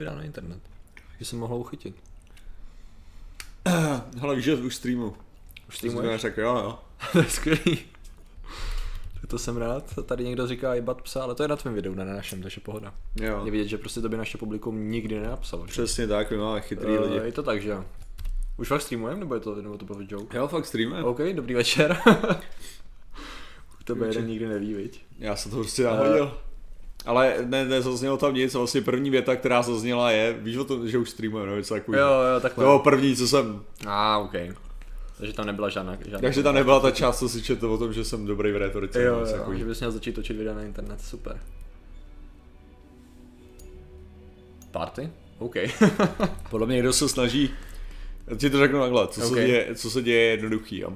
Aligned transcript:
vydá 0.00 0.14
na 0.14 0.22
internet. 0.22 0.58
Že 1.18 1.24
se 1.24 1.36
mohlo 1.36 1.58
uchytit. 1.58 1.96
Hele, 4.20 4.36
víš, 4.36 4.44
že 4.44 4.54
už 4.54 4.76
streamu. 4.76 5.16
Už 5.68 5.76
Streamuješ? 5.76 6.22
Tak 6.22 6.36
jo, 6.36 6.56
jo. 6.56 6.78
to 7.12 7.18
je 7.18 7.24
skvělý. 7.24 7.78
To 9.28 9.38
jsem 9.38 9.56
rád. 9.56 9.94
Tady 10.06 10.24
někdo 10.24 10.46
říká 10.46 10.74
jebat 10.74 11.02
psa, 11.02 11.22
ale 11.22 11.34
to 11.34 11.42
je 11.42 11.48
na 11.48 11.56
tvém 11.56 11.74
videu, 11.74 11.94
ne 11.94 12.04
na 12.04 12.12
našem, 12.14 12.42
takže 12.42 12.60
pohoda. 12.60 12.94
Jo, 13.20 13.42
Je 13.44 13.50
vidět, 13.50 13.68
že 13.68 13.78
prostě 13.78 14.00
to 14.00 14.08
by 14.08 14.16
naše 14.16 14.38
publikum 14.38 14.90
nikdy 14.90 15.20
nenapsalo. 15.20 15.66
že? 15.66 15.70
přesně 15.72 16.06
tak, 16.06 16.30
my 16.30 16.36
máme 16.36 16.60
chytrý 16.60 16.92
Eh, 16.94 16.98
lidi. 17.00 17.16
Je 17.16 17.32
to 17.32 17.42
tak, 17.42 17.62
že. 17.62 17.76
Už 18.56 18.68
fakt 18.68 18.82
streamujeme, 18.82 19.20
nebo 19.20 19.34
je 19.34 19.40
to, 19.40 19.54
nebo 19.54 19.78
to 19.78 19.84
byl 19.84 20.06
joke? 20.08 20.36
Jo, 20.36 20.48
fakt 20.48 20.66
streamujeme. 20.66 21.08
OK, 21.08 21.18
dobrý 21.32 21.54
večer. 21.54 21.96
to 23.84 23.94
by 23.94 24.06
jeden 24.06 24.26
nikdy 24.26 24.48
neví, 24.48 24.74
viď? 24.74 25.04
Já 25.18 25.36
jsem 25.36 25.50
to 25.50 25.56
prostě 25.56 25.84
nahodil. 25.84 26.38
Ale 27.06 27.34
ne, 27.44 27.64
nezaznělo 27.64 28.16
tam 28.16 28.34
nic, 28.34 28.54
vlastně 28.54 28.80
první 28.80 29.10
věta, 29.10 29.36
která 29.36 29.62
zazněla 29.62 30.10
je, 30.10 30.32
víš 30.32 30.56
o 30.56 30.64
tom, 30.64 30.88
že 30.88 30.98
už 30.98 31.10
streamujeme, 31.10 31.46
nebo 31.46 31.58
něco 31.58 31.74
takového. 31.74 32.04
Jo, 32.04 32.20
jo, 32.34 32.40
takhle. 32.40 32.64
To 32.64 32.78
první, 32.78 33.16
co 33.16 33.28
jsem, 33.28 33.62
A, 33.86 34.14
ah, 34.14 34.24
OK. 34.24 34.34
Takže 35.18 35.32
tam 35.32 35.46
nebyla 35.46 35.68
žádná, 35.68 35.96
žádná 36.04 36.18
takže 36.20 36.42
tam 36.42 36.54
nebyla 36.54 36.80
ta 36.80 36.90
část, 36.90 37.18
co 37.18 37.28
si 37.28 37.42
četl 37.42 37.66
o 37.66 37.78
tom, 37.78 37.92
že 37.92 38.04
jsem 38.04 38.26
dobrý 38.26 38.52
v 38.52 38.56
retorice. 38.56 39.02
Jo, 39.02 39.18
jo, 39.18 39.26
takového. 39.26 39.58
že 39.58 39.64
bys 39.64 39.80
měl 39.80 39.90
začít 39.90 40.14
točit 40.14 40.36
videa 40.36 40.54
na 40.54 40.62
internet, 40.62 41.00
super. 41.00 41.40
Party? 44.70 45.10
OK. 45.38 45.54
Podle 46.50 46.66
mě 46.66 46.76
někdo 46.76 46.92
se 46.92 47.08
snaží, 47.08 47.50
já 48.26 48.36
ti 48.36 48.50
to 48.50 48.58
řeknu 48.58 48.80
takhle, 48.80 49.08
co, 49.08 49.20
Ok. 49.20 49.34
se, 49.34 49.46
děje, 49.46 49.74
co 49.74 49.90
se 49.90 50.02
děje 50.02 50.20
je 50.20 50.30
jednoduchý. 50.30 50.78
Jo. 50.78 50.92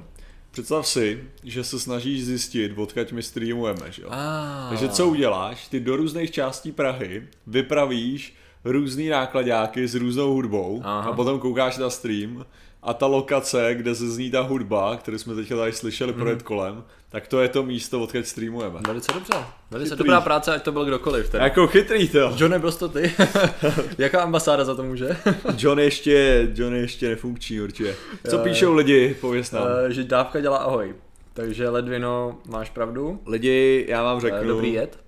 Představ 0.55 0.87
si, 0.87 1.23
že 1.43 1.63
se 1.63 1.79
snažíš 1.79 2.25
zjistit, 2.25 2.77
odkud 2.77 3.11
my 3.11 3.23
streamujeme, 3.23 3.91
že 3.91 4.01
jo. 4.01 4.09
Ah. 4.11 4.69
Takže 4.69 4.89
co 4.89 5.07
uděláš? 5.07 5.67
Ty 5.67 5.79
do 5.79 5.95
různých 5.95 6.31
částí 6.31 6.71
Prahy 6.71 7.27
vypravíš 7.47 8.35
různý 8.63 9.09
nákladáky 9.09 9.87
s 9.87 9.95
různou 9.95 10.33
hudbou 10.33 10.81
Aha. 10.83 11.09
a 11.09 11.13
potom 11.13 11.39
koukáš 11.39 11.77
na 11.77 11.89
stream 11.89 12.45
a 12.83 12.93
ta 12.93 13.05
lokace, 13.05 13.75
kde 13.75 13.95
se 13.95 14.09
zní 14.09 14.31
ta 14.31 14.41
hudba, 14.41 14.97
kterou 14.97 15.17
jsme 15.17 15.35
teďka 15.35 15.57
tady 15.57 15.71
slyšeli 15.71 16.13
mm. 16.13 16.19
projet 16.19 16.43
kolem, 16.43 16.83
tak 17.15 17.27
to 17.27 17.41
je 17.41 17.49
to 17.49 17.63
místo, 17.63 18.01
odkud 18.01 18.27
streamujeme. 18.27 18.79
Velice 18.87 19.13
dobře. 19.13 19.33
Velice 19.71 19.89
Chytrý. 19.89 20.07
dobrá 20.07 20.21
práce, 20.21 20.55
ať 20.55 20.63
to 20.63 20.71
byl 20.71 20.85
kdokoliv. 20.85 21.29
Teda. 21.29 21.43
Jako 21.43 21.67
chytrý 21.67 22.09
to. 22.09 22.33
John, 22.37 22.51
nebyl 22.51 22.71
jsi 22.71 22.79
to 22.79 22.89
ty? 22.89 23.11
Jaká 23.97 24.21
ambasáda 24.21 24.63
za 24.65 24.75
to 24.75 24.83
může? 24.83 25.17
John 25.57 25.79
ještě, 25.79 26.47
John 26.53 26.73
je 26.75 26.81
ještě 26.81 27.09
nefunkční 27.09 27.61
určitě. 27.61 27.95
Co 28.29 28.35
Jo, 28.35 28.43
píšou 28.43 28.73
lidi, 28.73 29.15
pověs 29.21 29.51
nám. 29.51 29.63
Eh, 29.87 29.91
že 29.93 30.03
dávka 30.03 30.39
dělá 30.39 30.57
ahoj. 30.57 30.95
Takže 31.33 31.69
Ledvino, 31.69 32.37
máš 32.47 32.69
pravdu. 32.69 33.19
Lidi, 33.27 33.85
já 33.89 34.03
vám 34.03 34.17
Eh, 34.17 34.21
řeknu, 34.21 34.47
Dobrý 34.47 34.73
jed. 34.73 34.99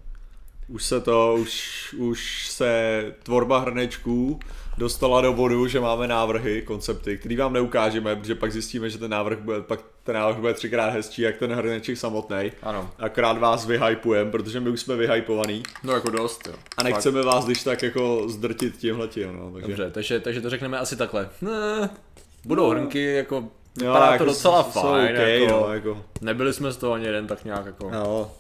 už 0.67 0.83
se 0.83 1.02
to, 1.02 1.35
už, 1.39 1.95
už 1.97 2.47
se 2.52 3.03
tvorba 3.23 3.59
hrnečků 3.59 4.39
dostala 4.78 5.22
do 5.22 5.33
bodu, 5.33 5.67
že 5.67 5.80
máme 5.80 6.08
návrhy, 6.08 6.61
koncepty, 6.61 7.17
který 7.17 7.38
vám 7.38 7.53
neukážeme, 7.53 8.16
protože 8.16 8.36
pak 8.36 8.52
zjistíme, 8.52 8.89
že 8.89 8.97
ten 8.97 9.11
návrh 9.11 9.39
bude, 9.39 9.61
pak 9.61 9.80
ten 10.03 10.16
návrh 10.16 10.38
bude 10.38 10.53
třikrát 10.53 10.89
hezčí, 10.89 11.22
jak 11.22 11.38
ten 11.38 11.53
hrneček 11.53 11.97
samotný. 11.97 12.52
Ano. 12.64 12.89
Akorát 13.00 13.38
vás 13.38 13.66
vyhypujeme, 13.66 14.31
protože 14.31 14.59
my 14.59 14.69
už 14.69 14.81
jsme 14.81 14.95
vyhypovaný 14.95 15.64
No 15.84 15.94
jako 15.94 16.09
dost, 16.09 16.47
jo. 16.47 16.53
a 16.78 16.84
nechceme 16.84 17.22
vás 17.22 17.45
když 17.45 17.64
tak 17.64 17.84
jako 17.84 18.30
zdrtit 18.30 18.78
tímhletím, 18.78 19.38
no, 19.38 19.52
takže... 19.52 19.67
Dobře, 19.67 19.92
takže, 19.92 20.19
takže 20.19 20.42
to 20.42 20.50
řekneme 20.50 20.80
asi 20.80 20.95
takhle. 20.95 21.30
Ne, 21.41 21.89
budou 22.45 22.69
hrnky, 22.69 23.14
jako 23.14 23.44
Jo, 23.84 23.94
jako 23.94 24.17
to 24.17 24.25
docela 24.25 24.64
jsou 24.64 24.69
fajn, 24.69 25.16
okay, 25.16 25.41
jako, 25.41 25.53
no, 25.53 25.73
jako, 25.73 26.03
nebyli 26.22 26.53
jsme 26.53 26.72
z 26.72 26.78
toho 26.78 26.94
ani 26.94 27.06
jeden 27.06 27.28
tak 27.28 27.45
nějak 27.45 27.66
jako 27.66 27.89
no, 27.91 28.31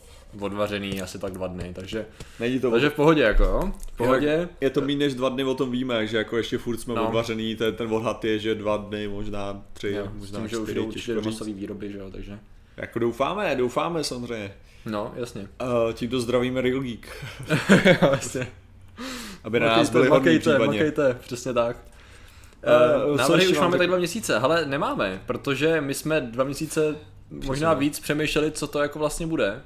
odvařený 0.41 1.01
asi 1.01 1.19
tak 1.19 1.33
dva 1.33 1.47
dny, 1.47 1.71
takže, 1.75 2.05
není 2.39 2.59
to 2.59 2.71
takže 2.71 2.89
v 2.89 2.93
pohodě 2.93 3.21
jako 3.21 3.43
jo, 3.43 3.71
v 3.93 3.97
pohodě. 3.97 4.49
Je 4.61 4.69
to 4.69 4.81
méně 4.81 4.97
než 5.05 5.13
dva 5.13 5.29
dny, 5.29 5.43
o 5.43 5.53
tom 5.53 5.71
víme, 5.71 6.07
že 6.07 6.17
jako 6.17 6.37
ještě 6.37 6.57
furt 6.57 6.77
jsme 6.77 6.93
No. 6.95 7.07
odvařený, 7.07 7.55
ten, 7.55 7.75
ten 7.75 7.93
odhad 7.93 8.25
je, 8.25 8.39
že 8.39 8.55
dva 8.55 8.77
dny, 8.77 9.07
možná 9.07 9.61
tři, 9.73 9.91
Jo, 9.91 10.07
možná 10.13 10.39
tím, 10.39 10.47
že 10.49 10.57
už 10.57 10.63
čtyři, 10.63 10.75
jdou 10.79 10.85
určitě 10.85 11.13
do 11.13 11.21
masové 11.21 11.53
výroby, 11.53 11.91
že 11.91 11.97
jo, 11.97 12.09
takže. 12.11 12.39
Jako 12.77 12.99
doufáme, 12.99 13.55
doufáme 13.55 14.03
samozřejmě. 14.03 14.53
No, 14.85 15.13
jasně. 15.15 15.41
Uh, 15.41 15.93
tímto 15.93 16.19
zdravíme 16.19 16.61
Real 16.61 16.79
Geek, 16.79 17.25
jo, 17.85 18.09
jasně. 18.11 18.47
aby 19.43 19.59
na 19.59 19.67
nás 19.67 19.89
byli 19.89 20.09
makejte, 20.09 20.59
makejte, 20.59 21.13
přesně 21.21 21.53
tak. 21.53 21.77
Uh, 23.09 23.17
návrhy 23.17 23.47
už 23.47 23.53
mám 23.53 23.63
máme 23.63 23.77
tak- 23.77 23.87
dva 23.87 23.97
měsíce, 23.97 24.35
ale 24.39 24.65
nemáme, 24.65 25.21
protože 25.25 25.81
my 25.81 25.93
jsme 25.93 26.21
dva 26.21 26.43
měsíce 26.43 26.95
možná 27.31 27.69
tak. 27.69 27.79
víc 27.79 27.99
přemýšleli, 27.99 28.51
co 28.51 28.67
to 28.67 28.79
jako 28.79 28.99
vlastně 28.99 29.27
bude. 29.27 29.61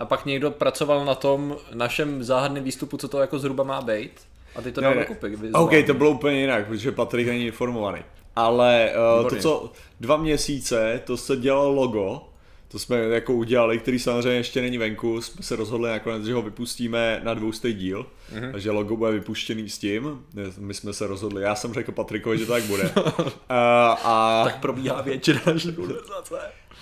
A 0.00 0.04
pak 0.04 0.26
někdo 0.26 0.50
pracoval 0.50 1.04
na 1.04 1.14
tom 1.14 1.56
našem 1.74 2.24
záhadném 2.24 2.64
výstupu, 2.64 2.96
co 2.96 3.08
to 3.08 3.20
jako 3.20 3.38
zhruba 3.38 3.64
má 3.64 3.82
být. 3.82 4.12
A 4.56 4.62
ty 4.62 4.72
to 4.72 4.80
dal 4.80 4.94
dokupy. 4.94 5.38
OK, 5.52 5.70
to 5.86 5.94
bylo 5.94 6.10
úplně 6.10 6.40
jinak, 6.40 6.66
protože 6.66 6.92
Patrik 6.92 7.26
není 7.26 7.46
informovaný. 7.46 8.02
Ale 8.36 8.92
uh, 9.22 9.28
to, 9.28 9.36
co 9.36 9.72
dva 10.00 10.16
měsíce, 10.16 11.00
to 11.04 11.16
se 11.16 11.36
dělalo 11.36 11.72
logo, 11.72 12.22
to 12.68 12.78
jsme 12.78 12.98
jako 12.98 13.34
udělali, 13.34 13.78
který 13.78 13.98
samozřejmě 13.98 14.38
ještě 14.38 14.60
není 14.60 14.78
venku, 14.78 15.22
jsme 15.22 15.42
se 15.42 15.56
rozhodli 15.56 15.90
nakonec, 15.90 16.24
že 16.24 16.34
ho 16.34 16.42
vypustíme 16.42 17.20
na 17.24 17.34
dvoustej 17.34 17.74
díl, 17.74 18.06
mm-hmm. 18.34 18.52
takže 18.52 18.70
logo 18.70 18.96
bude 18.96 19.12
vypuštěný 19.12 19.68
s 19.68 19.78
tím, 19.78 20.24
my 20.58 20.74
jsme 20.74 20.92
se 20.92 21.06
rozhodli, 21.06 21.42
já 21.42 21.54
jsem 21.54 21.74
řekl 21.74 21.92
Patrikovi, 21.92 22.38
že 22.38 22.46
to 22.46 22.52
tak 22.52 22.62
bude. 22.62 22.90
uh, 22.96 23.04
a, 23.48 24.42
Tak 24.44 24.60
probíhá 24.60 25.00
většina 25.00 25.40
konverzace. 25.76 26.40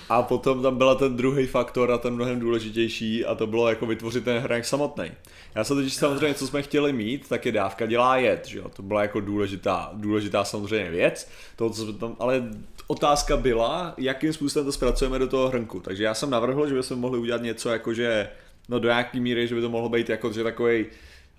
A 0.08 0.22
potom 0.22 0.62
tam 0.62 0.78
byl 0.78 0.94
ten 0.94 1.16
druhý 1.16 1.46
faktor 1.46 1.92
a 1.92 1.98
ten 1.98 2.14
mnohem 2.14 2.40
důležitější 2.40 3.24
a 3.24 3.34
to 3.34 3.46
bylo 3.46 3.68
jako 3.68 3.86
vytvořit 3.86 4.24
ten 4.24 4.38
hranek 4.38 4.64
samotný. 4.64 5.10
Já 5.54 5.64
se 5.64 5.74
totiž 5.74 5.94
samozřejmě, 5.94 6.34
co 6.34 6.46
jsme 6.46 6.62
chtěli 6.62 6.92
mít, 6.92 7.28
tak 7.28 7.46
je 7.46 7.52
dávka 7.52 7.86
dělá 7.86 8.16
jet, 8.16 8.46
že 8.46 8.58
jo? 8.58 8.68
To 8.68 8.82
byla 8.82 9.02
jako 9.02 9.20
důležitá, 9.20 9.90
důležitá 9.92 10.44
samozřejmě 10.44 10.90
věc. 10.90 11.30
To, 11.56 11.70
co 11.70 11.82
jsme 11.82 11.92
tam, 11.92 12.16
ale 12.18 12.50
otázka 12.86 13.36
byla, 13.36 13.94
jakým 13.98 14.32
způsobem 14.32 14.66
to 14.66 14.72
zpracujeme 14.72 15.18
do 15.18 15.28
toho 15.28 15.48
hrnku. 15.48 15.80
Takže 15.80 16.04
já 16.04 16.14
jsem 16.14 16.30
navrhl, 16.30 16.68
že 16.68 16.74
bychom 16.74 16.98
mohli 16.98 17.18
udělat 17.18 17.42
něco 17.42 17.70
jako, 17.70 17.94
že 17.94 18.28
no 18.68 18.78
do 18.78 18.88
jaký 18.88 19.20
míry, 19.20 19.48
že 19.48 19.54
by 19.54 19.60
to 19.60 19.70
mohlo 19.70 19.88
být 19.88 20.08
jako, 20.08 20.32
že 20.32 20.42
takový 20.42 20.86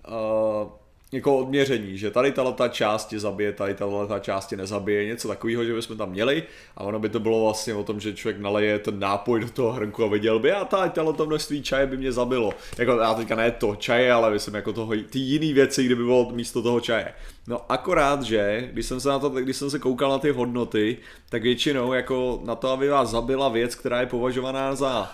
uh, 0.08 0.70
jako 1.12 1.36
odměření, 1.38 1.98
že 1.98 2.10
tady 2.10 2.32
tato 2.32 2.68
část 2.68 3.06
tě 3.06 3.20
zabije, 3.20 3.52
tady 3.52 3.74
tato 3.74 4.08
část 4.20 4.46
tě 4.46 4.56
nezabije, 4.56 5.06
něco 5.06 5.28
takového, 5.28 5.64
že 5.64 5.74
bychom 5.74 5.96
tam 5.96 6.10
měli 6.10 6.42
a 6.76 6.84
ono 6.84 6.98
by 6.98 7.08
to 7.08 7.20
bylo 7.20 7.44
vlastně 7.44 7.74
o 7.74 7.84
tom, 7.84 8.00
že 8.00 8.14
člověk 8.14 8.40
naleje 8.40 8.78
ten 8.78 8.98
nápoj 8.98 9.40
do 9.40 9.48
toho 9.48 9.72
hrnku 9.72 10.04
a 10.04 10.08
viděl 10.08 10.38
by, 10.38 10.52
a 10.52 10.64
tady 10.64 10.90
tato 10.90 11.26
množství 11.26 11.62
čaje 11.62 11.86
by 11.86 11.96
mě 11.96 12.12
zabilo. 12.12 12.52
Jako 12.78 12.92
já 12.92 13.14
teďka 13.14 13.34
ne 13.34 13.50
to 13.50 13.76
čaje, 13.76 14.12
ale 14.12 14.30
myslím 14.30 14.54
jako 14.54 14.72
toho, 14.72 14.92
ty 15.10 15.18
jiný 15.18 15.52
věci, 15.52 15.84
kdyby 15.84 16.04
bylo 16.04 16.30
místo 16.32 16.62
toho 16.62 16.80
čaje. 16.80 17.12
No 17.46 17.72
akorát, 17.72 18.22
že 18.22 18.68
když 18.72 18.86
jsem 18.86 19.00
se 19.00 19.08
na 19.08 19.18
to, 19.18 19.30
když 19.30 19.56
jsem 19.56 19.70
se 19.70 19.78
koukal 19.78 20.10
na 20.10 20.18
ty 20.18 20.30
hodnoty, 20.30 20.96
tak 21.28 21.42
většinou 21.42 21.92
jako 21.92 22.40
na 22.44 22.54
to, 22.54 22.68
aby 22.68 22.88
vás 22.88 23.10
zabila 23.10 23.48
věc, 23.48 23.74
která 23.74 24.00
je 24.00 24.06
považovaná 24.06 24.74
za 24.74 25.12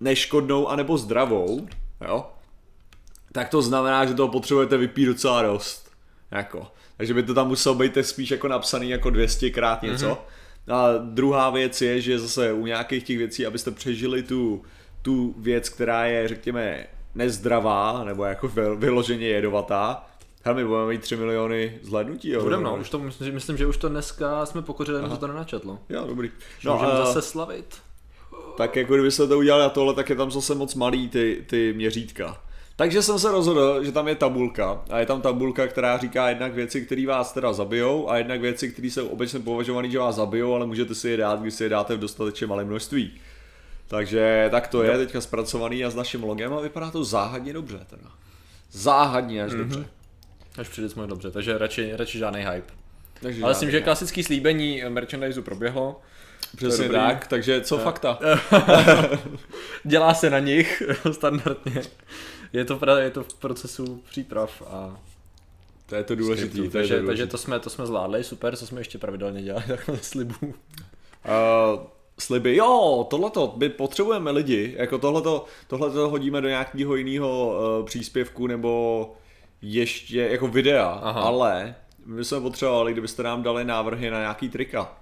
neškodnou 0.00 0.68
anebo 0.68 0.98
zdravou, 0.98 1.66
jo, 2.08 2.24
tak 3.38 3.48
to 3.48 3.62
znamená, 3.62 4.04
že 4.04 4.14
toho 4.14 4.28
potřebujete 4.28 4.76
vypít 4.76 5.06
docela 5.06 5.42
dost. 5.42 5.90
Jako. 6.30 6.66
Takže 6.96 7.14
by 7.14 7.22
to 7.22 7.34
tam 7.34 7.48
muselo 7.48 7.74
být 7.74 7.98
spíš 8.02 8.30
jako 8.30 8.48
napsaný 8.48 8.90
jako 8.90 9.10
200 9.10 9.50
krát 9.50 9.82
něco. 9.82 10.08
Mm-hmm. 10.08 10.74
A 10.74 10.98
druhá 10.98 11.50
věc 11.50 11.82
je, 11.82 12.00
že 12.00 12.18
zase 12.18 12.52
u 12.52 12.66
nějakých 12.66 13.04
těch 13.04 13.18
věcí, 13.18 13.46
abyste 13.46 13.70
přežili 13.70 14.22
tu, 14.22 14.62
tu 15.02 15.34
věc, 15.38 15.68
která 15.68 16.04
je, 16.04 16.28
řekněme, 16.28 16.86
nezdravá, 17.14 18.04
nebo 18.04 18.24
jako 18.24 18.48
vy- 18.48 18.76
vyloženě 18.76 19.26
jedovatá, 19.26 20.06
Hele, 20.44 20.56
my 20.56 20.68
budeme 20.68 20.88
mít 20.88 21.00
3 21.00 21.16
miliony 21.16 21.78
zhlédnutí, 21.82 22.30
jo? 22.30 22.42
Budem 22.42 22.62
no, 22.62 22.76
už 22.76 22.90
to 22.90 22.98
myslím, 22.98 23.34
myslím, 23.34 23.56
že 23.56 23.66
už 23.66 23.76
to 23.76 23.88
dneska 23.88 24.46
jsme 24.46 24.62
pokořili, 24.62 25.10
že 25.10 25.16
to 25.16 25.26
nenačetlo. 25.26 25.78
Jo, 25.88 26.06
dobrý. 26.06 26.30
No, 26.64 26.74
můžeme 26.74 26.92
a- 26.92 27.04
zase 27.04 27.22
slavit. 27.22 27.76
tak 28.56 28.76
jako 28.76 28.94
kdyby 28.94 29.10
se 29.10 29.28
to 29.28 29.38
udělali 29.38 29.64
a 29.64 29.68
tohle, 29.68 29.94
tak 29.94 30.10
je 30.10 30.16
tam 30.16 30.30
zase 30.30 30.54
moc 30.54 30.74
malý 30.74 31.08
ty, 31.08 31.44
ty 31.46 31.72
měřítka. 31.72 32.47
Takže 32.78 33.02
jsem 33.02 33.18
se 33.18 33.30
rozhodl, 33.30 33.84
že 33.84 33.92
tam 33.92 34.08
je 34.08 34.14
tabulka 34.14 34.82
a 34.90 34.98
je 34.98 35.06
tam 35.06 35.20
tabulka, 35.20 35.66
která 35.66 35.98
říká 35.98 36.28
jednak 36.28 36.54
věci, 36.54 36.86
které 36.86 37.06
vás 37.06 37.32
teda 37.32 37.52
zabijou 37.52 38.10
a 38.10 38.18
jednak 38.18 38.40
věci, 38.40 38.70
které 38.72 38.88
jsou 38.88 39.08
obecně 39.08 39.40
považované, 39.40 39.90
že 39.90 39.98
vás 39.98 40.16
zabijou, 40.16 40.54
ale 40.54 40.66
můžete 40.66 40.94
si 40.94 41.08
je 41.08 41.16
dát, 41.16 41.40
když 41.40 41.54
si 41.54 41.62
je 41.62 41.68
dáte 41.68 41.96
v 41.96 41.98
dostatečně 41.98 42.46
malém 42.46 42.66
množství. 42.66 43.12
Takže 43.88 44.48
tak 44.50 44.68
to 44.68 44.82
je 44.82 44.98
teďka 44.98 45.20
zpracovaný 45.20 45.84
a 45.84 45.90
s 45.90 45.94
naším 45.94 46.22
logem 46.22 46.54
a 46.54 46.60
vypadá 46.60 46.90
to 46.90 47.04
záhadně 47.04 47.52
dobře 47.52 47.80
teda. 47.90 48.10
Záhadně 48.72 49.44
až 49.44 49.52
mm-hmm. 49.52 49.58
dobře. 49.58 49.84
Až 50.58 50.68
přijde 50.68 50.88
jsme 50.88 51.06
dobře, 51.06 51.30
takže 51.30 51.58
radši, 51.58 51.92
radši 51.96 52.18
žádný 52.18 52.40
hype. 52.40 52.72
Takže 53.20 53.42
Ale 53.42 53.50
myslím, 53.50 53.70
že 53.70 53.80
klasický 53.80 54.22
slíbení 54.22 54.82
merchandiseu 54.88 55.42
proběhlo. 55.42 56.00
Přesně 56.56 56.88
tak, 56.88 57.26
takže 57.26 57.60
co 57.60 57.78
fakta? 57.78 58.18
Dělá 59.84 60.14
se 60.14 60.30
na 60.30 60.38
nich 60.38 60.82
standardně. 61.12 61.82
Je 62.52 62.64
to, 62.64 62.76
pra, 62.76 62.98
je 62.98 63.10
to 63.10 63.22
v 63.24 63.34
procesu 63.34 64.02
příprav 64.10 64.62
a 64.70 65.00
To 65.86 65.94
je 65.94 66.04
to 66.04 66.14
důležité. 66.14 66.48
skriptů, 66.48 66.70
To 66.70 66.78
je 66.78 66.82
takže, 66.82 66.94
to 66.94 66.94
takže 66.94 67.04
důležitý. 67.06 67.30
to 67.30 67.38
jsme, 67.38 67.60
to 67.60 67.70
jsme 67.70 67.86
zvládli, 67.86 68.24
super, 68.24 68.56
co 68.56 68.66
jsme 68.66 68.80
ještě 68.80 68.98
pravidelně 68.98 69.42
dělali 69.42 69.64
takhle 69.68 69.98
slibů. 69.98 70.36
Uh, 70.42 70.52
sliby, 72.18 72.56
jo, 72.56 73.06
tohleto, 73.10 73.54
my 73.56 73.68
potřebujeme 73.68 74.30
lidi, 74.30 74.74
jako 74.78 74.98
tohleto, 74.98 75.44
tohleto 75.66 76.08
hodíme 76.08 76.40
do 76.40 76.48
nějakého 76.48 76.96
jiného 76.96 77.48
uh, 77.80 77.86
příspěvku 77.86 78.46
nebo 78.46 79.12
ještě 79.62 80.20
jako 80.20 80.48
videa, 80.48 81.00
Aha. 81.02 81.20
ale 81.20 81.74
my 82.06 82.16
bychom 82.16 82.42
potřebovali, 82.42 82.92
kdybyste 82.92 83.22
nám 83.22 83.42
dali 83.42 83.64
návrhy 83.64 84.10
na 84.10 84.18
nějaký 84.20 84.48
trika. 84.48 84.96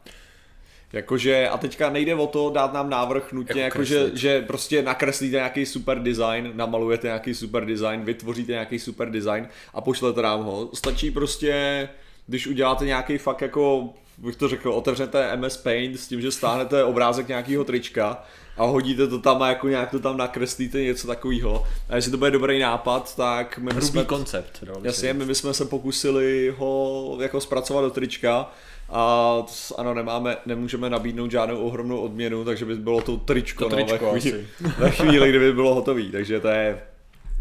Jakože, 0.92 1.48
a 1.48 1.58
teďka 1.58 1.90
nejde 1.90 2.14
o 2.14 2.26
to 2.26 2.50
dát 2.50 2.72
nám 2.72 2.90
návrh 2.90 3.32
nutně, 3.32 3.62
Jako 3.62 3.78
jako 3.82 3.94
jakože, 3.94 4.10
že 4.18 4.42
prostě 4.42 4.82
nakreslíte 4.82 5.36
nějaký 5.36 5.66
super 5.66 6.02
design, 6.02 6.50
namalujete 6.54 7.06
nějaký 7.06 7.34
super 7.34 7.66
design, 7.66 8.00
vytvoříte 8.04 8.52
nějaký 8.52 8.78
super 8.78 9.10
design 9.10 9.48
a 9.74 9.80
pošlete 9.80 10.22
nám 10.22 10.42
ho. 10.44 10.68
Stačí 10.74 11.10
prostě, 11.10 11.88
když 12.26 12.46
uděláte 12.46 12.84
nějaký 12.84 13.18
fakt 13.18 13.40
jako, 13.42 13.88
bych 14.18 14.36
to 14.36 14.48
řekl, 14.48 14.70
otevřete 14.72 15.36
MS 15.36 15.56
Paint 15.56 16.00
s 16.00 16.08
tím, 16.08 16.20
že 16.20 16.30
stáhnete 16.32 16.84
obrázek 16.84 17.28
nějakého 17.28 17.64
trička 17.64 18.24
a 18.56 18.64
hodíte 18.64 19.06
to 19.06 19.18
tam 19.18 19.42
a 19.42 19.48
jako 19.48 19.68
nějak 19.68 19.90
to 19.90 19.98
tam 19.98 20.16
nakreslíte 20.16 20.82
něco 20.82 21.06
takového. 21.06 21.64
A 21.88 21.96
jestli 21.96 22.10
to 22.10 22.16
bude 22.16 22.30
dobrý 22.30 22.58
nápad, 22.58 23.16
tak 23.16 23.58
my 23.58 23.70
Hrubý 23.70 23.86
bychom, 23.86 24.04
koncept. 24.04 24.64
jasně, 24.82 25.12
my 25.12 25.24
bychom 25.24 25.54
se 25.54 25.64
pokusili 25.64 26.54
ho 26.58 27.18
jako 27.20 27.40
zpracovat 27.40 27.80
do 27.80 27.90
trička 27.90 28.50
a 28.88 29.42
ano, 29.76 29.94
nemáme, 29.94 30.36
nemůžeme 30.46 30.90
nabídnout 30.90 31.30
žádnou 31.30 31.58
ohromnou 31.58 32.00
odměnu, 32.00 32.44
takže 32.44 32.64
by 32.64 32.76
bylo 32.76 33.00
to 33.00 33.16
tričko, 33.16 33.64
To 33.64 33.76
tričko 33.76 33.98
no, 34.04 34.12
ve, 34.12 34.20
chvíli, 34.20 34.38
asi. 34.38 34.74
ve 34.78 34.90
chvíli, 34.90 35.28
kdyby 35.28 35.52
bylo 35.52 35.74
hotový, 35.74 36.10
takže 36.10 36.40
to 36.40 36.48
je 36.48 36.82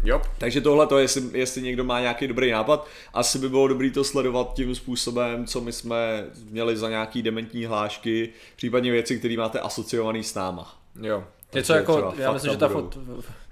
Jo. 0.04 0.22
takže 0.38 0.60
tohle 0.60 0.86
to, 0.86 0.98
jestli, 0.98 1.22
jestli 1.32 1.62
někdo 1.62 1.84
má 1.84 2.00
nějaký 2.00 2.28
dobrý 2.28 2.50
nápad, 2.50 2.86
asi 3.14 3.38
by 3.38 3.48
bylo 3.48 3.68
dobré 3.68 3.90
to 3.90 4.04
sledovat 4.04 4.54
tím 4.54 4.74
způsobem, 4.74 5.46
co 5.46 5.60
my 5.60 5.72
jsme 5.72 6.24
měli 6.50 6.76
za 6.76 6.88
nějaký 6.88 7.22
dementní 7.22 7.64
hlášky, 7.64 8.28
případně 8.56 8.92
věci, 8.92 9.18
které 9.18 9.36
máte 9.36 9.60
asociovaný 9.60 10.24
s 10.24 10.34
náma. 10.34 10.78
Jo. 11.02 11.24
Takže 11.50 11.60
Něco 11.60 11.72
jako, 11.72 12.14
já 12.18 12.32
myslím, 12.32 12.52
že 12.52 12.58
ta 12.58 12.68
fot, 12.68 12.98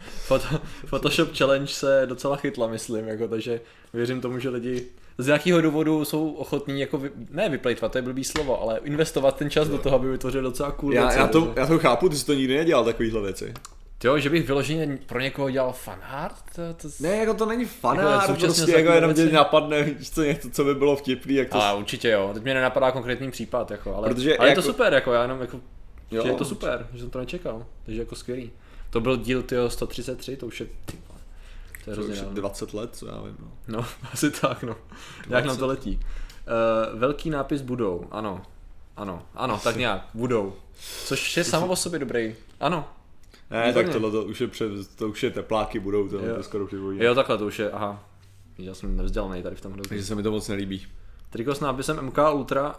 foto, 0.07 0.47
Photoshop 0.87 1.37
Challenge 1.37 1.73
se 1.73 2.03
docela 2.07 2.37
chytla, 2.37 2.67
myslím, 2.67 3.09
jako, 3.09 3.29
takže 3.29 3.61
věřím 3.93 4.21
tomu, 4.21 4.39
že 4.39 4.49
lidi 4.49 4.87
z 5.19 5.27
nějakého 5.27 5.61
důvodu 5.61 6.05
jsou 6.05 6.31
ochotní 6.33 6.81
jako 6.81 6.99
vy, 6.99 7.11
ne 7.31 7.49
vyplejtvat, 7.49 7.93
to 7.93 7.99
je 7.99 8.03
blbý 8.03 8.25
slovo, 8.25 8.63
ale 8.63 8.81
investovat 8.85 9.37
ten 9.37 9.51
čas 9.51 9.69
do 9.69 9.79
toho, 9.79 9.97
aby 9.97 10.11
vytvořili 10.11 10.43
docela 10.43 10.71
cool 10.71 10.95
Já, 10.95 11.03
věci. 11.03 11.19
já, 11.19 11.27
to, 11.27 11.53
já 11.57 11.67
to 11.67 11.79
chápu, 11.79 12.09
ty 12.09 12.17
jsi 12.17 12.27
to 12.27 12.35
nikdy 12.35 12.57
nedělal, 12.57 12.85
takovýhle 12.85 13.23
věci. 13.23 13.55
Jo, 14.05 14.19
že 14.19 14.31
bych 14.31 14.47
vyloženě 14.47 14.99
pro 15.07 15.21
někoho 15.21 15.51
dělal 15.51 15.73
fanart? 15.73 16.35
To, 16.57 16.63
to... 16.83 16.89
Ne, 17.01 17.17
jako 17.17 17.35
to 17.35 17.47
není 17.47 17.63
Jako 17.63 17.75
fanár, 17.81 18.21
současně 18.27 18.47
prostě 18.47 18.73
jako 18.73 18.93
jenom 18.93 19.15
tě 19.15 19.25
napadne, 19.27 19.95
co, 20.13 20.23
něco, 20.23 20.51
co 20.51 20.65
by 20.65 20.75
bylo 20.75 20.97
vtipný, 20.97 21.35
jak 21.35 21.49
to... 21.49 21.63
A 21.63 21.73
určitě 21.75 22.09
jo, 22.11 22.31
teď 22.35 22.43
mě 22.43 22.55
nenapadá 22.55 22.91
konkrétní 22.91 23.31
případ, 23.31 23.71
jako, 23.71 23.95
ale, 23.97 24.09
Protože 24.09 24.37
ale 24.39 24.49
je 24.49 24.55
to 24.55 24.61
jako- 24.61 24.73
super, 24.73 24.93
jako, 24.93 25.13
já 25.13 25.23
jenom 25.23 25.41
jako, 25.41 25.61
Jo. 26.11 26.23
že 26.23 26.29
je 26.29 26.35
to 26.35 26.45
super, 26.45 26.87
že 26.95 27.01
jsem 27.01 27.11
to 27.11 27.19
nečekal, 27.19 27.67
takže 27.85 28.01
jako 28.01 28.15
skvělý. 28.17 28.51
To 28.91 29.01
byl 29.01 29.17
díl 29.17 29.43
tyjo 29.43 29.71
133, 29.71 30.37
to 30.37 30.47
už 30.47 30.61
je, 30.61 30.67
to 31.85 31.91
je 31.91 31.97
to 31.97 32.03
už 32.03 32.07
hrozně 32.07 32.21
je 32.21 32.25
dávno. 32.25 32.41
20 32.41 32.75
let, 32.75 32.91
co 32.97 33.07
já 33.07 33.23
vím, 33.23 33.37
no. 33.41 33.49
No, 33.69 33.87
asi 34.13 34.31
tak, 34.31 34.63
no. 34.63 34.77
Jak 35.29 35.45
nám 35.45 35.57
to 35.57 35.67
letí. 35.67 36.01
Uh, 36.93 36.99
velký 37.01 37.31
nápis 37.31 37.63
budou, 37.63 38.07
ano. 38.11 38.43
Ano, 38.97 39.23
ano, 39.35 39.61
tak 39.65 39.77
nějak, 39.77 40.09
budou. 40.15 40.53
Což 41.05 41.37
je 41.37 41.45
samo 41.45 41.67
o 41.67 41.77
sobě 41.77 41.99
dobrý. 41.99 42.35
Ano. 42.61 42.89
Ne, 43.51 43.67
Výborně. 43.67 43.85
tak 43.85 43.93
tohle 43.93 44.11
to 44.11 44.23
už 44.25 44.41
je, 44.41 44.49
před, 44.49 44.97
to 44.97 45.09
už 45.09 45.23
je 45.23 45.31
tepláky 45.31 45.81
budou, 45.81 46.09
to, 46.09 46.19
Jo. 46.19 46.37
to 46.37 46.43
skoro 46.43 46.67
připojí. 46.67 47.05
Jo, 47.05 47.15
takhle 47.15 47.39
to 47.39 47.47
už 47.47 47.59
je, 47.59 47.71
aha. 47.71 48.05
Já 48.59 48.75
jsem 48.75 48.97
nevzdělaný 48.97 49.43
tady 49.43 49.57
v 49.57 49.61
tom 49.61 49.73
hrozně. 49.73 49.89
Takže 49.89 50.05
se 50.05 50.15
mi 50.15 50.23
to 50.23 50.31
moc 50.31 50.49
nelíbí. 50.49 50.87
Triko 51.31 51.55
s 51.55 51.61
nápisem 51.61 52.03
MK 52.07 52.19
Ultra, 52.33 52.75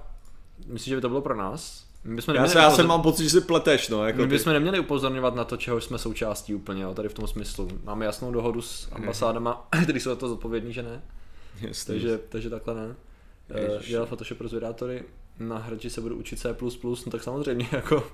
myslím, 0.67 0.91
že 0.91 0.95
by 0.95 1.01
to 1.01 1.09
bylo 1.09 1.21
pro 1.21 1.35
nás. 1.35 1.84
My 2.05 2.15
bychom 2.15 2.35
Já, 2.35 2.47
se, 2.47 2.57
já 2.57 2.71
jsem 2.71 2.87
mám 2.87 3.01
pocit, 3.01 3.23
že 3.23 3.29
si 3.29 3.41
pleteš, 3.41 3.89
no. 3.89 4.05
Jako 4.07 4.17
My 4.17 4.23
ty. 4.23 4.29
bychom 4.29 4.53
neměli 4.53 4.79
upozorňovat 4.79 5.35
na 5.35 5.43
to, 5.43 5.57
čeho 5.57 5.81
jsme 5.81 5.97
součástí 5.97 6.55
úplně, 6.55 6.83
jo, 6.83 6.93
tady 6.93 7.09
v 7.09 7.13
tom 7.13 7.27
smyslu. 7.27 7.67
Máme 7.83 8.05
jasnou 8.05 8.31
dohodu 8.31 8.61
s 8.61 8.89
ambasádama, 8.91 9.67
kteří 9.83 9.99
jsou 9.99 10.09
za 10.09 10.15
to 10.15 10.29
zodpovědní, 10.29 10.73
že 10.73 10.83
ne. 10.83 11.01
Jasně. 11.61 11.93
Takže, 11.93 12.19
takže 12.29 12.49
takhle 12.49 12.75
ne. 12.75 12.95
Eh, 13.49 13.61
Ježiš. 13.73 13.89
Dělal 13.89 14.07
Photoshop 14.07 14.37
pro 14.37 14.47
zvědátory, 14.47 15.03
na 15.39 15.57
hradži 15.57 15.89
se 15.89 16.01
budu 16.01 16.15
učit 16.15 16.39
C++, 16.39 16.55
no 17.05 17.11
tak 17.11 17.23
samozřejmě 17.23 17.67
jako... 17.71 18.11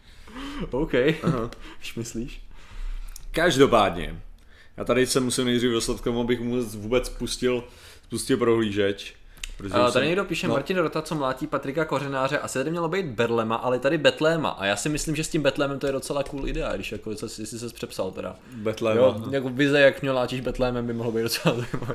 OK, 0.70 0.92
když 1.78 1.94
myslíš. 1.96 2.42
Každopádně, 3.30 4.22
já 4.76 4.84
tady 4.84 5.06
se 5.06 5.20
musím 5.20 5.44
nejdřív 5.44 5.70
dostat 5.70 6.00
k 6.00 6.04
tomu, 6.04 6.20
abych 6.20 6.40
mu 6.40 6.62
vůbec 6.62 7.08
pustil, 7.08 7.64
spustil 8.04 8.36
prohlížeč. 8.36 9.14
Protože 9.58 9.74
A 9.74 9.86
už 9.86 9.92
tady 9.92 10.02
jsem- 10.04 10.08
někdo 10.08 10.24
píše 10.24 10.48
no, 10.48 10.52
Martin 10.54 10.76
Rota, 10.76 11.02
co 11.02 11.14
mlátí 11.14 11.46
Patrika 11.46 11.84
Kořenáře, 11.84 12.38
asi 12.38 12.58
tady 12.58 12.70
mělo 12.70 12.88
být 12.88 13.06
Berlema, 13.06 13.56
ale 13.56 13.78
tady 13.78 13.98
Betléma. 13.98 14.48
A 14.48 14.66
já 14.66 14.76
si 14.76 14.88
myslím, 14.88 15.16
že 15.16 15.24
s 15.24 15.28
tím 15.28 15.42
Betlémem 15.42 15.78
to 15.78 15.86
je 15.86 15.92
docela 15.92 16.22
cool 16.22 16.48
idea, 16.48 16.72
když 16.74 16.92
jako, 16.92 17.14
co, 17.14 17.26
jestli 17.26 17.58
se 17.58 17.68
přepsal 17.68 18.10
teda. 18.10 18.36
Betlém. 18.52 18.96
Jo, 18.96 19.16
no. 19.26 19.32
jako 19.32 19.48
vize, 19.48 19.80
jak 19.80 20.02
mě 20.02 20.10
látíš 20.10 20.40
Betlémem, 20.40 20.86
by 20.86 20.92
mohlo 20.92 21.12
být 21.12 21.22
docela 21.22 21.54
zajímavé. 21.54 21.94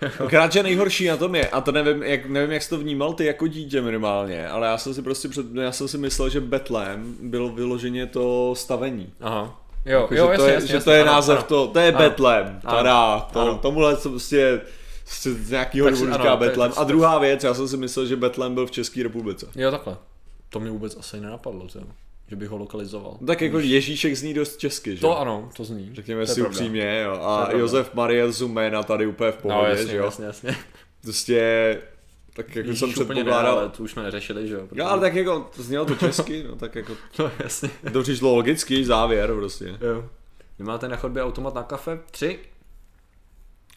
Akorát, 0.24 0.52
že 0.52 0.62
nejhorší 0.62 1.08
na 1.08 1.16
tom 1.16 1.34
je, 1.34 1.48
a 1.48 1.60
to 1.60 1.72
nevím, 1.72 2.02
jak, 2.02 2.26
nevím, 2.26 2.52
jak 2.52 2.62
jsi 2.62 2.70
to 2.70 2.78
vnímal 2.78 3.12
ty 3.12 3.24
jako 3.24 3.46
dítě 3.46 3.80
minimálně, 3.82 4.48
ale 4.48 4.66
já 4.66 4.78
jsem 4.78 4.94
si 4.94 5.02
prostě 5.02 5.28
před, 5.28 5.46
já 5.54 5.72
jsem 5.72 5.88
si 5.88 5.98
myslel, 5.98 6.28
že 6.28 6.40
Betlém 6.40 7.14
bylo 7.22 7.48
vyloženě 7.48 8.06
to 8.06 8.54
stavení. 8.56 9.12
Aha. 9.20 9.60
Jo, 9.86 10.00
Jako, 10.00 10.14
jo, 10.14 10.26
že, 10.26 10.30
jasně, 10.32 10.36
to 10.36 10.46
je, 10.48 10.54
jasně, 10.54 10.68
že 10.68 10.74
jasně, 10.74 10.84
to 10.84 10.90
je 10.90 11.02
ano, 11.02 11.12
název 11.12 11.38
ano. 11.38 11.46
to, 11.48 11.66
to 11.66 11.78
je 11.78 11.88
Ano. 11.88 11.98
Betlém, 11.98 12.60
Ano. 12.64 12.76
tada, 12.76 13.20
to, 13.32 13.58
tomuhle 13.62 13.96
co 13.96 14.10
prostě 14.10 14.60
z 15.10 15.50
nějakého 15.50 15.90
důvodu 15.90 16.12
říká 16.12 16.36
to- 16.36 16.78
A 16.80 16.84
druhá 16.84 17.18
věc, 17.18 17.44
já 17.44 17.54
jsem 17.54 17.68
si 17.68 17.76
myslel, 17.76 18.06
že 18.06 18.16
Betlém 18.16 18.54
byl 18.54 18.66
v 18.66 18.70
České 18.70 19.02
republice. 19.02 19.46
Jo, 19.56 19.70
takhle. 19.70 19.96
To 20.48 20.60
mi 20.60 20.70
vůbec 20.70 20.96
asi 20.96 21.20
nenapadlo, 21.20 21.66
to, 21.68 21.80
že 22.28 22.36
bych 22.36 22.48
ho 22.48 22.56
lokalizoval. 22.58 23.16
No 23.20 23.26
Tak 23.26 23.40
jako 23.40 23.58
Ježíšek 23.58 24.16
zní 24.16 24.34
dost 24.34 24.56
česky, 24.56 24.94
že? 24.96 25.00
To 25.00 25.18
ano, 25.20 25.50
to 25.56 25.64
zní. 25.64 25.90
Řekněme 25.94 26.26
to 26.26 26.32
si 26.34 26.40
pravda. 26.40 26.56
upřímně, 26.58 27.00
jo. 27.04 27.12
A. 27.22 27.52
Josef 27.52 27.94
Maria 27.94 28.30
Zumena 28.30 28.82
tady 28.82 29.06
úplně 29.06 29.32
v 29.32 29.36
No 29.36 29.40
pohodě, 29.50 29.70
jasně, 29.70 29.86
že 29.86 29.96
jo? 29.96 30.04
jasně, 30.04 30.24
jasně. 30.24 30.56
Prostě, 31.02 31.78
tak 32.34 32.56
jako 32.56 32.68
Ježíš 32.68 32.78
jsem 32.80 32.88
úplně 32.88 33.06
ne, 33.08 33.14
předpokládal. 33.14 33.58
ale 33.58 33.68
to 33.68 33.82
už 33.82 33.90
jsme 33.92 34.02
neřešili, 34.02 34.48
že 34.48 34.54
jo? 34.54 34.68
Jo, 34.72 34.86
ale 34.86 35.00
tak 35.00 35.14
jako, 35.14 35.50
znělo 35.56 35.84
to 35.84 35.94
česky, 35.94 36.44
no 36.48 36.56
tak 36.56 36.74
jako, 36.74 36.92
No 37.18 37.30
jasně. 37.42 37.70
to 37.92 38.02
přišlo 38.02 38.34
logický 38.34 38.84
závěr 38.84 39.34
prostě. 39.34 39.64
Jo. 39.80 40.04
Vy 40.58 40.64
máte 40.64 40.88
na 40.88 40.96
chodbě 40.96 41.22
automat 41.22 41.54
na 41.54 41.62
kafe? 41.62 41.98
Tři? 42.10 42.38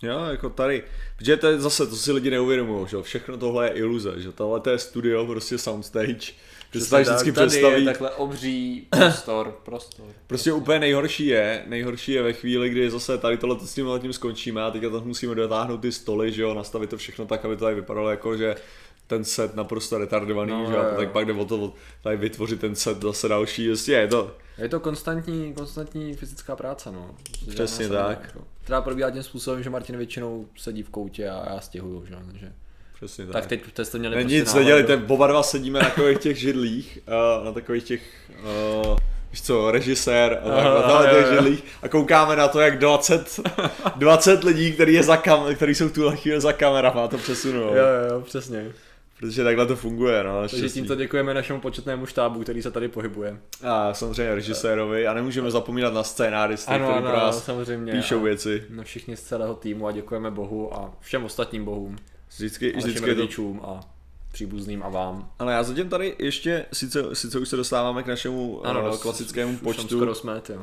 Jo, 0.02 0.26
jako 0.32 0.50
tady, 0.50 0.84
protože 1.18 1.38
to 1.38 1.48
je 1.48 1.60
zase, 1.60 1.88
to 1.88 1.96
si 1.96 2.12
lidi 2.12 2.30
neuvědomují, 2.30 2.88
že 2.88 2.96
jo, 2.96 3.04
všechno 3.04 3.38
tohle 3.38 3.66
je 3.66 3.72
iluze, 3.72 4.14
že 4.18 4.32
tohle 4.32 4.60
to 4.60 4.70
je 4.70 4.80
studio, 4.80 5.26
prostě 5.26 5.58
soundstage, 5.58 6.34
že 6.74 6.82
se 6.82 6.90
tady 6.90 7.04
vždycky 7.04 7.32
tady 7.32 7.48
představí, 7.48 7.80
je 7.80 7.86
takhle 7.86 8.10
obří 8.12 8.88
prostor, 8.90 9.60
prostor. 9.66 10.06
prostě 10.28 10.54
úplně 10.54 10.80
nejhorší 10.80 11.26
je, 11.28 11.64
nejhorší 11.68 12.12
je 12.12 12.24
ve 12.24 12.34
chvíli, 12.34 12.70
kdy 12.70 12.90
zase 12.90 13.18
tady 13.18 13.38
tohle 13.38 13.60
s 13.60 13.74
tím 13.74 13.88
letím 13.88 14.14
skončíme 14.14 14.64
a 14.64 14.72
teďka 14.72 14.90
tam 14.90 15.04
musíme 15.06 15.36
dotáhnout 15.36 15.78
ty 15.78 15.92
stoly, 15.92 16.32
že 16.32 16.42
jo, 16.42 16.54
nastavit 16.54 16.90
to 16.90 16.98
všechno 16.98 17.26
tak, 17.26 17.46
aby 17.46 17.56
to 17.56 17.64
tady 17.66 17.76
vypadalo 17.76 18.10
jako, 18.10 18.38
že 18.38 18.56
ten 19.08 19.24
set 19.24 19.56
naprosto 19.56 19.98
retardovaný, 19.98 20.52
No, 20.52 20.66
že 20.68 20.74
jo, 20.74 20.84
tak 20.98 21.12
pak 21.12 21.26
jde 21.26 21.34
o 21.34 21.46
to 21.46 21.74
tady 22.04 22.18
vytvořit 22.18 22.60
ten 22.60 22.76
set 22.76 23.02
zase 23.02 23.28
další, 23.28 23.68
prostě 23.68 23.92
je 23.92 24.08
to, 24.08 24.36
Je 24.58 24.70
to 24.70 24.80
konstantní, 24.80 25.54
konstantní 25.54 26.16
fyzická 26.16 26.56
práce, 26.56 26.92
no. 26.92 27.16
Přesně 27.50 27.86
Žádná 27.88 28.08
tak. 28.08 28.22
Jako. 28.22 28.53
Která 28.64 28.82
probíhá 28.82 29.12
tím 29.12 29.24
způsobem, 29.24 29.64
že 29.64 29.70
Martin 29.70 29.98
většinou 29.98 30.46
sedí 30.56 30.84
v 30.84 30.90
koutě 30.90 31.30
a 31.30 31.54
já 31.54 31.60
stěhuju, 31.60 32.06
že? 32.06 32.16
Takže. 32.32 32.52
přesně 32.96 33.26
tak. 33.26 33.34
Tak 33.34 33.46
teď 33.46 33.62
to 33.74 33.86
jste 33.86 34.00
měli 34.00 34.16
Ne, 34.16 34.22
prostě 34.22 34.40
nic 34.40 34.54
nedělejte, 34.54 35.02
oba 35.08 35.28
dva 35.28 35.44
sedíme 35.44 35.80
na 35.80 35.86
takových 35.86 36.18
těch 36.18 36.40
židlích, 36.40 37.00
uh, 37.40 37.46
na 37.46 37.52
takových 37.52 37.84
těch, 37.84 38.02
uh, 38.84 38.98
víš 39.32 39.42
co, 39.42 39.72
režisér 39.72 40.40
a 40.44 40.82
tak, 40.82 41.06
na 41.06 41.12
těch 41.14 41.28
židlích 41.34 41.64
a 41.82 41.88
koukáme 41.88 42.36
na 42.36 42.48
to, 42.48 42.60
jak 42.60 42.80
20, 42.80 43.40
20 43.96 44.44
lidí, 44.44 44.72
který, 44.72 44.94
je 44.94 45.04
za 45.04 45.18
kam, 45.18 45.56
který 45.56 45.76
jsou 45.76 45.88
v 45.88 45.94
tuhle 45.94 46.18
chvíli 46.18 46.42
za 46.42 46.54
kamerama, 46.54 47.08
to 47.08 47.18
přesunou. 47.18 47.60
Jo, 47.60 47.74
jo, 47.74 48.14
jo, 48.14 48.22
přesně. 48.22 48.72
Protože 49.24 49.44
takhle 49.44 49.66
to 49.66 49.76
funguje, 49.76 50.24
no, 50.24 50.42
Takže 50.42 50.56
naštěstí. 50.56 50.80
tímto 50.80 50.96
děkujeme 50.96 51.34
našemu 51.34 51.60
početnému 51.60 52.06
štábu, 52.06 52.42
který 52.42 52.62
se 52.62 52.72
tady 52.72 52.88
pohybuje. 52.88 53.38
A 53.64 53.94
samozřejmě 53.94 54.36
režisérovi 54.36 55.08
a 55.08 55.14
nemůžeme 55.14 55.52
zapomínat 55.52 55.94
na 55.94 56.04
scénáristy, 56.04 56.72
Ano, 56.72 56.86
kteří 56.86 56.98
ano, 56.98 57.08
pro 57.10 57.18
nás 57.20 57.46
samozřejmě. 57.46 57.92
píšou 57.94 58.20
a 58.20 58.24
věci. 58.24 58.64
Na 58.70 58.84
všichni 58.84 59.18
z 59.18 59.22
celého 59.22 59.56
týmu 59.56 59.88
a 59.88 59.92
děkujeme 59.92 60.32
Bohu 60.32 60.74
a 60.74 60.94
všem 61.00 61.24
ostatním 61.24 61.66
bohům. 61.66 61.96
Vždycky, 62.36 62.74
A 62.74 62.78
vždycky 62.78 63.10
je 63.10 63.16
to 63.16 63.28
a 63.64 63.80
příbuzným 64.34 64.84
a 64.84 64.90
vám. 64.90 65.30
ale 65.40 65.54
já 65.54 65.64
zatím 65.64 65.90
tady 65.90 66.16
ještě, 66.20 66.66
sice, 66.74 67.04
sice 67.16 67.40
už 67.40 67.50
se 67.50 67.56
dostáváme 67.56 68.04
k 68.04 68.08
našemu 68.08 68.66
ano, 68.66 68.82
no, 68.82 68.98
klasickému 68.98 69.54
už 69.54 69.60
počtu, 69.60 69.98
skoro 69.98 70.16
jsme, 70.16 70.34
uh, 70.36 70.62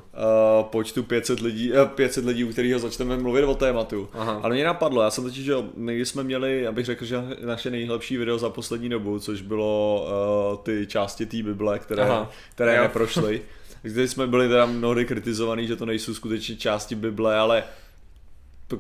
počtu 0.63 1.03
500 1.03 1.41
lidí, 1.41 1.73
uh, 1.73 1.85
500 1.85 2.25
lidí, 2.25 2.45
u 2.45 2.53
kterého 2.53 2.79
začneme 2.79 3.17
mluvit 3.17 3.45
o 3.45 3.55
tématu. 3.55 4.09
Aha. 4.13 4.41
Ale 4.43 4.55
mě 4.55 4.65
napadlo, 4.65 5.03
já 5.03 5.11
jsem 5.11 5.25
totiž, 5.25 5.45
že 5.45 5.55
my 5.77 6.01
jsme 6.01 6.23
měli, 6.23 6.67
abych 6.67 6.87
řekl, 6.87 7.05
že 7.05 7.17
naše 7.45 7.71
nejlepší 7.71 8.17
video 8.17 8.39
za 8.39 8.51
poslední 8.51 8.89
dobu, 8.89 9.19
což 9.19 9.43
bylo 9.43 10.07
uh, 10.53 10.59
ty 10.65 10.87
části 10.87 11.27
té 11.27 11.37
Bible, 11.43 11.79
které, 11.79 12.03
Aha. 12.03 12.31
které 12.55 12.77
Jo. 12.77 12.83
neprošly. 12.83 13.43
Kde 13.83 14.09
jsme 14.09 14.27
byli 14.27 14.49
teda 14.49 14.67
mnohdy 14.67 15.05
kritizovaný, 15.05 15.67
že 15.67 15.77
to 15.77 15.87
nejsou 15.87 16.15
skutečně 16.15 16.57
části 16.57 16.95
Bible, 16.95 17.39
ale 17.39 17.65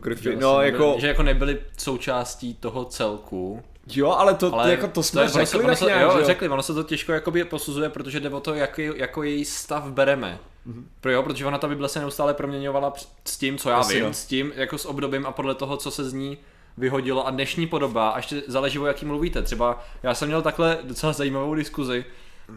kryfy, 0.00 0.28
asi 0.28 0.38
no 0.40 0.58
nebyli- 0.58 0.72
jako, 0.72 0.96
Že 1.00 1.06
jako 1.08 1.22
nebyli 1.22 1.58
součástí 1.78 2.54
toho 2.54 2.84
celku. 2.84 3.62
Jo, 3.96 4.10
ale 4.10 4.34
to, 4.34 4.54
Ale 4.54 4.70
jako 4.70 4.88
to 4.88 5.02
jsme 5.02 5.20
je- 5.22 5.24
ono 5.24 5.32
se, 5.32 5.44
řekli 5.44 5.64
ono 5.64 5.76
se, 5.76 5.84
nějak, 5.84 6.02
jo, 6.02 6.18
jo? 6.18 6.24
řekli, 6.24 6.48
ono 6.48 6.62
se 6.62 6.74
to 6.74 6.82
těžko 6.82 7.12
jakoby 7.12 7.44
posuzuje, 7.44 7.88
protože 7.88 8.20
jde 8.20 8.30
o 8.30 8.40
to, 8.40 8.54
jaký, 8.54 8.90
jako 8.94 9.22
její 9.22 9.44
stav 9.44 9.84
bereme. 9.84 10.38
Mm-hmm. 10.68 10.82
Pro 11.00 11.10
jo, 11.12 11.22
protože 11.22 11.46
ona 11.46 11.58
ta 11.58 11.68
Bible 11.68 11.88
se 11.88 12.00
neustále 12.00 12.34
proměňovala 12.34 12.92
s 13.24 13.36
tím, 13.38 13.58
co 13.58 13.70
já 13.70 13.76
Jasně, 13.76 13.94
vím, 13.94 14.04
jo. 14.04 14.12
s 14.12 14.24
tím, 14.24 14.52
jako 14.56 14.78
s 14.78 14.84
obdobím 14.86 15.26
a 15.26 15.32
podle 15.32 15.54
toho, 15.54 15.76
co 15.76 15.90
se 15.90 16.04
z 16.04 16.12
ní 16.12 16.38
vyhodilo 16.76 17.26
a 17.26 17.30
dnešní 17.30 17.66
podoba, 17.66 18.08
a 18.10 18.16
ještě 18.16 18.42
záleží 18.46 18.78
o 18.78 18.86
jaký 18.86 19.06
mluvíte. 19.06 19.42
Třeba 19.42 19.84
já 20.02 20.14
jsem 20.14 20.28
měl 20.28 20.42
takhle 20.42 20.78
docela 20.82 21.12
zajímavou 21.12 21.54
diskuzi, 21.54 22.04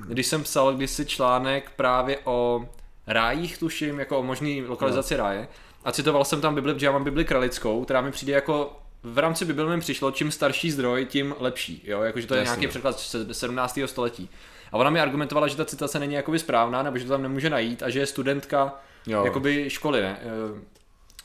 když 0.08 0.28
jsem 0.28 0.44
psal 0.44 0.74
kdysi 0.74 1.06
článek 1.06 1.72
právě 1.76 2.20
o 2.24 2.66
rájích, 3.08 3.58
tuším, 3.58 4.00
jako 4.00 4.20
o 4.20 4.24
možný 4.24 4.62
lokalizaci 4.66 5.16
ráje. 5.16 5.48
A 5.86 5.92
citoval 5.92 6.26
jsem 6.26 6.42
tam 6.42 6.56
Bibli, 6.56 6.74
protože 6.74 6.86
já 6.86 6.92
mám 6.92 7.04
Bibli 7.04 7.26
kralickou, 7.26 7.84
která 7.84 8.02
mi 8.02 8.12
přijde 8.12 8.34
jako 8.34 8.80
v 9.04 9.18
rámci 9.18 9.46
Bible 9.46 9.76
mi 9.76 9.80
přišlo, 9.82 10.12
čím 10.12 10.32
starší 10.32 10.72
zdroj, 10.72 11.06
tím 11.06 11.36
lepší, 11.40 11.82
jo, 11.86 12.02
jakože 12.02 12.28
to 12.28 12.34
je 12.36 12.40
Jasně. 12.40 12.50
nějaký 12.50 12.68
překlad 12.68 13.00
z 13.00 13.16
17. 13.32 13.80
století. 13.86 14.30
A 14.72 14.78
ona 14.78 14.90
mi 14.90 15.00
argumentovala, 15.00 15.48
že 15.48 15.56
ta 15.58 15.66
citace 15.66 16.00
není 16.00 16.14
jakoby 16.14 16.40
správná, 16.40 16.84
nebo 16.84 16.98
že 16.98 17.04
to 17.06 17.10
tam 17.10 17.22
nemůže 17.24 17.50
najít 17.50 17.84
a 17.84 17.90
že 17.90 18.00
je 18.00 18.06
studentka 18.06 18.76
Jo. 19.08 19.26
jakoby 19.26 19.70
školy, 19.70 20.02
ne? 20.02 20.20
eh, 20.22 20.62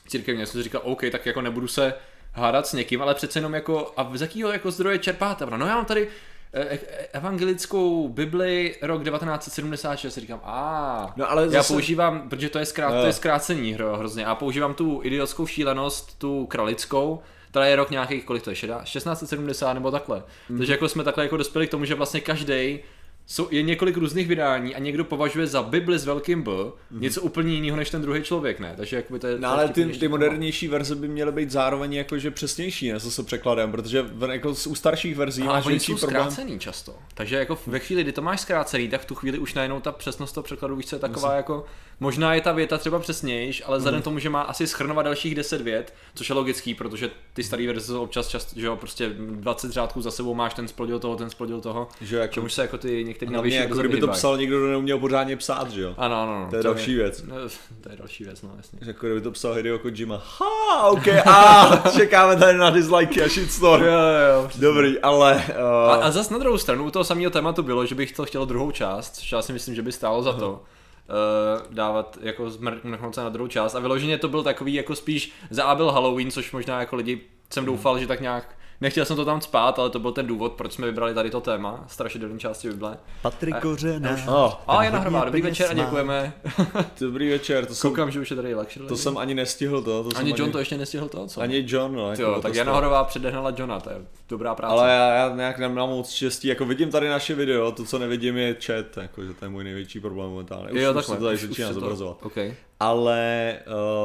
Církevně, 0.07 0.45
jsem 0.45 0.59
si 0.59 0.63
říkal, 0.63 0.81
OK, 0.83 1.01
tak 1.11 1.25
jako 1.25 1.41
nebudu 1.41 1.67
se 1.67 1.93
hádat 2.33 2.67
s 2.67 2.73
někým, 2.73 3.01
ale 3.01 3.15
přece 3.15 3.39
jenom 3.39 3.53
jako, 3.53 3.93
a 3.97 4.11
z 4.13 4.21
jakého 4.21 4.51
jako 4.51 4.71
zdroje 4.71 4.99
čerpáte? 4.99 5.45
No 5.45 5.65
já 5.67 5.75
mám 5.75 5.85
tady 5.85 6.07
eh, 6.53 6.67
eh, 6.71 6.79
evangelickou 7.13 8.07
Bibli 8.09 8.75
rok 8.81 9.03
1976, 9.03 10.17
říkám, 10.17 10.39
a 10.43 11.13
No, 11.17 11.31
ale 11.31 11.43
já 11.43 11.49
zase- 11.49 11.73
používám, 11.73 12.29
protože 12.29 12.49
to 12.49 12.59
je, 12.59 12.65
zkrát, 12.65 12.91
to 13.01 13.05
je 13.07 13.13
zkrácení 13.13 13.73
hro, 13.73 13.97
hrozně, 13.97 14.25
a 14.25 14.35
používám 14.35 14.73
tu 14.73 14.99
idiotskou 15.03 15.45
šílenost, 15.47 16.19
tu 16.19 16.45
kralickou, 16.45 17.21
která 17.49 17.65
je 17.65 17.75
rok 17.75 17.91
nějakých, 17.91 18.25
kolik 18.25 18.43
to 18.43 18.49
je, 18.49 18.55
šedá- 18.55 18.83
1670 18.83 19.73
nebo 19.73 19.91
takhle. 19.91 20.23
Mhm. 20.49 20.57
Takže 20.59 20.73
jako 20.73 20.89
jsme 20.89 21.03
takhle 21.03 21.23
jako 21.23 21.37
dospěli 21.37 21.67
k 21.67 21.71
tomu, 21.71 21.85
že 21.85 21.95
vlastně 21.95 22.21
každý 22.21 22.79
jsou, 23.27 23.47
je 23.51 23.61
několik 23.61 23.97
různých 23.97 24.27
vydání 24.27 24.75
a 24.75 24.79
někdo 24.79 25.03
považuje 25.05 25.47
za 25.47 25.63
Bibli 25.63 25.99
s 25.99 26.05
velkým 26.05 26.41
B 26.43 26.51
něco 26.91 27.21
úplně 27.21 27.53
jiného 27.53 27.77
než 27.77 27.89
ten 27.89 28.01
druhý 28.01 28.23
člověk, 28.23 28.59
ne? 28.59 28.73
Takže 28.77 28.95
jakoby 28.95 29.19
to 29.19 29.27
je... 29.27 29.39
No 29.39 29.49
ale 29.49 29.69
ty, 29.69 29.85
ty 29.85 30.07
modernější 30.07 30.67
verze 30.67 30.95
by 30.95 31.07
měly 31.07 31.31
být 31.31 31.51
zároveň 31.51 31.93
jakože 31.93 32.31
přesnější, 32.31 32.91
ne, 32.91 32.99
se 32.99 33.23
překladem, 33.23 33.71
protože 33.71 34.01
v- 34.01 34.29
jako 34.33 34.49
u 34.49 34.75
starších 34.75 35.15
verzí 35.15 35.41
Ale 35.43 35.53
máš 35.53 35.65
oni 35.65 35.73
větší 35.73 35.91
jsou 35.91 35.97
problém. 35.97 36.21
zkrácený 36.31 36.59
často. 36.59 36.95
Takže 37.13 37.35
jako 37.35 37.57
ve 37.67 37.79
chvíli, 37.79 38.03
kdy 38.03 38.11
to 38.11 38.21
máš 38.21 38.41
zkrácený, 38.41 38.87
tak 38.89 39.01
v 39.01 39.05
tu 39.05 39.15
chvíli 39.15 39.39
už 39.39 39.53
najednou 39.53 39.79
ta 39.79 39.91
přesnost 39.91 40.31
toho 40.31 40.43
překladu 40.43 40.75
víš, 40.75 40.85
co 40.85 40.95
je 40.95 40.99
taková 40.99 41.33
jako... 41.35 41.65
Možná 41.99 42.33
je 42.33 42.41
ta 42.41 42.51
věta 42.51 42.77
třeba 42.77 42.99
přesnější, 42.99 43.63
ale 43.63 43.77
vzhledem 43.77 44.01
tomu, 44.01 44.19
že 44.19 44.29
má 44.29 44.41
asi 44.41 44.67
schrnovat 44.67 45.05
dalších 45.05 45.35
10 45.35 45.61
vět, 45.61 45.93
což 46.15 46.29
je 46.29 46.35
logický, 46.35 46.73
protože 46.75 47.09
ty 47.33 47.43
staré 47.43 47.67
verze 47.67 47.87
jsou 47.87 48.03
občas 48.03 48.27
často, 48.27 48.59
že 48.59 48.65
jo, 48.65 48.75
prostě 48.75 49.09
20 49.09 49.71
řádků 49.71 50.01
za 50.01 50.11
sebou 50.11 50.33
máš 50.33 50.53
ten 50.53 50.67
splodil 50.67 50.99
toho, 50.99 51.15
ten 51.15 51.29
splodil 51.29 51.61
toho. 51.61 51.87
Že 52.01 52.17
jako- 52.17 52.33
čemuž 52.33 52.53
se 52.53 52.61
jako 52.61 52.77
ty 52.77 53.03
některé 53.03 53.29
Hlavně 53.29 53.37
novější 53.37 53.57
jako 53.57 53.77
kdyby 53.77 53.99
to 53.99 54.07
psal 54.07 54.37
někdo, 54.37 54.57
kdo 54.57 54.67
neuměl 54.67 54.99
pořádně 54.99 55.37
psát, 55.37 55.71
že 55.71 55.81
jo? 55.81 55.93
Ano, 55.97 56.21
ano, 56.21 56.35
ano. 56.35 56.47
To 56.49 56.55
je 56.55 56.63
další 56.63 56.95
věc. 56.95 57.23
No, 57.23 57.35
to 57.81 57.89
je 57.91 57.95
další 57.97 58.23
věc, 58.23 58.41
no 58.41 58.53
jasně. 58.57 58.79
Jako 58.81 59.05
kdyby 59.05 59.21
to 59.21 59.31
psal 59.31 59.53
Hideo 59.53 59.79
Kojima. 59.79 60.23
Ha, 60.39 60.83
ok, 60.87 61.07
a 61.07 61.83
čekáme 61.97 62.35
tady 62.35 62.57
na 62.57 62.69
dislikey 62.69 63.23
a 63.23 63.27
shitstorm. 63.29 63.83
Jo, 63.83 63.91
jo. 63.91 64.49
Dobrý, 64.55 64.99
ale... 64.99 65.43
A, 65.45 65.69
Uh, 65.99 66.05
a 66.05 66.11
zas 66.11 66.29
na 66.29 66.37
druhou 66.37 66.57
stranu, 66.57 66.85
u 66.85 66.91
toho 66.91 67.03
samého 67.05 67.31
tématu 67.31 67.63
bylo, 67.63 67.85
že 67.85 67.95
bych 67.95 68.11
to 68.11 68.25
chtěl 68.25 68.45
druhou 68.45 68.71
část, 68.71 69.15
což 69.15 69.31
já 69.31 69.41
si 69.41 69.53
myslím, 69.53 69.75
že 69.75 69.81
by 69.81 69.91
stálo 69.91 70.23
za 70.23 70.33
to. 70.33 70.61
Uh, 71.09 71.73
dávat 71.73 72.17
jako 72.21 72.49
zmrknout 72.49 73.15
se 73.15 73.21
na 73.21 73.29
druhou 73.29 73.47
část. 73.47 73.75
A 73.75 73.79
vyloženě 73.79 74.17
to 74.17 74.27
byl 74.27 74.43
takový 74.43 74.73
jako 74.73 74.95
spíš 74.95 75.31
byl 75.75 75.91
Halloween, 75.91 76.31
což 76.31 76.51
možná 76.51 76.79
jako 76.79 76.95
lidi 76.95 77.21
jsem 77.49 77.65
doufal, 77.65 77.99
že 77.99 78.07
tak 78.07 78.21
nějak 78.21 78.58
Nechtěl 78.81 79.05
jsem 79.05 79.15
to 79.15 79.25
tam 79.25 79.41
spát, 79.41 79.79
ale 79.79 79.89
to 79.89 79.99
byl 79.99 80.11
ten 80.11 80.27
důvod, 80.27 80.53
proč 80.53 80.73
jsme 80.73 80.87
vybrali 80.87 81.13
tady 81.13 81.29
to 81.29 81.41
téma, 81.41 81.83
strašidelné 81.87 82.39
části 82.39 82.69
Bible. 82.69 82.97
Patrik 83.21 83.55
Kořena. 83.61 84.17
oh, 84.27 84.53
A 84.67 84.83
Jana 84.83 84.97
hodně 84.97 85.09
Hrvá, 85.09 85.25
dobrý 85.25 85.41
večer 85.41 85.67
a 85.69 85.73
děkujeme. 85.73 86.33
dobrý 86.99 87.29
večer, 87.29 87.65
to 87.65 87.75
jsem, 87.75 87.89
Koukám, 87.89 88.11
že 88.11 88.19
už 88.19 88.29
je 88.29 88.35
tady 88.35 88.55
lecture. 88.55 88.85
to 88.87 88.97
jsem 88.97 89.17
ani 89.17 89.35
nestihl 89.35 89.81
to. 89.81 90.03
to 90.03 90.17
ani 90.17 90.29
jsem 90.29 90.39
John 90.39 90.51
to 90.51 90.59
ještě 90.59 90.77
nestihl 90.77 91.09
to, 91.09 91.27
co? 91.27 91.41
Ani 91.41 91.63
John, 91.67 91.95
no. 91.95 92.01
Jo, 92.01 92.09
jako 92.09 92.41
tak 92.41 92.51
to 92.51 92.57
Jana. 92.57 92.73
Horová 92.73 93.03
předehnala 93.03 93.53
Johna, 93.57 93.79
to 93.79 93.89
je 93.89 93.95
dobrá 94.29 94.55
práce. 94.55 94.71
Ale 94.73 94.89
já, 94.91 95.13
já 95.13 95.35
nějak 95.35 95.57
nemám 95.57 95.89
moc 95.89 96.09
štěstí, 96.11 96.47
jako 96.47 96.65
vidím 96.65 96.91
tady 96.91 97.09
naše 97.09 97.35
video, 97.35 97.71
to 97.71 97.85
co 97.85 97.99
nevidím 97.99 98.37
je 98.37 98.55
chat, 98.65 98.97
jako, 98.97 99.23
že 99.23 99.33
to 99.33 99.45
je 99.45 99.49
můj 99.49 99.63
největší 99.63 99.99
problém 99.99 100.29
momentálně. 100.29 100.71
Už, 100.71 100.81
jo, 100.81 100.89
už 100.89 100.95
takhle. 100.95 101.15
se 101.15 101.19
to 101.19 101.25
tady 101.25 101.37
začíná 101.37 101.73
zobrazovat. 101.73 102.17
Okay. 102.21 102.55
Ale 102.79 103.55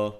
uh, 0.06 0.12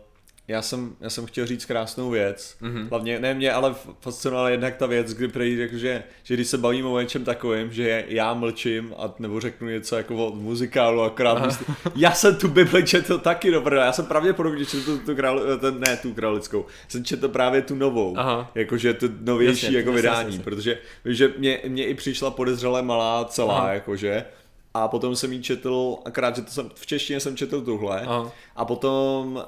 já, 0.49 0.63
jsem, 0.63 0.97
já 1.01 1.11
jsem 1.11 1.27
chtěl 1.27 1.47
říct 1.47 1.65
krásnou 1.65 2.11
věc, 2.11 2.57
Mhm. 2.61 2.75
mm-hmm. 2.77 2.89
hlavně 2.91 3.19
ne 3.21 3.35
mě, 3.35 3.53
ale 3.53 3.75
fascinovala 4.01 4.51
jednak 4.51 4.77
ta 4.77 4.87
věc, 4.87 5.15
kdy 5.15 5.29
prý 5.29 5.57
řekl, 5.57 5.77
že, 5.77 6.03
když 6.29 6.47
se 6.49 6.59
bavíme 6.59 6.89
o 6.89 7.01
něčem 7.01 7.25
takovým, 7.25 7.73
že 7.73 8.05
já 8.09 8.35
mlčím 8.35 8.95
a 8.99 9.15
nebo 9.19 9.41
řeknu 9.41 9.69
něco 9.69 9.97
jako 9.97 10.27
o 10.27 10.35
muzikálu, 10.35 11.03
akorát 11.03 11.47
myslím, 11.47 11.77
já 11.97 12.13
jsem 12.13 12.37
tu 12.37 12.49
Bibli 12.49 12.85
četl 12.85 13.19
taky 13.19 13.51
dobro, 13.51 13.77
já 13.77 13.93
jsem 13.93 14.07
pravděpodobně 14.07 14.65
četl 14.67 14.85
tu, 14.85 14.99
tu 14.99 15.15
král, 15.17 15.41
ten, 15.61 15.81
ne 15.81 15.97
tu 15.97 16.15
králickou, 16.15 16.67
jsem 16.89 17.05
četl 17.05 17.29
právě 17.29 17.63
tu 17.63 17.75
novou, 17.75 18.15
Aha. 18.19 18.51
jakože 18.55 18.95
tu 18.95 19.09
novější 19.21 19.67
Jasně, 19.67 19.79
jako 19.79 19.91
jasně, 19.91 20.03
vydání, 20.03 20.29
jasně. 20.29 20.45
protože 20.45 20.79
že 21.05 21.33
mě, 21.39 21.61
mě 21.69 21.87
i 21.87 21.95
přišla 21.95 22.31
podezřele 22.31 22.83
malá 22.83 23.25
celá, 23.25 23.59
Aha. 23.59 23.73
jakože, 23.73 24.25
a 24.75 24.89
potom 24.89 25.17
jsem 25.17 25.33
ji 25.33 25.43
četl, 25.43 25.97
akorát, 26.05 26.37
že 26.37 26.43
to 26.43 26.51
jsem, 26.51 26.71
v 26.75 26.87
češtině 26.87 27.21
jsem 27.21 27.37
četl 27.37 27.61
tuhle, 27.61 28.01
Aha. 28.01 28.33
a 28.57 28.65
potom, 28.65 29.35
uh, 29.35 29.43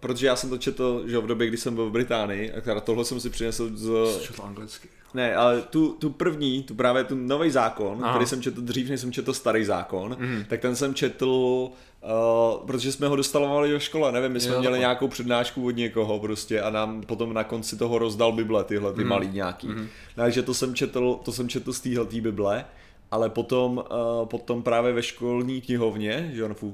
protože 0.00 0.26
já 0.26 0.36
jsem 0.36 0.50
to 0.50 0.58
četl, 0.58 1.02
že 1.06 1.18
v 1.18 1.26
době, 1.26 1.46
kdy 1.46 1.56
jsem 1.56 1.74
byl 1.74 1.88
v 1.88 1.92
Británii, 1.92 2.52
a 2.52 2.60
teda 2.60 2.80
tohle 2.80 3.04
jsem 3.04 3.20
si 3.20 3.30
přinesl 3.30 3.70
z... 3.74 4.18
Četl 4.22 4.42
anglicky. 4.42 4.88
Ne, 5.14 5.34
ale 5.34 5.62
tu, 5.62 5.96
tu 5.98 6.10
první, 6.10 6.62
tu 6.62 6.74
právě 6.74 7.04
tu 7.04 7.14
nový 7.14 7.50
zákon, 7.50 7.98
Aha. 8.02 8.12
Který 8.12 8.26
jsem 8.26 8.42
četl 8.42 8.60
dřív, 8.60 8.88
než 8.88 9.00
jsem 9.00 9.12
četl 9.12 9.32
starý 9.32 9.64
zákon, 9.64 10.16
mm. 10.20 10.44
tak 10.48 10.60
ten 10.60 10.76
jsem 10.76 10.94
četl, 10.94 11.28
uh, 11.28 12.66
protože 12.66 12.92
jsme 12.92 13.08
ho 13.08 13.16
dostalovali 13.16 13.70
do 13.70 13.80
škole, 13.80 14.12
nevím, 14.12 14.32
my 14.32 14.40
jsme 14.40 14.52
Jo, 14.52 14.58
měli 14.58 14.72
takhle. 14.72 14.78
nějakou 14.78 15.08
přednášku 15.08 15.66
od 15.66 15.76
někoho 15.76 16.18
prostě 16.18 16.62
a 16.62 16.70
nám 16.70 17.02
potom 17.02 17.34
na 17.34 17.44
konci 17.44 17.76
toho 17.76 17.98
rozdal 17.98 18.32
Bible, 18.32 18.64
tyhle 18.64 18.92
ty 18.92 19.02
mm. 19.02 19.08
malý 19.08 19.28
nějaký. 19.28 19.68
Mm. 19.68 19.88
Takže 20.14 20.42
to 20.42 20.54
jsem 20.54 20.74
četl, 20.74 21.20
to 21.24 21.32
jsem 21.32 21.48
četl 21.48 21.72
z 21.72 21.80
téhletý 21.80 22.20
Bible. 22.20 22.64
Ale 23.10 23.30
potom, 23.30 23.76
uh, 23.76 24.26
potom 24.28 24.62
právě 24.62 24.92
ve 24.92 25.02
školní 25.02 25.60
knihovně, 25.60 26.30
že 26.34 26.44
on 26.44 26.54
v, 26.54 26.62
uh, 26.62 26.72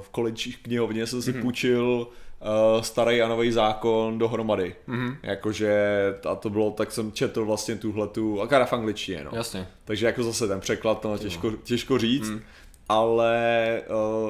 v 0.00 0.10
college 0.14 0.50
knihovně 0.62 1.06
jsem 1.06 1.22
si 1.22 1.32
mm-hmm. 1.32 1.42
půjčil 1.42 2.06
uh, 2.06 2.82
starý 2.82 3.22
a 3.22 3.28
nový 3.28 3.52
zákon 3.52 4.18
dohromady. 4.18 4.74
Mm-hmm. 4.88 5.16
Jakože, 5.22 5.74
a 6.30 6.34
to 6.34 6.50
bylo, 6.50 6.70
tak 6.70 6.92
jsem 6.92 7.12
četl 7.12 7.44
vlastně 7.44 7.76
tuhletu, 7.76 8.42
akorát 8.42 8.66
v 8.66 8.72
angličtině, 8.72 9.24
no. 9.24 9.30
Jasně. 9.34 9.66
Takže 9.84 10.06
jako 10.06 10.22
zase 10.22 10.48
ten 10.48 10.60
překlad, 10.60 11.04
no, 11.04 11.18
těžko, 11.18 11.50
těžko 11.50 11.98
říct, 11.98 12.30
mm. 12.30 12.40
ale 12.88 13.82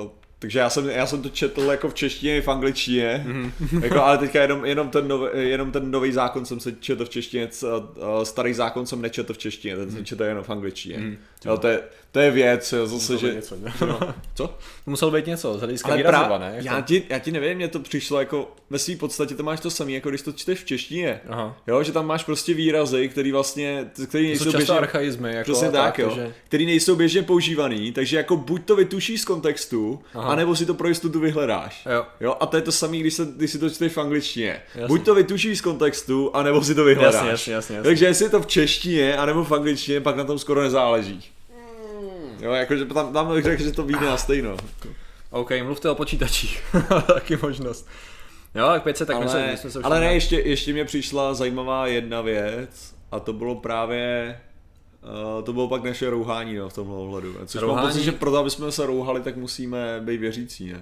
uh, 0.02 0.08
takže 0.38 0.58
já 0.58 0.70
jsem, 0.70 0.88
já 0.90 1.06
jsem 1.06 1.22
to 1.22 1.28
četl 1.28 1.60
jako 1.60 1.88
v 1.88 1.94
češtině 1.94 2.36
i 2.36 2.40
v 2.40 2.48
angličtině, 2.48 3.24
mm. 3.26 3.52
jako, 3.82 4.02
ale 4.02 4.18
teďka 4.18 4.42
jenom, 4.42 4.64
jenom, 4.64 4.90
ten 4.90 5.08
nový, 5.08 5.28
jenom 5.34 5.72
ten 5.72 5.90
nový 5.90 6.12
zákon 6.12 6.44
jsem 6.44 6.60
se 6.60 6.72
četl 6.72 7.04
v 7.04 7.08
češtině, 7.08 7.48
starý 8.22 8.54
zákon 8.54 8.86
jsem 8.86 9.02
nečetl 9.02 9.32
v 9.32 9.38
češtině, 9.38 9.76
ten 9.76 9.90
jsem 9.90 10.04
četl 10.04 10.24
jenom 10.24 10.44
v 10.44 10.50
angličtině. 10.50 10.98
Mm. 10.98 11.16
Jo, 11.44 11.56
to, 11.56 11.68
je, 11.68 11.80
to 12.12 12.20
je 12.20 12.30
věc, 12.30 12.72
jo, 12.72 12.86
zase, 12.86 13.18
že... 13.18 13.34
něco, 13.34 13.56
ne? 13.56 13.72
No, 13.80 13.98
co? 14.34 14.46
To 14.46 14.90
muselo 14.90 15.10
být 15.10 15.26
něco, 15.26 15.54
z 15.54 15.58
hlediska 15.58 15.88
Ale 15.88 15.96
výraziva, 15.96 16.24
pra, 16.26 16.38
ne? 16.38 16.52
Jako- 16.56 16.66
já, 16.68 16.80
ti, 16.80 17.02
já 17.08 17.18
ti 17.18 17.32
nevím, 17.32 17.56
mně 17.56 17.68
to 17.68 17.80
přišlo 17.80 18.18
jako, 18.18 18.52
ve 18.70 18.78
své 18.78 18.96
podstatě 18.96 19.34
to 19.34 19.42
máš 19.42 19.60
to 19.60 19.70
samé, 19.70 19.92
jako 19.92 20.08
když 20.08 20.22
to 20.22 20.32
čteš 20.32 20.58
v 20.60 20.64
češtině. 20.64 21.20
Aha. 21.28 21.56
Jo, 21.66 21.82
že 21.82 21.92
tam 21.92 22.06
máš 22.06 22.24
prostě 22.24 22.54
výrazy, 22.54 23.08
který 23.08 23.32
vlastně, 23.32 23.90
který 24.06 24.24
To 24.38 24.44
nejsou 24.44 24.58
běžně, 24.58 24.74
archaizmy, 24.74 25.34
jako 25.34 25.52
Přesně 25.52 25.68
a 25.68 25.70
tak, 25.70 25.98
jo. 25.98 26.08
takže- 26.08 26.34
Který 26.48 26.66
nejsou 26.66 26.96
běžně 26.96 27.22
používaný, 27.22 27.92
takže 27.92 28.16
jako 28.16 28.36
buď 28.36 28.64
to 28.64 28.76
vytušíš 28.76 29.20
z 29.20 29.24
kontextu, 29.24 30.00
Aha. 30.14 30.32
anebo 30.32 30.56
si 30.56 30.66
to 30.66 30.74
pro 30.74 30.88
jistotu 30.88 31.20
vyhledáš. 31.20 31.86
Jo. 31.94 32.04
jo. 32.20 32.36
A 32.40 32.46
to 32.46 32.56
je 32.56 32.62
to 32.62 32.72
samé, 32.72 32.96
když, 32.96 33.14
se, 33.14 33.28
když 33.36 33.50
si 33.50 33.58
to 33.58 33.70
čteš 33.70 33.92
v 33.92 33.98
angličtině. 33.98 34.60
Jasně. 34.74 34.88
Buď 34.88 35.04
to 35.04 35.14
vytušíš 35.14 35.58
z 35.58 35.60
kontextu, 35.60 36.36
anebo 36.36 36.64
si 36.64 36.74
to 36.74 36.84
vyhledáš. 36.84 37.14
Jasně, 37.14 37.30
jasně, 37.30 37.52
jasně, 37.54 37.76
jasně. 37.76 37.88
Takže 37.88 38.04
jestli 38.06 38.24
je 38.24 38.28
to 38.30 38.40
v 38.42 38.46
češtině, 38.46 39.16
anebo 39.16 39.44
v 39.44 39.52
angličtině, 39.52 40.00
pak 40.00 40.16
na 40.16 40.24
tom 40.24 40.38
skoro 40.38 40.62
nezáleží. 40.62 41.24
Jo, 42.40 42.52
jakože 42.52 42.84
tam, 42.84 43.12
tam 43.12 43.34
bych 43.34 43.44
řekl, 43.44 43.62
že 43.62 43.72
to 43.72 43.82
vyjde 43.82 44.06
na 44.06 44.16
stejno. 44.16 44.56
OK, 45.30 45.50
mluvte 45.62 45.90
o 45.90 45.94
počítačích. 45.94 46.74
Taky 47.06 47.36
možnost. 47.36 47.88
Jo, 48.54 48.66
tak 48.66 48.82
pět 48.82 48.96
se, 48.96 49.06
tak 49.06 49.16
ale, 49.16 49.48
my 49.50 49.56
jsme 49.56 49.70
se 49.70 49.80
ale 49.82 50.00
ne, 50.00 50.14
ještě, 50.14 50.36
ještě 50.36 50.72
mě 50.72 50.84
přišla 50.84 51.34
zajímavá 51.34 51.86
jedna 51.86 52.20
věc 52.20 52.94
a 53.12 53.20
to 53.20 53.32
bylo 53.32 53.54
právě 53.54 54.36
Uh, 55.36 55.44
to 55.44 55.52
bylo 55.52 55.68
pak 55.68 55.84
naše 55.84 56.10
rouhání 56.10 56.54
no, 56.54 56.68
v 56.68 56.74
tomhle 56.74 56.96
ohledu. 56.96 57.34
Což 57.46 57.60
mám 57.60 57.70
Rouhání? 57.70 57.88
pocit, 57.88 58.02
že 58.02 58.12
proto, 58.12 58.36
aby 58.36 58.50
jsme 58.50 58.72
se 58.72 58.86
rouhali, 58.86 59.20
tak 59.20 59.36
musíme 59.36 60.00
být 60.00 60.16
věřící, 60.16 60.72
ne? 60.72 60.78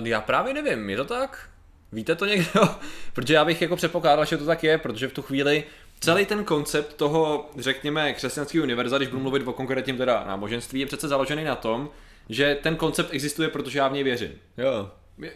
Uh, 0.00 0.06
já 0.06 0.20
právě 0.20 0.54
nevím, 0.54 0.90
je 0.90 0.96
to 0.96 1.04
tak? 1.04 1.48
Víte 1.92 2.14
to 2.14 2.26
někdo? 2.26 2.60
protože 3.12 3.34
já 3.34 3.44
bych 3.44 3.62
jako 3.62 3.76
předpokládal, 3.76 4.24
že 4.24 4.36
to 4.36 4.44
tak 4.46 4.64
je, 4.64 4.78
protože 4.78 5.08
v 5.08 5.12
tu 5.12 5.22
chvíli 5.22 5.64
celý 6.00 6.26
ten 6.26 6.44
koncept 6.44 6.94
toho, 6.94 7.50
řekněme, 7.58 8.12
křesťanského 8.12 8.64
univerza, 8.64 8.96
když 8.96 9.08
budu 9.08 9.22
mluvit 9.22 9.46
o 9.46 9.52
konkrétním 9.52 9.96
teda 9.96 10.24
náboženství, 10.26 10.80
je 10.80 10.86
přece 10.86 11.08
založený 11.08 11.44
na 11.44 11.56
tom, 11.56 11.90
že 12.28 12.58
ten 12.62 12.76
koncept 12.76 13.08
existuje, 13.12 13.48
protože 13.48 13.78
já 13.78 13.88
v 13.88 13.92
něj 13.92 14.02
věřím. 14.02 14.32
Jo. 14.58 14.90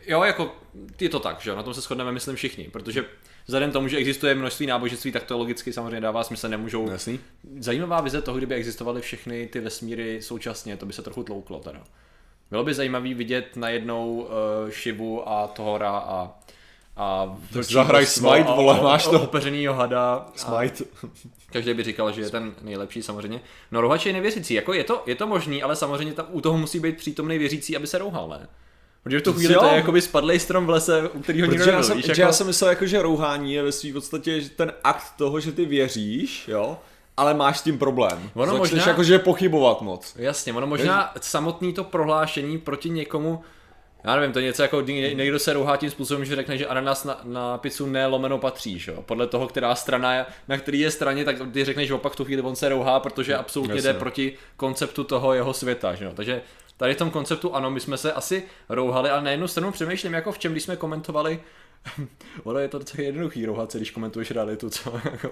Jo, 0.06 0.22
jako 0.22 0.56
je 1.00 1.08
to 1.08 1.20
tak, 1.20 1.40
že 1.40 1.50
jo, 1.50 1.56
na 1.56 1.62
tom 1.62 1.74
se 1.74 1.80
shodneme, 1.80 2.12
myslím 2.12 2.36
všichni, 2.36 2.64
protože 2.64 3.04
vzhledem 3.46 3.72
tomu, 3.72 3.88
že 3.88 3.96
existuje 3.96 4.34
množství 4.34 4.66
náboženství, 4.66 5.12
tak 5.12 5.24
to 5.24 5.38
logicky 5.38 5.72
samozřejmě 5.72 6.00
dává 6.00 6.24
smysl, 6.24 6.48
nemůžou... 6.48 6.90
Jasný. 6.90 7.20
Zajímavá 7.58 8.00
vize 8.00 8.22
toho, 8.22 8.38
kdyby 8.38 8.54
existovaly 8.54 9.00
všechny 9.00 9.46
ty 9.46 9.60
vesmíry 9.60 10.22
současně, 10.22 10.76
to 10.76 10.86
by 10.86 10.92
se 10.92 11.02
trochu 11.02 11.22
tlouklo 11.22 11.58
teda. 11.58 11.84
Bylo 12.50 12.64
by 12.64 12.74
zajímavý 12.74 13.14
vidět 13.14 13.56
najednou 13.56 14.14
uh, 14.14 14.28
Shivu 14.70 15.28
a 15.28 15.46
Tohora 15.46 15.90
a 15.90 16.37
a 16.98 17.36
zahraj 17.52 18.06
Smite, 18.06 18.42
vole, 18.56 18.80
máš 18.82 19.06
to. 19.06 19.20
Opeřenýho 19.20 19.74
hada. 19.74 20.26
Smite. 20.36 20.84
Každý 21.52 21.74
by 21.74 21.82
říkal, 21.82 22.12
že 22.12 22.20
je 22.20 22.30
ten 22.30 22.52
nejlepší 22.62 23.02
samozřejmě. 23.02 23.40
No 23.72 23.80
Rohač 23.80 24.06
je 24.06 24.12
nevěřící, 24.12 24.54
jako 24.54 24.72
je 24.72 24.84
to, 24.84 25.02
je 25.06 25.14
to 25.14 25.26
možný, 25.26 25.62
ale 25.62 25.76
samozřejmě 25.76 26.14
tam 26.14 26.26
u 26.30 26.40
toho 26.40 26.58
musí 26.58 26.80
být 26.80 26.96
přítomný 26.96 27.38
věřící, 27.38 27.76
aby 27.76 27.86
se 27.86 27.98
rouhal, 27.98 28.28
ne? 28.28 28.48
Protože 29.02 29.18
v 29.18 29.22
tu 29.22 29.32
chvíli 29.32 29.54
Jo. 29.54 29.60
to 29.60 29.66
je 29.66 29.74
jakoby 29.76 30.02
spadlej 30.02 30.40
strom 30.40 30.66
v 30.66 30.70
lese, 30.70 31.08
u 31.08 31.20
kterého 31.22 31.46
nikdo 31.46 31.56
Protože 31.58 31.70
já 31.70 31.76
nebyl, 31.76 31.88
jsem, 31.88 31.96
víš, 31.96 32.06
jako... 32.08 32.20
já 32.20 32.32
jsem 32.32 32.46
myslel, 32.46 32.70
jako, 32.70 32.86
že 32.86 33.02
rouhání 33.02 33.54
je 33.54 33.62
ve 33.62 33.72
svým 33.72 33.94
podstatě 33.94 34.40
že 34.40 34.48
ten 34.50 34.72
akt 34.84 35.12
toho, 35.16 35.40
že 35.40 35.52
ty 35.52 35.64
věříš, 35.64 36.48
jo, 36.48 36.78
ale 37.16 37.34
máš 37.34 37.58
s 37.58 37.62
tím 37.62 37.78
problém. 37.78 38.30
Ono 38.34 38.52
Začneš 38.52 38.70
možná- 38.70 38.88
jakože 38.90 39.18
pochybovat 39.18 39.82
moc. 39.82 40.14
Jasně, 40.16 40.52
ono 40.52 40.66
možná 40.66 41.12
samotný 41.20 41.72
to 41.72 41.84
prohlášení 41.84 42.58
proti 42.58 42.90
někomu, 42.90 43.42
já 44.08 44.16
nevím, 44.16 44.32
to 44.32 44.38
je 44.38 44.44
něco 44.44 44.62
jako 44.62 44.80
někdo 44.80 45.38
se 45.38 45.52
rouhá 45.52 45.76
tím 45.76 45.90
způsobem, 45.90 46.24
že 46.24 46.36
řekne, 46.36 46.58
že 46.58 46.66
ananas 46.66 47.04
na, 47.04 47.20
na 47.24 47.58
pizzu 47.58 47.86
ne 47.86 48.06
lomeno 48.06 48.38
patří, 48.38 48.78
že 48.78 48.92
jo? 48.92 49.02
Podle 49.02 49.26
toho, 49.26 49.48
která 49.48 49.74
strana 49.74 50.14
je, 50.14 50.26
na 50.48 50.58
který 50.58 50.80
je 50.80 50.90
straně, 50.90 51.24
tak 51.24 51.36
ty 51.52 51.64
řekneš 51.64 51.90
opak 51.90 52.16
tu 52.16 52.24
chvíli 52.24 52.42
on 52.42 52.56
se 52.56 52.68
rouhá, 52.68 53.00
protože 53.00 53.36
absolutně 53.36 53.74
Jasně. 53.74 53.92
jde 53.92 53.98
proti 53.98 54.32
konceptu 54.56 55.04
toho 55.04 55.34
jeho 55.34 55.54
světa, 55.54 55.94
že? 55.94 56.10
Takže 56.14 56.42
tady 56.76 56.94
v 56.94 56.98
tom 56.98 57.10
konceptu 57.10 57.54
ano, 57.54 57.70
my 57.70 57.80
jsme 57.80 57.96
se 57.96 58.12
asi 58.12 58.42
rouhali, 58.68 59.10
ale 59.10 59.22
na 59.22 59.30
jednu 59.30 59.48
stranu 59.48 59.72
přemýšlím, 59.72 60.14
jako 60.14 60.32
v 60.32 60.38
čem, 60.38 60.52
když 60.52 60.62
jsme 60.62 60.76
komentovali 60.76 61.40
Ono 62.44 62.58
je 62.58 62.68
to 62.68 62.78
docela 62.78 63.04
jednoduchý 63.04 63.46
rouhat 63.46 63.72
se, 63.72 63.78
když 63.78 63.90
komentuješ 63.90 64.30
realitu, 64.30 64.70
co? 64.70 64.92
Jako, 65.04 65.30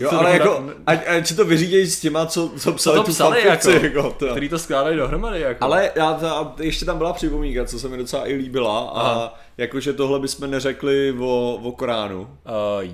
Jo, 0.00 0.10
co 0.10 0.18
ale 0.18 0.24
na- 0.30 0.34
jako, 0.36 0.64
ať, 0.86 1.06
ať 1.08 1.26
si 1.26 1.36
to 1.36 1.44
vyřídějí 1.44 1.86
s 1.86 2.00
těma, 2.00 2.26
co, 2.26 2.52
co 2.58 2.72
psali 2.72 2.98
to 2.98 3.04
tu 3.04 3.10
psali, 3.12 3.40
fanfikci, 3.42 3.70
jako, 3.72 3.84
jako, 3.86 4.10
to. 4.18 4.26
který 4.30 4.48
to 4.48 4.58
skládali 4.58 4.96
dohromady, 4.96 5.40
jako. 5.40 5.64
Ale 5.64 5.90
já, 5.94 6.14
ta, 6.14 6.54
ještě 6.60 6.84
tam 6.84 6.98
byla 6.98 7.12
připomínka, 7.12 7.64
co 7.64 7.78
se 7.78 7.88
mi 7.88 7.96
docela 7.96 8.28
i 8.28 8.34
líbila, 8.34 8.80
a 8.80 9.00
Aha. 9.00 9.38
jakože 9.58 9.92
tohle 9.92 10.20
bychom 10.20 10.50
neřekli 10.50 11.14
o, 11.20 11.60
o 11.62 11.72
Koránu. 11.72 12.20
Uh, 12.20 12.28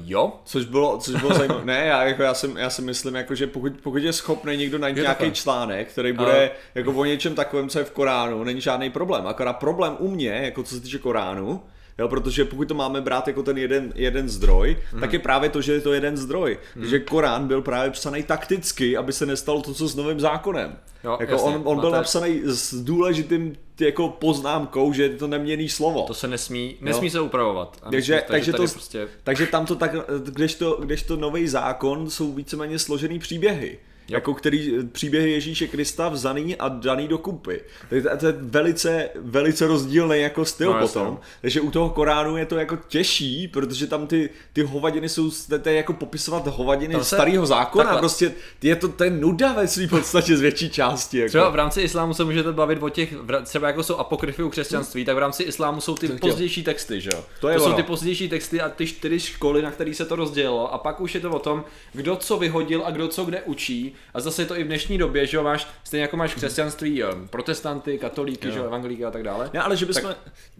jo, 0.04 0.32
Což 0.44 0.64
bylo, 0.64 0.98
což 0.98 1.14
bylo 1.20 1.34
zajímavé. 1.34 1.64
Ne, 1.68 1.86
já, 1.86 2.04
jako, 2.04 2.22
já, 2.22 2.34
si, 2.34 2.50
já 2.56 2.70
si 2.70 2.82
myslím, 2.82 3.14
jako, 3.14 3.34
že 3.34 3.46
pokud, 3.46 3.72
pokud 3.82 4.02
je 4.02 4.12
schopný 4.12 4.56
někdo 4.56 4.78
najít 4.78 4.96
nějaký 4.96 5.32
článek, 5.32 5.88
který 5.92 6.12
bude 6.12 6.50
jako 6.74 6.92
o 6.92 7.04
něčem 7.04 7.34
takovém, 7.34 7.68
co 7.68 7.78
je 7.78 7.84
v 7.84 7.90
Koránu, 7.90 8.44
není 8.44 8.60
žádný 8.60 8.90
problém. 8.90 9.26
Akorát 9.26 9.52
problém 9.52 9.96
u 9.98 10.08
mě, 10.10 10.30
jako 10.30 10.62
co 10.62 10.74
se 10.74 10.80
týče 10.80 10.98
Koránu, 10.98 11.62
Jo, 11.98 12.08
protože 12.08 12.44
pokud 12.44 12.68
to 12.68 12.74
máme 12.74 13.00
brát 13.00 13.28
jako 13.28 13.42
ten 13.42 13.58
jeden, 13.58 13.92
jeden 13.94 14.28
zdroj, 14.28 14.76
hmm. 14.90 15.00
tak 15.00 15.12
je 15.12 15.18
právě 15.18 15.50
to, 15.50 15.62
že 15.62 15.72
je 15.72 15.80
to 15.80 15.92
jeden 15.92 16.16
zdroj. 16.16 16.58
Hmm. 16.74 16.82
Takže 16.82 16.98
Korán 16.98 17.48
byl 17.48 17.62
právě 17.62 17.90
psaný 17.90 18.22
takticky, 18.22 18.96
aby 18.96 19.12
se 19.12 19.26
nestalo 19.26 19.62
to, 19.62 19.74
co 19.74 19.88
s 19.88 19.96
novým 19.96 20.20
zákonem. 20.20 20.76
Jo, 21.04 21.16
jako 21.20 21.32
jasně, 21.32 21.48
on, 21.48 21.62
on 21.64 21.80
byl 21.80 21.90
máte- 21.90 21.96
napsaný 21.96 22.40
s 22.44 22.74
důležitým 22.74 23.56
jako 23.80 24.08
poznámkou, 24.08 24.92
že 24.92 25.02
je 25.02 25.08
to 25.08 25.26
neměný 25.26 25.68
slovo. 25.68 26.04
to 26.06 26.14
se 26.14 26.28
nesmí, 26.28 26.76
nesmí 26.80 27.10
se 27.10 27.20
upravovat. 27.20 27.80
Takže, 27.90 28.14
myslím, 28.14 28.28
takže, 28.28 28.52
to, 28.52 28.56
prostě, 28.56 29.08
takže 29.24 29.46
tam 29.46 29.66
to 29.66 29.74
tak, 29.74 29.90
kdežto, 30.24 30.78
kdežto 30.80 31.16
nový 31.16 31.48
zákon 31.48 32.10
jsou 32.10 32.32
víceméně 32.32 32.78
složený 32.78 33.18
příběhy. 33.18 33.78
Jako 34.08 34.34
který 34.34 34.72
příběhy 34.92 35.30
Ježíše 35.30 35.66
Krista 35.66 36.08
vzaný 36.08 36.56
a 36.56 36.68
daný 36.68 37.08
do 37.08 37.18
kupy. 37.18 37.60
To, 37.90 38.16
to 38.16 38.26
je 38.26 38.32
velice, 38.38 39.08
velice 39.16 39.66
rozdílný 39.66 40.20
jako 40.20 40.44
styl 40.44 40.66
No, 40.66 40.72
no, 40.74 40.80
jasně. 40.80 41.00
potom. 41.00 41.18
Takže 41.40 41.60
u 41.60 41.70
toho 41.70 41.90
Koránu 41.90 42.36
je 42.36 42.46
to 42.46 42.56
jako 42.58 42.78
těžší, 42.88 43.48
protože 43.48 43.86
tam 43.86 44.06
ty, 44.06 44.30
ty 44.52 44.62
hovadiny 44.62 45.08
jsou, 45.08 45.30
to 45.62 45.68
je 45.68 45.74
jako 45.74 45.92
popisovat 45.92 46.46
hovadiny 46.46 46.94
Tam 46.94 47.04
se- 47.04 47.16
starého 47.16 47.46
zákona. 47.46 47.84
takhle. 47.84 48.00
Prostě 48.00 48.32
je 48.62 48.76
to, 48.76 48.88
to 48.88 49.04
je 49.04 49.10
nuda 49.10 49.52
ve 49.52 49.68
své 49.68 49.86
podstatě 49.88 50.36
z 50.36 50.40
větší 50.40 50.70
části. 50.70 51.18
Jako. 51.18 51.28
Třeba 51.28 51.48
v 51.50 51.54
rámci 51.54 51.80
islámu 51.80 52.14
se 52.14 52.24
můžete 52.24 52.52
bavit 52.52 52.82
o 52.82 52.88
těch, 52.88 53.14
třeba 53.44 53.66
jako 53.66 53.82
jsou 53.82 53.96
apokryfy 53.96 54.42
u 54.42 54.48
křesťanství, 54.50 55.04
tak 55.04 55.16
v 55.16 55.18
rámci 55.18 55.42
islámu 55.42 55.80
jsou 55.80 55.94
ty 55.94 56.08
pozdější 56.08 56.62
texty, 56.64 57.00
že 57.00 57.10
jo? 57.14 57.24
To 57.40 57.48
je 57.48 57.56
to 57.58 57.64
jsou 57.64 57.72
ty 57.72 57.82
pozdější 57.82 58.28
texty 58.28 58.60
a 58.60 58.68
ty 58.68 58.86
čtyři 58.86 59.20
školy, 59.20 59.62
na 59.62 59.70
kterých 59.70 59.96
se 59.96 60.04
to 60.04 60.16
rozdělilo 60.16 60.74
a 60.74 60.78
pak 60.78 61.00
už 61.00 61.14
je 61.14 61.20
to 61.20 61.30
o 61.30 61.38
tom, 61.38 61.64
kdo 61.92 62.16
co 62.16 62.36
vyhodil 62.36 62.82
a 62.86 62.90
kdo 62.90 63.08
co 63.08 63.24
kde 63.24 63.42
učí 63.42 63.94
a 64.14 64.20
zase 64.20 64.42
je 64.42 64.46
to 64.46 64.58
i 64.58 64.64
v 64.64 64.66
dnešní 64.66 64.98
době, 64.98 65.26
že 65.26 65.36
jo, 65.36 65.42
máš, 65.42 65.66
stejně 65.84 66.02
jako 66.02 66.16
máš 66.16 66.34
křesťanství 66.34 66.98
jo, 66.98 67.12
protestanty, 67.30 67.98
katolíky, 67.98 68.52
že 68.52 68.58
jo, 68.58 68.64
evangelíky 68.64 69.04
a 69.04 69.10
tak 69.10 69.22
dále. 69.22 69.50
Ne, 69.52 69.60
ale 69.60 69.76
že 69.76 69.86
bychom... 69.86 70.14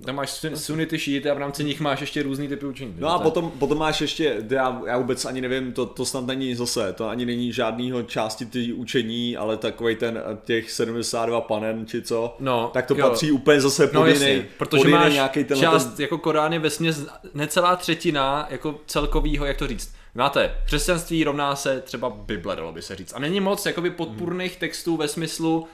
Tam 0.04 0.16
máš 0.16 0.30
sun- 0.30 0.54
sunity, 0.56 0.98
šíity 0.98 1.30
a 1.30 1.34
v 1.34 1.38
rámci 1.38 1.64
nich 1.64 1.80
máš 1.80 2.00
ještě 2.00 2.22
různý 2.22 2.48
typy 2.48 2.66
učení. 2.66 2.94
No 2.98 3.08
a 3.08 3.18
potom, 3.18 3.50
potom 3.50 3.78
máš 3.78 4.00
ještě, 4.00 4.44
já, 4.50 4.82
já 4.86 4.98
vůbec 4.98 5.24
ani 5.24 5.40
nevím, 5.40 5.72
to, 5.72 5.86
to 5.86 6.04
snad 6.04 6.26
není 6.26 6.54
zase, 6.54 6.92
to 6.92 7.08
ani 7.08 7.26
není 7.26 7.52
žádnýho 7.52 8.02
části 8.02 8.46
ty 8.46 8.72
učení, 8.72 9.36
ale 9.36 9.56
takový 9.56 9.96
ten 9.96 10.22
eh, 10.32 10.36
těch 10.44 10.70
72 10.70 11.40
panen 11.40 11.86
či 11.86 12.02
co, 12.02 12.36
No, 12.40 12.70
tak 12.74 12.86
to 12.86 12.94
jo. 12.94 13.08
patří 13.08 13.32
úplně 13.32 13.60
zase 13.60 13.86
pod 13.86 13.94
No 13.94 14.06
jiný, 14.06 14.20
jasně, 14.20 14.46
protože 14.58 14.80
pod 14.82 14.88
jiný 14.88 14.92
máš 14.92 15.12
nějaký 15.12 15.44
tenhle 15.44 15.66
část, 15.66 15.84
ten, 15.84 16.02
jako 16.02 16.18
Korán 16.18 16.52
je 16.52 16.58
vesměs 16.58 17.06
necelá 17.34 17.76
třetina 17.76 18.46
jako 18.50 18.80
celkovýho, 18.86 19.44
jak 19.44 19.56
to 19.56 19.66
říct. 19.66 19.97
Máte, 20.18 20.54
křesťanství 20.66 21.24
rovná 21.24 21.57
se 21.57 21.81
třeba 21.81 22.11
Bible, 22.11 22.57
dalo 22.57 22.72
by 22.72 22.83
se 22.83 22.96
říct. 22.96 23.12
A 23.12 23.18
není 23.18 23.40
moc 23.40 23.66
jakoby 23.66 23.90
podpůrných 23.90 24.57
textů 24.57 24.96
ve 24.96 25.09
smyslu, 25.09 25.68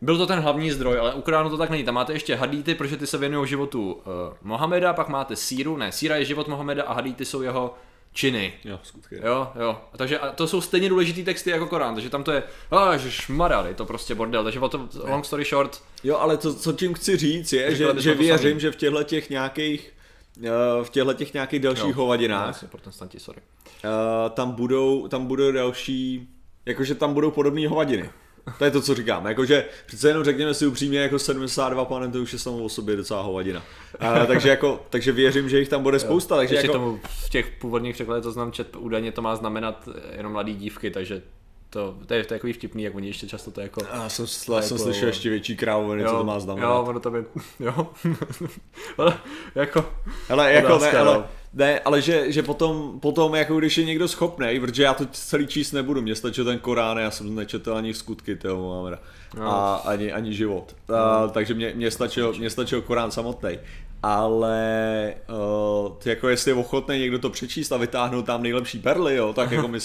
byl 0.00 0.18
to 0.18 0.26
ten 0.26 0.38
hlavní 0.38 0.70
zdroj, 0.70 0.98
ale 0.98 1.14
u 1.14 1.20
Koránu 1.20 1.50
to 1.50 1.56
tak 1.56 1.70
není. 1.70 1.84
Tam 1.84 1.94
máte 1.94 2.12
ještě 2.12 2.36
hadíty, 2.36 2.74
protože 2.74 2.96
ty 2.96 3.06
se 3.06 3.18
věnují 3.18 3.48
životu 3.48 3.92
uh, 3.92 4.02
Mohameda, 4.42 4.92
pak 4.92 5.08
máte 5.08 5.36
síru, 5.36 5.76
ne, 5.76 5.92
síra 5.92 6.16
je 6.16 6.24
život 6.24 6.48
Mohameda 6.48 6.82
a 6.82 6.92
hadíty 6.92 7.24
jsou 7.24 7.42
jeho 7.42 7.74
činy. 8.12 8.52
Jo, 8.64 8.80
skutky. 8.82 9.20
Jo, 9.24 9.52
jo. 9.60 9.80
A 9.92 9.98
Takže 9.98 10.18
a 10.18 10.32
to 10.32 10.46
jsou 10.46 10.60
stejně 10.60 10.88
důležitý 10.88 11.24
texty 11.24 11.50
jako 11.50 11.66
Korán, 11.66 11.94
takže 11.94 12.10
tam 12.10 12.24
to 12.24 12.32
je, 12.32 12.42
a 12.70 12.98
šmarad, 12.98 13.66
je 13.66 13.74
to 13.74 13.84
prostě 13.84 14.14
bordel. 14.14 14.44
Takže 14.44 14.60
to, 14.60 14.88
long 15.04 15.24
story 15.24 15.44
short, 15.44 15.82
Jo, 16.04 16.16
ale 16.16 16.36
to, 16.36 16.54
co 16.54 16.72
tím 16.72 16.94
chci 16.94 17.16
říct, 17.16 17.52
je, 17.52 17.74
že, 17.74 17.86
že 17.98 18.14
věřím, 18.14 18.50
samý. 18.50 18.60
že 18.60 18.70
v 18.70 18.76
těchto 18.76 19.02
těch 19.02 19.30
nějakých 19.30 19.92
v 20.82 20.90
těchto 20.90 21.14
těch 21.14 21.34
nějakých 21.34 21.60
dalších 21.60 21.84
Jo. 21.86 21.92
hovadinách, 21.94 22.46
Jasně, 22.46 22.68
protestanti, 22.68 23.20
sorry. 23.20 23.40
eh, 23.84 23.88
tam 24.30 24.52
budou, 24.52 25.08
tam 25.08 25.26
budou 25.26 25.52
další, 25.52 26.28
jakože 26.66 26.94
tam 26.94 27.14
budou 27.14 27.30
podobné 27.30 27.68
hovadiny. 27.68 28.10
To 28.58 28.64
je 28.64 28.70
to, 28.70 28.82
co 28.82 28.94
říkám. 28.94 29.26
Jakože 29.26 29.64
přece 29.86 30.08
jenom 30.08 30.24
řekněme 30.24 30.54
si 30.54 30.66
upřímně, 30.66 30.98
jako 31.00 31.18
72 31.18 31.84
panen, 31.84 32.12
to 32.12 32.18
už 32.18 32.32
je 32.32 32.38
samo 32.38 32.58
o 32.64 32.68
sobě 32.68 32.96
docela 32.96 33.22
hovadina. 33.22 33.62
A, 34.00 34.26
takže, 34.26 34.48
jako, 34.48 34.80
takže 34.90 35.12
věřím, 35.12 35.48
že 35.48 35.58
jich 35.58 35.68
tam 35.68 35.82
bude 35.82 35.98
spousta. 35.98 36.36
Takže 36.36 36.54
Ještě 36.54 36.66
jako, 36.66 36.78
tomu 36.78 37.00
v 37.04 37.28
těch 37.30 37.50
původních 37.60 37.94
překladech, 37.94 38.22
to 38.22 38.32
znám 38.32 38.52
čet, 38.52 38.76
údajně 38.76 39.12
to 39.12 39.22
má 39.22 39.36
znamenat 39.36 39.88
jenom 40.16 40.32
mladý 40.32 40.54
dívky, 40.54 40.90
takže 40.90 41.22
to, 41.72 41.94
to, 42.06 42.14
je, 42.14 42.24
to 42.24 42.34
je 42.34 42.38
takový 42.38 42.52
vtipný, 42.52 42.82
jak 42.82 42.94
oni 42.94 43.06
ještě 43.06 43.26
často 43.26 43.50
to 43.50 43.60
jako... 43.60 43.80
já 43.94 44.08
jsem, 44.08 44.26
jsem 44.26 44.54
jako- 44.54 44.78
slyšel 44.78 45.08
ještě 45.08 45.30
větší 45.30 45.56
krávoviny, 45.56 46.04
co 46.04 46.16
to 46.16 46.24
má 46.24 46.34
Jo, 46.34 46.40
znamenat. 46.40 46.78
ono 46.78 47.00
to 47.00 47.10
by, 47.10 47.24
jo. 47.60 47.86
ale 48.98 49.18
jako, 49.54 49.84
Hele, 50.28 50.52
jako 50.52 50.78
ne, 50.78 50.90
ale, 50.92 51.14
no. 51.14 51.24
ne, 51.54 51.80
ale 51.80 52.02
že, 52.02 52.32
že 52.32 52.42
potom, 52.42 53.00
potom, 53.00 53.34
jako 53.34 53.56
když 53.58 53.78
je 53.78 53.84
někdo 53.84 54.08
schopný, 54.08 54.60
protože 54.60 54.82
já 54.82 54.94
to 54.94 55.06
celý 55.06 55.46
číst 55.46 55.72
nebudu, 55.72 56.02
mě 56.02 56.14
stačil 56.14 56.44
ten 56.44 56.58
Korán, 56.58 56.98
já 56.98 57.10
jsem 57.10 57.34
nečetl 57.34 57.74
ani 57.74 57.94
skutky, 57.94 58.36
toho 58.36 58.62
Mohameda, 58.62 58.98
No. 59.36 59.50
a 59.50 59.74
ani, 59.76 60.12
ani 60.12 60.34
život. 60.34 60.76
A, 60.96 61.28
takže 61.28 61.54
mě, 61.54 61.72
mě, 61.76 61.90
stačil, 61.90 62.34
mě 62.38 62.50
stačil 62.50 62.82
Korán 62.82 63.10
samotný. 63.10 63.58
Ale 64.02 65.14
uh, 65.86 65.92
jako 66.04 66.28
jestli 66.28 66.50
je 66.50 66.54
ochotný 66.54 66.98
někdo 66.98 67.18
to 67.18 67.30
přečíst 67.30 67.72
a 67.72 67.76
vytáhnout 67.76 68.26
tam 68.26 68.42
nejlepší 68.42 68.78
perly, 68.78 69.16
jo, 69.16 69.32
tak 69.32 69.50
jako 69.52 69.68
my 69.68 69.78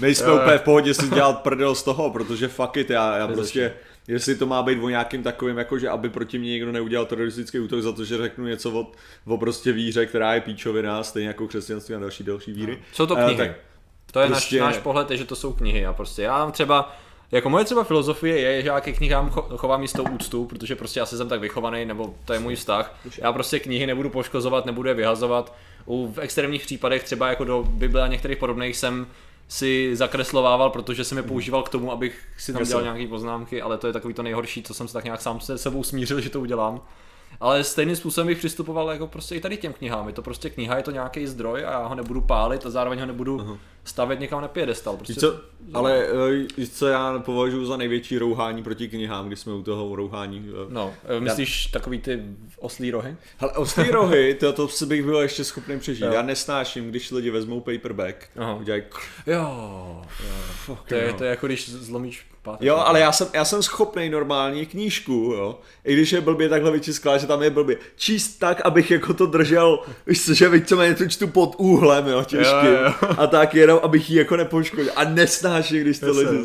nejsme 0.00 0.32
úplně 0.32 0.58
v 0.58 0.62
pohodě 0.62 0.94
si 0.94 1.08
dělat 1.08 1.42
prdel 1.42 1.74
z 1.74 1.82
toho, 1.82 2.10
protože 2.10 2.48
fuck 2.48 2.76
it, 2.76 2.90
já, 2.90 3.16
já 3.16 3.28
prostě, 3.28 3.72
jestli 4.08 4.34
to 4.34 4.46
má 4.46 4.62
být 4.62 4.78
o 4.82 4.88
nějakým 4.88 5.22
takovým, 5.22 5.58
jako 5.58 5.78
že 5.78 5.88
aby 5.88 6.08
proti 6.10 6.38
mě 6.38 6.50
někdo 6.50 6.72
neudělal 6.72 7.06
teroristický 7.06 7.58
útok 7.58 7.80
za 7.82 7.92
to, 7.92 8.04
že 8.04 8.16
řeknu 8.18 8.46
něco 8.46 8.70
o, 8.80 8.86
o 9.26 9.38
prostě 9.38 9.72
víře, 9.72 10.06
která 10.06 10.34
je 10.34 10.40
píčovina, 10.40 11.02
stejně 11.02 11.28
jako 11.28 11.48
křesťanství 11.48 11.94
a 11.94 11.98
další 11.98 12.24
další 12.24 12.52
víry. 12.52 12.78
jsou 12.92 13.06
to 13.06 13.18
Eh, 13.18 13.22
knihy. 13.24 13.36
tak 13.38 13.50
to 14.12 14.20
je 14.20 14.26
prostě- 14.26 14.60
náš, 14.60 14.74
náš 14.74 14.82
pohled, 14.82 15.10
je, 15.10 15.16
že 15.16 15.24
to 15.24 15.36
jsou 15.36 15.52
knihy 15.52 15.86
a 15.86 15.92
prostě 15.92 16.22
já 16.22 16.38
mám 16.38 16.52
třeba, 16.52 16.96
jako 17.32 17.50
moje 17.50 17.64
třeba 17.64 17.84
filozofie 17.84 18.38
je, 18.40 18.62
že 18.62 18.68
já 18.68 18.80
ke 18.80 18.92
knihám 18.92 19.30
cho- 19.30 19.56
chovám 19.56 19.82
jistou 19.82 20.02
úctu, 20.04 20.44
protože 20.44 20.76
prostě 20.76 21.00
asi 21.00 21.16
jsem 21.16 21.28
tak 21.28 21.40
vychovaný, 21.40 21.84
nebo 21.84 22.14
to 22.24 22.32
je 22.32 22.38
můj 22.38 22.56
vztah. 22.56 22.98
Já 23.18 23.32
prostě 23.32 23.58
knihy 23.60 23.86
nebudu 23.86 24.10
poškozovat, 24.10 24.66
nebudu 24.66 24.88
je 24.88 24.94
vyhazovat. 24.94 25.54
U, 25.86 26.12
v 26.12 26.18
extrémních 26.18 26.62
případech 26.62 27.04
třeba 27.04 27.28
jako 27.28 27.44
do 27.44 27.64
Bible 27.68 28.02
a 28.02 28.06
některých 28.06 28.38
podobných 28.38 28.76
jsem 28.76 29.06
si 29.48 29.96
zakreslovával, 29.96 30.70
protože 30.70 31.04
jsem 31.04 31.18
je 31.18 31.22
používal 31.22 31.62
k 31.62 31.68
tomu, 31.68 31.92
abych 31.92 32.28
si 32.38 32.52
tam 32.52 32.64
dělal 32.64 32.82
nějaké 32.82 33.06
poznámky, 33.06 33.62
ale 33.62 33.78
to 33.78 33.86
je 33.86 33.92
takový 33.92 34.14
to 34.14 34.22
nejhorší, 34.22 34.62
co 34.62 34.74
jsem 34.74 34.88
se 34.88 34.94
tak 34.94 35.04
nějak 35.04 35.20
sám 35.20 35.40
se 35.40 35.58
sebou 35.58 35.84
smířil, 35.84 36.20
že 36.20 36.30
to 36.30 36.40
udělám. 36.40 36.80
Ale 37.40 37.64
stejným 37.64 37.96
způsobem 37.96 38.26
bych 38.26 38.38
přistupoval 38.38 38.90
jako 38.90 39.06
prostě 39.06 39.34
i 39.34 39.40
tady 39.40 39.56
těm 39.56 39.72
knihám. 39.72 40.06
Je 40.06 40.12
to 40.12 40.22
prostě 40.22 40.50
kniha, 40.50 40.76
je 40.76 40.82
to 40.82 40.90
nějaký 40.90 41.26
zdroj 41.26 41.64
a 41.64 41.70
já 41.70 41.86
ho 41.86 41.94
nebudu 41.94 42.20
pálit 42.20 42.66
a 42.66 42.70
zároveň 42.70 43.00
ho 43.00 43.06
nebudu 43.06 43.36
uh-huh. 43.36 43.58
stavět 43.84 44.20
někam 44.20 44.42
na 44.42 44.48
piedestal. 44.48 44.96
Prostě 44.96 45.14
co, 45.14 45.40
ale 45.74 46.06
eh, 46.58 46.66
co 46.66 46.86
já 46.86 47.18
považuji 47.18 47.66
za 47.66 47.76
největší 47.76 48.18
rouhání 48.18 48.62
proti 48.62 48.88
knihám, 48.88 49.26
když 49.26 49.38
jsme 49.38 49.52
u 49.52 49.62
toho 49.62 49.96
rouhání. 49.96 50.48
eh. 50.50 50.66
No, 50.68 50.94
eh, 51.16 51.20
myslíš 51.20 51.66
takový 51.66 51.98
ty 51.98 52.22
oslí 52.58 52.90
rohy? 52.90 53.16
Hele, 53.38 53.52
ostrý 53.52 53.90
rohy, 53.90 54.34
to, 54.34 54.52
to 54.52 54.68
si 54.68 54.86
bych 54.86 55.04
byl 55.04 55.20
ještě 55.20 55.44
schopný 55.44 55.78
přežít. 55.78 56.04
Jo. 56.04 56.12
Já 56.12 56.22
nesnáším, 56.22 56.90
když 56.90 57.10
lidi 57.10 57.30
vezmou 57.30 57.60
paperback, 57.60 58.16
Aha. 58.36 58.54
udělají 58.54 58.82
Jo, 59.26 60.02
jo. 60.68 60.78
To, 60.88 60.94
je, 60.94 61.12
to 61.12 61.24
je 61.24 61.30
jako 61.30 61.46
když 61.46 61.70
zlomíš 61.70 62.26
pátek. 62.50 62.66
Jo, 62.66 62.76
ale 62.76 63.00
já 63.00 63.12
jsem, 63.12 63.26
já 63.32 63.44
jsem 63.44 63.62
schopný 63.62 64.08
normálně 64.10 64.66
knížku, 64.66 65.12
jo, 65.12 65.58
i 65.84 65.92
když 65.92 66.12
je 66.12 66.20
blbě 66.20 66.48
takhle 66.48 66.70
vytisklá, 66.70 67.18
že 67.18 67.26
tam 67.26 67.42
je 67.42 67.50
blbě, 67.50 67.76
číst 67.96 68.28
tak, 68.38 68.60
abych 68.64 68.90
jako 68.90 69.14
to 69.14 69.26
držel, 69.26 69.78
víš 70.06 70.24
co, 70.24 70.34
že 70.34 70.48
víceméně 70.48 70.94
to 70.94 71.08
čtu 71.08 71.26
pod 71.28 71.54
úhlem, 71.58 72.08
jo, 72.08 72.24
těžký, 72.24 72.66
Jo, 72.66 72.72
jo, 72.84 73.08
a 73.18 73.26
tak 73.26 73.54
jenom, 73.54 73.80
abych 73.82 74.10
ji 74.10 74.18
jako 74.18 74.36
nepoškodil. 74.36 74.92
A 74.96 75.04
nesnáším, 75.04 75.80
když 75.80 75.98
to 75.98 76.10
lidi 76.10 76.44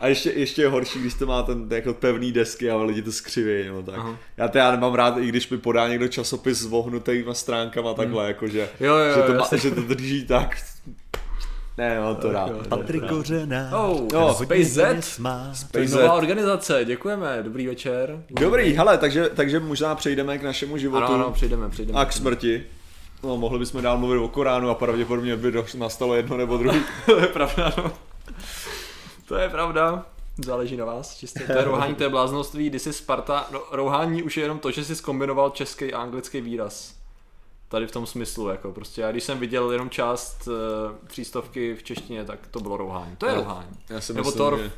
a 0.00 0.06
ještě, 0.08 0.30
ještě 0.30 0.62
je 0.62 0.68
horší, 0.68 0.98
když 0.98 1.14
to 1.14 1.26
má 1.26 1.42
ten 1.42 1.66
jako 1.70 1.94
pevný 1.94 2.32
desky 2.32 2.70
a 2.70 2.76
lidi 2.76 3.02
to 3.02 3.12
skřiví, 3.12 3.68
no 3.68 3.82
tak. 3.82 3.98
Aha. 3.98 4.16
Já 4.36 4.48
to 4.48 4.58
já 4.58 4.70
nemám 4.70 4.94
rád, 4.94 5.18
i 5.18 5.26
když 5.26 5.48
mi 5.48 5.58
podá 5.58 5.88
někdo 5.88 6.08
časopis 6.08 6.58
s 6.58 6.66
vohnutýma 6.66 7.34
stránkama 7.34 7.94
takhle, 7.94 8.26
jako 8.28 8.48
že, 8.48 8.68
Hmm. 8.78 8.86
Jo, 8.88 8.96
jo, 8.96 9.14
že, 9.14 9.22
to, 9.22 9.34
má, 9.34 9.48
že 9.56 9.70
to 9.70 9.80
drží 9.82 10.26
tak, 10.26 10.56
ne, 11.78 12.00
mám 12.00 12.16
to 12.16 12.32
rád. 12.32 12.66
Patrik 12.68 13.08
Kořená. 13.08 13.78
Oh, 13.80 14.00
Jo, 14.12 14.26
oh, 14.26 14.32
Space 14.44 14.64
Z. 15.02 15.18
Má. 15.18 15.52
To 15.70 15.78
je 15.78 15.88
Space 15.88 16.02
nová 16.02 16.14
Z. 16.14 16.18
organizace, 16.18 16.84
děkujeme, 16.84 17.38
dobrý 17.42 17.66
večer. 17.66 18.24
Dobrý, 18.30 18.72
hele, 18.72 18.98
takže, 18.98 19.28
takže 19.28 19.60
možná 19.60 19.94
přejdeme 19.94 20.38
k 20.38 20.42
našemu 20.42 20.78
životu. 20.78 21.04
Ano, 21.06 21.14
ano, 21.14 21.30
přejdeme, 21.30 21.68
přejdeme. 21.68 22.00
A 22.00 22.04
k 22.04 22.12
smrti. 22.12 22.66
No, 23.22 23.36
mohli 23.36 23.58
bychom 23.58 23.82
dál 23.82 23.98
mluvit 23.98 24.18
o 24.18 24.28
Koránu 24.28 24.70
a 24.70 24.74
pravděpodobně 24.74 25.36
by 25.36 25.52
nastalo 25.78 26.14
jedno 26.14 26.36
nebo 26.36 26.56
druhý. 26.58 26.80
to 27.06 27.20
je 27.20 27.26
pravda, 27.26 27.72
no. 27.78 27.92
To 29.28 29.36
je 29.36 29.48
pravda. 29.48 30.06
Záleží 30.44 30.76
na 30.76 30.84
vás, 30.84 31.16
čistě. 31.16 31.40
To 31.40 31.52
je 31.52 31.64
rouhání, 31.64 31.94
to 31.94 32.02
je 32.02 32.08
bláznoství, 32.08 32.70
když 32.70 32.82
si 32.82 32.92
Sparta, 32.92 33.46
no, 33.52 33.62
rouhání 33.72 34.22
už 34.22 34.36
je 34.36 34.44
jenom 34.44 34.58
to, 34.58 34.70
že 34.70 34.84
si 34.84 34.96
skombinoval 34.96 35.50
český 35.50 35.92
a 35.92 35.98
anglický 35.98 36.40
výraz. 36.40 36.93
Tady 37.74 37.86
v 37.86 37.92
tom 37.92 38.06
smyslu, 38.06 38.48
jako 38.48 38.72
prostě 38.72 39.00
já 39.00 39.10
když 39.12 39.24
jsem 39.24 39.38
viděl 39.38 39.70
jenom 39.72 39.90
část 39.90 40.48
uh, 40.48 40.54
třístovky 41.06 41.74
v 41.74 41.82
češtině, 41.82 42.24
tak 42.24 42.46
to 42.46 42.60
bylo 42.60 42.76
rouhání. 42.76 43.16
To 43.16 43.26
je 43.26 43.32
Já- 43.32 43.38
rouhání. 43.38 43.68
Já 43.88 44.00
si 44.00 44.12
Nebo 44.14 44.24
myslím, 44.28 44.38
Thor 44.38 44.58
že... 44.58 44.72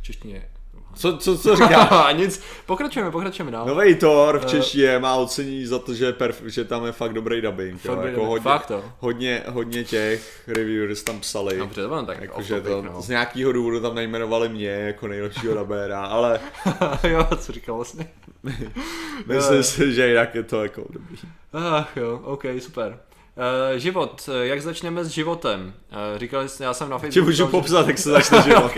v 0.00 0.02
češtině. 0.02 0.49
Co, 0.94 1.16
co, 1.18 1.38
co 1.38 1.56
říkáš? 1.56 1.88
A 2.06 2.12
nic, 2.12 2.42
pokračujeme, 2.66 3.10
pokračujeme 3.10 3.50
dál. 3.50 3.66
Nový 3.66 3.94
Thor 3.94 4.38
v 4.38 4.44
Eh. 4.44 4.48
češtině 4.48 4.98
má 4.98 5.14
ocení 5.14 5.66
za 5.66 5.78
to, 5.78 5.94
že, 5.94 6.04
je 6.04 6.12
perf- 6.12 6.44
že 6.46 6.64
tam 6.64 6.86
je 6.86 6.92
fakt 6.92 7.12
dobrý 7.12 7.40
dubbing. 7.40 7.80
Fakt 7.80 7.84
jo, 7.88 7.94
dobrý 7.94 8.10
jako 8.10 8.26
hodně, 8.26 8.42
Fakt 8.42 8.66
to. 8.66 8.84
hodně, 8.98 9.42
hodně 9.48 9.84
těch 9.84 10.42
reviewers 10.48 11.02
tam 11.02 11.20
psali. 11.20 11.58
Dobře, 11.58 11.82
to 11.82 11.88
bylo 11.88 12.02
tak 12.02 12.20
Jakože 12.20 12.56
off 12.60 12.66
to, 12.66 12.82
no. 12.82 13.02
z 13.02 13.08
nějakého 13.08 13.52
důvodu 13.52 13.80
tam 13.80 13.94
nejmenovali 13.94 14.48
mě 14.48 14.68
jako 14.68 15.08
nejlepšího 15.08 15.54
dabéra, 15.54 16.04
ale 16.04 16.40
jo, 17.08 17.26
co 17.38 17.52
říkal 17.52 17.76
vlastně. 17.76 18.08
myslím 19.26 19.62
si, 19.62 19.92
že 19.94 20.08
jinak 20.08 20.34
je 20.34 20.42
to 20.42 20.62
jako 20.62 20.84
dobrý. 20.90 21.16
Ach 21.52 21.96
jo, 21.96 22.20
ok, 22.24 22.44
super. 22.58 22.98
Uh, 23.36 23.78
život, 23.78 24.28
eh, 24.34 24.46
jak 24.46 24.62
začneme 24.62 25.04
s 25.04 25.08
životem? 25.08 25.72
Uh, 26.12 26.18
říkali 26.18 26.48
jste, 26.48 26.64
já 26.64 26.74
jsem 26.74 26.88
na 26.90 26.98
Ti 26.98 27.00
Facebooku... 27.02 27.26
můžu 27.26 27.36
psal, 27.46 27.46
že- 27.46 27.50
popsat, 27.50 27.88
jak 27.88 27.98
se 27.98 28.10
začne 28.10 28.42
život. 28.42 28.64
Ok. 28.64 28.76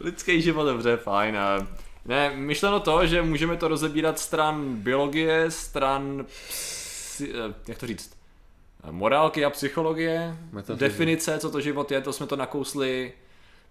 Lidský 0.00 0.42
život, 0.42 0.64
dobře, 0.64 0.96
fajn. 0.96 1.36
Ne, 2.04 2.32
myšleno 2.36 2.80
to, 2.80 3.06
že 3.06 3.22
můžeme 3.22 3.56
to 3.56 3.68
rozebírat 3.68 4.18
stran 4.18 4.74
biologie, 4.76 5.50
stran, 5.50 6.26
psi, 6.48 7.32
eh, 7.34 7.54
jak 7.68 7.78
to 7.78 7.86
říct, 7.86 8.16
morálky 8.90 9.44
a 9.44 9.50
psychologie, 9.50 10.36
Metafyzik. 10.52 10.80
definice, 10.80 11.38
co 11.38 11.50
to 11.50 11.60
život 11.60 11.92
je, 11.92 12.00
to 12.00 12.12
jsme 12.12 12.26
to 12.26 12.36
nakousli, 12.36 13.12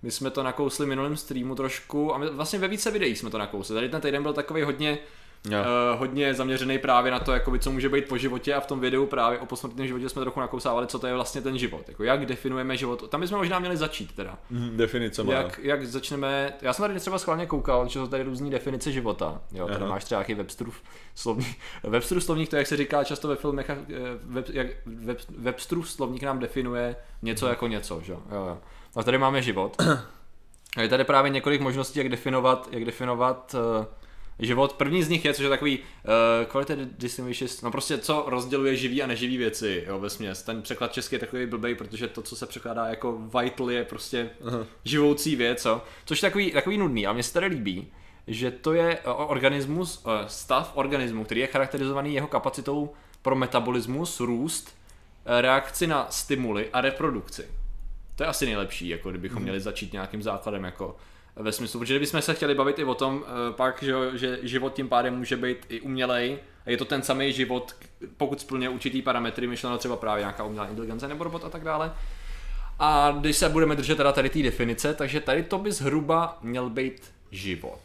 my 0.03 0.11
jsme 0.11 0.29
to 0.29 0.43
nakousli 0.43 0.85
v 0.85 0.89
minulém 0.89 1.17
streamu 1.17 1.55
trošku 1.55 2.13
a 2.13 2.17
my, 2.17 2.29
vlastně 2.29 2.59
ve 2.59 2.67
více 2.67 2.91
videích 2.91 3.17
jsme 3.17 3.29
to 3.29 3.37
nakousli. 3.37 3.75
Tady 3.75 3.89
ten 3.89 4.01
týden 4.01 4.23
byl 4.23 4.33
takový 4.33 4.61
hodně, 4.61 4.97
Jo. 5.50 5.60
uh, 5.60 6.00
hodně 6.00 6.34
zaměřený 6.34 6.78
právě 6.78 7.12
na 7.12 7.19
to, 7.19 7.32
jakoby, 7.32 7.60
co 7.60 7.71
může 7.71 7.89
být 7.89 8.08
po 8.08 8.17
životě 8.17 8.54
a 8.54 8.60
v 8.60 8.65
tom 8.65 8.80
videu 8.80 9.06
právě 9.06 9.39
o 9.39 9.45
posmrtném 9.45 9.88
životě 9.88 10.10
jsme 10.10 10.21
trochu 10.21 10.39
nakousávali, 10.39 10.88
co 10.88 11.00
to 11.00 11.08
je 11.08 11.13
vlastně 11.13 11.41
ten 11.41 11.58
život. 11.58 11.89
Jako, 11.89 12.04
jak 12.04 12.26
definujeme 12.26 12.78
život. 12.78 13.10
Tam 13.10 13.21
bychom 13.21 13.38
možná 13.38 13.60
měli 13.60 13.78
začít 13.78 14.15
teda. 14.15 14.38
Mhm, 14.50 14.78
Definice 14.78 15.23
má. 15.23 15.34
Jak, 15.34 15.60
jak 15.63 15.86
začneme, 15.86 16.54
já 16.62 16.73
jsem 16.73 16.84
tady 16.84 17.00
třeba 17.00 17.17
schválně 17.17 17.45
koukal, 17.45 17.88
že 17.88 18.00
jsou 18.00 18.08
tady 18.08 18.23
různé 18.23 18.50
definice 18.50 18.91
života. 18.91 19.41
Jo, 19.52 19.67
tady 19.67 19.80
Aha. 19.80 19.89
máš 19.89 20.04
třeba 20.04 20.19
nějaký 20.19 20.34
Websterův 20.34 20.82
slovník. 21.15 21.58
Websterův 21.84 22.23
slovník, 22.23 22.50
to 22.50 22.56
jak 22.56 22.67
se 22.67 22.78
říká 22.78 23.04
často 23.04 23.28
ve 23.28 23.36
filmech, 23.36 23.69
eh, 23.69 23.76
web, 24.23 24.50
jak 24.50 24.67
web, 24.86 25.17
Websterův 25.38 25.89
slovník 25.89 26.23
nám 26.23 26.39
definuje 26.39 26.95
něco 27.21 27.47
jako 27.47 27.67
něco, 27.67 28.02
že? 28.04 28.13
jo, 28.13 28.21
jo. 28.32 28.45
jo. 28.47 28.58
A 28.95 29.04
tady 29.04 29.17
máme 29.17 29.41
život. 29.41 29.82
A 30.78 30.82
je 30.82 30.89
tady 30.89 31.04
právě 31.04 31.30
několik 31.30 31.62
možností, 31.62 32.00
jak 32.00 32.10
definovat, 32.10 32.67
jak 32.71 32.86
definovat 32.86 33.56
uh, 33.80 33.86
život. 34.39 34.73
První 34.73 35.04
z 35.04 35.10
nich 35.10 35.26
je, 35.26 35.34
což 35.34 35.43
je 35.43 35.50
takový 35.50 35.80
uh, 35.80 36.52
quality 36.52 36.78
distinguishes, 36.97 37.62
no 37.62 37.71
prostě 37.71 37.97
co 37.97 38.26
rozděluje 38.28 38.76
živý 38.76 39.04
a 39.04 39.08
neživý 39.08 39.38
věci, 39.38 39.84
jo, 39.88 40.00
ve 40.00 40.10
směs. 40.10 40.43
Ten 40.43 40.62
překlad 40.62 40.93
český 40.93 41.15
je 41.15 41.19
takový 41.19 41.45
blbej, 41.45 41.76
protože 41.76 42.08
to, 42.08 42.21
co 42.21 42.36
se 42.36 42.45
překládá 42.45 42.88
jako 42.88 43.21
vital, 43.41 43.71
je 43.71 43.84
prostě 43.84 44.30
Aha. 44.47 44.65
živoucí 44.84 45.36
věc, 45.36 45.65
jo. 45.65 45.82
Což 46.06 46.23
je 46.23 46.30
takový, 46.30 46.52
takový 46.52 46.78
nudný, 46.78 47.08
a 47.08 47.13
mně 47.13 47.23
se 47.23 47.34
tady 47.34 47.45
líbí, 47.45 47.88
že 48.28 48.52
to 48.52 48.73
je 48.73 48.97
eh, 48.97 49.02
organismus, 49.06 50.04
eh, 50.06 50.30
stav 50.30 50.71
organismu, 50.76 51.26
který 51.26 51.41
je 51.41 51.47
charakterizovaný 51.47 52.13
jeho 52.13 52.28
kapacitou 52.28 52.93
pro 53.21 53.36
metabolismus, 53.36 54.19
růst, 54.19 54.78
reakci 55.26 55.88
na 55.88 56.08
stimuly 56.10 56.69
a 56.73 56.82
reprodukci. 56.82 57.45
To 58.15 58.23
je 58.23 58.28
asi 58.28 58.45
nejlepší, 58.45 58.88
jako 58.88 59.10
kdybychom 59.10 59.43
měli 59.43 59.60
začít 59.60 59.93
nějakým 59.93 60.23
základem, 60.23 60.63
jako 60.63 60.95
ve 61.39 61.52
smyslu, 61.52 61.80
protože 61.80 61.93
kdybychom 61.93 62.21
se 62.21 62.34
chtěli 62.34 62.56
bavit 62.56 62.80
i 62.80 62.84
o 62.84 62.95
tom 62.95 63.23
eh, 63.26 63.54
pak, 63.54 63.84
že, 63.84 63.93
že 64.13 64.39
život 64.43 64.73
tím 64.73 64.89
pádem 64.89 65.17
může 65.17 65.38
být 65.38 65.58
i 65.69 65.82
umělej, 65.82 66.39
a 66.65 66.69
je 66.69 66.78
to 66.78 66.86
ten 66.86 67.02
samý 67.02 67.34
život, 67.34 67.76
pokud 68.17 68.41
splňuje 68.41 68.69
určitý 68.69 69.02
parametry, 69.02 69.47
myšleno 69.47 69.78
třeba 69.78 69.95
právě 69.95 70.21
nějaká 70.21 70.43
umělá 70.43 70.67
inteligence 70.67 71.08
nebo 71.08 71.23
robot 71.23 71.43
a 71.45 71.50
tak 71.50 71.63
dále. 71.63 71.93
A 72.80 73.17
když 73.19 73.38
se 73.38 73.50
budeme 73.50 73.76
držet 73.76 73.95
teda 73.95 74.12
tady 74.12 74.30
té 74.30 74.39
definice, 74.39 74.93
takže 74.93 75.19
tady 75.19 75.43
to 75.43 75.58
by 75.58 75.71
zhruba 75.71 76.38
měl 76.41 76.69
být 76.69 77.12
život. 77.32 77.82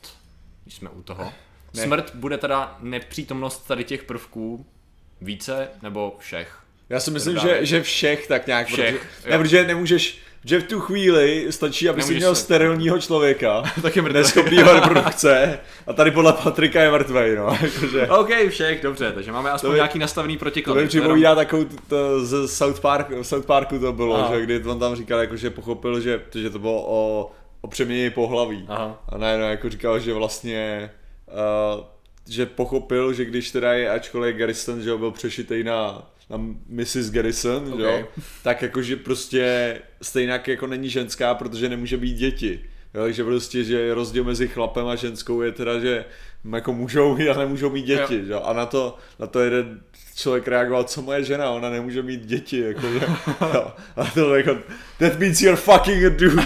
Když 0.62 0.74
jsme 0.74 0.90
u 0.90 1.02
toho. 1.02 1.32
Ne. 1.74 1.82
Smrt 1.82 2.14
bude 2.14 2.38
teda 2.38 2.76
nepřítomnost 2.80 3.66
tady 3.66 3.84
těch 3.84 4.02
prvků 4.02 4.66
více 5.20 5.68
nebo 5.82 6.16
všech. 6.18 6.58
Já 6.88 7.00
si 7.00 7.10
myslím, 7.10 7.38
že, 7.38 7.66
že 7.66 7.82
všech 7.82 8.26
tak 8.26 8.46
nějak, 8.46 8.66
Všech, 8.66 8.94
protože, 8.94 9.28
jo. 9.28 9.32
ne, 9.32 9.38
protože 9.38 9.66
nemůžeš, 9.66 10.18
že 10.44 10.60
v 10.60 10.64
tu 10.64 10.80
chvíli 10.80 11.46
stačí, 11.50 11.88
aby 11.88 12.02
si 12.02 12.14
měl 12.14 12.34
se- 12.34 12.42
sterilního 12.42 12.98
člověka, 13.00 13.62
Tak 13.82 13.96
je 13.96 14.02
mrtvý. 14.02 14.18
neschopnýho 14.20 14.72
reprodukce, 14.72 15.58
a 15.86 15.92
tady 15.92 16.10
podle 16.10 16.32
Patrika 16.32 16.82
je 16.82 16.90
mrtvej, 16.90 17.36
no, 17.36 17.46
jakože. 17.62 18.06
OK, 18.08 18.28
všech, 18.48 18.82
dobře, 18.82 19.12
takže 19.12 19.32
máme 19.32 19.50
aspoň 19.50 19.70
by- 19.70 19.76
nějaký 19.76 19.98
nastavený 19.98 20.34
To 20.36 20.38
protiklad. 20.38 20.74
mi 20.76 20.88
připomíná 20.88 21.34
takovou, 21.34 21.64
to 21.88 22.24
z 22.24 22.48
South, 22.48 22.80
Park, 22.80 23.06
South 23.22 23.46
Parku 23.46 23.78
to 23.78 23.92
bylo, 23.92 24.16
Aha. 24.16 24.34
že 24.34 24.42
kdy 24.42 24.62
on 24.64 24.78
tam 24.78 24.96
říkal, 24.96 25.18
jako, 25.18 25.36
že 25.36 25.50
pochopil, 25.50 26.00
že, 26.00 26.20
že 26.34 26.50
to 26.50 26.58
bylo 26.58 26.84
o, 26.88 27.30
o 27.60 27.68
přeměně 27.68 28.10
pohlaví. 28.10 28.64
Aha. 28.68 29.02
A 29.08 29.18
najednou 29.18 29.46
jako 29.46 29.70
říkal, 29.70 29.98
že 30.00 30.14
vlastně, 30.14 30.90
uh, 31.76 31.84
že 32.28 32.46
pochopil, 32.46 33.12
že 33.12 33.24
když 33.24 33.50
teda 33.50 33.72
je, 33.72 33.90
ačkoliv 33.90 34.36
Garrison, 34.36 34.82
že 34.82 34.96
byl 34.96 35.10
přešitej 35.10 35.64
na, 35.64 36.02
na 36.30 36.36
Mrs. 36.68 37.10
Garrison, 37.10 37.74
že 37.76 37.82
jo, 37.82 38.08
tak 38.42 38.62
jakože 38.62 38.96
prostě 38.96 39.74
stejně 40.02 40.40
jako 40.46 40.66
není 40.66 40.88
ženská, 40.90 41.34
protože 41.34 41.68
nemůže 41.68 41.96
být 41.96 42.14
děti. 42.14 42.60
Jo, 42.94 43.02
takže 43.02 43.24
prostě, 43.24 43.64
že 43.64 43.94
rozdíl 43.94 44.24
mezi 44.24 44.48
chlapem 44.48 44.86
a 44.86 44.94
ženskou 44.96 45.42
je 45.42 45.52
teda, 45.52 45.78
že 45.78 46.04
jako 46.54 46.72
můžou 46.72 47.16
mít 47.16 47.28
a 47.28 47.38
nemůžou 47.38 47.70
mít 47.70 47.82
děti, 47.84 48.14
Jo. 48.14 48.24
že? 48.24 48.32
jo. 48.32 48.42
A 48.44 48.52
na 48.52 48.66
to, 48.66 48.96
na 49.18 49.26
to 49.26 49.40
jeden 49.40 49.80
člověk 50.16 50.48
reagoval, 50.48 50.84
co 50.84 51.02
moje 51.02 51.24
žena, 51.24 51.50
ona 51.50 51.70
nemůže 51.70 52.02
mít 52.02 52.20
děti, 52.26 52.60
jako, 52.60 52.92
že, 52.92 53.06
jo. 53.54 53.72
A 53.96 54.04
to 54.04 54.34
jako, 54.36 54.56
that 54.98 55.18
means 55.18 55.40
you're 55.42 55.56
fucking 55.56 56.04
a 56.04 56.08
dude. 56.08 56.42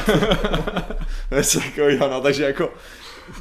Něco 1.37 1.61
takového, 1.61 2.09
no, 2.09 2.21
takže 2.21 2.45
jako, 2.45 2.75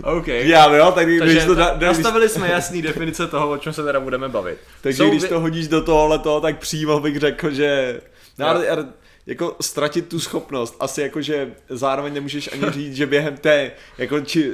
OK. 0.04 0.28
já 0.28 0.70
no, 0.70 0.92
tak 0.92 1.06
když 1.08 1.20
Takže 1.20 1.46
to, 1.46 1.56
da, 1.56 1.74
když, 1.76 1.88
nastavili 1.88 2.30
jsme 2.30 2.50
jasný 2.50 2.82
definice 2.82 3.28
toho, 3.28 3.50
o 3.50 3.58
čem 3.58 3.74
se 3.74 3.84
teda 3.84 4.00
budeme 4.00 4.30
bavit. 4.30 4.58
takže 4.82 4.98
Jsou 4.98 5.10
když 5.10 5.24
vě- 5.24 5.28
to 5.30 5.40
hodíš 5.40 5.68
do 5.68 5.82
tohohle 5.82 6.20
toho, 6.20 6.42
tak 6.42 6.60
přímo 6.60 7.00
bych 7.00 7.18
řekl, 7.20 7.52
že 7.52 8.02
no, 8.40 8.46
Jo. 8.46 8.50
ale, 8.52 8.88
jako 9.26 9.56
ztratit 9.62 10.08
tu 10.08 10.20
schopnost, 10.20 10.76
asi 10.80 11.02
jako, 11.02 11.22
že 11.22 11.52
zároveň 11.70 12.14
nemůžeš 12.14 12.50
ani 12.54 12.72
říct, 12.72 12.96
že 12.96 13.06
během 13.06 13.38
té 13.38 13.72
jako 13.98 14.20
či, 14.22 14.54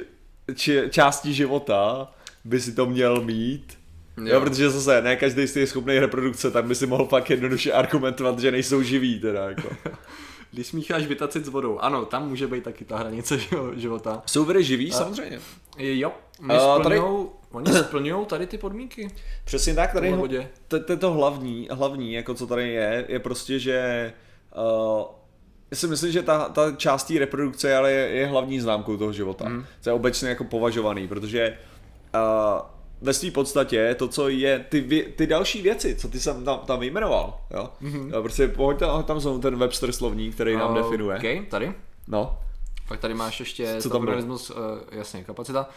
či, 0.55 0.81
části 0.89 1.33
života 1.33 2.11
by 2.45 2.59
si 2.61 2.71
to 2.71 2.85
měl 2.85 3.21
mít, 3.21 3.77
Jo. 4.17 4.23
Jo. 4.27 4.33
jo, 4.33 4.41
protože 4.41 4.69
zase 4.69 5.01
ne 5.01 5.15
každý 5.15 5.47
z 5.47 5.53
těch 5.53 5.61
je 5.61 5.67
schopný 5.67 5.99
reprodukce, 5.99 6.51
tak 6.51 6.65
by 6.65 6.75
si 6.75 6.87
mohl 6.87 7.05
pak 7.05 7.29
jednoduše 7.29 7.71
argumentovat, 7.73 8.39
že 8.39 8.51
nejsou 8.51 8.81
živí 8.81 9.19
teda 9.19 9.49
jako. 9.49 9.69
Když 10.51 10.67
smícháš 10.67 11.05
vytacit 11.05 11.45
s 11.45 11.49
vodou, 11.49 11.79
ano, 11.79 12.05
tam 12.05 12.29
může 12.29 12.47
být 12.47 12.63
taky 12.63 12.85
ta 12.85 12.97
hranice 12.97 13.35
živo- 13.49 13.73
života. 13.73 14.23
Jsou 14.25 14.45
věry 14.45 14.63
živí, 14.63 14.91
samozřejmě. 14.91 15.39
Jo, 15.77 16.11
my 16.41 16.53
A 16.53 16.57
tady- 16.77 16.83
splňujou, 16.83 17.31
oni 17.51 17.71
splňují 17.73 18.25
tady 18.25 18.47
ty 18.47 18.57
podmínky. 18.57 19.11
Přesně 19.45 19.75
tak, 19.75 19.93
tady 19.93 20.13
to, 20.67 20.79
to, 20.83 20.97
to 20.97 21.11
hlavní, 21.11 21.67
hlavní, 21.71 22.13
jako 22.13 22.33
co 22.33 22.47
tady 22.47 22.69
je, 22.69 23.05
je 23.07 23.19
prostě, 23.19 23.59
že 23.59 24.13
uh, 24.97 25.03
já 25.71 25.77
si 25.77 25.87
myslím, 25.87 26.11
že 26.11 26.21
ta, 26.23 26.49
ta 26.49 26.71
část 26.71 27.03
té 27.03 27.19
reprodukce 27.19 27.75
ale 27.77 27.91
je, 27.91 28.09
je 28.09 28.27
hlavní 28.27 28.59
známkou 28.59 28.97
toho 28.97 29.13
života. 29.13 29.49
Mm. 29.49 29.65
To 29.83 29.89
je 29.89 29.93
obecně 29.93 30.29
jako 30.29 30.43
považovaný, 30.43 31.07
protože 31.07 31.57
uh, 32.15 32.61
ve 33.01 33.13
své 33.13 33.31
podstatě 33.31 33.95
to, 33.99 34.07
co 34.07 34.29
je, 34.29 34.59
ty, 34.69 35.13
ty 35.17 35.27
další 35.27 35.61
věci, 35.61 35.95
co 35.95 36.07
ty 36.07 36.19
jsem 36.19 36.45
tam, 36.45 36.59
tam 36.59 36.79
vyjmenoval, 36.79 37.41
jo? 37.51 37.69
Mm-hmm. 37.83 38.21
Prostě 38.21 38.47
pojď 38.47 38.77
tam, 38.79 39.03
tam 39.03 39.21
jsou 39.21 39.39
ten 39.39 39.55
Webster 39.55 39.91
slovník, 39.91 40.33
který 40.33 40.55
nám 40.55 40.71
Uh, 40.71 40.77
definuje. 40.77 41.17
OK, 41.17 41.49
tady. 41.49 41.73
No, 42.07 42.37
Pak 42.87 42.99
tady 42.99 43.13
máš 43.13 43.39
ještě 43.39 43.75
Co 43.79 43.89
tam 43.89 44.01
organismus, 44.01 44.49
uh, 44.49 44.55
jasně, 44.91 45.23
kapacita. 45.23 45.69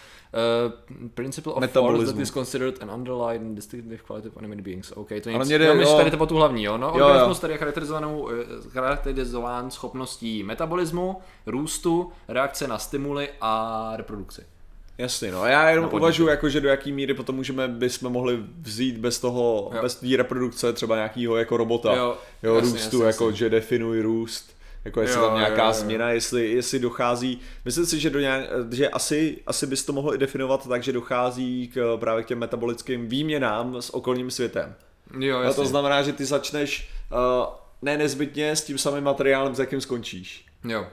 Uh, 0.66 1.08
principle 1.08 1.52
of 1.52 1.70
force 1.70 2.06
that 2.12 2.18
is 2.20 2.30
considered 2.30 2.82
an 2.82 2.90
underlying 2.90 3.54
distinctive 3.56 4.02
quality 4.06 4.28
of 4.28 4.36
animate 4.36 4.62
beings. 4.62 4.92
OK, 4.96 5.08
to 5.08 5.14
je 5.14 5.38
jde- 5.58 5.64
jo, 5.66 5.74
jo. 5.74 5.96
tady 5.96 6.10
to 6.10 6.26
tu 6.26 6.34
hlavní, 6.36 6.64
jo? 6.64 6.78
No, 6.78 6.86
Jo, 6.96 7.04
organismus 7.06 7.36
jo. 7.38 7.40
tady 7.40 7.54
je 7.54 7.58
charakterizovanou, 7.58 8.28
eh, 8.30 8.34
charakterizován 8.70 9.70
schopností 9.70 10.42
metabolismu, 10.42 11.16
růstu, 11.46 12.12
reakce 12.28 12.68
na 12.68 12.78
stimuly 12.78 13.28
a 13.40 13.92
reprodukci. 13.96 14.42
Jasně, 14.98 15.32
no. 15.32 15.44
Já 15.46 15.70
jenom 15.70 15.88
uvažuji, 15.92 16.26
jako, 16.26 16.48
že 16.48 16.60
do 16.60 16.68
jaký 16.68 16.92
míry 16.92 17.14
potom 17.14 17.36
můžeme, 17.36 17.68
bychom 17.68 18.12
mohli 18.12 18.38
vzít 18.60 18.98
bez 18.98 19.18
toho, 19.18 19.70
Jo. 19.74 19.82
bez 19.82 19.94
té 19.94 20.06
reprodukce 20.16 20.72
třeba 20.72 20.94
nějakýho 20.96 21.36
jako 21.36 21.56
robota, 21.56 21.94
Jo, 21.96 22.16
jo 22.42 22.54
jasně, 22.54 22.70
růstu, 22.70 22.96
jasně, 22.96 23.06
jako, 23.06 23.24
jasně. 23.24 23.38
že 23.38 23.50
definuj 23.50 24.00
růst. 24.00 24.54
Jako 24.84 25.00
jestli 25.00 25.20
Jo, 25.20 25.26
tam 25.26 25.38
nějaká 25.38 25.62
jo, 25.62 25.68
jo. 25.68 25.72
změna, 25.72 26.10
jestli, 26.10 26.50
jestli 26.52 26.78
dochází, 26.78 27.40
myslím 27.64 27.86
si, 27.86 28.00
že, 28.00 28.10
do 28.10 28.20
nějak, 28.20 28.44
že 28.72 28.88
asi, 28.88 29.38
asi 29.46 29.66
bys 29.66 29.84
to 29.84 29.92
mohl 29.92 30.14
i 30.14 30.18
definovat 30.18 30.68
tak, 30.68 30.82
že 30.82 30.92
dochází 30.92 31.68
k, 31.74 31.96
právě 32.00 32.24
k 32.24 32.26
těm 32.26 32.38
metabolickým 32.38 33.08
výměnám 33.08 33.82
s 33.82 33.94
okolním 33.94 34.30
světem. 34.30 34.74
Jo, 35.18 35.38
A 35.38 35.52
to 35.52 35.66
znamená, 35.66 36.02
že 36.02 36.12
ty 36.12 36.24
začneš 36.24 36.88
uh, 37.12 37.18
ne 37.82 37.98
nezbytně 37.98 38.56
s 38.56 38.64
tím 38.64 38.78
samým 38.78 39.04
materiálem, 39.04 39.54
s 39.54 39.58
jakým 39.58 39.80
skončíš. 39.80 40.46
Jo. 40.64 40.86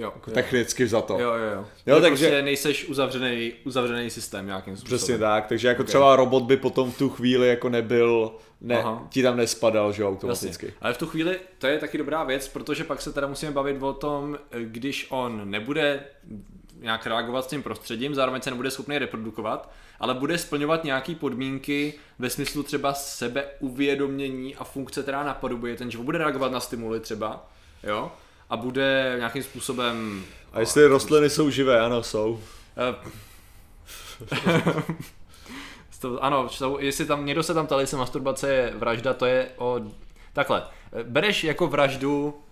Jo, 0.00 0.12
jo. 0.26 0.32
Technicky 0.34 0.86
za 0.88 1.00
to. 1.02 1.12
Jo, 1.12 1.20
jo, 1.34 1.44
jo. 1.54 1.66
Jo, 1.86 1.96
Že 1.96 2.00
takže- 2.02 2.26
Prostě 2.26 2.42
nejseš 2.42 2.88
uzavřený, 2.88 3.52
uzavřený 3.64 4.10
systém 4.10 4.46
nějakým 4.46 4.76
způsobem. 4.76 4.98
Přesně 4.98 5.18
tak, 5.18 5.46
takže 5.46 5.68
jako 5.68 5.84
třeba 5.84 6.16
robot 6.16 6.42
by 6.42 6.56
potom 6.56 6.92
v 6.92 6.98
tu 6.98 7.08
chvíli 7.08 7.48
jako 7.48 7.68
nebyl, 7.68 8.32
ne, 8.60 8.76
Aha. 8.78 9.06
ti 9.10 9.22
tam 9.22 9.36
nespadal, 9.36 9.92
že 9.92 10.02
jo, 10.02 10.06
Jasně. 10.08 10.16
automaticky. 10.18 10.74
Ale 10.80 10.92
v 10.94 10.98
tu 10.98 11.06
chvíli 11.06 11.38
to 11.58 11.66
je 11.66 11.78
taky 11.78 11.98
dobrá 11.98 12.24
věc, 12.24 12.48
protože 12.48 12.84
pak 12.84 13.00
se 13.02 13.12
teda 13.12 13.26
musíme 13.26 13.52
bavit 13.52 13.82
o 13.82 13.92
tom, 13.92 14.38
když 14.64 15.06
on 15.10 15.50
nebude 15.50 16.04
nějak 16.80 17.06
reagovat 17.06 17.44
s 17.44 17.48
tím 17.48 17.62
prostředím, 17.62 18.14
zároveň 18.14 18.42
se 18.42 18.50
nebude 18.50 18.70
schopný 18.70 18.98
reprodukovat, 18.98 19.70
ale 20.00 20.14
bude 20.14 20.38
splňovat 20.38 20.84
nějaké 20.84 21.14
podmínky 21.14 21.94
ve 22.18 22.30
smyslu 22.30 22.62
třeba 22.62 22.94
sebeuvědomění 22.94 24.56
a 24.56 24.64
funkce, 24.64 25.02
která 25.02 25.24
napodobuje 25.24 25.76
ten 25.76 25.90
život. 25.90 26.04
Bude 26.04 26.18
reagovat 26.18 26.52
na 26.52 26.60
stimuly 26.60 27.00
třeba, 27.00 27.48
jo, 27.82 28.12
a 28.50 28.56
bude 28.56 29.14
nějakým 29.16 29.42
způsobem... 29.42 30.24
A 30.52 30.60
jestli 30.60 30.86
rostliny 30.86 31.30
jsou 31.30 31.50
živé, 31.50 31.80
ano, 31.80 32.02
jsou. 32.02 32.40
Eh, 32.76 32.94
to, 36.00 36.24
ano, 36.24 36.48
jestli 36.78 37.06
tam 37.06 37.26
někdo 37.26 37.42
se 37.42 37.54
tam 37.54 37.66
ptal, 37.66 37.80
jestli 37.80 37.96
masturbace 37.96 38.52
je 38.52 38.72
vražda, 38.76 39.14
to 39.14 39.26
je 39.26 39.50
o... 39.56 39.80
Takhle, 40.32 40.62
bereš 41.02 41.44
jako 41.44 41.66
vraždu, 41.66 42.42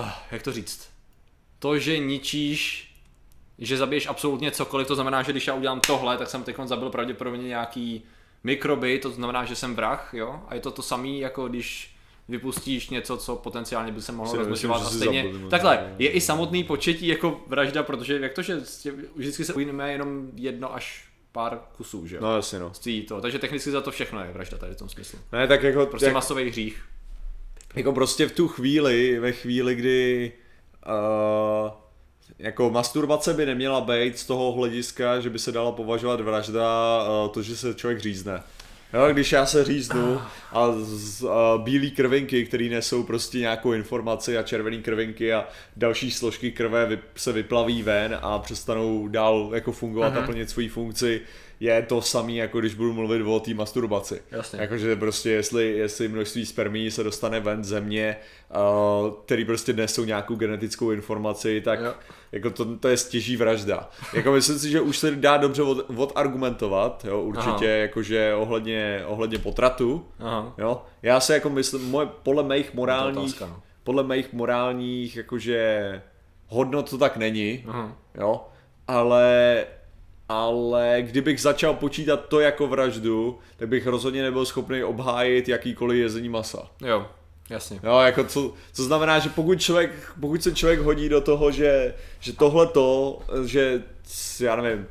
uh, 0.00 0.08
jak 0.30 0.42
to 0.42 0.52
říct, 0.52 0.90
to, 1.58 1.78
že 1.78 1.98
ničíš, 1.98 2.90
že 3.58 3.76
zabiješ 3.76 4.06
absolutně 4.06 4.50
cokoliv, 4.50 4.86
to 4.86 4.94
znamená, 4.94 5.22
že 5.22 5.32
když 5.32 5.46
já 5.46 5.54
udělám 5.54 5.80
tohle, 5.80 6.18
tak 6.18 6.28
jsem 6.28 6.42
teď 6.42 6.56
zabil 6.64 6.90
pravděpodobně 6.90 7.48
nějaký 7.48 8.04
mikroby, 8.44 8.98
to 8.98 9.10
znamená, 9.10 9.44
že 9.44 9.56
jsem 9.56 9.76
vrah, 9.76 10.10
jo, 10.12 10.42
a 10.48 10.54
je 10.54 10.60
to 10.60 10.70
to 10.70 10.82
samý, 10.82 11.20
jako 11.20 11.48
když 11.48 11.95
vypustíš 12.28 12.90
něco, 12.90 13.16
co 13.16 13.36
potenciálně 13.36 13.92
by 13.92 14.02
se 14.02 14.12
mohlo 14.12 14.36
rozmnožovat 14.36 14.82
a 14.82 14.90
stejně. 14.90 15.22
zabil, 15.22 15.32
nebo- 15.38 15.48
Takhle, 15.50 15.94
je 15.98 16.10
i 16.10 16.20
samotný 16.20 16.64
početí 16.64 17.06
jako 17.06 17.40
vražda, 17.46 17.82
protože 17.82 18.20
jak 18.20 18.32
to, 18.32 18.42
že 18.42 18.60
vždycky 19.16 19.44
se 19.44 19.54
ujíme 19.54 19.92
jenom 19.92 20.28
jedno 20.34 20.74
až 20.74 21.04
pár 21.32 21.58
kusů, 21.76 22.06
že 22.06 22.16
jo? 22.16 22.22
No 22.22 22.36
jasně, 22.36 22.58
no. 22.58 22.74
Z 22.74 23.04
to. 23.08 23.20
Takže 23.20 23.38
technicky 23.38 23.70
za 23.70 23.80
to 23.80 23.90
všechno 23.90 24.24
je 24.24 24.32
vražda 24.32 24.58
tady 24.58 24.74
v 24.74 24.78
tom 24.78 24.88
smyslu. 24.88 25.18
Ne, 25.32 25.46
tak 25.48 25.62
jako, 25.62 25.86
Prostě 25.86 26.06
jak, 26.06 26.14
masový 26.14 26.50
hřích. 26.50 26.82
jako 27.74 27.92
prostě 27.92 28.26
v 28.26 28.32
tu 28.32 28.48
chvíli, 28.48 29.18
ve 29.18 29.32
chvíli, 29.32 29.74
kdy 29.74 30.32
uh, 30.86 31.70
jako 32.38 32.70
masturbace 32.70 33.34
by 33.34 33.46
neměla 33.46 33.80
být 33.80 34.18
z 34.18 34.26
toho 34.26 34.52
hlediska, 34.52 35.20
že 35.20 35.30
by 35.30 35.38
se 35.38 35.52
dala 35.52 35.72
považovat 35.72 36.20
vražda 36.20 36.98
uh, 37.02 37.32
to, 37.32 37.42
že 37.42 37.56
se 37.56 37.74
člověk 37.74 38.00
řízne. 38.00 38.42
Jo, 38.94 39.12
když 39.12 39.32
já 39.32 39.46
se 39.46 39.64
říznu 39.64 40.20
a, 40.52 40.72
z, 40.78 41.24
a 41.24 41.58
bílé 41.58 41.86
krvinky, 41.90 42.44
které 42.44 42.64
nesou 42.64 43.02
prostě 43.02 43.38
nějakou 43.38 43.72
informaci 43.72 44.38
a 44.38 44.42
červené 44.42 44.76
krvinky 44.76 45.32
a 45.32 45.44
další 45.76 46.10
složky 46.10 46.50
krve 46.50 46.86
vy, 46.86 46.98
se 47.16 47.32
vyplaví 47.32 47.82
ven 47.82 48.18
a 48.22 48.38
přestanou 48.38 49.08
dál 49.08 49.50
jako 49.54 49.72
fungovat 49.72 50.08
Mhm. 50.14 50.22
a 50.22 50.26
plnit 50.26 50.50
svoji 50.50 50.68
funkci, 50.68 51.20
je 51.60 51.82
to 51.82 52.02
samý, 52.02 52.36
jako 52.36 52.60
když 52.60 52.74
budu 52.74 52.92
mluvit 52.92 53.22
o 53.22 53.40
té 53.40 53.54
masturbaci. 53.54 54.22
Jasně. 54.30 54.60
Jakože 54.60 54.96
prostě 54.96 55.30
jestli, 55.30 55.72
jestli 55.72 56.08
množství 56.08 56.46
spermí 56.46 56.90
se 56.90 57.04
dostane 57.04 57.40
ven 57.40 57.64
země, 57.64 58.16
uh, 58.50 59.10
který 59.24 59.44
prostě 59.44 59.72
nesou 59.72 60.04
nějakou 60.04 60.34
genetickou 60.34 60.90
informaci, 60.90 61.60
tak 61.60 61.80
Jo. 61.80 61.94
jako 62.32 62.50
to, 62.50 62.76
to 62.76 62.88
je 62.88 62.96
stěží 62.96 63.36
vražda. 63.36 63.90
Jako 64.12 64.32
myslím 64.32 64.58
si, 64.58 64.70
že 64.70 64.80
už 64.80 64.98
se 64.98 65.10
dá 65.10 65.36
dobře 65.36 65.62
od, 65.62 65.90
odargumentovat, 65.96 67.04
jo, 67.08 67.22
určitě, 67.22 67.68
Aha. 67.68 67.76
jakože 67.76 68.34
ohledně, 68.34 69.02
ohledně 69.06 69.38
potratu, 69.38 70.06
Aha. 70.18 70.54
jo. 70.58 70.82
Já 71.02 71.20
se 71.20 71.34
jako 71.34 71.50
myslím, 71.50 71.90
moje, 71.90 72.08
podle 72.22 72.42
mých 72.42 72.74
morálních, 72.74 73.18
otázka, 73.18 73.46
no. 73.46 73.62
podle 73.84 74.02
mých 74.02 74.32
morálních, 74.32 75.16
jakože 75.16 76.02
hodnot 76.48 76.90
to 76.90 76.98
tak 76.98 77.16
není, 77.16 77.64
Aha. 77.68 77.96
jo, 78.14 78.40
ale 78.88 79.64
ale 80.28 80.96
kdybych 81.00 81.40
začal 81.40 81.74
počítat 81.74 82.28
to 82.28 82.40
jako 82.40 82.66
vraždu, 82.66 83.38
tak 83.56 83.68
bych 83.68 83.86
rozhodně 83.86 84.22
nebyl 84.22 84.44
schopný 84.44 84.84
obhájit 84.84 85.48
jakýkoliv 85.48 85.98
jezení 85.98 86.28
masa. 86.28 86.70
Jo, 86.80 87.06
jasně. 87.50 87.80
Jo, 87.82 87.98
jako 87.98 88.24
co, 88.24 88.54
co 88.72 88.84
znamená, 88.84 89.18
že 89.18 89.28
pokud, 89.28 89.60
člověk, 89.60 89.90
pokud 90.20 90.42
se 90.42 90.54
člověk 90.54 90.80
hodí 90.80 91.08
do 91.08 91.20
toho, 91.20 91.50
že, 91.50 91.94
že 92.20 92.32
tohle 92.32 92.66
to, 92.66 93.18
že 93.44 93.82
já 94.40 94.56
nevím, 94.56 94.86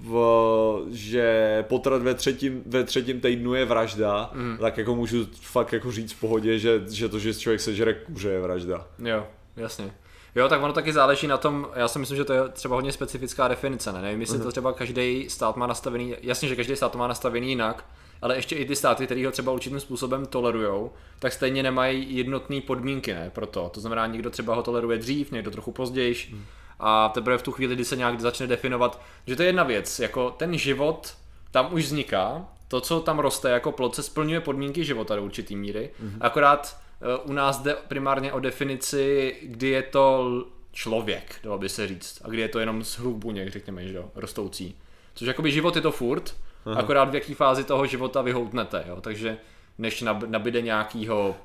v, 0.00 0.86
že 0.90 1.64
potrat 1.68 2.02
ve 2.02 2.14
třetím, 2.14 2.62
ve 2.66 2.84
třetím 2.84 3.20
týdnu 3.20 3.54
je 3.54 3.64
vražda, 3.64 4.30
mm. 4.34 4.58
tak 4.60 4.78
jako 4.78 4.94
můžu 4.94 5.26
fakt 5.40 5.72
jako 5.72 5.92
říct 5.92 6.12
v 6.12 6.20
pohodě, 6.20 6.58
že, 6.58 6.82
že 6.90 7.08
to, 7.08 7.18
že 7.18 7.34
člověk 7.34 7.60
sežere 7.60 7.94
kuře 7.94 8.28
je 8.28 8.40
vražda. 8.40 8.86
Jo, 9.04 9.26
jasně. 9.56 9.90
Jo, 10.34 10.48
tak 10.48 10.62
ono 10.62 10.72
taky 10.72 10.92
záleží 10.92 11.26
na 11.26 11.36
tom, 11.36 11.68
já 11.74 11.88
si 11.88 11.98
myslím, 11.98 12.16
že 12.16 12.24
to 12.24 12.32
je 12.32 12.48
třeba 12.48 12.74
hodně 12.74 12.92
specifická 12.92 13.48
definice, 13.48 13.92
ne? 13.92 14.02
Nevím, 14.02 14.20
jestli 14.20 14.38
to 14.38 14.50
třeba 14.50 14.72
každý 14.72 15.26
stát 15.30 15.56
má 15.56 15.66
nastavený, 15.66 16.14
jasně, 16.22 16.48
že 16.48 16.56
každý 16.56 16.76
stát 16.76 16.92
to 16.92 16.98
má 16.98 17.06
nastavený 17.06 17.48
jinak, 17.48 17.84
ale 18.22 18.36
ještě 18.36 18.56
i 18.56 18.64
ty 18.64 18.76
státy, 18.76 19.06
které 19.06 19.26
ho 19.26 19.32
třeba 19.32 19.52
určitým 19.52 19.80
způsobem 19.80 20.26
tolerujou, 20.26 20.92
tak 21.18 21.32
stejně 21.32 21.62
nemají 21.62 22.16
jednotné 22.16 22.60
podmínky, 22.60 23.14
ne, 23.14 23.30
pro 23.34 23.46
to. 23.46 23.68
To 23.68 23.80
znamená, 23.80 24.06
někdo 24.06 24.30
třeba 24.30 24.54
ho 24.54 24.62
toleruje 24.62 24.98
dřív, 24.98 25.32
někdo 25.32 25.50
trochu 25.50 25.72
později. 25.72 26.14
A 26.80 27.08
teprve 27.08 27.38
v 27.38 27.42
tu 27.42 27.52
chvíli, 27.52 27.74
kdy 27.74 27.84
se 27.84 27.96
nějak 27.96 28.20
začne 28.20 28.46
definovat, 28.46 29.02
že 29.26 29.36
to 29.36 29.42
je 29.42 29.48
jedna 29.48 29.62
věc, 29.62 29.98
jako 29.98 30.30
ten 30.30 30.58
život 30.58 31.14
tam 31.50 31.74
už 31.74 31.84
vzniká, 31.84 32.46
to, 32.68 32.80
co 32.80 33.00
tam 33.00 33.18
roste 33.18 33.50
jako 33.50 33.72
plod, 33.72 33.94
se 33.94 34.02
splňuje 34.02 34.40
podmínky 34.40 34.84
života 34.84 35.16
do 35.16 35.22
určitý 35.22 35.56
míry, 35.56 35.90
mm-hmm. 36.02 36.16
akorát 36.20 36.76
u 37.24 37.32
nás 37.32 37.58
jde 37.58 37.76
primárně 37.88 38.32
o 38.32 38.40
definici, 38.40 39.36
kdy 39.42 39.68
je 39.68 39.82
to 39.82 40.44
člověk, 40.72 41.34
dalo 41.44 41.58
by 41.58 41.68
se 41.68 41.86
říct, 41.86 42.20
a 42.24 42.28
kdy 42.28 42.40
je 42.40 42.48
to 42.48 42.58
jenom 42.58 42.84
buněk, 43.14 43.48
řekněme, 43.52 43.84
že 43.88 43.96
jo, 43.96 44.10
rostoucí. 44.14 44.76
Což 45.14 45.28
jakoby 45.28 45.52
život 45.52 45.76
je 45.76 45.82
to 45.82 45.92
furt, 45.92 46.36
Aha. 46.66 46.80
akorát 46.80 47.10
v 47.10 47.14
jaký 47.14 47.34
fázi 47.34 47.64
toho 47.64 47.86
života 47.86 48.22
vyhoutnete, 48.22 48.84
jo, 48.88 49.00
takže 49.00 49.38
než 49.78 50.02
nab- 50.02 50.28
nabide 50.30 50.62
nějakýho, 50.62 51.36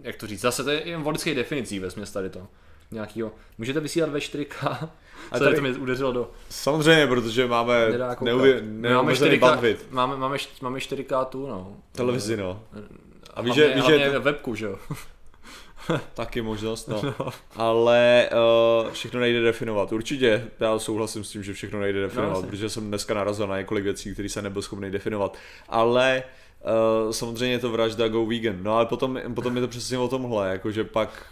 jak 0.00 0.16
to 0.16 0.26
říct, 0.26 0.40
zase 0.40 0.64
to 0.64 0.70
je 0.70 0.88
jen 0.88 1.02
lidských 1.08 1.34
definicí 1.34 1.78
ve 1.78 1.90
tady 2.12 2.30
to. 2.30 2.46
Nějakýho, 2.90 3.32
můžete 3.58 3.80
vysílat 3.80 4.10
ve 4.10 4.18
4K? 4.18 4.88
A 5.30 5.38
tady- 5.38 5.54
to 5.54 5.60
mě 5.60 5.72
udeřilo 5.72 6.12
do 6.12 6.30
Samozřejmě, 6.48 7.06
protože 7.06 7.46
máme 7.46 7.88
neuvě, 8.20 8.54
My 8.54 8.60
máme 8.60 8.88
neuvěřený 8.88 9.36
4K, 9.36 9.40
bandwidth. 9.40 9.90
máme, 9.90 10.16
máme, 10.16 10.36
máme 10.62 10.78
4K 10.78 11.24
tu, 11.24 11.46
no. 11.46 11.76
Televizi, 11.92 12.36
no. 12.36 12.62
A 13.38 13.42
víš, 13.42 13.56
hlavně, 13.56 13.74
že, 13.74 13.74
víš, 13.74 13.86
že 13.86 13.98
hlavně 13.98 14.18
webku, 14.18 14.54
že 14.54 14.66
jo. 14.66 14.78
Taky 16.14 16.42
možnost, 16.42 16.88
no. 16.88 17.02
Ale 17.56 18.30
uh, 18.84 18.90
všechno 18.92 19.20
nejde 19.20 19.40
definovat. 19.42 19.92
Určitě, 19.92 20.44
já 20.60 20.78
souhlasím 20.78 21.24
s 21.24 21.30
tím, 21.30 21.42
že 21.42 21.52
všechno 21.52 21.80
nejde 21.80 22.00
definovat, 22.00 22.34
jasně. 22.34 22.50
protože 22.50 22.68
jsem 22.68 22.88
dneska 22.88 23.14
narazil 23.14 23.46
na 23.46 23.58
několik 23.58 23.84
věcí, 23.84 24.12
které 24.12 24.28
jsem 24.28 24.44
nebyl 24.44 24.62
schopný 24.62 24.90
definovat. 24.90 25.36
Ale 25.68 26.22
uh, 27.04 27.12
samozřejmě 27.12 27.54
je 27.54 27.58
to 27.58 27.70
vražda 27.70 28.08
go 28.08 28.26
vegan. 28.26 28.62
No 28.62 28.76
ale 28.76 28.86
potom, 28.86 29.20
potom 29.34 29.56
je 29.56 29.60
to 29.60 29.68
přesně 29.68 29.98
o 29.98 30.08
tomhle, 30.08 30.48
jakože 30.48 30.84
pak, 30.84 31.26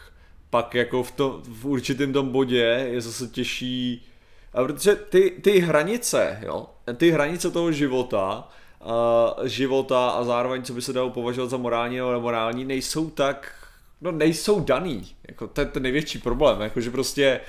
pak 0.51 0.75
jako 0.75 1.03
v, 1.03 1.11
tom, 1.11 1.42
v 1.49 1.66
určitém 1.66 2.12
tom 2.12 2.29
bodě 2.29 2.88
je 2.92 3.01
zase 3.01 3.29
těžší, 3.29 4.07
a 4.55 4.64
protože 4.64 4.97
ty, 4.97 5.31
ty 5.31 5.59
hranice, 5.59 6.40
jo, 6.42 6.66
ty 6.97 7.11
hranice 7.11 7.51
toho 7.51 7.73
života, 7.73 8.49
uh, 8.80 9.46
života 9.46 10.08
a 10.08 10.24
zároveň, 10.24 10.62
co 10.62 10.72
by 10.72 10.82
se 10.82 10.92
dalo 10.92 11.10
považovat 11.10 11.50
za 11.50 11.56
morální 11.56 11.96
nebo 11.96 12.12
nemorální, 12.12 12.64
nejsou 12.64 13.10
tak 13.10 13.52
no 14.00 14.12
nejsou 14.12 14.60
daný, 14.60 15.16
jako 15.28 15.46
to 15.46 15.60
je 15.60 15.66
ten 15.66 15.82
největší 15.82 16.18
problém, 16.18 16.60
jako 16.60 16.80
že 16.80 16.90
prostě 16.90 17.40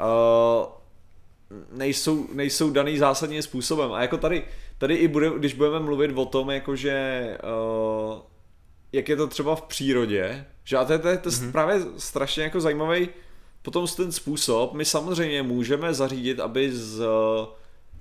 uh, 0.00 0.66
nejsou, 1.72 2.26
nejsou 2.32 2.70
daný 2.70 2.98
zásadním 2.98 3.42
způsobem. 3.42 3.92
A 3.92 4.02
jako 4.02 4.16
tady, 4.16 4.44
tady 4.78 4.94
i 4.94 5.08
bude, 5.08 5.30
když 5.38 5.54
budeme 5.54 5.80
mluvit 5.80 6.12
o 6.14 6.24
tom, 6.24 6.50
jakože 6.50 7.26
uh, 8.12 8.18
jak 8.92 9.08
je 9.08 9.16
to 9.16 9.26
třeba 9.26 9.56
v 9.56 9.62
přírodě, 9.62 10.46
že 10.64 10.76
a 10.76 10.84
to 10.84 10.92
je, 10.92 10.98
to 10.98 11.08
je, 11.08 11.18
to 11.18 11.28
je 11.28 11.32
mm-hmm. 11.32 11.52
právě 11.52 11.80
strašně 11.98 12.42
jako 12.42 12.60
zajímavý 12.60 13.08
potom 13.62 13.86
ten 13.96 14.12
způsob, 14.12 14.72
my 14.72 14.84
samozřejmě 14.84 15.42
můžeme 15.42 15.94
zařídit, 15.94 16.40
aby 16.40 16.72
z 16.72 17.02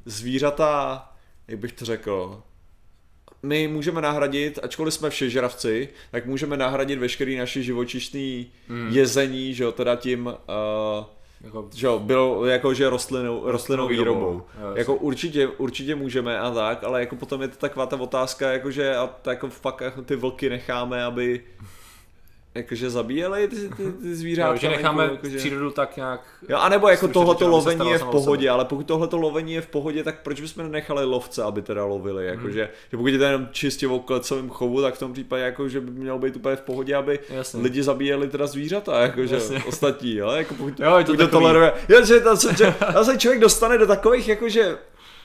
zvířata, 0.06 1.06
jak 1.48 1.60
bych 1.60 1.72
to 1.72 1.86
řekl, 1.86 2.44
my 3.44 3.68
můžeme 3.68 4.02
nahradit, 4.02 4.60
ačkoliv 4.64 4.94
jsme 4.94 5.10
všežravci, 5.10 5.90
tak 6.12 6.26
můžeme 6.26 6.58
nahradit 6.58 7.00
veškerý 7.00 7.38
naše 7.38 7.64
živočišný 7.64 8.52
mm. 8.70 8.88
jezení, 8.92 9.54
že 9.54 9.64
jo, 9.64 9.72
teda 9.72 9.96
tím, 9.96 10.26
uh, 10.26 11.06
jako, 11.42 11.70
že 11.76 11.88
jo, 11.88 12.00
bylo 12.00 12.46
jako, 12.46 12.74
že 12.74 12.90
rostlinou, 12.90 13.42
rostlinou 13.46 13.88
výrobou. 13.88 14.42
Jo, 14.62 14.74
jako 14.76 14.96
určitě, 14.96 15.48
určitě 15.48 15.96
můžeme 15.96 16.40
a 16.40 16.52
tak, 16.52 16.84
ale 16.84 17.00
jako 17.00 17.16
potom 17.16 17.42
je 17.42 17.48
to 17.48 17.58
taková 17.58 17.86
ta 17.86 18.00
otázka, 18.00 18.52
jako 18.52 18.72
že 18.72 18.96
a 18.96 19.10
jako 19.30 19.50
fakt 19.50 19.82
jako 19.82 20.02
ty 20.02 20.16
vlky 20.16 20.50
necháme, 20.50 21.04
aby 21.04 21.44
jakože 22.60 22.90
zabíjeli 22.90 23.48
ty, 23.48 23.56
ty, 23.56 23.92
ty 23.92 24.16
zvířátka. 24.16 24.54
Jo, 24.54 24.58
že 24.60 24.70
necháme 24.70 25.04
jako, 25.04 25.16
jakože... 25.16 25.38
přírodu 25.38 25.72
tak 25.72 25.98
nějak... 25.98 26.22
Jo, 26.50 26.58
anebo 26.58 26.90
jako 26.90 27.08
tohleto 27.08 27.48
lovení 27.48 27.90
je 27.90 27.98
v 27.98 28.06
pohodě, 28.06 28.50
ale 28.50 28.66
pokud 28.66 28.86
tohleto 28.86 29.18
lovení 29.18 29.54
je 29.54 29.62
v 29.62 29.68
pohodě, 29.68 30.04
tak 30.04 30.22
proč 30.22 30.42
bychom 30.42 30.64
nenechali 30.64 31.06
lovce, 31.06 31.44
aby 31.44 31.62
teda 31.62 31.86
lovili, 31.86 32.26
jakože, 32.26 32.62
hmm. 32.62 32.72
že 32.92 32.98
pokud 32.98 33.08
je 33.08 33.18
to 33.18 33.24
jenom 33.24 33.48
čistě 33.52 33.88
o 33.88 34.00
klecovém 34.00 34.50
chovu, 34.50 34.82
tak 34.82 34.96
v 34.96 35.00
tom 35.00 35.14
případě 35.14 35.44
jako, 35.44 35.70
že 35.70 35.82
by 35.82 35.92
mělo 35.92 36.20
být 36.20 36.36
úplně 36.36 36.56
v 36.56 36.62
pohodě, 36.62 36.96
aby 36.96 37.20
Jasně. 37.30 37.62
lidi 37.62 37.84
zabíjeli 37.84 38.28
teda 38.28 38.48
zvířata, 38.48 39.02
jakože 39.02 39.36
Jasně. 39.36 39.64
ostatní, 39.68 40.16
jo, 40.16 40.32
jako 40.32 40.54
pokud, 40.54 40.80
jo, 40.80 40.98
je 40.98 41.04
to, 41.04 41.12
pokud 41.12 41.26
to 41.26 41.28
toleruje. 41.28 41.74
Jo, 41.90 42.06
že, 42.06 42.20
to, 42.20 42.36
že, 42.36 42.76
že 43.12 43.18
člověk 43.18 43.42
dostane 43.42 43.78
do 43.78 43.88
takových 43.88 44.28
jakože 44.28 44.78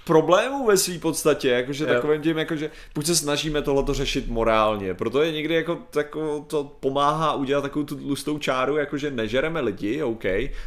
problémů 0.05 0.67
ve 0.67 0.77
své 0.77 0.99
podstatě, 0.99 1.49
jakože 1.49 1.87
takovým 1.87 2.23
tím, 2.23 2.39
jakože 2.39 2.71
pokud 2.93 3.07
se 3.07 3.17
snažíme 3.17 3.63
tohleto 3.63 3.95
řešit 3.95 4.29
morálně, 4.29 4.95
proto 4.95 5.23
je 5.23 5.33
někdy 5.33 5.55
jako 5.55 5.79
tako, 5.91 6.45
to 6.47 6.65
pomáhá 6.81 7.35
udělat 7.35 7.63
takovou 7.63 7.85
tu 7.85 7.97
tlustou 7.97 8.39
čáru, 8.39 8.77
jakože 8.77 9.11
nežereme 9.11 9.61
lidi, 9.61 10.03
OK, 10.03 10.25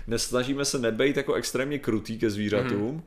nesnažíme 0.08 0.66
se 0.66 0.80
nebejt 0.80 1.18
jako 1.18 1.34
extrémně 1.34 1.80
krutý 1.80 2.20
ke 2.20 2.30
zvířatům, 2.30 2.96
mm. 2.96 3.04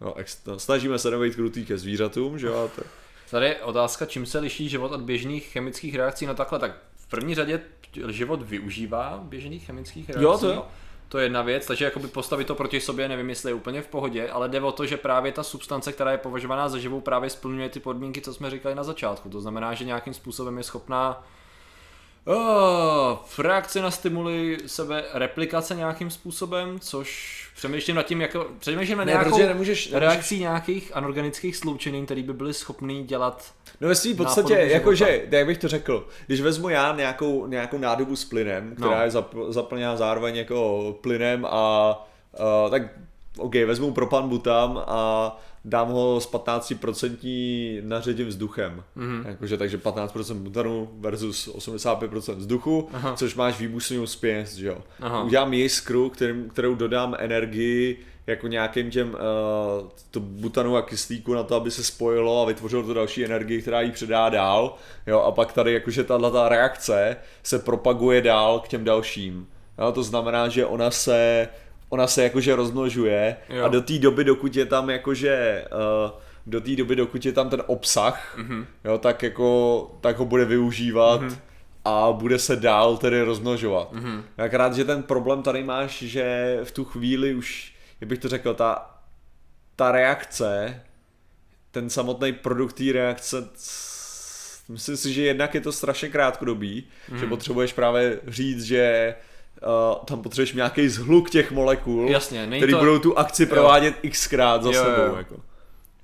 no, 0.00 0.14
ex, 0.14 0.44
no, 0.46 0.58
snažíme 0.58 0.98
se 0.98 1.10
nebejt 1.10 1.34
krutý 1.34 1.66
ke 1.66 1.78
zvířatům, 1.78 2.38
že 2.38 2.46
jo, 2.46 2.70
to... 2.76 2.82
Tady 3.30 3.46
je 3.46 3.56
otázka, 3.56 4.06
čím 4.06 4.26
se 4.26 4.38
liší 4.38 4.68
život 4.68 4.92
od 4.92 5.00
běžných 5.00 5.46
chemických 5.46 5.94
reakcí, 5.94 6.26
no 6.26 6.34
takhle, 6.34 6.58
tak 6.58 6.72
v 6.96 7.06
první 7.06 7.34
řadě 7.34 7.60
život 8.08 8.42
využívá 8.42 9.20
běžných 9.22 9.66
chemických 9.66 10.08
reakcí. 10.08 10.24
Jo, 10.24 10.38
to 10.38 10.48
jo. 10.48 10.66
To 11.14 11.18
je 11.18 11.24
jedna 11.24 11.42
věc, 11.42 11.66
takže 11.66 11.84
jakoby 11.84 12.08
postavit 12.08 12.46
to 12.46 12.54
proti 12.54 12.80
sobě, 12.80 13.08
nevím, 13.08 13.28
jestli 13.28 13.50
je 13.50 13.54
úplně 13.54 13.82
v 13.82 13.86
pohodě, 13.86 14.28
ale 14.30 14.48
jde 14.48 14.60
o 14.60 14.72
to, 14.72 14.86
že 14.86 14.96
právě 14.96 15.32
ta 15.32 15.42
substance, 15.42 15.92
která 15.92 16.12
je 16.12 16.18
považovaná 16.18 16.68
za 16.68 16.78
živou, 16.78 17.00
právě 17.00 17.30
splňuje 17.30 17.68
ty 17.68 17.80
podmínky, 17.80 18.20
co 18.20 18.34
jsme 18.34 18.50
říkali 18.50 18.74
na 18.74 18.84
začátku. 18.84 19.28
To 19.28 19.40
znamená, 19.40 19.74
že 19.74 19.84
nějakým 19.84 20.14
způsobem 20.14 20.58
je 20.58 20.64
schopná 20.64 21.26
Oh, 22.26 23.18
reakce 23.38 23.82
na 23.82 23.90
stimuly 23.90 24.58
sebe 24.66 25.04
replikace 25.12 25.74
nějakým 25.74 26.10
způsobem, 26.10 26.80
což 26.80 27.40
přemýšlím 27.56 27.96
nad 27.96 28.02
tím, 28.02 28.20
jako 28.20 28.46
přemýšlím 28.58 28.98
nad 28.98 29.04
ne, 29.04 29.12
nějakou 29.12 29.38
nemůžeš, 29.38 29.48
nemůžeš... 29.48 29.92
reakcí 29.92 30.40
nějakých 30.40 30.96
anorganických 30.96 31.56
sloučenin, 31.56 32.04
které 32.04 32.22
by 32.22 32.32
byly 32.32 32.54
schopné 32.54 33.02
dělat 33.02 33.52
No 33.80 33.88
ve 33.88 33.94
svým 33.94 34.16
podstatě, 34.16 34.54
jakože, 34.54 35.26
jak 35.30 35.46
bych 35.46 35.58
to 35.58 35.68
řekl, 35.68 36.08
když 36.26 36.40
vezmu 36.40 36.68
já 36.68 36.96
nějakou, 36.96 37.46
nějakou 37.46 37.78
nádobu 37.78 38.16
s 38.16 38.24
plynem, 38.24 38.74
která 38.76 38.96
no. 38.96 39.04
je 39.04 39.10
zap, 39.10 39.34
zaplněná 39.48 39.96
zároveň 39.96 40.36
jako 40.36 40.98
plynem 41.00 41.46
a 41.50 41.94
uh, 42.64 42.70
tak 42.70 42.82
OK, 43.38 43.54
vezmu 43.54 43.92
propan 43.92 44.28
butam 44.28 44.82
a 44.86 45.36
dám 45.64 45.88
ho 45.88 46.20
s 46.20 46.32
15% 46.32 47.82
naředím 47.84 48.26
vzduchem. 48.26 48.82
Mm-hmm. 48.96 49.26
Jakože, 49.28 49.56
takže 49.56 49.78
15% 49.78 50.34
butanu 50.34 50.88
versus 50.98 51.48
85% 51.48 52.34
vzduchu, 52.34 52.88
Aha. 52.92 53.14
což 53.16 53.34
máš 53.34 53.58
výbušnou 53.60 54.06
spěst, 54.06 54.54
že 54.56 54.66
jo. 54.66 54.78
Aha. 55.00 55.22
Udělám 55.22 55.52
jiskru, 55.52 56.10
kterým, 56.10 56.48
kterou 56.48 56.74
dodám 56.74 57.16
energii 57.18 57.98
jako 58.26 58.48
nějakým 58.48 58.90
těm 58.90 59.08
uh, 59.08 59.88
to 60.10 60.20
butanu 60.20 60.76
a 60.76 60.82
kyslíku 60.82 61.34
na 61.34 61.42
to, 61.42 61.54
aby 61.54 61.70
se 61.70 61.84
spojilo 61.84 62.42
a 62.42 62.44
vytvořilo 62.44 62.82
to 62.82 62.94
další 62.94 63.24
energii, 63.24 63.62
která 63.62 63.80
jí 63.80 63.90
předá 63.90 64.28
dál. 64.28 64.74
Jo, 65.06 65.20
a 65.20 65.32
pak 65.32 65.52
tady 65.52 65.72
jakože 65.72 66.04
tato 66.04 66.48
reakce 66.48 67.16
se 67.42 67.58
propaguje 67.58 68.22
dál 68.22 68.60
k 68.60 68.68
těm 68.68 68.84
dalším. 68.84 69.46
Jo, 69.78 69.92
to 69.92 70.02
znamená, 70.02 70.48
že 70.48 70.66
ona 70.66 70.90
se 70.90 71.48
ona 71.94 72.06
se 72.06 72.22
jakože 72.22 72.56
rozmnožuje 72.56 73.36
jo. 73.48 73.64
a 73.64 73.68
do 73.68 73.80
té 73.80 73.98
doby, 73.98 74.24
dokud 74.24 74.56
je 74.56 74.66
tam 74.66 74.90
jakože 74.90 75.64
uh, 75.72 76.10
do 76.46 76.60
té 76.60 76.76
doby, 76.76 76.96
dokud 76.96 77.26
je 77.26 77.32
tam 77.32 77.50
ten 77.50 77.62
obsah, 77.66 78.38
mm-hmm. 78.38 78.66
jo, 78.84 78.98
tak 78.98 79.22
jako, 79.22 79.98
tak 80.00 80.18
ho 80.18 80.24
bude 80.24 80.44
využívat 80.44 81.22
mm-hmm. 81.22 81.38
a 81.84 82.12
bude 82.12 82.38
se 82.38 82.56
dál 82.56 82.96
tedy 82.96 83.22
rozmnožovat. 83.22 83.92
Mm-hmm. 83.92 84.22
Akorát, 84.38 84.74
že 84.74 84.84
ten 84.84 85.02
problém 85.02 85.42
tady 85.42 85.64
máš, 85.64 86.02
že 86.02 86.58
v 86.64 86.72
tu 86.72 86.84
chvíli 86.84 87.34
už, 87.34 87.74
jak 88.00 88.08
bych 88.08 88.18
to 88.18 88.28
řekl, 88.28 88.54
ta, 88.54 89.00
ta 89.76 89.92
reakce, 89.92 90.82
ten 91.70 91.90
samotný 91.90 92.32
produkt 92.32 92.72
té 92.72 92.92
reakce, 92.92 93.36
myslím 94.68 94.96
si, 94.96 95.12
že 95.12 95.22
jednak 95.22 95.54
je 95.54 95.60
to 95.60 95.72
strašně 95.72 96.08
krátkodobý, 96.08 96.88
mm-hmm. 97.10 97.16
že 97.16 97.26
potřebuješ 97.26 97.72
právě 97.72 98.20
říct, 98.26 98.64
že 98.64 99.14
uh, 99.62 100.04
tam 100.04 100.22
potřebuješ 100.22 100.52
nějaký 100.52 100.88
zhluk 100.88 101.30
těch 101.30 101.52
molekul, 101.52 102.10
Jasně, 102.10 102.46
který 102.46 102.72
to... 102.72 102.78
budou 102.78 102.98
tu 102.98 103.18
akci 103.18 103.46
provádět 103.46 103.94
jo. 104.02 104.10
xkrát 104.10 104.62
za 104.62 104.70
jo, 104.70 104.84
sebou. 104.84 105.06
Jo. 105.06 105.14
Jako. 105.16 105.36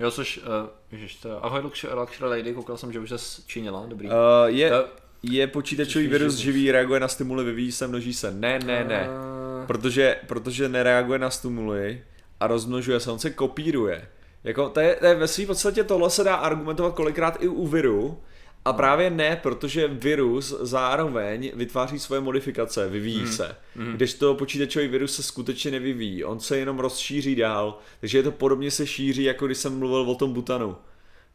Jo, 0.01 0.11
což, 0.11 0.39
uh, 0.39 0.45
ježiš, 0.93 1.15
to, 1.15 1.45
ahoj 1.45 1.61
Luxury 1.63 2.29
Lady, 2.29 2.55
koukal 2.55 2.77
jsem, 2.77 2.93
že 2.93 3.01
už 3.01 3.11
se 3.17 3.43
činila, 3.47 3.85
dobrý. 3.87 4.09
Uh, 4.09 4.15
je, 4.47 4.81
uh, 4.81 4.89
je 5.23 5.47
počítačový 5.47 6.07
virus 6.07 6.35
živý, 6.35 6.73
reaguje 6.73 7.01
na 7.01 7.09
stimuly, 7.09 7.45
vyvíjí 7.45 7.73
se, 7.73 7.87
množí 7.87 8.15
se. 8.15 8.31
Ne, 8.31 8.59
ne, 8.59 8.85
ne. 8.85 9.09
Uh... 9.09 9.67
Protože, 9.67 10.17
protože 10.27 10.69
nereaguje 10.69 11.19
na 11.19 11.31
stimuly 11.31 12.03
a 12.41 12.47
rozmnožuje 12.47 13.01
se, 13.01 13.11
on 13.11 13.19
se 13.19 13.31
kopíruje. 13.31 14.09
Jako, 14.45 14.69
to 14.69 14.81
je, 14.81 14.97
to 14.97 15.07
je 15.07 15.15
ve 15.15 15.29
svým 15.29 15.47
podstatě 15.47 15.85
tohle 15.85 16.11
se 16.11 16.25
dá 16.25 16.35
argumentovat 16.35 16.95
kolikrát 16.95 17.37
i 17.43 17.49
u 17.49 17.67
viru, 17.67 18.21
a 18.65 18.73
právě 18.73 19.11
ne, 19.11 19.37
protože 19.43 19.89
virus 19.89 20.55
zároveň 20.61 21.53
vytváří 21.55 21.99
svoje 21.99 22.21
modifikace, 22.21 22.89
vyvíjí 22.89 23.21
mm. 23.21 23.33
se. 23.33 23.57
Mm. 23.77 23.93
Když 23.93 24.15
to 24.15 24.35
počítačový 24.35 24.89
virus 24.89 25.17
se 25.17 25.23
skutečně 25.23 25.71
nevyvíjí, 25.71 26.25
on 26.25 26.41
se 26.41 26.59
jenom 26.59 26.79
rozšíří 26.79 27.37
dál, 27.37 27.79
takže 28.01 28.19
je 28.19 28.23
to 28.23 28.33
podobně 28.33 28.71
se 28.71 28.87
šíří, 28.87 29.23
jako 29.23 29.47
když 29.47 29.59
jsem 29.59 29.79
mluvil 29.79 30.11
o 30.11 30.15
tom 30.15 30.33
butanu. 30.33 30.77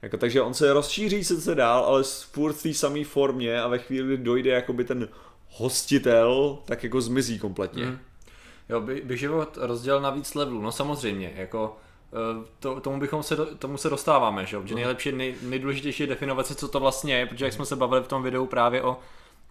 Jako, 0.01 0.17
takže 0.17 0.41
on 0.41 0.53
se 0.53 0.73
rozšíří 0.73 1.23
sice 1.23 1.55
dál, 1.55 1.83
ale 1.83 2.03
furt 2.31 2.53
v 2.53 2.63
té 2.63 2.73
samé 2.73 3.03
formě 3.03 3.61
a 3.61 3.67
ve 3.67 3.77
chvíli, 3.77 4.07
kdy 4.07 4.23
dojde 4.23 4.51
jakoby 4.51 4.83
ten 4.83 5.09
hostitel, 5.49 6.57
tak 6.65 6.83
jako 6.83 7.01
zmizí 7.01 7.39
kompletně. 7.39 7.85
Mm. 7.85 7.99
Jo, 8.69 8.81
by, 8.81 9.01
by 9.05 9.17
život 9.17 9.57
rozdělil 9.61 10.01
na 10.01 10.09
víc 10.09 10.35
levelů, 10.35 10.61
no 10.61 10.71
samozřejmě, 10.71 11.33
jako 11.35 11.77
to, 12.59 12.79
tomu, 12.79 12.99
bychom 12.99 13.23
se, 13.23 13.35
tomu 13.35 13.77
se 13.77 13.89
dostáváme, 13.89 14.45
že, 14.45 14.49
že 14.51 14.57
mhm. 14.57 14.75
nejlepší, 14.75 15.11
nej, 15.11 15.35
nejdůležitější 15.41 16.03
je 16.03 16.07
definovat 16.07 16.47
si, 16.47 16.55
co 16.55 16.67
to 16.67 16.79
vlastně 16.79 17.15
je, 17.15 17.25
protože 17.25 17.45
jak 17.45 17.53
jsme 17.53 17.65
se 17.65 17.75
bavili 17.75 18.03
v 18.03 18.07
tom 18.07 18.23
videu 18.23 18.45
právě 18.45 18.81
o 18.81 18.97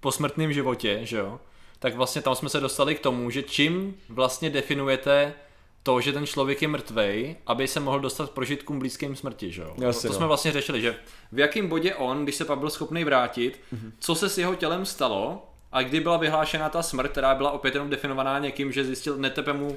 posmrtném 0.01 0.53
životě, 0.53 1.01
že 1.03 1.17
jo, 1.17 1.41
tak 1.79 1.95
vlastně 1.95 2.23
tam 2.23 2.35
jsme 2.35 2.49
se 2.49 2.61
dostali 2.61 2.95
k 2.95 3.01
tomu, 3.01 3.31
že 3.31 3.43
čím 3.43 3.95
vlastně 4.09 4.51
definujete 4.51 5.35
to, 5.83 6.01
že 6.01 6.13
ten 6.13 6.27
člověk 6.27 6.63
je 6.63 6.69
mrtvej, 6.69 7.37
aby 7.47 7.69
se 7.69 7.81
mohl 7.81 8.01
dostat 8.01 8.31
k 8.31 8.33
prožitkům 8.33 8.79
blízkým 8.79 9.17
smrti, 9.17 9.53
že 9.53 9.63
jo? 9.63 9.75
Jasně, 9.81 10.03
to, 10.03 10.09
to 10.09 10.13
no. 10.13 10.17
jsme 10.17 10.27
vlastně 10.27 10.53
řešili, 10.53 10.81
že 10.81 10.97
v 11.33 11.39
jakém 11.39 11.69
bodě 11.69 11.95
on, 11.95 12.23
když 12.23 12.35
se 12.35 12.45
pak 12.45 12.59
byl 12.59 12.71
schopný 12.71 13.05
vrátit, 13.05 13.61
mm-hmm. 13.75 13.93
co 13.99 14.15
se 14.15 14.29
s 14.29 14.39
jeho 14.39 14.55
tělem 14.55 14.87
stalo 14.87 15.47
a 15.73 15.83
kdy 15.83 16.01
byla 16.01 16.17
vyhlášena 16.17 16.69
ta 16.69 16.83
smrt, 16.83 17.11
která 17.11 17.35
byla 17.35 17.51
opět 17.51 17.75
jenom 17.75 17.91
definovaná 17.91 18.39
někým, 18.39 18.73
že 18.73 18.85
zjistil 18.85 19.17
netepe 19.17 19.53
mu 19.53 19.77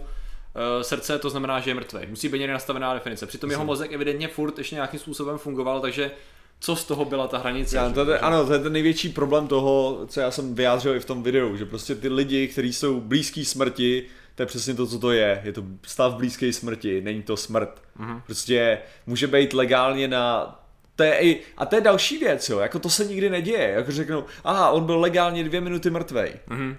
srdce, 0.82 1.20
to 1.20 1.30
znamená, 1.30 1.60
že 1.60 1.70
je 1.70 1.76
mrtvý. 1.76 2.00
Musí 2.10 2.30
být 2.30 2.40
někde 2.40 2.54
nastavená 2.54 2.94
definice. 2.94 3.26
Přitom 3.26 3.52
jeho 3.52 3.66
mozek 3.66 3.92
evidentně 3.92 4.28
furt 4.28 4.58
ještě 4.58 4.76
nějakým 4.76 5.00
způsobem 5.00 5.38
fungoval, 5.38 5.82
takže 5.82 6.12
co 6.60 6.76
z 6.76 6.84
toho 6.84 7.06
byla 7.06 7.28
ta 7.28 7.38
hranice? 7.38 7.78
Já, 7.78 7.90
to 7.90 8.12
je, 8.12 8.20
ano, 8.20 8.46
to 8.46 8.54
je 8.54 8.60
ten 8.60 8.74
největší 8.74 9.10
problém 9.10 9.48
toho, 9.48 10.06
co 10.08 10.20
já 10.20 10.32
jsem 10.32 10.56
vyjádřil 10.56 10.96
i 10.96 11.00
v 11.00 11.06
tom 11.06 11.24
videu, 11.24 11.56
že 11.56 11.66
prostě 11.66 11.96
ty 11.96 12.10
lidi, 12.10 12.48
kteří 12.48 12.74
jsou 12.74 13.02
blízký 13.02 13.46
smrti, 13.46 14.06
to 14.36 14.42
je 14.42 14.46
přesně 14.48 14.74
to, 14.74 14.88
co 14.88 15.00
to 15.00 15.12
je. 15.12 15.42
Je 15.44 15.54
to 15.54 15.64
stav 15.84 16.16
blízké 16.16 16.54
smrti, 16.54 17.02
není 17.02 17.24
to 17.24 17.38
smrt. 17.38 17.82
Mm-hmm. 18.00 18.22
Prostě 18.26 18.80
může 19.06 19.28
být 19.28 19.54
legálně 19.54 20.08
na 20.08 20.56
to 20.96 21.04
je 21.04 21.20
i, 21.20 21.42
a 21.58 21.66
to 21.66 21.76
je 21.76 21.82
další 21.82 22.18
věc, 22.18 22.50
jo, 22.50 22.60
jako 22.60 22.80
to 22.80 22.90
se 22.90 23.06
nikdy 23.06 23.30
neděje, 23.30 23.70
jako 23.70 23.92
řeknou, 23.92 24.24
aha, 24.44 24.70
on 24.70 24.86
byl 24.86 25.00
legálně 25.00 25.44
dvě 25.44 25.62
minuty 25.62 25.90
mrtvej. 25.90 26.34
Mm-hmm. 26.50 26.76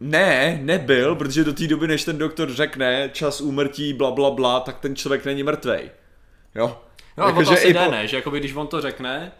Ne, 0.00 0.58
nebyl, 0.62 1.14
protože 1.16 1.44
do 1.44 1.52
té 1.52 1.66
doby, 1.66 1.86
než 1.88 2.04
ten 2.04 2.18
doktor 2.18 2.52
řekne 2.52 3.10
čas 3.12 3.40
úmrtí, 3.40 3.92
bla, 3.92 4.10
bla, 4.10 4.30
bla, 4.30 4.60
tak 4.60 4.78
ten 4.78 4.96
člověk 4.96 5.24
není 5.24 5.42
mrtvej. 5.42 5.90
Jo? 6.54 6.80
No, 7.16 7.26
jako, 7.26 7.42
to 7.44 7.50
asi 7.52 7.72
jde, 7.72 7.84
po... 7.84 7.90
ne, 7.90 8.06
že 8.08 8.16
jakoby, 8.16 8.40
když 8.40 8.54
on 8.54 8.66
to 8.66 8.80
řekne, 8.80 9.32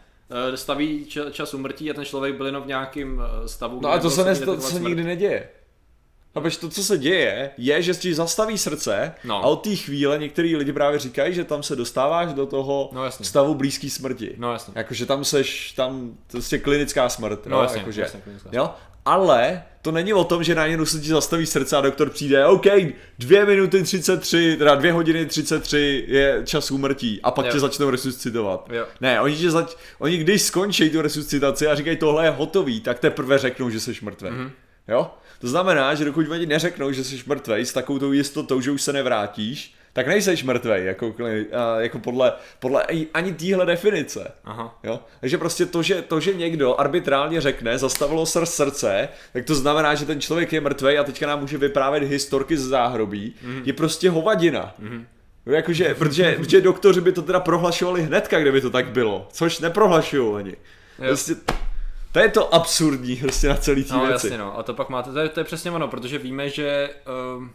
eh, 0.53 0.57
staví 0.57 1.07
ča- 1.09 1.31
čas 1.31 1.55
umrtí 1.55 1.91
a 1.91 1.95
ten 1.95 2.05
člověk 2.05 2.35
byl 2.37 2.47
jenom 2.47 2.63
v 2.63 2.67
nějakém 2.67 3.23
eh, 3.45 3.49
stavu. 3.49 3.81
No 3.83 3.89
a 3.89 3.99
to 3.99 4.11
se, 4.11 4.25
ne, 4.25 4.35
schopný 4.35 4.55
to 4.57 4.61
se 4.63 4.81
nikdy 4.81 5.05
neděje. 5.05 5.49
Chápeš, 6.35 6.57
to, 6.57 6.69
co 6.69 6.85
se 6.85 6.99
děje, 6.99 7.51
je, 7.59 7.83
že 7.83 7.95
ti 7.95 8.15
zastaví 8.15 8.59
srdce 8.59 9.15
No. 9.25 9.37
a 9.37 9.47
od 9.47 9.57
té 9.57 9.77
chvíle 9.77 10.19
některý 10.19 10.57
lidi 10.57 10.73
právě 10.73 10.99
říkají, 10.99 11.35
že 11.35 11.45
tam 11.45 11.63
se 11.63 11.77
dostáváš 11.77 12.33
do 12.33 12.47
toho 12.47 12.91
No 12.93 13.05
jasně. 13.05 13.25
stavu 13.27 13.55
blízký 13.55 13.91
smrti. 13.91 14.35
No 14.37 14.53
jasně. 14.53 14.73
Jakože 14.77 15.07
tam 15.07 15.25
seš, 15.25 15.73
tam 15.73 16.01
to 16.11 16.11
je 16.11 16.15
prostě 16.31 16.59
klinická 16.59 17.09
smrt. 17.09 17.47
No 17.47 17.57
jo, 17.57 17.63
jasně, 17.63 17.79
jakože, 17.79 18.01
jasně, 18.01 18.21
klinická 18.21 18.49
jo? 18.53 18.71
Ale 19.09 19.63
to 19.83 19.93
není 19.93 20.13
o 20.15 20.25
tom, 20.25 20.45
že 20.45 20.55
na 20.55 20.67
něj 20.67 20.87
se 20.87 21.01
ti 21.01 21.09
zastaví 21.09 21.47
srdce 21.47 21.77
a 21.77 21.81
doktor 21.81 22.11
přijde, 22.11 22.47
OK, 22.47 22.67
2 23.19 23.45
minuty 23.45 23.83
33, 23.83 24.57
teda 24.59 24.75
2 24.75 24.93
hodiny 24.93 25.27
33 25.27 26.05
je 26.09 26.43
čas 26.45 26.71
úmrtí 26.71 27.21
a 27.23 27.31
pak 27.31 27.47
Jo. 27.47 27.53
tě 27.53 27.61
začnou 27.61 27.91
resuscitovat. 27.91 28.69
Jo. 28.73 28.85
Ne, 29.01 29.21
oni, 29.21 29.37
tě 29.37 29.51
zač- 29.51 29.77
oni 29.99 30.17
když 30.17 30.43
skončí 30.43 30.91
tu 30.91 31.03
resuscitaci 31.03 31.67
a 31.67 31.75
říkají, 31.75 31.97
tohle 31.97 32.25
je 32.25 32.31
hotový, 32.31 32.81
tak 32.81 32.99
teprve 32.99 33.39
řeknou, 33.39 33.71
že 33.71 33.81
jsi 33.81 33.97
mrtvý. 34.03 34.31
Mhm. 34.31 34.47
Mm-hmm. 34.47 34.51
Jo? 34.89 35.11
To 35.41 35.49
znamená, 35.49 35.95
že 35.95 36.05
dokud 36.05 36.29
oni 36.29 36.47
neřeknou, 36.47 36.93
že 36.93 37.05
jsi 37.05 37.23
mrtvý 37.27 37.67
s 37.67 37.73
takovou 37.73 37.99
tou 37.99 38.13
jistotou, 38.13 38.61
že 38.61 38.71
už 38.71 38.83
se 38.83 38.93
nevrátíš, 38.93 39.75
tak 39.99 40.07
nejseš 40.07 40.43
mrtvý, 40.43 40.71
jako, 40.77 41.15
jako 41.79 41.99
podle, 41.99 42.33
podle 42.59 42.83
ani 43.15 43.33
téhle 43.33 43.67
definice. 43.67 44.33
Aha. 44.45 44.79
Jo? 44.85 45.01
Takže 45.21 45.39
prostě 45.39 45.67
to 45.67 45.83
že, 45.83 46.03
to, 46.03 46.21
že 46.21 46.35
někdo 46.35 46.81
arbitrálně 46.81 47.41
řekne, 47.41 47.79
zastavilo 47.79 48.27
se 48.27 48.47
srdce, 48.47 49.09
tak 49.33 49.45
to 49.45 49.55
znamená, 49.55 49.95
že 49.95 50.07
ten 50.07 50.21
člověk 50.21 50.53
je 50.53 50.61
mrtvý 50.61 50.99
a 50.99 51.05
teďka 51.05 51.27
nám 51.27 51.41
může 51.41 51.59
vyprávět 51.59 52.03
historky 52.03 52.57
z 52.57 52.65
záhrobí, 52.65 53.35
mm. 53.43 53.63
je 53.65 53.73
prostě 53.73 54.11
hovadina. 54.11 54.75
Mm. 54.79 55.07
Jakože, 55.47 55.95
protože, 55.95 56.37
protože 56.37 56.61
doktoři 56.61 57.01
by 57.01 57.13
to 57.13 57.23
teda 57.23 57.41
prohlašovali 57.41 58.03
hnedka, 58.03 58.41
kdyby 58.41 58.61
to 58.61 58.71
tak 58.71 58.87
bylo, 58.89 59.29
což 59.33 59.59
neprohlašují 59.59 60.29
oni. 60.29 60.57
Prostě, 60.97 61.35
to 62.13 62.19
je 62.19 62.29
to 62.29 62.55
absurdní 62.55 63.17
prostě 63.17 63.49
na 63.49 63.57
celý 63.57 63.85
té 63.85 63.95
No 63.95 64.01
věci. 64.07 64.13
jasně 64.13 64.39
no, 64.39 64.59
a 64.59 64.63
to 64.63 64.75
pak 64.75 64.89
máte, 64.89 65.13
to 65.13 65.19
je, 65.19 65.29
to 65.29 65.41
je 65.41 65.45
přesně 65.45 65.71
ono, 65.71 65.89
protože 65.89 66.19
víme, 66.19 66.49
že 66.49 66.91
um, 67.37 67.51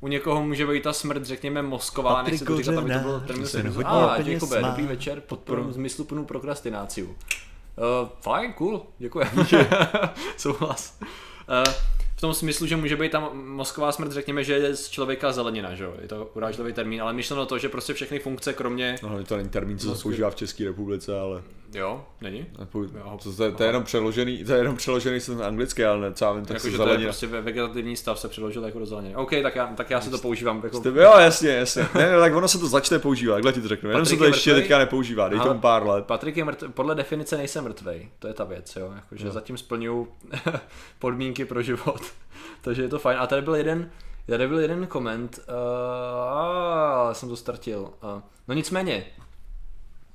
u 0.00 0.08
někoho 0.08 0.44
může 0.44 0.66
být 0.66 0.82
ta 0.82 0.92
smrt, 0.92 1.24
řekněme, 1.24 1.62
mozková, 1.62 2.14
Patrik 2.14 2.32
nechci 2.32 2.44
to 2.44 2.56
říkat, 2.56 2.78
aby 2.78 2.92
to 2.92 2.98
bylo 2.98 3.20
terminus 3.20 3.50
se 3.50 3.62
A, 3.84 4.20
Jakobe, 4.20 4.60
má. 4.60 4.68
dobrý 4.68 4.86
večer, 4.86 5.20
podporu 5.20 5.72
zmysluplnou 5.72 6.24
prokrastináciu. 6.24 7.06
Uh, 7.06 8.08
fajn, 8.20 8.52
cool, 8.52 8.86
děkuji. 8.98 9.24
Souhlas. 10.36 10.98
Uh, 11.00 11.72
v 12.16 12.20
tom 12.20 12.34
smyslu, 12.34 12.66
že 12.66 12.76
může 12.76 12.96
být 12.96 13.12
tam 13.12 13.46
mozková 13.48 13.92
smrt, 13.92 14.12
řekněme, 14.12 14.44
že 14.44 14.52
je 14.52 14.76
z 14.76 14.88
člověka 14.88 15.32
zelenina, 15.32 15.74
že 15.74 15.84
jo? 15.84 15.94
Je 16.02 16.08
to 16.08 16.30
urážlivý 16.34 16.72
termín, 16.72 17.02
ale 17.02 17.12
myšleno 17.12 17.46
to, 17.46 17.58
že 17.58 17.68
prostě 17.68 17.94
všechny 17.94 18.18
funkce, 18.18 18.52
kromě... 18.52 18.96
No, 19.02 19.24
to 19.24 19.36
není 19.36 19.48
termín, 19.48 19.78
co 19.78 19.96
se 19.96 20.02
používá 20.02 20.30
v 20.30 20.34
České 20.34 20.64
republice, 20.64 21.20
ale 21.20 21.42
Jo, 21.74 22.04
není? 22.20 22.46
Nepou- 22.58 22.82
Jo. 22.82 23.18
to, 23.22 23.32
to, 23.36 23.52
to, 23.52 23.62
je 23.62 23.68
jenom 23.68 23.84
přeložený, 23.84 24.44
to 24.44 24.52
je 24.52 24.58
jenom 24.58 24.76
přeložený 24.76 25.20
jsem 25.20 25.42
anglicky, 25.42 25.84
ale 25.84 26.12
co 26.14 26.24
já 26.24 26.32
vím, 26.32 26.44
tak 26.44 26.54
Jako, 26.54 26.60
se 26.62 26.70
že 26.70 26.76
to 26.76 26.82
je 26.82 26.86
zelenina. 26.86 27.08
prostě 27.08 27.26
ve 27.26 27.40
vegetativní 27.40 27.96
stav 27.96 28.18
se 28.18 28.28
přeložil 28.28 28.64
jako 28.64 28.78
do 28.78 28.86
zeleniny. 28.86 29.16
OK, 29.16 29.30
tak 29.42 29.56
já, 29.56 29.66
tak 29.66 29.90
já 29.90 30.00
si 30.00 30.10
to 30.10 30.18
používám 30.18 30.60
jako... 30.64 30.80
Ty, 30.80 30.88
jo, 30.88 31.12
jasně, 31.18 31.48
jasně. 31.50 31.82
Ne, 31.94 32.10
ne, 32.10 32.18
tak 32.20 32.34
ono 32.34 32.48
se 32.48 32.58
to 32.58 32.68
začne 32.68 32.98
používat, 32.98 33.34
takhle 33.34 33.52
ti 33.52 33.60
to 33.60 33.68
řeknu. 33.68 33.90
Jenom 33.90 34.06
se 34.06 34.16
to 34.16 34.24
je 34.24 34.30
ještě 34.30 34.50
mrtvej? 34.50 34.62
teďka 34.62 34.78
nepoužívá, 34.78 35.28
dej 35.28 35.38
Aha. 35.38 35.48
tomu 35.48 35.60
pár 35.60 35.86
let. 35.86 36.04
Patrik 36.06 36.36
je 36.36 36.44
mrtvý, 36.44 36.68
podle 36.68 36.94
definice 36.94 37.36
nejsem 37.36 37.64
mrtvej, 37.64 38.08
to 38.18 38.26
je 38.28 38.34
ta 38.34 38.44
věc, 38.44 38.76
jo, 38.76 38.92
jakože 38.96 39.24
No. 39.26 39.32
zatím 39.32 39.58
splňuju 39.58 40.08
podmínky 40.98 41.44
pro 41.44 41.62
život, 41.62 42.00
takže 42.60 42.82
je 42.82 42.88
to 42.88 42.98
fajn. 42.98 43.18
A 43.20 43.26
tady 43.26 43.42
byl 43.42 43.54
jeden, 43.54 43.90
tady 44.26 44.48
byl 44.48 44.58
jeden 44.60 44.86
koment, 44.86 45.38
uh, 45.48 47.12
jsem 47.12 47.28
to 47.28 47.36
ztratil, 47.36 47.80
uh, 47.80 48.20
no 48.48 48.54
nicméně, 48.54 49.04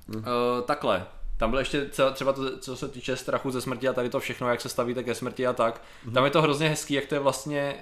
Hm. 0.09 0.17
uh, 0.17 0.23
takhle, 0.65 1.05
tam 1.37 1.49
bylo 1.49 1.59
ještě 1.59 1.89
třeba 2.13 2.33
to, 2.33 2.57
co 2.59 2.77
se 2.77 2.87
týče 2.87 3.17
strachu 3.17 3.51
ze 3.51 3.61
smrti 3.61 3.87
a 3.87 3.93
tady 3.93 4.09
to 4.09 4.19
všechno, 4.19 4.49
jak 4.49 4.61
se 4.61 4.69
stavíte 4.69 5.03
ke 5.03 5.15
smrti 5.15 5.47
a 5.47 5.53
tak, 5.53 5.81
Mhm. 6.05 6.13
tam 6.13 6.25
je 6.25 6.31
to 6.31 6.41
hrozně 6.41 6.69
hezký, 6.69 6.93
jak 6.93 7.05
to 7.05 7.15
je 7.15 7.19
vlastně 7.19 7.75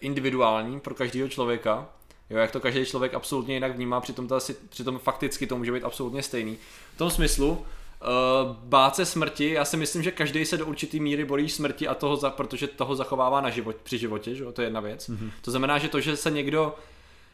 individuální 0.00 0.80
pro 0.80 0.94
každého 0.94 1.28
člověka, 1.28 1.88
Jo, 2.30 2.38
jak 2.38 2.50
to 2.50 2.60
každý 2.60 2.84
člověk 2.86 3.14
absolutně 3.14 3.54
jinak 3.54 3.76
vnímá, 3.76 4.00
přitom, 4.00 4.28
ta, 4.28 4.38
přitom 4.68 4.98
fakticky 4.98 5.46
to 5.46 5.56
může 5.56 5.72
být 5.72 5.84
absolutně 5.84 6.22
stejný. 6.22 6.58
V 6.94 6.98
tom 6.98 7.10
smyslu, 7.10 7.50
uh, 7.50 7.58
bát 8.56 8.96
se 8.96 9.06
smrti, 9.06 9.50
já 9.50 9.64
si 9.64 9.76
myslím, 9.76 10.02
že 10.02 10.10
každý 10.10 10.44
se 10.44 10.56
do 10.56 10.66
určitý 10.66 11.00
míry 11.00 11.24
bojí 11.24 11.48
smrti 11.48 11.88
a 11.88 11.94
toho, 11.94 12.16
za, 12.16 12.30
protože 12.30 12.66
toho 12.66 12.96
zachovává 12.96 13.40
na 13.40 13.50
život, 13.50 13.76
při 13.82 13.98
životě, 13.98 14.34
že? 14.34 14.44
jo, 14.44 14.52
to 14.52 14.62
je 14.62 14.66
jedna 14.66 14.80
věc. 14.80 15.08
Mm-hmm. 15.10 15.30
To 15.42 15.50
znamená, 15.50 15.78
že 15.78 15.88
to, 15.88 16.00
že 16.00 16.16
se 16.16 16.30
někdo 16.30 16.74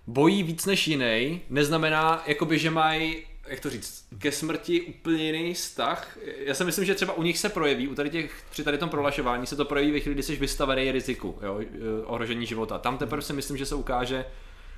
bojí 0.07 0.43
víc 0.43 0.66
než 0.66 0.89
jiný, 0.89 1.41
neznamená, 1.51 2.23
jakoby, 2.27 2.59
že 2.59 2.71
mají 2.71 3.27
jak 3.51 3.61
to 3.61 3.70
říct, 3.70 4.05
ke 4.18 4.32
smrti 4.32 4.82
úplně 4.82 5.24
jiný 5.24 5.55
vztah. 5.55 6.18
Já 6.44 6.55
si 6.55 6.64
myslím, 6.64 6.84
že 6.84 6.94
třeba 6.94 7.12
u 7.12 7.22
nich 7.22 7.38
se 7.38 7.48
projeví, 7.48 7.88
u 7.88 7.94
tady 7.94 8.11
těch, 8.11 8.42
při 8.51 8.64
tady 8.64 8.78
tom 8.78 8.88
prohlašování 8.88 9.46
se 9.46 9.57
to 9.57 9.64
projeví 9.64 9.92
ve 9.92 10.01
chvíli, 10.01 10.14
kdy 10.14 10.22
jsi 10.22 10.36
vystavený 10.36 10.92
riziku, 10.92 11.38
jo, 11.42 11.61
ohrožení 12.05 12.46
života. 12.46 12.78
Tam 12.78 12.98
teprve 12.98 13.22
si 13.22 13.32
myslím, 13.32 13.57
že 13.57 13.66
se 13.66 13.74
ukáže, 13.74 14.24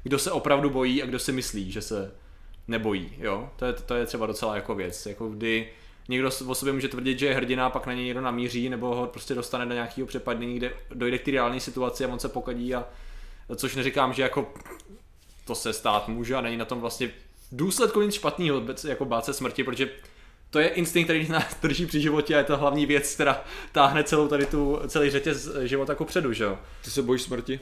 kdo 0.02 0.18
se 0.18 0.30
opravdu 0.30 0.70
bojí 0.70 1.02
a 1.02 1.06
kdo 1.06 1.18
si 1.18 1.32
myslí, 1.32 1.72
že 1.72 1.82
se 1.82 2.14
nebojí, 2.68 3.12
jo. 3.18 3.50
To 3.56 3.64
je, 3.64 3.72
to 3.72 3.94
je 3.94 4.06
třeba 4.06 4.26
docela 4.26 4.56
jako 4.56 4.74
věc, 4.74 5.06
jako 5.06 5.28
kdy 5.28 5.68
někdo 6.08 6.30
o 6.46 6.54
sobě 6.54 6.72
může 6.72 6.88
tvrdit, 6.88 7.18
že 7.18 7.26
je 7.26 7.34
hrdina, 7.34 7.70
pak 7.70 7.86
na 7.86 7.92
něj 7.92 8.04
někdo 8.04 8.20
namíří, 8.20 8.68
nebo 8.68 8.94
ho 8.94 9.06
prostě 9.06 9.34
dostane 9.34 9.66
do 9.66 9.74
nějakého 9.74 10.06
přepadnění, 10.06 10.56
kde 10.56 10.74
dojde 10.94 11.18
k 11.18 11.24
té 11.24 11.30
reálné 11.30 11.60
situaci 11.60 12.04
a 12.04 12.08
on 12.08 12.18
se 12.18 12.28
pokadí 12.28 12.74
a 12.74 12.84
což 13.56 13.76
neříkám, 13.76 14.12
že 14.12 14.22
jako 14.22 14.54
to 15.44 15.54
se 15.54 15.72
stát 15.72 16.08
může 16.08 16.34
a 16.34 16.40
není 16.40 16.56
na 16.56 16.64
tom 16.64 16.80
vlastně 16.80 17.10
důsledku 17.52 18.02
nic 18.02 18.14
špatného, 18.14 18.62
jako 18.88 19.04
bát 19.04 19.24
se 19.24 19.32
smrti, 19.32 19.64
protože 19.64 19.90
to 20.50 20.58
je 20.58 20.68
instinkt, 20.68 21.06
který 21.06 21.28
nás 21.28 21.56
drží 21.62 21.86
při 21.86 22.00
životě 22.00 22.34
a 22.34 22.38
je 22.38 22.44
to 22.44 22.56
hlavní 22.56 22.86
věc, 22.86 23.14
která 23.14 23.44
táhne 23.72 24.04
celou 24.04 24.28
tady 24.28 24.46
tu, 24.46 24.80
celý 24.88 25.10
řetěz 25.10 25.48
života 25.62 25.92
jako 25.92 26.04
předu, 26.04 26.32
že 26.32 26.44
jo. 26.44 26.58
Ty 26.84 26.90
se 26.90 27.02
bojíš 27.02 27.22
smrti? 27.22 27.60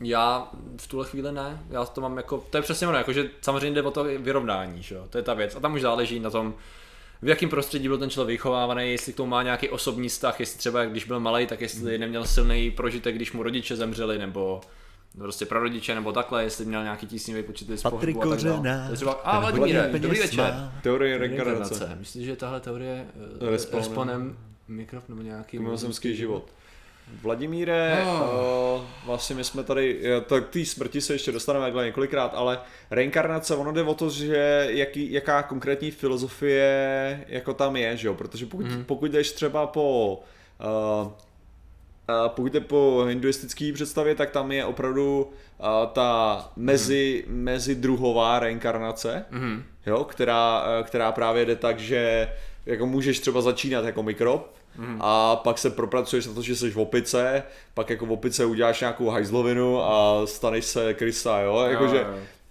Já 0.00 0.48
v 0.80 0.86
tuhle 0.86 1.06
chvíli 1.06 1.32
ne, 1.32 1.62
já 1.70 1.84
to 1.84 2.00
mám 2.00 2.16
jako, 2.16 2.44
to 2.50 2.56
je 2.56 2.62
přesně 2.62 2.88
ono, 2.88 2.98
jakože 2.98 3.30
samozřejmě 3.40 3.70
jde 3.70 3.82
o 3.82 3.90
to 3.90 4.04
vyrovnání, 4.04 4.82
že 4.82 4.94
jo, 4.94 5.06
to 5.10 5.18
je 5.18 5.22
ta 5.22 5.34
věc 5.34 5.56
a 5.56 5.60
tam 5.60 5.74
už 5.74 5.80
záleží 5.80 6.20
na 6.20 6.30
tom, 6.30 6.54
v 7.22 7.28
jakém 7.28 7.48
prostředí 7.48 7.88
byl 7.88 7.98
ten 7.98 8.10
člověk 8.10 8.34
vychovávaný, 8.34 8.90
jestli 8.90 9.12
k 9.12 9.16
tomu 9.16 9.30
má 9.30 9.42
nějaký 9.42 9.68
osobní 9.68 10.08
vztah, 10.08 10.40
jestli 10.40 10.58
třeba 10.58 10.84
když 10.84 11.04
byl 11.04 11.20
malý, 11.20 11.46
tak 11.46 11.60
jestli 11.60 11.98
neměl 11.98 12.26
silný 12.26 12.70
prožitek, 12.70 13.14
když 13.14 13.32
mu 13.32 13.42
rodiče 13.42 13.76
zemřeli, 13.76 14.18
nebo 14.18 14.60
prostě 15.18 15.46
prarodiče, 15.46 15.94
nebo 15.94 16.12
takhle, 16.12 16.42
jestli 16.44 16.64
měl 16.64 16.82
nějaký 16.82 17.06
tísnivý 17.06 17.42
počet 17.42 17.68
z 17.68 17.82
Patrik 17.82 18.16
pohřbu 18.16 18.32
a 18.32 18.52
tak 18.52 18.62
dále. 18.62 18.96
Třeba, 18.96 19.12
a 19.12 19.40
Vladimíre, 19.40 19.90
dobrý 19.98 20.20
večer. 20.20 20.70
Teorie 20.82 21.18
reinkarnace. 21.18 21.96
Myslíš, 21.98 22.24
že 22.26 22.36
tahle 22.36 22.60
teorie 22.60 23.06
uh, 23.40 23.48
Respawnem. 23.48 23.82
responem 23.82 24.36
mikrofon 24.68 25.16
nebo 25.16 25.28
nějaký 25.28 25.58
Mimozemský 25.58 26.16
život. 26.16 26.44
Vladimíre, 27.22 28.04
Oh. 28.06 28.80
uh, 28.80 28.84
vlastně 29.06 29.36
my 29.36 29.44
jsme 29.44 29.62
tady, 29.62 30.00
eh, 30.04 30.20
tak 30.20 30.48
té 30.48 30.64
smrti 30.64 31.00
se 31.00 31.12
ještě 31.12 31.32
dostaneme 31.32 31.64
takhle 31.64 31.84
několikrát, 31.84 32.32
ale 32.34 32.58
reinkarnace, 32.90 33.54
ono 33.56 33.72
jde 33.72 33.82
o 33.82 33.94
to, 33.94 34.10
že 34.10 34.66
jaký, 34.70 35.12
jaká 35.12 35.42
konkrétní 35.42 35.90
filozofie 35.90 37.24
jako 37.28 37.54
tam 37.54 37.76
je, 37.76 37.96
že 37.96 38.08
jo, 38.08 38.14
protože 38.14 38.46
pokud, 38.46 38.66
mm. 38.66 38.84
pokud 38.84 39.10
jdeš 39.10 39.32
třeba 39.32 39.66
po 39.66 40.16
uh, 41.04 41.12
pokud 42.28 42.52
jde 42.52 42.60
po 42.60 43.04
hinduistické 43.08 43.72
představě, 43.74 44.14
tak 44.14 44.30
tam 44.30 44.52
je 44.52 44.64
opravdu 44.64 45.30
uh, 45.58 45.66
ta 45.92 46.52
mezi, 46.56 47.24
Mhm. 47.26 47.36
mezidruhová 47.42 48.38
reinkarnace, 48.38 49.24
Mhm. 49.30 49.62
jo, 49.86 50.04
která, 50.04 50.64
eh, 50.80 50.82
která 50.82 51.12
právě 51.12 51.44
jde 51.46 51.56
tak, 51.56 51.78
že 51.78 52.28
jako 52.66 52.86
můžeš 52.86 53.20
třeba 53.20 53.40
začínat 53.40 53.84
jako 53.84 54.02
mikrob 54.02 54.54
Mhm. 54.76 54.96
a 55.00 55.36
pak 55.36 55.58
se 55.58 55.70
propracuješ 55.70 56.26
na 56.26 56.34
to, 56.34 56.42
že 56.42 56.56
jsi 56.56 56.70
v 56.70 56.76
opice, 56.78 57.42
pak 57.74 57.90
jako 57.90 58.06
v 58.06 58.12
opice 58.12 58.44
uděláš 58.44 58.80
nějakou 58.80 59.08
hajzlovinu 59.08 59.82
a 59.82 60.26
staneš 60.26 60.64
se 60.64 60.94
krysa, 60.94 61.40
jo, 61.40 61.66
jakože, 61.70 62.06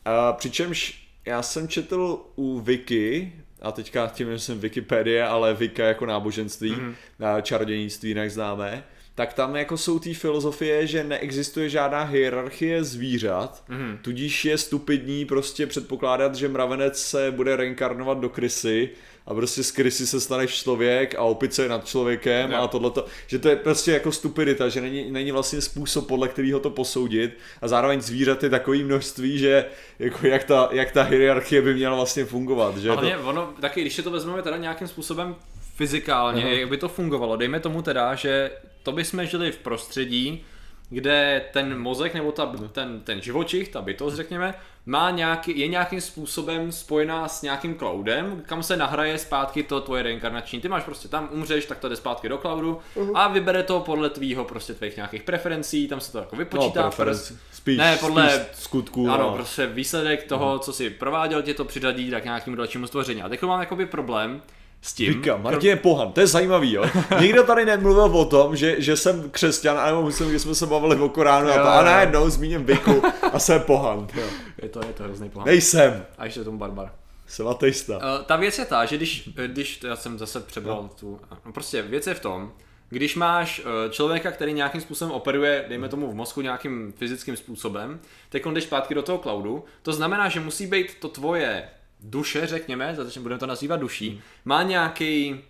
a 0.06 0.34
přičemž 0.34 1.08
já 1.26 1.42
jsem 1.42 1.68
četl 1.68 2.20
u 2.36 2.60
Wiki, 2.60 3.34
a 3.62 3.72
teďka 3.72 4.08
tím 4.08 4.28
myslím 4.30 4.60
Wikipedie, 4.60 5.24
ale 5.28 5.54
Wika 5.54 5.84
jako 5.86 6.06
náboženství, 6.06 6.76
mm-hmm. 6.76 7.42
čarodějnictví 7.42 8.10
jinak 8.10 8.32
známé, 8.32 8.84
tak 9.16 9.34
tam 9.34 9.56
jako 9.56 9.78
jsou 9.78 10.00
ty 10.00 10.14
filozofie, 10.14 10.88
že 10.88 11.04
neexistuje 11.04 11.70
žádná 11.70 12.04
hierarchie 12.04 12.84
zvířat, 12.84 13.64
Mhm. 13.70 14.00
tudíž 14.02 14.46
je 14.46 14.58
stupidní 14.58 15.26
prostě 15.26 15.68
předpokládat, 15.68 16.36
že 16.36 16.48
mravenec 16.50 17.02
se 17.02 17.32
bude 17.32 17.56
reinkarnovat 17.56 18.18
do 18.20 18.30
krysy 18.30 18.90
a 19.26 19.34
prostě 19.34 19.64
z 19.64 19.72
krysy 19.72 20.08
se 20.08 20.20
staneš 20.22 20.54
člověk 20.56 21.16
a 21.16 21.22
opice 21.22 21.64
je 21.64 21.70
nad 21.70 21.86
člověkem 21.88 22.52
Jo. 22.52 22.58
a 22.62 22.68
tohleto, 22.68 23.06
že 23.28 23.40
to 23.40 23.50
je 23.50 23.56
prostě 23.56 23.92
jako 23.92 24.12
stupidita, 24.12 24.70
že 24.70 24.82
není, 24.82 25.12
není 25.12 25.32
vlastně 25.32 25.62
způsob, 25.62 26.08
podle 26.08 26.28
kterého 26.28 26.60
to 26.60 26.70
posoudit 26.70 27.38
a 27.62 27.68
zároveň 27.68 28.02
zvířat 28.02 28.44
je 28.44 28.50
takový 28.50 28.84
množství, 28.84 29.38
že 29.40 29.66
jako 30.00 30.28
jak 30.28 30.44
ta, 30.44 30.70
jak 30.72 30.92
ta 30.92 31.04
hierarchie 31.04 31.62
by 31.62 31.74
měla 31.74 31.96
vlastně 31.96 32.26
fungovat, 32.26 32.78
že 32.78 32.92
Hlavně 32.92 33.18
to, 33.18 33.30
ono, 33.30 33.54
taky 33.62 33.82
když 33.82 33.96
to 34.04 34.12
vezmeme 34.12 34.42
teda 34.42 34.58
nějakým 34.58 34.88
způsobem 34.88 35.36
fyzikálně, 35.76 36.44
Aha. 36.44 36.52
jak 36.52 36.70
by 36.70 36.78
to 36.78 36.90
fungovalo, 36.90 37.36
dejme 37.38 37.60
tomu 37.60 37.82
teda, 37.82 38.16
že 38.16 38.52
to 38.84 38.92
bychom 38.92 39.26
žili 39.26 39.52
v 39.52 39.58
prostředí, 39.58 40.46
kde 40.90 41.42
ten 41.54 41.80
mozek 41.80 42.14
nebo 42.14 42.32
ta, 42.32 42.52
ten, 42.72 43.02
ten 43.02 43.22
živočich, 43.22 43.70
ta 43.70 43.82
bytost 43.82 44.16
řekněme, 44.16 44.54
má 44.86 45.10
nějaký, 45.12 45.60
je 45.60 45.68
nějakým 45.68 46.02
způsobem 46.02 46.72
spojená 46.72 47.28
s 47.28 47.42
nějakým 47.42 47.76
cloudem, 47.78 48.44
kam 48.46 48.64
se 48.64 48.78
nahraje 48.78 49.18
zpátky 49.18 49.64
to 49.64 49.82
tvoje 49.82 50.04
reinkarnační. 50.04 50.62
Ty 50.62 50.68
máš 50.68 50.84
prostě 50.84 51.08
tam, 51.08 51.30
umřeš, 51.32 51.66
tak 51.66 51.80
to 51.80 51.90
jde 51.90 51.96
zpátky 51.96 52.30
do 52.30 52.38
cloudu 52.38 52.80
a 53.14 53.28
vybere 53.28 53.64
to 53.64 53.80
podle 53.80 54.10
tvýho 54.10 54.46
prostě 54.46 54.74
tvých 54.74 54.96
nějakých 54.96 55.24
preferencí, 55.24 55.88
tam 55.88 56.00
se 56.00 56.12
to 56.12 56.18
jako 56.18 56.36
vypočítá. 56.36 56.82
No, 56.82 56.88
preference. 56.88 57.38
Spíš, 57.52 57.78
Ne, 57.78 57.98
podle- 57.98 58.30
spíš 58.30 58.64
skutků. 58.64 59.10
Ano, 59.12 59.24
no. 59.30 59.34
prostě 59.36 59.66
výsledek 59.68 60.24
toho, 60.24 60.60
co 60.60 60.74
si 60.74 60.90
prováděl, 60.90 61.42
tě 61.42 61.54
to 61.54 61.66
přiřadí 61.66 62.12
tak 62.12 62.22
k 62.22 62.26
nějakému 62.26 62.56
dalšímu 62.56 62.88
stvoření. 62.88 63.22
A 63.24 63.30
teď 63.30 63.42
mám 63.42 63.60
jakoby 63.60 63.86
problém 63.86 64.42
s 64.84 64.94
tím. 64.94 65.14
Říkám, 65.14 65.44
Martin 65.44 65.70
je 65.70 65.76
pohan, 65.76 66.12
to 66.12 66.20
je 66.20 66.28
zajímavý, 66.28 66.74
jo. 66.74 66.86
Nikdo 67.22 67.44
tady 67.44 67.66
nemluvil 67.66 68.04
o 68.04 68.26
tom, 68.26 68.56
že, 68.56 68.82
že 68.82 68.98
jsem 68.98 69.30
křesťan, 69.30 69.78
anebo 69.78 70.04
myslím, 70.04 70.32
že 70.32 70.40
jsme 70.40 70.56
se 70.56 70.66
bavili 70.66 70.96
o 70.96 71.10
Koránu 71.10 71.48
a, 71.48 71.56
Jo, 71.56 71.64
to, 71.64 71.70
a 71.70 71.84
najednou 71.84 72.30
zmíním 72.30 72.64
Biku 72.64 73.04
a 73.34 73.40
jsem 73.40 73.62
pohan. 73.62 74.08
Jo. 74.14 74.24
Je 74.62 74.70
to, 74.70 74.80
je 74.80 74.94
to 74.94 75.04
hrozný 75.04 75.30
pohán. 75.30 75.46
Nejsem, 75.46 76.06
A 76.18 76.26
ještě 76.26 76.44
tomu 76.44 76.58
barbar. 76.58 76.92
jsem 77.28 77.48
ateista. 77.48 77.98
Uh, 77.98 78.26
ta 78.26 78.36
věc 78.36 78.60
je 78.60 78.66
ta, 78.66 78.86
že 78.86 78.98
když, 78.98 79.30
když 79.48 79.84
já 79.84 79.96
jsem 79.96 80.20
zase 80.20 80.40
přebral 80.40 80.84
no. 80.84 80.90
tu, 81.00 81.20
no 81.46 81.52
prostě 81.52 81.82
věc 81.82 82.08
je 82.08 82.14
v 82.14 82.20
tom, 82.20 82.52
když 82.90 83.16
máš 83.16 83.60
uh, 83.60 83.92
člověka, 83.92 84.32
který 84.32 84.54
nějakým 84.54 84.82
způsobem 84.82 85.12
operuje, 85.12 85.66
dejme 85.70 85.90
tomu 85.90 86.12
v 86.12 86.16
mozku 86.16 86.42
nějakým 86.42 86.94
fyzickým 86.98 87.38
způsobem, 87.38 88.00
teď 88.30 88.46
jdeš 88.46 88.64
zpátky 88.64 88.96
do 88.96 89.02
toho 89.02 89.18
cloudu, 89.18 89.64
to 89.82 89.94
znamená, 89.94 90.30
že 90.30 90.40
musí 90.40 90.68
být 90.68 90.96
to 91.00 91.10
tvoje 91.10 91.64
duše, 92.04 92.48
řekněme, 92.48 92.96
začne 92.96 93.22
budeme 93.22 93.40
to 93.40 93.46
nazývat 93.46 93.80
duší, 93.80 94.22
má 94.46 94.64
nějaký 94.64 95.44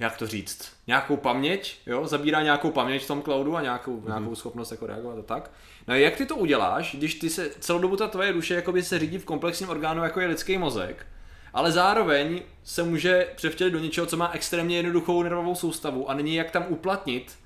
jak 0.00 0.16
to 0.16 0.26
říct, 0.26 0.72
nějakou 0.86 1.16
paměť, 1.16 1.78
jo, 1.86 2.06
zabírá 2.06 2.42
nějakou 2.42 2.70
paměť 2.70 3.04
v 3.04 3.06
tom 3.06 3.22
cloudu 3.22 3.56
a 3.56 3.62
nějakou, 3.62 4.02
nějakou 4.06 4.34
schopnost 4.34 4.70
jako 4.70 4.86
reagovat 4.86 5.18
a 5.18 5.22
tak. 5.22 5.50
No 5.88 5.94
a 5.94 5.96
jak 5.96 6.16
ty 6.16 6.26
to 6.26 6.36
uděláš, 6.36 6.94
když 6.94 7.14
ty 7.14 7.30
se 7.30 7.50
celou 7.60 7.78
dobu 7.78 7.96
ta 7.96 8.08
tvoje 8.08 8.32
duše 8.32 8.54
jakoby 8.54 8.82
se 8.82 8.98
řídí 8.98 9.18
v 9.18 9.24
komplexním 9.24 9.70
orgánu, 9.70 10.02
jako 10.02 10.20
je 10.20 10.26
lidský 10.26 10.58
mozek, 10.58 11.06
ale 11.54 11.72
zároveň 11.72 12.42
se 12.64 12.82
může 12.82 13.28
převtělit 13.36 13.72
do 13.72 13.78
něčeho, 13.78 14.06
co 14.06 14.16
má 14.16 14.30
extrémně 14.32 14.76
jednoduchou 14.76 15.22
nervovou 15.22 15.54
soustavu 15.54 16.10
a 16.10 16.14
není 16.14 16.34
jak 16.34 16.50
tam 16.50 16.64
uplatnit 16.68 17.38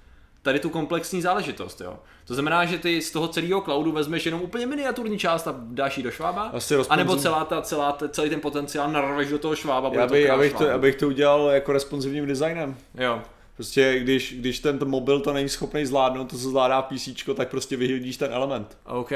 tady 0.44 0.58
tu 0.58 0.70
komplexní 0.70 1.22
záležitost, 1.22 1.80
jo. 1.80 1.98
To 2.24 2.34
znamená, 2.34 2.64
že 2.64 2.78
ty 2.78 3.02
z 3.02 3.10
toho 3.10 3.28
celého 3.28 3.60
cloudu 3.60 3.92
vezmeš 3.92 4.26
jenom 4.26 4.42
úplně 4.42 4.66
miniaturní 4.66 5.18
část 5.18 5.48
a 5.48 5.54
dáš 5.58 5.96
ji 5.96 6.02
do 6.02 6.10
švába, 6.10 6.42
Asi 6.42 6.76
rozponzum- 6.76 6.92
anebo 6.92 7.16
celá 7.16 7.44
ta, 7.44 7.62
celá 7.62 7.92
ta, 7.92 8.08
celý 8.08 8.30
ten 8.30 8.40
potenciál 8.40 8.92
narveš 8.92 9.28
do 9.28 9.38
toho 9.38 9.56
švába, 9.56 9.90
Já, 9.92 10.06
to 10.06 10.12
by, 10.12 10.20
já, 10.20 10.26
král 10.26 10.38
bych 10.38 10.52
to, 10.52 10.64
já 10.64 10.78
bych 10.78 10.94
to 10.94 11.06
udělal 11.08 11.50
jako 11.50 11.72
responsivním 11.72 12.26
designem. 12.26 12.76
Jo, 12.94 13.22
Prostě 13.54 13.98
když, 14.00 14.34
když 14.38 14.58
ten 14.58 14.88
mobil 14.88 15.20
to 15.20 15.32
není 15.32 15.48
schopný 15.48 15.86
zvládnout, 15.86 16.30
to 16.30 16.36
se 16.36 16.48
zvládá 16.48 16.82
PC, 16.82 17.08
tak 17.36 17.48
prostě 17.48 17.76
vyhodíš 17.76 18.16
ten 18.16 18.32
element. 18.32 18.78
OK, 18.86 19.10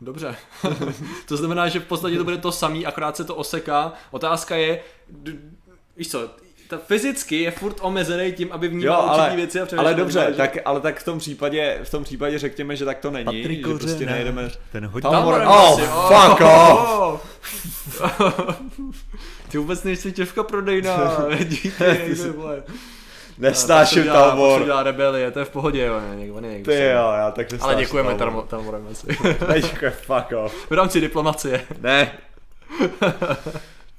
dobře. 0.00 0.36
to 1.28 1.36
znamená, 1.36 1.68
že 1.68 1.80
v 1.80 1.86
podstatě 1.86 2.18
to 2.18 2.24
bude 2.24 2.38
to 2.38 2.52
samý, 2.52 2.86
akorát 2.86 3.16
se 3.16 3.24
to 3.24 3.36
oseká. 3.36 3.92
Otázka 4.10 4.56
je, 4.56 4.82
víš 5.96 6.10
co, 6.10 6.30
ta 6.70 6.78
fyzicky 6.78 7.42
je 7.42 7.50
furt 7.50 7.76
omezený 7.80 8.32
tím, 8.32 8.48
aby 8.52 8.66
Jo, 8.66 8.72
vnímal 8.72 9.04
určitý 9.04 9.20
ale, 9.20 9.36
věci 9.36 9.60
a 9.60 9.66
ale 9.76 9.94
dobře, 9.94 10.26
že- 10.28 10.34
tak, 10.34 10.58
ale 10.64 10.80
tak 10.80 11.00
v 11.00 11.04
tom 11.04 11.18
případě, 11.18 11.78
v 11.84 11.90
tom 11.90 12.04
případě 12.04 12.38
řekněme, 12.38 12.76
že 12.76 12.84
tak 12.84 12.98
to 12.98 13.10
není, 13.10 13.24
Patrik 13.24 13.58
že 13.66 13.74
prostě 13.74 13.86
Kořenář, 13.92 14.12
nejedeme... 14.12 14.50
ten 14.72 14.86
hodí. 14.86 15.02
Tam- 15.02 15.26
oh, 15.26 15.48
asi, 15.48 15.82
fuck 15.82 16.40
off! 16.40 17.26
Ty 19.48 19.58
vůbec 19.58 19.82
nejsi 19.84 20.12
těvka 20.12 20.42
prodejná, 20.42 21.16
díky, 21.44 21.70
ty 22.06 22.14
vole. 22.36 22.62
Nesnáším 23.38 24.02
dělá, 24.02 24.28
Talmor. 24.28 24.64
dělá 24.64 24.82
rebelie, 24.82 25.30
to 25.30 25.38
je 25.38 25.44
v 25.44 25.50
pohodě, 25.50 25.84
jo, 25.84 26.00
ne, 26.00 26.16
někdo 26.16 26.40
není. 26.40 26.64
Ty 26.64 26.74
jo, 26.74 27.12
já 27.16 27.30
tak 27.30 27.52
nesnáším 27.52 27.64
Ale 27.74 27.82
děkujeme 27.84 28.14
Talmor. 28.14 28.44
Talmo- 28.44 28.46
Talmorem 28.48 28.88
asi. 28.92 29.06
Neděkuji, 29.48 29.90
fuck 29.90 30.32
off. 30.44 30.70
v 30.70 30.72
rámci 30.72 31.00
diplomacie. 31.00 31.60
Ne. 31.80 32.12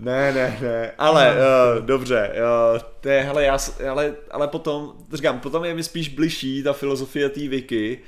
Ne, 0.01 0.33
ne, 0.33 0.57
ne, 0.61 0.91
ale 0.97 1.35
uh, 1.35 1.85
dobře, 1.85 2.33
uh, 2.73 2.79
to 3.01 3.09
je, 3.09 3.21
hele, 3.21 3.43
já, 3.43 3.57
ale, 3.89 4.13
ale 4.31 4.47
potom, 4.47 4.93
říkám, 5.13 5.39
potom 5.39 5.65
je 5.65 5.73
mi 5.73 5.83
spíš 5.83 6.09
bližší 6.09 6.63
ta 6.63 6.73
filozofie 6.73 7.29
té 7.29 7.47
Wiki, 7.47 7.99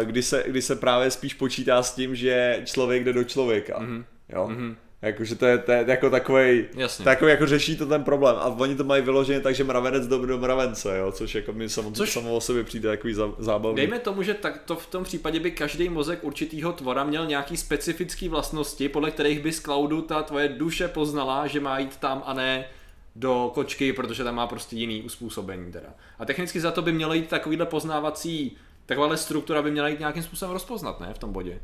uh, 0.00 0.06
kdy, 0.06 0.22
se, 0.22 0.44
kdy 0.46 0.62
se 0.62 0.76
právě 0.76 1.10
spíš 1.10 1.34
počítá 1.34 1.82
s 1.82 1.94
tím, 1.94 2.14
že 2.14 2.60
člověk 2.64 3.04
jde 3.04 3.12
do 3.12 3.24
člověka, 3.24 3.80
mm-hmm. 3.80 4.04
jo, 4.28 4.48
mm-hmm. 4.48 4.74
Jakože 5.04 5.34
to 5.34 5.46
je, 5.46 5.58
to 5.58 5.72
je 5.72 5.84
jako 5.88 6.10
takový, 6.10 6.64
takový 7.04 7.30
jako 7.30 7.46
řeší 7.46 7.76
to 7.76 7.86
ten 7.86 8.04
problém 8.04 8.36
a 8.38 8.46
oni 8.46 8.76
to 8.76 8.84
mají 8.84 9.02
vyloženě 9.02 9.40
tak, 9.40 9.54
že 9.54 9.64
mravenec 9.64 10.06
do, 10.06 10.26
do 10.26 10.38
mravence, 10.38 10.98
jo, 10.98 11.12
což 11.12 11.34
jako 11.34 11.52
mi 11.52 11.68
samo, 11.68 11.90
Což- 11.90 11.96
což... 11.96 12.12
samo 12.12 12.36
o 12.36 12.40
sobě 12.40 12.64
přijde 12.64 12.88
takový 12.88 13.14
zá- 13.14 13.34
zábavný. 13.38 13.76
Dejme 13.76 13.98
tomu, 13.98 14.22
že 14.22 14.34
tak 14.34 14.62
to 14.64 14.76
v 14.76 14.86
tom 14.86 15.04
případě 15.04 15.40
by 15.40 15.50
každý 15.50 15.88
mozek 15.88 16.24
určitýho 16.24 16.72
tvora 16.72 17.04
měl 17.04 17.26
nějaký 17.26 17.56
specifický 17.56 18.28
vlastnosti, 18.28 18.88
podle 18.88 19.10
kterých 19.10 19.40
by 19.40 19.52
z 19.52 19.60
cloudu 19.60 20.02
ta 20.02 20.22
tvoje 20.22 20.48
duše 20.48 20.88
poznala, 20.88 21.46
že 21.46 21.60
má 21.60 21.78
jít 21.78 21.96
tam 21.96 22.22
a 22.26 22.32
ne 22.34 22.64
do 23.16 23.50
kočky, 23.54 23.92
protože 23.92 24.24
tam 24.24 24.34
má 24.34 24.46
prostě 24.46 24.76
jiný 24.76 25.02
uspůsobení 25.02 25.72
teda. 25.72 25.88
A 26.18 26.24
technicky 26.24 26.60
za 26.60 26.70
to 26.70 26.82
by 26.82 26.92
mělo 26.92 27.14
jít 27.14 27.28
takovýhle 27.28 27.66
poznávací, 27.66 28.56
takováhle 28.86 29.16
struktura 29.16 29.62
by 29.62 29.70
měla 29.70 29.88
jít 29.88 29.98
nějakým 29.98 30.22
způsobem 30.22 30.52
rozpoznat, 30.52 31.00
ne, 31.00 31.14
v 31.14 31.18
tom 31.18 31.32
bodě. 31.32 31.60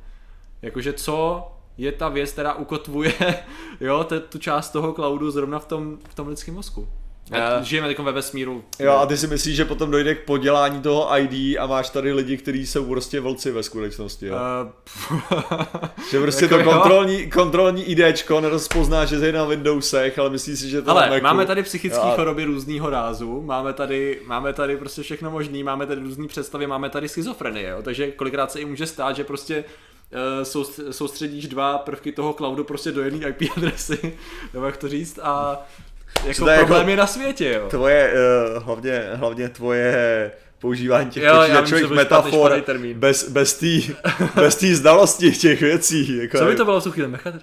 Jakože 0.63 0.93
co 0.93 1.47
je 1.79 1.93
ta 1.93 2.09
věc, 2.09 2.33
která 2.33 2.55
ukotvuje, 2.55 3.13
jo, 3.81 4.05
te, 4.05 4.21
tu 4.21 4.39
část 4.39 4.71
toho 4.71 4.93
cloudu 4.93 5.31
zrovna 5.31 5.59
v 5.59 5.65
tom, 5.67 5.99
v 6.09 6.15
tom 6.15 6.29
lidském 6.29 6.55
mozku. 6.55 6.89
A 7.33 7.37
Já- 7.39 7.63
žijeme 7.63 7.89
teď 7.89 7.99
ve 7.99 8.13
vesmíru. 8.13 8.65
Jo, 8.79 8.93
a 8.93 9.07
ty 9.07 9.17
si 9.17 9.27
myslíš, 9.27 9.57
že 9.57 9.65
potom 9.65 9.91
dojde 9.91 10.15
k 10.15 10.25
podělání 10.25 10.81
toho 10.83 11.09
ID 11.19 11.57
a 11.59 11.67
máš 11.67 11.91
tady 11.91 12.13
lidi, 12.13 12.37
kteří 12.37 12.67
jsou 12.67 12.85
prostě 12.85 13.21
vlci 13.21 13.51
ve 13.51 13.63
skutečnosti, 13.63 14.27
jo? 14.27 14.37
Uh, 15.11 15.19
Že 16.11 16.21
prostě 16.21 16.45
Jako 16.45 16.55
to 16.57 16.63
jo. 16.63 16.71
kontrolní, 16.71 17.31
kontrolní 17.31 17.85
IDčko 17.85 18.41
nerozpozná, 18.41 19.05
že 19.05 19.17
je 19.17 19.33
na 19.33 19.45
Windowsech, 19.45 20.19
ale 20.19 20.31
myslíš 20.31 20.59
si, 20.59 20.69
že 20.71 20.83
to 20.83 20.91
Ale 20.91 21.11
Macu. 21.11 21.23
máme 21.23 21.47
tady 21.47 21.63
psychické 21.63 21.99
Jo. 22.07 22.13
choroby 22.17 22.45
různého 22.45 22.91
rázu, 22.91 23.43
máme 23.43 23.73
tady, 23.73 24.21
máme 24.27 24.53
tady 24.53 24.77
prostě 24.77 25.03
všechno 25.03 25.31
možný, 25.31 25.63
máme 25.63 25.87
tady 25.87 26.01
různé 26.01 26.29
představy, 26.29 26.67
máme 26.67 26.91
tady 26.91 27.09
schizofrenie, 27.09 27.69
jo? 27.69 27.83
takže 27.83 28.11
kolikrát 28.13 28.53
se 28.53 28.61
i 28.61 28.65
může 28.65 28.87
stát, 28.87 29.17
že 29.17 29.25
prostě 29.25 29.65
soustředíš 30.91 31.47
dva 31.49 31.79
prvky 31.79 32.13
toho 32.13 32.33
cloudu 32.33 32.65
prostě 32.65 32.93
do 32.93 33.03
jedné 33.03 33.29
IP 33.29 33.43
adresy, 33.57 34.13
nebo 34.55 34.67
jak 34.67 34.77
to 34.77 34.89
říct, 34.89 35.19
a 35.23 35.63
jako 36.27 36.49
je 36.49 36.59
problém 36.59 36.81
jako- 36.81 36.91
je 36.91 36.97
na 36.97 37.07
světě, 37.07 37.53
jo. 37.61 37.69
Tvoje, 37.69 38.13
uh, 38.57 38.63
hlavně, 38.63 39.03
hlavně 39.15 39.49
tvoje 39.49 40.33
používání 40.59 41.11
těch 41.11 41.23
Jo, 41.23 41.33
vím, 41.33 41.41
počítačových 41.41 41.85
špatný- 41.85 41.97
metafor 41.97 42.53
špatný 42.63 42.95
bez, 42.95 43.29
bez 43.31 43.55
té 43.55 43.95
bez 44.35 44.57
tý 44.57 44.75
znalosti 44.75 45.33
těch 45.33 45.61
věcí. 45.61 46.17
Jako 46.19 46.39
Co 46.39 46.45
by 46.45 46.55
to 46.57 46.65
bylo 46.65 46.81
v? 46.81 47.09
Mechat? 47.09 47.35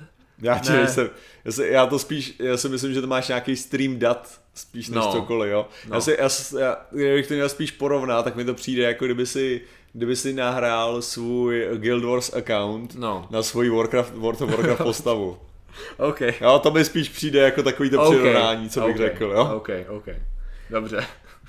Já 0.41 0.59
ti 0.59 0.69
Ne. 0.71 0.77
nejsem, 0.77 1.09
já, 1.45 1.51
si, 1.51 1.67
já 1.67 1.85
to 1.85 1.99
spíš, 1.99 2.35
já 2.39 2.57
si 2.57 2.69
myslím, 2.69 2.93
že 2.93 3.01
to 3.01 3.07
máš 3.07 3.27
nějaký 3.27 3.55
stream 3.55 3.99
dat, 3.99 4.39
spíš 4.55 4.87
než 4.89 4.95
No. 4.95 5.11
cokoliv, 5.11 5.51
jo. 5.51 5.67
No. 5.89 5.95
Já 5.95 6.01
si, 6.01 6.15
já, 6.19 6.29
já, 6.59 6.77
kdybych 6.91 7.27
to 7.27 7.33
měl 7.33 7.49
spíš 7.49 7.71
porovnat, 7.71 8.23
tak 8.23 8.35
mi 8.35 8.45
to 8.45 8.53
přijde, 8.53 8.83
jako 8.83 9.05
kdyby 9.05 9.25
si, 9.25 9.61
kdyby 9.97 10.15
si 10.15 10.33
nahrál 10.33 11.01
svůj 11.01 11.67
Guild 11.77 12.03
Wars 12.03 12.33
account 12.33 12.95
No. 12.95 13.27
na 13.29 13.43
svoji 13.43 13.69
Warcraft, 13.69 14.13
World 14.15 14.41
of 14.41 14.49
Warcraft 14.49 14.81
postavu. 14.83 15.37
OK. 15.97 16.21
Jo, 16.41 16.59
to 16.63 16.71
mi 16.71 16.85
spíš 16.85 17.09
přijde 17.09 17.39
jako 17.41 17.63
takový 17.63 17.89
to 17.89 18.01
OK. 18.03 18.15
přirovnání, 18.15 18.69
co 18.69 18.81
bych 18.81 18.95
OK. 18.95 19.01
řekl, 19.01 19.25
jo. 19.25 19.51
OK, 19.55 19.69
OK. 19.89 20.05
Dobře. 20.69 21.05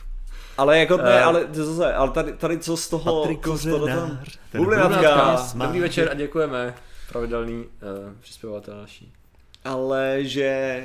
Ale 0.58 0.78
jako 0.78 0.96
ne, 0.96 1.02
Eh. 1.04 1.22
ale 1.22 1.44
to 1.44 1.64
zase, 1.64 1.94
ale 1.94 2.10
tady, 2.10 2.32
tady 2.32 2.58
co 2.58 2.76
z 2.76 2.88
toho, 2.88 3.20
Patrik 3.22 3.40
Kořenář, 3.40 4.38
Bublinátka. 4.56 5.46
Dobrý 5.54 5.80
večer 5.80 6.08
a 6.10 6.14
děkujeme. 6.14 6.74
Pravidelný 7.12 7.54
uh, 7.64 7.66
přispěvatel 8.20 8.76
naší. 8.80 9.12
ale 9.64 10.18
že 10.20 10.80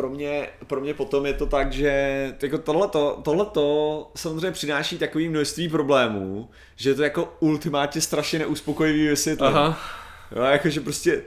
pro 0.00 0.10
mě, 0.10 0.48
pro 0.66 0.80
mě 0.80 0.94
potom 0.94 1.26
je 1.26 1.34
to 1.34 1.46
tak, 1.46 1.72
že 1.72 2.34
jako 2.42 2.58
tohleto, 2.58 3.20
tohleto 3.24 4.10
samozřejmě 4.16 4.50
přináší 4.50 4.98
takový 4.98 5.28
množství 5.28 5.68
problémů, 5.68 6.50
že 6.76 6.90
je 6.90 6.94
to 6.94 7.02
jako 7.02 7.34
ultimátně 7.40 8.00
strašně 8.00 8.38
neuspokojivý 8.38 9.08
vysvětlení. 9.08 9.54
Aha. 9.54 9.78
Jo, 10.36 10.42
jakože 10.42 10.80
prostě 10.80 11.22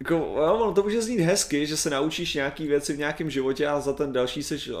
jako, 0.00 0.14
jo, 0.14 0.58
ono 0.60 0.72
to 0.72 0.82
může 0.82 1.02
znít 1.02 1.20
hezky, 1.20 1.66
že 1.66 1.76
se 1.76 1.90
naučíš 1.90 2.34
nějaký 2.34 2.66
věci 2.66 2.92
v 2.92 2.98
nějakém 2.98 3.30
životě 3.30 3.66
a 3.66 3.80
za 3.80 3.92
ten 3.92 4.12
další 4.12 4.42
seš, 4.42 4.68
uh, 4.68 4.76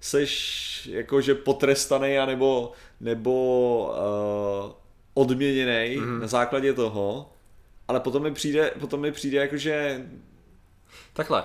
seš 0.00 0.90
jakože 0.92 1.34
potrestaný 1.34 2.18
a 2.18 2.26
nebo, 2.26 2.72
nebo 3.00 3.96
uh, 4.64 4.72
odměněný 5.14 5.96
mm-hmm. 5.96 6.20
na 6.20 6.26
základě 6.26 6.72
toho, 6.72 7.32
ale 7.88 8.00
potom 8.00 8.22
mi 8.22 8.30
přijde, 8.30 8.72
potom 8.80 9.00
mi 9.00 9.12
přijde 9.12 9.38
jakože 9.38 10.06
Takhle, 11.12 11.44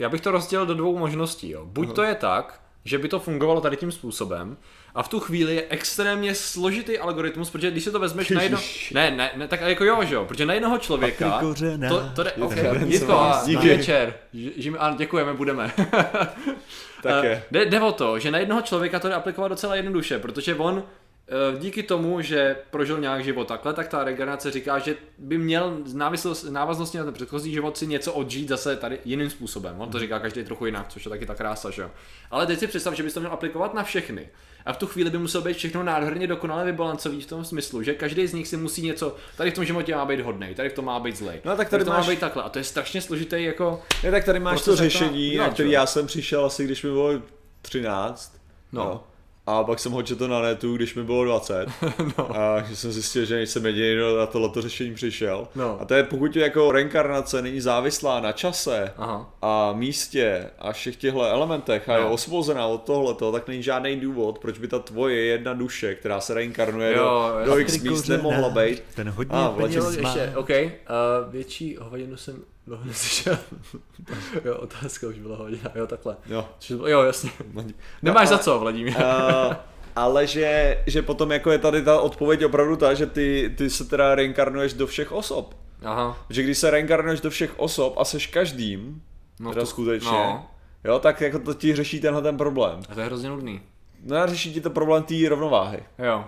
já 0.00 0.08
bych 0.08 0.20
to 0.20 0.30
rozdělil 0.30 0.66
do 0.66 0.74
dvou 0.74 0.98
možností. 0.98 1.50
Jo. 1.50 1.62
Buď 1.64 1.94
to 1.94 2.02
je 2.02 2.14
tak, 2.14 2.60
že 2.84 2.98
by 2.98 3.08
to 3.08 3.20
fungovalo 3.20 3.60
tady 3.60 3.76
tím 3.76 3.92
způsobem, 3.92 4.56
a 4.94 5.02
v 5.02 5.08
tu 5.08 5.20
chvíli 5.20 5.54
je 5.56 5.64
extrémně 5.68 6.34
složitý 6.34 6.98
algoritmus, 6.98 7.50
protože 7.50 7.70
když 7.70 7.84
se 7.84 7.90
to 7.90 7.98
vezmeš 7.98 8.30
na 8.30 8.42
jedno... 8.42 8.58
Ježiš. 8.58 8.90
Ne, 8.90 9.10
ne, 9.10 9.30
ne, 9.36 9.48
tak 9.48 9.60
jako 9.60 9.84
jo, 9.84 10.04
že 10.04 10.14
jo, 10.14 10.24
protože 10.24 10.46
na 10.46 10.54
jednoho 10.54 10.78
člověka... 10.78 11.30
Patrik 11.30 11.48
Kořenář. 11.50 11.90
To, 11.92 12.10
to 12.14 12.22
jde, 12.22 12.32
Je 12.36 12.42
ok, 12.44 12.54
to 12.54 12.84
Jitko, 12.86 13.30
Díky. 13.46 13.68
večer. 13.68 14.14
Ž- 14.34 14.50
Žijeme, 14.56 14.78
ano, 14.78 14.96
děkujeme, 14.96 15.32
budeme. 15.34 15.72
Tak 17.02 17.24
Eh, 17.24 17.26
je. 17.28 17.42
Jde, 17.50 17.64
jde 17.64 17.80
o 17.80 17.92
to, 17.92 18.18
že 18.18 18.30
na 18.30 18.38
jednoho 18.38 18.62
člověka 18.62 18.98
to 19.00 19.08
jde 19.08 19.14
aplikovat 19.14 19.48
docela 19.48 19.76
jednoduše, 19.76 20.18
protože 20.18 20.54
on 20.54 20.82
díky 21.58 21.82
tomu, 21.82 22.20
že 22.20 22.56
prožil 22.70 23.00
nějak 23.00 23.24
život 23.24 23.48
takhle, 23.48 23.74
tak 23.74 23.88
ta 23.88 24.04
regenerace 24.04 24.50
říká, 24.50 24.78
že 24.78 24.96
by 25.18 25.38
měl 25.38 25.76
návislost- 25.94 26.50
návaznosti 26.50 26.98
na 26.98 27.04
ten 27.04 27.14
předchozí 27.14 27.52
život 27.52 27.78
si 27.78 27.86
něco 27.86 28.12
odžít 28.12 28.48
zase 28.48 28.76
tady 28.76 28.98
jiným 29.04 29.30
způsobem. 29.30 29.74
On 29.78 29.88
to 29.90 29.98
říká 29.98 30.18
každý 30.18 30.44
trochu 30.44 30.66
jinak, 30.66 30.88
což 30.88 31.04
je 31.04 31.08
taky 31.08 31.26
ta 31.26 31.34
krása, 31.34 31.70
že 31.70 31.82
jo. 31.82 31.90
Ale 32.30 32.46
teď 32.46 32.58
si 32.58 32.66
představ, 32.66 32.94
že 32.94 33.02
bys 33.02 33.14
to 33.14 33.20
měl 33.20 33.32
aplikovat 33.32 33.74
na 33.74 33.82
všechny. 33.84 34.28
A 34.66 34.72
v 34.72 34.76
tu 34.76 34.86
chvíli 34.86 35.10
by 35.10 35.18
muselo 35.18 35.44
být 35.44 35.56
všechno 35.56 35.82
nádherně 35.82 36.26
dokonale 36.26 36.64
vybalancový 36.64 37.20
v 37.20 37.26
tom 37.26 37.44
smyslu, 37.44 37.82
že 37.82 37.94
každý 37.94 38.26
z 38.26 38.32
nich 38.34 38.48
si 38.48 38.56
musí 38.56 38.82
něco, 38.82 39.16
tady 39.36 39.50
v 39.50 39.54
tom 39.54 39.64
životě 39.64 39.94
má 39.94 40.04
být 40.04 40.20
hodný, 40.20 40.54
tady 40.54 40.68
v 40.68 40.72
tom 40.72 40.84
má 40.84 41.00
být 41.00 41.16
zlej. 41.16 41.40
No, 41.44 41.56
tak 41.56 41.68
tady 41.68 41.84
to 41.84 41.90
máš- 41.90 42.06
má 42.06 42.10
být 42.12 42.20
takhle. 42.20 42.42
A 42.42 42.48
to 42.48 42.58
je 42.58 42.64
strašně 42.64 43.00
složitý 43.00 43.44
jako 43.44 43.82
Ne, 44.04 44.10
tak 44.10 44.24
tady 44.24 44.40
máš 44.40 44.52
Prostě 44.52 44.70
to 44.70 44.76
to- 44.76 44.82
řešení, 44.82 45.34
jo, 45.34 45.42
na 45.42 45.50
který 45.50 45.70
já 45.70 45.86
jsem 45.86 46.06
přišel 46.06 46.44
asi, 46.44 46.64
když 46.64 46.82
mi 46.82 46.90
bylo 46.90 47.10
13. 47.62 48.36
No. 48.72 48.82
Jo. 48.82 49.00
A 49.46 49.64
pak 49.64 49.78
jsem 49.78 49.92
ho 49.92 50.02
četl 50.02 50.28
na 50.28 50.42
netu, 50.42 50.76
když 50.76 50.94
mi 50.94 51.04
bylo 51.04 51.24
20. 51.24 51.66
No. 52.18 52.36
A 52.40 52.62
že 52.62 52.76
jsem 52.76 52.92
zjistil, 52.92 53.24
že 53.24 53.42
jsem 53.42 53.66
jediný, 53.66 53.94
kdo 53.94 54.18
na 54.18 54.26
tohleto 54.26 54.62
řešení 54.62 54.94
přišel. 54.94 55.48
No. 55.54 55.78
A 55.80 55.84
to 55.84 55.94
je, 55.94 56.02
pokud 56.04 56.36
jako 56.36 56.72
reinkarnace 56.72 57.42
není 57.42 57.60
závislá 57.60 58.20
na 58.20 58.32
čase 58.32 58.92
Aha. 58.96 59.34
a 59.42 59.72
místě 59.72 60.46
a 60.58 60.72
všech 60.72 60.96
těchto 60.96 61.22
elementech 61.22 61.88
a 61.88 61.96
je 61.96 62.00
No. 62.02 62.12
osvobozená 62.12 62.66
od 62.66 62.82
tohleto, 62.82 63.32
tak 63.32 63.48
není 63.48 63.62
žádný 63.62 63.96
důvod, 64.00 64.38
proč 64.38 64.58
by 64.58 64.68
ta 64.68 64.78
tvoje 64.78 65.24
jedna 65.24 65.54
duše, 65.54 65.94
která 65.94 66.20
se 66.20 66.34
reinkarnuje 66.34 66.96
Jo, 66.96 67.32
do, 67.44 67.50
do 67.50 67.58
x 67.58 67.82
míst, 67.82 68.08
nemohla 68.08 68.50
být. 68.50 68.82
Ten 68.94 69.10
hodně 69.10 69.34
A, 69.38 69.46
ah, 69.46 69.56
peněz 69.60 69.96
má. 70.00 70.08
Ještě, 70.08 70.32
OK. 70.36 70.50
Uh, 70.50 71.32
větší 71.32 71.76
hovadinu 71.80 72.16
jsem 72.16 72.36
dlouho 72.66 72.84
neslyšel. 72.84 73.38
jo, 74.44 74.54
otázka 74.56 75.06
už 75.06 75.18
byla 75.18 75.36
hovadina. 75.36 75.70
Jo, 75.74 75.86
takhle. 75.86 76.16
Jo. 76.26 76.48
Jo, 76.86 77.02
jasně. 77.02 77.30
Nemáš 78.02 78.30
No, 78.30 78.36
za 78.36 78.38
co, 78.38 78.58
Vladimír. 78.58 78.96
Uh, 78.96 79.54
ale 79.96 80.26
že, 80.26 80.78
že 80.86 81.02
potom 81.02 81.32
jako 81.32 81.50
je 81.50 81.58
tady 81.58 81.82
ta 81.82 82.00
odpověď 82.00 82.44
opravdu 82.44 82.76
ta, 82.76 82.94
že 82.94 83.06
ty, 83.06 83.54
ty 83.58 83.70
se 83.70 83.84
teda 83.84 84.14
reinkarnuješ 84.14 84.72
do 84.72 84.86
všech 84.86 85.12
osob. 85.12 85.54
Aha. 85.84 86.18
Že 86.30 86.42
když 86.42 86.58
se 86.58 86.70
reinkarnuješ 86.70 87.20
do 87.20 87.30
všech 87.30 87.58
osob 87.60 87.94
a 87.98 88.04
seš 88.04 88.26
každým, 88.26 89.02
No 89.40 89.44
no 89.44 89.50
teda 89.50 89.62
to- 89.62 89.66
skutečně, 89.66 90.10
no. 90.10 90.46
jo, 90.84 90.98
tak 90.98 91.20
jako 91.20 91.38
to 91.38 91.54
ti 91.54 91.74
řeší 91.76 92.00
tenhle 92.00 92.22
ten 92.22 92.36
problém. 92.36 92.80
A 92.88 92.94
to 92.94 93.00
je 93.00 93.06
hrozně 93.06 93.28
nudný. 93.28 93.60
No 94.04 94.16
a 94.16 94.26
řeší 94.26 94.52
ti 94.54 94.60
to 94.60 94.70
problém 94.70 95.02
té 95.02 95.14
rovnováhy. 95.28 95.78
Jo. 95.98 96.24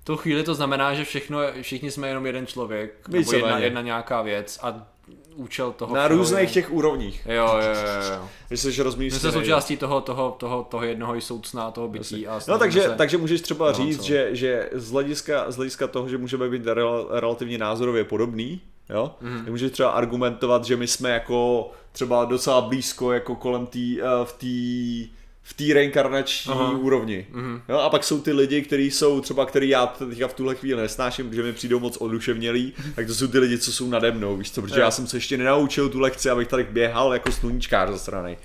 V 0.00 0.04
tu 0.04 0.16
chvíli 0.16 0.42
to 0.42 0.54
znamená, 0.54 0.94
že 0.94 1.04
všechno, 1.04 1.38
všichni 1.62 1.90
jsme 1.90 2.08
jenom 2.08 2.26
jeden 2.26 2.46
člověk, 2.46 3.08
nebo 3.08 3.18
Víceméně. 3.18 3.44
jedna, 3.46 3.58
jedna 3.58 3.80
nějaká 3.82 4.22
věc 4.22 4.58
a 4.62 4.86
účel 5.34 5.72
toho 5.72 5.94
Na 5.94 6.08
různých 6.08 6.52
těch 6.52 6.72
úrovních. 6.72 7.26
Jo, 7.26 7.34
jo, 7.34 7.60
jo, 7.60 8.12
jo. 8.14 8.28
Že 8.50 8.56
jsi 8.56 9.32
součástí 9.32 9.76
toho, 9.76 10.00
toho, 10.00 10.36
toho, 10.38 10.66
toho 10.70 10.84
jednoho 10.84 11.20
soucna, 11.20 11.70
toho 11.70 11.88
bytí. 11.88 12.26
A 12.26 12.40
No 12.48 12.58
takže, 12.58 12.82
se... 12.82 12.90
takže 12.90 13.18
můžeš 13.18 13.40
třeba 13.40 13.66
No, 13.66 13.72
říct, 13.72 13.98
co? 13.98 14.04
že, 14.04 14.28
že 14.32 14.70
z, 14.72 14.90
hlediska, 14.90 15.50
z 15.50 15.56
hlediska 15.56 15.86
toho, 15.86 16.08
že 16.08 16.18
můžeme 16.18 16.48
být 16.48 16.66
rel, 16.66 17.08
relativně 17.10 17.58
názorově 17.58 18.04
podobný, 18.04 18.60
jo, 18.90 19.14
mm. 19.20 19.46
můžeš 19.50 19.72
třeba 19.72 19.90
argumentovat, 19.90 20.64
že 20.64 20.76
my 20.76 20.86
jsme 20.86 21.10
jako 21.10 21.70
třeba 21.92 22.24
docela 22.24 22.60
blízko 22.60 23.12
jako 23.12 23.36
kolem 23.36 23.66
tý, 23.66 24.00
eh, 24.02 24.04
v 24.24 24.32
té 24.32 25.14
v 25.46 25.52
té 25.54 25.64
reinkarnační 25.74 26.52
Aha. 26.52 26.70
úrovni. 26.70 27.26
Mhm. 27.30 27.62
Jo, 27.68 27.78
a 27.78 27.90
pak 27.90 28.04
jsou 28.04 28.20
ty 28.20 28.32
lidi, 28.32 28.62
kteří 28.62 28.90
jsou 28.90 29.20
třeba, 29.20 29.46
který 29.46 29.68
já 29.68 29.86
teďka 29.86 30.28
v 30.28 30.34
tuhle 30.34 30.54
chvíli 30.54 30.82
nesnáším, 30.82 31.28
protože 31.28 31.42
mi 31.42 31.52
přijdou 31.52 31.80
moc 31.80 31.96
oduševnělí, 31.96 32.72
tak 32.94 33.06
to 33.06 33.14
jsou 33.14 33.26
ty 33.26 33.38
lidi, 33.38 33.58
co 33.58 33.72
jsou 33.72 33.88
nade 33.90 34.12
mnou, 34.12 34.36
víš 34.36 34.50
co, 34.52 34.62
protože 34.62 34.80
Jo. 34.80 34.84
já 34.84 34.90
jsem 34.90 35.06
se 35.06 35.16
ještě 35.16 35.36
nenaučil 35.36 35.88
tu 35.88 36.00
lekci, 36.00 36.30
abych 36.30 36.48
tady 36.48 36.64
běhal 36.64 37.12
jako 37.12 37.32
sluníčkář 37.32 37.88
ze 37.90 37.98
strany. 37.98 38.38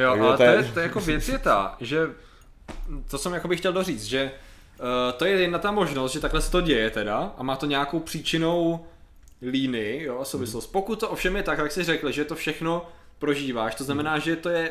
Jo, 0.00 0.10
Takže 0.10 0.20
ale 0.22 0.36
to 0.36 0.42
je- 0.42 0.52
to 0.52 0.62
je, 0.64 0.72
to 0.72 0.78
je 0.80 0.82
jako 0.82 1.00
věc 1.00 1.28
je 1.28 1.38
ta, 1.38 1.76
že 1.80 2.06
to 3.10 3.18
jsem 3.18 3.32
jako 3.32 3.48
bych 3.48 3.58
chtěl 3.58 3.72
doříct, 3.72 4.04
že 4.04 4.30
uh, 4.80 4.86
to 5.18 5.24
je 5.24 5.32
jedna 5.40 5.58
ta 5.58 5.70
možnost, 5.70 6.12
že 6.12 6.20
takhle 6.20 6.40
se 6.40 6.50
to 6.50 6.60
děje 6.60 6.90
teda 6.90 7.32
a 7.38 7.42
má 7.42 7.56
to 7.56 7.66
nějakou 7.66 8.00
příčinou 8.00 8.86
líny, 9.50 10.02
jo, 10.02 10.18
a 10.20 10.24
souvislost. 10.24 10.66
Pokud 10.66 11.00
to 11.00 11.08
ovšem 11.08 11.36
je 11.36 11.42
tak, 11.42 11.58
jak 11.58 11.72
jsi 11.72 11.84
řekl, 11.84 12.10
že 12.10 12.24
to 12.24 12.34
všechno 12.34 12.86
prožíváš, 13.18 13.74
to 13.74 13.84
znamená, 13.84 14.18
že 14.18 14.36
to 14.36 14.48
je 14.48 14.70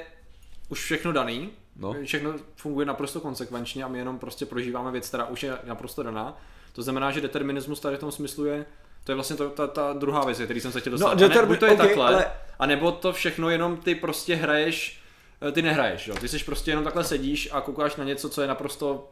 už 0.69 0.79
všechno 0.83 1.11
daný, 1.11 1.49
No. 1.81 1.95
všechno 2.05 2.33
funguje 2.55 2.85
naprosto 2.85 3.19
konsekvenčně 3.19 3.83
a 3.83 3.87
my 3.87 3.97
jenom 3.97 4.19
prostě 4.19 4.45
prožíváme 4.45 4.91
věc, 4.91 5.07
která 5.07 5.25
už 5.25 5.43
je 5.43 5.57
naprosto 5.63 6.03
daná. 6.03 6.37
To 6.73 6.83
znamená, 6.83 7.11
že 7.11 7.21
determinismus 7.21 7.79
tady 7.79 7.97
v 7.97 7.99
tom 7.99 8.11
smyslu 8.11 8.45
je 8.45 8.65
to 9.03 9.11
je 9.11 9.15
vlastně 9.15 9.35
to, 9.35 9.49
ta, 9.49 9.67
ta 9.67 9.93
druhá 9.93 10.25
věc, 10.25 10.41
který 10.41 10.61
jsem 10.61 10.71
se 10.71 10.79
chtěl 10.79 10.91
dostat. 10.91 11.05
No, 11.05 11.11
a 11.11 11.15
ne, 11.45 11.57
to 11.57 11.65
je 11.65 11.71
ok, 11.71 11.77
takhle, 11.77 12.07
ale- 12.07 12.25
a 12.59 12.65
nebo 12.65 12.91
to 12.91 13.13
všechno 13.13 13.49
jenom 13.49 13.77
ty 13.77 13.95
prostě 13.95 14.35
hraješ, 14.35 15.01
eh, 15.47 15.51
ty 15.51 15.61
nehraješ, 15.61 16.07
jo? 16.07 16.15
Ty 16.15 16.27
jsi 16.27 16.39
prostě 16.39 16.71
jenom 16.71 16.83
takhle 16.83 17.03
sedíš 17.03 17.49
a 17.51 17.61
koukáš 17.61 17.95
na 17.95 18.03
něco, 18.03 18.29
co 18.29 18.41
je 18.41 18.47
naprosto 18.47 19.11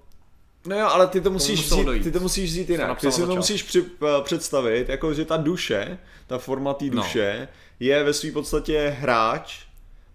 No 0.67 0.80
jo, 0.80 0.88
ale 0.88 1.07
ty 1.07 1.22
to 1.22 1.32
musíš 1.32 1.59
vzít, 1.65 1.84
dojít. 1.86 2.03
ty 2.03 2.11
to 2.11 2.20
musíš 2.20 2.49
vzít 2.49 2.70
jinak. 2.70 2.99
Ty 2.99 3.11
si 3.11 3.22
to 3.22 3.36
musíš 3.36 3.63
při, 3.63 3.86
eh, 4.01 4.22
představit, 4.24 4.89
jako 4.89 5.13
že 5.13 5.26
ta 5.26 5.38
duše, 5.38 5.97
ta 6.28 6.38
forma 6.38 6.74
té 6.74 6.86
No. 6.86 6.91
duše, 6.91 7.47
je 7.80 8.03
ve 8.03 8.13
své 8.13 8.32
podstatě 8.32 8.95
hráč 8.99 9.59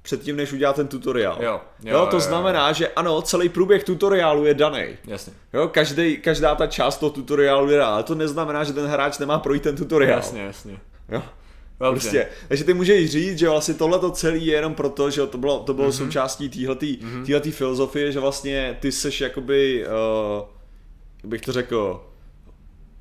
předtím, 0.05 0.36
než 0.36 0.52
udělá 0.52 0.72
ten 0.72 0.88
tutoriál. 0.88 1.36
Jo, 1.40 1.61
jo, 1.82 1.98
jo, 1.98 2.07
to 2.07 2.16
jo, 2.16 2.20
jo. 2.20 2.20
znamená, 2.20 2.72
že 2.72 2.88
ano, 2.88 3.22
celý 3.22 3.48
průběh 3.48 3.84
tutoriálu 3.84 4.44
je 4.44 4.55
daný. 4.55 4.84
Jasně. 5.07 5.32
Jo, 5.52 5.68
každý, 5.68 6.16
každá 6.16 6.55
ta 6.55 6.66
část 6.66 6.98
toho 6.98 7.11
tutoriálu 7.11 7.70
je 7.70 7.78
daná, 7.78 7.94
ale 7.94 8.02
to 8.02 8.14
neznamená, 8.14 8.64
že 8.64 8.72
ten 8.72 8.86
hráč 8.86 9.18
nemá 9.18 9.38
projít 9.38 9.62
ten 9.62 9.76
tutoriál. 9.76 10.16
Jasně, 10.16 10.42
jasně. 10.42 10.78
Jo. 11.09 11.22
Dobře. 11.80 12.00
Prostě. 12.00 12.26
Takže 12.48 12.64
ty 12.64 12.74
můžeš 12.74 13.11
říct, 13.11 13.38
že 13.38 13.48
vlastně 13.48 13.74
tohle 13.74 13.98
to 13.98 14.11
celé 14.11 14.36
je 14.36 14.55
jenom 14.55 14.74
proto, 14.74 15.11
že 15.11 15.26
to 15.26 15.38
bylo, 15.38 15.61
to 15.61 15.74
bylo 15.74 15.88
mm-hmm. 15.88 16.05
součástí 16.05 16.48
téhletý, 16.48 16.98
mm-hmm. 17.02 17.50
filozofie, 17.50 18.12
že 18.12 18.20
vlastně 18.20 18.76
ty 18.80 18.92
seš 18.92 19.20
jakoby, 19.20 19.86
uh, 19.86 20.44
jak 21.22 21.30
bych 21.30 21.40
to 21.40 21.52
řekl, 21.52 22.07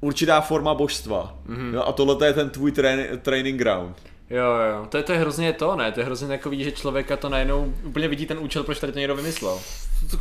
určitá 0.01 0.41
forma 0.41 0.73
božstva. 0.73 1.37
Mm-hmm. 1.49 1.73
Jo, 1.73 1.83
a 1.85 1.91
tohle 1.91 2.27
je 2.27 2.33
ten 2.33 2.49
tvůj 2.49 2.71
train, 2.71 3.07
training 3.21 3.59
ground. 3.59 4.12
Jo, 4.29 4.43
jo, 4.43 4.87
to 4.89 4.97
je, 4.97 5.03
to 5.03 5.11
je 5.11 5.17
hrozně 5.17 5.53
to, 5.53 5.75
ne? 5.75 5.91
To 5.91 5.99
je 5.99 6.05
hrozně 6.05 6.27
takový, 6.27 6.63
že 6.63 6.71
člověka 6.71 7.17
to 7.17 7.29
najednou 7.29 7.73
úplně 7.83 8.07
vidí 8.07 8.25
ten 8.25 8.39
účel, 8.39 8.63
proč 8.63 8.79
tady 8.79 8.93
to 8.93 8.99
někdo 8.99 9.15
vymyslel. 9.15 9.59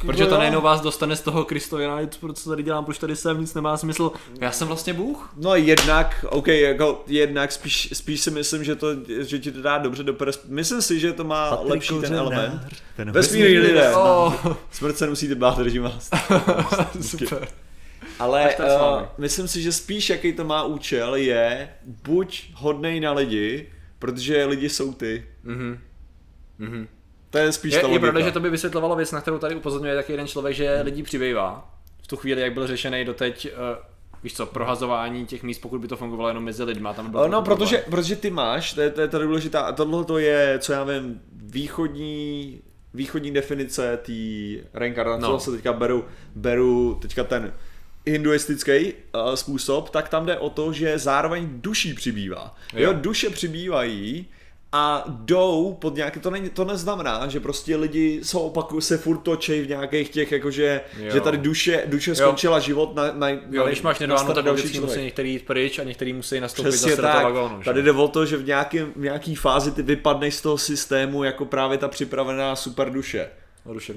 Protože 0.06 0.26
to 0.26 0.34
jo. 0.34 0.38
najednou 0.38 0.60
vás 0.60 0.80
dostane 0.80 1.16
z 1.16 1.20
toho 1.20 1.44
Kristo, 1.44 1.78
já 1.78 1.98
co 2.34 2.50
tady 2.50 2.62
dělám, 2.62 2.84
proč 2.84 2.98
tady 2.98 3.16
jsem, 3.16 3.40
nic 3.40 3.54
nemá 3.54 3.76
smysl. 3.76 4.12
Já 4.40 4.52
jsem 4.52 4.68
vlastně 4.68 4.94
Bůh. 4.94 5.32
No 5.36 5.54
jednak, 5.54 6.24
OK, 6.28 6.48
jako 6.48 7.04
jednak 7.06 7.52
spíš, 7.52 7.88
spíš 7.92 8.20
si 8.20 8.30
myslím, 8.30 8.64
že, 8.64 8.76
to, 8.76 8.88
že 9.20 9.38
ti 9.38 9.52
to 9.52 9.62
dá 9.62 9.78
dobře 9.78 10.02
do 10.02 10.14
pers... 10.14 10.38
Myslím 10.48 10.82
si, 10.82 11.00
že 11.00 11.12
to 11.12 11.24
má 11.24 11.50
Patrik 11.50 11.70
lepší 11.70 11.94
ten 12.00 12.14
element. 12.14 12.62
Ten 12.96 13.12
Vesmírný 13.12 13.58
lidé. 13.58 13.94
Oh, 13.96 14.34
Smrt 14.70 14.98
se 14.98 15.04
nemusíte 15.04 15.34
bát, 15.34 15.58
držím 15.58 15.82
vás. 15.82 16.10
super. 17.00 17.48
Ale 18.18 18.54
uh, 18.56 19.02
myslím 19.18 19.48
si, 19.48 19.62
že 19.62 19.72
spíš 19.72 20.10
jaký 20.10 20.32
to 20.32 20.44
má 20.44 20.62
účel 20.62 21.14
je 21.14 21.68
buď 22.04 22.44
hodnej 22.54 23.00
na 23.00 23.12
lidi, 23.12 23.66
protože 24.02 24.44
lidi 24.44 24.68
jsou 24.68 24.92
ty. 24.92 25.26
Mhm. 25.44 25.78
Mhm. 26.58 26.88
To 27.30 27.38
je 27.38 27.52
spíš 27.52 27.72
Je, 27.74 27.80
ta 27.80 27.86
je 27.86 27.92
logika. 27.92 28.00
pravda, 28.10 28.20
že 28.20 28.32
to 28.32 28.40
by 28.40 28.50
vysvětlovalo 28.50 28.96
věc, 28.96 29.12
na 29.12 29.20
kterou 29.20 29.38
tady 29.38 29.54
upozorňuje 29.54 29.94
taky 29.94 30.12
jeden 30.12 30.26
člověk, 30.26 30.56
že 30.56 30.80
lidí 30.84 31.02
přibývá. 31.02 31.74
V 32.02 32.06
tu 32.06 32.16
chvíli, 32.16 32.40
jak 32.40 32.54
byl 32.54 32.66
řešený 32.66 33.04
doteď, 33.04 33.48
uh, 33.52 33.58
víš 34.22 34.34
co, 34.34 34.46
prohazování 34.46 35.26
těch 35.26 35.42
míst, 35.42 35.58
pokud 35.58 35.80
by 35.80 35.88
to 35.88 35.96
fungovalo 35.96 36.28
jenom 36.28 36.44
mezi 36.44 36.62
lidma, 36.64 36.92
tam 36.92 37.04
by 37.04 37.10
byl 37.10 37.20
Uh, 37.20 37.28
no, 37.28 37.42
protože, 37.42 37.76
problém. 37.76 37.90
protože 37.90 38.16
ty 38.16 38.30
máš, 38.30 38.72
to 38.72 38.80
je, 38.80 38.90
to 38.90 39.00
je 39.00 39.08
ta 39.08 39.18
důležitá, 39.18 39.60
a 39.60 39.72
tohle 39.72 40.04
to 40.04 40.18
je, 40.18 40.58
co 40.58 40.72
já 40.72 40.84
vím, 40.84 41.20
východní, 41.32 42.60
východní 42.94 43.30
definice 43.30 43.96
té 43.96 44.12
reinkarnace, 44.74 45.22
No. 45.22 45.28
no. 45.32 45.40
se 45.40 45.50
teďka 45.50 45.72
beru, 45.72 46.04
beru 46.34 46.98
teďka 47.02 47.24
ten 47.24 47.52
hinduistický 48.06 48.92
uh, 49.14 49.34
způsob, 49.34 49.90
tak 49.90 50.08
tam 50.08 50.26
jde 50.26 50.38
o 50.38 50.50
to, 50.50 50.72
že 50.72 50.98
zároveň 50.98 51.48
duší 51.52 51.94
přibývá. 51.94 52.54
Jo, 52.72 52.80
Jo. 52.80 52.86
jo 52.92 52.98
duše 53.00 53.30
přibývají 53.30 54.26
a 54.74 55.04
jdou 55.08 55.76
pod 55.80 55.94
nějaké, 55.96 56.20
to, 56.20 56.30
není, 56.30 56.50
to 56.50 56.64
neznamená, 56.64 57.28
že 57.28 57.40
prostě 57.40 57.76
lidi 57.76 58.20
jsou 58.22 58.38
opaku, 58.38 58.80
se 58.80 58.98
furt 58.98 59.18
točí 59.18 59.60
v 59.60 59.68
nějakých 59.68 60.08
těch, 60.08 60.32
jakože, 60.32 60.80
Jo. 60.98 61.10
že 61.12 61.20
tady 61.20 61.38
duše, 61.38 61.82
duše 61.86 62.14
skončila 62.14 62.58
život 62.60 62.94
na, 62.94 63.12
na, 63.12 63.28
Jo, 63.28 63.38
na 63.52 63.64
když 63.66 63.82
máš 63.82 63.98
nedováno, 63.98 64.30
staré 64.30 64.42
tak 64.42 64.54
vždycky 64.54 64.80
musí 64.80 65.00
některý 65.00 65.32
jít 65.32 65.46
pryč 65.46 65.78
a 65.78 65.84
některý 65.84 66.12
musí 66.12 66.40
nastoupit 66.40 66.68
Přesně 66.68 66.90
zase 66.90 67.02
do 67.02 67.08
toho 67.08 67.14
tak. 67.14 67.24
vagónu. 67.24 67.58
že? 67.58 67.64
Tady 67.64 67.82
jde 67.82 67.92
o 67.92 68.08
to, 68.08 68.26
že 68.26 68.36
v, 68.36 68.46
nějakém, 68.46 68.92
v 68.96 69.02
nějaký 69.02 69.34
fázi 69.34 69.72
ty 69.72 69.82
vypadneš 69.82 70.34
z 70.34 70.40
toho 70.42 70.58
systému 70.58 71.24
jako 71.24 71.44
právě 71.44 71.78
ta 71.78 71.88
připravená 71.88 72.56
super 72.56 72.90
duše. 72.90 73.28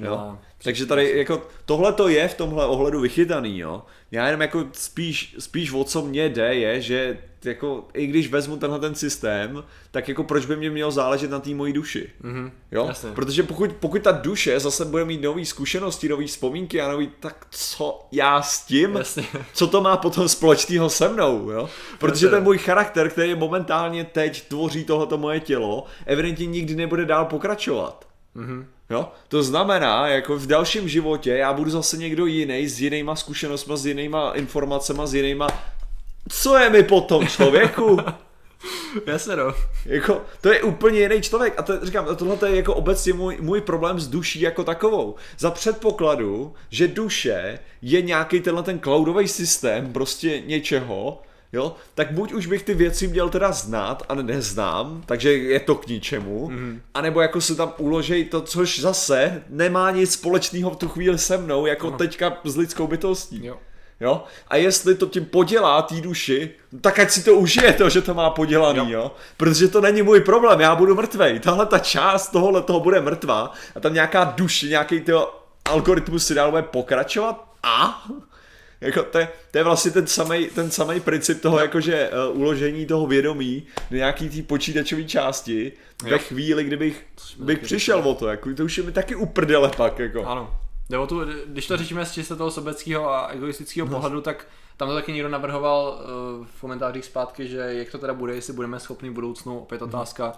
Jo? 0.01 0.37
Takže 0.63 0.85
tady 0.85 1.17
jako 1.17 1.41
tohle 1.65 1.93
to 1.93 2.07
je 2.07 2.27
v 2.27 2.33
tomhle 2.33 2.65
ohledu 2.65 2.99
vychytaný, 3.01 3.59
jo. 3.59 3.83
Já 4.11 4.25
jenom 4.25 4.41
jako 4.41 4.65
spíš, 4.71 5.35
spíš 5.39 5.71
o 5.73 5.83
co 5.83 6.01
mě 6.01 6.29
jde 6.29 6.55
je, 6.55 6.81
že 6.81 7.17
jako 7.43 7.87
i 7.93 8.07
když 8.07 8.27
vezmu 8.31 8.57
tenhle 8.57 8.79
ten 8.79 8.95
systém, 8.95 9.63
tak 9.91 10.07
jako 10.07 10.23
proč 10.23 10.45
by 10.45 10.55
mě 10.55 10.69
mělo 10.69 10.91
záležet 10.91 11.31
na 11.31 11.39
té 11.39 11.49
mojí 11.49 11.73
duši. 11.73 12.09
Mhm, 12.21 12.51
Jo? 12.71 12.85
jasně. 12.87 13.11
Protože 13.11 13.43
pokud, 13.43 13.71
pokud 13.73 14.01
ta 14.01 14.11
duše 14.11 14.59
zase 14.59 14.85
bude 14.85 15.05
mít 15.05 15.21
nové 15.21 15.45
zkušenosti, 15.45 16.09
nové 16.09 16.25
vzpomínky 16.25 16.81
a 16.81 16.91
nový, 16.91 17.11
tak 17.19 17.47
co 17.49 18.07
já 18.11 18.41
s 18.41 18.65
tím? 18.65 18.95
Jasně. 18.95 19.23
Co 19.53 19.67
to 19.67 19.81
má 19.81 19.97
potom 19.97 20.29
společného 20.29 20.89
se 20.89 21.09
mnou, 21.09 21.49
jo? 21.51 21.69
Protože 21.99 22.25
Jasně. 22.25 22.35
ten 22.35 22.43
můj 22.43 22.57
charakter, 22.57 23.09
který 23.09 23.35
momentálně 23.35 24.03
teď 24.03 24.47
tvoří 24.47 24.83
tohleto 24.83 25.17
moje 25.17 25.39
tělo, 25.39 25.85
evidentně 26.05 26.45
nikdy 26.45 26.75
nebude 26.75 27.05
dál 27.05 27.25
pokračovat. 27.25 28.04
Mm-hmm. 28.35 28.65
Jo? 28.89 29.11
To 29.27 29.43
znamená, 29.43 30.07
jako 30.07 30.37
v 30.37 30.47
dalším 30.47 30.89
životě 30.89 31.31
já 31.31 31.53
budu 31.53 31.69
zase 31.69 31.97
někdo 31.97 32.25
jiný 32.25 32.67
s 32.67 32.81
jinýma 32.81 33.15
zkušenostmi, 33.15 33.77
s 33.77 33.85
jinýma 33.85 34.31
informacemi, 34.31 35.01
s 35.05 35.13
jinýma... 35.13 35.47
Co 36.29 36.57
je 36.57 36.69
mi 36.69 36.83
potom, 36.83 37.27
člověku? 37.27 37.97
Jasně 39.07 39.35
no. 39.35 39.53
Jako, 39.85 40.21
to 40.41 40.53
je 40.53 40.63
úplně 40.63 40.99
jiný 40.99 41.21
člověk 41.21 41.53
a 41.57 41.63
to, 41.63 41.85
říkám, 41.85 42.15
tohle 42.15 42.49
je 42.49 42.55
jako 42.55 42.75
obecně 42.75 43.13
můj, 43.13 43.37
můj 43.41 43.61
problém 43.61 43.99
s 43.99 44.07
duší 44.07 44.41
jako 44.41 44.63
takovou. 44.63 45.15
Za 45.37 45.51
předpokladu, 45.51 46.53
že 46.69 46.87
duše 46.87 47.59
je 47.81 48.01
nějaký 48.01 48.41
tenhle 48.41 48.63
ten 48.63 48.79
cloudový 48.79 49.27
systém 49.27 49.93
prostě 49.93 50.41
něčeho, 50.45 51.21
jo, 51.55 51.75
tak 51.95 52.11
buď 52.11 52.33
už 52.33 52.47
bych 52.47 52.63
ty 52.63 52.73
věci 52.73 53.07
měl 53.07 53.29
teda 53.29 53.51
znát 53.51 54.03
a 54.09 54.15
neznám, 54.15 55.03
takže 55.05 55.33
je 55.33 55.59
to 55.59 55.75
k 55.75 55.87
ničemu, 55.87 56.49
mm-hmm. 56.49 56.79
anebo 56.93 57.21
jako 57.21 57.41
se 57.41 57.55
tam 57.55 57.73
uložej 57.77 58.25
to, 58.25 58.41
což 58.41 58.79
zase 58.79 59.43
nemá 59.49 59.91
nic 59.91 60.13
společného 60.13 60.71
v 60.71 60.75
tu 60.75 60.87
chvíli 60.87 61.17
se 61.17 61.37
mnou, 61.37 61.65
jako 61.65 61.87
Aha. 61.87 61.97
teďka 61.97 62.37
s 62.43 62.57
lidskou 62.57 62.87
bytostí. 62.87 63.45
Jo. 63.45 63.57
Jo? 63.99 64.23
A 64.47 64.55
jestli 64.55 64.95
to 64.95 65.05
tím 65.05 65.25
podělá 65.25 65.81
té 65.81 65.95
duši, 65.95 66.51
tak 66.81 66.99
ať 66.99 67.11
si 67.11 67.23
to 67.23 67.33
užije 67.33 67.73
to, 67.73 67.89
že 67.89 68.01
to 68.01 68.13
má 68.13 68.29
podělaný, 68.29 68.91
jo. 68.91 68.99
jo? 68.99 69.11
Protože 69.37 69.67
to 69.67 69.81
není 69.81 70.01
můj 70.01 70.21
problém, 70.21 70.59
já 70.59 70.75
budu 70.75 70.95
mrtvej. 70.95 71.39
Tahle 71.39 71.65
ta 71.65 71.79
část 71.79 72.27
tohohle 72.27 72.61
toho 72.61 72.79
bude 72.79 73.01
mrtvá 73.01 73.51
a 73.75 73.79
tam 73.79 73.93
nějaká 73.93 74.23
duše, 74.23 74.67
nějaký 74.67 74.99
tyho 74.99 75.45
algoritmus 75.65 76.27
si 76.27 76.33
dál 76.33 76.51
bude 76.51 76.63
pokračovat 76.63 77.47
a 77.63 78.05
jako 78.85 79.03
to, 79.03 79.19
je, 79.19 79.27
to 79.51 79.57
je 79.57 79.63
vlastně 79.63 79.91
ten 79.91 80.07
samý 80.07 80.47
ten 80.47 80.71
samej 80.71 80.99
princip 80.99 81.41
toho, 81.41 81.59
jakože 81.59 82.09
uh, 82.29 82.37
uložení 82.37 82.85
toho 82.85 83.07
vědomí 83.07 83.63
do 83.91 83.97
nějaký 83.97 84.29
té 84.29 84.41
počítačové 84.41 85.03
části 85.03 85.71
jo. 86.03 86.09
ve 86.09 86.17
chvíli, 86.17 86.63
kdybych 86.63 87.05
bych 87.39 87.59
přišel 87.59 87.99
o 87.99 88.15
to, 88.15 88.27
jako 88.27 88.53
to 88.53 88.63
už 88.63 88.77
je 88.77 88.83
mi 88.83 88.91
taky 88.91 89.15
uprdele 89.15 89.71
pak, 89.77 89.99
jako. 89.99 90.25
Ano. 90.25 90.59
Jde 90.89 90.97
o 90.97 91.07
tu, 91.07 91.21
když 91.45 91.67
to 91.67 91.77
řešíme 91.77 92.05
z 92.05 92.11
čistě 92.11 92.35
toho 92.35 92.51
sobeckého 92.51 93.09
a 93.09 93.27
egoistického 93.27 93.87
no. 93.87 93.93
pohledu, 93.93 94.21
tak 94.21 94.47
tam 94.77 94.87
to 94.87 94.95
taky 94.95 95.11
někdo 95.11 95.29
navrhoval 95.29 95.99
uh, 96.39 96.45
v 96.45 96.61
komentářích 96.61 97.05
zpátky, 97.05 97.47
že 97.47 97.57
jak 97.57 97.91
to 97.91 97.97
teda 97.97 98.13
bude, 98.13 98.35
jestli 98.35 98.53
budeme 98.53 98.79
schopni 98.79 99.09
v 99.09 99.13
budoucnu, 99.13 99.59
opět 99.59 99.81
mhm. 99.81 99.89
otázka, 99.89 100.33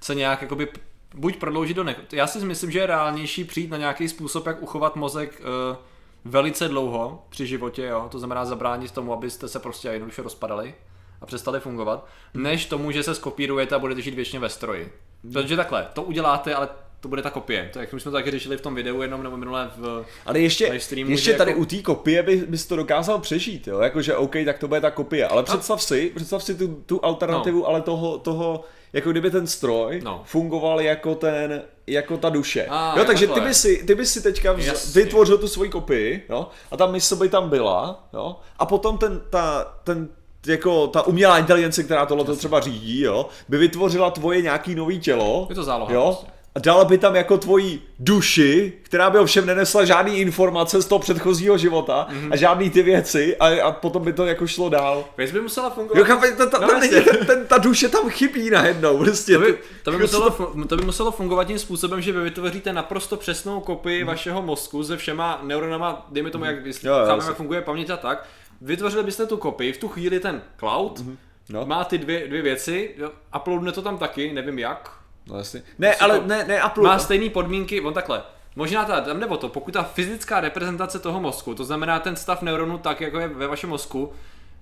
se 0.00 0.14
nějak 0.14 0.42
jakoby 0.42 0.68
buď 1.14 1.36
prodloužit 1.36 1.76
do 1.76 1.84
ne... 1.84 1.96
Já 2.12 2.26
si 2.26 2.44
myslím, 2.44 2.70
že 2.70 2.78
je 2.78 2.86
reálnější 2.86 3.44
přijít 3.44 3.70
na 3.70 3.76
nějaký 3.76 4.08
způsob, 4.08 4.46
jak 4.46 4.62
uchovat 4.62 4.96
mozek 4.96 5.40
uh, 5.40 5.76
velice 6.24 6.68
dlouho 6.68 7.22
při 7.28 7.46
životě, 7.46 7.82
jo? 7.82 8.08
to 8.10 8.18
znamená 8.18 8.44
zabránit 8.44 8.90
tomu, 8.90 9.12
abyste 9.12 9.48
se 9.48 9.58
prostě 9.58 9.88
jednoduše 9.88 10.22
rozpadali 10.22 10.74
a 11.20 11.26
přestali 11.26 11.60
fungovat, 11.60 12.06
než 12.34 12.66
tomu, 12.66 12.90
že 12.90 13.02
se 13.02 13.14
skopírujete 13.14 13.74
a 13.74 13.78
budete 13.78 14.02
žít 14.02 14.14
věčně 14.14 14.38
ve 14.38 14.48
stroji. 14.48 14.92
Protože 15.32 15.56
takhle, 15.56 15.88
to 15.92 16.02
uděláte, 16.02 16.54
ale 16.54 16.68
to 17.00 17.08
bude 17.08 17.22
ta 17.22 17.30
kopie. 17.30 17.70
To 17.72 17.78
jak 17.78 17.90
jsme 17.90 18.00
to 18.00 18.10
taky 18.10 18.30
řešili 18.30 18.56
v 18.56 18.60
tom 18.60 18.74
videu 18.74 19.02
jenom 19.02 19.22
nebo 19.22 19.36
minulé 19.36 19.70
v 19.76 20.04
Ale 20.26 20.40
ještě, 20.40 20.80
streamu, 20.80 21.10
ještě 21.10 21.34
tady 21.34 21.50
jako... 21.50 21.60
u 21.60 21.64
té 21.64 21.82
kopie 21.82 22.22
by, 22.22 22.36
bys 22.36 22.66
to 22.66 22.76
dokázal 22.76 23.18
přežít, 23.18 23.66
jo? 23.66 23.80
Jakože 23.80 24.16
OK, 24.16 24.36
tak 24.44 24.58
to 24.58 24.68
bude 24.68 24.80
ta 24.80 24.90
kopie. 24.90 25.28
Ale 25.28 25.42
představ 25.42 25.82
si, 25.82 26.12
představ 26.14 26.42
si 26.42 26.54
tu, 26.54 26.82
tu 26.86 27.04
alternativu, 27.04 27.60
no. 27.60 27.66
ale 27.66 27.80
toho, 27.80 28.18
toho, 28.18 28.64
jako 28.92 29.10
kdyby 29.10 29.30
ten 29.30 29.46
stroj 29.46 30.00
no. 30.04 30.22
fungoval 30.24 30.80
jako 30.80 31.14
ten, 31.14 31.62
jako 31.86 32.16
ta 32.16 32.28
duše. 32.28 32.66
A, 32.70 32.98
jo, 32.98 33.04
takže 33.04 33.26
ty 33.26 33.40
by, 33.40 33.54
si, 33.54 33.84
ty 33.86 33.94
by 33.94 34.06
si 34.06 34.22
teďka 34.22 34.52
vz, 34.52 34.94
vytvořil 34.94 35.38
tu 35.38 35.48
svoji 35.48 35.70
kopii, 35.70 36.26
jo, 36.28 36.48
a 36.70 36.76
ta 36.76 36.86
mysl 36.86 37.16
by 37.16 37.28
tam 37.28 37.48
byla, 37.48 38.08
jo, 38.12 38.36
a 38.58 38.66
potom 38.66 38.98
ten, 38.98 39.20
ta, 39.30 39.74
ten 39.84 40.08
jako 40.46 40.86
ta 40.86 41.02
umělá 41.02 41.38
inteligence, 41.38 41.82
která 41.82 42.06
tohle 42.06 42.24
to 42.24 42.36
třeba 42.36 42.60
řídí, 42.60 43.00
jo, 43.00 43.26
by 43.48 43.58
vytvořila 43.58 44.10
tvoje 44.10 44.42
nějaký 44.42 44.74
nový 44.74 45.00
tělo. 45.00 45.46
Je 45.48 45.54
to 45.54 45.64
záloha. 45.64 45.92
Jo, 45.92 46.02
prostě 46.04 46.39
a 46.54 46.58
dala 46.58 46.84
by 46.84 46.98
tam 46.98 47.16
jako 47.16 47.38
tvoji 47.38 47.82
duši, 47.98 48.72
která 48.82 49.10
by 49.10 49.18
ovšem 49.18 49.46
nenesla 49.46 49.84
žádný 49.84 50.18
informace 50.18 50.82
z 50.82 50.86
toho 50.86 50.98
předchozího 50.98 51.58
života 51.58 52.06
mm-hmm. 52.10 52.28
a 52.32 52.36
žádný 52.36 52.70
ty 52.70 52.82
věci 52.82 53.36
a, 53.36 53.62
a 53.62 53.72
potom 53.72 54.04
by 54.04 54.12
to 54.12 54.26
jako 54.26 54.46
šlo 54.46 54.68
dál. 54.68 55.04
Věc 55.16 55.30
by 55.30 55.40
musela 55.40 55.70
fungovat. 55.70 55.98
Jo, 55.98 56.04
ta, 56.36 56.46
ta, 56.46 56.58
no, 56.58 56.68
ta, 56.68 56.80
ten, 56.80 57.26
ten, 57.26 57.46
ta 57.46 57.58
duše 57.58 57.88
tam 57.88 58.10
chybí 58.10 58.50
najednou. 58.50 58.98
Prostě. 58.98 59.32
To, 59.32 59.40
by, 59.40 59.58
to, 59.82 59.90
by 59.90 59.98
muselo, 59.98 60.30
to 60.68 60.76
by 60.76 60.84
muselo 60.84 61.10
fungovat 61.12 61.44
tím 61.44 61.58
způsobem, 61.58 62.00
že 62.00 62.12
vy 62.12 62.20
vytvoříte 62.20 62.72
naprosto 62.72 63.16
přesnou 63.16 63.60
kopii 63.60 64.02
mm. 64.02 64.06
vašeho 64.06 64.42
mozku 64.42 64.84
se 64.84 64.96
všema 64.96 65.40
neuronama, 65.42 66.06
dejme 66.10 66.30
tomu, 66.30 66.44
jak, 66.44 66.66
mm. 66.66 66.72
jo, 66.82 66.94
chápeme, 67.06 67.26
jak 67.26 67.36
funguje 67.36 67.60
paměť 67.60 67.90
a 67.90 67.96
tak. 67.96 68.26
Vytvořili 68.60 69.04
byste 69.04 69.26
tu 69.26 69.36
kopii, 69.36 69.72
v 69.72 69.78
tu 69.78 69.88
chvíli 69.88 70.20
ten 70.20 70.42
cloud 70.58 71.00
mm. 71.00 71.16
no. 71.48 71.66
má 71.66 71.84
ty 71.84 71.98
dvě, 71.98 72.28
dvě 72.28 72.42
věci, 72.42 72.94
uploadne 73.36 73.72
to 73.72 73.82
tam 73.82 73.98
taky, 73.98 74.32
nevím 74.32 74.58
jak, 74.58 74.99
No 75.26 75.38
jasně. 75.38 75.62
Ne, 75.78 75.94
ale 75.94 76.20
ne, 76.26 76.44
ne, 76.44 76.64
upload. 76.64 76.86
Má 76.86 76.98
stejné 76.98 77.30
podmínky, 77.30 77.80
on 77.80 77.94
takhle. 77.94 78.22
Možná 78.56 78.84
ta, 78.84 79.00
tam 79.00 79.20
nebo 79.20 79.36
to, 79.36 79.48
pokud 79.48 79.74
ta 79.74 79.82
fyzická 79.82 80.40
reprezentace 80.40 80.98
toho 80.98 81.20
mozku, 81.20 81.54
to 81.54 81.64
znamená 81.64 82.00
ten 82.00 82.16
stav 82.16 82.42
neuronu 82.42 82.78
tak, 82.78 83.00
jako 83.00 83.18
je 83.18 83.28
ve 83.28 83.46
vašem 83.46 83.70
mozku, 83.70 84.12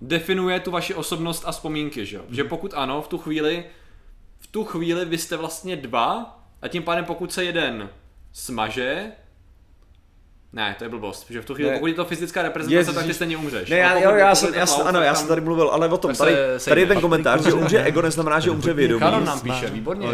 definuje 0.01 0.61
tu 0.61 0.71
vaši 0.71 0.95
osobnost 0.95 1.43
a 1.47 1.53
vzpomínky, 1.53 2.07
že 2.07 2.17
jo? 2.17 2.23
Mm. 2.29 2.35
Že 2.35 2.45
pokud 2.45 2.75
ano, 2.77 3.03
v 3.03 3.09
tu 3.09 3.19
chvíli, 3.19 3.65
v 4.39 4.47
tu 4.47 4.65
chvíli 4.65 5.05
vy 5.05 5.19
jste 5.19 5.37
vlastně 5.37 5.77
dva 5.77 6.39
a 6.63 6.69
tím 6.69 6.83
pádem 6.83 7.05
pokud 7.05 7.33
se 7.33 7.45
jeden 7.45 7.91
smaže, 8.33 9.13
ne, 10.53 10.75
to 10.79 10.85
je 10.85 10.91
blbost, 10.91 11.25
protože 11.25 11.41
v 11.41 11.45
tu 11.45 11.55
chvíli, 11.55 11.71
ne. 11.71 11.77
pokud 11.77 11.87
je 11.87 11.95
to 11.95 12.05
fyzická 12.05 12.43
reprezentace, 12.43 12.81
Ježiš. 12.81 12.95
tak 12.95 13.07
ty 13.07 13.15
stejně 13.15 13.37
umřeš. 13.37 13.71
Ne, 13.71 13.77
já, 13.77 13.99
jo, 13.99 14.15
já, 14.15 14.35
jsem, 14.35 14.55
já, 14.55 14.67
jsem, 14.67 14.87
ano, 14.87 15.01
já 15.01 15.15
jsem 15.15 15.29
tady 15.29 15.41
mluvil, 15.41 15.69
ale 15.69 15.89
o 15.89 15.99
tom, 15.99 16.15
tady, 16.15 16.37
tady 16.65 16.81
je 16.81 16.87
ten 16.87 17.01
komentář, 17.01 17.45
že 17.45 17.53
umře 17.53 17.83
ego, 17.83 18.03
neznamená, 18.03 18.41
že 18.41 18.51
umře 18.51 18.73
vědomí. 18.73 19.01
Karol 19.01 19.21
nám 19.21 19.41
píše, 19.41 19.71
výborně. 19.71 20.09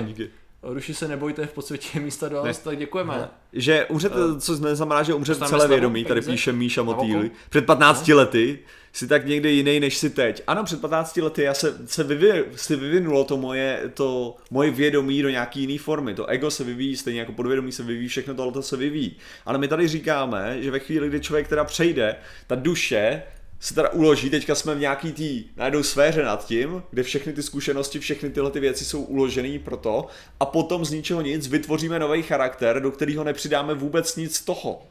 Ruši 0.65 0.95
se 0.95 1.09
nebojte, 1.09 1.47
v 1.47 1.53
podsvětě 1.53 2.01
místa 2.01 2.29
do 2.29 2.45
nás, 2.45 2.59
tak 2.59 2.79
děkujeme. 2.79 3.15
Ne. 3.15 3.29
Že 3.53 3.85
umře, 3.85 4.09
uh, 4.09 4.39
co 4.39 4.59
neznamená, 4.59 5.03
že 5.03 5.15
umře 5.15 5.35
celé 5.35 5.69
vědomí, 5.69 6.05
tady 6.05 6.21
píše 6.21 6.53
Míša 6.53 6.83
Motýly. 6.83 7.31
Před 7.51 7.67
15 7.67 8.09
no. 8.09 8.17
lety 8.17 8.59
si 8.93 9.09
tak 9.09 9.27
někde 9.27 9.51
jiný, 9.51 9.81
než 9.81 9.97
si 9.97 10.11
teď. 10.11 10.43
Ano, 10.47 10.65
před 10.65 10.81
15 10.81 11.17
lety 11.17 11.43
já 11.43 11.55
se, 11.55 11.79
se, 11.87 12.05
vyvě, 12.05 12.45
se 12.57 12.77
vyvinulo 12.77 13.25
to 13.25 13.37
moje, 13.37 13.91
to 13.95 14.37
moje 14.51 14.71
vědomí 14.71 15.23
do 15.23 15.29
nějaký 15.29 15.61
jiné 15.61 15.79
formy. 15.79 16.15
To 16.15 16.27
ego 16.27 16.51
se 16.51 16.65
vyvíjí, 16.65 16.97
stejně 16.97 17.21
jako 17.21 17.33
podvědomí 17.33 17.73
se 17.73 17.83
vyvíjí, 17.83 18.09
všechno 18.09 18.35
tohle 18.35 18.63
se 18.63 18.77
vyvíjí. 18.77 19.17
Ale 19.47 19.59
my 19.59 19.69
tady 19.69 19.89
říkáme, 19.89 20.57
že 20.61 20.71
ve 20.71 20.79
chvíli, 20.79 21.09
kdy 21.09 21.21
člověk 21.21 21.49
teda 21.49 21.65
přejde, 21.65 22.17
ta 22.47 22.55
duše 22.55 23.23
se 23.65 23.75
teda 23.75 23.89
uloží, 23.89 24.31
teďka 24.31 24.55
jsme 24.55 24.75
v 24.75 24.81
nějaký 24.81 25.13
tý 25.13 25.45
najednou 25.57 25.83
sféře 25.83 26.23
nad 26.23 26.47
tím, 26.47 26.83
kde 26.91 27.03
všechny 27.03 27.33
ty 27.33 27.43
zkušenosti, 27.43 27.99
všechny 27.99 28.31
tyhle 28.31 28.51
ty 28.51 28.61
věci 28.61 28.85
jsou 28.85 29.03
uložené 29.03 29.59
pro 29.59 29.77
to 29.77 30.07
a 30.41 30.47
potom 30.47 30.85
z 30.85 30.91
ničeho 30.91 31.21
nic 31.21 31.49
vytvoříme 31.49 31.99
nový 31.99 32.23
charakter, 32.23 32.83
do 32.83 32.91
kterého 32.91 33.25
nepřidáme 33.25 33.75
vůbec 33.75 34.17
nic 34.17 34.37
z 34.37 34.45
toho. 34.45 34.83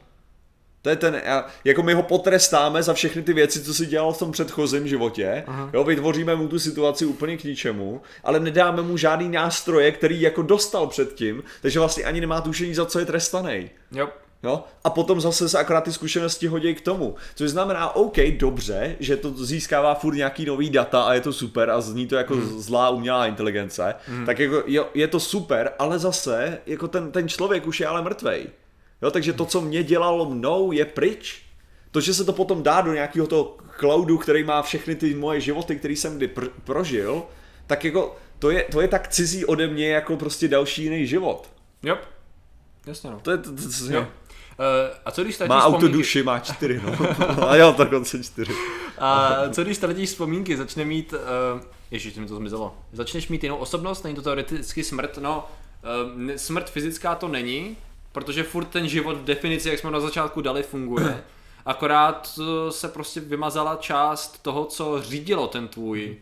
To 0.82 0.90
je 0.90 0.96
ten, 0.96 1.22
jako 1.64 1.82
my 1.82 1.94
ho 1.94 2.02
potrestáme 2.02 2.82
za 2.82 2.94
všechny 2.94 3.22
ty 3.22 3.32
věci, 3.32 3.62
co 3.62 3.74
si 3.74 3.86
dělal 3.86 4.12
v 4.12 4.18
tom 4.18 4.32
předchozím 4.32 4.88
životě, 4.88 5.44
Aha. 5.46 5.70
jo, 5.72 5.84
vytvoříme 5.84 6.36
mu 6.36 6.48
tu 6.48 6.58
situaci 6.58 7.06
úplně 7.06 7.36
k 7.36 7.44
ničemu, 7.44 8.00
ale 8.24 8.40
nedáme 8.40 8.82
mu 8.82 8.96
žádný 8.96 9.28
nástroje, 9.28 9.92
který 9.92 10.20
jako 10.20 10.42
dostal 10.42 10.86
předtím, 10.86 11.42
takže 11.62 11.78
vlastně 11.78 12.04
ani 12.04 12.20
nemá 12.20 12.40
tušení, 12.40 12.74
za 12.74 12.86
co 12.86 12.98
je 12.98 13.06
trestaný. 13.06 13.70
Jo. 13.92 14.08
Jo? 14.44 14.64
A 14.84 14.90
potom 14.90 15.20
zase 15.20 15.48
se 15.48 15.58
akorát 15.58 15.84
ty 15.84 15.92
zkušenosti 15.92 16.46
hodí 16.46 16.74
k 16.74 16.80
tomu. 16.80 17.14
Což 17.34 17.50
znamená, 17.50 17.96
OK, 17.96 18.16
dobře, 18.38 18.96
že 19.00 19.16
to 19.16 19.44
získává 19.44 19.94
furt 19.94 20.14
nějaký 20.14 20.44
nový 20.44 20.70
data 20.70 21.02
a 21.02 21.14
je 21.14 21.20
to 21.20 21.32
super 21.32 21.70
a 21.70 21.80
zní 21.80 22.06
to 22.06 22.16
jako 22.16 22.34
hmm. 22.34 22.60
zlá 22.60 22.90
umělá 22.90 23.26
inteligence, 23.26 23.94
hmm. 24.06 24.26
tak 24.26 24.38
jako 24.38 24.62
je, 24.66 24.84
je 24.94 25.08
to 25.08 25.20
super, 25.20 25.72
ale 25.78 25.98
zase 25.98 26.58
jako 26.66 26.88
ten, 26.88 27.12
ten 27.12 27.28
člověk 27.28 27.66
už 27.66 27.80
je 27.80 27.86
ale 27.86 28.02
mrtvej. 28.02 28.46
Jo, 29.02 29.10
takže 29.10 29.32
to, 29.32 29.44
co 29.44 29.60
mě 29.60 29.82
dělalo 29.82 30.30
mnou, 30.30 30.72
je 30.72 30.84
pryč. 30.84 31.42
To, 31.90 32.00
že 32.00 32.14
se 32.14 32.24
to 32.24 32.32
potom 32.32 32.62
dá 32.62 32.80
do 32.80 32.92
nějakého 32.92 33.26
toho 33.26 33.56
cloudu, 33.78 34.18
který 34.18 34.44
má 34.44 34.62
všechny 34.62 34.94
ty 34.94 35.14
moje 35.14 35.40
životy, 35.40 35.76
které 35.76 35.94
jsem 35.94 36.16
kdy 36.16 36.28
pr- 36.28 36.50
prožil, 36.64 37.22
tak 37.66 37.84
jako 37.84 38.16
to 38.38 38.50
je, 38.50 38.64
to 38.72 38.80
je 38.80 38.88
tak 38.88 39.08
cizí 39.08 39.44
ode 39.44 39.66
mě 39.66 39.90
jako 39.90 40.16
prostě 40.16 40.48
další 40.48 40.82
jiný 40.82 41.06
život. 41.06 41.50
Jo. 41.82 41.98
Jasně 42.86 43.10
no. 43.10 43.20
To 43.22 43.30
je 43.30 43.38
to, 43.38 43.52
to, 43.52 43.62
to, 43.62 43.94
jo. 43.94 44.06
Uh, 44.58 44.96
a 45.04 45.10
co 45.10 45.24
když 45.24 45.38
Má 45.38 45.44
vzpomínky... 45.44 45.86
autoduši, 45.86 46.22
má 46.22 46.38
čtyři, 46.38 46.80
no. 46.84 46.92
a 47.48 47.56
jo, 47.56 47.74
dokonce 47.78 48.24
čtyři. 48.24 48.52
a 48.98 49.32
co 49.52 49.64
když 49.64 49.76
ztratíš 49.76 50.08
vzpomínky, 50.08 50.56
začne 50.56 50.84
mít, 50.84 51.12
uh, 51.12 51.60
ježiš, 51.90 52.16
mi 52.16 52.26
to 52.26 52.36
zmizelo, 52.36 52.74
začneš 52.92 53.28
mít 53.28 53.42
jinou 53.42 53.56
osobnost, 53.56 54.02
není 54.02 54.16
to 54.16 54.22
teoreticky 54.22 54.84
smrt, 54.84 55.18
no, 55.18 55.48
uh, 56.26 56.32
smrt 56.36 56.70
fyzická 56.70 57.14
to 57.14 57.28
není, 57.28 57.76
protože 58.12 58.42
furt 58.42 58.64
ten 58.64 58.88
život 58.88 59.16
v 59.16 59.24
definici, 59.24 59.68
jak 59.68 59.78
jsme 59.78 59.90
na 59.90 60.00
začátku 60.00 60.40
dali, 60.40 60.62
funguje. 60.62 61.24
Akorát 61.66 62.38
se 62.70 62.88
prostě 62.88 63.20
vymazala 63.20 63.76
část 63.76 64.42
toho, 64.42 64.64
co 64.64 65.02
řídilo 65.02 65.46
ten 65.46 65.68
tvůj 65.68 66.16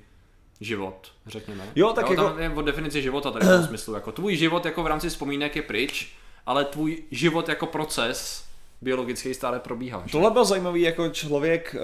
život, 0.61 1.12
řekněme. 1.26 1.68
Jo, 1.74 1.93
tak 1.93 2.07
jo, 2.07 2.12
jako... 2.12 2.28
Tam 2.28 2.39
je 2.39 2.51
o 2.51 2.62
definici 2.62 3.03
života 3.03 3.30
tady 3.30 3.47
v 3.47 3.49
tom 3.49 3.66
smyslu. 3.66 3.95
Jako 3.95 4.12
tvůj 4.12 4.37
život 4.37 4.64
jako 4.64 4.83
v 4.83 4.87
rámci 4.87 5.09
vzpomínek 5.09 5.57
je 5.57 5.62
pryč, 5.62 6.12
ale 6.47 6.64
tvůj 6.64 7.03
život 7.11 7.49
jako 7.49 7.66
proces 7.66 8.45
biologický 8.80 9.34
stále 9.34 9.61
probíhá. 9.61 10.05
Tohle 10.12 10.30
bylo 10.30 10.45
zajímavý 10.45 10.82
jako 10.82 11.09
člověk, 11.09 11.76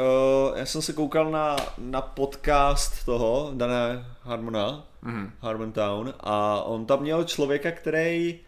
uh, 0.51 0.59
já 0.59 0.67
jsem 0.67 0.83
se 0.83 0.93
koukal 0.93 1.31
na, 1.31 1.57
na 1.79 2.01
podcast 2.03 3.05
toho, 3.05 3.51
Dané 3.55 4.07
Harmona, 4.23 4.87
mm-hmm. 5.05 5.31
Harmon 5.41 5.73
Town, 5.73 6.15
a 6.21 6.63
on 6.63 6.87
tam 6.87 7.01
měl 7.01 7.25
člověka, 7.25 7.71
který 7.71 8.41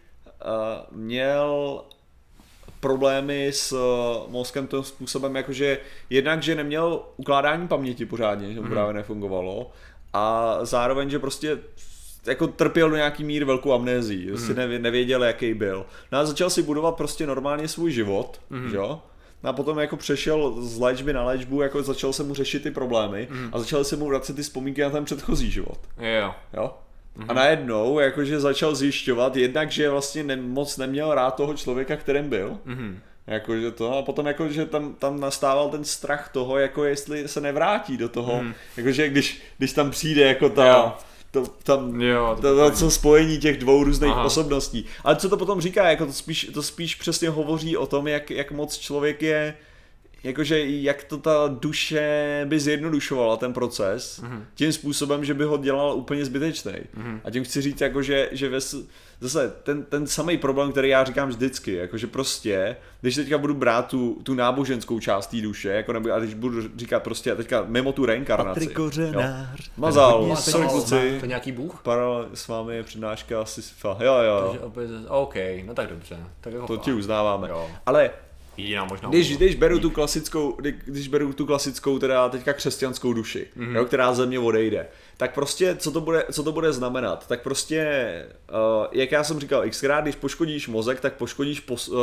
měl 0.91 1.81
problémy 2.79 3.47
s 3.47 3.71
uh, 3.71 4.31
mozkem 4.31 4.67
tím 4.67 4.83
způsobem, 4.83 5.35
jakože 5.35 5.77
jednak, 6.09 6.43
že 6.43 6.55
neměl 6.55 7.01
ukládání 7.17 7.67
paměti 7.67 8.05
pořádně, 8.05 8.53
že 8.53 8.59
mu 8.59 8.65
mm. 8.65 8.71
právě 8.71 8.93
nefungovalo 8.93 9.71
a 10.13 10.57
zároveň, 10.61 11.09
že 11.09 11.19
prostě 11.19 11.59
jako 12.25 12.47
trpěl 12.47 12.89
do 12.89 12.95
nějaký 12.95 13.23
míry 13.23 13.45
velkou 13.45 13.73
amnézii, 13.73 14.27
prostě 14.27 14.53
mm. 14.53 14.81
nevěděl, 14.81 15.23
jaký 15.23 15.53
byl. 15.53 15.85
No 16.11 16.19
a 16.19 16.25
začal 16.25 16.49
si 16.49 16.63
budovat 16.63 16.95
prostě 16.95 17.27
normálně 17.27 17.67
svůj 17.67 17.91
život, 17.91 18.41
mm. 18.49 18.69
že 18.69 18.77
jo? 18.77 19.01
No 19.43 19.49
a 19.49 19.53
potom 19.53 19.79
jako 19.79 19.97
přešel 19.97 20.55
z 20.61 20.79
léčby 20.79 21.13
na 21.13 21.23
léčbu, 21.23 21.61
jako 21.61 21.83
začal 21.83 22.13
se 22.13 22.23
mu 22.23 22.33
řešit 22.33 22.63
ty 22.63 22.71
problémy 22.71 23.27
mm. 23.31 23.49
a 23.51 23.59
začaly 23.59 23.85
se 23.85 23.95
mu 23.95 24.07
vracet 24.07 24.35
ty 24.35 24.41
vzpomínky 24.41 24.81
na 24.81 24.89
ten 24.89 25.05
předchozí 25.05 25.51
život. 25.51 25.79
Jo. 25.99 26.33
Jo? 26.53 26.73
Mm-hmm. 27.17 27.25
A 27.27 27.33
najednou 27.33 27.99
jakože 27.99 28.39
začal 28.39 28.75
zjišťovat 28.75 29.35
jednak, 29.35 29.71
že 29.71 29.89
vlastně 29.89 30.23
ne, 30.23 30.35
moc 30.35 30.77
neměl 30.77 31.15
rád 31.15 31.31
toho 31.31 31.53
člověka, 31.53 31.95
kterým 31.95 32.29
byl. 32.29 32.57
Mm-hmm. 32.67 32.95
Jakože 33.27 33.71
to, 33.71 33.97
a 33.97 34.01
potom 34.01 34.25
jako, 34.25 34.49
že 34.49 34.65
tam, 34.65 34.93
tam 34.93 35.19
nastával 35.19 35.69
ten 35.69 35.83
strach 35.83 36.29
toho, 36.33 36.57
jako 36.57 36.85
jestli 36.85 37.27
se 37.27 37.41
nevrátí 37.41 37.97
do 37.97 38.09
toho, 38.09 38.43
mm. 38.43 38.53
jakože 38.77 39.09
když, 39.09 39.41
když 39.57 39.73
tam 39.73 39.91
přijde 39.91 40.21
jako 40.21 40.49
ta, 40.49 40.67
jo. 40.67 40.93
To, 41.31 41.45
tam, 41.63 42.01
jo, 42.01 42.37
to, 42.41 42.55
to, 42.55 42.69
to, 42.69 42.75
co 42.75 42.91
spojení 42.91 43.37
těch 43.37 43.57
dvou 43.57 43.83
různých 43.83 44.11
Aha. 44.11 44.23
osobností. 44.23 44.85
Ale 45.03 45.15
co 45.15 45.29
to 45.29 45.37
potom 45.37 45.61
říká, 45.61 45.89
jako 45.89 46.05
to 46.05 46.13
spíš, 46.13 46.51
to 46.53 46.63
spíš 46.63 46.95
přesně 46.95 47.29
hovoří 47.29 47.77
o 47.77 47.87
tom, 47.87 48.07
jak, 48.07 48.31
jak 48.31 48.51
moc 48.51 48.77
člověk 48.77 49.21
je 49.21 49.55
jakože 50.23 50.65
jak 50.65 51.03
to 51.03 51.17
ta 51.17 51.47
duše 51.59 52.45
by 52.49 52.59
zjednodušovala 52.59 53.37
ten 53.37 53.53
proces 53.53 54.21
mm-hmm. 54.23 54.43
tím 54.55 54.73
způsobem, 54.73 55.25
že 55.25 55.33
by 55.33 55.43
ho 55.43 55.57
dělal 55.57 55.95
úplně 55.95 56.25
zbytečný. 56.25 56.71
Mm-hmm. 56.71 57.19
A 57.23 57.31
tím 57.31 57.43
chci 57.43 57.61
říct, 57.61 57.81
jakože, 57.81 58.29
že 58.31 58.49
ves, 58.49 58.75
zase 59.21 59.53
ten, 59.63 59.83
ten 59.83 60.07
samý 60.07 60.37
problém, 60.37 60.71
který 60.71 60.89
já 60.89 61.03
říkám 61.03 61.29
vždycky, 61.29 61.73
jakože 61.73 62.07
prostě, 62.07 62.75
když 63.01 63.15
teďka 63.15 63.37
budu 63.37 63.53
brát 63.53 63.87
tu, 63.87 64.19
tu 64.23 64.33
náboženskou 64.33 64.99
část 64.99 65.27
té 65.27 65.41
duše, 65.41 65.69
jako 65.69 65.93
nebo, 65.93 66.11
a 66.11 66.19
když 66.19 66.33
budu 66.33 66.61
říkat 66.77 67.03
prostě 67.03 67.35
teďka 67.35 67.63
mimo 67.67 67.91
tu 67.91 68.05
reinkarnaci. 68.05 68.59
Mazal, 69.77 70.35
sorry 70.35 70.67
kluci. 70.67 71.17
To 71.19 71.25
nějaký 71.25 71.51
bůh? 71.51 71.81
Paralel 71.83 72.29
s 72.33 72.47
vámi 72.47 72.75
je 72.75 72.83
přednáška 72.83 73.41
asi 73.41 73.61
Jo, 73.83 73.95
jo, 73.99 74.23
jo. 74.23 74.43
Takže 74.45 74.59
opět, 74.59 74.89
OK, 75.07 75.35
no 75.65 75.73
tak 75.73 75.89
dobře. 75.89 76.17
Tak 76.41 76.53
to 76.67 76.77
ti 76.77 76.93
uznáváme. 76.93 77.49
Jo. 77.49 77.69
Ale 77.85 78.11
Jiná 78.57 78.85
možná. 78.85 79.09
Když, 79.09 79.37
když 79.37 79.55
beru 79.55 79.79
tu 79.79 79.89
klasickou, 79.89 80.57
když 80.85 81.07
beru 81.07 81.33
tu 81.33 81.45
klasickou, 81.45 81.99
teda 81.99 82.29
teďka 82.29 82.53
křesťanskou 82.53 83.13
duši, 83.13 83.47
mm-hmm. 83.57 83.75
jo, 83.75 83.85
která 83.85 84.13
ze 84.13 84.25
mě 84.25 84.39
odejde, 84.39 84.87
tak 85.21 85.33
prostě, 85.33 85.75
co 85.75 85.91
to 85.91 86.01
bude, 86.01 86.25
co 86.31 86.43
to 86.43 86.51
bude 86.51 86.73
znamenat? 86.73 87.27
Tak 87.27 87.43
prostě, 87.43 87.85
uh, 88.49 88.85
jak 88.91 89.11
já 89.11 89.23
jsem 89.23 89.39
říkal, 89.39 89.69
xkrát, 89.69 90.03
když 90.03 90.15
poškodíš 90.15 90.67
mozek, 90.67 90.99
tak 90.99 91.13
poškodíš 91.13 91.59
pos, 91.59 91.89
uh, 91.89 91.97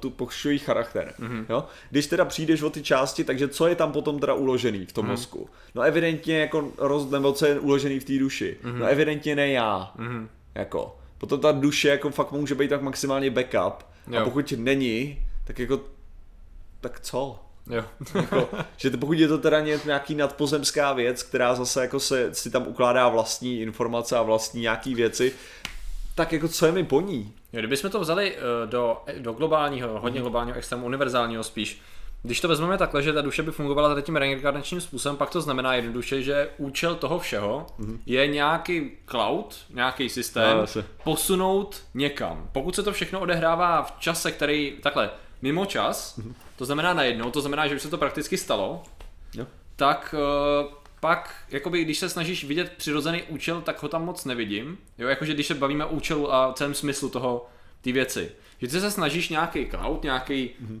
tu 0.00 0.10
poškodíš 0.10 0.62
charakter. 0.62 1.14
Mm-hmm. 1.20 1.44
Jo? 1.48 1.64
Když 1.90 2.06
teda 2.06 2.24
přijdeš 2.24 2.62
o 2.62 2.70
ty 2.70 2.82
části, 2.82 3.24
takže 3.24 3.48
co 3.48 3.66
je 3.66 3.74
tam 3.74 3.92
potom 3.92 4.18
teda 4.18 4.34
uložený 4.34 4.86
v 4.86 4.92
tom 4.92 5.06
mm-hmm. 5.06 5.10
mozku? 5.10 5.50
No 5.74 5.82
evidentně 5.82 6.38
jako 6.38 6.72
roz, 6.78 7.10
nebo 7.10 7.32
co 7.32 7.46
je 7.46 7.60
uložený 7.60 8.00
v 8.00 8.04
té 8.04 8.18
duši? 8.18 8.56
Mm-hmm. 8.62 8.78
No 8.78 8.86
evidentně 8.86 9.36
ne 9.36 9.48
já. 9.48 9.92
Mm-hmm. 9.98 10.28
Jako. 10.54 10.96
Potom 11.18 11.40
ta 11.40 11.52
duše 11.52 11.88
jako 11.88 12.10
fakt 12.10 12.32
může 12.32 12.54
být 12.54 12.68
tak 12.68 12.82
maximálně 12.82 13.30
backup. 13.30 13.84
Jo. 14.10 14.20
A 14.20 14.24
pokud 14.24 14.52
není, 14.56 15.22
tak 15.44 15.58
jako, 15.58 15.80
tak 16.80 17.00
co? 17.00 17.40
Jo. 17.70 17.84
jako, 18.14 18.48
že 18.76 18.90
pokud 18.90 19.18
je 19.18 19.28
to 19.28 19.38
teda 19.38 19.60
nějaký 19.60 20.14
nadpozemská 20.14 20.92
věc, 20.92 21.22
která 21.22 21.54
zase 21.54 21.80
jako 21.80 22.00
se, 22.00 22.34
si 22.34 22.50
tam 22.50 22.66
ukládá 22.66 23.08
vlastní 23.08 23.60
informace 23.60 24.16
a 24.16 24.22
vlastní 24.22 24.60
nějaký 24.60 24.94
věci, 24.94 25.32
tak 26.14 26.32
jako 26.32 26.48
co 26.48 26.66
je 26.66 26.72
mi 26.72 26.84
po 26.84 27.00
ní? 27.00 27.32
Jo, 27.52 27.58
kdybychom 27.58 27.90
to 27.90 28.00
vzali 28.00 28.36
uh, 28.36 28.70
do, 28.70 28.98
do 29.18 29.32
globálního, 29.32 30.00
hodně 30.00 30.20
globálního 30.20 30.58
extrému, 30.58 30.86
univerzálního 30.86 31.44
spíš, 31.44 31.80
když 32.22 32.40
to 32.40 32.48
vezmeme 32.48 32.78
takhle, 32.78 33.02
že 33.02 33.12
ta 33.12 33.20
duše 33.20 33.42
by 33.42 33.50
fungovala 33.52 33.88
tady 33.88 34.02
tím 34.02 34.16
reinkarnačním 34.16 34.80
způsobem, 34.80 35.16
pak 35.16 35.30
to 35.30 35.40
znamená 35.40 35.74
jednoduše, 35.74 36.22
že 36.22 36.50
účel 36.58 36.94
toho 36.94 37.18
všeho 37.18 37.66
mm-hmm. 37.80 37.98
je 38.06 38.26
nějaký 38.26 38.90
cloud, 39.10 39.56
nějaký 39.70 40.08
systém, 40.08 40.58
no, 40.58 40.82
posunout 41.04 41.82
někam. 41.94 42.48
Pokud 42.52 42.74
se 42.74 42.82
to 42.82 42.92
všechno 42.92 43.20
odehrává 43.20 43.82
v 43.82 43.92
čase, 43.98 44.32
který, 44.32 44.76
takhle, 44.82 45.10
mimo 45.42 45.66
čas, 45.66 46.18
mm-hmm. 46.18 46.32
To 46.58 46.64
znamená 46.64 46.94
najednou, 46.94 47.30
to 47.30 47.40
znamená, 47.40 47.68
že 47.68 47.74
už 47.74 47.82
se 47.82 47.90
to 47.90 47.98
prakticky 47.98 48.36
stalo, 48.36 48.82
jo. 49.34 49.46
tak 49.76 50.14
uh, 50.18 50.72
pak, 51.00 51.34
jakoby, 51.48 51.84
když 51.84 51.98
se 51.98 52.08
snažíš 52.08 52.44
vidět 52.44 52.72
přirozený 52.76 53.22
účel, 53.22 53.60
tak 53.60 53.82
ho 53.82 53.88
tam 53.88 54.04
moc 54.04 54.24
nevidím. 54.24 54.78
Jo, 54.98 55.08
jakože 55.08 55.34
když 55.34 55.46
se 55.46 55.54
bavíme 55.54 55.84
o 55.84 55.88
účelu 55.88 56.34
a 56.34 56.52
celém 56.52 56.74
smyslu 56.74 57.08
toho, 57.08 57.48
ty 57.80 57.92
věci. 57.92 58.30
Že 58.60 58.68
ty 58.68 58.80
se 58.80 58.90
snažíš 58.90 59.28
nějaký 59.28 59.70
cloud, 59.70 60.02
nějaký, 60.02 60.50
mm-hmm. 60.62 60.80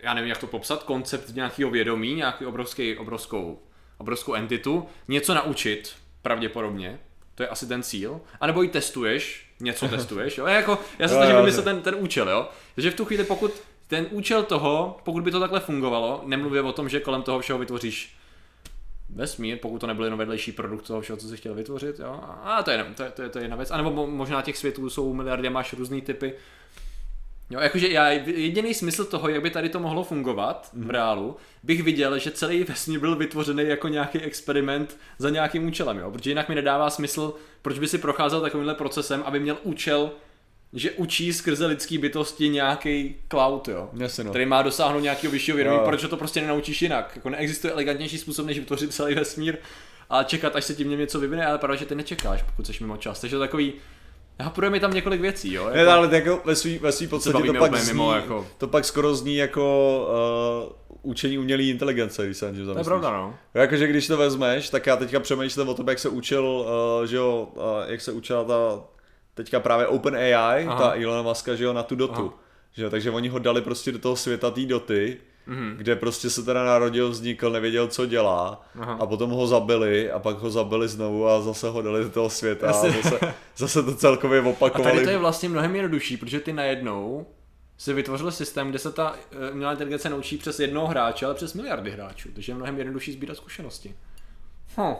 já 0.00 0.14
nevím, 0.14 0.28
jak 0.28 0.38
to 0.38 0.46
popsat, 0.46 0.82
koncept 0.82 1.34
nějakého 1.34 1.70
vědomí, 1.70 2.14
nějaký 2.14 2.46
obrovský, 2.46 2.96
obrovskou, 2.96 3.62
obrovskou 3.98 4.34
entitu, 4.34 4.86
něco 5.08 5.34
naučit, 5.34 5.94
pravděpodobně, 6.22 6.98
to 7.34 7.42
je 7.42 7.48
asi 7.48 7.66
ten 7.66 7.82
cíl, 7.82 8.20
anebo 8.40 8.62
ji 8.62 8.68
testuješ, 8.68 9.46
něco 9.60 9.88
testuješ, 9.96 10.38
jo, 10.38 10.46
jako, 10.46 10.78
já 10.98 11.08
se 11.08 11.14
snažím 11.14 11.36
vymyslet 11.36 11.64
ten, 11.64 11.82
ten 11.82 11.94
účel, 11.98 12.28
jo, 12.28 12.48
takže 12.74 12.90
v 12.90 12.94
tu 12.94 13.04
chvíli, 13.04 13.24
pokud 13.24 13.62
ten 13.92 14.06
účel 14.10 14.42
toho, 14.42 14.96
pokud 15.04 15.24
by 15.24 15.30
to 15.30 15.40
takhle 15.40 15.60
fungovalo, 15.60 16.22
nemluvě 16.26 16.62
o 16.62 16.72
tom, 16.72 16.88
že 16.88 17.00
kolem 17.00 17.22
toho 17.22 17.40
všeho 17.40 17.58
vytvoříš 17.58 18.16
vesmír, 19.10 19.58
pokud 19.62 19.78
to 19.78 19.86
nebyl 19.86 20.04
jenom 20.04 20.18
vedlejší 20.18 20.52
produkt 20.52 20.86
toho 20.86 21.00
všeho, 21.00 21.16
co 21.16 21.28
jsi 21.28 21.36
chtěl 21.36 21.54
vytvořit, 21.54 21.98
jo. 21.98 22.20
A 22.42 22.62
to 22.62 22.70
je, 22.70 22.86
to, 22.96 23.02
je, 23.02 23.10
to, 23.10 23.22
je, 23.22 23.28
to 23.28 23.38
je 23.38 23.44
jedna 23.44 23.56
věc. 23.56 23.70
A 23.70 23.76
nebo 23.76 24.06
možná 24.06 24.42
těch 24.42 24.56
světů 24.56 24.90
jsou 24.90 25.14
miliardy, 25.14 25.50
máš 25.50 25.72
různý 25.72 26.02
typy. 26.02 26.34
Jo, 27.50 27.60
jakože 27.60 27.88
já, 27.88 28.08
jediný 28.08 28.74
smysl 28.74 29.04
toho, 29.04 29.28
jak 29.28 29.42
by 29.42 29.50
tady 29.50 29.68
to 29.68 29.80
mohlo 29.80 30.04
fungovat 30.04 30.70
mm. 30.72 30.80
v 30.80 30.84
mhm. 30.84 30.90
reálu, 30.90 31.36
bych 31.62 31.82
viděl, 31.82 32.18
že 32.18 32.30
celý 32.30 32.64
vesmír 32.64 33.00
byl 33.00 33.16
vytvořený 33.16 33.64
jako 33.64 33.88
nějaký 33.88 34.18
experiment 34.18 34.98
za 35.18 35.30
nějakým 35.30 35.66
účelem, 35.66 35.98
jo. 35.98 36.10
Protože 36.10 36.30
jinak 36.30 36.48
mi 36.48 36.54
nedává 36.54 36.90
smysl, 36.90 37.34
proč 37.62 37.78
by 37.78 37.88
si 37.88 37.98
procházel 37.98 38.40
takovýmhle 38.40 38.74
procesem, 38.74 39.22
aby 39.26 39.40
měl 39.40 39.58
účel 39.62 40.10
že 40.72 40.90
učí 40.90 41.32
skrze 41.32 41.66
lidský 41.66 41.98
bytosti 41.98 42.48
nějaký 42.48 43.14
cloud, 43.30 43.68
jo, 43.68 43.90
Jasně, 43.92 44.24
no. 44.24 44.30
který 44.30 44.46
má 44.46 44.62
dosáhnout 44.62 45.00
nějakého 45.00 45.30
vyššího 45.30 45.56
vědomí, 45.56 45.76
jo. 45.76 45.82
proč 45.84 46.04
to 46.08 46.16
prostě 46.16 46.40
nenaučíš 46.40 46.82
jinak. 46.82 47.12
Jako 47.16 47.30
neexistuje 47.30 47.72
elegantnější 47.72 48.18
způsob, 48.18 48.46
než 48.46 48.58
vytvořit 48.58 48.94
celý 48.94 49.14
vesmír 49.14 49.56
a 50.10 50.22
čekat, 50.22 50.56
až 50.56 50.64
se 50.64 50.74
tím 50.74 50.90
něco 50.90 51.20
vyvine, 51.20 51.46
ale 51.46 51.58
pravda, 51.58 51.76
že 51.76 51.86
ty 51.86 51.94
nečekáš, 51.94 52.42
pokud 52.42 52.66
jsi 52.66 52.72
mimo 52.80 52.96
čas. 52.96 53.20
Takže 53.20 53.36
to 53.36 53.40
takový, 53.40 53.72
Napruje 54.38 54.70
mi 54.70 54.80
tam 54.80 54.94
několik 54.94 55.20
věcí, 55.20 55.52
jo. 55.52 55.64
Jako, 55.64 55.76
ne, 55.76 55.86
ale 55.86 56.16
jako 56.16 56.40
ve 56.44 56.56
svý, 56.56 56.78
ve 56.78 56.92
svý 56.92 57.06
podstatě 57.06 57.46
to 57.46 57.54
pak, 57.54 57.76
zní, 57.76 57.92
mimo, 57.92 58.14
jako... 58.14 58.46
to 58.58 58.68
pak 58.68 58.84
skoro 58.84 59.14
zní 59.14 59.36
jako 59.36 60.72
uh, 60.96 61.00
učení 61.02 61.38
umělé 61.38 61.62
inteligence, 61.62 62.26
když 62.26 62.36
se 62.36 62.52
na 62.52 62.72
To 62.72 62.78
je 62.78 62.84
pravda, 62.84 63.10
no. 63.10 63.34
Jakože 63.54 63.86
když 63.86 64.06
to 64.06 64.16
vezmeš, 64.16 64.70
tak 64.70 64.86
já 64.86 64.96
teďka 64.96 65.20
přemýšlím 65.20 65.68
o 65.68 65.74
tom, 65.74 65.88
jak 65.88 65.98
se 65.98 66.08
učil, 66.08 66.44
uh, 66.44 67.06
že 67.06 67.16
jo, 67.16 67.48
uh, 67.54 67.62
jak 67.86 68.00
se 68.00 68.12
učila 68.12 68.44
ta 68.44 68.84
teďka 69.34 69.60
právě 69.60 69.86
OpenAI, 69.86 70.66
Aha. 70.66 70.78
ta 70.78 71.02
Elon 71.02 71.24
Muska, 71.24 71.54
že 71.54 71.64
jo, 71.64 71.72
na 71.72 71.82
tu 71.82 71.96
dotu. 71.96 72.32
Že 72.72 72.82
jo, 72.82 72.90
takže 72.90 73.10
oni 73.10 73.28
ho 73.28 73.38
dali 73.38 73.62
prostě 73.62 73.92
do 73.92 73.98
toho 73.98 74.16
světa 74.16 74.50
té 74.50 74.60
doty, 74.60 75.16
mm-hmm. 75.48 75.76
kde 75.76 75.96
prostě 75.96 76.30
se 76.30 76.42
teda 76.42 76.64
narodil, 76.64 77.10
vznikl, 77.10 77.50
nevěděl, 77.50 77.88
co 77.88 78.06
dělá 78.06 78.66
Aha. 78.80 78.96
a 79.00 79.06
potom 79.06 79.30
ho 79.30 79.46
zabili 79.46 80.10
a 80.10 80.18
pak 80.18 80.38
ho 80.38 80.50
zabili 80.50 80.88
znovu 80.88 81.28
a 81.28 81.40
zase 81.40 81.68
ho 81.68 81.82
dali 81.82 82.04
do 82.04 82.10
toho 82.10 82.30
světa 82.30 82.70
a 82.70 82.72
zase, 82.72 83.18
zase 83.56 83.82
to 83.82 83.94
celkově 83.94 84.40
opakovali. 84.40 84.90
A 84.90 84.94
tady 84.94 85.04
to 85.04 85.10
je 85.10 85.18
vlastně 85.18 85.48
mnohem 85.48 85.76
jednodušší, 85.76 86.16
protože 86.16 86.40
ty 86.40 86.52
najednou 86.52 87.26
si 87.78 87.92
vytvořil 87.92 88.30
systém, 88.30 88.70
kde 88.70 88.78
se 88.78 88.92
ta 88.92 89.16
eh, 89.30 89.50
umělá 89.50 89.72
inteligence 89.72 90.08
naučí 90.08 90.38
přes 90.38 90.60
jednoho 90.60 90.86
hráče, 90.86 91.26
ale 91.26 91.34
přes 91.34 91.54
miliardy 91.54 91.90
hráčů, 91.90 92.28
takže 92.34 92.52
je 92.52 92.56
mnohem 92.56 92.78
jednodušší 92.78 93.12
sbírat 93.12 93.36
zkušenosti. 93.36 93.94
Hm. 94.76 94.94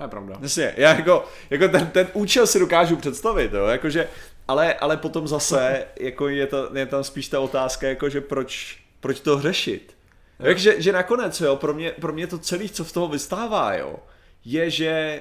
To 0.00 0.04
je 0.04 0.08
pravda. 0.08 0.36
Jasně, 0.40 0.74
já 0.76 0.94
jako, 0.94 1.24
jako 1.50 1.68
ten, 1.68 1.86
ten 1.86 2.08
účel 2.12 2.46
si 2.46 2.58
dokážu 2.58 2.96
představit, 2.96 3.52
jo, 3.52 3.66
jakože, 3.66 4.08
ale, 4.48 4.74
ale 4.74 4.96
potom 4.96 5.28
zase, 5.28 5.84
jako 6.00 6.28
je, 6.28 6.46
to, 6.46 6.70
je 6.76 6.86
tam 6.86 7.04
spíš 7.04 7.28
ta 7.28 7.40
otázka, 7.40 7.88
jakože 7.88 8.20
proč, 8.20 8.78
proč 9.00 9.20
to 9.20 9.40
řešit. 9.40 9.96
Takže 10.42 10.82
že 10.82 10.92
nakonec, 10.92 11.40
jo, 11.40 11.56
pro 11.56 11.74
mě, 11.74 11.90
pro 11.90 12.12
mě 12.12 12.26
to 12.26 12.38
celé, 12.38 12.68
co 12.68 12.84
v 12.84 12.92
toho 12.92 13.08
vystává, 13.08 13.74
jo, 13.74 13.96
je, 14.44 14.70
že 14.70 15.20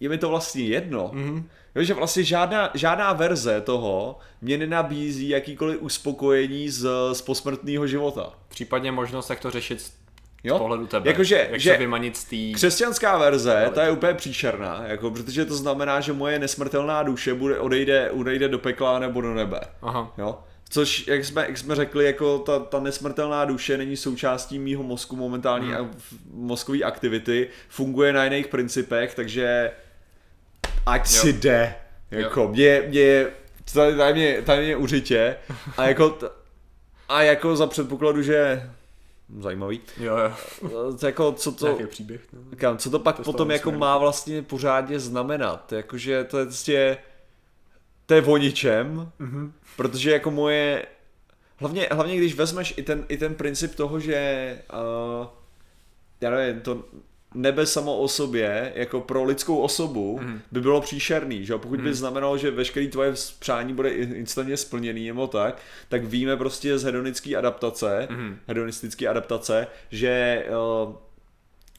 je 0.00 0.08
mi 0.08 0.18
to 0.18 0.28
vlastně 0.28 0.64
jedno. 0.64 1.08
Mm-hmm. 1.14 1.44
Jo, 1.74 1.82
že 1.82 1.94
vlastně 1.94 2.24
žádná, 2.24 2.70
žádná 2.74 3.12
verze 3.12 3.60
toho 3.60 4.18
mě 4.40 4.58
nenabízí 4.58 5.28
jakýkoliv 5.28 5.82
uspokojení 5.82 6.68
z, 6.68 6.88
z 7.12 7.22
posmrtného 7.22 7.86
života. 7.86 8.32
Případně 8.48 8.92
možnost, 8.92 9.30
jak 9.30 9.40
to 9.40 9.50
řešit 9.50 9.92
jo? 10.44 10.56
z 10.56 10.58
pohledu 10.58 10.86
tebe. 10.86 11.10
Jakože, 11.10 11.48
jak 11.50 11.60
že 11.60 11.70
se 11.70 11.76
vymanit 11.76 12.16
z 12.16 12.24
tý... 12.24 12.52
Křesťanská 12.52 13.18
verze, 13.18 13.70
ta 13.74 13.84
je 13.84 13.90
úplně 13.90 14.14
příšerná, 14.14 14.82
jako, 14.86 15.10
protože 15.10 15.44
to 15.44 15.56
znamená, 15.56 16.00
že 16.00 16.12
moje 16.12 16.38
nesmrtelná 16.38 17.02
duše 17.02 17.34
bude, 17.34 17.58
odejde, 17.58 18.10
odejde 18.10 18.48
do 18.48 18.58
pekla 18.58 18.98
nebo 18.98 19.20
do 19.20 19.34
nebe. 19.34 19.60
Aha. 19.82 20.12
Jo? 20.18 20.38
Což, 20.68 21.06
jak 21.06 21.24
jsme, 21.24 21.46
jak 21.48 21.58
jsme 21.58 21.74
řekli, 21.74 22.04
jako 22.04 22.38
ta, 22.38 22.58
ta 22.58 22.80
nesmrtelná 22.80 23.44
duše 23.44 23.78
není 23.78 23.96
součástí 23.96 24.58
mýho 24.58 24.82
mozku 24.82 25.16
momentální 25.16 25.72
hmm. 25.72 25.90
mozkové 26.32 26.78
aktivity, 26.78 27.48
funguje 27.68 28.12
na 28.12 28.24
jiných 28.24 28.48
principech, 28.48 29.14
takže 29.14 29.70
ať 30.86 31.00
jo. 31.00 31.20
si 31.20 31.32
jde. 31.32 31.74
Jako, 32.10 32.48
mě, 32.48 32.82
mě 32.88 33.26
Tady, 33.72 33.96
tady, 33.96 34.14
mě, 34.14 34.42
tady 34.42 34.64
mě 34.64 34.76
uřitě 34.76 35.36
a 35.76 35.88
jako, 35.88 36.18
a 37.08 37.22
jako 37.22 37.56
za 37.56 37.66
předpokladu, 37.66 38.22
že 38.22 38.70
zajímavý, 39.38 39.80
Jo, 40.00 40.16
jo. 40.62 40.92
to 41.00 41.06
jako 41.06 41.32
co 41.32 41.52
to, 41.52 41.66
Nějaký 41.66 41.86
příběh. 41.86 42.20
No. 42.32 42.40
Kam, 42.56 42.78
co 42.78 42.90
to 42.90 42.98
pak 42.98 43.16
To 43.16 43.22
potom 43.22 43.50
jako 43.50 43.72
má 43.72 43.98
vlastně 43.98 44.42
pořádně 44.42 45.00
znamenat? 45.00 45.72
Jakože 45.72 46.24
to 46.24 46.38
je 46.38 46.44
prostě, 46.44 46.98
to 48.06 48.14
je 48.14 48.22
o 48.22 48.36
ničem, 48.36 49.12
Mhm. 49.18 49.52
protože 49.76 50.10
jako 50.10 50.30
moje, 50.30 50.86
hlavně, 51.56 51.88
hlavně 51.92 52.16
když 52.16 52.34
vezmeš 52.34 52.74
i 52.76 52.82
ten, 52.82 53.04
i 53.08 53.16
ten 53.16 53.34
princip 53.34 53.74
toho, 53.74 54.00
že 54.00 54.58
uh, 55.20 55.26
já 56.20 56.30
nevím, 56.30 56.60
to 56.60 56.84
nebe 57.34 57.66
samo 57.66 57.98
o 57.98 58.08
sobě, 58.08 58.72
jako 58.74 59.00
pro 59.00 59.24
lidskou 59.24 59.58
osobu, 59.58 60.18
Mhm. 60.22 60.40
by 60.52 60.60
bylo 60.60 60.80
příšerný, 60.80 61.44
že? 61.46 61.52
Pokud 61.52 61.76
by 61.80 61.84
Mhm. 61.88 61.94
znamenalo, 61.94 62.38
že 62.38 62.50
veškerý 62.50 62.88
tvoje 62.88 63.14
přání 63.38 63.74
bude 63.74 63.90
instantně 63.90 64.56
splněný 64.56 65.06
nebo 65.06 65.26
tak, 65.26 65.58
tak 65.88 66.04
víme 66.04 66.36
prostě 66.36 66.78
z 66.78 66.84
hedonické 66.84 67.36
adaptace, 67.36 68.08
Mhm. 68.10 68.36
hedonistické 68.48 69.08
adaptace, 69.08 69.66
že 69.90 70.44
uh, 70.86 70.94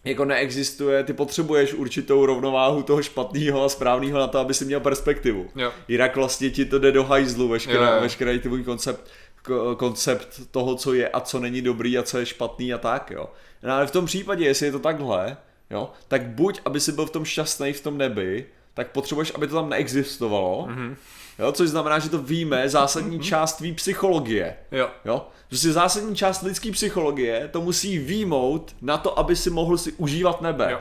jako 0.04 0.26
neexistuje, 0.26 1.04
ty 1.04 1.14
potřebuješ 1.14 1.74
určitou 1.74 2.26
rovnováhu 2.26 2.84
toho 2.84 3.02
špatného 3.04 3.64
a 3.64 3.70
správného 3.70 4.20
na 4.20 4.28
to, 4.28 4.40
aby 4.40 4.54
si 4.54 4.66
měl 4.66 4.80
perspektivu. 4.80 5.50
Jo. 5.56 5.72
Jinak 5.88 6.16
vlastně 6.16 6.50
ti 6.50 6.66
to 6.66 6.80
jde 6.80 6.92
do 6.92 7.04
hajzlu, 7.04 7.48
veškerá, 7.48 8.00
veškerý 8.00 8.40
tvůj 8.40 8.64
koncept, 8.64 9.10
ko- 9.46 9.76
koncept 9.76 10.42
toho, 10.52 10.76
co 10.76 10.94
je 10.94 11.10
a 11.10 11.20
co 11.20 11.40
není 11.40 11.62
dobrý 11.62 11.98
a 11.98 12.04
co 12.04 12.18
je 12.20 12.26
špatný 12.26 12.74
a 12.74 12.78
tak, 12.78 13.12
jo. 13.12 13.30
No 13.64 13.74
ale 13.74 13.88
v 13.88 13.92
tom 13.92 14.06
případě, 14.06 14.46
jestli 14.46 14.66
je 14.66 14.72
to 14.72 14.80
takhle, 14.80 15.38
jo, 15.70 15.90
tak 16.08 16.22
buď, 16.28 16.62
aby 16.66 16.80
si 16.80 16.92
byl 16.92 17.06
v 17.06 17.10
tom 17.12 17.26
šťastný 17.26 17.74
v 17.74 17.82
tom 17.82 17.98
nebi, 17.98 18.46
tak 18.74 18.92
potřebuješ, 18.92 19.32
aby 19.36 19.48
to 19.48 19.56
tam 19.56 19.70
neexistovalo, 19.70 20.66
Mhm. 20.70 20.96
jo, 21.40 21.52
což 21.52 21.70
znamená, 21.70 22.00
že 22.00 22.10
to 22.10 22.18
víme, 22.18 22.70
zásadní 22.70 23.20
část 23.20 23.54
tvý 23.54 23.74
psychologie. 23.74 24.56
Jo. 24.72 24.90
Jo? 25.06 25.28
Prostě 25.48 25.72
zásadní 25.72 26.16
část 26.16 26.42
lidské 26.42 26.72
psychologie 26.72 27.50
to 27.52 27.62
musí 27.62 27.98
výmout 27.98 28.76
na 28.82 28.98
to, 28.98 29.20
aby 29.20 29.36
si 29.36 29.50
mohl 29.50 29.78
si 29.78 29.92
užívat 29.94 30.42
nebe. 30.42 30.72
Jo. 30.72 30.80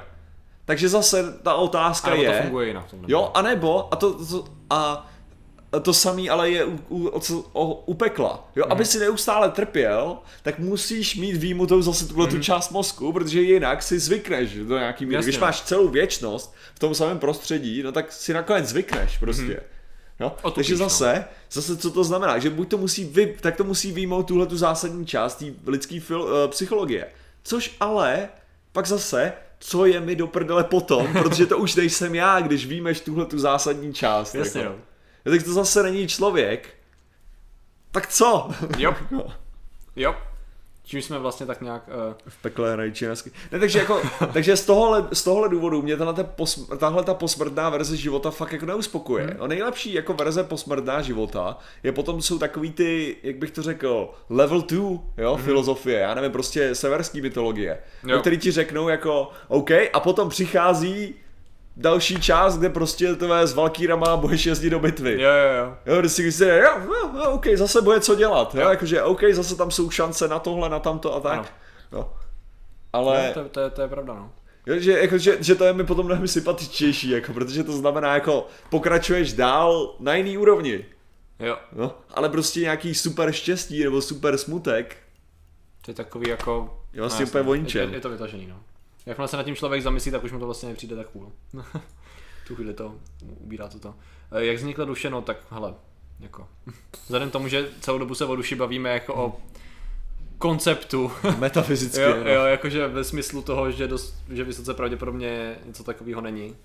Takže 0.64 0.88
zase 0.88 1.32
ta 1.42 1.54
otázka 1.54 2.10
A 2.10 2.14
je... 2.14 2.30
to 2.36 2.42
funguje 2.42 2.66
jinak. 2.68 2.86
v 2.86 2.90
tom 2.90 3.00
nebi. 3.00 3.12
Jo, 3.12 3.30
anebo, 3.34 3.88
a 3.92 3.96
to, 3.96 4.24
to 4.24 4.44
a 4.70 5.06
to 5.82 5.94
samý 5.94 6.30
ale 6.30 6.50
je 6.50 6.64
u, 6.64 6.78
u, 6.88 7.20
o, 7.52 7.74
u 7.86 7.94
pekla. 7.94 8.48
Jo, 8.56 8.64
Mhm. 8.64 8.72
aby 8.72 8.84
si 8.84 8.98
neustále 8.98 9.50
trpěl, 9.50 10.18
tak 10.42 10.58
musíš 10.58 11.16
mít 11.16 11.36
výjimutou 11.36 11.82
zase 11.82 12.08
tuhle 12.08 12.26
tu 12.26 12.38
část 12.40 12.70
mozku, 12.70 13.12
protože 13.12 13.40
jinak 13.40 13.82
si 13.82 13.98
zvykneš 13.98 14.54
do 14.54 14.78
nějaký 14.78 15.06
míry. 15.06 15.16
Mhm. 15.16 15.24
Když 15.24 15.36
no. 15.36 15.40
máš 15.40 15.60
celou 15.62 15.88
věčnost 15.88 16.54
v 16.74 16.78
tom 16.78 16.94
samém 16.94 17.18
prostředí, 17.18 17.82
no 17.82 17.92
tak 17.92 18.12
si 18.12 18.32
nakonec 18.32 18.66
zvykneš 18.68 19.18
prostě. 19.18 19.60
Jo? 20.20 20.32
Otupíš, 20.42 20.54
Takže 20.68 20.82
no. 20.82 20.88
zase, 20.88 21.24
zase 21.50 21.76
co 21.76 21.90
to 21.90 22.04
znamená, 22.04 22.38
že 22.38 22.50
buď 22.50 22.68
to 22.68 22.78
musí 22.78 23.04
vy, 23.04 23.36
tak 23.40 23.56
to 23.56 23.64
musí 23.64 23.92
výjmout 23.92 24.22
tuhle 24.26 24.46
tu 24.46 24.56
zásadní 24.56 25.06
část 25.06 25.34
té 25.34 25.44
lidské 25.66 26.00
uh, 26.16 26.24
psychologie. 26.48 27.06
Což 27.42 27.76
ale 27.80 28.28
pak 28.72 28.86
zase, 28.86 29.32
co 29.58 29.86
je 29.86 30.00
mi 30.00 30.16
do 30.16 30.26
prdele 30.26 30.64
potom, 30.64 31.12
protože 31.22 31.46
to 31.46 31.58
už 31.58 31.74
nejsem 31.74 32.14
já, 32.14 32.40
když 32.40 32.66
výjmeš 32.66 33.00
tuhle 33.00 33.26
tu 33.26 33.38
zásadní 33.38 33.94
část. 33.94 34.34
Jasně, 34.34 34.60
jako. 34.60 34.72
no. 34.72 34.78
Tak 35.30 35.42
to 35.42 35.52
zase 35.52 35.82
není 35.82 36.08
člověk. 36.08 36.68
Tak 37.90 38.06
co? 38.06 38.50
Jo. 38.78 38.94
Jo. 39.96 40.14
Čím 40.84 41.02
jsme 41.02 41.18
vlastně 41.18 41.46
tak 41.46 41.60
nějak... 41.60 41.88
Uh, 41.88 42.14
v 42.28 42.42
pekle 42.42 42.72
hrají 42.72 42.92
činesky. 42.92 43.30
Ne, 43.52 43.58
takže 43.58 43.78
jako, 43.78 44.02
takže 44.32 44.56
z 44.56 44.66
tohohle, 44.66 45.08
z 45.12 45.24
tohohle 45.24 45.48
důvodu 45.48 45.82
mě 45.82 45.96
tahle, 45.96 46.24
pos, 46.24 46.68
tahle 46.78 47.04
ta 47.04 47.14
posmrtná 47.14 47.70
verze 47.70 47.96
života 47.96 48.30
fakt 48.30 48.52
jako 48.52 48.66
neuspokuje. 48.66 49.24
Hmm. 49.24 49.36
No 49.38 49.46
nejlepší 49.46 49.92
jako 49.92 50.14
verze 50.14 50.44
posmrtná 50.44 51.02
života 51.02 51.58
je 51.82 51.92
potom 51.92 52.22
jsou 52.22 52.38
takový 52.38 52.72
ty, 52.72 53.16
jak 53.22 53.36
bych 53.36 53.50
to 53.50 53.62
řekl, 53.62 54.10
level 54.30 54.62
2, 54.62 54.78
jo, 55.18 55.34
hmm. 55.34 55.44
filozofie, 55.44 55.98
já 55.98 56.14
nevím, 56.14 56.32
prostě 56.32 56.74
severský 56.74 57.20
mytologie, 57.20 57.78
jo. 58.06 58.20
který 58.20 58.38
ti 58.38 58.50
řeknou 58.50 58.88
jako, 58.88 59.30
OK, 59.48 59.70
a 59.92 60.00
potom 60.00 60.28
přichází 60.28 61.14
další 61.76 62.20
část, 62.20 62.58
kde 62.58 62.68
prostě 62.68 63.14
tvé 63.14 63.46
s 63.46 63.54
Valkýrama 63.54 64.16
budeš 64.16 64.46
jezdit 64.46 64.70
do 64.70 64.78
bitvy. 64.78 65.12
jo, 65.22 65.30
jo, 65.30 65.64
jo. 65.64 65.76
Jo, 65.94 66.00
když 66.00 66.12
si 66.12 66.32
si 66.32 66.44
jo, 66.44 66.70
jo, 66.84 67.10
jo, 67.14 67.30
OK, 67.30 67.46
zase 67.54 67.82
bude 67.82 68.00
co 68.00 68.14
dělat, 68.14 68.54
jo, 68.54 68.68
jakože 68.68 69.02
OK, 69.02 69.20
zase 69.32 69.56
tam 69.56 69.70
jsou 69.70 69.90
šance 69.90 70.28
na 70.28 70.38
tohle, 70.38 70.68
na 70.68 70.78
tamto 70.78 71.14
a 71.14 71.20
tak. 71.20 71.38
Ano. 71.38 71.44
No. 71.92 72.12
Ale, 72.92 73.32
No, 73.36 73.42
to, 73.42 73.48
to, 73.48 73.60
je- 73.60 73.70
to 73.70 73.82
je 73.82 73.88
pravda, 73.88 74.14
no. 74.14 74.32
jo, 74.66 74.74
že, 74.78 74.92
jako, 75.00 75.18
že, 75.18 75.36
že, 75.40 75.54
to 75.54 75.64
je 75.64 75.72
mi 75.72 75.84
potom 75.84 76.06
mnohem 76.06 76.28
sympatičtější, 76.28 77.10
jako, 77.10 77.32
protože 77.32 77.64
to 77.64 77.72
znamená, 77.72 78.14
jako, 78.14 78.46
pokračuješ 78.70 79.32
dál 79.32 79.94
na 80.00 80.14
jiný 80.14 80.38
úrovni, 80.38 80.84
Jo. 81.38 81.56
no, 81.72 81.94
ale 82.14 82.28
prostě 82.28 82.60
nějaký 82.60 82.94
super 82.94 83.32
štěstí 83.32 83.84
nebo 83.84 84.02
super 84.02 84.38
smutek, 84.38 84.96
To 85.84 85.90
je 85.90 85.94
takový 85.94 86.28
jako... 86.30 86.76
Je 86.92 87.00
vlastně 87.00 87.22
jasně, 87.22 87.40
úplně 87.40 87.50
o 87.50 87.54
ničem. 87.54 87.88
Je, 87.90 87.96
je, 87.96 88.00
to 88.00 88.10
vytažený, 88.10 88.46
no. 88.46 88.56
Jakmile 89.06 89.28
se 89.28 89.36
nad 89.36 89.42
tím 89.42 89.56
člověk 89.56 89.82
zamyslí, 89.82 90.12
tak 90.12 90.24
už 90.24 90.32
mu 90.32 90.38
to 90.38 90.44
vlastně 90.44 90.68
nepřijde 90.68 90.96
tak 90.96 91.06
cool. 91.08 91.32
tu 92.48 92.54
chvíli 92.54 92.74
to 92.74 92.94
ubírá 93.40 93.68
to 93.68 93.78
to. 93.78 93.94
Eh, 94.32 94.44
Jak 94.44 94.56
vznikla 94.56 94.84
duše, 94.84 95.10
no 95.10 95.22
tak 95.22 95.36
hele, 95.50 95.74
jako, 96.20 96.48
vzhledem 97.04 97.30
tomu, 97.30 97.48
že 97.48 97.68
celou 97.80 97.98
dobu 97.98 98.14
se 98.14 98.24
o 98.24 98.36
duši 98.36 98.54
bavíme 98.54 98.90
jako 98.90 99.14
o 99.14 99.40
konceptu, 100.38 101.12
metafyzicky, 101.38 102.00
jo, 102.00 102.16
no. 102.24 102.30
jo, 102.30 102.44
jakože 102.44 102.88
ve 102.88 103.04
smyslu 103.04 103.42
toho, 103.42 103.70
že, 103.70 103.88
dost, 103.88 104.14
že 104.30 104.44
vysoce 104.44 104.74
pravděpodobně 104.74 105.56
něco 105.66 105.84
takového 105.84 106.20
není. 106.20 106.56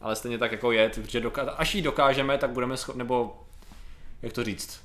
Ale 0.00 0.16
stejně 0.16 0.38
tak 0.38 0.52
jako 0.52 0.72
je, 0.72 0.88
protože 0.88 1.20
doká- 1.20 1.54
až 1.56 1.74
ji 1.74 1.82
dokážeme, 1.82 2.38
tak 2.38 2.50
budeme 2.50 2.76
schopni, 2.76 2.98
nebo 2.98 3.42
jak 4.22 4.32
to 4.32 4.44
říct? 4.44 4.80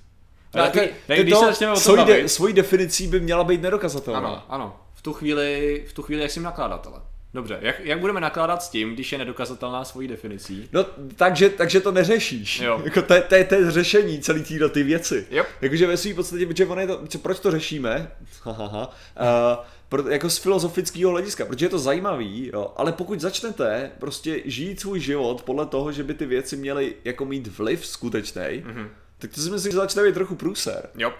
No, 0.55 0.61
Ale 0.61 0.71
ty, 0.71 0.79
taky- 0.79 0.93
ty 1.07 1.21
když 1.23 1.33
to 1.33 1.53
se 1.53 1.67
o 1.69 1.73
tom 1.73 1.81
svojí, 1.83 2.05
de, 2.05 2.29
svojí 2.29 2.53
definicí 2.53 3.07
by 3.07 3.19
měla 3.19 3.43
být 3.43 3.61
nedokazatelná. 3.61 4.19
ano, 4.19 4.43
ano. 4.49 4.79
V 5.01 5.03
tu 5.03 5.13
chvíli, 5.13 5.83
v 5.89 5.93
tu 5.93 6.01
chvíli 6.01 6.21
jak 6.21 6.31
s 6.31 6.33
tím 6.33 6.43
ale. 6.43 7.01
Dobře, 7.33 7.57
jak, 7.61 7.79
jak 7.79 7.99
budeme 7.99 8.21
nakládat 8.21 8.63
s 8.63 8.69
tím, 8.69 8.93
když 8.93 9.11
je 9.11 9.17
nedokazatelná 9.17 9.83
svojí 9.85 10.07
definicí? 10.07 10.69
No, 10.71 10.85
takže, 11.15 11.49
takže 11.49 11.79
to 11.79 11.91
neřešíš. 11.91 12.59
Jo. 12.59 12.81
Jako 12.83 13.01
to, 13.01 13.13
je- 13.13 13.21
to, 13.21 13.35
je- 13.35 13.43
to 13.45 13.55
je 13.55 13.71
řešení 13.71 14.19
celý 14.21 14.43
téhle 14.43 14.69
ty 14.69 14.83
věci. 14.83 15.27
Jo. 15.31 15.43
Jakože 15.61 15.87
ve 15.87 15.97
své 15.97 16.13
podstatě, 16.13 16.45
protože 16.45 16.65
ono 16.65 16.81
je 16.81 16.87
to, 16.87 17.07
co- 17.07 17.19
proč 17.19 17.39
to 17.39 17.51
řešíme, 17.51 18.11
hahaha, 18.43 18.87
uh, 18.87 19.65
pro, 19.89 20.09
jako 20.09 20.29
z 20.29 20.37
filozofického 20.37 21.11
hlediska, 21.11 21.45
protože 21.45 21.65
je 21.65 21.69
to 21.69 21.79
zajímavý, 21.79 22.49
jo, 22.53 22.73
ale 22.77 22.91
pokud 22.91 23.19
začnete 23.21 23.91
prostě 23.99 24.41
žít 24.45 24.79
svůj 24.79 24.99
život 24.99 25.41
podle 25.41 25.65
toho, 25.65 25.91
že 25.91 26.03
by 26.03 26.13
ty 26.13 26.25
věci 26.25 26.57
měly 26.57 26.95
jako 27.03 27.25
mít 27.25 27.47
vliv 27.57 27.85
skutečný, 27.85 28.41
mm-hmm. 28.41 28.87
tak 29.19 29.31
to 29.35 29.41
si 29.41 29.49
myslím, 29.49 29.71
že 29.71 29.77
začne 29.77 30.03
být 30.03 30.13
trochu 30.13 30.35
průser. 30.35 30.89
Jo. 30.97 31.13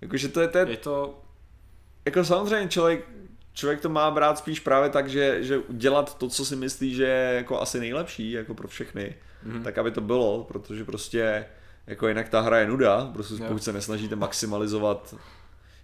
Jakože 0.00 0.28
to 0.28 0.40
je, 0.40 0.48
to 0.48 0.58
je 0.58 0.66
Je 0.68 0.76
to, 0.76 1.20
jako 2.08 2.24
samozřejmě 2.24 2.68
člověk, 2.68 3.04
člověk 3.52 3.80
to 3.80 3.88
má 3.88 4.10
brát 4.10 4.38
spíš 4.38 4.60
právě 4.60 4.90
tak, 4.90 5.08
že, 5.08 5.44
že 5.44 5.60
dělat 5.68 6.18
to, 6.18 6.28
co 6.28 6.44
si 6.44 6.56
myslí, 6.56 6.94
že 6.94 7.04
je 7.04 7.34
jako 7.34 7.60
asi 7.60 7.80
nejlepší, 7.80 8.32
jako 8.32 8.54
pro 8.54 8.68
všechny, 8.68 9.14
mm-hmm. 9.46 9.62
tak 9.62 9.78
aby 9.78 9.90
to 9.90 10.00
bylo, 10.00 10.44
protože 10.44 10.84
prostě 10.84 11.46
jako 11.86 12.08
jinak 12.08 12.28
ta 12.28 12.40
hra 12.40 12.58
je 12.58 12.66
nuda, 12.66 13.10
prostě 13.12 13.34
Jo. 13.34 13.44
pokud 13.48 13.64
se 13.64 13.72
nesnažíte 13.72 14.16
maximalizovat 14.16 15.14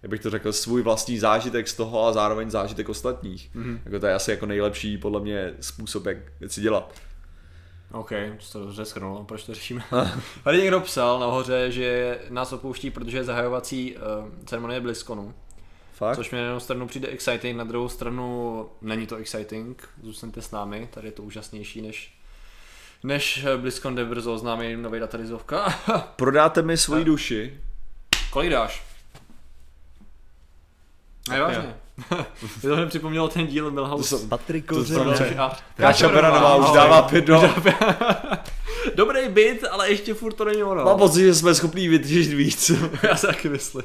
jak 0.02 0.10
bych 0.10 0.20
to 0.20 0.30
řekl, 0.30 0.52
svůj 0.52 0.82
vlastní 0.82 1.18
zážitek 1.18 1.68
z 1.68 1.74
toho 1.74 2.06
a 2.06 2.12
zároveň 2.12 2.50
zážitek 2.50 2.88
ostatních. 2.88 3.50
Mm-hmm. 3.54 3.78
Jako 3.84 4.00
to 4.00 4.06
je 4.06 4.14
asi 4.14 4.30
jako 4.30 4.46
nejlepší 4.46 4.98
podle 4.98 5.20
mě 5.20 5.54
způsob, 5.60 6.06
jak 6.06 6.16
věci 6.40 6.60
dělat. 6.60 6.94
OK, 7.92 8.10
to 8.10 8.52
to 8.52 8.64
dobře 8.64 8.84
schrnul, 8.84 9.24
proč 9.24 9.44
to 9.44 9.54
řešíme. 9.54 9.84
Tady 10.44 10.58
někdo 10.58 10.80
psal 10.80 11.20
nahoře, 11.20 11.70
že 11.70 12.18
nás 12.30 12.52
opouští, 12.52 12.90
protože 12.90 13.16
je 13.16 13.24
zahajovací 13.24 13.96
uh, 13.96 14.02
ceremonie 14.44 14.80
BlizzConu. 14.80 15.34
Fakt? 15.94 16.16
Což 16.16 16.30
mě 16.30 16.40
na 16.40 16.46
jednu 16.46 16.60
stranu 16.60 16.86
přijde 16.86 17.08
exciting, 17.08 17.56
na 17.56 17.64
druhou 17.64 17.88
stranu 17.88 18.68
není 18.82 19.06
to 19.06 19.16
exciting, 19.16 19.88
zůstaňte 20.02 20.42
s 20.42 20.50
námi, 20.50 20.88
tady 20.94 21.08
je 21.08 21.12
to 21.12 21.22
úžasnější 21.22 21.82
než 21.82 22.14
než 23.02 23.46
BlizzCon, 23.56 23.94
kde 23.94 24.04
brzo 24.04 24.34
oznámí 24.34 24.76
nový 24.76 25.00
datarizovka. 25.00 25.78
Prodáte 26.16 26.62
mi 26.62 26.76
svoji 26.76 27.04
duši, 27.04 27.60
Kolik 28.30 28.50
dáš? 28.50 28.82
Ne, 31.28 31.40
vážně. 31.40 31.74
Mě 32.62 32.76
to 32.76 32.86
připomnělo 32.86 33.28
ten 33.28 33.46
díl 33.46 33.70
Milhouse. 33.70 34.28
Patrik 34.28 34.72
a- 35.38 35.56
Káča 35.76 36.08
Beranová 36.08 36.56
už 36.56 36.70
dává 36.74 37.02
pět 37.02 37.24
do... 37.24 37.42
Dobrý 38.94 39.28
bit, 39.28 39.64
ale 39.64 39.90
ještě 39.90 40.14
furt 40.14 40.32
to 40.32 40.44
není 40.44 40.62
ono. 40.62 40.84
Mám 40.84 40.98
pocit, 40.98 41.20
že 41.20 41.34
jsme 41.34 41.54
schopni 41.54 41.88
vytěžit 41.88 42.32
víc. 42.32 42.70
já 43.02 43.16
se 43.16 43.26
taky 43.26 43.48
myslím. 43.48 43.82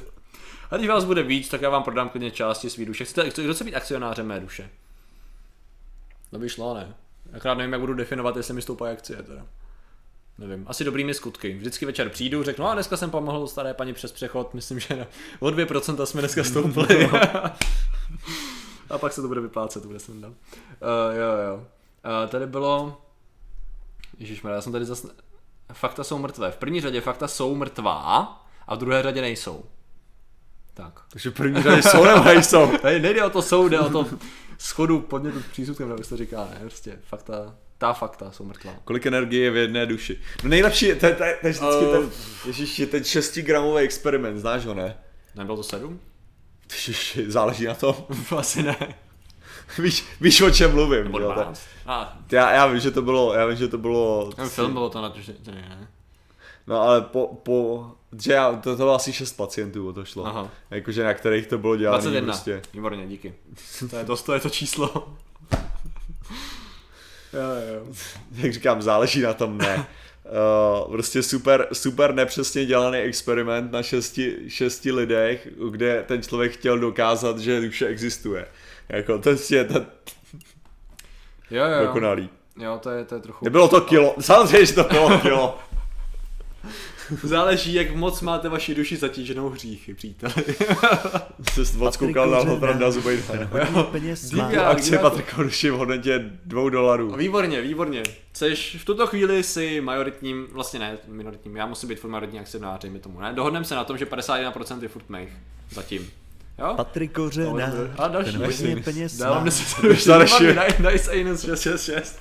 A 0.70 0.78
když 0.78 0.90
vás 0.90 1.06
bude 1.06 1.24
víc, 1.24 1.50
tak 1.50 1.62
já 1.62 1.70
vám 1.70 1.84
prodám 1.84 2.10
klidně 2.10 2.32
části 2.32 2.70
svý 2.70 2.86
duše. 2.86 3.06
Chcete, 3.06 3.42
kdo 3.44 3.54
chce 3.54 3.64
být 3.64 3.76
akcionářem 3.76 4.28
mé 4.28 4.40
duše? 4.40 4.70
To 6.32 6.40
by 6.40 6.50
šlo, 6.50 6.74
ne? 6.74 6.96
Akorát 7.34 7.54
nevím, 7.54 7.72
jak 7.74 7.82
budu 7.82 7.94
definovat, 7.94 8.36
jestli 8.36 8.54
mi 8.54 8.62
stoupají 8.62 8.94
akcie 8.94 9.24
teda. 9.24 9.46
Nevím, 10.38 10.66
asi 10.68 10.84
dobrými 10.84 11.14
skutky. 11.14 11.54
Vždycky 11.54 11.86
večer 11.86 12.10
přijdu, 12.10 12.44
řeknu, 12.44 12.66
a 12.66 12.74
dneska 12.74 12.98
jsem 12.98 13.12
pomohl 13.12 13.48
staré 13.48 13.74
paní 13.74 13.94
přes 13.94 14.12
přechod, 14.12 14.54
myslím, 14.54 14.80
že 14.80 14.96
na, 14.96 15.06
o 15.40 15.48
2% 15.48 16.04
jsme 16.04 16.22
dneska 16.22 16.44
stoupli. 16.44 17.10
a 18.90 18.98
pak 18.98 19.14
se 19.14 19.22
to 19.22 19.28
bude 19.28 19.42
vyplácet, 19.42 19.82
to 19.82 19.88
bude 19.88 20.00
sranda. 20.00 20.28
Uh, 20.28 20.34
jo, 21.12 21.48
jo. 21.48 21.56
Uh, 21.56 22.30
tady 22.30 22.48
bylo... 22.48 23.02
Ježišmarja, 24.18 24.56
já 24.56 24.62
jsem 24.62 24.72
tady 24.72 24.86
zase... 24.86 25.08
fakta 25.74 26.04
jsou 26.04 26.18
mrtvé. 26.18 26.52
V 26.52 26.58
první 26.58 26.82
řadě 26.82 27.02
fakta 27.02 27.28
jsou 27.28 27.56
mrtvá 27.56 28.42
a 28.68 28.76
v 28.76 28.78
druhé 28.78 29.04
řadě 29.04 29.22
nejsou. 29.22 29.64
Tak. 30.82 31.02
Takže 31.10 31.32
první 31.32 31.64
řadě 31.64 31.82
jsou 31.84 32.04
nebo 32.06 32.24
nejsou? 32.24 32.78
Tady 32.82 33.00
nejde 33.00 33.24
o 33.26 33.30
to 33.30 33.42
jsou, 33.42 33.68
jde 33.68 33.80
o 33.80 33.90
to 33.90 34.06
schodu 34.58 35.00
podnětu 35.00 35.40
přísudkem, 35.52 35.88
nebo 35.88 36.00
jak 36.00 36.06
se 36.06 36.10
to 36.10 36.18
říká, 36.18 36.38
ne? 36.52 36.58
Prostě 36.62 37.00
fakta, 37.04 37.56
ta 37.78 37.94
fakta 37.94 38.32
jsou 38.32 38.44
mrtvá. 38.46 38.72
Kolik 38.84 39.06
energie 39.06 39.44
je 39.44 39.52
v 39.52 39.56
jedné 39.56 39.86
duši? 39.86 40.20
No 40.44 40.50
nejlepší, 40.50 40.86
je, 40.86 40.96
to, 40.96 41.06
je- 41.06 41.16
to, 41.16 41.24
je- 41.24 41.38
to 41.42 41.48
je 41.48 41.54
vždycky 41.54 41.86
Eh. 41.86 41.92
ten, 42.00 42.10
ježiši, 42.46 42.86
ten 42.88 43.04
6 43.04 43.38
gramový 43.38 43.84
experiment, 43.84 44.38
znáš 44.40 44.66
ho, 44.66 44.74
ne? 44.74 44.98
Nebylo 45.36 45.58
to 45.58 45.64
sedm? 45.64 46.00
Ježiši, 46.74 47.32
záleží 47.32 47.66
na 47.66 47.74
tom. 47.74 47.96
Asi 48.38 48.64
ne. 48.64 48.76
víš, 49.80 50.06
víš, 50.22 50.42
o 50.42 50.52
čem 50.52 50.72
mluvím. 50.74 51.04
Nebo 51.04 51.20
jo, 51.20 51.28
tak- 51.28 51.36
12. 51.38 51.62
A, 51.86 52.18
já, 52.32 52.52
já 52.52 52.68
vím, 52.68 52.80
že 52.80 52.92
to 52.92 53.02
bylo, 53.02 53.34
já 53.34 53.46
vím, 53.46 53.58
že 53.58 53.68
to 53.68 53.78
bylo... 53.78 54.32
ten 54.36 54.50
film 54.50 54.74
bylo 54.74 54.90
to 54.90 55.02
na 55.02 55.10
to, 55.10 55.22
že 55.22 55.34
to 55.34 55.52
ne. 55.52 55.88
No 56.68 56.82
ale 56.82 57.02
po, 57.02 57.40
po 57.44 57.86
že 58.18 58.34
já, 58.34 58.52
to, 58.52 58.60
to 58.62 58.76
bylo 58.76 58.96
asi 58.96 59.14
6 59.14 59.34
pacientů, 59.34 59.88
o 59.88 59.94
to 59.94 60.06
šlo. 60.06 60.28
Aha. 60.28 60.50
Jakože 60.72 61.04
na 61.04 61.14
kterých 61.14 61.48
to 61.48 61.58
bylo 61.58 61.76
dělané 61.76 62.02
21. 62.02 62.34
prostě. 62.34 62.62
Výborně, 62.74 63.08
díky. 63.08 63.34
To 63.90 63.96
je 63.98 64.06
to, 64.06 64.18
to, 64.18 64.34
je 64.34 64.40
to 64.40 64.50
číslo. 64.50 64.90
jo, 67.34 67.42
jo. 67.74 67.86
Jak 68.34 68.54
říkám, 68.54 68.82
záleží 68.82 69.22
na 69.22 69.34
tom, 69.34 69.58
ne. 69.58 69.88
Uh, 70.86 70.92
prostě 70.92 71.24
super, 71.24 71.68
super 71.74 72.14
nepřesně 72.14 72.66
dělaný 72.66 72.98
experiment 72.98 73.72
na 73.72 73.84
šesti, 73.84 74.38
šesti 74.48 74.92
lidech, 74.92 75.48
kde 75.70 76.04
ten 76.08 76.22
člověk 76.22 76.52
chtěl 76.52 76.80
dokázat, 76.80 77.40
že 77.40 77.62
duše 77.62 77.88
existuje. 77.88 78.48
Jako 78.90 79.20
to 79.20 79.30
je 79.50 79.64
ten 79.64 79.86
Jo, 81.52 81.66
jo, 81.66 81.72
jo. 81.72 81.86
dokonalý. 81.86 82.30
Jo, 82.58 82.80
to 82.84 82.90
je, 82.90 83.06
to 83.06 83.16
je 83.16 83.22
trochu... 83.22 83.46
Nebylo 83.46 83.68
to 83.68 83.82
kilo, 83.82 84.16
samozřejmě, 84.20 84.66
že 84.66 84.74
to 84.74 84.84
bylo 84.84 85.20
kilo. 85.20 85.60
Záleží, 87.24 87.74
jak 87.74 87.96
moc 87.96 88.22
máte 88.22 88.50
vaši 88.50 88.76
duši 88.76 88.98
zatíženou 88.98 89.50
hříchy, 89.50 89.94
příteli. 89.94 90.34
Jsi 91.54 91.78
moc 91.78 91.98
koukal 91.98 92.30
na 92.30 92.38
Hotranda 92.38 92.92
Zubejda. 92.92 93.24
Hodně 93.52 93.84
peněz 93.84 94.32
má. 94.32 94.44
Díky. 94.50 94.58
Akcie 94.58 94.98
díváte- 94.98 95.10
Patrika 95.10 95.44
duši 95.44 95.70
v 95.70 95.74
hodnotě 95.74 96.30
dvou 96.46 96.70
dolarů. 96.70 97.16
Výborně, 97.16 97.62
výborně. 97.62 98.04
Seš 98.34 98.78
v 98.82 98.86
tuto 98.86 99.08
chvíli 99.08 99.44
si 99.44 99.82
majoritním, 99.82 100.48
vlastně 100.52 100.80
ne 100.80 100.98
minoritním, 101.08 101.56
já 101.56 101.66
musím 101.66 101.90
být 101.90 102.00
furt 102.00 102.10
majoritní 102.10 102.40
akcionář, 102.40 102.82
dejme 102.82 103.00
tomu, 103.00 103.20
ne? 103.20 103.34
Dohodneme 103.34 103.66
se 103.66 103.76
na 103.76 103.84
tom, 103.84 103.98
že 103.98 104.06
51% 104.06 104.82
je 104.82 104.88
furt 104.90 105.10
mých. 105.10 105.30
Zatím. 105.72 106.10
Jo? 106.60 106.74
Patrik 106.76 107.12
Kořena, 107.12 107.72
A 107.98 108.08
další. 108.08 108.32
ten 108.32 108.46
hodně 108.46 108.76
peněz 108.84 109.18
Dávám 109.18 109.38
má. 109.38 109.44
10 109.44 109.84
Už 109.92 110.06
další. 110.06 110.44
Nice 110.92 111.12
anus 111.12 111.42
666. 111.42 112.20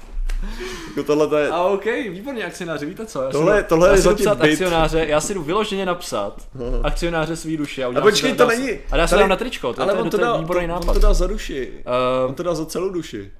Jako 0.88 1.02
tohle 1.02 1.28
to 1.28 1.36
je, 1.36 1.48
A 1.48 1.62
OK, 1.64 1.84
výborně 2.10 2.44
akcionáři, 2.44 2.86
víte 2.86 3.06
co? 3.06 3.22
Já 3.22 3.28
si 3.28 3.32
Tohle- 3.32 3.58
jdu- 3.62 3.68
tohle 3.68 3.88
já 3.88 3.92
je 3.92 3.98
si 3.98 4.02
zatím 4.04 4.24
psát 4.26 4.38
byt. 4.38 4.50
akcionáře, 4.52 5.04
já 5.08 5.20
si 5.20 5.34
jdu 5.34 5.42
vyloženě 5.42 5.86
napsat 5.86 6.48
akcionáře 6.82 7.36
svý 7.36 7.56
duše. 7.56 7.84
A, 7.84 7.88
A 7.98 8.00
počkej, 8.00 8.30
si 8.30 8.36
to 8.36 8.50
si- 8.50 8.56
není- 8.56 8.78
A 8.90 8.96
dá 8.96 9.06
se 9.06 9.10
tady- 9.10 9.20
dám 9.22 9.28
na 9.30 9.36
tričko, 9.36 9.72
to, 9.72 9.82
ale 9.82 9.92
to, 9.94 9.98
on 10.00 10.04
to, 10.04 10.10
to 10.10 10.16
to 10.16 10.22
je 10.22 10.26
dá, 10.26 10.36
výborný 10.36 10.64
on, 10.64 10.70
nápad. 10.70 10.88
on 10.88 10.94
to 10.94 11.00
dá 11.00 11.14
za 11.14 11.26
duši. 11.26 11.70
Eh, 11.78 12.26
On 12.28 12.34
to 12.34 12.42
dá 12.42 12.54
za 12.54 12.66
celou 12.66 12.88
duši. 12.90 13.30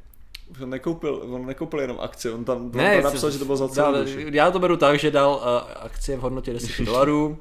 On 0.63 0.71
nekoupil, 0.71 1.23
on 1.31 1.47
nekoupil 1.47 1.81
jenom 1.81 1.97
akci, 2.01 2.31
on 2.31 2.45
tam 2.45 2.57
on 2.57 2.71
Ne, 2.75 2.97
to 2.97 3.03
napsal, 3.05 3.31
že 3.31 3.39
to 3.39 3.45
bylo 3.45 3.57
za 3.57 3.69
celou 3.69 3.93
dal- 3.93 4.05
duši. 4.05 4.27
Já 4.33 4.51
to 4.51 4.59
beru 4.59 4.77
tak, 4.77 4.99
že 4.99 5.11
dal 5.11 5.31
uh, 5.35 5.85
akcie 5.85 6.17
v 6.19 6.21
hodnotě 6.21 6.53
10 6.53 6.81
dolarů. 6.85 7.39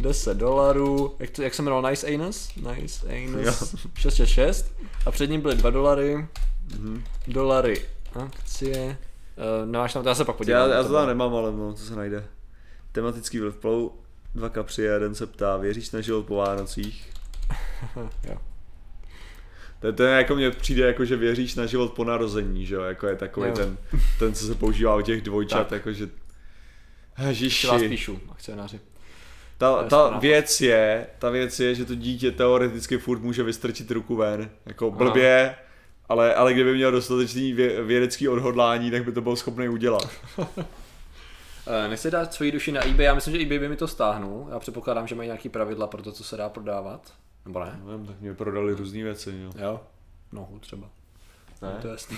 10 0.00 0.36
dolarů, 0.36 1.14
jak, 1.18 1.30
to, 1.30 1.42
jak 1.42 1.54
se 1.54 1.62
jmenoval 1.62 1.90
Nice 1.90 2.06
Anus? 2.06 2.48
Nice 2.56 3.06
Anus 3.08 3.74
666 3.94 4.66
a 5.06 5.10
před 5.10 5.30
ním 5.30 5.40
byly 5.40 5.54
2 5.54 5.70
dolary, 5.70 6.26
Mhm. 6.78 7.04
dolary 7.28 7.80
akcie, 8.16 8.98
uh, 9.62 9.66
nemáš 9.70 9.92
tam, 9.92 10.02
to 10.02 10.08
já 10.08 10.14
se 10.14 10.24
pak 10.24 10.36
podívám. 10.36 10.70
Já, 10.70 10.76
já 10.76 10.82
to 10.82 10.92
tam 10.92 11.06
nemám, 11.06 11.34
ale 11.34 11.52
no, 11.52 11.72
to 11.72 11.78
se 11.78 11.96
najde. 11.96 12.24
Tematický 12.92 13.38
vliv 13.40 13.56
plou, 13.56 13.92
dva 14.34 14.48
kapři, 14.48 14.82
jeden 14.82 15.14
se 15.14 15.26
ptá, 15.26 15.56
věříš 15.56 15.90
na 15.90 16.00
život 16.00 16.26
po 16.26 16.36
Vánocích? 16.36 17.12
Jo. 18.28 18.36
To, 19.80 19.92
to 19.92 20.02
je 20.02 20.16
jako 20.16 20.34
mně 20.34 20.50
přijde 20.50 20.86
jako, 20.86 21.04
že 21.04 21.16
věříš 21.16 21.54
na 21.54 21.66
život 21.66 21.92
po 21.92 22.04
narození, 22.04 22.66
že 22.66 22.74
jo, 22.74 22.82
jako 22.82 23.06
je 23.06 23.16
takový 23.16 23.48
Jo. 23.48 23.54
ten, 23.54 23.76
ten, 24.18 24.34
co 24.34 24.46
se 24.46 24.54
používá 24.54 24.96
u 24.96 25.00
těch 25.00 25.22
dvojčat, 25.22 25.66
Tak. 25.68 25.72
jako 25.72 25.92
že 25.92 26.06
Si 26.06 27.66
vás 27.66 27.82
Ježiši, 27.82 27.88
píšu, 27.88 28.20
akcionáři. 28.30 28.80
ta, 29.58 29.82
ta 29.82 30.18
věc 30.18 30.60
je, 30.60 31.06
ta 31.18 31.30
věc 31.30 31.60
je, 31.60 31.74
že 31.74 31.84
to 31.84 31.94
dítě 31.94 32.30
teoreticky 32.30 32.98
furt 32.98 33.18
může 33.20 33.42
vystrčit 33.42 33.90
ruku 33.90 34.16
ven, 34.16 34.50
jako 34.66 34.90
blbě, 34.90 35.54
ale, 36.12 36.34
ale 36.34 36.54
kdyby 36.54 36.74
měl 36.74 36.92
dostatečný 36.92 37.52
vě, 37.52 37.82
vědecký 37.82 38.28
odhodlání, 38.28 38.90
tak 38.90 39.04
by 39.04 39.12
to 39.12 39.20
byl 39.20 39.36
schopný 39.36 39.68
udělat. 39.68 40.08
Uh, 41.66 41.90
nechci 41.90 42.10
dát 42.10 42.34
svoji 42.34 42.52
duši 42.52 42.72
na 42.72 42.86
eBay, 42.86 43.06
já 43.06 43.14
myslím, 43.14 43.34
že 43.34 43.42
eBay 43.42 43.58
by 43.58 43.68
mi 43.68 43.76
to 43.76 43.88
stáhnul. 43.88 44.48
Já 44.50 44.58
předpokládám, 44.58 45.06
že 45.06 45.14
mají 45.14 45.26
nějaký 45.26 45.48
pravidla 45.48 45.86
pro 45.86 46.02
to, 46.02 46.12
co 46.12 46.24
se 46.24 46.36
dá 46.36 46.48
prodávat. 46.48 47.12
Nebo 47.44 47.60
ne? 47.60 47.80
Nevím, 47.84 48.06
tak 48.06 48.20
mě 48.20 48.34
prodali 48.34 48.74
různé 48.74 49.02
věci, 49.02 49.34
jo. 49.44 49.52
Jo? 49.64 49.80
Nohu 50.32 50.58
třeba. 50.58 50.88
Ne? 51.62 51.78
To 51.82 51.86
je 51.86 51.92
jasný. 51.92 52.16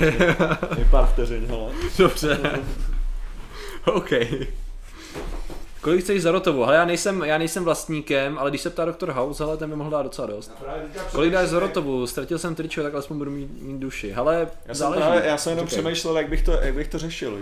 Je 0.78 0.84
pár 0.90 1.06
vteřin, 1.06 1.46
hele. 1.46 1.72
Dobře. 1.98 2.40
OK. 3.84 4.10
Kolik 5.80 6.00
chceš 6.02 6.22
za 6.22 6.32
rotovu? 6.32 6.62
Hele, 6.64 6.74
já 6.76 6.84
nejsem, 6.84 7.22
já 7.24 7.38
nejsem 7.38 7.64
vlastníkem, 7.64 8.38
ale 8.38 8.50
když 8.50 8.60
se 8.60 8.70
ptá 8.70 8.84
doktor 8.84 9.10
House, 9.10 9.44
hele, 9.44 9.56
ten 9.56 9.70
by 9.70 9.76
mohl 9.76 9.90
dát 9.90 10.02
docela 10.02 10.26
dost. 10.26 10.52
Kolik 11.12 11.32
dáš 11.32 11.48
za 11.48 11.58
rotovu? 11.58 12.06
Ztratil 12.06 12.38
jsem 12.38 12.54
tričko, 12.54 12.82
tak 12.82 12.94
alespoň 12.94 13.18
budu 13.18 13.30
mít, 13.30 13.62
mít 13.62 13.78
duši. 13.78 14.10
Hele, 14.12 14.40
Já 14.66 14.74
jsem, 14.74 14.74
záleží. 14.74 15.02
právě, 15.02 15.22
já 15.26 15.36
jsem 15.36 15.50
jenom 15.50 15.66
Čekej. 15.68 15.82
přemýšlel, 15.82 16.16
jak 16.16 16.28
bych 16.28 16.42
to, 16.42 16.52
jak 16.52 16.74
bych 16.74 16.88
to 16.88 16.98
řešil. 16.98 17.38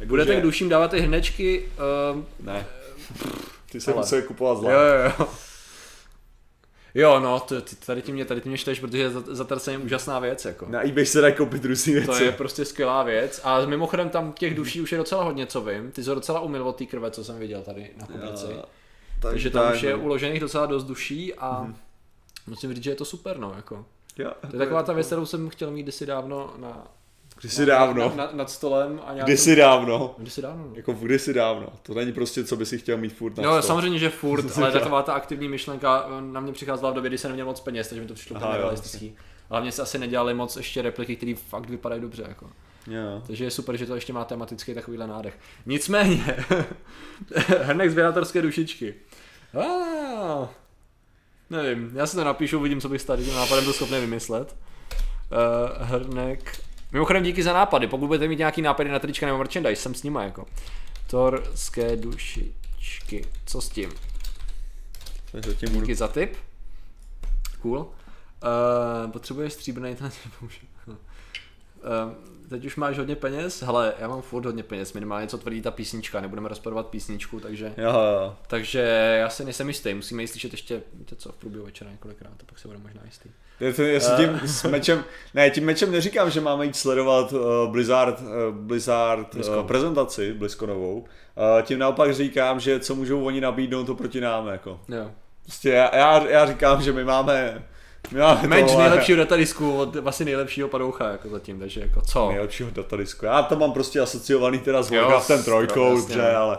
Jako, 0.00 0.06
Budete 0.06 0.32
že- 0.34 0.40
k 0.40 0.42
duším 0.42 0.68
dávat 0.68 0.90
ty 0.90 1.00
hnečky? 1.00 1.68
Uh, 2.14 2.22
Ne. 2.40 2.66
Ty 3.72 3.80
se 3.80 3.92
musel 3.94 4.22
kupovat 4.22 4.58
zlá. 4.58 4.72
jo, 4.72 4.78
jo, 4.80 5.12
jo. 5.18 5.26
Jo, 6.94 7.20
no, 7.20 7.40
to, 7.40 7.60
ty- 7.60 7.76
tady 7.76 8.02
ti 8.02 8.12
mě, 8.12 8.24
tady 8.24 8.40
ti 8.40 8.48
mě 8.48 8.58
šteš, 8.58 8.80
protože 8.80 9.10
za- 9.10 9.22
zatrcení 9.26 9.74
je 9.78 9.84
úžasná 9.84 10.18
věc, 10.18 10.44
jako. 10.44 10.66
Na 10.68 10.86
eBay 10.88 11.06
se 11.06 11.20
dají 11.20 11.34
koupit 11.34 11.64
různé 11.64 11.92
věci. 11.92 12.06
To 12.06 12.14
je 12.24 12.32
prostě 12.32 12.64
skvělá 12.64 13.02
věc. 13.02 13.40
A 13.44 13.66
mimochodem 13.66 14.08
tam 14.08 14.32
těch 14.32 14.54
duší 14.54 14.80
už 14.80 14.92
je 14.92 14.98
docela 14.98 15.24
hodně, 15.24 15.46
co 15.46 15.60
vím. 15.60 15.90
Ty 15.92 16.02
jsi 16.04 16.10
docela 16.10 16.40
umil 16.40 16.68
od 16.68 16.76
té 16.76 16.86
krve, 16.86 17.10
co 17.10 17.24
jsem 17.24 17.38
viděl 17.38 17.62
tady 17.62 17.90
na 17.96 18.06
publici. 18.06 18.46
Já- 18.56 18.64
Takže 19.22 19.50
tam 19.50 19.72
už 19.72 19.82
je 19.82 19.92
no. 19.92 19.98
uložených 20.02 20.40
docela 20.40 20.66
dost 20.66 20.84
duší 20.84 21.34
a 21.34 21.60
Mhm. 21.62 21.76
musím 22.46 22.74
říct, 22.74 22.84
že 22.84 22.90
je 22.90 22.94
to 22.96 23.04
super, 23.04 23.38
no, 23.38 23.52
jako. 23.56 23.86
Jo, 24.18 24.32
To 24.40 24.56
je 24.56 24.58
taková 24.58 24.82
ta 24.82 24.92
věc, 24.92 25.06
kterou 25.06 25.26
jsem 25.26 25.48
chtěl 25.48 25.70
mít 25.70 25.82
kdysi 25.82 26.06
dávno 26.06 26.54
na, 26.58 26.86
Kdysi 27.42 27.66
dávno. 27.66 28.08
na, 28.16 28.26
na, 28.26 28.30
nad 28.32 28.50
stolem 28.50 29.00
a 29.06 29.12
nějak 29.12 29.26
Kdysi 29.26 29.56
dávno. 29.56 30.14
Kdysi 30.18 30.42
dávno, 30.42 30.64
no. 30.68 30.72
Jako 30.74 30.92
v 30.92 31.00
kdysi 31.04 31.34
dávno. 31.34 31.66
To 31.82 31.94
není 31.94 32.12
prostě, 32.12 32.44
co 32.44 32.56
by 32.56 32.66
si 32.66 32.78
chtěl 32.78 32.96
mít 32.96 33.12
furt 33.12 33.36
na 33.36 33.42
Jo, 33.44 33.50
stole. 33.50 33.62
samozřejmě, 33.62 33.98
že 33.98 34.10
furt, 34.10 34.56
ale 34.58 34.72
taková 34.72 35.02
ta 35.02 35.12
aktivní 35.12 35.48
myšlenka 35.48 36.06
eh, 36.08 36.22
na 36.32 36.40
mě 36.40 36.52
přicházela 36.52 36.90
v 36.90 36.94
době, 36.94 37.08
kdy 37.08 37.18
jsem 37.18 37.30
neměl 37.30 37.46
moc 37.46 37.60
peněz, 37.60 37.88
takže 37.88 38.02
mi 38.02 38.08
to 38.08 38.14
přišlo 38.14 38.36
úplně 38.36 38.56
realistický. 38.56 39.16
A 39.50 39.54
hlavně 39.54 39.72
se 39.72 39.82
asi 39.82 39.98
nedělali 39.98 40.34
moc 40.34 40.56
ještě 40.56 40.82
repliky, 40.82 41.16
které 41.16 41.34
fakt 41.48 41.70
vypadají 41.70 42.00
dobře, 42.00 42.24
jako. 42.28 42.46
Jo. 42.86 43.22
Takže 43.26 43.44
je 43.44 43.50
super, 43.50 43.76
že 43.76 43.86
to 43.86 43.94
ještě 43.94 44.12
má 44.12 44.24
tematický 44.24 44.74
takovýhle 44.74 45.06
nádech. 45.06 45.38
Nicméně, 45.66 46.36
hrnek 47.62 47.90
sběratelské 47.90 48.42
dušičky. 48.42 48.94
Ah, 49.54 50.46
nevím, 51.50 51.90
já 51.94 52.06
si 52.06 52.16
to 52.16 52.24
napíšu, 52.24 52.58
uvidím, 52.58 52.80
co 52.80 52.88
bych 52.88 53.00
s 53.00 53.04
tady 53.04 53.24
tím 53.24 53.34
nápadem 53.34 53.64
byl 53.64 53.72
schopný 53.72 54.00
vymyslet. 54.00 54.56
Uh, 55.32 55.86
hrnek. 55.86 56.60
Mimochodem 56.92 57.22
díky 57.22 57.42
za 57.42 57.52
nápady, 57.52 57.86
pokud 57.86 58.06
budete 58.06 58.28
mít 58.28 58.38
nějaký 58.38 58.62
nápady 58.62 58.90
na 58.90 58.98
trička 58.98 59.26
nebo 59.26 59.38
merchandise, 59.38 59.82
jsem 59.82 59.94
s 59.94 60.02
nima 60.02 60.22
jako. 60.24 60.46
Torské 61.06 61.96
dušičky, 61.96 63.26
co 63.46 63.60
s 63.60 63.68
tím? 63.68 63.90
Zatím 65.32 65.68
budu. 65.68 65.80
Díky 65.80 65.94
za 65.94 66.08
tip. 66.08 66.36
Cool. 67.62 67.78
Uh, 67.78 69.10
potřebuješ 69.10 69.52
stříbrný 69.52 69.96
ten 69.96 70.10
pomůže. 70.38 70.58
Uh, 70.86 70.94
teď 72.52 72.64
už 72.64 72.76
máš 72.76 72.98
hodně 72.98 73.16
peněz? 73.16 73.62
Hele, 73.62 73.94
já 73.98 74.08
mám 74.08 74.22
furt 74.22 74.44
hodně 74.44 74.62
peněz, 74.62 74.92
minimálně 74.92 75.26
co 75.26 75.38
tvrdí 75.38 75.62
ta 75.62 75.70
písnička, 75.70 76.20
nebudeme 76.20 76.48
rozporovat 76.48 76.86
písničku, 76.86 77.40
takže, 77.40 77.74
Jo, 77.76 77.90
jo. 77.90 78.36
takže 78.46 78.80
já 79.20 79.28
si 79.28 79.44
nejsem 79.44 79.68
jistý, 79.68 79.94
musíme 79.94 80.22
ji 80.22 80.28
slyšet 80.28 80.52
ještě, 80.52 80.82
víte 80.94 81.16
co, 81.16 81.32
v 81.32 81.36
průběhu 81.36 81.64
večera 81.64 81.90
několikrát, 81.90 82.32
a 82.32 82.44
pak 82.46 82.58
se 82.58 82.68
bude 82.68 82.80
možná 82.80 83.00
jistý. 83.04 83.28
Je 83.60 83.72
to, 83.72 83.82
jestli 83.82 84.16
tím 84.16 84.40
s 84.44 84.64
mečem, 84.64 85.04
ne, 85.34 85.50
tím 85.50 85.64
mečem 85.64 85.92
neříkám, 85.92 86.30
že 86.30 86.40
máme 86.40 86.66
jít 86.66 86.76
sledovat 86.76 87.32
uh, 87.32 87.40
Blizzard, 87.70 88.20
uh, 88.20 88.54
Blizzard 88.54 89.34
uh, 89.34 89.66
prezentaci 89.66 90.32
BlizzConovou. 90.32 90.98
Uh, 90.98 91.62
tím 91.62 91.78
naopak 91.78 92.14
říkám, 92.14 92.60
že 92.60 92.80
co 92.80 92.94
můžou 92.94 93.24
oni 93.24 93.40
nabídnout, 93.40 93.84
to 93.84 93.94
proti 93.94 94.20
nám, 94.20 94.46
jako. 94.46 94.80
Jo. 94.88 95.10
Prostě 95.42 95.70
já, 95.70 95.96
já, 95.96 96.28
já 96.28 96.46
říkám, 96.46 96.82
že 96.82 96.92
my 96.92 97.04
máme, 97.04 97.64
máme 98.10 98.46
Meč 98.48 98.66
tohle- 98.66 98.82
nejlepšího 98.84 99.18
datadisku 99.18 99.76
od 99.78 99.96
asi 100.06 100.24
nejlepšího 100.24 100.68
padoucha, 100.68 101.08
jako 101.08 101.28
zatím, 101.28 101.58
takže 101.58 101.80
jako 101.80 102.00
co? 102.02 102.28
nejlepšího 102.28 102.70
datadisku. 102.70 103.24
Já 103.26 103.42
to 103.42 103.56
mám 103.56 103.72
prostě 103.72 104.00
asociovaný 104.00 104.58
teda 104.58 104.82
s 104.82 104.90
Warcraftem 104.90 105.38
s- 105.38 105.44
trojkou, 105.44 105.96
dobře, 105.96 106.18
no. 106.32 106.38
ale 106.38 106.58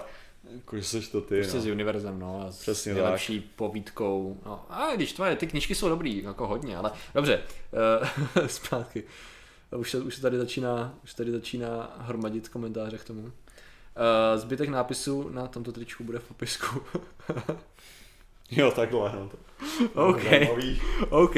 jako, 0.55 0.77
že 0.77 0.83
seš 0.83 1.07
to 1.07 1.21
ty, 1.21 1.35
Prostě 1.41 1.59
s 1.61 1.65
no. 1.65 1.71
univerzem, 1.71 2.19
no, 2.19 2.43
a 2.47 2.51
s 2.51 2.59
Přesně 2.59 2.93
nejlepší 2.93 3.39
povídkou. 3.55 4.37
No, 4.45 4.65
a 4.69 4.95
když 4.95 5.13
tvoje, 5.13 5.35
ty 5.35 5.47
knížky 5.47 5.75
jsou 5.75 5.89
dobrý, 5.89 6.23
jako 6.23 6.47
hodně, 6.47 6.77
ale 6.77 6.91
dobře, 7.15 7.39
uh, 8.35 8.47
zpátky. 8.47 9.03
Už 9.77 9.91
se, 9.91 9.97
už 9.99 10.15
se 10.15 10.21
tady 10.21 10.37
začíná, 10.37 10.93
už 11.03 11.11
se 11.11 11.17
tady 11.17 11.31
začíná 11.31 11.95
hromadit 11.99 12.49
komentáře 12.49 12.97
k 12.97 13.03
tomu. 13.03 13.31
zbytek 14.35 14.69
nápisu 14.69 15.29
na 15.29 15.47
tomto 15.47 15.71
tričku 15.71 16.03
bude 16.03 16.19
v 16.19 16.23
popisku. 16.23 16.81
Jo, 18.55 18.71
takhle, 18.71 19.11
no 19.15 19.29
to. 19.29 19.37
OK, 20.09 20.23
Zajímavý, 20.23 20.81
OK. 21.09 21.35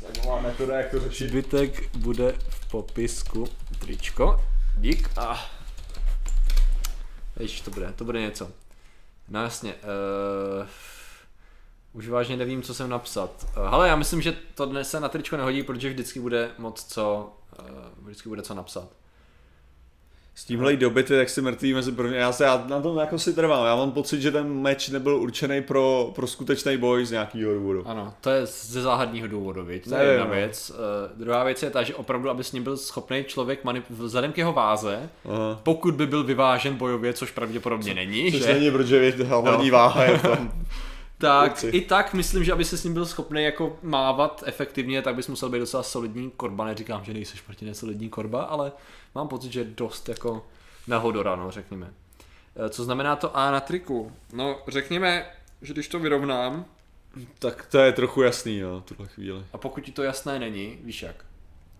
zajímavá 0.00 0.40
metoda, 0.40 0.76
jak 0.78 0.90
to 0.90 1.00
řešit. 1.00 1.28
Zbytek 1.28 1.96
bude 1.96 2.34
v 2.48 2.70
popisku. 2.70 3.48
Tričko. 3.78 4.44
Dík. 4.76 5.10
A... 5.16 5.46
Víš, 7.36 7.60
to 7.60 7.70
bude, 7.70 7.92
to 7.96 8.04
bude 8.04 8.20
něco. 8.20 8.50
No 9.28 9.42
jasně. 9.42 9.74
Uh... 9.74 10.66
Už 11.92 12.08
vážně 12.08 12.36
nevím, 12.36 12.62
co 12.62 12.74
jsem 12.74 12.90
napsat. 12.90 13.46
Uh, 13.56 13.70
hele, 13.70 13.88
já 13.88 13.96
myslím, 13.96 14.22
že 14.22 14.36
to 14.54 14.66
dnes 14.66 14.90
se 14.90 15.00
na 15.00 15.08
tričko 15.08 15.36
nehodí, 15.36 15.62
protože 15.62 15.90
vždycky 15.90 16.20
bude 16.20 16.50
moc 16.58 16.84
co, 16.84 17.32
uh, 17.60 17.66
vždycky 18.04 18.28
bude 18.28 18.42
co 18.42 18.54
napsat. 18.54 18.88
S 20.38 20.44
tímhle 20.44 20.76
do 20.76 20.90
bitvy, 20.90 21.16
jak 21.16 21.28
si 21.28 21.42
mrtví 21.42 21.74
mezi 21.74 21.92
první. 21.92 22.16
Já, 22.16 22.32
se, 22.32 22.44
já 22.44 22.64
na 22.68 22.80
tom 22.80 22.98
jako 22.98 23.18
si 23.18 23.32
trvám. 23.32 23.66
Já 23.66 23.76
mám 23.76 23.92
pocit, 23.92 24.20
že 24.20 24.30
ten 24.30 24.52
meč 24.52 24.88
nebyl 24.88 25.16
určený 25.16 25.62
pro, 25.62 26.12
pro 26.14 26.26
skutečný 26.26 26.76
boj 26.76 27.06
z 27.06 27.10
nějakého 27.10 27.54
důvodu. 27.54 27.82
Ano, 27.88 28.14
to 28.20 28.30
je 28.30 28.46
ze 28.46 28.82
záhadního 28.82 29.28
důvodu, 29.28 29.64
viď? 29.64 29.88
To 29.88 29.94
je 29.94 30.04
jedna 30.04 30.24
no. 30.24 30.30
věc. 30.30 30.70
Uh, 30.70 31.20
druhá 31.20 31.44
věc 31.44 31.62
je 31.62 31.70
ta, 31.70 31.82
že 31.82 31.94
opravdu, 31.94 32.30
aby 32.30 32.44
s 32.44 32.52
ním 32.52 32.62
byl 32.64 32.76
schopný 32.76 33.24
člověk 33.24 33.64
manip- 33.64 33.82
vzhledem 33.90 34.32
k 34.32 34.38
jeho 34.38 34.52
váze, 34.52 35.08
Aha. 35.24 35.60
pokud 35.62 35.94
by 35.94 36.06
byl 36.06 36.24
vyvážen 36.24 36.74
bojově, 36.74 37.12
což 37.12 37.30
pravděpodobně 37.30 37.94
není, 37.94 38.32
Což 38.32 38.40
že? 38.42 38.52
není, 38.54 38.70
protože 38.70 39.12
hlavní 39.24 39.70
No. 39.70 39.76
váha 39.78 40.04
je 40.04 40.18
tam. 40.18 40.52
Tak 41.18 41.52
Kluci. 41.60 41.76
i 41.76 41.80
tak 41.80 42.14
myslím, 42.14 42.44
že 42.44 42.52
aby 42.52 42.64
se 42.64 42.78
s 42.78 42.84
ním 42.84 42.94
byl 42.94 43.06
schopný 43.06 43.42
jako 43.44 43.78
mávat 43.82 44.42
efektivně, 44.46 45.02
tak 45.02 45.14
bys 45.14 45.28
musel 45.28 45.48
být 45.48 45.58
docela 45.58 45.82
solidní 45.82 46.30
korba. 46.30 46.64
Neříkám, 46.64 47.04
že 47.04 47.14
nejseš 47.14 47.46
Martine 47.48 47.74
solidní 47.74 48.08
korba, 48.08 48.42
ale 48.42 48.72
mám 49.14 49.28
pocit, 49.28 49.52
že 49.52 49.64
dost 49.64 50.08
jako 50.08 50.46
na 50.86 50.98
Hodora, 50.98 51.36
no, 51.36 51.50
řekněme. 51.50 51.90
Eh, 52.56 52.68
Co 52.68 52.84
znamená 52.84 53.16
to 53.16 53.36
A 53.36 53.50
na 53.50 53.60
triku? 53.60 54.12
No, 54.32 54.58
řekněme, 54.68 55.26
že 55.62 55.72
když 55.72 55.88
to 55.88 55.98
vyrovnám, 55.98 56.64
tak 57.38 57.66
to 57.70 57.78
je 57.78 57.92
trochu 57.92 58.22
jasný, 58.22 58.58
jo, 58.58 58.80
v 58.80 58.88
tuhle 58.88 59.06
chvíli. 59.08 59.42
a 59.52 59.58
pokud 59.58 59.80
ti 59.80 59.92
to 59.92 60.02
jasné 60.02 60.38
není, 60.38 60.78
víš 60.84 61.02
jak, 61.02 61.24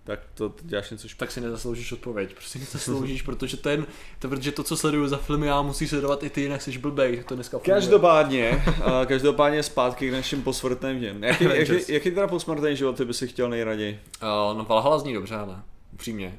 Tak 0.09 0.21
to 0.35 0.49
to 0.49 0.63
děláš 0.63 0.91
něco 0.91 1.09
špatně. 1.09 1.19
tak 1.19 1.31
si 1.31 1.41
nezasloužíš 1.41 1.93
odpověď. 1.93 2.35
Prostě 2.35 2.59
nezasloužíš, 2.59 3.23
protože 3.29 3.57
ten, 3.57 3.87
to, 4.19 4.29
protože 4.29 4.53
to, 4.53 4.63
co 4.63 4.77
sleduju 4.77 5.09
za 5.09 5.17
filmy, 5.17 5.47
já 5.47 5.63
musí 5.63 5.89
sledovat 5.89 6.23
i 6.23 6.31
ty, 6.31 6.41
jinak 6.41 6.63
jsi 6.63 6.79
blbej, 6.79 7.25
to 7.29 7.35
dneska 7.35 7.59
funguje. 7.59 7.75
Každopádně, 7.75 8.65
a 8.85 9.07
každopádně 9.07 9.63
zpátky 9.63 10.09
k 10.09 10.13
našim 10.13 10.43
posmrtným 10.43 11.01
děm. 11.01 11.25
Jaký, 11.25 11.45
jaký, 11.45 11.93
jaký 11.93 12.11
teda 12.11 12.27
posmrtný 12.27 12.77
život 12.77 12.97
ty 12.97 13.05
by 13.05 13.15
si 13.15 13.29
chtěl 13.29 13.49
nejraději? 13.49 14.01
Uh, 14.23 14.59
no 14.59 14.67
Valhalla 14.69 14.99
zní 14.99 15.15
dobře, 15.15 15.35
ale 15.35 15.63
upřímně. 15.93 16.39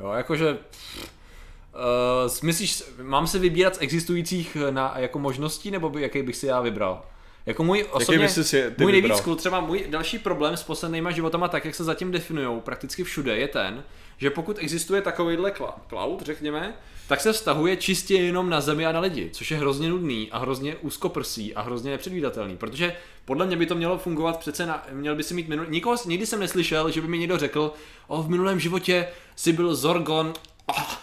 Jo, 0.00 0.12
jakože... 0.12 0.50
Uh, 0.52 2.32
myslíš, 2.42 2.84
mám 3.02 3.26
se 3.26 3.38
vybírat 3.38 3.76
z 3.76 3.78
existujících 3.80 4.56
na, 4.70 4.94
jako 4.96 5.18
možností, 5.18 5.70
nebo 5.70 5.90
by, 5.90 6.02
jaký 6.02 6.22
bych 6.22 6.36
si 6.36 6.46
já 6.46 6.60
vybral? 6.60 7.02
Jako 7.46 7.64
můj 7.64 7.86
osobně, 7.90 8.28
si 8.28 8.72
můj 8.78 8.92
nejvíc 8.92 9.20
cool, 9.20 9.36
třeba 9.36 9.60
můj 9.60 9.84
další 9.88 10.18
problém 10.18 10.56
s 10.56 10.62
poslednýma 10.62 11.10
životama, 11.10 11.48
tak 11.48 11.64
jak 11.64 11.74
se 11.74 11.84
zatím 11.84 12.10
definují 12.10 12.60
prakticky 12.60 13.04
všude, 13.04 13.36
je 13.36 13.48
ten, 13.48 13.84
že 14.18 14.30
pokud 14.30 14.58
existuje 14.60 15.02
takovýhle 15.02 15.52
cloud, 15.88 16.22
řekněme, 16.22 16.74
tak 17.08 17.20
se 17.20 17.32
vztahuje 17.32 17.76
čistě 17.76 18.14
jenom 18.14 18.50
na 18.50 18.60
zemi 18.60 18.86
a 18.86 18.92
na 18.92 19.00
lidi, 19.00 19.30
což 19.32 19.50
je 19.50 19.56
hrozně 19.56 19.88
nudný 19.88 20.28
a 20.30 20.38
hrozně 20.38 20.76
úzkoprsý 20.76 21.54
a 21.54 21.62
hrozně 21.62 21.90
nepředvídatelný, 21.90 22.56
protože 22.56 22.96
podle 23.24 23.46
mě 23.46 23.56
by 23.56 23.66
to 23.66 23.74
mělo 23.74 23.98
fungovat 23.98 24.38
přece 24.38 24.66
na, 24.66 24.86
měl 24.92 25.16
by 25.16 25.22
si 25.22 25.34
mít 25.34 25.48
minulý, 25.48 25.68
nikoho, 25.70 25.96
nikdy 26.06 26.26
jsem 26.26 26.40
neslyšel, 26.40 26.90
že 26.90 27.00
by 27.00 27.08
mi 27.08 27.18
někdo 27.18 27.38
řekl, 27.38 27.72
o 28.06 28.22
v 28.22 28.30
minulém 28.30 28.60
životě 28.60 29.08
si 29.36 29.52
byl 29.52 29.74
Zorgon 29.74 30.32
ah, 30.68 30.96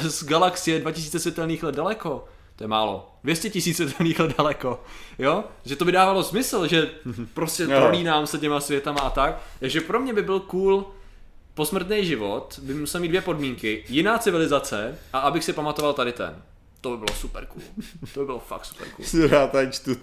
z 0.08 0.24
galaxie 0.24 0.80
2000 0.80 1.18
světelných 1.18 1.62
let 1.62 1.74
daleko. 1.74 2.24
To 2.58 2.64
je 2.64 2.68
málo. 2.68 3.14
200 3.24 3.50
tisíc 3.50 3.76
světelných 3.76 4.20
let 4.20 4.36
daleko. 4.38 4.82
Jo? 5.18 5.44
Že 5.64 5.76
to 5.76 5.84
by 5.84 5.92
dávalo 5.92 6.22
smysl, 6.22 6.66
že 6.66 6.90
prostě 7.34 7.66
prolínám 7.66 8.26
se 8.26 8.38
těma 8.38 8.60
světama 8.60 9.00
a 9.00 9.10
tak. 9.10 9.42
Takže 9.60 9.80
pro 9.80 10.00
mě 10.00 10.12
by 10.12 10.22
byl 10.22 10.40
cool 10.40 10.86
posmrtný 11.54 12.04
život, 12.04 12.58
by 12.62 12.74
musel 12.74 13.00
mít 13.00 13.08
dvě 13.08 13.20
podmínky. 13.20 13.84
Jiná 13.88 14.18
civilizace 14.18 14.98
a 15.12 15.18
abych 15.18 15.44
si 15.44 15.52
pamatoval 15.52 15.92
tady 15.92 16.12
ten. 16.12 16.42
To 16.80 16.90
by 16.90 16.96
bylo 16.96 17.16
super 17.16 17.46
cool. 17.46 17.62
To 18.14 18.20
by 18.20 18.26
bylo 18.26 18.38
fakt 18.38 18.64
super 18.64 18.88
cool. 18.88 19.06
Já 19.30 19.46
tady 19.46 19.72
čtu. 19.72 19.96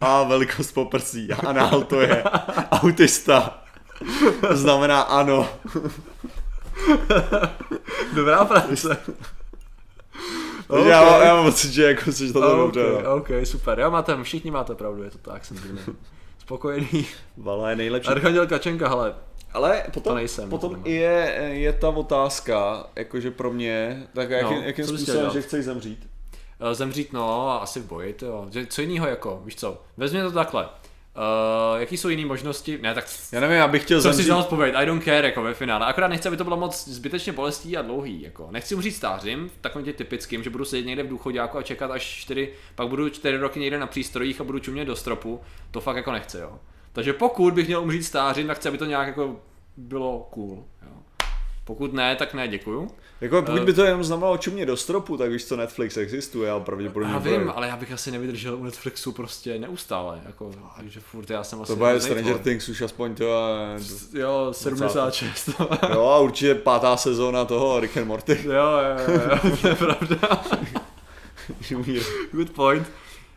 A 0.00 0.22
velikost 0.22 0.72
poprsí. 0.72 1.32
Anál 1.32 1.82
to 1.82 2.00
je. 2.00 2.22
Autista. 2.70 3.64
Znamená 4.50 5.00
ano. 5.00 5.48
Dobrá 8.14 8.44
práce. 8.44 8.98
Takže 10.68 10.90
já, 10.90 11.04
mám- 11.04 11.22
já 11.22 11.34
mám 11.34 11.44
pocit, 11.44 11.72
že 11.72 11.84
jako 11.84 12.12
jsi 12.12 12.32
to 12.32 12.38
okay, 12.40 12.56
dobře. 12.58 13.02
no. 13.04 13.14
ok, 13.16 13.28
super. 13.44 13.78
Já 13.78 13.88
máte, 13.90 14.22
všichni 14.22 14.50
máte 14.50 14.74
pravdu, 14.74 15.02
je 15.02 15.10
to 15.10 15.18
tak, 15.18 15.44
jsem 15.44 15.56
spokojený. 16.38 17.06
Vala 17.36 17.70
je 17.70 17.76
nejlepší. 17.76 18.08
Archanděl 18.10 18.46
Kačenka, 18.46 18.88
hele, 18.88 19.14
Ale 19.52 19.82
potom, 19.94 20.10
To 20.10 20.14
nejsem, 20.14 20.50
potom 20.50 20.82
je, 20.84 21.48
je 21.52 21.72
ta 21.72 21.88
otázka, 21.88 22.86
jakože 22.96 23.30
pro 23.30 23.50
mě, 23.50 24.06
tak 24.14 24.30
jaký, 24.30 24.54
No, 24.54 24.60
jakým 24.62 24.72
chtěl 24.84 24.96
způsobem, 24.96 25.20
dělat? 25.20 25.32
že 25.32 25.42
chceš 25.42 25.64
zemřít? 25.64 26.06
Eh, 26.70 26.74
Zemřít, 26.74 27.12
no, 27.12 27.48
a 27.50 27.56
asi 27.58 27.80
v 27.80 27.84
boji, 27.84 28.12
to 28.12 28.26
jo. 28.26 28.46
Že- 28.50 28.66
Co 28.66 28.80
jiného 28.82 29.06
jako, 29.06 29.42
víš 29.44 29.56
co? 29.56 29.82
Vezmi 29.96 30.22
to 30.22 30.32
takhle. 30.32 30.68
Uh, 31.18 31.80
jaký 31.80 31.96
jsou 31.96 32.08
jiné 32.08 32.26
možnosti? 32.26 32.78
Ne, 32.82 32.94
tak 32.94 33.04
Já 33.32 33.40
nevím, 33.40 33.56
já 33.56 33.68
bych 33.68 33.82
chtěl 33.82 33.98
co 34.02 34.08
si 34.08 34.14
zemřít. 34.14 34.26
znal 34.26 34.40
odpověď, 34.40 34.74
I 34.76 34.86
don't 34.86 35.04
care, 35.04 35.28
jako 35.28 35.42
ve 35.42 35.54
finále. 35.54 35.86
Akorát 35.86 36.08
nechci, 36.08 36.28
aby 36.28 36.36
to 36.36 36.44
bylo 36.44 36.56
moc 36.56 36.88
zbytečně 36.88 37.32
bolestí 37.32 37.76
a 37.76 37.82
dlouhý, 37.82 38.22
jako. 38.22 38.48
Nechci 38.50 38.74
umřít 38.74 38.94
stářím, 38.96 39.50
takovým 39.60 39.84
tě 39.84 39.92
typickým, 39.92 40.42
že 40.42 40.50
budu 40.50 40.64
sedět 40.64 40.86
někde 40.86 41.02
v 41.02 41.08
důchodáku 41.08 41.58
a 41.58 41.62
čekat 41.62 41.90
až 41.90 42.02
čtyři, 42.02 42.52
pak 42.74 42.88
budu 42.88 43.08
čtyři 43.08 43.36
roky 43.36 43.60
někde 43.60 43.78
na 43.78 43.86
přístrojích 43.86 44.40
a 44.40 44.44
budu 44.44 44.58
čumět 44.58 44.84
do 44.84 44.96
stropu, 44.96 45.40
to 45.70 45.80
fakt 45.80 45.96
jako 45.96 46.12
nechci, 46.12 46.38
jo. 46.38 46.58
Takže 46.92 47.12
pokud 47.12 47.54
bych 47.54 47.66
měl 47.66 47.82
umřít 47.82 48.04
stářím, 48.04 48.46
tak 48.46 48.56
chci, 48.56 48.68
aby 48.68 48.78
to 48.78 48.84
nějak 48.84 49.06
jako 49.06 49.36
bylo 49.76 50.28
cool. 50.30 50.64
Pokud 51.68 51.92
ne, 51.92 52.16
tak 52.16 52.34
ne, 52.34 52.48
děkuju. 52.48 52.90
Jako 53.20 53.42
pokud 53.42 53.58
Eh. 53.58 53.64
by 53.64 53.72
to 53.72 53.84
jenom 53.84 54.04
znamenalo 54.04 54.38
čumě 54.38 54.66
do 54.66 54.76
stropu, 54.76 55.16
tak 55.16 55.30
víš 55.30 55.44
co, 55.44 55.56
Netflix 55.56 55.96
existuje, 55.96 56.50
ale 56.50 56.60
pravděpodobně 56.60 57.14
Já 57.14 57.18
vím, 57.18 57.52
ale 57.54 57.68
já 57.68 57.76
bych 57.76 57.92
asi 57.92 58.10
nevydržel 58.10 58.56
u 58.56 58.64
Netflixu 58.64 59.12
prostě 59.12 59.58
neustále, 59.58 60.20
jako, 60.26 60.50
takže 60.76 61.00
furt 61.00 61.30
já 61.30 61.44
jsem 61.44 61.62
asi 61.62 61.72
To 61.72 61.76
bude 61.76 62.00
Stranger. 62.00 62.38
Things 62.38 62.68
už 62.68 62.82
aspoň 62.82 63.14
to 63.14 63.36
a... 63.36 63.48
Jo, 64.14 64.48
76. 64.52 65.50
Jo 65.92 66.06
a 66.06 66.18
určitě 66.18 66.54
pátá 66.54 66.96
sezóna 66.96 67.44
toho 67.44 67.80
Rick 67.80 67.96
and 67.96 68.04
Morty. 68.06 68.38
jo, 68.44 68.52
jo, 68.52 69.12
jo, 69.14 69.20
jo, 69.44 69.56
to 69.62 69.68
je 69.68 69.74
pravda. 69.74 70.16
Good 72.32 72.50
point. 72.50 72.86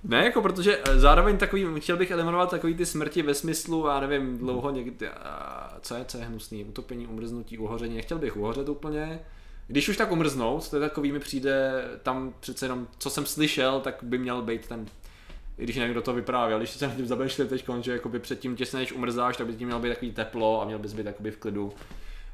Ne, 0.03 0.26
jako 0.26 0.41
protože 0.41 0.80
eh, 0.84 0.99
zároveň 0.99 1.38
takový, 1.38 1.65
chtěl 1.80 1.98
bych 1.98 2.11
eliminovat 2.11 2.49
takový 2.49 2.76
ty 2.76 2.86
smrti 2.86 3.22
ve 3.22 3.34
smyslu, 3.34 3.88
já 3.88 3.99
nevím, 3.99 4.38
dlouho 4.38 4.72
někdy, 4.72 5.10
a 5.10 5.78
co 5.82 5.95
je, 5.95 6.06
co 6.06 6.18
je 6.18 6.23
hnusný, 6.23 6.65
utopení, 6.65 7.07
umrznutí, 7.07 7.57
uhoření, 7.57 7.95
nechtěl 7.95 8.19
bych 8.19 8.38
uhořet 8.38 8.69
úplně. 8.69 9.19
Když 9.68 9.90
už 9.90 9.98
tak 9.98 10.11
umrznout, 10.11 10.69
to 10.69 10.76
je 10.76 10.80
takový 10.80 11.11
mi 11.11 11.19
přijde, 11.19 11.86
tam 12.03 12.34
přece 12.40 12.65
jenom, 12.65 12.88
co 12.98 13.10
jsem 13.10 13.26
slyšel, 13.26 13.80
tak 13.80 13.98
by 14.02 14.18
měl 14.18 14.41
být 14.41 14.68
ten 14.68 14.86
i 15.57 15.64
když 15.64 15.78
nevím, 15.78 15.91
kdo 15.91 16.02
to 16.02 16.14
vyprávěl, 16.14 16.57
když 16.57 16.69
se 16.69 16.88
nad 16.88 16.95
tím 16.95 17.07
zamýšlím 17.07 17.48
teď, 17.48 17.65
že 17.82 17.91
jakoby 17.91 18.19
předtím 18.19 18.56
těsně 18.56 18.80
než 18.80 18.91
umrzáš, 18.91 19.38
tak 19.38 19.48
by 19.48 19.53
tím 19.53 19.68
mělo 19.68 19.82
být 19.82 19.90
takový 19.90 20.11
teplo 20.11 20.61
a 20.61 20.65
měl 20.65 20.80
bys 20.80 20.94
být 20.94 21.06
jakoby 21.06 21.32
v 21.32 21.38
klidu. 21.38 21.73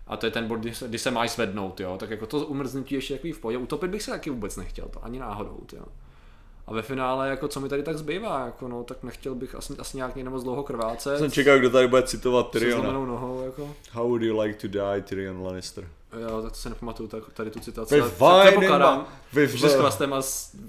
A 0.07 0.17
to 0.17 0.25
je 0.25 0.31
ten 0.31 0.47
bod, 0.47 0.59
kdy 0.59 0.75
se, 0.75 0.87
kdy 0.87 0.97
se 0.97 1.11
máš 1.11 1.31
zvednout, 1.31 1.79
jo. 1.79 1.97
Tak 1.99 2.09
jako 2.09 2.25
to 2.25 2.45
umrznutí 2.45 2.95
ještě 2.95 3.13
takový 3.13 3.33
v 3.33 3.39
pohodě. 3.39 3.57
Utopit 3.57 3.91
bych 3.91 4.03
se 4.03 4.11
taky 4.11 4.29
vůbec 4.29 4.55
nechtěl, 4.57 4.87
to 4.87 5.05
ani 5.05 5.19
náhodou, 5.19 5.59
jo. 5.73 5.85
A 6.67 6.73
ve 6.73 6.81
finále, 6.81 7.29
jako 7.29 7.47
co 7.47 7.59
mi 7.59 7.69
tady 7.69 7.83
tak 7.83 7.97
zbývá, 7.97 8.45
jako 8.45 8.67
no, 8.67 8.83
tak 8.83 9.03
nechtěl 9.03 9.35
bych 9.35 9.55
asi, 9.55 9.73
asi 9.79 9.97
nějak 9.97 10.15
někde 10.15 10.29
moc 10.31 10.43
dlouho 10.43 10.63
krvácet. 10.63 11.17
Jsem 11.19 11.31
čekal, 11.31 11.59
kdo 11.59 11.69
tady 11.69 11.87
bude 11.87 12.03
citovat 12.03 12.51
Tyriona. 12.51 12.91
nohou, 12.91 13.41
jako. 13.45 13.69
How 13.91 14.07
would 14.07 14.21
you 14.21 14.39
like 14.41 14.59
to 14.59 14.67
die, 14.67 15.01
Tyrion 15.01 15.41
Lannister? 15.41 15.87
Jo, 16.21 16.41
tak 16.41 16.51
to 16.51 16.57
se 16.57 16.69
nepamatuju 16.69 17.09
tak, 17.09 17.23
tady 17.33 17.51
tu 17.51 17.59
citaci. 17.59 17.95
Wine 18.01 18.09
předpokládám, 18.43 19.05
my- 19.33 19.41
with 19.41 19.51
že 19.55 19.69
s 19.69 19.75
a 20.13 20.19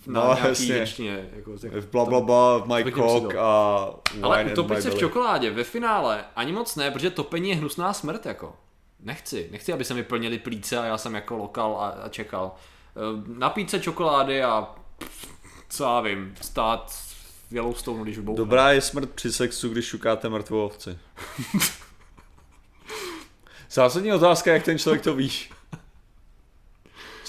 na 0.07 0.21
No, 0.21 0.27
nějaký 0.27 0.49
jasně. 0.49 0.75
ječtině. 0.75 1.29
Jako, 1.37 1.51
With 1.51 1.91
bla 1.91 2.05
bla 2.05 2.21
bla, 2.21 2.65
my 2.85 2.93
cock 2.93 3.35
a 3.39 3.91
wine 4.15 4.23
Ale 4.27 4.45
utopit 4.45 4.83
se 4.83 4.91
v 4.91 4.99
čokoládě 4.99 5.51
ve 5.51 5.65
finále 5.65 6.25
ani 6.37 6.53
moc 6.53 6.77
ne, 6.77 6.91
protože 6.91 7.11
topení 7.11 7.49
je 7.51 7.57
hnusná 7.57 7.93
smrt 7.93 8.27
jako. 8.27 8.55
Nechci, 9.01 9.49
nechci, 9.53 9.73
aby 9.73 9.85
se 9.85 9.95
mi 9.95 10.03
plnili 10.03 10.39
plíce 10.39 10.79
a 10.79 10.85
já 10.85 10.99
jsem 10.99 11.15
jako 11.15 11.37
lokal 11.37 11.77
a, 11.81 11.89
a 11.89 12.09
čekal. 12.09 12.53
Eh, 12.97 13.23
Napít 13.39 13.71
se 13.71 13.81
čokolády 13.81 14.43
a 14.45 14.69
co 15.69 15.85
já 15.85 16.01
vím, 16.01 16.35
stát 16.41 16.93
v 17.51 17.55
Yellowstoneu, 17.55 18.05
když 18.05 18.17
vybouchne. 18.17 18.39
Dobrá 18.39 18.73
je 18.73 18.81
smrt 18.81 19.11
při 19.11 19.33
sexu, 19.33 19.69
když 19.69 19.85
šukáte 19.85 20.29
mrtvou 20.29 20.65
ovci. 20.65 20.99
Zásadní 23.71 24.13
otázka, 24.13 24.53
jak 24.53 24.63
ten 24.63 24.79
člověk 24.79 25.03
to 25.03 25.15
ví. 25.15 25.29
Že 25.29 25.49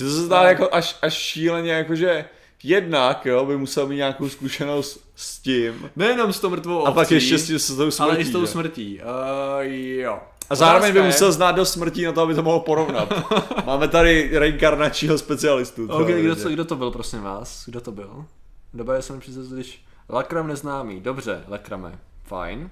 to 0.05 0.11
se 0.11 0.25
zdá 0.25 0.43
jako 0.43 0.73
až, 0.73 0.97
až 1.01 1.13
šíleně, 1.13 1.71
jakože 1.71 2.25
jednak 2.63 3.25
jo, 3.25 3.45
by 3.45 3.57
musel 3.57 3.87
mít 3.87 3.95
nějakou 3.95 4.29
zkušenost 4.29 5.09
s 5.15 5.39
tím. 5.39 5.89
Nejenom 5.95 6.33
s 6.33 6.39
tou 6.39 6.49
mrtvou 6.49 6.87
A 6.87 6.91
pak 6.91 7.01
ovcí, 7.03 7.13
ještě 7.13 7.37
s, 7.37 7.47
tím- 7.47 7.59
s 7.59 7.67
tou 7.67 7.91
smrtí. 7.91 7.99
ale 8.09 8.17
i 8.17 8.25
s 8.25 8.31
tou 8.31 8.45
smrtí. 8.45 8.99
Uh, 9.01 9.71
jo. 10.01 10.19
A 10.49 10.55
zároveň 10.55 10.93
by 10.93 11.01
musel 11.01 11.31
znát 11.31 11.51
do 11.51 11.65
smrti 11.65 12.05
na 12.05 12.11
to, 12.11 12.21
aby 12.21 12.33
to 12.33 12.43
mohl 12.43 12.59
porovnat. 12.59 13.13
Máme 13.65 13.87
tady 13.87 14.29
reinkarnačního 14.39 15.17
specialistu. 15.17 15.83
Ok, 15.83 16.07
to 16.07 16.13
kdo, 16.13 16.35
to, 16.35 16.49
kdo 16.49 16.65
to 16.65 16.75
byl, 16.75 16.91
prosím 16.91 17.21
vás? 17.21 17.63
Kdo 17.65 17.81
to 17.81 17.91
byl? 17.91 18.25
Doba 18.73 19.01
jsem 19.01 19.19
přece, 19.19 19.39
když... 19.53 19.83
Lakram 20.09 20.47
neznámý, 20.47 20.99
dobře, 20.99 21.43
Lakrame, 21.47 21.99
fajn. 22.23 22.69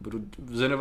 Budu 0.00 0.20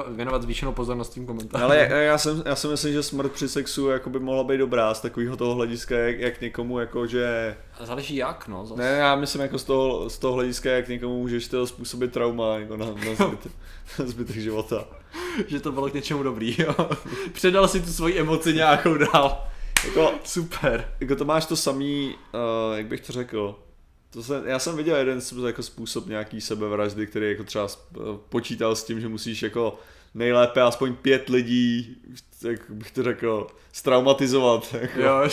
věnovat, 0.09 0.41
zvýšenou 0.41 0.71
pozornost 0.71 1.09
tím 1.09 1.25
komentářům. 1.25 1.65
Ale 1.65 1.77
já, 1.77 1.97
já, 1.97 2.17
jsem, 2.17 2.43
já 2.45 2.55
si 2.55 2.67
myslím, 2.67 2.93
že 2.93 3.03
smrt 3.03 3.31
při 3.31 3.49
sexu 3.49 3.89
jako 3.89 4.09
by 4.09 4.19
mohla 4.19 4.43
být 4.43 4.57
dobrá 4.57 4.93
z 4.93 5.01
takového 5.01 5.37
toho 5.37 5.55
hlediska, 5.55 5.97
jak, 5.97 6.19
jak 6.19 6.41
někomu 6.41 6.79
jako, 6.79 7.07
že... 7.07 7.57
Záleží 7.83 8.15
jak, 8.15 8.47
no. 8.47 8.65
Zase. 8.65 8.81
Ne, 8.81 8.97
já 8.97 9.15
myslím 9.15 9.41
jako 9.41 9.59
z 9.59 9.63
toho, 9.63 10.09
z 10.09 10.17
toho 10.17 10.33
hlediska, 10.33 10.69
jak 10.69 10.87
někomu 10.87 11.19
můžeš 11.19 11.47
toho 11.47 11.67
způsobit 11.67 12.13
trauma 12.13 12.57
jako 12.57 12.77
na, 12.77 12.85
na, 12.85 12.93
zbytek, 13.27 13.51
na 13.99 14.05
zbytek 14.05 14.35
života. 14.35 14.85
Že 15.47 15.59
to 15.59 15.71
bylo 15.71 15.89
k 15.89 15.93
něčemu 15.93 16.23
dobrý, 16.23 16.55
jo. 16.59 16.75
Předal 17.33 17.67
si 17.67 17.81
tu 17.81 17.93
svoji 17.93 18.19
emoci 18.19 18.53
nějakou 18.53 18.97
dál. 18.97 19.47
Jako, 19.85 20.13
Super. 20.23 20.87
jako 20.99 21.15
to 21.15 21.25
máš 21.25 21.45
to 21.45 21.55
samý, 21.55 22.15
uh, 22.33 22.77
jak 22.77 22.85
bych 22.85 23.01
to 23.01 23.13
řekl, 23.13 23.59
to 24.09 24.23
jsem, 24.23 24.47
já 24.47 24.59
jsem 24.59 24.77
viděl 24.77 24.95
jeden 24.95 25.21
jako 25.47 25.63
způsob 25.63 26.07
nějaký 26.07 26.41
sebevraždy, 26.41 27.07
který 27.07 27.29
jako 27.29 27.43
třeba 27.43 27.67
počítal 28.29 28.75
s 28.75 28.83
tím, 28.83 29.01
že 29.01 29.07
musíš 29.07 29.43
jako 29.43 29.79
nejlépe 30.13 30.61
aspoň 30.61 30.95
pět 30.95 31.29
lidí, 31.29 31.97
jak 32.43 32.59
bych 32.69 32.91
to 32.91 33.03
řekl, 33.03 33.47
straumatizovat. 33.71 34.75
Jako. 34.81 35.01
Jo, 35.01 35.29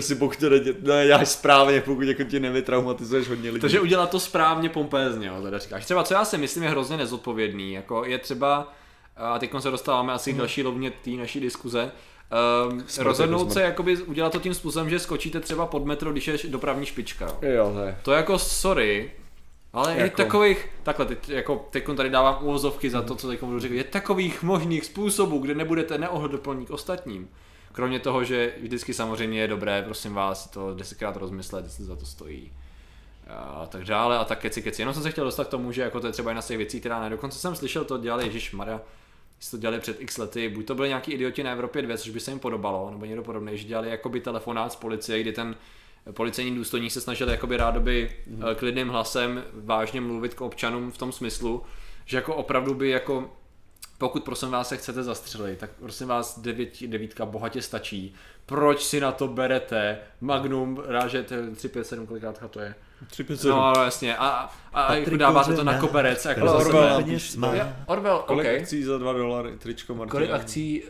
si 0.00 0.14
pokud 0.14 0.38
to 0.38 0.50
nedě- 0.50 0.74
neděláš 0.82 1.28
správně, 1.28 1.80
pokud 1.80 2.02
jako 2.02 2.24
ti 2.24 2.40
nevytraumatizuješ 2.40 3.28
hodně 3.28 3.50
lidí. 3.50 3.60
Takže 3.60 3.80
udělat 3.80 4.10
to 4.10 4.20
správně 4.20 4.68
pompézně, 4.68 5.26
jo, 5.26 5.42
teda 5.42 5.58
říkáš. 5.58 5.84
Třeba 5.84 6.04
co 6.04 6.14
já 6.14 6.24
si 6.24 6.38
myslím 6.38 6.62
je 6.62 6.70
hrozně 6.70 6.96
nezodpovědný, 6.96 7.72
jako 7.72 8.04
je 8.04 8.18
třeba, 8.18 8.74
a 9.18 9.38
teď 9.38 9.50
se 9.58 9.70
dostáváme 9.70 10.12
asi 10.12 10.32
k 10.32 10.36
další 10.36 10.62
lovně 10.62 10.90
té 10.90 11.10
naší 11.10 11.40
diskuze, 11.40 11.92
um, 12.70 12.84
rozhodnout 12.98 13.52
se 13.52 13.62
jakoby 13.62 13.96
udělat 13.96 14.32
to 14.32 14.38
tím 14.38 14.54
způsobem, 14.54 14.90
že 14.90 14.98
skočíte 14.98 15.40
třeba 15.40 15.66
pod 15.66 15.84
metro, 15.84 16.12
když 16.12 16.28
je 16.28 16.38
dopravní 16.48 16.86
špička. 16.86 17.26
Jo. 17.42 17.50
Jo, 17.50 17.72
to 18.02 18.12
je. 18.12 18.16
Jako 18.16 18.38
sorry, 18.38 19.10
ale 19.72 19.92
je 19.94 20.00
Jako? 20.00 20.16
takových, 20.16 20.68
takhle, 20.82 21.06
teď, 21.06 21.28
jako 21.28 21.68
teď 21.70 21.86
tady 21.96 22.10
dávám 22.10 22.38
úvozovky 22.40 22.90
za 22.90 23.02
to, 23.02 23.14
co 23.14 23.28
teď 23.28 23.42
budu 23.42 23.60
říkat, 23.60 23.74
je 23.74 23.84
takových 23.84 24.42
možných 24.42 24.84
způsobů, 24.84 25.38
kde 25.38 25.54
nebudete 25.54 25.98
neohleduplní 25.98 26.66
k 26.66 26.70
ostatním. 26.70 27.28
Kromě 27.72 28.00
toho, 28.00 28.24
že 28.24 28.52
vždycky 28.60 28.94
samozřejmě 28.94 29.40
je 29.40 29.48
dobré, 29.48 29.82
prosím 29.82 30.14
vás, 30.14 30.50
to 30.50 30.74
desetkrát 30.74 31.16
rozmyslet, 31.16 31.64
jestli 31.64 31.84
za 31.84 31.96
to 31.96 32.06
stojí. 32.06 32.52
A 33.28 33.66
tak 33.66 33.84
dále 33.84 34.18
a 34.18 34.24
tak 34.24 34.38
keci 34.38 34.62
keci. 34.62 34.82
Jenom 34.82 34.94
jsem 34.94 35.02
se 35.02 35.10
chtěl 35.10 35.24
dostat 35.24 35.46
k 35.46 35.50
tomu, 35.50 35.72
že 35.72 35.82
jako 35.82 36.00
to 36.00 36.06
je 36.06 36.12
třeba 36.12 36.30
jedna 36.30 36.42
z 36.42 36.46
těch 36.46 36.56
věcí, 36.56 36.80
která 36.80 37.00
ne. 37.00 37.10
Dokonce 37.10 37.38
jsem 37.38 37.54
slyšel, 37.56 37.84
to 37.84 37.98
dělali 37.98 38.24
Ježíš 38.24 38.52
Maria, 39.38 39.50
to 39.50 39.56
dělali 39.58 39.80
před 39.80 40.00
x 40.00 40.18
lety, 40.18 40.48
buď 40.48 40.66
to 40.66 40.74
byli 40.74 40.88
nějaký 40.88 41.12
idioti 41.12 41.42
na 41.42 41.52
Evropě 41.52 41.82
2, 41.82 41.96
což 41.96 42.10
by 42.10 42.20
se 42.20 42.30
jim 42.30 42.38
podobalo, 42.38 42.90
nebo 42.90 43.04
někdo 43.04 43.22
podobný, 43.22 43.58
že 43.58 43.64
dělali 43.64 43.90
jakoby 43.90 44.20
telefonát 44.20 44.72
z 44.72 44.76
policie, 44.76 45.20
kdy 45.20 45.32
ten 45.32 45.56
policejní 46.12 46.56
důstojník 46.56 46.92
se 46.92 47.00
snažil 47.00 47.30
jakoby 47.30 47.56
rádoby 47.56 48.16
mm-hmm. 48.30 48.54
klidným 48.54 48.88
hlasem 48.88 49.44
vážně 49.52 50.00
mluvit 50.00 50.34
k 50.34 50.40
občanům 50.40 50.90
v 50.90 50.98
tom 50.98 51.12
smyslu, 51.12 51.62
že 52.04 52.16
jako 52.16 52.34
opravdu 52.34 52.74
by 52.74 52.90
jako 52.90 53.30
pokud 53.98 54.24
prosím 54.24 54.50
vás 54.50 54.68
se 54.68 54.76
chcete 54.76 55.02
zastřelit, 55.02 55.58
tak 55.58 55.70
prosím 55.70 56.08
vás 56.08 56.38
devět, 56.38 56.82
devítka 56.86 57.26
bohatě 57.26 57.62
stačí. 57.62 58.14
Proč 58.46 58.84
si 58.84 59.00
na 59.00 59.12
to 59.12 59.28
berete 59.28 59.98
Magnum, 60.20 60.82
rážet 60.86 61.26
357, 61.26 62.06
kolikátka 62.06 62.48
to 62.48 62.60
je? 62.60 62.74
3, 63.06 63.24
5, 63.24 63.44
No 63.44 63.72
jasně, 63.84 64.16
a, 64.16 64.50
a, 64.72 64.82
a 64.82 64.94
jako 64.94 65.16
dáváte 65.16 65.52
to 65.52 65.64
na 65.64 65.78
koberec. 65.78 66.24
Jako 66.24 66.54
Orwell 66.54 67.04
Orwell, 67.86 68.18
Kolik 68.18 68.46
okay. 68.46 68.60
akcí 68.60 68.82
za 68.82 68.98
2 68.98 69.12
dolary, 69.12 69.56
tričko 69.58 69.94
Martina? 69.94 70.10
Kolik 70.10 70.30
akcí 70.30 70.82
uh, 70.82 70.88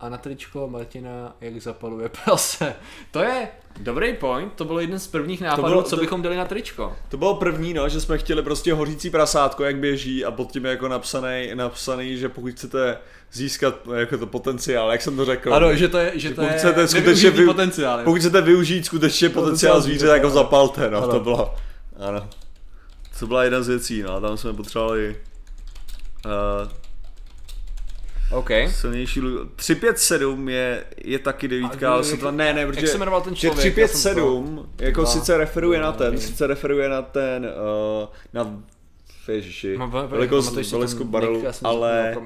a 0.00 0.08
na 0.08 0.18
tričko 0.18 0.68
Martina, 0.68 1.36
jak 1.40 1.60
zapaluje 1.60 2.08
prase. 2.24 2.74
To 3.10 3.18
je 3.22 3.48
dobrý 3.80 4.12
point, 4.14 4.52
to 4.52 4.64
bylo 4.64 4.80
jeden 4.80 4.98
z 4.98 5.06
prvních 5.06 5.40
nápadů, 5.40 5.68
bylo- 5.68 5.82
co 5.82 5.96
to- 5.96 6.00
bychom 6.02 6.22
dali 6.22 6.36
na 6.36 6.44
tričko. 6.44 6.96
To 7.08 7.16
bylo 7.16 7.34
první, 7.34 7.74
no, 7.74 7.88
že 7.88 8.00
jsme 8.00 8.18
chtěli 8.18 8.42
prostě 8.42 8.74
hořící 8.74 9.10
prasátko, 9.10 9.64
jak 9.64 9.76
běží 9.76 10.24
a 10.24 10.30
pod 10.30 10.52
tím 10.52 10.64
je 10.64 10.70
jako 10.70 10.88
napsaný, 10.88 11.50
napsaný, 11.54 12.16
že 12.18 12.28
pokud 12.28 12.52
chcete 12.52 12.98
získat 13.32 13.74
jako 13.94 14.18
to 14.18 14.26
potenciál, 14.26 14.90
jak 14.92 15.02
jsem 15.02 15.16
to 15.16 15.24
řekl. 15.24 15.54
Ano, 15.54 15.74
že 15.74 15.88
to 15.88 15.98
je, 15.98 16.12
že 16.14 16.28
to 16.28 16.34
Pokud 16.34 16.46
je 16.52 16.58
chcete 16.58 16.88
skutečně 16.88 17.30
vy- 17.30 17.46
potenciál. 17.46 18.00
Pokud 18.04 18.18
chcete 18.18 18.40
využít 18.40 18.86
skutečně 18.86 19.28
potenciál 19.28 19.80
zvíře, 19.80 20.06
tak 20.06 20.24
ho 20.24 20.30
zapalte, 20.30 20.90
no, 20.90 20.98
Ano. 20.98 21.08
to 21.12 21.20
bylo, 21.20 21.54
ano. 22.08 22.28
To 23.18 23.26
byla 23.26 23.44
jedna 23.44 23.62
z 23.62 23.68
věcí, 23.68 24.02
no, 24.02 24.20
tam 24.20 24.36
jsme 24.36 24.52
potřebovali 24.52 25.16
uh, 26.26 26.32
OK. 28.30 28.50
silnější 28.68 29.20
lu- 29.20 29.48
357 29.56 30.48
je, 30.48 30.84
je 31.04 31.18
taky 31.18 31.48
devítka, 31.48 31.92
ale 31.92 32.04
jsou 32.04 32.16
to, 32.16 32.30
ne, 32.30 32.54
ne, 32.54 32.66
protože 32.66 32.80
Jak 32.80 32.88
se 32.90 32.98
jmenoval 32.98 33.20
ten 33.20 33.34
že 33.34 33.40
člověk? 33.40 33.76
Já 33.76 33.88
jsem 33.88 34.12
357 34.14 34.70
jako 34.78 35.00
Dva. 35.00 35.10
sice 35.10 35.36
referuje 35.38 35.80
na 35.80 35.92
ten, 35.92 36.12
Dva. 36.12 36.20
sice 36.22 36.46
referuje 36.46 36.88
na 36.88 37.02
ten, 37.02 37.46
uh, 38.02 38.08
na 38.32 38.62
Ježiši, 39.28 39.78
No, 39.78 39.88
ve- 39.88 40.02
ve- 40.02 40.06
velikost, 40.08 40.54
velikost 40.54 40.94
barelu, 41.02 41.42
Já 41.44 41.52
jsem 41.52 41.58
si 41.58 41.64
ale. 41.64 42.16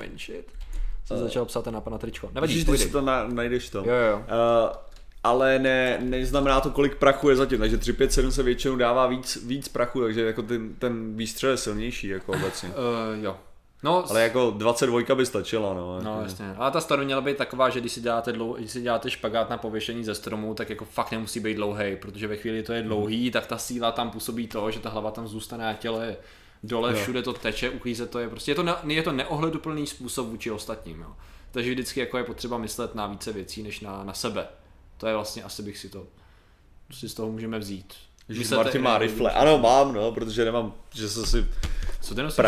Jsem 1.04 1.18
začal 1.18 1.44
psát 1.44 1.66
na 1.66 1.98
tričko. 1.98 2.30
Nevadí, 2.34 2.64
si 2.76 2.88
to 2.90 3.00
na, 3.00 3.28
najdeš 3.28 3.70
to. 3.70 3.78
Jo, 3.78 3.84
jo. 4.10 4.16
Uh, 4.16 4.76
ale 5.24 5.58
ne, 5.58 5.98
neznamená 6.02 6.60
to, 6.60 6.70
kolik 6.70 6.94
prachu 6.96 7.30
je 7.30 7.36
zatím, 7.36 7.58
takže 7.58 7.76
357 7.78 8.32
se 8.32 8.42
většinou 8.42 8.76
dává 8.76 9.06
víc, 9.06 9.38
víc 9.46 9.68
prachu, 9.68 10.00
takže 10.00 10.24
jako 10.24 10.42
ten, 10.42 10.74
ten 10.78 11.16
výstřel 11.16 11.50
je 11.50 11.56
silnější 11.56 12.08
jako 12.08 12.32
obecně. 12.32 12.68
Uh, 12.68 13.24
jo. 13.24 13.36
No, 13.82 14.10
Ale 14.10 14.22
jako 14.22 14.50
22 14.50 15.14
by 15.14 15.26
stačila, 15.26 15.74
no. 15.74 16.00
No 16.00 16.10
jako. 16.10 16.22
jasně, 16.22 16.54
ale 16.56 16.70
ta 16.70 16.80
staru 16.80 17.04
měla 17.04 17.20
být 17.20 17.36
taková, 17.36 17.70
že 17.70 17.80
když 17.80 17.92
si 17.92 18.00
děláte, 18.00 18.32
dlou, 18.32 18.54
když 18.54 18.70
si 18.70 18.82
děláte 18.82 19.10
špagát 19.10 19.50
na 19.50 19.58
pověšení 19.58 20.04
ze 20.04 20.14
stromu, 20.14 20.54
tak 20.54 20.70
jako 20.70 20.84
fakt 20.84 21.12
nemusí 21.12 21.40
být 21.40 21.54
dlouhý, 21.54 21.96
protože 21.96 22.26
ve 22.26 22.36
chvíli 22.36 22.62
to 22.62 22.72
je 22.72 22.82
dlouhý, 22.82 23.30
tak 23.30 23.46
ta 23.46 23.58
síla 23.58 23.92
tam 23.92 24.10
působí 24.10 24.46
to, 24.46 24.70
že 24.70 24.80
ta 24.80 24.90
hlava 24.90 25.10
tam 25.10 25.28
zůstane 25.28 25.70
a 25.70 25.74
tělo 25.74 26.00
je 26.00 26.16
dole, 26.62 26.92
Jo. 26.92 26.98
všude 27.02 27.22
to 27.22 27.32
teče, 27.32 27.70
uklíze 27.70 28.06
to 28.06 28.18
je 28.18 28.28
prostě, 28.28 28.50
je 28.50 28.54
to, 28.54 28.62
ne, 28.62 28.74
je 28.86 29.02
to 29.02 29.12
neohleduplný 29.12 29.86
způsob 29.86 30.26
vůči 30.26 30.50
ostatním, 30.50 31.00
jo. 31.00 31.12
Takže 31.50 31.70
vždycky 31.70 32.00
jako 32.00 32.18
je 32.18 32.24
potřeba 32.24 32.58
myslet 32.58 32.94
na 32.94 33.06
více 33.06 33.32
věcí, 33.32 33.62
než 33.62 33.80
na, 33.80 34.04
na 34.04 34.14
sebe. 34.14 34.46
To 34.96 35.06
je 35.06 35.14
vlastně, 35.14 35.42
asi 35.42 35.62
bych 35.62 35.78
si 35.78 35.88
to, 35.88 36.06
si 36.92 37.08
z 37.08 37.14
toho 37.14 37.32
můžeme 37.32 37.58
vzít. 37.58 37.94
Myslete 38.28 38.64
Martin 38.64 38.82
má 38.82 38.98
rifle. 38.98 39.32
Ano, 39.32 39.58
mám, 39.58 39.94
no, 39.94 40.12
protože 40.12 40.44
nemám, 40.44 40.72
že 40.94 41.08
jsem 41.08 41.26
si 41.26 41.46
Co 42.00 42.14
ty 42.14 42.22
nosíš? 42.22 42.44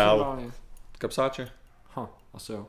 Kapsáče. 1.07 1.49
Ha, 1.95 2.09
asi 2.33 2.51
jo. 2.51 2.65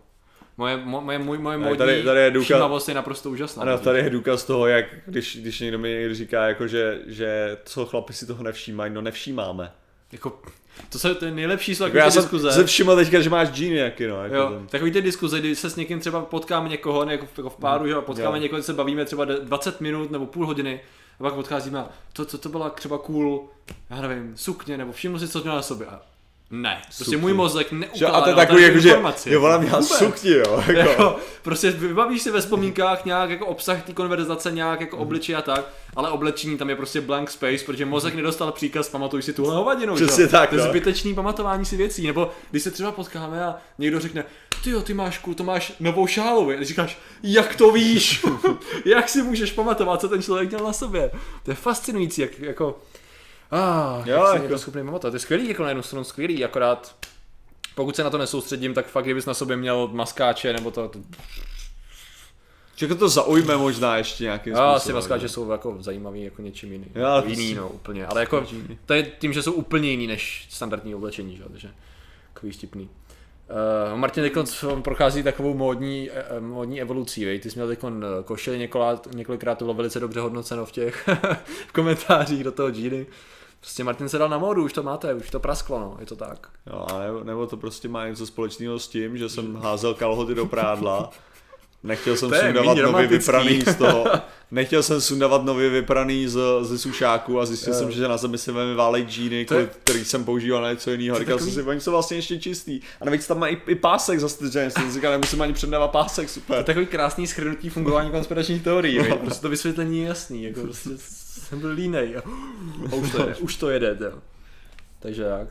Moje, 0.56 0.77
mo- 0.77 1.01
moje, 1.01 1.19
moje, 1.19 1.39
moje 1.39 1.59
modní 1.59 1.77
tady- 1.78 2.02
tady 2.02 2.20
je 2.20 2.31
důkaz- 2.31 2.44
všímavost 2.44 2.89
je 2.89 2.94
naprosto 2.94 3.31
úžasná. 3.31 3.62
Ano, 3.62 3.78
tady 3.78 3.98
je 3.98 4.11
důkaz 4.11 4.44
toho, 4.44 4.66
jak 4.66 4.85
když, 5.06 5.36
když 5.40 5.61
někdo 5.61 5.78
mi 5.78 5.89
někdy 5.89 6.15
říká, 6.15 6.47
jako, 6.48 6.66
že, 6.69 7.01
že 7.06 7.59
co 7.65 7.86
chlapi 7.86 8.12
si 8.12 8.27
toho 8.27 8.43
nevšímají, 8.44 8.93
no 8.93 9.01
nevšímáme. 9.01 9.73
Jako, 10.12 10.43
to 10.89 10.98
jsou 10.98 11.15
ty 11.15 11.31
nejlepší 11.31 11.74
jsou 11.74 11.85
Jako 11.85 11.97
já 11.97 12.11
jsem 12.11 12.23
diskuze. 12.23 12.52
se 12.52 12.65
všiml 12.65 12.97
teďka, 12.97 13.20
že 13.20 13.31
máš 13.31 13.48
džíny 13.48 13.77
jaký, 13.77 14.06
no. 14.06 14.23
Jako 14.24 14.35
Jo, 14.35 14.48
ten. 14.48 14.66
takový 14.66 14.90
ty 14.90 15.02
diskuze, 15.02 15.40
kdy 15.40 15.56
se 15.56 15.70
s 15.70 15.77
někým 15.77 16.01
třeba 16.01 16.20
potkáme 16.23 16.69
někoho, 16.69 17.05
ne, 17.05 17.12
jako, 17.12 17.27
v- 17.27 17.39
jako 17.39 17.51
v 17.51 17.56
páru, 17.56 17.86
že 17.89 17.94
potkáme 17.94 18.36
Jo. 18.39 18.43
někoho, 18.43 18.62
se 18.62 18.73
bavíme 18.73 19.05
třeba 19.05 19.24
de- 19.24 19.40
20 19.40 19.81
minut 19.81 20.11
nebo 20.11 20.27
půl 20.27 20.47
hodiny, 20.47 20.81
a 21.20 21.23
pak 21.23 21.36
odcházíme 21.36 21.78
a 21.78 21.89
to, 22.12 22.24
co 22.24 22.39
to 22.39 22.48
byla 22.48 22.70
třeba 22.70 22.98
cool, 22.98 23.48
já 23.90 24.01
nevím, 24.01 24.36
sukně, 24.36 24.77
nebo 24.78 24.93
všiml 24.93 25.19
si, 25.19 25.28
co 25.28 25.40
měla 25.40 25.56
na 25.56 25.62
sobě. 25.62 25.86
A 25.86 26.02
ne, 26.50 26.82
prostě 26.84 27.04
Sukně. 27.04 27.16
můj 27.16 27.32
mozek 27.32 27.72
neukládá 27.72 28.16
a 28.16 28.20
to 28.20 28.28
je 28.28 28.34
takový, 28.34 28.62
jako, 28.62 28.78
že 28.78 28.88
jo, 29.26 29.42
ona 29.42 29.58
měla 29.58 29.82
sukni, 29.82 30.30
jo. 30.30 30.62
Jako. 30.66 30.90
Jako, 30.90 31.16
prostě 31.42 31.70
vybavíš 31.70 32.22
si 32.22 32.30
ve 32.30 32.40
vzpomínkách 32.40 33.04
nějak 33.04 33.30
jako 33.30 33.46
obsah 33.46 33.82
té 33.82 33.92
konverzace, 33.92 34.52
nějak 34.52 34.80
jako 34.80 34.96
obličej 34.98 35.36
a 35.36 35.42
tak, 35.42 35.64
ale 35.96 36.10
oblečení 36.10 36.58
tam 36.58 36.70
je 36.70 36.76
prostě 36.76 37.00
blank 37.00 37.30
space, 37.30 37.64
protože 37.66 37.86
mozek 37.86 38.14
nedostal 38.14 38.52
příkaz, 38.52 38.88
pamatuj 38.88 39.22
si 39.22 39.32
tuhle 39.32 39.54
hovadinu. 39.56 39.94
Přesně 39.94 40.26
tak, 40.26 40.48
To 40.48 40.56
je 40.56 40.62
no. 40.62 40.68
zbytečný 40.68 41.14
pamatování 41.14 41.64
si 41.64 41.76
věcí. 41.76 42.06
Nebo 42.06 42.30
když 42.50 42.62
se 42.62 42.70
třeba 42.70 42.92
potkáme 42.92 43.44
a 43.44 43.56
někdo 43.78 44.00
řekne, 44.00 44.24
ty 44.64 44.70
jo, 44.70 44.82
ty 44.82 44.94
máš 44.94 45.20
to 45.36 45.44
máš 45.44 45.72
novou 45.80 46.06
šálu. 46.06 46.50
A 46.50 46.64
říkáš, 46.64 46.98
jak 47.22 47.56
to 47.56 47.70
víš? 47.70 48.24
jak 48.84 49.08
si 49.08 49.22
můžeš 49.22 49.52
pamatovat, 49.52 50.00
co 50.00 50.08
ten 50.08 50.22
člověk 50.22 50.48
měl 50.48 50.64
na 50.64 50.72
sobě? 50.72 51.10
To 51.42 51.50
je 51.50 51.54
fascinující, 51.54 52.20
jak 52.20 52.38
jako... 52.38 52.78
Ah, 53.56 54.02
Jo, 54.09 54.16
jak 54.26 54.36
se 54.39 54.43
jako- 54.43 54.59
schopný 54.59 54.85
pamatovat. 54.85 55.12
To 55.12 55.16
je 55.16 55.20
skvělý, 55.20 55.48
jako 55.48 55.62
na 55.62 55.68
jednu 55.68 55.82
stranu 55.82 56.05
skvělý, 56.05 56.44
akorát 56.44 56.97
pokud 57.74 57.97
se 57.97 58.05
na 58.05 58.10
to 58.10 58.18
nesoustředím, 58.18 58.74
tak 58.74 58.86
fakt, 58.86 59.05
kdybys 59.05 59.26
na 59.26 59.35
sobě 59.35 59.56
měl 59.56 59.89
maskáče 59.93 60.52
nebo 60.52 60.70
to, 60.70 60.89
to 60.89 60.98
jako 62.81 62.94
to 62.94 63.09
zaujme 63.09 63.56
možná 63.56 63.97
ještě 63.97 64.24
nějakým 64.24 64.52
Já 64.52 64.56
způsobem. 64.56 64.76
asi 64.76 64.93
maskáče 64.93 65.28
jsou 65.28 65.51
jako 65.51 65.76
zajímavý 65.81 66.24
jako 66.24 66.43
něčím 66.43 66.72
jiným. 66.72 66.90
Jo, 66.94 67.06
ale 67.06 67.22
jiný, 67.26 67.35
prostě- 67.36 67.60
no, 67.60 67.68
úplně. 67.68 68.06
Ale 68.06 68.20
jako, 68.20 68.47
to 68.86 68.94
je 68.94 69.02
tím, 69.18 69.32
že 69.32 69.43
jsou 69.43 69.52
úplně 69.52 69.90
jiný 69.90 70.06
než 70.06 70.47
standardní 70.51 70.94
oblečení, 70.94 71.36
že? 71.36 71.43
takže 71.51 71.70
takový 72.35 72.52
vtipný. 72.52 72.89
Uh, 73.93 73.98
Martin 73.98 74.22
teď 74.24 74.32
on 74.66 74.82
prochází 74.82 75.22
takovou 75.22 75.55
módní, 75.55 76.10
eh, 76.10 76.40
módní 76.40 76.81
evolucí, 76.81 77.24
vej? 77.24 77.39
ty 77.40 77.51
jsi 77.51 77.56
měl 77.59 77.68
teď 77.68 77.78
košili 78.24 78.59
několikrát, 78.59 79.09
několikrát, 79.14 79.59
to 79.59 79.64
bylo 79.64 79.74
velice 79.74 80.01
dobře 80.01 80.20
hodnoceno 80.20 80.66
v 80.66 80.72
těch 80.72 81.09
v 81.68 81.72
komentářích 81.72 82.44
do 82.44 82.52
toho 82.52 82.70
Giny. 82.70 83.06
Prostě 83.65 83.85
Martin 83.85 84.09
se 84.09 84.19
dal 84.19 84.28
na 84.28 84.39
módu, 84.39 84.65
už 84.65 84.73
to 84.73 84.82
máte, 84.82 85.15
už 85.15 85.31
to 85.31 85.41
prasklo, 85.41 85.78
no, 85.78 85.97
je 86.01 86.07
to 86.07 86.16
tak. 86.16 86.49
Jo, 86.66 86.86
a 86.95 86.99
nebo, 86.99 87.24
nebo 87.24 87.47
to 87.47 87.57
prostě 87.57 87.89
má 87.89 88.07
něco 88.09 88.27
společného 88.27 88.78
s 88.78 88.89
tím, 88.89 89.19
že 89.19 89.28
jsem 89.28 89.57
házel 89.57 89.95
kalhoty 89.95 90.35
do 90.35 90.47
prádla, 90.47 91.11
nechtěl 91.82 92.16
jsem 92.16 92.31
míň 92.31 92.82
nově 92.82 93.07
vypraný 93.07 93.61
z 93.62 93.74
toho, 93.78 94.05
nechtěl 94.51 94.82
jsem 94.82 95.01
sundavat 95.01 95.45
nově 95.45 95.70
vypraný 95.70 96.28
z, 96.28 96.39
ze 96.62 96.78
sušáku 96.78 97.41
a 97.41 97.47
zjistil 97.47 97.73
Jo. 97.73 97.78
jsem, 97.78 97.91
že 97.91 98.09
na 98.09 98.16
zemi 98.16 98.39
se 98.39 98.53
vemi 98.53 98.74
válej 98.74 99.05
džíny, 99.05 99.47
je- 99.55 99.70
který 99.82 100.05
jsem 100.05 100.24
používal 100.24 100.62
na 100.62 100.70
něco 100.70 100.91
jiného. 100.91 101.19
Říkal 101.19 101.39
jsem 101.39 101.51
si, 101.51 101.62
oni 101.62 101.81
jsou 101.81 101.91
vlastně 101.91 102.16
ještě 102.16 102.39
čistý. 102.41 102.81
A 103.01 103.05
navíc 103.05 103.27
tam 103.27 103.39
má 103.39 103.47
i, 103.49 103.59
i 103.66 103.74
pásek 103.74 104.20
zastrčený, 104.20 104.70
jsem 104.70 104.93
říkal, 104.93 105.12
nemusím 105.12 105.43
ani 105.43 105.53
předávat 105.53 105.89
pásek, 105.89 106.16
To 106.16 106.23
je 106.23 106.28
super. 106.28 106.65
takový 106.65 106.86
krásný 106.86 107.27
schrnutí 107.27 107.70
fungování 107.70 108.11
konspiračních 108.11 108.62
teorií, 108.62 108.99
no. 109.09 109.16
prostě 109.16 109.43
to 109.43 109.49
vysvětlení 109.49 109.99
je 110.01 110.09
jasný, 110.09 110.43
jako 110.45 110.61
prostě 110.61 110.91
jsem 111.44 111.60
byl 111.60 111.70
línej 111.70 112.16
a, 112.16 112.22
už 112.94 113.12
to 113.12 113.18
jede, 113.20 113.36
už 113.36 113.56
to 113.56 113.70
jede, 113.70 113.96
jo. 114.00 114.18
Takže 114.98 115.22
jak? 115.22 115.48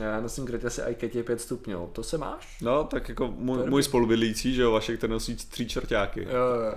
Já 0.00 0.20
nosím 0.20 0.46
krytě 0.46 0.70
si 0.70 0.80
iKetě 0.90 1.22
5 1.22 1.40
stupňů, 1.40 1.90
to 1.92 2.02
se 2.02 2.18
máš? 2.18 2.56
No, 2.62 2.84
tak 2.84 3.08
jako 3.08 3.26
To 3.26 3.32
můj, 3.36 3.58
můj 3.66 3.82
spolubydlící, 3.82 4.54
že 4.54 4.62
jo, 4.62 4.70
Vašek, 4.70 5.00
ten 5.00 5.10
nosí 5.10 5.36
tři 5.36 5.66
čertáky. 5.66 6.22
Jo, 6.22 6.28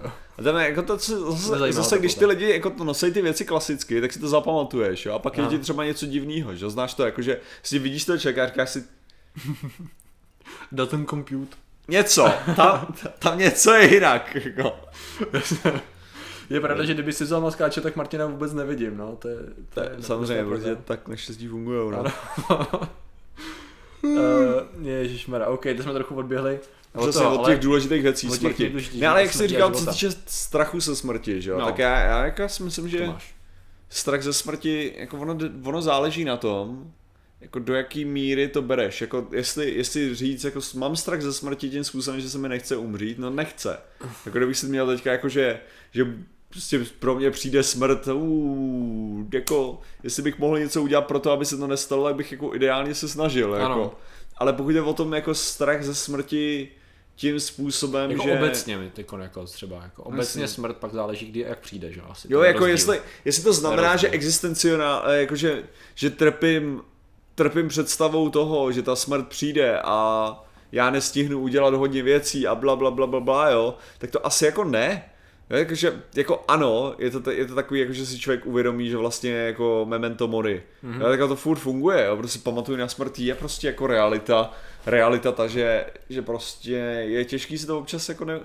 jo. 0.03 0.11
A 0.37 0.43
tam 0.43 0.57
je, 0.57 0.69
jako 0.69 0.81
to, 0.81 0.97
co, 0.97 1.31
zase, 1.31 1.73
zase 1.73 1.95
to 1.95 1.99
když 1.99 2.15
ty 2.15 2.25
lidi 2.25 2.49
jako 2.49 2.69
to 2.69 2.83
nosí 2.83 3.11
ty 3.11 3.21
věci 3.21 3.45
klasicky, 3.45 4.01
tak 4.01 4.13
si 4.13 4.19
to 4.19 4.27
zapamatuješ, 4.27 5.05
jo, 5.05 5.13
a 5.13 5.19
pak 5.19 5.37
je 5.37 5.45
ti 5.45 5.59
třeba 5.59 5.85
něco 5.85 6.05
divného, 6.05 6.55
že 6.55 6.65
jo, 6.65 6.69
znáš 6.69 6.93
to, 6.93 7.05
jakože 7.05 7.39
si 7.63 7.79
vidíš 7.79 8.05
toho 8.05 8.17
člověka 8.17 8.43
a 8.43 8.47
říkáš 8.47 8.69
si, 8.69 8.83
Datum 10.71 11.05
compute. 11.05 11.57
něco, 11.87 12.31
tam, 12.55 12.95
tam 13.19 13.37
něco 13.37 13.73
je 13.73 13.93
jinak, 13.93 14.35
jako. 14.35 14.73
Je 16.49 16.61
pravda, 16.61 16.83
že 16.85 16.93
kdyby 16.93 17.13
si 17.13 17.23
vzal 17.23 17.41
maskáče, 17.41 17.81
tak 17.81 17.95
Martina 17.95 18.25
vůbec 18.25 18.53
nevidím, 18.53 18.97
no, 18.97 19.15
to 19.15 19.27
je... 19.27 19.37
To 19.73 19.79
je, 19.79 19.89
samozřejmě, 19.99 20.43
protože 20.43 20.75
tak 20.75 21.07
neštěstí 21.07 21.47
fungují, 21.47 21.91
no. 21.91 21.99
Ano. 21.99 22.11
uh, 24.03 24.11
Ježišmarja, 24.87 25.47
OK, 25.47 25.63
to 25.77 25.83
jsme 25.83 25.93
trochu 25.93 26.15
odběhli. 26.15 26.59
Od 26.95 27.01
Přesně, 27.01 27.21
toho, 27.21 27.35
od 27.35 27.39
ale- 27.39 27.49
těch 27.55 27.63
důležitých 27.63 28.01
věcí 28.03 28.27
těch 28.29 28.39
smrti. 28.39 28.63
nejdůležitějších 28.63 29.01
Ne, 29.01 29.07
ale 29.07 29.21
jak 29.21 29.33
jsi 29.33 29.47
říkal, 29.47 29.71
co 29.71 29.85
týče 29.91 30.09
strachu 30.27 30.79
ze 30.79 30.95
smrti, 30.95 31.41
že 31.41 31.49
jo, 31.51 31.59
No. 31.59 31.65
tak 31.65 31.79
já, 31.79 31.99
já 31.99 32.25
jako 32.25 32.49
si 32.49 32.63
myslím, 32.63 32.89
že 32.89 33.09
strach 33.89 34.21
ze 34.21 34.33
smrti, 34.33 34.93
jako 34.97 35.17
ono, 35.17 35.37
ono 35.63 35.81
záleží 35.81 36.25
na 36.25 36.37
tom, 36.37 36.91
jako 37.43 37.59
do 37.59 37.73
jaký 37.73 38.05
míry 38.05 38.47
to 38.47 38.61
bereš, 38.61 39.01
jako 39.01 39.27
jestli, 39.31 39.71
jestli 39.71 40.15
říct, 40.15 40.43
jako 40.43 40.59
mám 40.75 40.95
strach 40.95 41.21
ze 41.21 41.33
smrti 41.33 41.69
tím 41.69 41.83
způsobem, 41.83 42.21
že 42.21 42.29
se 42.29 42.37
mi 42.37 42.49
nechce 42.49 42.75
umřít, 42.75 43.19
no 43.19 43.29
nechce. 43.29 43.77
Jako 44.25 44.37
kdybych 44.37 44.57
si 44.57 44.65
měl 44.65 44.87
teďka 44.87 45.11
jako, 45.11 45.29
že, 45.29 45.59
že 45.91 46.05
prostě 46.49 46.79
pro 46.99 47.15
mě 47.15 47.31
přijde 47.31 47.63
smrt, 47.63 48.07
uu, 48.07 49.27
jako, 49.33 49.81
jestli 50.03 50.23
bych 50.23 50.39
mohl 50.39 50.59
něco 50.59 50.83
udělat 50.83 51.01
pro 51.07 51.19
to, 51.19 51.31
aby 51.31 51.45
se 51.45 51.57
to 51.57 51.67
nestalo, 51.67 52.03
tak 52.03 52.15
bych 52.15 52.31
jako 52.31 52.55
ideálně 52.55 52.95
se 52.95 53.07
snažil, 53.07 53.55
Ano. 53.55 53.61
jako. 53.63 53.97
Ale 54.37 54.53
pokud 54.53 54.69
je 54.69 54.81
o 54.81 54.93
tom 54.93 55.13
jako 55.13 55.33
strach 55.33 55.83
ze 55.83 55.95
smrti 55.95 56.69
tím 57.15 57.39
způsobem, 57.39 58.11
Jako 58.11 58.23
že... 58.23 58.33
obecně 58.37 58.77
mi 58.77 58.89
teď 58.89 59.07
jako 59.19 59.45
třeba, 59.45 59.83
jako 59.83 60.03
obecně 60.03 60.41
Jasně. 60.41 60.55
smrt 60.55 60.77
pak 60.77 60.91
záleží, 60.93 61.25
kdy 61.25 61.39
jak 61.39 61.59
přijde, 61.59 61.91
že 61.93 61.99
jo, 61.99 62.05
asi. 62.09 62.27
Jo, 62.31 62.41
jako 62.41 62.59
rozdíl. 62.59 62.73
jestli, 62.73 63.01
jestli 63.25 63.43
to 63.43 63.53
znamená, 63.53 63.95
že 63.95 64.09
existencionál, 64.09 65.03
eh, 65.07 65.19
jako 65.19 65.35
že, 65.35 65.63
že 65.95 66.09
trpím, 66.09 66.81
trpím 67.35 67.67
představou 67.67 68.29
toho, 68.29 68.71
že 68.71 68.81
ta 68.81 68.95
smrt 68.95 69.27
přijde 69.27 69.79
a 69.83 70.43
já 70.71 70.89
nestihnu 70.89 71.39
udělat 71.39 71.73
hodně 71.73 72.03
věcí 72.03 72.47
a 72.47 72.55
bla 72.55 72.75
bla 72.75 72.91
bla 72.91 73.07
bla 73.07 73.19
bla, 73.19 73.49
jo, 73.49 73.77
tak 73.97 74.11
to 74.11 74.25
asi 74.25 74.45
jako 74.45 74.63
ne. 74.63 75.09
Jo, 75.49 75.57
Jakože, 75.57 76.03
jako 76.15 76.43
ano, 76.47 76.95
je 76.97 77.11
to, 77.11 77.31
je 77.31 77.45
to 77.45 77.55
takový, 77.55 77.79
jako 77.79 77.93
že 77.93 78.05
si 78.05 78.19
člověk 78.19 78.45
uvědomí, 78.45 78.89
že 78.89 78.97
vlastně 78.97 79.31
jako 79.31 79.85
memento 79.89 80.27
mori. 80.27 80.63
Mm-hmm. 80.83 81.01
Jo, 81.01 81.07
tak 81.07 81.19
to 81.19 81.35
furt 81.35 81.57
funguje, 81.57 82.05
jo, 82.05 82.17
prostě 82.17 82.39
pamatuju 82.39 82.77
na 82.77 82.87
smrt 82.87 83.19
je 83.19 83.35
prostě 83.35 83.67
jako 83.67 83.87
realita, 83.87 84.51
realita 84.85 85.31
ta, 85.31 85.47
že, 85.47 85.85
že 86.09 86.21
prostě 86.21 86.73
je 87.07 87.25
těžký 87.25 87.57
si 87.57 87.67
to 87.67 87.79
občas 87.79 88.09
jako 88.09 88.25
ne, 88.25 88.39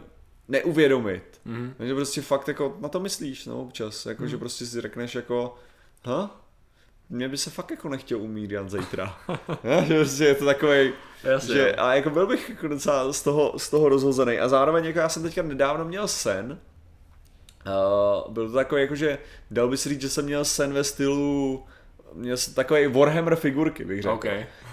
neuvědomit. 0.49 1.41
Mhm. 1.45 1.75
Takže 1.79 1.95
prostě 1.95 2.23
fakt 2.23 2.49
jako 2.49 2.77
na 2.81 2.89
to 2.89 3.01
myslíš, 3.01 3.47
no 3.47 3.63
občas, 3.63 4.07
jako 4.07 4.27
že 4.27 4.39
prostě 4.39 4.67
si 4.67 4.81
řekneš 4.81 5.15
jako, 5.15 5.55
ha? 6.05 6.41
Mně 7.11 7.29
by 7.29 7.37
se 7.37 7.51
fakt 7.51 7.71
jako 7.71 7.89
nechtěl 7.89 8.19
umírat 8.19 8.71
zítra. 8.71 9.17
Že 9.87 9.95
prostě 9.95 10.25
je 10.25 10.35
to 10.35 10.45
takový, 10.45 10.93
že, 11.53 11.75
a 11.75 11.95
jako 11.95 12.11
byl 12.11 12.27
bych 12.27 12.51
jako 12.51 12.69
docela 12.69 13.13
z 13.13 13.23
toho, 13.23 13.55
z 13.57 13.71
toho 13.71 13.89
rozhozený. 13.89 14.39
A 14.39 14.49
zároveň 14.49 14.85
jako 14.85 14.99
já 14.99 15.09
jsem 15.09 15.23
teďka 15.23 15.43
nedávno 15.43 15.85
měl 15.85 16.09
sen, 16.09 16.59
Uh, 17.67 18.33
byl 18.33 18.49
to 18.49 18.55
takový 18.55 18.83
jako, 18.83 18.95
že 18.95 19.19
dal 19.51 19.69
by 19.69 19.77
si 19.77 19.89
říct, 19.89 20.01
že 20.01 20.09
jsem 20.09 20.25
měl 20.25 20.45
sen 20.45 20.73
ve 20.73 20.85
stylu 20.85 21.65
měl 22.15 22.37
jsem 22.37 22.55
takový 22.55 22.87
Warhammer 22.87 23.37
figurky, 23.37 23.85
bych 23.85 24.03
řekl. 24.03 24.15
OK. 24.15 24.25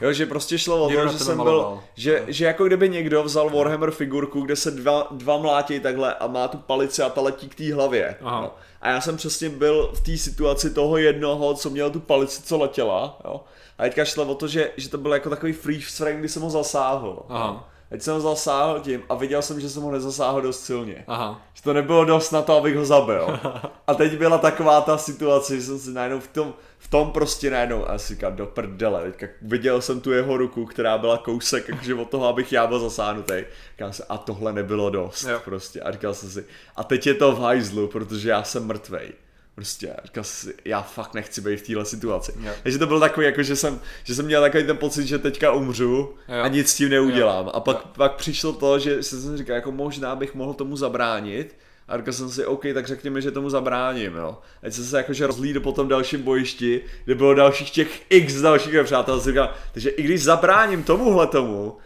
Jo, 0.02 0.14
že 0.14 0.26
prostě 0.26 0.57
šlo 0.57 0.86
o 0.86 0.90
to, 0.90 1.07
že 1.07 1.20
jsem 1.20 1.44
byl, 1.44 1.80
že, 1.95 2.24
že 2.28 2.45
jako 2.45 2.66
kdyby 2.66 2.90
někdo 2.90 3.24
vzal 3.24 3.49
Warhammer 3.49 3.91
figurku, 3.91 4.41
kde 4.41 4.56
se 4.56 4.72
dva, 4.72 5.07
dva 5.12 5.38
mlátí 5.38 5.80
takhle 5.80 6.14
a 6.14 6.28
má 6.28 6.48
tu 6.48 6.57
palici 6.57 7.02
a 7.02 7.10
ta 7.10 7.22
letí 7.22 7.49
k 7.49 7.56
té 7.56 7.74
hlavě. 7.74 8.16
Aha. 8.22 8.41
Jo. 8.41 8.52
A 8.86 8.90
já 8.90 9.02
jsem 9.02 9.18
přesně 9.18 9.49
byl 9.49 9.91
v 9.94 10.02
té 10.02 10.18
situaci 10.18 10.70
toho 10.70 10.98
jednoho, 10.98 11.53
co 11.53 11.70
měl 11.70 11.90
tu 11.90 11.99
palici, 11.99 12.44
co 12.44 12.57
letěla. 12.57 13.20
Jo. 13.26 13.41
A 13.78 13.84
teďka 13.84 14.06
šlo 14.06 14.26
o 14.26 14.36
to, 14.36 14.48
že, 14.48 14.72
že 14.78 14.90
to 14.90 14.98
byl 14.98 15.14
jako 15.14 15.30
takový 15.30 15.53
freeze 15.53 15.98
frame, 15.98 16.20
kdy 16.20 16.30
jsem 16.30 16.41
ho 16.41 16.49
zasáhl. 16.49 17.26
Aha. 17.30 17.70
Teď 17.90 18.02
jsem 18.02 18.14
ho 18.14 18.22
zasáhl 18.22 18.80
tím 18.80 19.03
a 19.10 19.16
viděl 19.16 19.41
jsem, 19.41 19.60
že 19.60 19.70
jsem 19.70 19.84
ho 19.84 19.91
nezasáhl 19.91 20.41
dost 20.41 20.64
silně. 20.64 21.03
Aha. 21.07 21.41
Že 21.53 21.64
to 21.64 21.74
nebylo 21.74 22.06
dost 22.06 22.32
na 22.32 22.41
to, 22.41 22.57
abych 22.57 22.76
ho 22.76 22.86
zabil. 22.86 23.40
A 23.88 23.94
teď 23.94 24.18
byla 24.18 24.38
taková 24.38 24.82
ta 24.82 24.98
situace, 24.98 25.56
že 25.56 25.62
jsem 25.62 25.80
si 25.80 25.91
najednou 25.91 26.20
v 26.20 26.28
tom, 26.28 26.53
v 26.86 26.90
tom 26.90 27.12
prostě 27.12 27.49
najednou 27.52 27.90
a 27.90 27.98
si 27.98 28.14
říkal, 28.14 28.32
do 28.32 28.45
prdele, 28.45 29.12
teďka 29.12 29.28
viděl 29.41 29.82
jsem 29.82 30.02
tu 30.02 30.12
jeho 30.12 30.38
ruku, 30.38 30.66
která 30.66 30.98
byla 30.98 31.18
kousek 31.18 31.70
jakože 31.70 31.94
od 31.95 32.10
toho, 32.10 32.28
abych 32.28 32.52
já 32.52 32.68
byl 32.68 32.80
zasáhnutý. 32.80 33.34
Říkal 33.72 33.94
jsem, 33.94 34.06
a 34.10 34.18
tohle 34.18 34.53
nebylo 34.53 34.90
dost 34.90 35.24
Jo. 35.24 35.41
prostě. 35.45 35.82
A 35.82 35.91
říkal 35.91 36.14
jsem 36.14 36.30
si, 36.30 36.45
a 36.76 36.84
teď 36.84 37.07
je 37.07 37.14
to 37.14 37.32
v 37.32 37.40
hajzlu, 37.40 37.88
protože 37.88 38.30
já 38.30 38.44
jsem 38.44 38.66
mrtvej. 38.68 39.12
Prostě, 39.56 39.95
říkal 40.03 40.24
jsem 40.24 40.49
si, 40.52 40.57
já 40.66 40.82
fakt 40.82 41.14
nechci 41.14 41.41
být 41.41 41.57
v 41.57 41.68
téhle 41.68 41.86
situaci. 41.86 42.34
Jo. 42.40 42.52
Takže 42.64 42.78
to 42.78 42.88
byl 42.88 42.99
takový, 42.99 43.26
jako 43.26 43.44
že 43.44 43.56
jsem, 43.56 43.80
že 44.03 44.16
jsem 44.16 44.26
měl 44.26 44.41
takový 44.41 44.64
ten 44.64 44.78
pocit, 44.78 45.07
že 45.07 45.20
teďka 45.20 45.52
umřu 45.52 46.16
Jo. 46.28 46.41
a 46.44 46.48
nic 46.48 46.70
s 46.70 46.76
tím 46.76 46.90
neudělám. 46.90 47.45
Jo. 47.45 47.52
A 47.56 47.60
pak, 47.60 47.78
Jo. 47.78 47.91
pak 47.95 48.16
přišlo 48.16 48.53
to, 48.53 48.80
že 48.80 49.03
jsem 49.03 49.22
si 49.22 49.38
říkal, 49.38 49.56
jako 49.56 49.72
možná 49.72 50.16
bych 50.16 50.36
mohl 50.36 50.53
tomu 50.53 50.78
zabránit. 50.78 51.56
A 51.88 51.98
říkal 51.98 52.14
jsem 52.14 52.30
si, 52.30 52.45
OK, 52.45 52.64
tak 52.74 52.88
řekněme, 52.88 53.22
že 53.22 53.32
tomu 53.32 53.49
zabráním, 53.49 54.16
jo. 54.16 54.38
Ať 54.64 54.74
jsem 54.74 54.84
se 54.84 54.98
jakože 54.98 55.28
rozlídl 55.28 55.60
po 55.60 55.72
tom 55.72 55.88
dalším 55.88 56.22
bojišti, 56.22 56.82
kde 57.06 57.16
bylo 57.16 57.34
dalších 57.34 57.72
těch 57.72 58.02
x 58.10 58.41
dalších 58.41 58.74
přátel, 58.84 59.22
jsem 59.22 59.32
říkal, 59.32 59.53
takže 59.74 59.90
i 59.90 60.03
když 60.03 60.24
zabráním 60.24 60.84
tomuhle 60.84 61.28
tomu, 61.28 61.78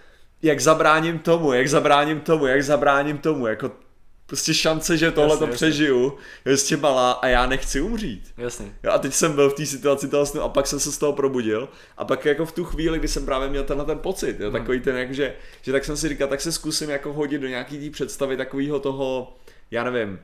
jak 0.42 0.60
zabráním 0.60 1.20
tomu, 1.20 1.54
jak 1.54 1.68
zabráním 1.68 2.20
tomu, 2.20 2.46
jak 2.48 2.64
zabráním 2.64 3.18
tomu, 3.18 3.48
jako 3.48 3.72
prostě 4.30 4.54
šance, 4.54 4.98
že 4.98 5.12
tohle 5.12 5.38
to 5.38 5.48
přežiju, 5.48 6.04
je 6.46 6.52
prostě 6.52 6.78
malá 6.78 7.12
a 7.12 7.28
já 7.28 7.46
nechci 7.46 7.82
umřít. 7.82 8.34
Jasně. 8.38 8.74
Jo, 8.84 8.92
a 8.92 9.00
teď 9.00 9.14
jsem 9.14 9.34
byl 9.34 9.50
v 9.50 9.54
té 9.54 9.66
situaci 9.66 10.08
toho 10.08 10.26
snu 10.26 10.42
a 10.42 10.50
pak 10.50 10.68
jsem 10.68 10.80
se 10.80 10.92
z 10.92 10.98
toho 10.98 11.14
probudil 11.14 11.70
a 11.98 12.06
pak 12.06 12.26
jako 12.26 12.46
v 12.46 12.52
tu 12.52 12.64
chvíli, 12.64 13.00
kdy 13.00 13.08
jsem 13.08 13.26
právě 13.26 13.50
měl 13.50 13.64
tenhle 13.64 13.86
ten 13.86 14.00
pocit, 14.00 14.40
jo, 14.40 14.52
takový 14.52 14.80
ten 14.80 14.98
jak, 14.98 15.14
že, 15.14 15.36
že 15.62 15.72
tak 15.72 15.86
jsem 15.86 15.98
si 15.98 16.10
říkal, 16.10 16.28
tak 16.28 16.42
se 16.42 16.52
zkusím 16.52 16.90
jako 16.90 17.14
hodit 17.14 17.42
do 17.42 17.48
nějaký 17.48 17.78
té 17.78 17.90
představy 17.90 18.38
takového 18.38 18.80
toho, 18.80 19.38
já 19.72 19.84
nevím, 19.84 20.20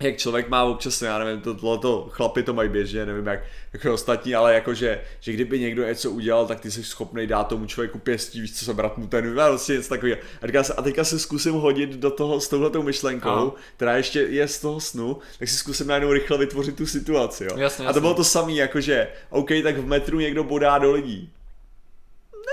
jak 0.00 0.16
člověk 0.16 0.48
má 0.48 0.64
občas, 0.64 1.02
já 1.02 1.18
nevím, 1.18 1.40
to, 1.40 1.54
tohleto 1.54 2.08
chlapy 2.10 2.42
to 2.42 2.54
mají 2.54 2.68
běžně, 2.68 3.06
nevím 3.06 3.26
jak 3.26 3.40
jako 3.72 3.94
ostatní, 3.94 4.34
ale 4.34 4.54
jakože, 4.54 5.00
že 5.20 5.32
kdyby 5.32 5.60
někdo 5.60 5.84
něco 5.84 6.10
udělal, 6.10 6.46
tak 6.46 6.60
ty 6.60 6.70
jsi 6.70 6.84
schopný 6.84 7.26
dát 7.26 7.44
tomu 7.44 7.66
člověku 7.66 7.98
pěstí, 7.98 8.40
víš 8.40 8.58
co, 8.58 8.64
sebrat 8.64 8.98
mu 8.98 9.06
ten, 9.06 9.40
a 9.40 9.48
prostě 9.48 9.72
něco 9.72 9.88
takového. 9.88 10.18
A, 10.42 10.46
říkal 10.46 10.64
jsem, 10.64 10.76
a 10.78 10.82
teďka 10.82 11.04
se 11.04 11.18
zkusím 11.18 11.54
hodit 11.54 11.90
do 11.90 12.10
toho 12.10 12.40
s 12.40 12.48
touhletou 12.48 12.82
myšlenkou, 12.82 13.28
Aha. 13.28 13.52
která 13.76 13.96
ještě 13.96 14.20
je 14.20 14.48
z 14.48 14.60
toho 14.60 14.80
snu, 14.80 15.18
tak 15.38 15.48
si 15.48 15.56
zkusím 15.56 15.86
najednou 15.86 16.12
rychle 16.12 16.38
vytvořit 16.38 16.76
tu 16.76 16.86
situaci, 16.86 17.44
jo. 17.44 17.58
Jasně, 17.58 17.84
A 17.84 17.86
to 17.86 17.88
jasně. 17.88 18.00
bylo 18.00 18.14
to 18.14 18.24
samé, 18.24 18.52
jakože, 18.52 19.08
OK, 19.30 19.48
tak 19.62 19.76
v 19.76 19.86
metru 19.86 20.20
někdo 20.20 20.44
bodá 20.44 20.78
do 20.78 20.92
lidí. 20.92 21.30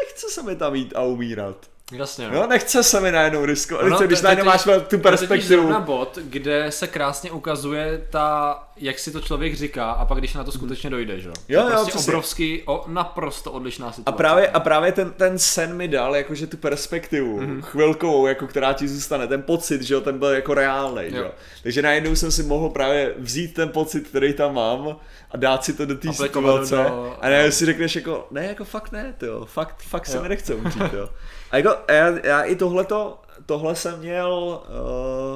Nechce 0.03 0.27
se 0.29 0.43
mi 0.43 0.55
tam 0.55 0.75
jít 0.75 0.93
a 0.95 1.03
umírat. 1.03 1.69
Jasně. 1.91 2.29
Jo, 2.33 2.47
nechce 2.47 2.83
se 2.83 2.99
mi 3.01 3.11
najednou 3.11 3.45
riskovat. 3.45 3.85
No, 3.85 3.99
když 3.99 4.19
to- 4.19 4.23
najednou 4.23 4.45
máš 4.45 4.63
tu 4.63 4.69
To 4.89 4.97
perspektivu. 4.97 5.47
zrovna 5.61 5.79
bod, 5.79 6.17
kde 6.23 6.65
se 6.71 6.87
krásně 6.87 7.31
ukazuje 7.31 8.01
ta, 8.09 8.59
jak 8.77 8.99
si 8.99 9.11
to 9.11 9.21
člověk 9.21 9.55
říká 9.55 9.91
a 9.91 10.05
pak 10.05 10.17
když 10.17 10.33
na 10.33 10.43
to 10.43 10.51
skutečně 10.51 10.89
dojde, 10.89 11.19
že 11.19 11.27
jo? 11.27 11.33
To 11.33 11.41
je 11.53 11.55
Jo, 11.57 11.61
jo, 11.63 11.69
prostě 11.69 11.91
přesně. 11.91 12.11
obrovský, 12.11 12.63
o, 12.65 12.83
naprosto 12.87 13.51
odlišná 13.51 13.91
situace. 13.91 14.15
A 14.15 14.17
právě, 14.17 14.47
a 14.47 14.59
právě 14.59 14.91
ten, 14.91 15.11
ten 15.11 15.39
sen 15.39 15.73
mi 15.73 15.87
dal 15.87 16.15
jakože 16.15 16.47
tu 16.47 16.57
perspektivu, 16.57 17.41
Mhm. 17.41 17.57
mm-hmm. 17.57 17.61
chvilkovou, 17.63 18.27
jako 18.27 18.47
která 18.47 18.73
ti 18.73 18.87
zůstane, 18.87 19.27
ten 19.27 19.41
pocit, 19.41 19.81
že 19.81 19.93
jo, 19.93 20.01
ten 20.01 20.19
byl 20.19 20.29
jako 20.29 20.53
reálný, 20.53 21.03
Jo. 21.07 21.17
jo. 21.23 21.31
Takže 21.63 21.81
najednou 21.81 22.15
jsem 22.15 22.31
si 22.31 22.43
mohl 22.43 22.69
právě 22.69 23.13
vzít 23.17 23.53
ten 23.53 23.69
pocit, 23.69 24.07
který 24.07 24.33
tam 24.33 24.53
mám 24.55 24.95
a 25.31 25.37
dát 25.37 25.63
si 25.65 25.73
to 25.73 25.85
do 25.85 25.95
té 25.95 26.13
situace 26.13 26.75
do- 26.75 27.15
a 27.21 27.29
najednou 27.29 27.51
si 27.51 27.65
řekneš 27.65 27.95
jako, 27.95 28.27
ne, 28.31 28.45
jako 28.45 28.63
fakt 28.65 28.91
ne, 28.91 29.13
jo, 29.21 29.45
fakt, 29.45 29.75
fakt 29.83 30.05
se 30.07 30.21
mi 30.21 30.29
nechce 30.29 30.55
umřít, 30.55 30.93
jo. 30.93 31.09
A 31.51 31.57
jako, 31.57 31.75
já, 31.89 32.27
já 32.27 32.41
i 32.41 32.55
tohleto, 32.55 33.21
tohle 33.45 33.75
jsem 33.75 33.99
měl, 33.99 34.61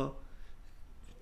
uh, 0.03 0.09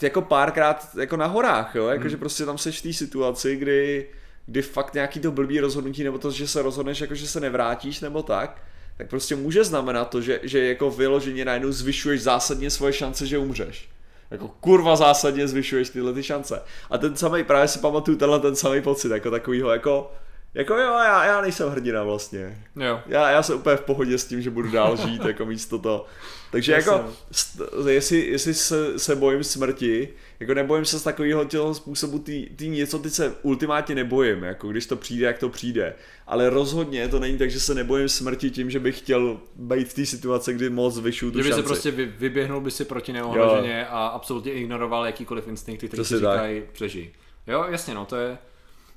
jako 0.01 0.21
párkrát 0.21 0.87
jako 0.99 1.17
na 1.17 1.25
horách, 1.25 1.75
jo, 1.75 1.83
Mhm. 1.83 1.93
jakože 1.93 2.17
prostě 2.17 2.45
tam 2.45 2.57
seš 2.57 2.79
v 2.79 2.83
té 2.83 2.93
situaci, 2.93 3.55
kdy 3.55 4.07
kdy 4.45 4.61
fakt 4.61 4.93
nějaký 4.93 5.19
to 5.19 5.31
blbý 5.31 5.59
rozhodnutí, 5.59 6.03
nebo 6.03 6.17
to, 6.17 6.31
že 6.31 6.47
se 6.47 6.61
rozhodneš, 6.61 7.01
jako 7.01 7.15
že 7.15 7.27
se 7.27 7.39
nevrátíš, 7.39 7.99
nebo 8.01 8.23
tak, 8.23 8.61
tak 8.97 9.09
prostě 9.09 9.35
může 9.35 9.63
znamenat 9.63 10.09
to, 10.09 10.21
že, 10.21 10.39
že 10.43 10.65
jako 10.65 10.91
vyloženě 10.91 11.45
najednou 11.45 11.71
zvyšuješ 11.71 12.21
zásadně 12.21 12.69
svoje 12.69 12.93
šance, 12.93 13.25
že 13.27 13.37
umřeš. 13.37 13.89
Jako 14.31 14.47
kurva 14.47 14.95
zásadně 14.95 15.47
zvyšuješ 15.47 15.89
tyhle 15.89 16.13
ty 16.13 16.23
šance. 16.23 16.61
A 16.89 16.97
ten 16.97 17.15
samý, 17.15 17.43
právě 17.43 17.67
si 17.67 17.79
pamatuju 17.79 18.17
tenhle 18.17 18.39
ten 18.39 18.55
samý 18.55 18.81
pocit, 18.81 19.11
jako 19.11 19.31
takovýho, 19.31 19.69
jako, 19.71 20.11
jako 20.53 20.73
jo, 20.73 20.93
já, 20.93 21.25
já 21.25 21.41
nejsem 21.41 21.69
hrdina 21.69 22.03
vlastně. 22.03 22.63
Jo. 22.75 23.01
Já, 23.07 23.29
já 23.29 23.43
jsem 23.43 23.55
úplně 23.57 23.75
v 23.75 23.81
pohodě 23.81 24.17
s 24.17 24.25
tím, 24.25 24.41
že 24.41 24.49
budu 24.49 24.71
dál 24.71 24.97
žít, 24.97 25.25
jako 25.25 25.45
místo 25.45 25.79
to. 25.79 26.05
Takže 26.51 26.71
Jasně, 26.71 26.91
jako, 26.91 27.03
no. 27.07 27.13
st- 27.31 27.87
jestli, 27.89 28.19
jestli 28.27 28.53
se, 28.53 28.99
se 28.99 29.15
bojím 29.15 29.43
smrti, 29.43 30.09
jako 30.39 30.53
nebojím 30.53 30.85
se 30.85 30.99
z 30.99 31.03
takového 31.03 31.45
těho 31.45 31.73
způsobu 31.73 32.19
tý, 32.19 32.45
tý 32.55 32.69
něco, 32.69 32.99
ty 32.99 33.09
se 33.09 33.35
ultimátně 33.41 33.95
nebojím, 33.95 34.43
jako 34.43 34.67
když 34.67 34.85
to 34.85 34.95
přijde, 34.95 35.25
jak 35.25 35.37
to 35.39 35.49
přijde. 35.49 35.93
Ale 36.27 36.49
rozhodně 36.49 37.07
to 37.07 37.19
není 37.19 37.37
tak, 37.37 37.51
že 37.51 37.59
se 37.59 37.73
nebojím 37.75 38.09
smrti 38.09 38.49
tím, 38.51 38.69
že 38.71 38.79
bych 38.79 38.97
chtěl 38.97 39.39
být 39.55 39.87
v 39.87 39.93
té 39.93 40.05
situaci, 40.05 40.53
kdy 40.53 40.69
moc 40.69 40.93
zvyšuju 40.93 41.31
tu 41.31 41.37
Že 41.37 41.43
by 41.43 41.49
šanci. 41.49 41.61
se 41.61 41.67
prostě 41.67 41.91
vy, 41.91 42.05
vyběhnul 42.05 42.61
by 42.61 42.71
si 42.71 42.85
proti 42.85 43.13
neohroženě 43.13 43.85
a 43.87 44.07
absolutně 44.07 44.53
ignoroval 44.53 45.05
jakýkoliv 45.05 45.47
instinkty, 45.47 45.87
které 45.87 46.03
si 46.03 46.13
tak. 46.13 46.19
říkají 46.33 46.63
přežij. 46.71 47.11
Jo, 47.47 47.65
jasně, 47.69 47.93
no, 47.93 48.05
to 48.05 48.15
je, 48.15 48.37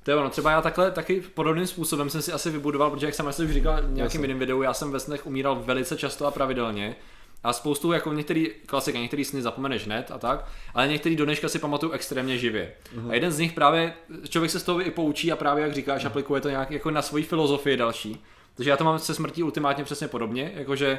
to 0.04 0.10
je 0.10 0.16
ono. 0.16 0.30
Třeba 0.30 0.50
já 0.50 0.62
takhle 0.62 0.90
taky 0.90 1.20
podobným 1.20 1.66
způsobem 1.66 2.10
jsem 2.10 2.22
si 2.22 2.32
asi 2.32 2.50
vybudoval, 2.50 2.90
protože 2.90 3.06
jak 3.06 3.14
jsem 3.14 3.28
asi 3.28 3.44
už 3.44 3.50
říkal 3.50 3.82
v 3.82 3.90
nějakém 3.90 4.22
jiném 4.22 4.38
videu, 4.38 4.62
já 4.62 4.74
jsem 4.74 4.90
ve 4.90 5.00
snech 5.00 5.26
umíral 5.26 5.62
velice 5.64 5.96
často 5.96 6.26
a 6.26 6.30
pravidelně. 6.30 6.96
A 7.44 7.52
spoustu 7.52 7.92
jako 7.92 8.12
některý 8.12 8.50
klasika, 8.66 8.98
některý 8.98 9.24
sny 9.24 9.42
zapomeneš 9.42 9.86
hned 9.86 10.10
a 10.10 10.18
tak, 10.18 10.46
ale 10.74 10.88
některý 10.88 11.16
do 11.16 11.24
dneška 11.24 11.48
si 11.48 11.58
pamatuju 11.58 11.92
extrémně 11.92 12.38
živě. 12.38 12.72
Mhm. 12.94 13.10
A 13.10 13.14
jeden 13.14 13.32
z 13.32 13.38
nich 13.38 13.52
právě, 13.52 13.94
člověk 14.28 14.50
se 14.50 14.60
z 14.60 14.62
toho 14.62 14.86
i 14.86 14.90
poučí 14.90 15.32
a 15.32 15.36
právě 15.36 15.64
jak 15.64 15.74
říkáš, 15.74 16.04
aplikuje 16.04 16.40
to 16.40 16.50
nějak 16.50 16.70
jako 16.70 16.90
na 16.90 17.02
svoji 17.02 17.24
filozofii 17.24 17.76
další. 17.76 18.24
Takže 18.54 18.70
já 18.70 18.76
to 18.76 18.84
mám 18.84 18.98
se 18.98 19.14
smrtí 19.14 19.42
ultimátně 19.42 19.84
přesně 19.84 20.08
podobně, 20.08 20.52
jakože 20.54 20.98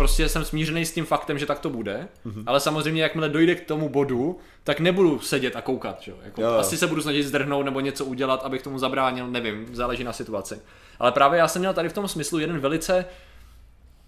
prostě 0.00 0.28
jsem 0.28 0.44
smířený 0.44 0.84
s 0.86 0.92
tím 0.92 1.04
faktem, 1.04 1.38
že 1.38 1.46
tak 1.46 1.58
to 1.58 1.70
bude, 1.70 2.08
Mhm. 2.24 2.42
ale 2.46 2.60
samozřejmě 2.60 3.02
jakmile 3.02 3.28
dojde 3.28 3.54
k 3.54 3.66
tomu 3.66 3.88
bodu, 3.88 4.38
tak 4.64 4.80
nebudu 4.80 5.18
sedět 5.20 5.56
a 5.56 5.60
koukat, 5.60 6.02
že? 6.02 6.10
jo. 6.10 6.16
Jako, 6.24 6.42
Jo, 6.42 6.48
asi 6.52 6.76
se 6.76 6.86
budu 6.86 7.02
snažit 7.02 7.22
zdrhnout 7.22 7.64
nebo 7.64 7.80
něco 7.80 8.04
udělat, 8.04 8.44
abych 8.44 8.62
tomu 8.62 8.78
zabránil, 8.78 9.26
nevím, 9.28 9.66
záleží 9.74 10.04
na 10.04 10.12
situaci. 10.12 10.58
Ale 10.98 11.12
právě 11.12 11.38
já 11.38 11.48
jsem 11.48 11.60
měl 11.60 11.74
tady 11.74 11.88
v 11.88 11.92
tom 11.92 12.08
smyslu 12.08 12.38
jeden 12.38 12.58
velice, 12.60 13.04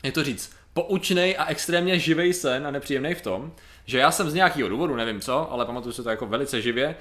jak 0.04 0.14
to 0.14 0.24
říct, 0.24 0.52
poučnej 0.74 1.36
a 1.38 1.46
extrémně 1.46 1.98
živej 1.98 2.32
sen 2.32 2.66
a 2.66 2.70
nepříjemný 2.70 3.14
v 3.14 3.22
tom, 3.22 3.52
že 3.86 3.98
já 3.98 4.10
jsem 4.10 4.30
z 4.30 4.34
nějakého 4.34 4.68
důvodu, 4.68 4.96
nevím 4.96 5.20
co, 5.20 5.52
ale 5.52 5.64
pamatuju 5.66 5.92
si 5.92 6.02
to 6.02 6.10
jako 6.10 6.26
velice 6.26 6.62
živě, 6.62 6.96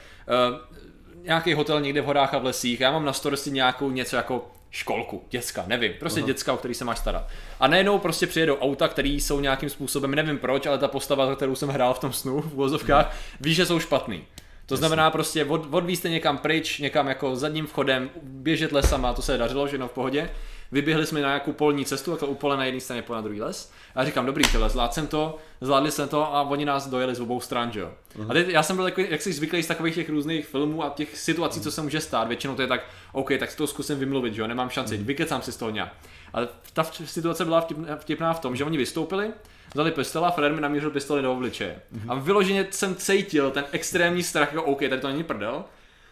uh, 0.51 1.23
nějaký 1.23 1.53
hotel 1.53 1.81
někde 1.81 2.01
v 2.01 2.05
horách 2.05 2.34
a 2.34 2.38
v 2.38 2.45
lesích, 2.45 2.80
já 2.81 2.91
mám 2.91 3.05
na 3.05 3.13
starosti 3.13 3.51
nějakou 3.51 3.91
něco 3.91 4.15
jako 4.15 4.51
školku, 4.72 5.23
děcka, 5.30 5.64
nevím, 5.68 5.93
prostě 5.99 6.19
Aha. 6.19 6.27
děcka, 6.27 6.53
o 6.53 6.57
který 6.57 6.73
se 6.73 6.85
máš 6.85 6.98
starat. 6.98 7.27
A 7.60 7.68
najednou 7.68 7.99
prostě 7.99 8.27
přijedou 8.27 8.56
auta, 8.56 8.88
které 8.88 9.10
jsou 9.10 9.39
nějakým 9.39 9.69
způsobem, 9.69 10.15
nevím 10.15 10.38
proč, 10.38 10.65
ale 10.65 10.77
ta 10.77 10.88
postava, 10.88 11.26
za 11.26 11.35
kterou 11.35 11.56
jsem 11.56 11.69
hrál 11.69 11.93
v 11.93 11.99
tom 11.99 12.14
snu, 12.14 12.41
v 12.41 12.53
vozovkách, 12.53 13.15
ví, 13.41 13.53
že 13.53 13.65
jsou 13.65 13.80
špatný. 13.80 14.23
To 14.65 14.77
znamená 14.77 15.11
prostě 15.11 15.45
od, 15.45 15.73
odvíste 15.73 16.10
někam 16.10 16.38
pryč, 16.38 16.80
někam 16.80 17.07
jako 17.07 17.35
zadním 17.35 17.68
vchodem, 17.68 18.10
běžet 18.23 18.72
lesama, 18.72 19.14
to 19.14 19.22
se 19.22 19.38
dařilo, 19.38 19.68
že 19.68 19.77
no 19.77 19.88
v 19.88 19.91
pohodě. 19.91 20.30
Vyběhli 20.72 21.06
jsme 21.06 21.22
na 21.22 21.27
nějakou 21.27 21.53
polní 21.53 21.85
cestu, 21.85 22.11
takhle 22.11 22.30
u 22.30 22.35
pole 22.35 22.57
na 22.57 22.65
jedné 22.65 22.81
straně, 22.81 23.02
pole 23.02 23.18
na 23.18 23.22
druhý 23.22 23.41
les. 23.41 23.72
A 23.95 23.99
já 23.99 24.06
říkám, 24.06 24.26
dobrý, 24.26 24.43
tyhle, 24.43 24.69
zvládl 24.69 24.93
jsem 24.93 25.07
to, 25.07 25.38
zvládli 25.61 25.91
jsem 25.91 26.10
to 26.10 26.35
a 26.35 26.41
oni 26.41 26.65
nás 26.65 26.88
dojeli 26.88 27.15
z 27.15 27.19
obou 27.19 27.39
stran, 27.39 27.72
že 27.72 27.80
jo. 27.80 27.91
A 28.30 28.34
teď 28.34 28.48
já 28.48 28.64
jsem 28.64 28.76
byl 28.76 28.85
takový, 28.85 29.07
jak 29.10 29.22
jsi 29.22 29.34
zvyklý 29.34 29.64
z 29.64 29.68
takových 29.68 29.95
těch 29.95 30.10
různých 30.10 30.48
filmů 30.48 30.84
a 30.84 30.89
těch 30.89 31.18
situací, 31.18 31.61
co 31.61 31.72
se 31.72 31.81
může 31.81 32.02
stát. 32.02 32.27
Většinou 32.27 32.56
to 32.56 32.61
je 32.61 32.68
tak, 32.68 32.81
OK, 33.11 33.31
tak 33.39 33.52
si 33.52 33.57
to 33.57 33.68
zkusím 33.68 33.99
vymluvit, 33.99 34.34
že 34.34 34.41
jo, 34.41 34.48
nemám 34.48 34.69
šanci, 34.69 34.98
vykecám 34.98 35.41
si 35.41 35.52
z 35.52 35.57
toho 35.57 35.72
nějak. 35.72 35.93
Ale 36.34 36.48
ta 36.73 36.84
situace 36.84 37.45
byla 37.45 37.68
vtipná, 37.95 38.34
v 38.34 38.39
tom, 38.39 38.56
že 38.56 38.64
oni 38.64 38.77
vystoupili, 38.77 39.31
vzali 39.73 39.91
pistole 39.91 40.27
a 40.27 40.31
Fred 40.31 40.53
mi 40.53 40.61
namířil 40.61 40.89
pistoli 40.89 41.22
do 41.22 41.34
obličeje. 41.34 41.81
A 42.07 42.15
vyloženě 42.15 42.68
jsem 42.72 42.95
cítil 42.95 43.52
ten 43.52 43.65
extrémní 43.72 44.23
strach, 44.23 44.53
jako 44.53 44.64
OK, 44.64 44.80
tady 44.80 45.02
to 45.02 45.07
není 45.07 45.23
prdel, 45.23 45.64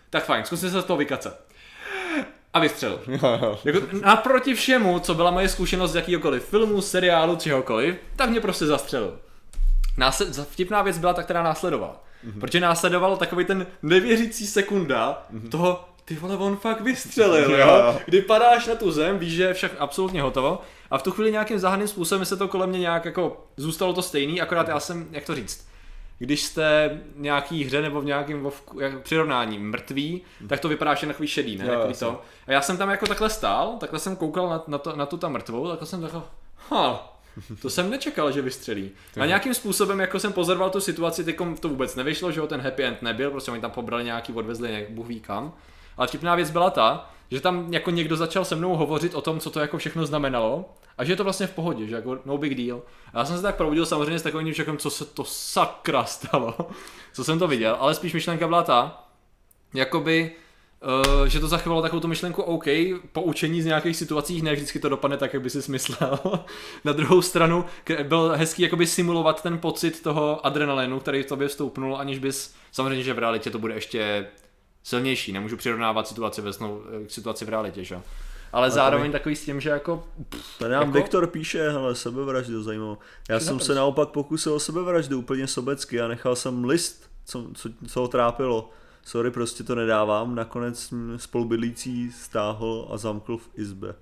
tak 0.10 0.26
fajn, 0.26 0.46
zkusím 0.46 0.70
se 0.70 0.82
z 0.82 0.86
toho 0.86 0.98
vykacat. 0.98 1.40
A 2.54 2.60
vystřelil. 2.60 3.00
Jako 3.66 3.80
naproti 4.02 4.54
všemu, 4.54 5.00
co 5.00 5.16
byla 5.16 5.32
moje 5.32 5.50
zkušenost 5.50 5.92
z 5.92 5.96
jakýkoliv 5.96 6.46
filmu, 6.46 6.82
seriálu, 6.82 7.36
čehokoliv, 7.36 7.96
tak 8.16 8.30
mě 8.30 8.42
prostě 8.42 8.66
zastřelil. 8.66 9.20
Násled, 9.98 10.40
vtipná 10.52 10.82
věc 10.82 10.98
byla 10.98 11.14
ta, 11.14 11.24
která 11.24 11.44
následovala. 11.44 12.04
Mm-hmm. 12.26 12.40
Protože 12.40 12.60
následoval 12.60 13.18
takový 13.18 13.46
ten 13.46 13.68
nevěřící 13.82 14.48
sekunda 14.48 15.26
mm-hmm. 15.34 15.50
toho, 15.50 15.86
ty 16.06 16.16
vole, 16.16 16.38
on 16.38 16.58
fakt 16.58 16.82
vystřelil, 16.82 17.56
jo. 17.60 18.00
Kdy 18.06 18.22
padáš 18.22 18.68
na 18.68 18.76
tu 18.76 18.92
zem, 18.92 19.20
víš, 19.20 19.34
že 19.34 19.44
je 19.44 19.54
však 19.54 19.72
absolutně 19.80 20.22
hotovo. 20.22 20.62
A 20.92 20.98
v 20.98 21.04
tu 21.04 21.12
chvíli 21.12 21.32
nějakým 21.32 21.60
záhadným 21.60 21.88
způsobem 21.88 22.26
se 22.26 22.38
to 22.38 22.48
kolem 22.48 22.70
mě 22.70 22.80
nějak 22.80 23.06
jako 23.06 23.48
zůstalo 23.58 23.94
to 23.94 24.02
stejný, 24.02 24.42
akorát 24.42 24.68
já 24.68 24.80
jsem, 24.80 25.08
jak 25.12 25.26
to 25.26 25.36
říct, 25.36 25.69
když 26.20 26.44
jste 26.44 27.00
v 27.16 27.20
nějaký 27.20 27.64
hře 27.64 27.82
nebo 27.82 28.02
v 28.02 28.06
nějakém 28.06 28.42
vovku, 28.42 28.80
jak, 28.80 29.02
přirovnání 29.02 29.60
mrtví, 29.60 30.22
tak 30.48 30.60
to 30.60 30.70
vypadá, 30.70 30.94
že 30.94 31.08
na 31.08 31.14
takový 31.14 31.28
šedý, 31.28 31.58
ne? 31.58 31.66
Jo, 31.66 31.72
Takový 31.72 31.94
to. 31.94 32.22
A 32.48 32.52
já 32.52 32.62
jsem 32.62 32.78
tam 32.78 32.90
jako 32.90 33.06
takhle 33.08 33.30
stál, 33.30 33.78
takhle 33.80 34.00
jsem 34.00 34.16
koukal 34.16 34.50
na, 34.50 34.64
na, 34.68 34.78
to, 34.78 34.96
na 34.96 35.06
tu 35.06 35.18
tam 35.18 35.32
mrtvou, 35.32 35.68
takhle 35.68 35.88
jsem 35.88 36.02
takhle, 36.02 36.22
ha, 36.70 37.20
to 37.62 37.70
jsem 37.70 37.90
nečekal, 37.90 38.32
že 38.32 38.42
vystřelí. 38.42 38.92
A 39.20 39.26
nějakým 39.26 39.54
způsobem, 39.54 40.00
jako 40.00 40.20
jsem 40.20 40.34
pozoroval 40.34 40.70
tu 40.70 40.82
situaci, 40.82 41.24
teď 41.24 41.38
to 41.60 41.70
vůbec 41.70 41.96
nevyšlo, 41.96 42.32
že 42.32 42.40
jo, 42.40 42.48
ten 42.48 42.62
happy 42.62 42.84
end 42.84 43.02
nebyl, 43.02 43.32
prostě 43.32 43.52
oni 43.52 43.62
tam 43.62 43.72
pobrali 43.72 44.04
nějaký, 44.04 44.34
odvezli, 44.34 44.70
nějak, 44.70 44.90
Bůh 44.90 45.08
ví 45.08 45.20
kam. 45.20 45.54
Ale 45.98 46.08
vtipná 46.08 46.36
věc 46.36 46.52
byla 46.52 46.70
ta, 46.70 47.10
že 47.32 47.42
tam 47.42 47.74
jako 47.74 47.92
někdo 47.92 48.18
začal 48.18 48.46
se 48.46 48.56
mnou 48.56 48.76
hovořit 48.76 49.16
o 49.16 49.22
tom, 49.22 49.40
co 49.40 49.50
to 49.50 49.60
jako 49.60 49.78
všechno 49.78 50.06
znamenalo 50.06 50.66
a 50.98 51.04
že 51.04 51.12
je 51.12 51.16
to 51.16 51.24
vlastně 51.24 51.48
v 51.48 51.54
pohodě, 51.54 51.88
že 51.88 51.96
jako 51.96 52.20
no 52.26 52.38
big 52.38 52.56
deal. 52.56 52.82
A 53.14 53.20
já 53.20 53.26
jsem 53.26 53.36
se 53.36 53.42
tak 53.42 53.56
probudil 53.56 53.86
samozřejmě 53.86 54.20
s 54.20 54.24
takovým 54.24 54.54
všakem, 54.54 54.78
co 54.78 54.90
se 54.90 55.06
to 55.06 55.24
sakra 55.24 56.06
stalo, 56.06 56.56
co 57.14 57.24
jsem 57.24 57.40
to 57.40 57.48
viděl, 57.48 57.78
ale 57.80 57.96
spíš 57.96 58.14
myšlenka 58.14 58.48
byla 58.48 58.64
ta, 58.64 59.08
jakoby, 59.74 60.32
uh, 61.20 61.26
že 61.26 61.40
to 61.40 61.48
zachovalo 61.48 61.82
takovou 61.82 62.00
tu 62.00 62.08
myšlenku 62.08 62.42
OK, 62.42 62.66
poučení 63.12 63.62
z 63.62 63.66
nějakých 63.66 63.98
situací, 63.98 64.42
ne 64.42 64.54
vždycky 64.54 64.80
to 64.80 64.90
dopadne 64.90 65.18
tak, 65.18 65.34
jak 65.34 65.44
by 65.44 65.50
si 65.50 65.72
myslel. 65.72 66.20
Na 66.86 66.92
druhou 66.94 67.22
stranu 67.22 67.66
byl 68.04 68.34
hezký 68.36 68.62
jakoby 68.62 68.88
simulovat 68.88 69.44
ten 69.44 69.58
pocit 69.58 70.04
toho 70.04 70.46
adrenalinu, 70.46 71.00
který 71.00 71.24
v 71.24 71.28
tobě 71.28 71.48
vstoupnul, 71.48 71.98
aniž 71.98 72.20
bys, 72.20 72.56
samozřejmě, 72.72 73.04
že 73.04 73.14
v 73.14 73.20
realitě 73.20 73.50
to 73.50 73.60
bude 73.60 73.74
ještě 73.74 74.28
silnější, 74.84 75.32
nemůžu 75.32 75.58
přirovnávat 75.58 76.08
situaci 76.08 76.42
ve 76.42 76.54
snu 76.54 76.82
eh, 77.04 77.06
k 77.06 77.12
situaci 77.12 77.46
v 77.46 77.50
realitě, 77.50 77.84
že? 77.84 77.96
jo. 77.96 78.02
Ale 78.54 78.72
zároveň 78.72 79.12
takový 79.12 79.36
s 79.36 79.46
tím, 79.46 79.62
že 79.62 79.70
jako 79.70 80.04
Tady 80.60 80.74
nám 80.74 80.82
Jako? 80.82 80.94
Viktor 80.94 81.28
píše, 81.28 81.70
hele, 81.70 81.96
sebevraždu 81.96 82.64
zajímavou. 82.64 82.98
Já 83.30 83.40
jsem 83.40 83.60
se 83.60 83.76
naopak 83.76 84.10
pokusil 84.10 84.54
o 84.54 84.60
sebevraždu 84.60 85.20
úplně 85.20 85.48
sobecky 85.48 86.02
a 86.02 86.08
nechal 86.08 86.36
jsem 86.36 86.64
list, 86.66 87.10
co, 87.26 87.48
co, 87.54 87.70
co 87.88 88.02
ho 88.02 88.08
trápilo. 88.08 88.70
Sorry, 89.06 89.32
prostě 89.32 89.64
to 89.64 89.76
nedávám. 89.76 90.36
Nakonec 90.36 90.94
spolubydlící 91.18 92.12
stáhl 92.12 92.88
a 92.92 92.98
zamkl 92.98 93.38
v 93.38 93.50
izbě. 93.56 93.96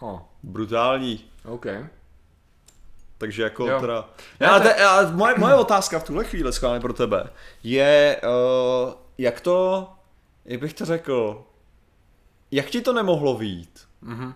oh, 0.00 0.20
Brutální. 0.42 1.24
OK. 1.44 1.66
Takže 3.18 3.42
jako 3.42 3.66
Jo. 3.68 3.80
teda... 3.80 4.08
Já, 4.40 4.58
to- 4.58 4.68
te, 4.68 4.74
já, 4.78 5.10
moje, 5.10 5.34
moje 5.38 5.54
otázka 5.54 5.98
v 5.98 6.04
tuhle 6.04 6.24
chvíli 6.24 6.52
schválně 6.52 6.80
pro 6.80 6.92
tebe 6.92 7.30
je, 7.62 8.20
uh, 8.24 8.92
jak 9.18 9.40
to, 9.40 9.88
jak 10.44 10.60
bych 10.60 10.74
to 10.74 10.84
řekl, 10.84 11.44
jak 12.50 12.66
ti 12.66 12.80
to 12.80 12.92
nemohlo 12.92 13.36
výjít? 13.36 13.80
Mhm. 14.00 14.34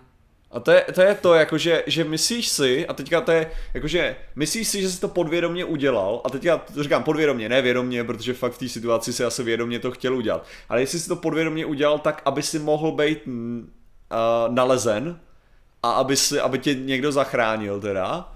A 0.51 0.59
to 0.59 0.71
je, 0.71 0.85
to 0.95 1.01
je 1.01 1.15
to, 1.15 1.33
jakože, 1.33 1.83
že 1.87 2.03
myslíš 2.03 2.47
si, 2.47 2.87
a 2.87 2.93
teďka 2.93 3.21
to 3.21 3.31
je, 3.31 3.51
jakože, 3.73 4.15
myslíš 4.35 4.67
si, 4.67 4.81
že 4.81 4.89
jsi 4.89 5.01
to 5.01 5.07
podvědomě 5.07 5.65
udělal, 5.65 6.21
a 6.23 6.29
teďka 6.29 6.57
to 6.57 6.83
říkám 6.83 7.03
podvědomě, 7.03 7.49
ne 7.49 7.61
vědomě, 7.61 8.03
protože 8.03 8.33
fakt 8.33 8.53
v 8.53 8.57
té 8.57 8.69
situaci 8.69 9.13
si 9.13 9.23
asi 9.23 9.43
vědomě 9.43 9.79
to 9.79 9.91
chtěl 9.91 10.15
udělat, 10.15 10.45
ale 10.69 10.81
jestli 10.81 10.99
jsi 10.99 11.07
to 11.07 11.15
podvědomě 11.15 11.65
udělal 11.65 11.99
tak, 11.99 12.21
aby 12.25 12.43
si 12.43 12.59
mohl 12.59 12.91
být 12.91 13.27
uh, 13.27 13.33
nalezen 14.49 15.19
a 15.83 15.91
aby, 15.91 16.15
si, 16.15 16.39
aby 16.39 16.59
tě 16.59 16.75
někdo 16.75 17.11
zachránil 17.11 17.81
teda, 17.81 18.33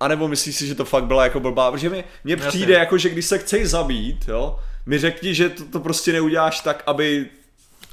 a 0.00 0.08
nebo 0.08 0.28
myslíš 0.28 0.56
si, 0.56 0.66
že 0.66 0.74
to 0.74 0.84
fakt 0.84 1.04
byla 1.04 1.24
jako 1.24 1.40
blbá, 1.40 1.70
protože 1.70 1.90
mi, 1.90 2.04
mně 2.24 2.34
Jasně. 2.34 2.48
přijde 2.48 2.74
jako, 2.74 2.98
že 2.98 3.08
když 3.08 3.26
se 3.26 3.38
chceš 3.38 3.68
zabít, 3.68 4.28
jo, 4.28 4.58
mi 4.88 4.98
řekni, 4.98 5.34
že 5.34 5.48
to, 5.48 5.64
to 5.64 5.80
prostě 5.80 6.12
neuděláš 6.12 6.60
tak, 6.60 6.82
aby 6.86 7.26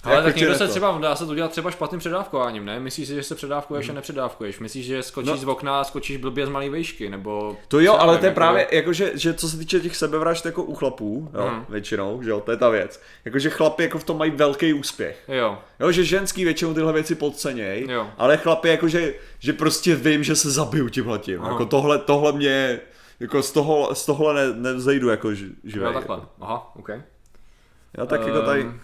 Ale 0.04 0.16
jako 0.16 0.28
tak 0.28 0.36
někdo 0.36 0.56
se 0.56 0.68
třeba, 0.68 0.98
dá 1.02 1.16
se 1.16 1.26
to 1.26 1.36
dělat 1.36 1.52
třeba 1.52 1.72
špatným 1.72 2.00
předávkováním, 2.00 2.66
ne? 2.66 2.80
Myslíš 2.80 3.08
si, 3.08 3.16
že 3.16 3.24
se 3.24 3.36
předávkuješ 3.36 3.90
a 3.90 3.94
nepředávkuješ? 3.94 4.60
Myslíš, 4.60 4.86
že 4.86 5.04
skočíš 5.04 5.30
No. 5.32 5.38
z 5.38 5.44
okna 5.48 5.80
a 5.82 5.84
skočíš 5.84 6.18
blbě 6.18 6.46
z 6.46 6.50
malé 6.50 6.70
výšky, 6.70 7.10
nebo... 7.10 7.58
To 7.68 7.80
jo, 7.80 7.94
ale 7.94 8.18
to 8.18 8.26
je 8.26 8.28
jako- 8.30 8.36
právě, 8.36 8.68
jakože, 8.72 9.12
že 9.14 9.34
co 9.34 9.50
se 9.50 9.58
týče 9.58 9.80
těch 9.80 9.96
sebevražd 9.96 10.46
jako 10.46 10.64
u 10.64 10.76
chlapů, 10.76 11.30
jo, 11.34 11.48
Mhm. 11.54 11.66
většinou, 11.70 12.24
že 12.24 12.30
jo, 12.30 12.40
to 12.46 12.52
je 12.52 12.58
ta 12.58 12.70
věc. 12.70 13.02
Jakože 13.26 13.50
chlapi 13.50 13.84
jako 13.84 14.00
v 14.00 14.04
tom 14.04 14.18
mají 14.18 14.32
velký 14.32 14.74
úspěch. 14.74 15.24
Jo, 15.28 15.58
Jo, 15.80 15.92
že 15.92 16.04
ženský 16.04 16.44
většinou 16.44 16.74
tyhle 16.74 16.94
věci 16.94 17.16
podcenějí, 17.16 17.92
Jo. 17.92 18.08
ale 18.18 18.38
chlapi 18.38 18.70
jakože, 18.70 19.14
že 19.40 19.54
prostě 19.54 19.96
vím, 19.96 20.24
že 20.24 20.36
se 20.36 20.52
zabiju 20.52 20.90
tímhletím. 20.90 21.42
Jako 21.44 21.66
tohle, 21.66 21.98
tohle 21.98 22.32
mě, 22.32 22.80
jako 23.20 23.44
z, 23.44 23.52
toho, 23.52 23.96
z 23.96 24.06
tohle 24.06 24.34
ne, 24.34 24.54
nevzejdu 24.54 25.10
jako 25.10 25.28
ži- 25.28 25.56
živej. 25.64 25.88
jo, 25.88 25.94
takhle. 25.94 26.22
Aha, 26.42 26.72
OK. 26.76 26.90
Jo, 27.98 28.06
tak 28.06 28.22
jako 28.28 28.42
tady, 28.42 28.62
Ehm, 28.62 28.80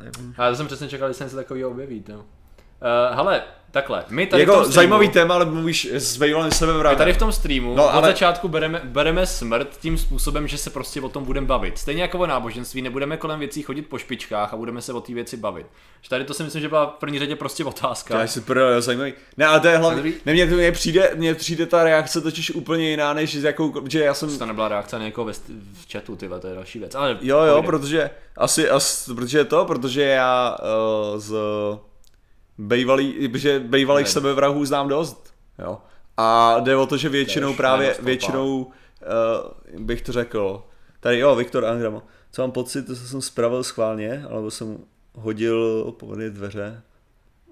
nevím. 0.00 0.34
Já 0.38 0.54
jsem 0.54 0.66
přesně 0.66 0.88
čekal, 0.88 1.08
že 1.08 1.14
se 1.14 1.24
něco 1.24 1.36
takového 1.36 1.70
objeví. 1.70 2.04
No. 2.08 2.24
Uh, 3.10 3.16
hele, 3.16 3.42
takhle, 3.70 4.04
my 4.08 4.26
tady 4.26 4.44
v 4.44 4.48
Jako 4.48 4.52
tom 4.52 4.62
streamu, 4.64 4.74
zajímavý 4.74 5.08
téma, 5.08 5.34
ale 5.34 5.44
mluvíš 5.44 5.88
s 5.92 6.16
Vejvalem 6.16 6.50
sebevrahem. 6.50 6.96
my 6.96 6.98
tady 6.98 7.12
v 7.12 7.16
tom 7.18 7.32
streamu 7.32 7.74
No, 7.76 7.88
ale- 7.92 7.98
od 8.02 8.04
začátku 8.04 8.48
bereme, 8.48 8.80
bereme 8.84 9.26
smrt 9.26 9.68
tím 9.80 9.98
způsobem, 9.98 10.48
že 10.48 10.58
se 10.58 10.70
prostě 10.70 11.00
o 11.00 11.08
tom 11.08 11.24
budeme 11.24 11.46
bavit. 11.46 11.78
Stejně 11.78 12.02
jako 12.02 12.18
o 12.18 12.26
náboženství, 12.26 12.82
nebudeme 12.82 13.16
kolem 13.16 13.38
věcí 13.38 13.62
chodit 13.62 13.82
po 13.82 13.98
špičkách 13.98 14.52
a 14.52 14.56
budeme 14.56 14.82
se 14.82 14.92
o 14.92 15.00
té 15.00 15.14
věci 15.14 15.36
bavit. 15.36 15.66
Že 16.02 16.08
tady 16.10 16.24
to 16.24 16.34
si 16.34 16.42
myslím, 16.42 16.62
že 16.62 16.68
byla 16.68 16.86
v 16.86 17.00
první 17.00 17.18
řadě 17.18 17.36
prostě 17.36 17.64
otázka. 17.64 18.20
Já 18.20 18.26
si 18.26 18.40
pro 18.40 18.82
zajímavý. 18.82 19.12
Ne, 19.36 19.46
ale 19.46 19.60
to 19.60 19.68
je 19.68 19.76
hlavně, 19.76 19.96
Dobrý. 19.96 20.14
ne, 20.26 20.32
mně, 20.32 20.46
to- 20.46 20.54
mně 20.54 20.72
přijde, 20.72 21.10
mně 21.14 21.34
přijde 21.34 21.66
ta 21.66 21.84
reakce 21.84 22.20
totiž 22.20 22.50
úplně 22.50 22.90
jiná, 22.90 23.12
než 23.12 23.36
s 23.36 23.44
jakou, 23.44 23.74
že 23.88 24.04
já 24.04 24.14
jsem, 24.14 24.38
To 24.38 24.46
nebyla 24.46 24.68
reakce 24.68 24.98
na 24.98 25.04
někoho 25.04 25.24
ve, 25.24 25.32
v 25.32 25.92
chatu, 25.92 26.16
ty 26.16 26.28
vole, 26.28 26.40
to 26.40 26.46
je 26.46 26.54
další 26.54 26.78
věc. 26.78 26.94
Ale 26.94 27.18
jo, 27.20 27.38
jo, 27.38 27.54
povídej. 27.54 27.66
protože, 27.66 28.10
asi, 28.36 28.70
asi 28.70 29.14
protože 29.14 29.38
je 29.38 29.44
to, 29.44 29.64
protože 29.64 30.02
já 30.02 30.56
uh, 31.12 31.18
z 31.20 31.34
bejvalý, 32.60 33.30
že 33.34 33.60
bejvalých 33.60 34.06
Ne. 34.06 34.12
sebevrahů 34.12 34.64
znám 34.64 34.88
dost, 34.88 35.34
jo. 35.58 35.78
A 36.16 36.56
jde 36.60 36.76
o 36.76 36.86
to, 36.86 36.96
že 36.96 37.08
většinou 37.08 37.54
právě, 37.54 37.96
většinou, 38.02 38.62
uh, 38.62 39.80
bych 39.80 40.02
to 40.02 40.12
řekl, 40.12 40.64
tady 41.00 41.18
jo, 41.18 41.34
Viktor 41.34 41.64
Angramo, 41.64 42.02
co 42.32 42.42
mám 42.42 42.52
pocit, 42.52 42.86
to 42.86 42.96
jsem 42.96 43.22
spravil 43.22 43.64
schválně, 43.64 44.24
alebo 44.30 44.50
jsem 44.50 44.78
hodil 45.14 45.84
po 45.98 46.14
dveře, 46.14 46.82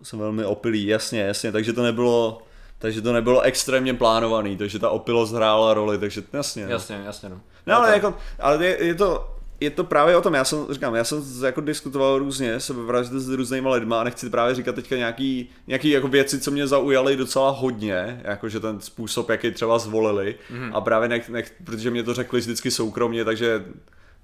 jsem 0.02 0.18
velmi 0.18 0.44
opilý, 0.44 0.86
jasně, 0.86 1.20
jasně, 1.20 1.52
takže 1.52 1.72
to 1.72 1.82
nebylo, 1.82 2.42
takže 2.78 3.02
to 3.02 3.12
nebylo 3.12 3.40
extrémně 3.40 3.94
plánovaný, 3.94 4.56
takže 4.56 4.78
ta 4.78 4.90
opilost 4.90 5.34
hrála 5.34 5.74
roli, 5.74 5.98
takže 5.98 6.22
jasně. 6.32 6.64
no. 6.64 6.70
Jasně, 6.70 7.02
jasně 7.04 7.28
no. 7.28 7.40
No 7.66 7.76
ale 7.76 7.92
jako, 7.92 8.14
ale 8.38 8.66
je, 8.66 8.84
je, 8.84 8.94
to, 8.94 9.37
je 9.60 9.70
to 9.70 9.84
právě 9.84 10.16
o 10.16 10.20
tom, 10.20 10.34
já 10.34 10.44
jsem, 10.44 10.66
říkám, 10.70 10.94
já 10.94 11.04
jsem 11.04 11.22
jako 11.44 11.60
diskutoval 11.60 12.18
různě, 12.18 12.60
sebevraždy 12.60 13.20
s 13.20 13.28
různýma 13.28 13.70
lidma 13.70 14.00
a 14.00 14.04
nechci 14.04 14.30
právě 14.30 14.54
říkat 14.54 14.74
teďka 14.74 14.96
nějaký, 14.96 15.50
nějaký 15.66 15.90
jako 15.90 16.08
věci, 16.08 16.40
co 16.40 16.50
mě 16.50 16.66
zaujaly 16.66 17.16
docela 17.16 17.50
hodně, 17.50 18.20
jakože 18.24 18.60
ten 18.60 18.80
způsob, 18.80 19.28
jaký 19.28 19.50
třeba 19.50 19.78
zvolili 19.78 20.36
mm-hmm. 20.52 20.70
a 20.74 20.80
právě 20.80 21.08
nech, 21.08 21.28
nech, 21.28 21.54
protože 21.64 21.90
mě 21.90 22.02
to 22.02 22.14
řekli 22.14 22.40
vždycky 22.40 22.70
soukromně, 22.70 23.24
takže 23.24 23.64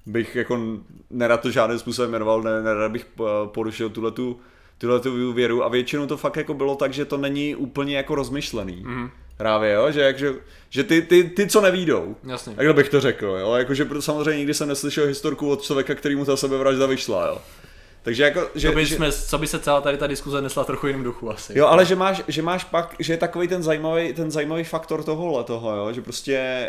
bych 0.06 0.36
jako 0.36 0.60
nerad 1.10 1.40
to 1.40 1.50
žádným 1.50 1.78
způsobem 1.78 2.10
jmenoval, 2.10 2.42
ne, 2.42 2.62
nerad 2.62 2.92
bych 2.92 3.04
po- 3.04 3.50
porušil 3.54 3.90
tuhle 3.90 4.10
tu 4.10 4.40
tuhle 4.78 5.00
tu 5.00 5.32
věru 5.32 5.64
a 5.64 5.68
většinou 5.68 6.06
to 6.06 6.16
fakt 6.16 6.36
jako 6.36 6.54
bylo 6.54 6.76
tak, 6.76 6.92
že 6.92 7.04
to 7.04 7.16
není 7.16 7.54
úplně 7.54 7.96
jako 7.96 8.14
rozmyšlený. 8.14 8.84
Mm-hmm. 8.84 9.10
Právě, 9.36 9.72
jo, 9.72 9.90
že, 9.90 10.00
jak, 10.00 10.18
že, 10.18 10.32
že 10.70 10.84
ty, 10.84 11.02
ty, 11.02 11.24
ty, 11.24 11.46
co 11.46 11.60
nevídou, 11.60 12.16
Jasně. 12.24 12.54
Takhle 12.54 12.74
bych 12.74 12.88
to 12.88 13.00
řekl, 13.00 13.26
jo, 13.26 13.54
jakože 13.54 13.86
samozřejmě 14.00 14.38
nikdy 14.38 14.54
jsem 14.54 14.68
neslyšel 14.68 15.06
historku 15.06 15.50
od 15.50 15.62
člověka, 15.62 15.94
který 15.94 16.16
mu 16.16 16.24
ta 16.24 16.36
sebevražda 16.36 16.86
vyšla, 16.86 17.26
jo. 17.26 17.38
Takže 18.04 18.22
jako, 18.22 18.48
že, 18.54 18.68
To 18.68 18.74
by, 18.74 18.86
že, 18.86 18.96
jsme, 18.96 19.12
co 19.12 19.38
by 19.38 19.46
se 19.46 19.58
celá 19.58 19.80
tady 19.80 19.98
ta 19.98 20.06
diskuze 20.06 20.42
nesla 20.42 20.64
trochu 20.64 20.86
jiném 20.86 21.04
duchu 21.04 21.30
asi. 21.30 21.58
Jo, 21.58 21.66
ale 21.66 21.84
že 21.84 21.96
máš, 21.96 22.22
že 22.28 22.42
máš 22.42 22.64
pak, 22.64 22.94
že 22.98 23.12
je 23.12 23.16
takový 23.16 23.48
ten 23.48 23.62
zajímavý, 23.62 24.12
ten 24.12 24.30
zajímavý 24.30 24.64
faktor 24.64 25.02
tohohle 25.02 25.44
toho, 25.44 25.76
jo, 25.76 25.92
že 25.92 26.02
prostě, 26.02 26.68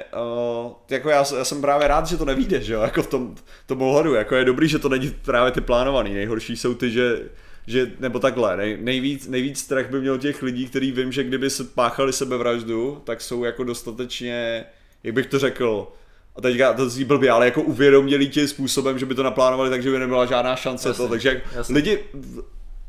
uh, 0.65 0.71
jako 0.89 1.09
já, 1.09 1.25
já, 1.37 1.45
jsem 1.45 1.61
právě 1.61 1.87
rád, 1.87 2.07
že 2.07 2.17
to 2.17 2.25
nevíde, 2.25 2.61
že 2.61 2.73
jo, 2.73 2.81
jako 2.81 3.03
v 3.03 3.07
tom, 3.07 3.35
tom 3.65 3.81
ohledu, 3.81 4.13
jako 4.13 4.35
je 4.35 4.45
dobrý, 4.45 4.67
že 4.67 4.79
to 4.79 4.89
není 4.89 5.15
právě 5.25 5.51
ty 5.51 5.61
plánovaný, 5.61 6.13
nejhorší 6.13 6.57
jsou 6.57 6.73
ty, 6.73 6.91
že, 6.91 7.19
že 7.67 7.91
nebo 7.99 8.19
takhle, 8.19 8.57
nej, 8.57 8.77
nejvíc, 8.81 9.27
nejvíc 9.27 9.59
strach 9.59 9.89
by 9.89 10.01
měl 10.01 10.17
těch 10.17 10.43
lidí, 10.43 10.67
který 10.67 10.91
vím, 10.91 11.11
že 11.11 11.23
kdyby 11.23 11.49
se 11.49 11.63
páchali 11.63 12.13
sebevraždu, 12.13 13.01
tak 13.03 13.21
jsou 13.21 13.43
jako 13.43 13.63
dostatečně, 13.63 14.65
jak 15.03 15.15
bych 15.15 15.25
to 15.25 15.39
řekl, 15.39 15.87
a 16.35 16.41
teďka 16.41 16.73
to 16.73 16.89
zní 16.89 17.03
blbě, 17.03 17.31
ale 17.31 17.45
jako 17.45 17.61
uvědomělí 17.61 18.29
tím 18.29 18.47
způsobem, 18.47 18.99
že 18.99 19.05
by 19.05 19.15
to 19.15 19.23
naplánovali, 19.23 19.69
takže 19.69 19.91
by 19.91 19.99
nebyla 19.99 20.25
žádná 20.25 20.55
šance 20.55 20.87
Jasně, 20.87 21.03
to, 21.03 21.09
takže 21.09 21.29
jak 21.29 21.69
lidi, 21.69 21.99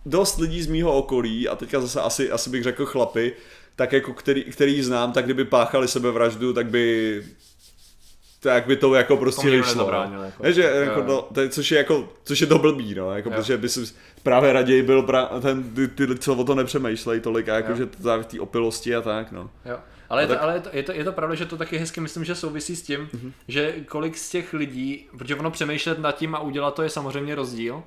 dost 0.07 0.39
lidí 0.39 0.63
z 0.63 0.67
mýho 0.67 0.93
okolí, 0.93 1.49
a 1.49 1.57
teďka 1.57 1.81
zase 1.81 2.01
asi, 2.01 2.31
asi 2.31 2.51
bych 2.51 2.63
řekl 2.63 2.87
chlapy, 2.87 3.33
tak 3.77 3.93
jako 3.93 4.13
který, 4.13 4.45
který 4.45 4.83
znám, 4.83 5.13
tak 5.13 5.25
kdyby 5.25 5.45
páchali 5.45 5.89
sebevraždu, 5.89 6.53
tak 6.53 6.67
by 6.67 7.23
tak 8.47 8.67
by 8.67 8.77
to 8.77 8.95
jako 8.95 9.17
prostě 9.17 9.51
vyšlo. 9.51 9.67
nezabránilo, 9.69 10.23
jako. 10.23 10.43
Ne, 10.43 10.53
že, 10.53 10.63
jako, 10.63 11.03
no, 11.03 11.23
to, 11.35 11.41
je- 11.41 11.49
což 11.49 11.71
je 11.71 11.79
jako, 11.79 12.09
což 12.25 12.41
je 12.41 12.47
to 12.47 12.59
blbý, 12.59 12.95
no, 12.95 13.13
jako, 13.17 13.29
Jo. 13.29 13.35
protože 13.37 13.57
by 13.59 13.69
si 13.69 13.81
právě 14.23 14.53
raději 14.53 14.83
byl 14.83 15.03
pra, 15.03 15.27
ten, 15.43 15.63
ty, 15.75 15.89
ty, 15.89 16.19
co 16.19 16.35
o 16.35 16.45
to 16.45 16.55
nepřemýšlej 16.55 17.21
tolik, 17.21 17.49
a 17.49 17.55
jako, 17.55 17.71
Jo. 17.71 17.77
že 17.77 17.87
to 17.87 18.03
závisí 18.03 18.29
té 18.29 18.41
opilosti 18.41 18.95
a 18.97 19.01
tak, 19.01 19.33
no. 19.33 19.51
Jo. 19.65 19.79
Ale, 20.09 20.23
je 20.23 20.29
No 20.29 20.35
to, 20.35 20.43
ale 20.43 20.55
je, 20.55 20.61
to, 20.61 20.69
je, 20.73 20.83
to, 20.83 20.93
je 20.93 21.05
to 21.05 21.13
pravda, 21.13 21.35
že 21.35 21.47
to 21.47 21.57
taky 21.57 21.79
hezky 21.79 22.01
myslím, 22.01 22.25
že 22.25 22.35
souvisí 22.35 22.77
s 22.77 22.83
tím, 22.83 23.01
Mhm. 23.01 23.09
mm-hmm. 23.15 23.33
že 23.49 23.73
kolik 23.89 24.17
z 24.19 24.31
těch 24.31 24.53
lidí, 24.53 25.07
protože 25.19 25.35
ono 25.37 25.51
přemýšlet 25.51 25.99
nad 25.99 26.13
tím 26.13 26.35
a 26.35 26.41
udělat 26.41 26.75
to 26.75 26.83
je 26.83 26.89
samozřejmě 26.89 27.35
rozdíl. 27.35 27.83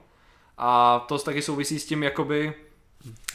A 0.58 1.00
to 1.10 1.18
taky 1.18 1.42
souvisí 1.42 1.80
s 1.80 1.86
tím, 1.86 2.04
jakoby, 2.04 2.54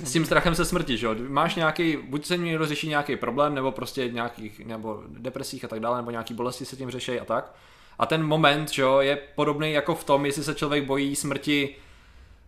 s 0.05 0.13
tím 0.13 0.25
strachem 0.25 0.55
se 0.55 0.65
smrti, 0.65 0.97
že 0.97 1.07
jo? 1.07 1.15
Máš 1.29 1.55
nějaký, 1.55 1.97
buď 1.97 2.27
se 2.27 2.37
někdo 2.37 2.67
řeší 2.67 2.89
nějaký 2.89 3.17
problém, 3.17 3.55
nebo 3.55 3.73
prostě 3.73 4.09
nějakých, 4.09 4.67
nebo 4.67 5.03
depresích 5.09 5.65
a 5.65 5.69
tak 5.69 5.81
dále, 5.81 5.97
nebo 5.97 6.11
nějaký 6.11 6.35
bolesti 6.35 6.65
se 6.65 6.77
tím 6.77 6.91
řeší 6.91 7.21
a 7.21 7.25
tak. 7.25 7.55
A 7.99 8.07
ten 8.07 8.23
moment, 8.23 8.71
že 8.71 8.83
jo, 8.83 8.99
je 9.01 9.19
podobný 9.35 9.73
jako 9.73 9.95
v 9.95 10.05
tom, 10.05 10.27
jestli 10.27 10.45
se 10.45 10.55
člověk 10.55 10.85
bojí 10.85 11.17
smrti 11.17 11.77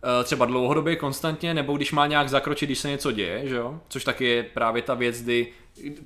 eh, 0.03 0.23
třeba 0.23 0.45
dlouhodobě, 0.45 0.95
konstantně, 0.95 1.53
nebo 1.53 1.75
když 1.75 1.91
má 1.91 2.07
nějak 2.07 2.29
zakročit, 2.29 2.69
když 2.69 2.79
se 2.79 2.89
něco 2.89 3.11
děje, 3.11 3.47
že 3.47 3.55
jo? 3.55 3.79
Což 3.89 4.03
taky 4.03 4.25
je 4.25 4.43
právě 4.43 4.81
ta 4.81 4.93
věc, 4.93 5.21
kdy 5.21 5.47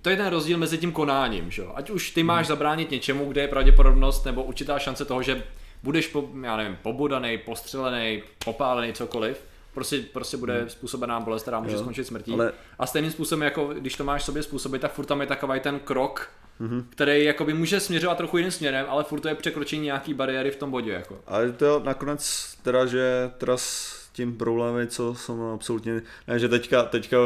to 0.02 0.10
je 0.10 0.18
ten 0.18 0.28
rozdíl 0.28 0.58
mezi 0.58 0.78
tím 0.78 0.92
konáním, 0.92 1.52
že 1.52 1.62
jo? 1.62 1.72
Ať 1.76 1.90
už 1.90 2.12
ty 2.12 2.24
máš 2.24 2.48
zabránit 2.48 2.92
něčemu, 2.92 3.26
kde 3.26 3.42
je 3.42 3.48
pravděpodobnost 3.48 4.26
nebo 4.26 4.44
určitá 4.44 4.80
šance 4.80 5.06
toho, 5.06 5.24
že 5.24 5.44
budeš, 5.84 6.08
po, 6.08 6.30
já 6.42 6.58
nevím, 6.58 6.78
pobodaný, 6.82 7.38
postřelený, 7.38 8.24
popálený, 8.46 8.94
cokoliv, 8.94 9.51
prostě, 9.74 10.00
prostě 10.14 10.38
bude 10.38 10.66
způsobená 10.68 11.20
bolest, 11.20 11.42
která 11.42 11.60
může 11.60 11.76
Jo, 11.76 11.80
skončit 11.80 12.04
smrtí. 12.08 12.34
ale- 12.34 12.52
A 12.80 12.86
stejným 12.88 13.12
způsobem, 13.12 13.42
jako 13.42 13.68
když 13.68 13.96
to 13.96 14.04
máš 14.04 14.24
sobě 14.24 14.44
způsobit, 14.44 14.82
tak 14.82 14.94
furt 14.94 15.06
tam 15.06 15.22
je 15.22 15.28
takový 15.28 15.60
ten 15.60 15.80
krok, 15.80 16.30
mm-hmm. 16.62 16.84
který 16.90 17.24
jakoby 17.24 17.54
může 17.54 17.80
směřovat 17.80 18.18
trochu 18.18 18.38
jiným 18.38 18.52
směrem, 18.52 18.86
ale 18.90 19.04
furt 19.04 19.20
to 19.20 19.28
je 19.28 19.36
překročení 19.36 19.82
nějaký 19.82 20.14
bariéry 20.14 20.52
v 20.52 20.56
tom 20.56 20.72
bodě. 20.72 20.92
Jako. 20.92 21.18
Ale 21.28 21.52
to 21.52 21.66
jo, 21.66 21.82
nakonec 21.86 22.54
teda, 22.62 22.86
že 22.86 23.32
teda 23.38 23.58
s 23.58 24.02
tím 24.14 24.38
problémy, 24.38 24.88
co 24.88 25.16
jsem 25.16 25.42
absolutně, 25.42 26.02
Ne, 26.28 26.40
že 26.40 26.50
teďka, 26.50 26.84
teďka, 26.84 27.18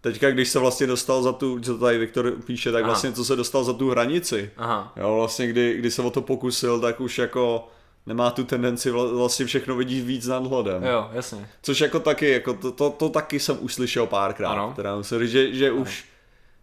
teďka, 0.00 0.30
když 0.30 0.48
se 0.48 0.58
vlastně 0.58 0.86
dostal 0.86 1.22
za 1.22 1.32
tu, 1.32 1.60
co 1.60 1.78
tady 1.78 1.98
Viktor 1.98 2.30
píše, 2.46 2.72
tak 2.72 2.82
Aha. 2.82 2.88
vlastně 2.92 3.12
co 3.12 3.24
se 3.24 3.36
dostal 3.36 3.64
za 3.64 3.72
tu 3.72 3.90
hranici, 3.90 4.50
Aha. 4.56 4.92
Jo, 4.96 5.16
vlastně 5.16 5.46
kdy, 5.46 5.74
kdy 5.78 5.90
se 5.90 6.02
o 6.02 6.10
to 6.10 6.20
pokusil, 6.22 6.80
tak 6.80 7.00
už 7.00 7.18
jako 7.18 7.68
nemá 8.06 8.30
tu 8.30 8.44
tendenci 8.44 8.90
vla- 8.92 9.16
vlastně 9.16 9.46
všechno 9.46 9.76
vidí 9.76 10.00
víc 10.00 10.26
nadhledem. 10.26 10.84
Jo, 10.84 11.10
jasně. 11.12 11.48
Což 11.62 11.80
jako 11.80 12.00
taky, 12.00 12.30
jako 12.30 12.54
to, 12.54 12.72
to, 12.72 12.90
to 12.90 13.08
taky 13.08 13.40
jsem 13.40 13.56
už 13.60 13.74
slyšel 13.74 14.06
párkrát. 14.06 14.48
Ano. 14.52 14.72
Teda 14.76 14.96
musím 14.96 15.18
říct, 15.18 15.30
že, 15.30 15.54
že 15.54 15.70
už 15.72 16.04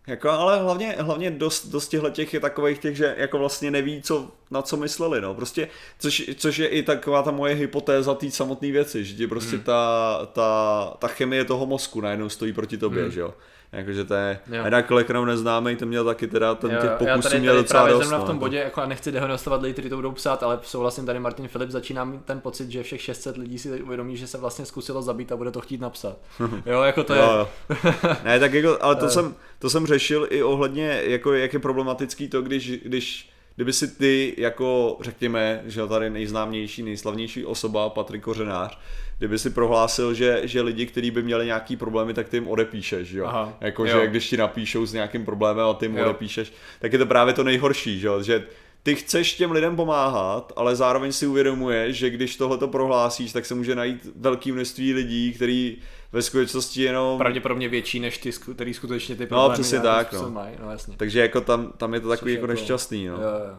jako, 0.07 0.29
ale 0.29 0.59
hlavně, 0.59 0.95
hlavně 0.99 1.31
dost, 1.31 1.65
dost 1.67 1.87
těchto 1.87 2.09
těch 2.09 2.33
je 2.33 2.39
takových 2.39 2.79
těch, 2.79 2.95
že 2.97 3.15
jako 3.17 3.37
vlastně 3.37 3.71
neví, 3.71 4.01
co, 4.01 4.27
na 4.51 4.61
co 4.61 4.77
mysleli, 4.77 5.21
no. 5.21 5.33
Prostě, 5.35 5.67
což, 5.99 6.29
což 6.37 6.57
je 6.57 6.67
i 6.67 6.83
taková 6.83 7.23
ta 7.23 7.31
moje 7.31 7.55
hypotéza 7.55 8.13
té 8.13 8.31
samotné 8.31 8.71
věci, 8.71 9.05
že 9.05 9.15
ti 9.15 9.27
prostě 9.27 9.55
Hmm. 9.55 9.65
ta, 9.65 10.19
ta, 10.33 10.85
ta 10.99 11.07
chemie 11.07 11.45
toho 11.45 11.65
mozku 11.65 12.01
najednou 12.01 12.29
stojí 12.29 12.53
proti 12.53 12.77
tobě, 12.77 13.01
Hmm. 13.03 13.11
že 13.11 13.19
jo. 13.19 13.33
Jakože 13.71 14.03
to 14.05 14.13
je, 14.13 14.39
Jo. 14.51 14.61
a 14.63 14.65
jinak 14.65 14.91
Lekram 14.91 15.25
neznámý, 15.25 15.75
ten 15.75 15.87
měl 15.87 16.05
taky 16.05 16.27
teda, 16.27 16.55
ten 16.55 16.69
těch 16.71 16.83
já 16.83 16.95
pokusů 16.95 17.21
tady, 17.29 17.39
měl 17.39 17.53
tady 17.53 17.63
docela 17.63 17.87
dost. 17.87 18.07
v 18.07 18.11
no, 18.11 18.17
tom 18.17 18.27
jako. 18.27 18.33
bodě, 18.39 18.57
jako 18.57 18.81
a 18.81 18.85
nechci 18.85 19.11
dehonestovat 19.11 19.61
lidi, 19.61 19.73
kteří 19.73 19.89
to 19.89 19.95
budou 19.95 20.11
psát, 20.11 20.43
ale 20.43 20.59
souhlasím 20.63 21.05
tady 21.05 21.19
Martin 21.19 21.47
Filip, 21.47 21.69
začíná 21.69 22.03
mít 22.05 22.25
ten 22.25 22.41
pocit, 22.41 22.71
že 22.71 22.83
všech 22.83 23.01
600 23.01 23.37
lidí 23.37 23.59
si 23.59 23.81
uvědomí, 23.81 24.17
že 24.17 24.27
se 24.27 24.37
vlastně 24.37 24.65
zkusilo 24.65 25.01
zabít 25.01 25.31
a 25.31 25.37
bude 25.37 25.51
to 25.51 25.61
chtít 25.61 25.81
napsat. 25.81 26.17
Jo, 26.65 26.81
jako 26.81 27.03
to 27.03 27.13
je, 27.13 27.21
Jo, 27.21 27.47
jo. 27.69 27.83
ne, 28.23 28.39
tak 28.39 28.53
jako, 28.53 28.77
ale 28.81 28.95
to 28.95 29.09
jsem, 29.09 29.35
to 29.59 29.69
jsem 29.69 29.85
řešil 29.87 30.27
i 30.29 30.43
ohledně, 30.43 31.01
jako 31.05 31.33
jak 31.33 31.53
je 31.53 31.59
problematický 31.59 32.27
to, 32.27 32.41
když, 32.41 32.71
když 32.71 33.28
kdyby 33.59 33.73
si 33.73 33.87
ty 33.87 34.33
jako, 34.37 34.97
řekněme, 35.01 35.61
že 35.65 35.87
tady 35.87 36.09
nejznámější, 36.09 36.83
nejslavnější 36.83 37.45
osoba, 37.45 37.89
Patrik 37.89 38.21
Kořenář, 38.21 38.77
kdyby 39.17 39.39
si 39.39 39.49
prohlásil, 39.49 40.13
že, 40.13 40.41
že 40.43 40.61
lidi, 40.61 40.85
kteří 40.85 41.11
by 41.11 41.23
měli 41.23 41.45
nějaký 41.45 41.77
problémy, 41.77 42.13
tak 42.13 42.29
ty 42.29 42.37
jim 42.37 42.47
odepíšeš, 42.47 43.07
že 43.07 43.19
jo? 43.19 43.25
Aha, 43.25 43.53
Jako, 43.61 43.85
jo. 43.85 43.99
že 44.01 44.07
když 44.07 44.29
ti 44.29 44.37
napíšou 44.37 44.85
s 44.85 44.93
nějakým 44.93 45.25
problémem 45.25 45.65
a 45.65 45.73
ty 45.73 45.85
jim 45.85 45.97
Jo. 45.97 46.05
odepíšeš, 46.05 46.53
tak 46.79 46.93
je 46.93 46.99
to 46.99 47.05
právě 47.05 47.33
to 47.33 47.43
nejhorší, 47.43 47.99
že 47.99 48.07
jo? 48.07 48.21
Že 48.23 48.43
ty 48.83 48.95
chceš 48.95 49.33
těm 49.33 49.51
lidem 49.51 49.75
pomáhat, 49.75 50.53
ale 50.55 50.75
zároveň 50.75 51.11
si 51.11 51.27
uvědomuješ, 51.27 51.97
že 51.97 52.09
když 52.09 52.35
tohleto 52.37 52.67
prohlásíš, 52.67 53.33
tak 53.33 53.45
se 53.45 53.55
může 53.55 53.75
najít 53.75 54.07
velké 54.15 54.51
množství 54.51 54.93
lidí, 54.93 55.33
který 55.33 55.77
ve 56.11 56.21
skutečnosti 56.21 56.81
jenom 56.81 57.17
pravděpodobně 57.17 57.69
větší 57.69 57.99
než 57.99 58.17
ty, 58.17 58.31
který 58.31 58.73
skutečně 58.73 59.15
ty 59.15 59.23
No, 59.23 59.27
problémy 59.27 59.53
přesně 59.53 59.79
nějakým 59.79 60.05
tak, 60.19 60.21
no. 60.21 60.29
Mají, 60.31 60.55
no 60.61 60.71
jasně. 60.71 60.95
Takže 60.97 61.19
jako 61.19 61.41
tam, 61.41 61.71
tam 61.77 61.93
je 61.93 61.99
to 61.99 62.09
takový 62.09 62.31
Což 62.31 62.35
jako 62.35 62.43
jako- 62.43 62.59
nešťastný, 62.59 63.07
no. 63.07 63.13
Jo, 63.13 63.21
jo. 63.21 63.55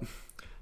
Uh, 0.00 0.06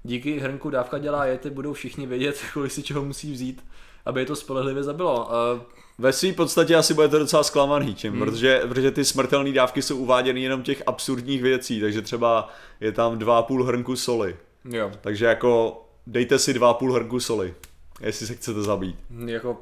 díky 0.03 0.39
hrnku 0.39 0.69
dávka 0.69 0.97
dělá 0.97 1.25
jety, 1.25 1.49
budou 1.49 1.73
všichni 1.73 2.07
vědět, 2.07 2.41
kolik 2.53 2.71
si 2.71 2.83
čeho 2.83 3.05
musí 3.05 3.31
vzít, 3.31 3.65
aby 4.05 4.19
je 4.19 4.25
to 4.25 4.35
spolehlivě 4.35 4.83
zabilo. 4.83 5.25
Uh, 5.55 5.61
Ve 5.97 6.13
své 6.13 6.33
podstatě 6.33 6.75
asi 6.75 6.93
budete 6.93 7.19
docela 7.19 7.43
zklamaný 7.43 7.95
čím, 7.95 8.11
hmm. 8.11 8.19
protože, 8.19 8.61
protože 8.67 8.91
ty 8.91 9.05
smrtelné 9.05 9.51
dávky 9.51 9.81
jsou 9.81 9.97
uváděny 9.97 10.41
jenom 10.41 10.63
těch 10.63 10.83
absurdních 10.85 11.41
věcí, 11.41 11.81
takže 11.81 12.01
třeba 12.01 12.49
je 12.79 12.91
tam 12.91 13.19
2,5 13.19 13.65
hrnku 13.65 13.95
soli. 13.95 14.35
jo. 14.69 14.91
Takže 15.01 15.25
jako 15.25 15.81
dejte 16.07 16.39
si 16.39 16.53
2,5 16.53 16.93
hrnku 16.93 17.19
soli. 17.19 17.53
jestli 18.01 18.27
se 18.27 18.35
chcete 18.35 18.61
zabít. 18.61 18.95
Jako, 19.25 19.57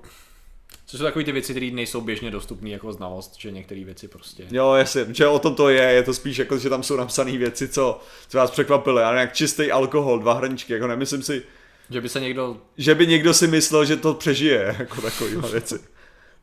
co 0.85 0.97
jsou 0.97 1.03
takové 1.03 1.25
ty 1.25 1.31
věci, 1.31 1.53
které 1.53 1.71
nejsou 1.71 2.01
běžně 2.01 2.31
dostupné 2.31 2.69
jako 2.69 2.93
znalost, 2.93 3.35
že 3.39 3.51
některé 3.51 3.83
věci 3.83 4.07
prostě. 4.07 4.45
Jo, 4.51 4.73
jasně, 4.73 5.05
že 5.13 5.27
o 5.27 5.39
tom 5.39 5.55
to 5.55 5.69
je, 5.69 5.81
je 5.81 6.03
to 6.03 6.13
spíš 6.13 6.37
jako, 6.37 6.57
že 6.57 6.69
tam 6.69 6.83
jsou 6.83 6.97
napsané 6.97 7.37
věci, 7.37 7.67
co, 7.67 7.99
co 8.27 8.37
vás 8.37 8.51
překvapily, 8.51 9.03
ale 9.03 9.19
jak 9.19 9.33
čistý 9.33 9.71
alkohol, 9.71 10.19
dva 10.19 10.33
hrničky, 10.33 10.73
jako 10.73 10.87
nemyslím 10.87 11.23
si, 11.23 11.43
Že 11.89 12.01
by 12.01 12.09
se 12.09 12.19
někdo 12.19 12.57
že 12.77 12.95
by 12.95 13.07
někdo 13.07 13.33
si 13.33 13.47
myslel, 13.47 13.85
že 13.85 13.97
to 13.97 14.13
přežije, 14.13 14.75
jako 14.79 15.01
takovýhle 15.01 15.51
věci. 15.51 15.79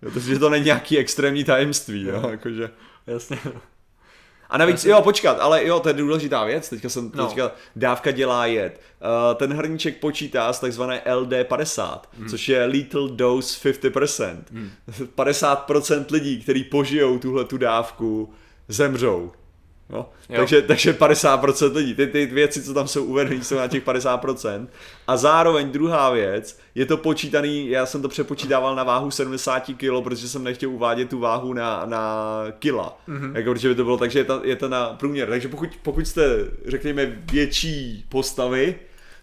Jo, 0.02 0.10
to, 0.10 0.20
že 0.20 0.38
to 0.38 0.50
není 0.50 0.64
nějaký 0.64 0.98
extrémní 0.98 1.44
tajemství, 1.44 2.02
jo, 2.04 2.28
jakože. 2.30 2.70
Jasně. 3.06 3.38
A 4.50 4.58
navíc, 4.58 4.84
jo, 4.84 5.02
počkat, 5.02 5.38
ale 5.40 5.66
jo, 5.66 5.80
to 5.80 5.88
je 5.88 5.92
důležitá 5.94 6.44
věc, 6.44 6.68
teďka 6.68 6.88
jsem, 6.88 7.12
No. 7.14 7.26
teďka 7.26 7.52
dávka 7.76 8.10
dělá 8.10 8.46
jed. 8.46 8.80
Uh, 9.00 9.38
ten 9.38 9.52
hrníček 9.52 9.96
počítá 10.00 10.52
z 10.52 10.60
takzvané 10.60 11.02
LD50, 11.06 12.00
Hmm. 12.18 12.28
což 12.28 12.48
je 12.48 12.64
Lethal 12.64 13.08
Dose 13.08 13.68
50%. 13.72 14.44
50% 15.16 16.04
lidí, 16.10 16.42
kteří 16.42 16.64
požijou 16.64 17.18
tuhle 17.18 17.44
tu 17.44 17.56
dávku, 17.58 18.32
zemřou. 18.68 19.32
No, 19.90 20.10
Jo. 20.28 20.36
takže, 20.36 20.62
takže 20.62 20.92
50% 20.92 21.74
lidí, 21.76 21.94
ty, 21.94 22.06
ty 22.06 22.26
věci, 22.26 22.62
co 22.62 22.74
tam 22.74 22.88
jsou 22.88 23.04
uvedeny, 23.04 23.44
jsou 23.44 23.56
na 23.56 23.68
těch 23.68 23.84
50%. 23.84 24.66
A 25.06 25.16
zároveň 25.16 25.70
druhá 25.70 26.10
věc, 26.10 26.58
je 26.74 26.86
to 26.86 26.96
počítaný, 26.96 27.68
já 27.68 27.86
jsem 27.86 28.02
to 28.02 28.08
přepočítával 28.08 28.76
na 28.76 28.84
váhu 28.84 29.10
70 29.10 29.60
kg, 29.60 30.04
protože 30.04 30.28
jsem 30.28 30.44
nechtěl 30.44 30.70
uvádět 30.70 31.10
tu 31.10 31.18
váhu 31.18 31.52
na, 31.52 31.82
na 31.86 32.32
kila. 32.58 32.98
Mm-hmm. 33.08 33.36
Jako, 33.36 33.52
protože 33.52 33.68
by 33.68 33.74
to 33.74 33.84
bylo 33.84 33.96
tak, 33.96 34.10
že 34.10 34.18
je 34.18 34.24
to, 34.24 34.40
je 34.44 34.56
to 34.56 34.68
na 34.68 34.86
průměr. 34.86 35.28
Takže 35.28 35.48
pokud, 35.48 35.68
pokud 35.82 36.06
jste, 36.06 36.22
řekněme, 36.66 37.06
větší 37.32 38.04
postavy, 38.08 38.74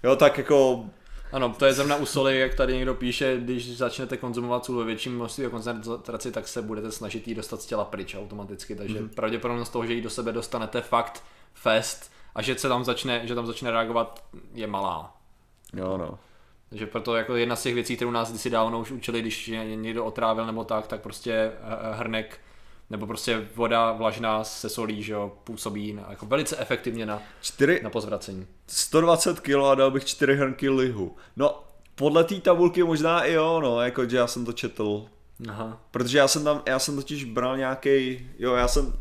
jo, 0.04 0.16
tak 0.16 0.38
jako 0.38 0.86
Ano, 1.34 1.56
to 1.60 1.66
je 1.66 1.74
zrovna 1.74 1.96
u 1.96 2.06
soli, 2.06 2.40
jak 2.40 2.56
tady 2.56 2.74
někdo 2.74 2.96
píše, 2.96 3.38
když 3.40 3.78
začnete 3.78 4.18
konzumovat 4.18 4.66
sůl 4.66 4.78
ve 4.78 4.86
větším 4.86 5.16
množství 5.16 5.46
a 5.46 5.50
koncentraci, 5.50 6.32
tak 6.32 6.48
se 6.48 6.62
budete 6.62 6.92
snažit 6.92 7.28
jí 7.28 7.36
dostat 7.36 7.62
z 7.62 7.66
těla 7.66 7.86
pryč 7.86 8.16
automaticky, 8.16 8.76
takže 8.76 9.00
mm-hmm. 9.00 9.10
pravděpodobnost 9.10 9.70
toho, 9.70 9.86
že 9.86 9.94
ji 9.94 10.02
do 10.02 10.10
sebe 10.10 10.32
dostanete 10.32 10.82
fakt 10.82 11.24
fest 11.54 12.12
a 12.36 12.42
že 12.42 12.56
se 12.58 12.68
tam 12.68 12.84
začne, 12.84 13.28
že 13.28 13.36
tam 13.36 13.48
začne 13.48 13.72
reagovat, 13.72 14.24
je 14.54 14.68
malá. 14.68 15.18
Jo, 15.74 15.98
no. 15.98 16.20
Takže 16.70 16.86
proto 16.86 17.16
jako 17.16 17.36
jedna 17.36 17.56
z 17.56 17.64
těch 17.64 17.74
věcí, 17.74 17.96
kterou 17.96 18.12
nás 18.12 18.30
kdysi 18.30 18.50
dávno 18.50 18.80
už 18.80 18.92
učili, 18.92 19.22
když 19.22 19.52
někdo 19.76 20.06
otrávil 20.06 20.46
nebo 20.46 20.64
tak, 20.64 20.88
tak 20.88 21.02
prostě 21.02 21.34
eh, 21.34 21.96
hrnek 21.96 22.40
nebo 22.94 23.08
prostě 23.08 23.48
voda 23.56 23.92
vlažná 23.92 24.44
se 24.44 24.70
solí, 24.70 25.04
že 25.04 25.14
jo, 25.14 25.32
působí 25.44 25.94
na, 25.94 26.06
jako 26.10 26.26
velice 26.26 26.58
efektivně 26.58 27.06
na, 27.06 27.22
Čtyři, 27.42 27.80
na 27.84 27.90
pozvracení. 27.90 28.48
120 28.68 29.40
kg 29.40 29.56
a 29.72 29.76
dal 29.76 29.92
bych 29.92 30.06
4 30.06 30.34
hrnky 30.34 30.70
lihu. 30.70 31.16
No, 31.36 31.64
podle 31.96 32.24
té 32.24 32.36
tabulky 32.36 32.84
možná 32.84 33.24
i 33.24 33.34
jo, 33.34 33.60
no, 33.64 33.82
jako, 33.82 34.10
že 34.10 34.18
já 34.18 34.28
jsem 34.28 34.46
to 34.46 34.54
četl. 34.54 35.06
Aha. 35.50 35.82
Protože 35.92 36.18
já 36.18 36.28
jsem 36.28 36.44
tam, 36.44 36.62
já 36.66 36.80
jsem 36.80 36.96
totiž 36.96 37.24
bral 37.24 37.58
nějaký, 37.58 38.28
jo, 38.40 38.54
já 38.54 38.68
jsem, 38.68 38.94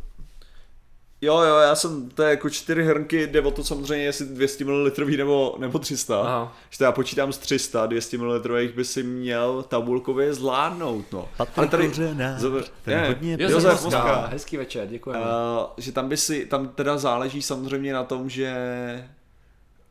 jo, 1.23 1.41
jo, 1.41 1.57
já 1.57 1.75
jsem, 1.75 2.11
to 2.11 2.23
je 2.23 2.31
jako 2.31 2.51
čtyři 2.51 2.85
hrnky, 2.85 3.27
jde 3.27 3.41
o 3.41 3.51
to 3.51 3.65
samozřejmě, 3.65 4.05
jestli 4.05 4.27
200 4.27 4.65
ml 4.65 4.91
nebo, 5.17 5.57
nebo 5.59 5.79
300. 5.79 6.21
Aha. 6.21 6.57
Že 6.71 6.79
to 6.79 6.85
já 6.85 6.93
počítám 6.93 7.33
z 7.33 7.39
300, 7.39 7.87
200 7.87 8.19
ml 8.19 8.43
by 8.75 8.85
si 8.85 9.03
měl 9.03 9.63
tabulkově 9.63 10.35
zvládnout, 10.35 11.13
no. 11.13 11.29
Patrik 11.55 11.91
Kořenář, 11.91 12.41
Zober- 12.41 12.65
ten 12.83 13.01
ne, 13.01 13.09
hodně 13.09 13.37
Josef. 13.41 13.85
Moskva. 13.85 14.27
Hezký 14.27 14.57
večer, 14.57 14.89
děkujeme. 14.89 15.25
Uh, 15.25 15.29
že 15.77 15.93
tam 15.93 16.09
by 16.09 16.17
si, 16.17 16.47
tam 16.47 16.69
teda 16.69 16.99
záleží 16.99 17.43
samozřejmě 17.43 17.93
na 17.93 18.05
tom, 18.05 18.31
že, 18.31 18.55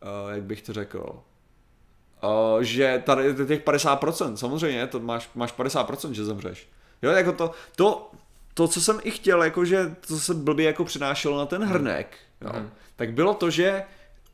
uh, 0.03 0.34
jak 0.34 0.44
bych 0.44 0.62
to 0.62 0.74
řekl, 0.74 1.20
uh, 2.24 2.62
že 2.62 3.03
tady 3.06 3.26
je 3.26 3.45
těch 3.45 3.64
50%, 3.64 4.36
samozřejmě, 4.36 4.88
to 4.88 4.99
máš, 4.99 5.30
máš 5.36 5.53
50%, 5.53 6.12
že 6.12 6.26
zemřeš. 6.26 6.70
Jo, 7.02 7.12
jako 7.12 7.32
to, 7.32 7.52
to, 7.76 8.12
to, 8.53 8.68
co 8.68 8.82
jsem 8.82 8.99
i 9.03 9.11
chtěl, 9.11 9.44
jakože 9.44 9.95
to 10.07 10.19
se 10.19 10.34
blbě 10.34 10.65
jako 10.65 10.86
přenášelo 10.86 11.38
na 11.38 11.45
ten 11.45 11.64
hrnek, 11.64 12.07
jo, 12.41 12.49
Mhm. 12.53 12.69
tak 12.95 13.14
bylo 13.14 13.34
to, 13.34 13.49
že 13.49 13.84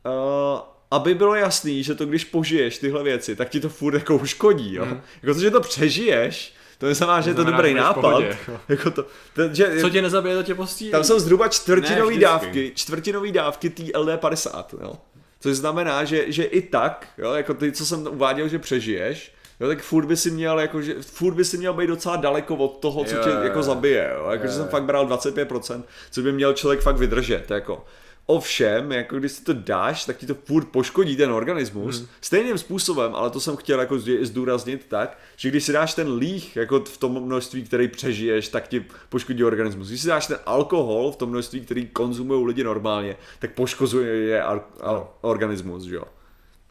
uh, 0.06 0.60
aby 0.90 1.14
bylo 1.14 1.34
jasný, 1.34 1.82
že 1.82 1.94
to 1.94 2.06
když 2.06 2.24
požiješ 2.24 2.78
tyhle 2.78 3.02
věci, 3.02 3.36
tak 3.36 3.48
ti 3.48 3.60
to 3.60 3.68
furt 3.68 3.94
jako 3.94 4.16
uškodí, 4.16 4.74
jo. 4.74 4.84
Mhm. 4.84 5.00
Jako 5.22 5.34
to, 5.34 5.40
že 5.40 5.50
to 5.50 5.60
přežiješ, 5.60 6.54
to 6.78 6.86
neznamená, 6.86 7.20
že 7.20 7.30
je 7.30 7.34
to 7.34 7.44
dobrý 7.44 7.74
nápad. 7.74 8.00
pohodě. 8.00 8.38
Jako 8.68 8.90
to, 8.90 9.02
to, 9.34 9.54
že, 9.54 9.80
Co 9.80 9.90
tě 9.90 10.02
nezabije, 10.02 10.36
to 10.36 10.42
tě 10.42 10.54
postí. 10.54 10.90
tam 10.90 11.04
jsou 11.04 11.18
zhruba 11.18 11.48
čtvrtinové 11.48 12.16
dávky, 12.18 12.72
čtvrtinové 12.74 13.32
dávky 13.32 13.70
té 13.70 13.82
LD50, 13.82 14.64
jo. 14.82 14.92
Což 15.40 15.56
znamená, 15.56 16.04
že, 16.04 16.32
že 16.32 16.44
i 16.44 16.62
tak, 16.62 17.08
jo, 17.18 17.32
jako 17.32 17.54
ty, 17.54 17.72
co 17.72 17.86
jsem 17.86 18.06
uváděl, 18.06 18.48
že 18.48 18.58
přežiješ, 18.58 19.32
jo, 19.60 19.68
tak 19.68 19.82
furt 19.82 20.06
by 20.06 20.16
si 20.16 20.30
měl, 20.30 20.60
jako, 20.60 20.82
že, 20.82 20.94
furt 21.02 21.34
by 21.34 21.44
si 21.44 21.58
měl 21.58 21.72
být 21.74 21.86
docela 21.86 22.16
daleko 22.16 22.56
od 22.56 22.78
toho, 22.78 23.04
co 23.04 23.14
Jo, 23.16 23.22
tě 23.24 23.30
jako 23.30 23.62
zabije, 23.62 24.10
jo. 24.18 24.30
Jako, 24.30 24.44
Jo, 24.44 24.50
že 24.50 24.56
jsem 24.56 24.68
fakt 24.68 24.82
bral 24.84 25.06
25%, 25.06 25.82
co 26.10 26.22
by 26.22 26.32
měl 26.32 26.52
člověk 26.52 26.80
fakt 26.80 26.96
vydržet, 26.96 27.50
jako. 27.50 27.84
Ovšem, 28.30 28.92
jako 28.92 29.16
když 29.18 29.32
si 29.32 29.44
to 29.44 29.52
dáš, 29.52 30.04
tak 30.04 30.16
ti 30.16 30.26
to 30.26 30.34
furt 30.34 30.64
poškodí 30.64 31.16
ten 31.16 31.30
organismus. 31.30 32.00
Mhm. 32.00 32.08
Stejným 32.20 32.58
způsobem, 32.58 33.14
ale 33.14 33.30
to 33.30 33.40
jsem 33.40 33.56
chtěl 33.56 33.80
jako 33.80 33.98
zdůraznit 34.22 34.86
tak, 34.88 35.18
že 35.36 35.48
když 35.48 35.64
si 35.64 35.72
dáš 35.72 35.94
ten 35.94 36.12
líh 36.16 36.56
jako 36.56 36.80
v 36.80 36.96
tom 36.98 37.24
množství, 37.24 37.64
který 37.64 37.88
přežiješ, 37.88 38.48
tak 38.48 38.68
ti 38.68 38.84
poškodí 39.08 39.44
organismus. 39.44 39.88
Když 39.88 40.00
si 40.00 40.08
dáš 40.08 40.26
ten 40.26 40.38
alkohol 40.46 41.12
v 41.12 41.16
tom 41.16 41.30
množství, 41.30 41.60
který 41.60 41.86
konzumují 41.86 42.46
lidi 42.46 42.64
normálně, 42.64 43.16
tak 43.38 43.52
poškozuje 43.52 44.16
je 44.16 44.42
ar- 44.42 44.64
ar- 44.80 44.94
No. 44.94 45.10
organismus, 45.20 45.84
že 45.84 45.94
jo. 45.94 46.04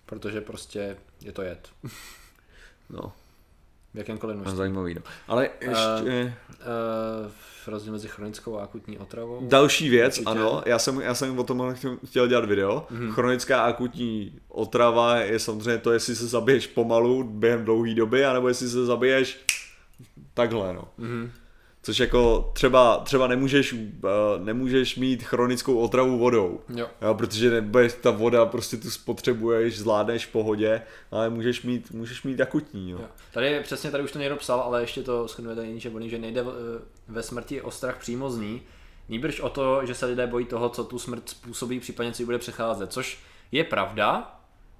Protože 0.05 0.41
prostě 0.41 0.97
je 1.21 1.31
to 1.31 1.41
jed. 1.41 1.69
No, 2.89 3.11
V 3.93 3.97
jakémkoliv 3.97 4.35
množství. 4.35 4.57
zajímavý, 4.57 4.93
no. 4.93 5.01
Ale 5.27 5.49
ještě... 5.61 6.35
Uh, 7.25 7.31
rozdíl 7.67 7.93
mezi 7.93 8.07
chronickou 8.07 8.57
a 8.57 8.63
akutní 8.63 8.97
otravou. 8.97 9.47
Další 9.47 9.89
věc, 9.89 10.13
Určitě. 10.17 10.29
ano, 10.31 10.61
já 10.65 10.79
jsem, 10.79 11.01
já 11.01 11.13
jsem 11.15 11.39
o 11.39 11.43
tom 11.43 11.75
chtěl- 12.05 12.27
dělat 12.27 12.45
video. 12.45 12.87
Mm-hmm. 12.91 13.11
Chronická 13.11 13.61
akutní 13.63 14.39
otrava 14.47 15.15
je 15.17 15.39
samozřejmě 15.39 15.77
to, 15.77 15.91
jestli 15.91 16.15
se 16.15 16.27
zabiješ 16.27 16.67
pomalu 16.67 17.23
během 17.23 17.65
dlouhé 17.65 17.93
doby, 17.93 18.25
anebo 18.25 18.47
jestli 18.47 18.69
se 18.69 18.85
zabiješ 18.85 19.39
takhle, 20.33 20.73
no. 20.73 20.83
Mhm. 20.97 21.31
Což 21.87 21.99
jako 21.99 22.51
třeba, 22.53 22.97
třeba 22.97 23.27
nemůžeš, 23.27 23.73
uh, 23.73 23.79
nemůžeš 24.37 24.95
mít 24.95 25.23
chronickou 25.23 25.77
otravu 25.77 26.17
vodou. 26.17 26.59
Jo. 26.69 26.87
Jo, 27.01 27.13
protože 27.13 27.49
nebudeš, 27.49 27.93
ta 28.01 28.11
voda 28.11 28.45
prostě 28.45 28.77
tu 28.77 28.91
spotřebuješ, 28.91 29.79
zvládneš 29.79 30.25
v 30.25 30.31
pohodě, 30.31 30.81
ale 31.11 31.29
můžeš 31.29 31.61
mít, 31.61 31.91
můžeš 31.91 32.23
mít 32.23 32.41
akutní. 32.41 32.89
Jo. 32.89 32.97
Jo. 33.01 33.07
Tady 33.33 33.59
přesně, 33.63 33.91
tady 33.91 34.03
už 34.03 34.11
to 34.11 34.19
někdo 34.19 34.35
psal, 34.35 34.59
ale 34.59 34.81
ještě 34.81 35.03
to 35.03 35.27
shrnuje 35.27 35.55
tady 35.55 35.89
body, 35.89 36.09
že 36.09 36.19
nejde 36.19 36.41
eh, 36.41 36.45
ve 37.07 37.23
smrti 37.23 37.61
o 37.61 37.71
strach 37.71 37.97
přímo 37.99 38.29
z 38.29 38.37
ní, 38.37 38.61
nýbrž 39.09 39.39
o 39.39 39.49
to, 39.49 39.85
že 39.85 39.95
se 39.95 40.05
lidé 40.05 40.27
bojí 40.27 40.45
toho, 40.45 40.69
co 40.69 40.83
tu 40.83 40.99
smrt 40.99 41.29
způsobí, 41.29 41.79
případně 41.79 42.11
co 42.11 42.21
jí 42.21 42.25
bude 42.25 42.37
přecházet, 42.37 42.93
což 42.93 43.19
je 43.51 43.63
pravda, 43.63 44.36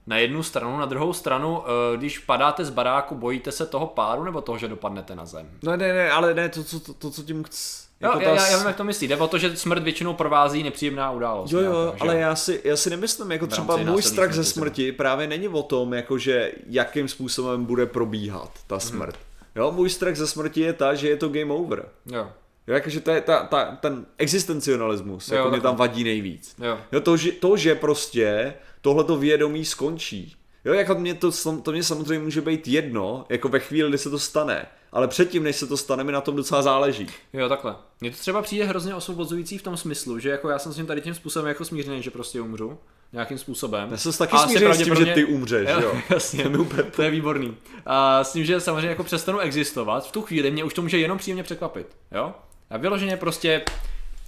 na 0.08 0.18
jednu 0.18 0.44
stranu, 0.44 0.78
na 0.78 0.86
druhou 0.86 1.14
stranu, 1.14 1.64
eh, 1.94 1.98
když 1.98 2.20
padáte 2.20 2.66
z 2.66 2.70
baráku, 2.70 3.16
bojíte 3.16 3.52
se 3.52 3.66
toho 3.66 3.88
páru 3.88 4.24
nebo 4.24 4.42
toho, 4.42 4.58
že 4.58 4.68
dopadnete 4.68 5.16
na 5.16 5.26
zem? 5.26 5.50
No 5.64 5.78
ne, 5.78 5.94
ne, 5.94 6.12
ale 6.12 6.34
ne, 6.34 6.50
to, 6.50 6.64
to, 6.64 6.80
to, 6.80 6.94
to 6.94 7.12
co 7.12 7.24
tím 7.24 7.44
chc... 7.44 7.88
Jo, 8.02 8.10
jako 8.10 8.22
já, 8.22 8.30
ta 8.30 8.36
já, 8.36 8.48
já 8.48 8.58
vím, 8.58 8.68
jak 8.68 8.76
to 8.76 8.84
myslí. 8.84 9.08
Jde 9.08 9.18
o 9.18 9.28
to, 9.28 9.38
že 9.38 9.58
smrt 9.58 9.84
většinou 9.84 10.14
provází 10.14 10.64
nepříjemná 10.64 11.12
událost. 11.12 11.52
Jo, 11.52 11.60
jo, 11.60 11.72
nějaká, 11.82 11.98
že 11.98 12.02
ale 12.02 12.18
já 12.18 12.36
si, 12.36 12.62
já 12.64 12.76
si 12.78 12.90
nemyslím, 12.90 13.32
jako 13.32 13.48
třeba 13.48 13.78
můj 13.78 14.02
strach 14.02 14.34
ze 14.34 14.44
smrti, 14.44 14.92
právě 14.92 15.28
není 15.28 15.48
o 15.48 15.64
tom, 15.64 15.94
jakože 15.94 16.52
jakým 16.70 17.08
způsobem 17.08 17.66
bude 17.66 17.86
probíhat 17.86 18.52
ta 18.68 18.76
Mhm. 18.76 18.82
smrt. 18.82 19.16
Jo, 19.56 19.72
můj 19.72 19.90
strach 19.90 20.16
ze 20.16 20.28
smrti 20.28 20.62
je 20.62 20.74
ta, 20.74 20.94
že 20.96 21.10
je 21.10 21.18
to 21.18 21.30
game 21.30 21.54
over. 21.54 21.86
Jo, 22.06 22.28
Jo, 22.68 22.74
jakože 22.74 23.00
to 23.02 23.12
je 23.12 23.22
ta, 23.22 23.44
ta, 23.46 23.78
ten 23.82 24.06
existencionalismus, 24.18 25.30
Jo, 25.30 25.36
jako 25.38 25.50
mě 25.50 25.62
tam 25.62 25.76
vadí 25.76 26.04
nejvíc. 26.04 26.56
jo. 26.60 26.78
Jo, 26.92 27.02
to, 27.02 27.18
že, 27.18 27.32
to, 27.32 27.58
že 27.58 27.76
prostě 27.76 28.54
tohleto 28.88 29.18
vědomí 29.18 29.66
skončí. 29.66 30.36
Jo, 30.66 30.74
jako 30.74 30.96
mě 30.96 31.14
to, 31.14 31.32
to 31.64 31.72
mě 31.72 31.84
samozřejmě 31.84 32.20
může 32.24 32.42
být 32.42 32.68
jedno, 32.68 33.26
jako 33.30 33.50
ve 33.50 33.60
chvíli, 33.60 33.90
kdy 33.90 33.98
se 33.98 34.10
to 34.10 34.20
stane. 34.20 34.66
Ale 34.92 35.08
předtím, 35.08 35.44
než 35.44 35.56
se 35.56 35.68
to 35.68 35.78
stane, 35.78 36.04
mi 36.04 36.12
na 36.12 36.22
tom 36.22 36.36
docela 36.36 36.62
záleží. 36.62 37.08
Jo, 37.34 37.50
takhle. 37.50 37.76
Mně 38.02 38.12
to 38.12 38.18
třeba 38.18 38.42
přijde 38.42 38.66
hrozně 38.66 38.96
osvobozující 38.96 39.58
v 39.58 39.62
tom 39.62 39.78
smyslu, 39.78 40.20
že 40.20 40.30
jako 40.30 40.50
já 40.50 40.60
jsem 40.60 40.74
s 40.74 40.76
tím 40.76 40.86
tady 40.86 41.02
tím 41.02 41.14
způsobem 41.14 41.48
jako 41.48 41.66
smířený, 41.66 42.04
že 42.04 42.12
prostě 42.12 42.42
umřu 42.42 42.78
nějakým 43.14 43.38
způsobem. 43.38 43.88
Já 43.92 43.98
jsem 43.98 44.12
se 44.12 44.18
taky 44.18 44.34
A 44.34 44.38
smířil 44.48 44.74
s 44.74 44.78
tím, 44.78 44.96
že 44.96 45.06
ty 45.06 45.26
umřeš, 45.26 45.70
jo. 45.82 45.94
Jasně, 46.10 46.44
To 46.44 46.50
mi 46.50 46.58
úplně- 46.58 46.84
to 46.84 47.02
je 47.02 47.10
výborný. 47.10 47.58
A 47.86 48.24
s 48.24 48.34
tím, 48.34 48.46
že 48.46 48.60
samozřejmě 48.62 48.90
jako 48.90 49.04
přestanu 49.04 49.40
existovat, 49.40 50.08
v 50.08 50.12
tu 50.12 50.22
chvíli 50.22 50.52
mě 50.52 50.64
už 50.64 50.74
to 50.74 50.82
může 50.82 50.98
jenom 50.98 51.18
příjemně 51.18 51.44
překvapit, 51.44 51.88
jo? 52.12 52.34
A 52.70 52.78
vyloženě 52.78 53.18
prostě 53.18 53.62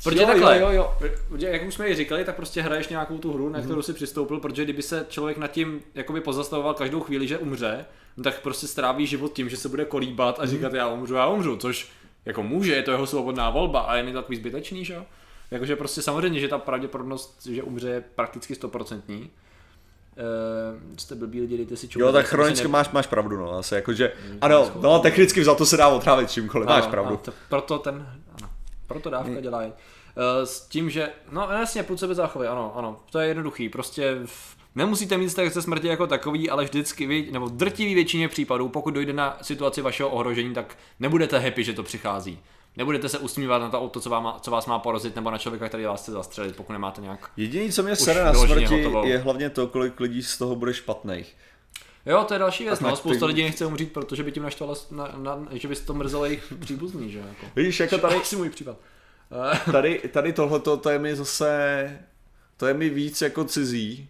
Protože 0.04 0.22
Jo, 0.22 0.28
takhle, 0.28 0.60
jo, 0.60 0.70
jo, 0.70 0.74
jo. 1.02 1.12
protože 1.30 1.48
jak 1.48 1.68
už 1.68 1.74
jsme 1.74 1.90
ji 1.90 1.96
říkali, 1.96 2.26
tak 2.26 2.36
prostě 2.36 2.62
hraješ 2.62 2.88
nějakou 2.88 3.18
tu 3.18 3.34
hru, 3.34 3.50
na 3.50 3.62
kterou 3.62 3.82
si 3.82 3.94
přistoupil, 3.94 4.40
protože 4.40 4.64
kdyby 4.64 4.82
se 4.82 5.06
člověk 5.10 5.38
nad 5.38 5.48
tím 5.52 5.82
jakoby 5.96 6.22
pozastavoval 6.22 6.74
každou 6.74 7.00
chvíli, 7.00 7.28
že 7.28 7.38
umře, 7.38 7.86
no 8.18 8.24
tak 8.24 8.42
prostě 8.42 8.68
stráví 8.68 9.08
život 9.08 9.34
tím, 9.34 9.50
že 9.50 9.58
se 9.58 9.70
bude 9.70 9.86
kolíbat 9.86 10.40
a 10.40 10.46
říkat 10.46 10.74
já 10.74 10.88
umřu, 10.88 11.14
já 11.16 11.28
umřu, 11.28 11.58
což 11.58 11.90
jako 12.26 12.44
může, 12.44 12.76
je 12.76 12.84
to 12.84 12.92
jeho 12.92 13.08
svobodná 13.08 13.50
volba 13.50 13.80
a 13.80 13.96
je 13.96 14.14
takový 14.14 14.36
zbytečný, 14.38 14.86
že 14.86 14.94
jo? 14.94 15.06
Jakože 15.52 15.76
prostě 15.76 16.02
samozřejmě, 16.02 16.40
že 16.40 16.48
ta 16.48 16.58
pravděpodobnost, 16.58 17.46
že 17.46 17.64
umře 17.64 17.90
je 17.90 18.04
prakticky 18.16 18.56
stoprocentní. 18.56 19.30
Uh, 20.82 20.98
jste 20.98 21.16
blbí 21.16 21.42
lidi, 21.42 21.58
dejte 21.58 21.78
si 21.78 21.88
čumu. 21.88 22.06
Jo, 22.06 22.12
tak 22.12 22.26
chronicky 22.26 22.68
ne- 22.68 22.72
máš, 22.72 22.90
máš 22.90 23.08
pravdu, 23.08 23.38
no, 23.38 23.52
asi 23.58 23.76
jakože, 23.76 24.12
Mm, 24.32 24.38
ano, 24.42 24.72
no, 24.82 25.00
technicky 25.00 25.44
za 25.44 25.56
to 25.56 25.66
se 25.66 25.78
dá 25.78 25.88
otrávit 25.88 26.32
čímkoliv, 26.32 26.68
máš 26.68 26.88
pravdu. 26.88 27.18
to, 27.18 27.34
proto 27.50 27.80
ten, 27.80 27.96
ano, 28.42 28.50
proto 28.90 29.10
dávka 29.10 29.42
dělá. 29.42 29.60
Uh, 29.66 29.72
s 30.44 30.68
tím, 30.68 30.90
že, 30.90 31.10
no 31.32 31.48
jasně, 31.52 31.84
půl 31.84 31.98
sebe 31.98 32.16
záchovy, 32.16 32.48
ano, 32.48 32.74
ano, 32.76 33.00
to 33.12 33.20
je 33.20 33.28
jednoduchý, 33.28 33.70
prostě 33.70 34.18
nemusíte 34.76 35.18
mít 35.18 35.28
vztah 35.28 35.54
se 35.54 35.62
smrti 35.62 35.88
jako 35.88 36.08
takový, 36.08 36.50
ale 36.50 36.64
vždycky, 36.64 37.30
nebo 37.32 37.46
v 37.46 37.58
drtivý 37.58 37.96
většině 37.96 38.28
případů, 38.28 38.70
pokud 38.70 38.92
dojde 38.92 39.14
na 39.14 39.38
situaci 39.42 39.82
vašeho 39.82 40.10
ohrožení, 40.10 40.54
tak 40.54 40.78
nebudete 41.00 41.40
happy, 41.40 41.64
že 41.64 41.74
to 41.74 41.84
přichází. 41.84 42.40
Nebudete 42.78 43.10
se 43.10 43.18
usmívat 43.20 43.62
na 43.62 43.70
to 43.70 43.82
auto, 43.82 44.00
co, 44.00 44.10
vám, 44.10 44.34
co 44.42 44.52
vás 44.52 44.66
má 44.66 44.80
porazit, 44.80 45.16
nebo 45.16 45.32
na 45.32 45.38
člověka, 45.38 45.68
který 45.68 45.84
vás 45.84 46.02
chce 46.02 46.12
zastřelit, 46.12 46.56
pokud 46.56 46.74
nemáte 46.74 47.02
nějak. 47.02 47.32
Jediné, 47.38 47.72
co 47.72 47.84
mě 47.84 47.96
sere 47.96 48.24
na 48.24 48.34
smrti, 48.34 48.66
hotovo. 48.66 49.06
je 49.06 49.18
hlavně 49.18 49.50
to, 49.50 49.68
kolik 49.68 50.00
lidí 50.00 50.24
z 50.24 50.38
toho 50.38 50.56
bude 50.56 50.74
špatných. 50.74 51.36
Jo, 52.10 52.24
to 52.24 52.34
je 52.34 52.40
další 52.40 52.64
věc, 52.64 52.80
no, 52.80 52.96
spousta 52.96 53.26
lidí 53.26 53.44
nechce 53.44 53.66
umřít, 53.66 53.94
protože 53.94 54.24
by 54.24 54.32
tím 54.32 54.44
naštvala, 54.44 54.76
na, 54.92 55.14
na, 55.18 55.48
že 55.52 55.68
by 55.68 55.76
to 55.76 55.94
mrzelo 55.94 56.26
jejich 56.26 56.54
příbuzný, 56.60 57.12
že 57.12 57.20
jako. 57.20 57.46
Víš, 57.56 57.80
jako 57.80 57.98
tady, 57.98 58.16
Asi 58.16 58.36
můj 58.36 58.50
případ. 58.50 58.78
Tady, 59.72 60.02
tady 60.14 60.34
tohleto, 60.34 60.78
to 60.78 60.90
je 60.90 61.00
mi 61.00 61.16
zase, 61.16 62.00
to 62.58 62.68
je 62.68 62.74
mi 62.74 62.90
víc 62.90 63.22
jako 63.22 63.44
cizí. 63.44 64.10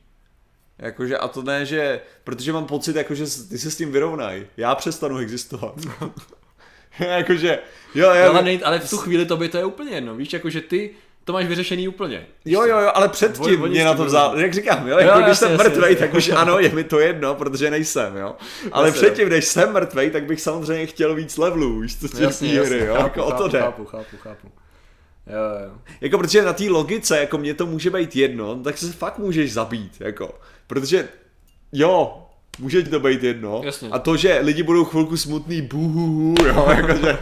Jakože, 0.77 1.17
a 1.17 1.27
to 1.27 1.41
ne, 1.41 1.65
že, 1.65 2.01
protože 2.23 2.53
mám 2.53 2.65
pocit, 2.65 2.95
jakože 2.95 3.23
ty 3.23 3.57
se 3.57 3.71
s 3.71 3.77
tím 3.77 3.91
vyrovnají. 3.91 4.45
Já 4.57 4.75
přestanu 4.75 5.17
existovat. 5.17 5.75
jakože, 6.99 7.59
jo, 7.95 8.13
jo, 8.13 8.29
ale, 8.29 8.43
nej, 8.43 8.61
ale 8.63 8.79
v 8.79 8.89
tu 8.89 8.97
chvíli 8.97 9.25
to 9.25 9.37
by 9.37 9.49
to 9.49 9.57
je 9.57 9.65
úplně 9.65 9.91
jedno, 9.91 10.15
víš, 10.15 10.33
jako 10.33 10.49
že 10.49 10.61
ty 10.61 10.95
to 11.29 11.33
máš 11.33 11.45
vyřešený 11.45 11.87
úplně. 11.87 12.27
Jo, 12.45 12.61
jo, 12.65 12.79
jo, 12.79 12.91
ale 12.93 13.09
předtím 13.09 13.61
Oni- 13.61 13.71
mě 13.71 13.85
na 13.85 13.93
to 13.93 14.05
vzal, 14.05 14.39
jak 14.39 14.53
říkám, 14.53 14.87
jo, 14.87 14.93
Jo, 14.93 14.99
jako 15.07 15.17
když 15.19 15.27
jasně, 15.27 15.47
jsem 15.47 15.57
mrtvej, 15.57 15.95
tak 15.95 16.13
už 16.13 16.29
ano, 16.35 16.59
je 16.59 16.69
mi 16.69 16.83
to 16.83 16.99
jedno, 16.99 17.35
protože 17.35 17.71
nejsem, 17.71 18.17
jo. 18.17 18.35
Ale 18.71 18.87
Jasně, 18.87 19.01
předtím, 19.01 19.29
než 19.29 19.45
jsem 19.45 19.73
mrtvej, 19.73 20.09
tak 20.11 20.23
bych 20.23 20.41
samozřejmě 20.41 20.85
chtěl 20.85 21.15
víc 21.15 21.37
levelů, 21.37 21.87
z 21.87 22.03
Jasně, 22.03 22.49
té 22.49 22.55
jasně, 22.55 22.75
hry, 22.75 22.85
jo, 22.85 22.93
chápu, 22.93 23.03
jako 23.03 23.25
o 23.25 23.31
to 23.31 23.37
chápu, 23.37 23.49
jde. 23.51 23.59
chápu, 23.59 23.85
chápu, 23.85 24.17
chápu. 24.17 24.47
Jo, 25.27 25.65
jo. 25.67 25.71
Jako 26.01 26.17
protože 26.17 26.41
na 26.41 26.53
té 26.53 26.63
logice, 26.69 27.19
jako 27.19 27.37
mně 27.37 27.53
to 27.53 27.65
může 27.65 27.89
být 27.89 28.15
jedno, 28.15 28.55
tak 28.63 28.77
se 28.77 28.91
fakt 28.91 29.17
můžeš 29.17 29.53
zabít, 29.53 29.93
jako. 29.99 30.39
Protože, 30.67 31.07
jo, 31.71 32.25
může 32.59 32.83
to 32.83 32.99
být 32.99 33.23
jedno. 33.23 33.61
Jasně. 33.63 33.89
A 33.89 33.99
to, 33.99 34.17
že 34.17 34.39
lidi 34.41 34.63
budou 34.63 34.85
chvilku 34.85 35.17
smutný, 35.17 35.61
buhuhu, 35.61 36.35
jo, 36.47 36.67
jakože, 36.75 37.17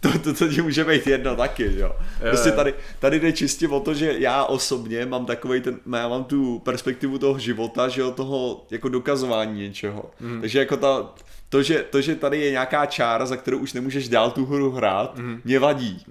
to, 0.00 0.18
to, 0.18 0.34
to 0.34 0.48
ti 0.48 0.62
může 0.62 0.84
být 0.84 1.06
jedno 1.06 1.36
taky, 1.36 1.70
jo. 1.76 1.92
Prostě 2.28 2.50
tady, 2.52 2.74
tady 2.98 3.20
jde 3.20 3.32
čistě 3.32 3.68
o 3.68 3.80
to, 3.80 3.94
že 3.94 4.14
já 4.18 4.44
osobně 4.44 5.06
mám 5.06 5.26
takový 5.26 5.60
ten, 5.60 5.78
já 5.96 6.08
mám 6.08 6.24
tu 6.24 6.58
perspektivu 6.58 7.18
toho 7.18 7.38
života, 7.38 7.88
že 7.88 8.00
jo, 8.00 8.10
toho 8.10 8.66
jako 8.70 8.88
dokazování 8.88 9.60
něčeho. 9.62 10.10
Mhm. 10.20 10.40
Takže 10.40 10.58
jako 10.58 10.76
ta, 10.76 11.14
to 11.48 11.62
že, 11.62 11.84
to, 11.90 12.00
že 12.00 12.14
tady 12.14 12.40
je 12.40 12.50
nějaká 12.50 12.86
čára, 12.86 13.26
za 13.26 13.36
kterou 13.36 13.58
už 13.58 13.72
nemůžeš 13.72 14.08
dál 14.08 14.30
tu 14.30 14.46
hru 14.46 14.70
hrát, 14.70 15.18
Mhm. 15.18 15.40
mě 15.44 15.58
vadí. 15.58 16.04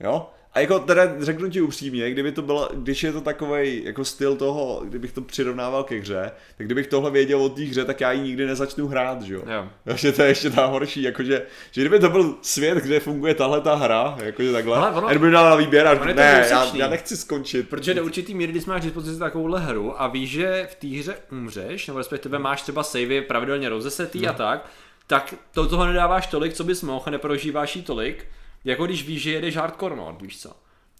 Jo? 0.00 0.26
A 0.54 0.60
jako 0.60 0.78
teda 0.78 1.02
řeknu 1.18 1.50
ti 1.50 1.60
upřímně, 1.60 2.10
kdyby 2.10 2.32
to 2.32 2.42
bylo, 2.42 2.68
když 2.74 3.02
je 3.02 3.12
to 3.12 3.20
takový 3.20 3.84
jako 3.84 4.04
styl 4.04 4.36
toho, 4.36 4.82
kdybych 4.84 5.12
to 5.12 5.20
přirovnával 5.20 5.84
ke 5.84 5.94
hře, 5.98 6.32
tak 6.58 6.66
kdybych 6.66 6.86
tohle 6.86 7.10
věděl 7.10 7.42
o 7.42 7.48
té 7.48 7.62
hře, 7.62 7.84
tak 7.84 8.00
já 8.00 8.12
ji 8.12 8.20
nikdy 8.20 8.46
nezačnu 8.46 8.86
hrát, 8.88 9.22
že 9.22 9.34
jo. 9.34 9.42
Jo. 9.46 9.68
Takže 9.84 10.12
to 10.12 10.22
je 10.22 10.28
ještě 10.28 10.50
ta 10.50 10.66
horší, 10.66 11.02
jakože, 11.02 11.42
že 11.70 11.80
kdyby 11.80 11.98
to 11.98 12.08
byl 12.08 12.34
svět, 12.42 12.78
kde 12.78 13.00
funguje 13.00 13.34
tahle 13.34 13.60
ta 13.60 13.74
hra, 13.74 14.16
jakože 14.22 14.52
takhle, 14.52 14.90
ono- 14.90 15.06
a 15.06 15.10
kdyby 15.10 15.30
dal 15.30 15.50
na 15.50 15.56
výběr 15.56 15.86
a 15.86 15.92
ono 15.92 16.08
je 16.08 16.14
to 16.14 16.20
ne, 16.20 16.46
já, 16.50 16.70
já, 16.74 16.88
nechci 16.88 17.16
skončit. 17.16 17.68
Protože 17.68 17.94
do 17.94 18.04
určitý 18.04 18.34
míry, 18.34 18.52
když 18.52 18.64
máš 18.64 18.82
dispozici 18.82 19.18
takovouhle 19.18 19.60
hru 19.60 20.02
a 20.02 20.06
víš, 20.06 20.30
že 20.30 20.68
v 20.70 20.74
té 20.74 20.86
hře 20.98 21.14
umřeš, 21.32 21.86
nebo 21.86 21.98
respektive 21.98 22.38
máš 22.38 22.62
třeba 22.62 22.82
savey 22.82 23.20
pravidelně 23.20 23.68
rozesetý 23.68 24.26
a 24.28 24.32
tak, 24.32 24.66
tak 25.06 25.34
to 25.52 25.66
toho 25.66 25.86
nedáváš 25.86 26.26
tolik, 26.26 26.52
co 26.52 26.64
bys 26.64 26.82
mohl 26.82 27.04
neprožíváš 27.10 27.76
jí 27.76 27.82
tolik, 27.82 28.26
jako 28.64 28.86
když 28.86 29.06
víš, 29.06 29.22
že 29.22 29.32
jedeš 29.32 29.56
hardcore 29.56 29.96
mode, 29.96 30.18
víš 30.20 30.40
co. 30.40 30.52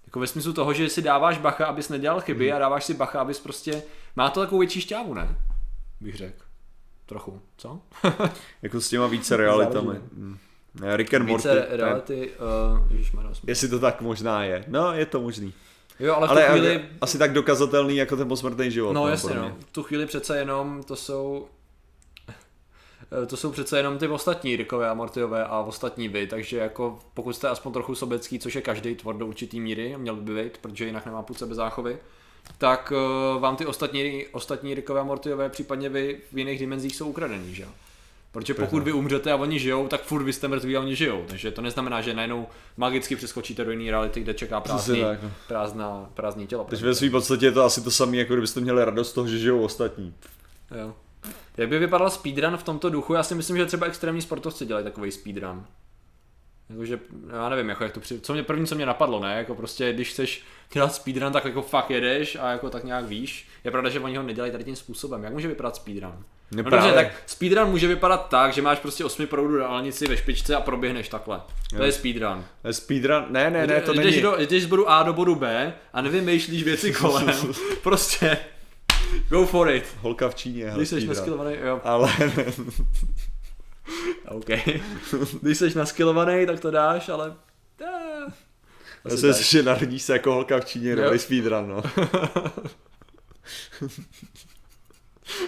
Jako 0.07 0.21
ve 0.21 0.27
smyslu 0.27 0.53
toho, 0.53 0.73
že 0.73 0.89
si 0.89 1.03
dáváš 1.03 1.39
bacha, 1.39 1.67
abys 1.67 1.89
nedělal 1.89 2.21
chyby 2.21 2.53
a 2.53 2.59
dáváš 2.59 2.85
si 2.85 2.95
bacha, 2.95 3.21
abys 3.21 3.41
prostě... 3.41 3.83
Má 4.17 4.31
to 4.31 4.41
takovou 4.41 4.59
větší 4.59 4.81
šťávu, 4.81 5.15
ne? 5.15 5.37
Bych 6.01 6.17
řekl. 6.17 6.45
Trochu, 7.07 7.41
co? 7.57 7.81
Jako 8.63 8.81
s 8.81 8.89
těma 8.89 9.07
více 9.07 9.37
realitami. 9.37 10.01
Mm. 10.13 10.39
Ne, 10.81 10.97
Rick 10.97 11.15
and 11.15 11.27
Morty, 11.27 11.49
Více 11.49 11.67
reality, 11.71 12.31
uh, 12.81 13.47
jestli 13.47 13.69
to 13.69 13.79
tak 13.79 14.01
možná 14.01 14.45
je. 14.45 14.65
No, 14.69 14.93
je 14.93 15.07
to 15.07 15.21
možný. 15.21 15.53
Jo, 16.01 16.15
ale 16.15 16.27
v 16.27 16.31
tu 16.31 16.37
Ale 16.37 16.49
chvíli... 16.49 16.85
asi 17.01 17.19
tak 17.19 17.33
dokazatelný 17.33 17.97
jako 17.97 18.17
ten 18.17 18.29
posmrtný 18.29 18.71
život. 18.71 18.93
No 18.93 19.09
jasně, 19.09 19.29
podle 19.29 19.43
no. 19.43 19.57
V 19.61 19.73
tu 19.73 19.83
chvíli 19.83 20.07
přece 20.07 20.39
jenom 20.39 20.83
to 20.83 20.97
jsou 20.97 21.49
to 23.27 23.37
jsou 23.37 23.53
přece 23.53 23.77
jenom 23.77 23.99
ty 23.99 24.09
ostatní 24.09 24.57
Rickové 24.57 24.89
a 24.89 24.95
Mortyové 24.95 25.45
a 25.45 25.61
ostatní 25.61 26.09
vy, 26.09 26.27
takže 26.27 26.59
jako 26.59 26.99
pokud 27.15 27.33
jste 27.33 27.49
aspoň 27.49 27.73
trochu 27.73 27.95
sobecký, 27.95 28.39
což 28.39 28.55
je 28.55 28.63
každý 28.63 28.95
tvor 28.95 29.17
do 29.17 29.27
určitý 29.27 29.61
míry, 29.61 29.95
měl 29.97 30.17
by 30.17 30.43
být, 30.43 30.59
protože 30.59 30.87
jinak 30.87 31.07
nemá 31.07 31.23
půd 31.23 31.39
sebe 31.39 31.55
záchovy, 31.55 31.99
tak 32.59 32.93
uh, 32.93 33.41
vám 33.41 33.57
ty 33.57 33.67
ostatní, 33.67 34.27
ostatní 34.33 34.75
Rickové 34.75 35.01
a 35.01 35.05
Mortyové, 35.05 35.49
případně 35.49 35.89
vy 35.89 36.21
v 36.33 36.39
jiných 36.39 36.59
dimenzích 36.59 36.97
jsou 36.97 37.09
ukradený, 37.09 37.55
že 37.55 37.63
jo? 37.63 37.69
Protože 38.33 38.55
pokud 38.55 38.83
vy 38.83 38.93
umřete 38.93 39.33
a 39.33 39.37
oni 39.37 39.59
žijou, 39.59 39.89
tak 39.89 40.03
furt 40.03 40.23
vy 40.23 40.33
jste 40.33 40.49
mrtví 40.49 40.77
a 40.77 40.81
oni 40.81 40.97
žijou. 40.97 41.25
Takže 41.29 41.51
to 41.51 41.63
neznamená, 41.63 42.01
že 42.01 42.15
najednou 42.15 42.47
magicky 42.77 43.17
přeskočíte 43.17 43.65
do 43.65 43.71
jiné 43.71 43.91
reality, 43.91 44.21
kde 44.21 44.35
čeká 44.35 44.61
prázdný, 44.61 45.01
tak, 45.01 45.23
no. 45.23 45.31
prázdná, 45.49 46.11
prázdný 46.15 46.47
tělo. 46.47 46.67
Takže 46.69 46.87
ve 46.87 46.95
své 46.95 47.11
podstatě 47.11 47.47
je 47.47 47.53
to 47.53 47.65
asi 47.65 47.81
to 47.81 47.91
samé, 47.91 48.17
jako 48.17 48.33
kdybyste 48.33 48.61
měli 48.61 48.85
radost 48.85 49.11
z 49.11 49.13
toho, 49.13 49.29
že 49.29 49.39
žijou 49.39 49.61
ostatní. 49.61 50.15
Jo. 50.81 50.95
Jak 51.57 51.69
by 51.69 51.79
vypadal 51.79 52.11
speedrun 52.11 52.57
v 52.57 52.63
tomto 52.63 52.91
duchu? 52.91 53.15
Já 53.15 53.23
si 53.23 53.35
myslím, 53.35 53.57
že 53.57 53.67
třeba 53.67 53.87
extrémní 53.87 54.23
sportovci 54.23 54.67
dělají 54.67 54.85
takový 54.85 55.11
speedrun. 55.11 55.67
Jakože, 56.71 56.99
já 57.33 57.49
nevím, 57.49 57.69
jako 57.69 57.85
jak 57.85 57.93
to 57.93 58.01
při... 58.01 58.21
co 58.21 58.33
mě 58.33 58.43
první, 58.43 58.67
co 58.67 58.75
mě 58.75 58.87
napadlo, 58.87 59.21
ne, 59.21 59.35
jako 59.39 59.55
prostě, 59.55 59.93
když 59.93 60.11
chceš 60.11 60.43
dělat 60.73 60.95
speedrun, 60.95 61.33
tak 61.33 61.45
jako 61.45 61.63
fakt 61.63 61.91
jedeš 61.91 62.37
a 62.41 62.51
jako 62.51 62.71
tak 62.71 62.85
nějak 62.85 63.05
víš. 63.05 63.49
Je 63.65 63.71
pravda, 63.71 63.91
že 63.91 64.01
oni 64.01 64.17
ho 64.17 64.23
nedělají 64.23 64.53
tady 64.53 64.65
tím 64.65 64.77
způsobem. 64.77 65.25
Jak 65.25 65.33
může 65.33 65.49
vypadat 65.49 65.77
speedrun? 65.77 66.25
No 66.53 66.63
dobře, 66.63 66.71
právě. 66.71 66.93
tak 66.93 67.23
speedrun 67.27 67.69
může 67.69 67.89
vypadat 67.89 68.29
tak, 68.29 68.53
že 68.53 68.63
máš 68.63 68.79
prostě 68.79 69.05
8 69.05 69.27
proudů 69.27 69.59
dálnici 69.59 70.09
ve 70.09 70.17
špičce 70.17 70.57
a 70.57 70.61
proběhneš 70.61 71.09
takhle. 71.09 71.41
To 71.77 71.83
je 71.83 71.93
speedrun. 71.93 72.45
Speedrun, 72.71 73.25
ne, 73.29 73.51
ne, 73.51 73.67
ne, 73.67 73.81
to 73.81 73.93
jdeš, 73.93 74.05
není. 74.05 74.23
do, 74.23 74.37
jdeš 74.39 74.63
z 74.63 74.67
bodu 74.67 74.91
A 74.91 75.03
do 75.03 75.13
bodu 75.13 75.35
B 75.35 75.75
a 75.93 76.01
nevymýšlíš 76.01 76.63
věci 76.63 76.93
kolem. 76.93 77.27
prostě 77.83 78.39
go 79.29 79.47
for 79.47 79.71
it. 79.71 79.85
Holka 80.01 80.29
v 80.29 80.35
Číně, 80.35 80.73
Když 80.77 80.89
jsi 80.89 81.07
naskilovaný, 81.07 81.57
jo, 81.63 81.81
Ale 81.85 82.13
OK. 84.29 84.51
Když 85.43 85.59
jsi 85.59 85.79
naskilovaný, 85.79 86.47
tak 86.47 86.61
to 86.61 86.71
dáš, 86.71 87.09
ale... 87.09 87.35
Eh, 87.81 88.33
já 89.05 89.15
asi 89.15 89.35
si 89.35 89.51
že 89.51 89.63
narodíš 89.63 90.03
se 90.03 90.13
jako 90.13 90.33
holka 90.33 90.61
v 90.61 90.65
Číně, 90.65 90.97
dobrý 90.97 91.19
speedrun, 91.19 91.69
no. 91.69 91.83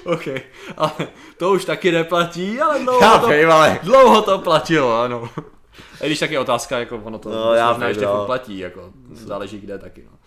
OK, 0.05 0.29
ale 0.77 0.91
to 1.37 1.53
už 1.53 1.65
taky 1.65 1.93
neplatí, 1.93 2.61
ale 2.61 2.83
dlouho, 2.83 3.01
Já 3.03 3.19
to, 3.19 3.29
vím, 3.29 3.51
ale 3.51 3.81
dlouho 3.83 4.23
to 4.23 4.39
platilo, 4.39 5.01
ano. 5.01 5.31
A 6.01 6.07
když 6.07 6.19
tak 6.19 6.31
je 6.31 6.39
otázka, 6.39 6.79
jako 6.79 6.97
ono 6.97 7.19
to 7.19 7.31
No, 7.31 7.55
já 7.55 7.69
možná 7.73 7.87
vím, 7.87 7.89
ještě 7.89 8.05
no. 8.05 8.27
platí, 8.27 8.59
jako 8.59 8.91
záleží 9.13 9.59
kde 9.59 9.79
taky, 9.79 10.05
no. 10.05 10.19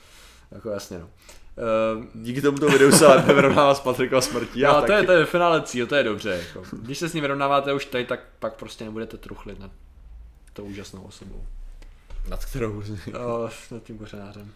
Jako 0.52 0.70
jasně, 0.70 1.00
no. 1.00 1.10
Uh, 1.98 2.06
díky 2.14 2.42
tomuto 2.42 2.68
videu 2.70 2.92
se 2.92 3.08
lépe 3.08 3.34
vyrovnává 3.34 3.76
s 3.76 3.80
Patrikou 3.80 4.22
smrtí. 4.22 4.60
Já 4.60 4.74
no, 4.74 4.86
to 4.86 4.92
je, 4.92 5.04
to 5.04 5.12
je 5.12 5.26
finále 5.26 5.62
cíl, 5.62 5.88
to 5.88 5.96
je 5.96 6.04
dobře. 6.04 6.44
Jako. 6.48 6.64
Když 6.78 6.98
se 6.98 7.10
s 7.10 7.14
ním 7.14 7.22
vyrovnáváte 7.22 7.74
už 7.74 7.86
tady, 7.86 8.06
tak 8.06 8.20
pak 8.40 8.54
prostě 8.54 8.84
nebudete 8.86 9.18
truchlit 9.18 9.60
nad 9.60 9.72
tou 10.54 10.64
úžasnou 10.64 11.02
osobou. 11.04 11.44
Nad 12.30 12.46
kterou? 12.46 12.84
Oh, 13.26 13.50
nad 13.72 13.84
tím 13.84 13.98
kořenářem. 13.98 14.52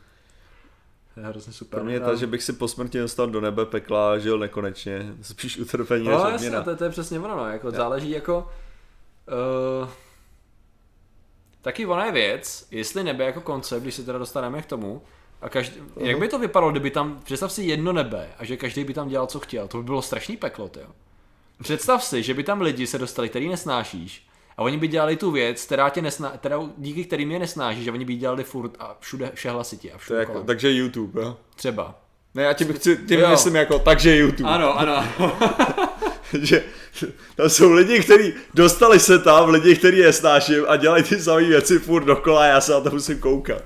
To 1.14 1.20
je 1.20 1.26
hrozně 1.26 1.54
super. 1.54 1.78
Pro 1.80 1.86
mě 1.86 1.94
je 1.94 2.00
No. 2.00 2.06
to, 2.06 2.16
že 2.16 2.28
bych 2.28 2.44
si 2.44 2.54
po 2.54 2.68
smrti 2.68 3.00
dostal 3.00 3.28
do 3.28 3.42
nebe 3.42 3.66
pekla 3.66 4.12
a 4.12 4.18
žil 4.18 4.40
nekonečně. 4.40 5.14
Spíš 5.22 5.58
utrpení 5.58 6.08
než 6.08 6.14
No 6.18 6.20
jasně, 6.20 6.36
odměna. 6.36 6.60
no, 6.60 6.66
to, 6.66 6.76
to 6.76 6.84
je 6.84 6.90
přesně 6.90 7.20
ono, 7.20 7.36
no. 7.38 7.48
jako 7.52 7.72
záleží 7.72 8.10
jako... 8.10 8.52
Uh, 9.82 9.90
taky 11.62 11.86
ona 11.86 12.06
je 12.06 12.12
věc, 12.12 12.68
jestli 12.72 13.04
nebe 13.04 13.24
jako 13.26 13.42
koncept, 13.42 13.84
když 13.84 13.96
se 13.96 14.04
teda 14.04 14.18
dostaneme 14.18 14.62
k 14.62 14.66
tomu, 14.66 15.02
a 15.44 15.50
každý, 15.50 15.80
uh-huh. 15.80 16.06
jak 16.06 16.20
by 16.20 16.28
to 16.28 16.40
vypadalo, 16.40 16.72
kdyby 16.72 16.92
tam, 16.92 17.20
představ 17.24 17.52
si 17.52 17.64
jedno 17.64 17.94
nebe 17.94 18.30
a 18.38 18.46
že 18.46 18.58
každý 18.58 18.84
by 18.84 18.94
tam 18.94 19.10
dělal, 19.10 19.28
co 19.28 19.40
chtěl, 19.40 19.68
to 19.68 19.78
by 19.78 19.84
bylo 19.84 20.02
strašný 20.02 20.38
peklo, 20.38 20.72
jo. 20.82 20.88
Představ 21.64 22.04
si, 22.04 22.24
že 22.24 22.34
by 22.34 22.44
tam 22.44 22.62
lidi 22.62 22.88
se 22.88 22.98
dostali, 22.98 23.30
který 23.30 23.48
nesnášíš, 23.48 24.28
a 24.58 24.62
oni 24.62 24.78
by 24.78 24.88
dělali 24.88 25.16
tu 25.16 25.32
věc, 25.32 25.66
která 25.66 25.90
tě 25.90 26.02
nesná, 26.02 26.30
teda, 26.30 26.60
díky 26.78 27.06
kterým 27.06 27.32
je 27.32 27.40
nesnášíš, 27.40 27.84
že 27.84 27.92
oni 27.92 28.06
by 28.06 28.16
dělali 28.16 28.44
furt 28.44 28.72
a 28.80 28.98
všude, 29.00 29.32
vše 29.34 29.50
hlasitě 29.50 29.88
a 29.88 29.92
To 29.92 29.96
je 29.96 30.00
všude 30.00 30.20
jako, 30.20 30.32
kolem. 30.32 30.48
takže 30.48 30.72
YouTube, 30.72 31.22
jo? 31.22 31.38
Třeba. 31.56 32.00
Ne, 32.36 32.44
já 32.44 32.54
ti 32.54 32.66
chci, 32.66 32.98
tím 33.08 33.20
Jo. 33.20 33.30
myslím 33.30 33.56
jako, 33.56 33.80
takže 33.80 34.16
YouTube. 34.16 34.50
Ano, 34.50 34.80
ano. 34.80 35.06
že 36.42 36.64
tam 37.36 37.50
jsou 37.50 37.72
lidi, 37.72 38.00
kteří 38.00 38.34
dostali 38.54 39.00
se 39.00 39.20
tam, 39.20 39.50
lidi, 39.50 39.76
kteří 39.76 39.98
je 39.98 40.14
snáším 40.14 40.66
a 40.68 40.76
dělají 40.76 41.04
ty 41.04 41.20
samé 41.20 41.44
věci 41.44 41.80
furt 41.80 42.04
dokola 42.04 42.42
a 42.42 42.46
já 42.46 42.62
se 42.62 42.72
na 42.72 42.82
to 42.82 42.90
musím 42.90 43.20
koukat. 43.20 43.64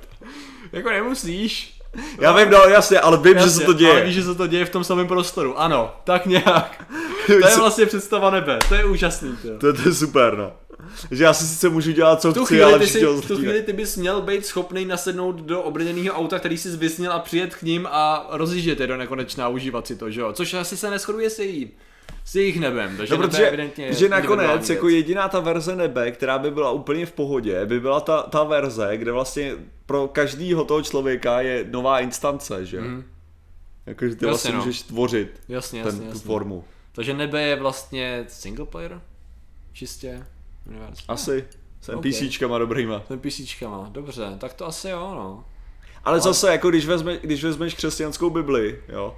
Jako 0.72 0.90
nemusíš, 0.90 1.78
Já 2.20 2.38
vím, 2.38 2.50
no 2.50 2.58
jasně, 2.58 3.00
ale 3.00 3.18
vím, 3.18 3.40
že 3.40 3.50
se 3.50 3.62
to 3.62 3.74
děje. 3.74 3.92
Ale 3.92 4.04
víš, 4.04 4.16
že 4.16 4.24
se 4.24 4.36
to 4.36 4.48
děje 4.48 4.66
v 4.66 4.70
tom 4.70 4.84
samém 4.84 5.08
prostoru. 5.08 5.60
Ano, 5.60 5.94
tak 6.04 6.26
nějak. 6.26 6.86
To 7.28 7.34
je 7.34 7.58
vlastně 7.58 7.86
představa 7.86 8.30
nebe. 8.30 8.60
To 8.70 8.76
je 8.76 8.86
úžasný. 8.86 9.38
Tě. 9.42 9.50
To, 9.50 9.74
to 9.74 9.90
je 9.90 9.94
super, 9.94 10.38
no. 10.38 10.54
Že 11.12 11.24
já 11.24 11.34
si 11.34 11.48
sice 11.48 11.70
můžu 11.70 11.92
dělat, 11.92 12.22
co 12.22 12.34
tu 12.34 12.46
chci, 12.46 12.64
ale 12.64 12.80
ty, 12.80 12.86
všichni 12.86 13.00
si, 13.00 13.06
ho 13.06 13.22
v 13.22 13.28
tu 13.28 13.36
chvíli 13.36 13.62
ty 13.62 13.74
bys 13.74 13.98
měl 13.98 14.22
být 14.22 14.46
schopný 14.46 14.86
nasednout 14.86 15.36
do 15.36 15.62
obrněného 15.62 16.16
auta, 16.16 16.40
který 16.40 16.58
si 16.58 16.70
zvysnil 16.70 17.12
a 17.12 17.20
přijet 17.20 17.56
k 17.56 17.62
ním 17.62 17.88
a 17.92 18.28
rozjíždět 18.32 18.80
je 18.80 18.88
do 18.88 18.98
nekonečna 18.98 19.46
a 19.46 19.48
užívat 19.48 19.88
si 19.88 19.96
to, 19.96 20.12
že 20.12 20.22
jo? 20.22 20.34
Což 20.34 20.54
asi 20.54 20.78
se 20.78 20.90
neschoduje 20.90 21.30
s 21.30 21.40
jejím. 21.40 21.72
S 22.28 22.36
jejich 22.36 22.60
nebem, 22.60 22.98
takže 22.98 23.14
No, 23.14 23.22
nebe 23.22 23.26
je 23.26 23.30
protože, 23.30 23.48
evidentně 23.48 23.94
že 23.94 24.10
nakonec 24.10 24.70
jako 24.70 24.90
jediná 24.90 25.30
ta 25.30 25.40
verze 25.40 25.76
nebe, 25.76 26.12
která 26.12 26.40
by 26.40 26.52
byla 26.52 26.72
úplně 26.72 27.06
v 27.06 27.12
pohodě, 27.12 27.66
by 27.66 27.80
byla 27.80 28.00
ta, 28.00 28.22
ta 28.24 28.44
verze, 28.44 28.98
kde 28.98 29.12
vlastně 29.12 29.54
pro 29.86 30.08
každýho 30.08 30.66
toho 30.66 30.82
člověka 30.82 31.42
je 31.42 31.66
nová 31.72 32.00
instance, 32.00 32.66
že? 32.66 32.82
Mm. 32.82 33.04
Jakože 33.86 34.16
ty 34.16 34.26
Jasně, 34.26 34.28
vlastně 34.28 34.52
no. 34.52 34.58
můžeš 34.58 34.82
tvořit 34.82 35.42
Jasně, 35.48 35.84
ten, 35.84 35.88
jasně, 35.92 36.02
tu 36.02 36.08
jasně. 36.08 36.28
formu. 36.28 36.64
Takže 36.92 37.14
nebe 37.14 37.42
je 37.42 37.56
vlastně 37.56 38.26
single 38.28 38.66
player? 38.66 39.02
Čistě? 39.74 40.26
Univerz. 40.70 41.04
Asi. 41.08 41.46
S. 41.82 41.92
NPCčkama 41.96 42.58
dobrýma. 42.58 43.00
Ten 43.00 43.20
PCčkama, 43.20 43.90
dobře, 43.92 44.24
tak 44.38 44.54
to 44.54 44.66
asi 44.68 44.90
jo, 44.90 45.00
no. 45.16 45.46
Ale 46.04 46.20
zase, 46.20 46.52
jako 46.52 46.70
když, 46.70 46.86
vezme, 46.86 47.18
když 47.22 47.44
vezmeš 47.44 47.74
křesťanskou 47.74 48.30
Bibli, 48.30 48.82
jo, 48.90 49.18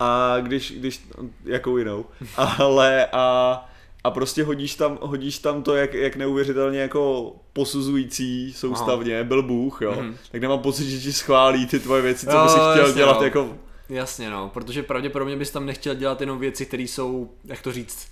a 0.00 0.36
když, 0.40 0.72
když, 0.72 1.00
jakou 1.44 1.76
jinou, 1.76 2.04
ale 2.58 3.06
a, 3.12 3.64
a 4.04 4.10
prostě 4.10 4.44
hodíš 4.44 4.74
tam, 4.74 4.98
hodíš 5.00 5.38
tam 5.38 5.62
to, 5.62 5.74
jak, 5.76 5.94
jak 5.94 6.16
neuvěřitelně 6.16 6.80
jako 6.80 7.32
posuzující 7.52 8.52
soustavně 8.52 9.24
byl 9.24 9.42
Bůh, 9.42 9.78
jo, 9.82 9.94
Mhm. 10.00 10.16
tak 10.32 10.40
nemám 10.40 10.58
pocit, 10.58 10.84
že 10.90 10.98
ti 11.00 11.12
schválí 11.12 11.66
ty 11.66 11.78
tvoje 11.80 12.02
věci, 12.02 12.26
co 12.26 12.32
Jo, 12.36 12.42
by 12.42 12.48
si 12.48 12.54
chtěl 12.58 12.76
jasně, 12.86 12.94
dělat 12.94 13.18
no. 13.18 13.24
jako, 13.24 13.48
Jasně 13.88 14.30
no, 14.30 14.50
protože 14.54 14.82
pravděpodobně 14.82 15.36
bys 15.36 15.50
tam 15.50 15.66
nechtěl 15.66 15.94
dělat 15.94 16.20
jenom 16.20 16.38
věci, 16.38 16.66
které 16.66 16.82
jsou, 16.82 17.30
jak 17.44 17.62
to 17.62 17.72
říct, 17.72 18.08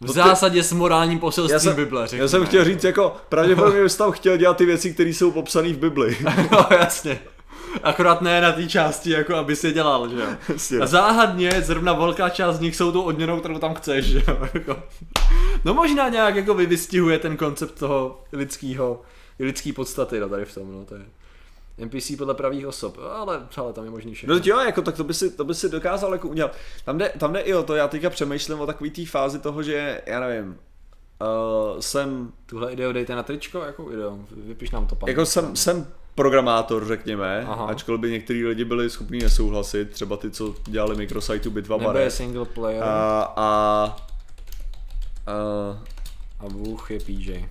v 0.00 0.06
No 0.06 0.12
zásadě 0.12 0.62
s 0.62 0.72
morálním 0.72 1.18
poselstvím 1.18 1.54
já 1.54 1.60
jsem, 1.60 1.76
Bible, 1.76 2.06
řekněme. 2.06 2.24
já 2.24 2.28
jsem 2.28 2.46
chtěl 2.46 2.64
říct 2.64 2.84
jako, 2.84 3.16
pravděpodobně 3.28 3.82
bys 3.82 3.96
tam 3.96 4.12
chtěl 4.12 4.36
dělat 4.36 4.56
ty 4.56 4.64
věci, 4.66 4.94
které 4.94 5.10
jsou 5.10 5.30
popsané 5.30 5.72
v 5.72 5.78
Bibli. 5.78 6.16
no 6.52 6.66
jasně. 6.70 7.18
Akorát 7.82 8.20
ne 8.20 8.40
na 8.40 8.52
té 8.52 8.68
části, 8.68 9.10
jako 9.10 9.34
aby 9.34 9.56
si 9.56 9.66
je 9.66 9.72
dělal, 9.72 10.08
že 10.08 10.16
jo. 10.16 10.82
A 10.82 10.86
záhadně, 10.86 11.62
zrovna 11.62 11.92
velká 11.92 12.28
část 12.28 12.56
z 12.56 12.60
nich 12.60 12.76
jsou 12.76 12.92
tou 12.92 13.02
odměnou, 13.02 13.38
kterou 13.40 13.58
tam 13.58 13.74
chceš, 13.74 14.04
že 14.04 14.22
jo. 14.28 14.38
Jako. 14.54 14.82
No 15.64 15.74
možná 15.74 16.08
nějak 16.08 16.36
jako 16.36 16.54
vystihuje 16.54 17.18
ten 17.18 17.36
koncept 17.36 17.78
toho 17.78 18.20
lidského, 18.32 19.02
lidský 19.38 19.72
podstaty, 19.72 20.20
no 20.20 20.28
tady 20.28 20.44
v 20.44 20.54
tom, 20.54 20.72
no 20.72 20.84
to 20.84 20.94
je. 20.94 21.02
NPC 21.78 22.10
podle 22.18 22.34
pravých 22.34 22.66
osob, 22.66 22.98
ale, 23.12 23.46
ale 23.56 23.72
tam 23.72 23.84
je 23.84 23.90
možný 23.90 24.14
všechno. 24.14 24.34
No 24.34 24.40
jo, 24.44 24.58
jako 24.58 24.82
tak 24.82 24.96
to 24.96 25.04
by 25.04 25.14
si, 25.14 25.30
to 25.30 25.44
by 25.44 25.54
si 25.54 25.68
dokázal 25.68 26.12
jako 26.12 26.28
udělat. 26.28 26.56
Tam 26.84 26.98
jde, 26.98 27.12
tam 27.18 27.32
jde 27.32 27.40
i 27.40 27.54
o 27.54 27.62
to, 27.62 27.74
já 27.74 27.88
teďka 27.88 28.10
přemýšlím 28.10 28.60
o 28.60 28.66
takový 28.66 28.90
té 28.90 29.06
fázi 29.06 29.38
toho, 29.38 29.62
že, 29.62 30.02
já 30.06 30.20
nevím, 30.20 30.58
uh, 31.20 31.80
jsem, 31.80 32.32
Tuhle 32.46 32.72
ideu 32.72 32.92
dejte 32.92 33.14
na 33.14 33.22
tričko, 33.22 33.58
jakou 33.58 33.92
ideu? 33.92 34.26
Vypiš 34.30 34.70
nám 34.70 34.86
to 34.86 34.94
pan. 34.94 35.08
jako 35.08 35.26
jsem, 35.26 35.56
jsem 35.56 35.86
programátor, 36.22 36.86
řekněme, 36.86 37.46
Aha. 37.48 37.64
ačkoliv 37.66 38.00
by 38.00 38.10
některý 38.10 38.44
lidi 38.46 38.64
byli 38.64 38.90
schopní 38.90 39.18
nesouhlasit, 39.18 39.90
třeba 39.90 40.16
ty, 40.16 40.30
co 40.30 40.54
dělali 40.66 40.96
mikrosajtu 40.96 41.50
Bitva 41.50 41.76
Nebo 41.76 41.90
je 41.90 41.94
Baret. 41.94 42.12
single 42.12 42.44
player 42.44 42.82
A, 42.82 42.86
a, 43.36 43.96
a, 45.26 45.32
a 46.40 46.48
Bůh 46.48 46.90
je 46.90 46.98
PJ. 47.00 47.44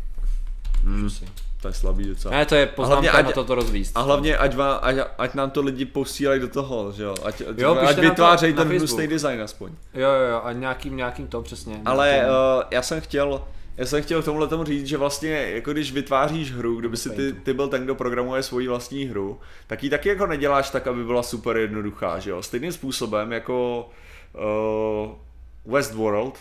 Hmm. 0.84 1.10
Si. 1.10 1.26
to 1.62 1.68
je 1.68 1.74
slabý 1.74 2.08
docela. 2.08 2.36
Ne, 2.38 2.46
to 2.46 2.56
je 2.56 2.66
poznámka 2.66 3.12
ať- 3.12 3.26
na 3.26 3.32
toto 3.32 3.56
rozvíst. 3.56 3.98
A 3.98 4.02
hlavně, 4.02 4.38
ať, 4.38 4.56
má, 4.56 4.74
ať, 4.74 4.96
ať 5.18 5.34
nám 5.34 5.50
to 5.52 5.62
lidi 5.62 5.86
posílají 5.86 6.40
do 6.42 6.48
toho, 6.48 6.92
že 6.92 7.04
jo, 7.04 7.16
ať, 7.26 7.42
ať, 7.42 7.58
Jo, 7.58 7.78
ať 7.88 7.96
to 7.96 8.02
vytvářejí 8.02 8.54
ten 8.54 8.68
hnusný 8.68 9.08
design 9.08 9.42
aspoň. 9.42 9.72
Jo, 9.94 10.10
jo, 10.10 10.30
jo, 10.32 10.42
a 10.44 10.52
nějakým, 10.52 10.98
nějakým 10.98 11.28
to 11.28 11.42
přesně. 11.42 11.82
Ale 11.86 12.08
nějakým- 12.10 12.30
uh, 12.30 12.64
já 12.72 12.82
jsem 12.82 13.02
chtěl, 13.02 13.42
já 13.78 13.86
jsem 13.86 14.04
chtěl 14.04 14.22
k 14.22 14.26
tomuhle 14.26 14.48
tomu 14.48 14.64
říct, 14.64 14.88
že 14.88 14.98
vlastně 14.98 15.32
jako 15.32 15.74
když 15.74 15.92
vytváříš 15.92 16.52
hru, 16.52 16.76
kdyby 16.76 16.98
si 16.98 17.10
ty, 17.10 17.34
ty 17.34 17.54
byl 17.54 17.68
ten, 17.68 17.84
kdo 17.84 17.96
programuje 17.96 18.44
svoji 18.44 18.68
vlastní 18.68 19.06
hru, 19.06 19.40
tak 19.68 19.84
ji 19.84 19.90
taky 19.90 20.10
jako 20.10 20.28
neděláš 20.28 20.70
tak, 20.70 20.88
aby 20.88 21.04
byla 21.04 21.24
super 21.24 21.58
jednoduchá, 21.58 22.20
že 22.20 22.30
jo. 22.30 22.44
Stejným 22.44 22.72
způsobem 22.72 23.32
jako 23.32 23.90
uh, 24.34 25.74
Westworld, 25.74 26.40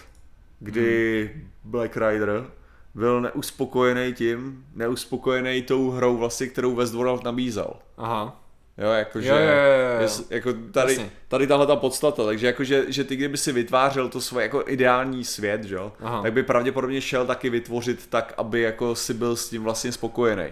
kdy 0.60 1.30
Hmm. 1.34 1.48
Black 1.64 1.96
Rider 1.96 2.46
byl 2.94 3.20
neuspokojený 3.20 4.14
tím, 4.14 4.64
neuspokojený 4.74 5.62
tou 5.62 5.90
hrou 5.90 6.16
vlastně, 6.16 6.46
kterou 6.46 6.74
Westworld 6.74 7.24
nabízel. 7.24 7.74
Aha. 7.96 8.45
Jo, 8.78 8.90
jakože, 8.90 9.28
Jo, 9.28 9.36
jo, 9.36 9.42
jo, 9.44 9.94
jo. 9.96 10.00
jest- 10.02 10.30
jako 10.32 10.52
tady, 10.72 10.92
Jasně. 10.92 11.10
tady 11.28 11.46
tahle 11.46 11.66
ta 11.66 11.76
podstata, 11.76 12.24
takže 12.24 12.46
jakože, 12.46 12.84
že 12.92 13.04
ty 13.04 13.16
kdyby 13.16 13.36
si 13.38 13.52
vytvářel 13.52 14.08
to 14.08 14.20
svoje 14.20 14.42
jako 14.44 14.62
ideální 14.66 15.24
svět, 15.24 15.64
že? 15.64 15.74
jo, 15.74 15.92
Aha. 16.00 16.22
tak 16.22 16.32
by 16.32 16.42
pravděpodobně 16.42 17.00
šel 17.00 17.26
taky 17.26 17.50
vytvořit 17.50 18.06
tak, 18.06 18.34
aby 18.36 18.60
jako 18.60 18.94
si 18.94 19.14
byl 19.14 19.36
s 19.36 19.48
tím 19.48 19.62
vlastně 19.64 19.92
spokojený. 19.92 20.46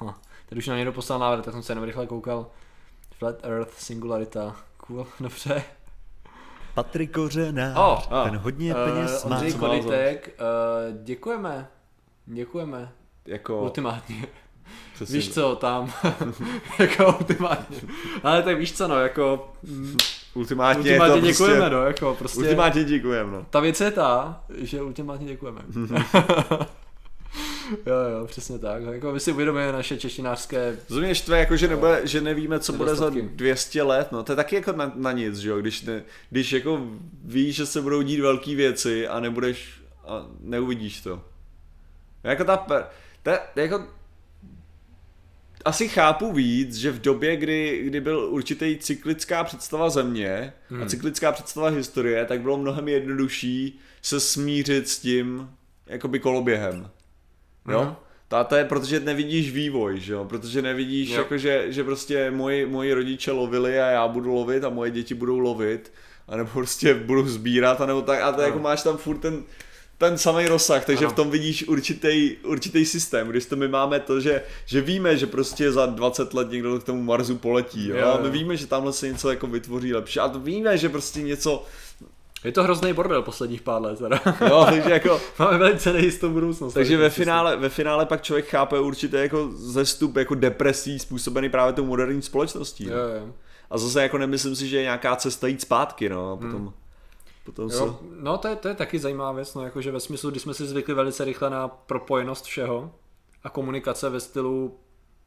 Ha. 0.00 0.20
Teď 0.48 0.58
už 0.58 0.66
na 0.66 0.76
někdo 0.76 0.92
poslal 0.92 1.18
návrh, 1.18 1.44
tak 1.44 1.54
jsem 1.54 1.62
se 1.62 1.72
jenom 1.72 1.84
rychle 1.84 2.06
koukal. 2.06 2.46
Flat 3.18 3.44
Earth, 3.44 3.78
Singularita. 3.78 4.56
Cool, 4.76 5.06
dobře. 5.20 5.62
Patrik 6.74 7.12
Kořená, 7.12 7.74
Oh, 7.92 8.12
a, 8.12 8.24
ten 8.24 8.36
hodně 8.36 8.74
Uh, 8.74 8.84
peněz 8.84 9.24
má. 9.24 9.30
Ondřej 9.30 9.52
co 9.52 9.58
má 9.58 9.68
Koditek, 9.68 10.40
uh, 10.40 11.04
děkujeme. 11.04 11.68
Děkujeme. 12.26 12.92
Jako, 13.26 13.60
Ultimátně. 13.62 14.26
Přesně, 14.94 15.18
Víš 15.18 15.34
co, 15.34 15.56
tam. 15.56 15.92
jako 16.78 17.16
ultimátně. 17.18 17.76
Ale 18.22 18.42
tak 18.42 18.58
víš 18.58 18.72
co, 18.72 18.88
no, 18.88 19.00
jako... 19.00 19.52
mm, 19.62 19.96
ultimátně, 20.34 20.82
ultimátně 20.82 21.20
to 21.20 21.26
děkujeme, 21.26 21.60
prostě, 21.60 21.74
no, 21.76 21.82
jako 21.82 22.16
prostě... 22.18 22.38
Ultimátně 22.38 22.84
děkujeme, 22.84 23.32
no. 23.32 23.46
Ta 23.50 23.60
věc 23.60 23.80
je 23.80 23.90
ta, 23.90 24.40
že 24.58 24.82
ultimátně 24.82 25.26
děkujeme. 25.26 25.60
jo, 27.86 27.96
jo, 28.12 28.26
přesně 28.26 28.58
tak. 28.58 28.82
Jako 28.82 29.12
my 29.12 29.20
si 29.20 29.32
uvědomujeme 29.32 29.72
naše 29.72 29.98
češtinářské... 29.98 30.78
To 30.88 30.94
mě 30.94 31.14
štve, 31.14 31.38
jako, 31.38 31.56
že, 31.56 31.68
nebude, 31.68 32.00
že 32.04 32.20
nevíme, 32.20 32.60
co 32.60 32.72
bude 32.72 32.94
za 32.94 33.10
Nedostatky. 33.10 33.36
200 33.36 33.82
let, 33.82 34.12
no 34.12 34.22
to 34.22 34.32
je 34.32 34.36
taky 34.36 34.56
jako 34.56 34.72
na, 34.72 34.92
na 34.94 35.12
nic, 35.12 35.36
že 35.36 35.48
jo, 35.48 35.58
když, 35.60 35.82
ne, 35.82 36.02
když 36.30 36.52
jako 36.52 36.80
víš, 37.24 37.56
že 37.56 37.66
se 37.66 37.82
budou 37.82 38.02
dít 38.02 38.20
velké 38.20 38.54
věci 38.54 39.08
a 39.08 39.20
nebudeš, 39.20 39.82
a 40.06 40.26
neuvidíš 40.40 41.00
to. 41.00 41.22
Jako 42.24 42.44
ta, 42.44 42.56
per- 42.68 42.84
ta 43.22 43.38
jako, 43.56 43.86
asi 45.66 45.88
chápu 45.88 46.32
víc, 46.32 46.74
že 46.74 46.90
v 46.90 47.00
době, 47.00 47.36
kdy, 47.36 47.82
kdy 47.84 48.00
byl 48.00 48.18
určitý 48.30 48.76
cyklická 48.76 49.44
představa 49.44 49.90
země 49.90 50.52
hmm. 50.68 50.82
a 50.82 50.86
cyklická 50.86 51.32
představa 51.32 51.68
historie, 51.68 52.24
tak 52.24 52.40
bylo 52.40 52.56
mnohem 52.56 52.88
jednodušší 52.88 53.80
se 54.02 54.20
smířit 54.20 54.88
s 54.88 54.98
tím 54.98 55.50
jakoby 55.86 56.18
koloběhem. 56.18 56.90
Jo? 57.68 57.82
Mhm. 57.82 57.94
Ta, 58.28 58.44
to 58.44 58.56
je, 58.56 58.64
protože 58.64 59.00
nevidíš 59.00 59.52
vývoj, 59.52 60.00
že 60.00 60.12
jo? 60.12 60.24
Protože 60.24 60.62
nevidíš, 60.62 61.10
Jo. 61.10 61.16
jako, 61.16 61.38
že, 61.38 61.64
že 61.68 61.84
prostě 61.84 62.30
moji, 62.30 62.66
moji 62.66 62.92
rodiče 62.92 63.32
lovili 63.32 63.80
a 63.80 63.86
já 63.86 64.08
budu 64.08 64.34
lovit 64.34 64.64
a 64.64 64.68
moje 64.68 64.90
děti 64.90 65.14
budou 65.14 65.38
lovit 65.38 65.92
a 66.28 66.36
nebo 66.36 66.50
prostě 66.52 66.94
budu 66.94 67.28
sbírat 67.28 67.80
a 67.80 67.86
nebo 67.86 68.02
tak 68.02 68.20
a 68.20 68.32
to 68.32 68.40
jako 68.40 68.58
máš 68.58 68.82
tam 68.82 68.96
furt 68.96 69.18
ten, 69.18 69.42
ten 69.98 70.18
samý 70.18 70.46
rozsah, 70.46 70.84
takže 70.84 71.04
Ano. 71.04 71.12
v 71.12 71.16
tom 71.16 71.30
vidíš 71.30 71.68
určitý, 71.68 72.36
určitý 72.44 72.84
systém, 72.86 73.28
když 73.28 73.46
to 73.46 73.56
my 73.56 73.68
máme 73.68 74.00
to, 74.00 74.20
že, 74.20 74.42
že 74.66 74.80
víme, 74.80 75.16
že 75.16 75.26
prostě 75.26 75.72
za 75.72 75.86
20 75.86 76.34
let 76.34 76.50
někdo 76.50 76.78
k 76.80 76.84
tomu 76.84 77.02
Marsu 77.02 77.36
poletí, 77.36 77.88
jo? 77.88 77.96
Jo, 77.96 78.06
a 78.08 78.18
my 78.20 78.26
jo. 78.26 78.32
víme, 78.32 78.56
že 78.56 78.66
tamhle 78.66 78.92
se 78.92 79.08
něco 79.08 79.30
jako 79.30 79.46
vytvoří 79.46 79.94
lepší 79.94 80.20
a 80.20 80.28
to 80.28 80.40
víme, 80.40 80.78
že 80.78 80.88
prostě 80.88 81.22
něco, 81.22 81.64
Je 82.44 82.52
to 82.52 82.62
hrozný 82.62 82.92
bordel 82.92 83.22
posledních 83.22 83.62
pár 83.62 83.82
let, 83.82 83.98
teda. 83.98 84.20
jo, 84.48 84.66
takže 84.70 84.90
jako 84.90 85.20
Máme 85.38 85.58
velice 85.58 85.92
nejistou 85.92 86.30
budoucnost. 86.30 86.74
Takže 86.74 86.96
ve 86.96 87.10
finále, 87.10 87.56
ve 87.56 87.68
finále 87.68 88.06
pak 88.06 88.22
člověk 88.22 88.46
chápe 88.48 88.80
určitě 88.80 89.16
jako 89.16 89.50
zestup 89.54 90.16
jako 90.16 90.34
depresí 90.34 90.98
způsobený 90.98 91.48
právě 91.48 91.72
tou 91.72 91.84
moderní 91.84 92.22
společností. 92.22 92.86
No. 92.86 92.92
Jo, 92.92 93.08
jo. 93.20 93.32
A 93.70 93.78
zase 93.78 94.02
jako 94.02 94.18
nemyslím 94.18 94.56
si, 94.56 94.68
že 94.68 94.76
je 94.76 94.82
nějaká 94.82 95.16
cesta 95.16 95.46
jít 95.46 95.60
zpátky, 95.60 96.08
no. 96.08 96.32
A 96.32 96.36
potom, 96.36 96.72
potom 97.46 97.70
se... 97.70 97.82
No 98.20 98.38
to 98.38 98.48
je, 98.48 98.56
to 98.56 98.68
je 98.68 98.74
taky 98.74 98.98
zajímavá 98.98 99.32
věc, 99.32 99.54
no 99.54 99.64
jakože 99.64 99.92
ve 99.92 100.00
smyslu, 100.00 100.30
když 100.30 100.42
jsme 100.42 100.54
si 100.54 100.66
zvykli 100.66 100.94
velice 100.94 101.24
rychle 101.24 101.50
na 101.50 101.68
propojenost 101.68 102.44
všeho 102.44 102.94
a 103.44 103.50
komunikace 103.50 104.10
ve 104.10 104.20
stylu 104.20 104.78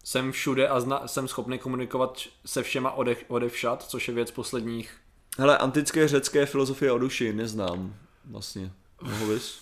jsem 0.03 0.31
všude 0.31 0.67
a 0.67 0.79
zna, 0.79 1.07
jsem 1.07 1.27
schopný 1.27 1.59
komunikovat 1.59 2.19
se 2.45 2.63
všema 2.63 2.91
ode, 2.91 3.15
odevšat, 3.27 3.83
což 3.83 4.07
je 4.07 4.13
věc 4.13 4.31
posledních 4.31 4.97
Hele, 5.37 5.57
antické 5.57 6.07
řecké 6.07 6.45
filozofie 6.45 6.91
o 6.91 6.97
duši 6.97 7.33
neznám 7.33 7.95
vlastně. 8.25 8.71
Mohl 9.01 9.33
bys? 9.33 9.59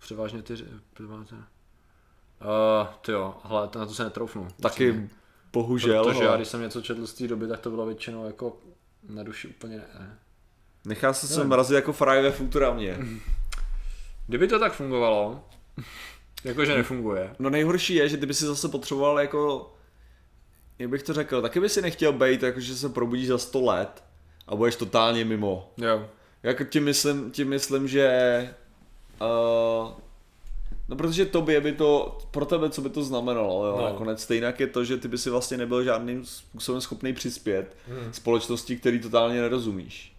převážně 0.00 0.42
ty... 0.42 0.54
Převážně. 0.94 1.36
Uh, 1.36 2.86
ty 3.00 3.12
jo, 3.12 3.34
hele, 3.44 3.68
to 3.68 3.78
na 3.78 3.86
to 3.86 3.94
se 3.94 4.04
netroufnu. 4.04 4.48
Taky 4.62 5.10
bohužel. 5.52 6.04
Protože 6.04 6.18
ale 6.18 6.24
já, 6.24 6.36
když 6.36 6.48
jsem 6.48 6.60
něco 6.60 6.82
četl 6.82 7.06
z 7.06 7.14
té 7.14 7.28
doby, 7.28 7.48
tak 7.48 7.60
to 7.60 7.70
bylo 7.70 7.86
většinou 7.86 8.26
jako 8.26 8.56
na 9.08 9.22
duši 9.22 9.48
úplně 9.48 9.76
ne. 9.76 10.18
Nechá 10.88 11.12
se 11.12 11.28
sem 11.28 11.48
mrazit 11.48 11.74
jako 11.74 11.92
fraj 11.92 12.22
ve 12.22 12.30
Futuramě. 12.30 12.96
Kdyby 14.26 14.48
to 14.48 14.58
tak 14.58 14.72
fungovalo, 14.72 15.44
jakože 16.44 16.76
nefunguje. 16.76 17.30
No 17.38 17.50
nejhorší 17.50 17.94
je, 17.94 18.08
že 18.08 18.16
ty 18.16 18.26
by 18.26 18.34
si 18.34 18.44
zase 18.46 18.68
potřeboval 18.68 19.20
jako 19.20 19.72
jak 20.78 20.90
bych 20.90 21.02
to 21.02 21.12
řekl, 21.14 21.42
taky 21.42 21.60
by 21.60 21.68
si 21.68 21.82
nechtěl 21.82 22.12
být, 22.12 22.42
jakože 22.42 22.76
se 22.76 22.88
probudíš 22.88 23.28
za 23.28 23.38
100 23.38 23.60
let 23.60 24.04
a 24.46 24.56
budeš 24.56 24.76
totálně 24.76 25.24
mimo. 25.24 25.72
Jo. 25.76 26.08
Jako 26.42 26.64
tím 26.64 26.84
myslím, 26.84 27.30
tím 27.30 27.48
myslím 27.48 27.88
že 27.88 28.10
uh, 29.20 29.92
No 30.88 30.96
protože 30.96 31.26
tobě 31.26 31.60
by 31.60 31.72
to, 31.72 32.18
pro 32.30 32.46
tebe 32.46 32.70
co 32.70 32.80
by 32.82 32.90
to 32.90 33.02
znamenalo, 33.04 33.66
jo, 33.66 33.72
No. 33.76 33.82
no. 33.82 33.92
nakonec 33.92 34.22
stejně 34.22 34.54
je 34.58 34.66
to, 34.66 34.84
že 34.84 34.96
ty 34.96 35.08
by 35.08 35.18
si 35.18 35.30
vlastně 35.30 35.56
nebyl 35.56 35.84
žádným 35.84 36.26
způsobem 36.26 36.80
schopný 36.80 37.12
přispět 37.12 37.76
Hmm. 37.88 38.12
společnosti, 38.12 38.76
který 38.76 39.00
totálně 39.00 39.40
nerozumíš. 39.40 40.12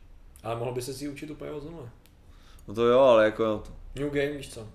Ale 0.44 0.56
mohl 0.56 0.72
by 0.72 0.82
se 0.82 0.94
si 0.94 1.10
učit 1.10 1.30
úplně 1.30 1.52
od 1.52 1.64
znova. 1.64 1.90
No 2.68 2.74
to 2.74 2.86
jo, 2.86 3.00
ale 3.00 3.26
jako, 3.26 3.64
New 3.96 4.10
game, 4.10 4.32
víš 4.32 4.54
co? 4.54 4.68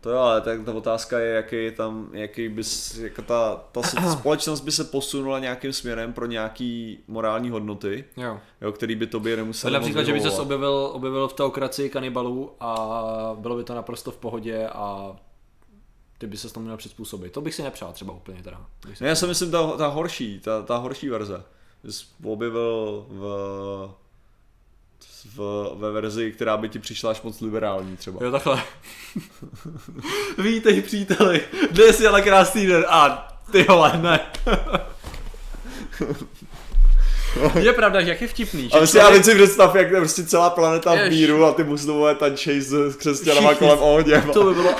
to 0.00 0.10
jo, 0.10 0.18
ale 0.18 0.40
tak 0.40 0.64
ta 0.64 0.72
otázka 0.72 1.18
je, 1.18 1.34
jaký 1.34 1.56
je 1.56 1.72
tam, 1.72 2.08
jaký 2.12 2.48
bys, 2.48 2.98
jako 2.98 3.22
ta, 3.22 3.56
ta 3.72 3.82
společnost 4.18 4.60
by 4.60 4.72
se 4.72 4.84
posunula 4.84 5.38
nějakým 5.38 5.72
směrem 5.72 6.12
pro 6.12 6.26
nějaký 6.26 6.98
morální 7.08 7.50
hodnoty, 7.50 8.04
Jo. 8.16 8.40
jo, 8.60 8.72
který 8.72 8.94
by 8.94 9.06
tobě 9.06 9.36
nemusel 9.36 9.70
například, 9.70 10.02
že 10.02 10.12
by 10.12 10.20
se 10.20 10.30
objevil, 10.30 10.90
objevil 10.92 11.28
v 11.28 11.32
teokracii 11.32 11.90
kanibalů 11.90 12.52
a 12.60 13.36
bylo 13.38 13.56
by 13.56 13.64
to 13.64 13.74
naprosto 13.74 14.10
v 14.10 14.16
pohodě 14.16 14.68
a 14.68 15.16
ty 16.18 16.26
by 16.26 16.36
se 16.36 16.52
tomu 16.52 16.64
měl 16.64 16.76
přizpůsobit. 16.76 17.32
To 17.32 17.40
bych 17.40 17.54
si 17.54 17.62
nepřál 17.62 17.92
třeba 17.92 18.12
úplně 18.12 18.42
teda. 18.42 18.66
Ne, 19.00 19.08
já 19.08 19.14
si 19.14 19.26
myslím 19.26 19.50
ta, 19.50 19.76
ta 19.76 19.86
horší, 19.86 20.40
ta, 20.40 20.62
ta 20.62 20.76
horší 20.76 21.08
verze. 21.08 21.44
Jsi 21.88 22.04
objevil 22.24 23.06
v, 23.08 23.94
v, 25.36 25.70
ve 25.78 25.90
verzi, 25.92 26.32
která 26.32 26.56
by 26.56 26.68
ti 26.68 26.78
přišla 26.78 27.10
až 27.10 27.22
moc 27.22 27.40
liberální 27.40 27.96
třeba. 27.96 28.24
Jo, 28.24 28.30
takhle. 28.30 28.62
Vítej 30.38 30.82
příteli, 30.82 31.40
dnes 31.70 32.00
je 32.00 32.08
ale 32.08 32.22
krásný 32.22 32.66
den 32.66 32.84
a 32.88 33.28
ty 33.52 33.62
vole, 33.62 33.92
ne. 34.02 34.20
je 37.60 37.72
pravda, 37.72 38.00
že 38.00 38.08
jak 38.08 38.20
je 38.20 38.28
vtipný, 38.28 38.62
že 38.62 38.68
Ale 38.72 38.86
si 38.86 38.96
já 38.96 39.02
člověk- 39.04 39.24
teď 39.24 39.32
si 39.32 39.38
představ, 39.38 39.74
jak 39.74 39.90
je 39.90 39.96
prostě 39.96 40.24
celá 40.24 40.50
planeta 40.50 40.94
v 40.94 40.98
Jež. 40.98 41.10
míru 41.10 41.44
a 41.44 41.52
ty 41.52 41.64
muslimové 41.64 42.14
tančej 42.14 42.60
s, 42.60 42.96
křesťanama 42.96 43.54
kolem 43.54 43.78
ohně. 43.78 44.22
To 44.32 44.44
by 44.44 44.54
bylo... 44.54 44.74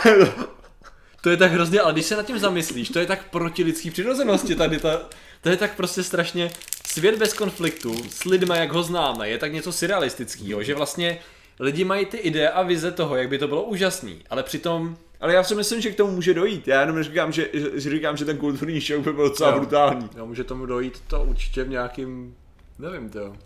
To 1.20 1.30
je 1.30 1.36
tak 1.36 1.52
hrozně, 1.52 1.80
ale 1.80 1.92
když 1.92 2.06
se 2.06 2.16
nad 2.16 2.26
tím 2.26 2.38
zamyslíš, 2.38 2.88
to 2.88 2.98
je 2.98 3.06
tak 3.06 3.30
proti 3.30 3.64
lidský 3.64 3.90
přirozenosti 3.90 4.54
tady 4.54 4.78
ta, 4.78 5.00
to 5.42 5.48
je 5.48 5.56
tak 5.56 5.76
prostě 5.76 6.02
strašně 6.02 6.50
svět 6.86 7.18
bez 7.18 7.32
konfliktu 7.32 7.96
s 8.10 8.24
lidmi, 8.24 8.54
jak 8.56 8.72
ho 8.72 8.82
známe, 8.82 9.28
je 9.28 9.38
tak 9.38 9.52
něco 9.52 9.72
surrealistického, 9.72 10.62
že 10.62 10.74
vlastně 10.74 11.18
lidi 11.60 11.84
mají 11.84 12.06
ty 12.06 12.16
ideje 12.16 12.50
a 12.50 12.62
vize 12.62 12.90
toho, 12.92 13.16
jak 13.16 13.28
by 13.28 13.38
to 13.38 13.48
bylo 13.48 13.62
úžasný, 13.62 14.22
ale 14.30 14.42
přitom 14.42 14.96
Ale 15.20 15.34
já 15.34 15.42
si 15.44 15.54
myslím, 15.54 15.80
že 15.80 15.90
k 15.90 15.96
tomu 15.96 16.12
může 16.12 16.34
dojít. 16.34 16.68
Já 16.68 16.80
jenom 16.80 17.02
říkám, 17.02 17.32
že, 17.32 17.48
že 17.74 17.90
říkám, 17.90 18.16
že 18.16 18.24
ten 18.24 18.38
kulturní 18.38 18.80
šok 18.80 19.00
by 19.00 19.12
byl 19.12 19.28
docela 19.28 19.50
Jo. 19.50 19.56
brutální. 19.56 20.10
jo, 20.16 20.26
může 20.26 20.44
tomu 20.44 20.66
dojít 20.66 21.02
to 21.06 21.22
určitě 21.24 21.64
v 21.64 21.68
nějakým, 21.68 22.34
nevím 22.78 23.10
to, 23.10 23.36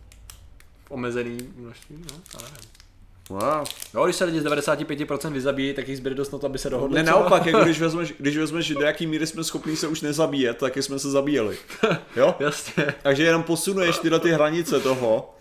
v 0.84 0.90
omezený 0.90 1.38
množství, 1.56 1.96
no, 2.10 2.20
já 2.34 2.42
nevím. 2.42 2.71
Wow. 3.30 3.64
No, 3.94 4.04
když 4.04 4.16
se 4.16 4.24
lidi 4.24 4.40
z 4.40 4.44
95% 4.44 5.32
vyzabíjí, 5.32 5.74
tak 5.74 5.88
jich 5.88 5.96
zbyde 5.96 6.14
dost 6.14 6.32
na 6.32 6.38
to, 6.38 6.46
aby 6.46 6.58
se 6.58 6.70
dohodli. 6.70 6.96
Ne, 6.96 7.02
třeba. 7.02 7.18
naopak, 7.20 7.46
jako 7.46 7.60
když 7.64 7.80
vezmeš, 7.80 8.14
když 8.18 8.36
vezmeš, 8.36 8.68
do 8.68 8.80
jaký 8.80 9.06
míry 9.06 9.26
jsme 9.26 9.44
schopni 9.44 9.76
se 9.76 9.88
už 9.88 10.00
nezabíjet, 10.00 10.58
tak 10.58 10.76
jsme 10.76 10.98
se 10.98 11.10
zabíjeli. 11.10 11.56
Jo? 12.16 12.34
Jasně. 12.40 12.94
Takže 13.02 13.22
jenom 13.22 13.42
posunuješ 13.42 13.98
tyhle 13.98 14.20
ty 14.20 14.30
hranice 14.32 14.80
toho. 14.80 15.34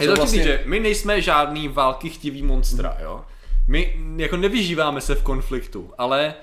Je 0.00 0.06
Co 0.06 0.12
to 0.12 0.16
vlastně- 0.16 0.42
že 0.42 0.62
my 0.66 0.80
nejsme 0.80 1.20
žádný 1.20 1.68
války 1.68 2.10
chtivý 2.10 2.42
monstra, 2.42 2.96
jo. 3.02 3.24
My 3.68 3.96
jako 4.16 4.36
nevyžíváme 4.36 5.00
se 5.00 5.14
v 5.14 5.22
konfliktu, 5.22 5.92
ale 5.98 6.34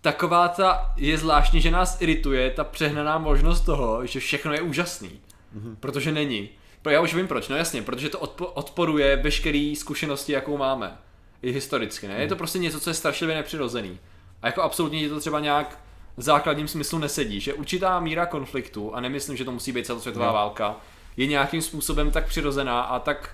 taková 0.00 0.48
ta 0.48 0.92
je 0.96 1.18
zvláštní, 1.18 1.60
že 1.60 1.70
nás 1.70 2.00
irituje 2.00 2.50
ta 2.50 2.64
přehnaná 2.64 3.18
možnost 3.18 3.60
toho, 3.60 4.06
že 4.06 4.20
všechno 4.20 4.52
je 4.52 4.60
úžasný. 4.60 5.10
Mhm. 5.52 5.76
Protože 5.80 6.12
není. 6.12 6.48
Já 6.88 7.00
už 7.00 7.14
vím 7.14 7.28
proč, 7.28 7.48
no 7.48 7.56
jasně, 7.56 7.82
protože 7.82 8.08
to 8.08 8.18
odpo- 8.18 8.50
odporuje 8.54 9.16
veškeré 9.16 9.72
zkušenosti, 9.76 10.32
jakou 10.32 10.56
máme. 10.56 10.96
I 11.42 11.52
historicky, 11.52 12.08
ne? 12.08 12.14
Je 12.14 12.28
to 12.28 12.34
Mhm. 12.34 12.38
prostě 12.38 12.58
něco, 12.58 12.80
co 12.80 12.90
je 12.90 12.94
strašlivě 12.94 13.36
nepřirozený. 13.36 13.98
A 14.42 14.46
jako 14.46 14.62
absolutně 14.62 15.00
ti 15.00 15.08
to 15.08 15.20
třeba 15.20 15.40
nějak 15.40 15.78
v 16.16 16.22
základním 16.22 16.68
smyslu 16.68 16.98
nesedí, 16.98 17.40
že 17.40 17.54
určitá 17.54 18.00
míra 18.00 18.26
konfliktu, 18.26 18.94
a 18.94 19.00
nemyslím, 19.00 19.36
že 19.36 19.44
to 19.44 19.52
musí 19.52 19.72
být 19.72 19.86
celosvětová 19.86 20.26
No. 20.26 20.32
válka, 20.32 20.76
je 21.16 21.26
nějakým 21.26 21.62
způsobem 21.62 22.10
tak 22.10 22.26
přirozená 22.26 22.80
a 22.80 22.98
tak 22.98 23.30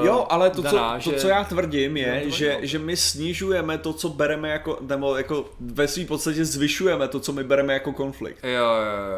uh, 0.00 0.06
Jo, 0.06 0.26
ale 0.30 0.50
to, 0.50 0.56
co, 0.56 0.62
daná, 0.62 1.00
to, 1.00 1.12
co 1.12 1.28
já 1.28 1.44
tvrdím, 1.44 1.96
je, 1.96 2.22
No, 2.24 2.30
že, 2.30 2.48
vadilo. 2.48 2.66
že 2.66 2.78
my 2.78 2.96
snižujeme 2.96 3.78
to, 3.78 3.92
co 3.92 4.08
bereme 4.08 4.48
jako, 4.48 4.78
nebo 4.80 5.16
jako 5.16 5.50
ve 5.60 5.88
své 5.88 6.04
podstatě 6.04 6.44
zvyšujeme 6.44 7.08
to, 7.08 7.20
co 7.20 7.32
my 7.32 7.44
bereme 7.44 7.72
jako 7.72 7.92
konflikt. 7.92 8.44
Jo, 8.44 8.50
jo, 8.64 8.64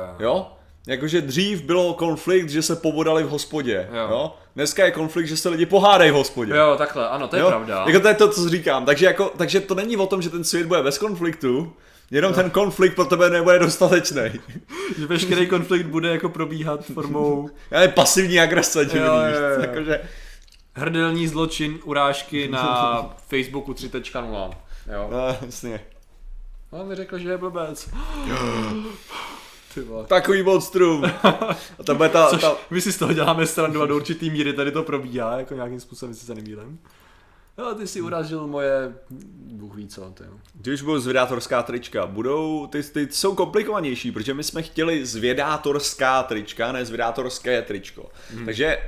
jo. 0.00 0.14
Jo? 0.18 0.52
Jakože 0.86 1.20
dřív 1.20 1.62
bylo 1.62 1.94
konflikt, 1.94 2.48
že 2.48 2.62
se 2.62 2.77
pobodali 2.77 3.23
v 3.23 3.28
hospodě. 3.28 3.89
Jo. 3.93 4.06
Jo. 4.11 4.35
Dneska 4.55 4.85
je 4.85 4.90
konflikt, 4.90 5.27
že 5.27 5.36
se 5.36 5.48
lidi 5.48 5.66
pohádají 5.66 6.11
v 6.11 6.15
hospodě. 6.15 6.52
Jo, 6.52 6.74
takhle, 6.78 7.09
ano, 7.09 7.28
to 7.28 7.36
je 7.36 7.43
jo? 7.43 7.48
pravda. 7.48 7.85
Jako 7.86 8.01
to 8.01 8.09
je 8.09 8.15
to, 8.15 8.28
co 8.28 8.48
říkám. 8.48 8.85
Takže, 8.86 9.06
jako, 9.06 9.32
takže 9.36 9.61
to 9.61 9.74
není 9.74 9.97
o 9.97 10.06
tom, 10.06 10.23
že 10.23 10.31
ten 10.31 10.44
svět 10.44 10.66
bude 10.66 10.82
bez 10.82 10.98
konfliktu, 10.98 11.73
jenom 12.11 12.35
ten 12.35 12.51
konflikt 12.51 12.94
pro 12.94 13.05
tebe 13.05 13.31
nebude 13.31 13.59
dostatečný. 13.59 14.23
Že 14.98 15.06
veškerý 15.06 15.47
konflikt 15.47 15.86
bude 15.86 16.09
jako 16.09 16.28
probíhat 16.28 16.85
formou 16.85 17.51
Ale 17.73 17.89
pasivní 17.89 18.40
agrese, 18.40 18.82
Jo, 18.82 18.89
jo, 18.94 19.05
jo. 19.05 19.61
Jakože, 19.61 20.01
hrdelní 20.74 21.28
zločin, 21.28 21.78
urážky 21.85 22.48
na 22.48 23.16
Facebooku 23.28 23.73
3.0. 23.73 24.51
Jo. 24.93 25.09
no, 25.11 25.36
jasně. 25.47 25.81
On 26.70 26.89
mi 26.89 26.94
řekl, 26.94 27.19
že 27.19 27.31
je 27.31 27.39
blbec. 27.39 27.89
Takový 30.06 30.42
monstrum. 30.42 31.05
A 31.05 32.09
ta, 32.09 32.26
Což 32.30 32.40
ta, 32.40 32.56
my 32.70 32.80
si 32.80 32.92
z 32.92 32.98
toho 32.98 33.12
děláme 33.12 33.46
strandu 33.46 33.82
a 33.82 33.86
do 33.86 33.96
určitý 33.96 34.30
míry 34.30 34.52
tady 34.52 34.72
to 34.72 34.82
probíhá, 34.82 35.38
jako 35.38 35.55
nějakým 35.55 35.80
způsobem, 35.80 36.10
jestli 36.10 36.26
se 36.26 36.34
nemýlím. 36.34 36.78
Jo, 37.59 37.74
ty 37.74 37.86
si 37.86 38.01
urazil 38.01 38.46
moje, 38.46 38.94
Bůh 39.52 39.74
ví 39.74 39.88
co, 39.88 40.10
ty 40.14 40.24
jo. 40.24 40.32
Když 40.55 40.82
budou 40.82 40.98
zvědátorská 40.98 41.62
trička, 41.62 42.06
budou, 42.06 42.66
ty, 42.66 42.82
ty 42.82 43.09
jsou 43.10 43.34
komplikovanější, 43.34 44.12
protože 44.12 44.34
my 44.34 44.42
jsme 44.42 44.62
chtěli 44.62 45.06
zvědátorská 45.06 46.22
trička, 46.22 46.72
ne 46.72 46.84
zvědátorské 46.84 47.62
tričko. 47.62 48.10
Hmm. 48.30 48.44
Takže 48.44 48.78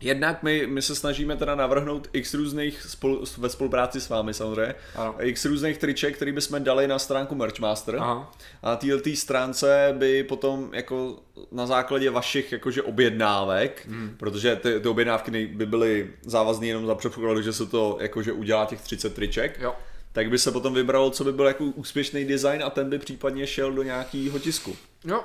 jednak 0.00 0.42
my, 0.42 0.66
my 0.66 0.82
se 0.82 0.94
snažíme 0.94 1.36
teda 1.36 1.54
navrhnout 1.54 2.08
x 2.12 2.34
různých, 2.34 2.82
spolu, 2.82 3.24
ve 3.38 3.48
spolupráci 3.48 4.00
s 4.00 4.08
vámi 4.08 4.34
samozřejmě, 4.34 4.74
Ano. 4.96 5.14
x 5.20 5.44
různých 5.44 5.78
triček, 5.78 6.16
který 6.16 6.32
bychom 6.32 6.64
dali 6.64 6.88
na 6.88 6.98
stránku 6.98 7.34
Merchmaster. 7.34 7.96
Aha. 7.96 8.32
A 8.62 8.76
této 8.76 9.10
stránce 9.14 9.94
by 9.98 10.22
potom 10.24 10.70
jako 10.72 11.18
na 11.52 11.66
základě 11.66 12.10
vašich 12.10 12.52
jakože 12.52 12.82
objednávek, 12.82 13.86
hmm. 13.88 14.14
protože 14.18 14.56
ty, 14.56 14.80
ty 14.80 14.88
objednávky 14.88 15.46
by 15.46 15.66
byly 15.66 16.10
závazné 16.22 16.66
jenom 16.66 16.86
za 16.86 16.94
předpokladu, 16.94 17.42
že 17.42 17.52
se 17.52 17.66
to 17.66 17.98
jakože 18.00 18.32
udělá 18.32 18.64
těch 18.66 18.80
30 18.80 19.14
triček, 19.14 19.58
Jo. 19.60 19.74
tak 20.12 20.30
by 20.30 20.38
se 20.38 20.52
potom 20.52 20.74
vybralo, 20.74 21.10
co 21.10 21.24
by 21.24 21.32
byl 21.32 21.46
jako 21.46 21.64
úspěšný 21.64 22.24
design 22.24 22.62
a 22.64 22.70
ten 22.70 22.90
by 22.90 22.98
případně 22.98 23.46
šel 23.46 23.72
do 23.72 23.82
nějakého 23.82 24.38
tisku. 24.38 24.76
Jo. 25.04 25.24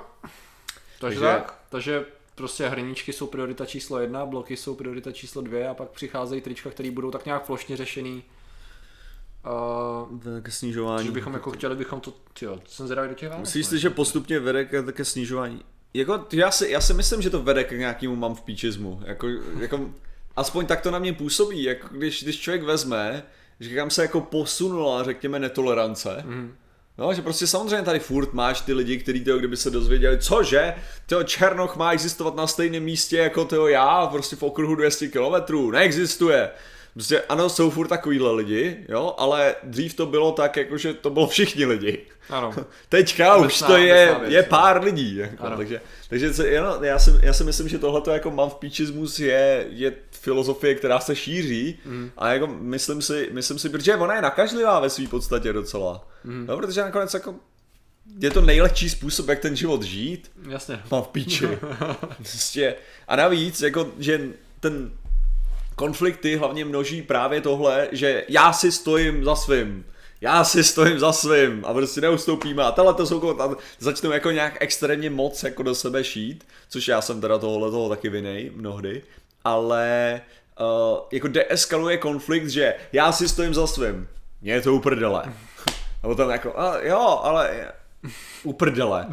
Takže, 1.00 1.20
Takže- 1.20 1.20
tak. 1.20 1.58
Takže 1.68 2.04
prostě 2.34 2.68
hrníčky 2.68 3.12
jsou 3.12 3.26
priorita 3.26 3.66
číslo 3.66 3.98
jedna, 4.00 4.26
bloky 4.26 4.56
jsou 4.56 4.74
priorita 4.74 5.12
číslo 5.12 5.42
dvě 5.42 5.68
a 5.68 5.74
pak 5.74 5.88
přicházejí 5.90 6.40
trička, 6.40 6.70
které 6.70 6.90
budou 6.90 7.10
tak 7.10 7.24
nějak 7.24 7.46
plošně 7.46 7.76
řešený. 7.76 8.22
Uh, 9.46 10.40
K 10.42 10.48
snižování. 10.52 11.06
že 11.06 11.12
bychom 11.12 11.34
jako 11.34 11.50
chtěli 11.50 11.76
bychom 11.76 12.00
to, 12.00 12.12
tyjo, 12.38 12.60
jsem 12.68 12.86
zvědavý 12.86 13.08
do 13.08 13.14
těch 13.14 13.28
Vánoc. 13.30 13.40
Myslíš 13.48 13.66
si, 13.66 13.78
že 13.78 13.90
postupně 13.90 14.40
vede 14.40 14.64
ke, 14.64 14.82
ke 14.92 15.04
snižování? 15.04 15.60
Jako, 15.94 16.26
já, 16.32 16.50
si, 16.50 16.68
já 16.70 16.80
si 16.80 16.94
myslím, 16.94 17.22
že 17.22 17.30
to 17.30 17.42
vede 17.42 17.64
k 17.64 17.70
nějakému 17.72 18.16
mám 18.16 18.34
v 18.34 18.42
píčismu. 18.42 19.00
Jako, 19.04 19.28
jako, 19.58 19.90
aspoň 20.36 20.66
tak 20.66 20.80
to 20.80 20.90
na 20.90 20.98
mě 20.98 21.12
působí. 21.12 21.62
Jako, 21.62 21.88
když, 21.90 22.22
když 22.22 22.40
člověk 22.40 22.62
vezme, 22.62 23.22
že 23.60 23.74
kam 23.76 23.90
se 23.90 24.02
jako 24.02 24.20
posunula, 24.20 25.02
řekněme, 25.04 25.38
netolerance, 25.38 26.22
Mhm. 26.26 26.54
No, 26.98 27.14
že 27.14 27.22
prostě 27.22 27.46
samozřejmě 27.46 27.84
tady 27.84 27.98
furt 27.98 28.32
máš 28.32 28.60
ty 28.60 28.72
lidi, 28.72 28.98
kteří 28.98 29.24
to, 29.24 29.38
kdyby 29.38 29.56
se 29.56 29.70
dozvěděli, 29.70 30.18
cože, 30.18 30.74
to 31.06 31.24
Černoch 31.24 31.76
má 31.76 31.92
existovat 31.92 32.34
na 32.34 32.46
stejném 32.46 32.82
místě 32.82 33.16
jako 33.16 33.44
to 33.44 33.68
já, 33.68 34.06
prostě 34.06 34.36
v 34.36 34.42
okruhu 34.42 34.74
200 34.74 35.08
km, 35.08 35.70
neexistuje. 35.70 36.50
Prostě 36.94 37.20
ano, 37.20 37.48
jsou 37.48 37.70
furt 37.70 37.88
takovýhle 37.88 38.32
lidi, 38.32 38.76
jo, 38.88 39.14
ale 39.18 39.54
dřív 39.62 39.94
to 39.94 40.06
bylo 40.06 40.32
tak, 40.32 40.56
jako 40.56 40.78
že 40.78 40.94
to 40.94 41.10
bylo 41.10 41.26
všichni 41.26 41.64
lidi. 41.64 41.98
Ano. 42.30 42.54
Teďka 42.88 43.36
už 43.36 43.42
Obecná- 43.44 43.66
to 43.66 43.76
je, 43.76 44.16
věc, 44.20 44.32
je 44.32 44.42
no. 44.42 44.48
pár 44.48 44.84
lidí. 44.84 45.16
Jako, 45.16 45.44
Ano. 45.44 45.56
takže 45.56 45.80
takže 46.08 46.34
se, 46.34 46.48
já, 46.50 46.78
já, 46.84 46.98
si, 46.98 47.10
já 47.22 47.32
si 47.32 47.44
myslím, 47.44 47.68
že 47.68 47.78
tohle 47.78 48.02
jako 48.12 48.30
mám 48.30 48.50
v 48.50 48.54
píčismus 48.54 49.20
je, 49.20 49.66
je 49.70 49.92
filozofie, 50.10 50.74
která 50.74 51.00
se 51.00 51.16
šíří 51.16 51.78
Mhm. 51.84 52.10
a 52.16 52.32
jako 52.32 52.46
myslím 52.46 53.02
si, 53.02 53.28
myslím 53.32 53.58
si, 53.58 53.68
protože 53.68 53.96
ona 53.96 54.14
je 54.16 54.22
nakažlivá 54.22 54.80
ve 54.80 54.90
své 54.90 55.06
podstatě 55.08 55.52
docela. 55.52 56.08
Mhm. 56.24 56.46
No, 56.48 56.56
protože 56.56 56.80
nakonec 56.80 57.14
jako 57.14 57.34
je 58.20 58.30
to 58.30 58.40
nejlehčí 58.40 58.90
způsob, 58.90 59.28
jak 59.28 59.38
ten 59.40 59.56
život 59.56 59.82
žít. 59.82 60.30
Jasně. 60.48 60.80
Mám 60.90 61.02
v 61.02 61.08
píči. 61.08 61.48
prostě. 62.16 62.74
A 63.08 63.16
navíc, 63.16 63.62
jako, 63.62 63.88
že 63.98 64.20
ten 64.60 64.90
konflikty 65.76 66.36
hlavně 66.36 66.64
množí 66.64 67.02
právě 67.02 67.40
tohle, 67.40 67.88
že 67.92 68.24
já 68.28 68.52
si 68.52 68.72
stojím 68.72 69.24
za 69.24 69.36
svým. 69.36 69.84
já 70.20 70.44
si 70.44 70.64
stojím 70.64 70.98
za 70.98 71.12
svým 71.12 71.64
a 71.66 71.74
prostě 71.74 72.00
neustoupíme 72.00 72.62
a 72.62 72.72
tohle 72.72 72.94
to 72.94 73.06
jsou 73.06 73.40
a 73.40 73.56
začnou 73.78 74.10
jako 74.10 74.30
nějak 74.30 74.56
extrémně 74.60 75.10
moc 75.10 75.42
jako 75.42 75.62
do 75.62 75.74
sebe 75.74 76.04
šít, 76.04 76.46
což 76.68 76.88
já 76.88 77.00
jsem 77.00 77.20
teda 77.20 77.38
tohle 77.38 77.70
toho 77.70 77.88
taky 77.88 78.08
vinej 78.08 78.50
mnohdy, 78.54 79.02
ale 79.44 80.20
uh, 80.60 80.98
jako 81.12 81.28
deeskaluje 81.28 81.96
konflikt, 81.98 82.48
že 82.48 82.74
já 82.92 83.12
si 83.12 83.28
stojím 83.28 83.54
za 83.54 83.66
svým, 83.66 84.08
mě 84.40 84.52
je 84.52 84.60
to 84.60 84.74
uprdele. 84.74 85.22
A 86.02 86.06
potom 86.06 86.30
jako, 86.30 86.58
a 86.58 86.78
jo, 86.82 87.20
ale 87.22 87.72
uprdele. 88.42 89.06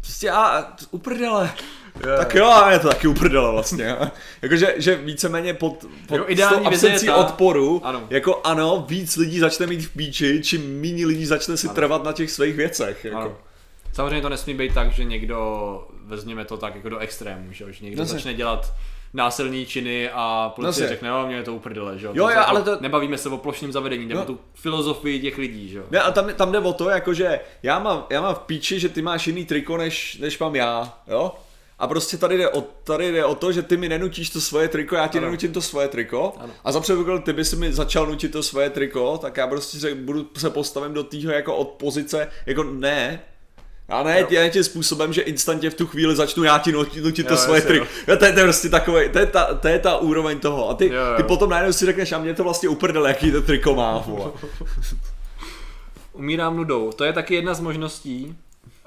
Prostě 0.00 0.30
a 0.30 0.72
uprdele. 0.90 1.52
Jo. 2.00 2.16
Tak 2.16 2.34
jo, 2.34 2.46
a 2.46 2.70
je 2.72 2.78
to 2.78 2.88
taky 2.88 3.08
uprdele 3.08 3.52
vlastně. 3.52 3.96
Jakože 4.42 4.74
že 4.76 4.96
víceméně 4.96 5.54
pod, 5.54 5.84
pod 6.08 6.16
Jo, 6.16 6.24
ideální 6.28 6.66
absencí 6.66 7.06
ta- 7.06 7.16
odporu, 7.16 7.80
Ano. 7.84 8.02
jako 8.10 8.40
ano, 8.44 8.84
víc 8.88 9.16
lidí 9.16 9.38
začne 9.38 9.66
mít 9.66 9.80
v 9.86 9.90
píči, 9.96 10.40
čím 10.44 10.80
méně 10.80 11.06
lidí 11.06 11.26
začne 11.26 11.56
si 11.56 11.66
Ano. 11.66 11.74
trvat 11.74 12.04
na 12.04 12.12
těch 12.12 12.30
svých 12.30 12.54
věcech. 12.56 13.04
Jako. 13.04 13.16
Ano. 13.18 13.36
Samozřejmě 13.92 14.20
to 14.20 14.28
nesmí 14.28 14.54
být 14.54 14.74
tak, 14.74 14.92
že 14.92 15.04
někdo, 15.04 15.88
vezměme 16.04 16.44
to 16.44 16.56
tak 16.56 16.74
jako 16.74 16.88
do 16.88 16.98
extrému, 16.98 17.52
že, 17.52 17.64
že 17.72 17.84
někdo 17.84 18.02
Zase. 18.04 18.12
začne 18.14 18.34
dělat 18.34 18.74
násilný 19.14 19.66
činy 19.66 20.10
a 20.12 20.52
policie 20.56 20.72
Zase. 20.72 20.88
řekne, 20.88 21.08
jo, 21.08 21.26
mě 21.26 21.36
je 21.36 21.42
to 21.42 21.54
uprdele, 21.54 21.98
že 21.98 22.06
jo. 22.06 22.12
Jo, 22.14 22.28
jako 22.28 22.48
ale 22.50 22.62
to- 22.62 22.78
Nebavíme 22.80 23.18
se 23.18 23.28
o 23.28 23.36
plošném 23.36 23.72
zavedení, 23.72 24.06
nebo 24.06 24.20
Jo. 24.20 24.26
tu 24.26 24.38
filozofii 24.54 25.20
těch 25.20 25.38
lidí, 25.38 25.68
že 25.68 25.78
jo. 25.78 25.84
Ne, 25.90 26.00
a 26.00 26.10
tam, 26.12 26.32
tam 26.34 26.52
jde 26.52 26.58
o 26.58 26.72
to, 26.72 26.90
jakože 26.90 27.40
já 27.62 27.78
mám, 27.78 28.04
já 28.10 28.20
mám 28.20 28.34
v 28.34 28.38
píči, 28.38 28.80
že 28.80 28.88
ty 28.88 29.02
máš 29.02 29.26
jiný 29.26 29.44
triko, 29.44 29.76
než, 29.76 30.18
než 30.18 30.38
mám 30.38 30.56
já, 30.56 30.94
jo? 31.08 31.32
A 31.78 31.86
prostě 31.86 32.16
tady 32.16 32.38
jde, 32.38 32.48
o, 32.48 32.60
tady 32.60 33.12
jde 33.12 33.24
o 33.24 33.34
to, 33.34 33.52
že 33.52 33.62
ty 33.62 33.76
mi 33.76 33.88
nenutíš 33.88 34.30
to 34.30 34.40
svoje 34.40 34.68
triko, 34.68 34.94
já 34.96 35.08
ti 35.08 35.18
Ano. 35.18 35.26
nenutím 35.26 35.52
to 35.52 35.62
svoje 35.62 35.88
triko. 35.88 36.32
Ano. 36.38 36.52
A 36.64 36.72
za 36.72 36.80
předpoklad, 36.80 37.24
ty 37.24 37.32
by 37.32 37.44
si 37.44 37.56
mi 37.56 37.72
začal 37.72 38.06
nutit 38.06 38.32
to 38.32 38.42
svoje 38.42 38.70
triko, 38.70 39.18
tak 39.22 39.36
já 39.36 39.46
prostě 39.46 39.78
se, 39.78 39.94
budu 39.94 40.26
se 40.36 40.50
postavím 40.50 40.94
do 40.94 41.04
týho 41.04 41.32
jako 41.32 41.56
od 41.56 41.68
pozice, 41.68 42.28
jako 42.46 42.62
ne, 42.62 43.20
a 43.88 44.02
ne, 44.02 44.20
Jo. 44.20 44.26
ne 44.30 44.50
tím 44.50 44.64
způsobem, 44.64 45.12
že 45.12 45.22
instantně 45.22 45.70
v 45.70 45.74
tu 45.74 45.86
chvíli 45.86 46.16
začnu 46.16 46.44
já 46.44 46.58
ti 46.58 46.72
nutit, 46.72 47.04
nutit 47.04 47.26
to 47.28 47.36
svoje 47.36 47.60
triko. 47.60 47.86
Jo, 48.08 48.16
to, 48.16 48.24
je, 48.24 48.32
to 48.32 48.38
je 48.40 48.44
prostě 48.44 48.68
takový, 48.68 49.08
to 49.08 49.18
je, 49.18 49.26
ta, 49.26 49.54
to 49.54 49.68
je 49.68 49.78
ta 49.78 49.96
úroveň 49.96 50.38
toho. 50.40 50.70
A 50.70 50.74
ty, 50.74 50.86
Jo, 50.86 50.92
jo. 50.94 51.16
ty 51.16 51.22
potom 51.22 51.50
najednou 51.50 51.72
si 51.72 51.86
řekneš, 51.86 52.12
a 52.12 52.18
mě 52.18 52.34
to 52.34 52.44
vlastně 52.44 52.68
uprdele, 52.68 53.08
jaký 53.08 53.32
to 53.32 53.42
triko 53.42 53.74
má. 53.74 54.04
Umírám 56.12 56.56
nudou, 56.56 56.92
to 56.92 57.04
je 57.04 57.12
taky 57.12 57.34
jedna 57.34 57.54
z 57.54 57.60
možností. 57.60 58.36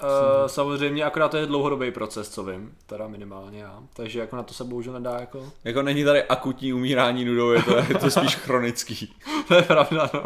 Uh, 0.02 0.46
samozřejmě, 0.46 1.04
akorát 1.04 1.28
to 1.28 1.36
je 1.36 1.46
dlouhodobý 1.46 1.90
proces, 1.90 2.28
co 2.28 2.44
vím, 2.44 2.74
teda 2.86 3.08
minimálně 3.08 3.60
já. 3.60 3.82
Takže 3.92 4.20
jako 4.20 4.36
na 4.36 4.42
to 4.42 4.54
se 4.54 4.64
bohužel 4.64 4.92
nedá 4.92 5.16
jako... 5.20 5.52
Jako 5.64 5.82
není 5.82 6.04
tady 6.04 6.22
akutní 6.22 6.72
umírání 6.72 7.24
nudou, 7.24 7.50
je 7.50 7.62
to, 7.62 7.76
je 7.76 7.98
to 8.00 8.10
spíš 8.10 8.36
chronický. 8.44 9.14
to 9.48 9.54
je 9.54 9.62
pravda, 9.62 10.10
no. 10.14 10.24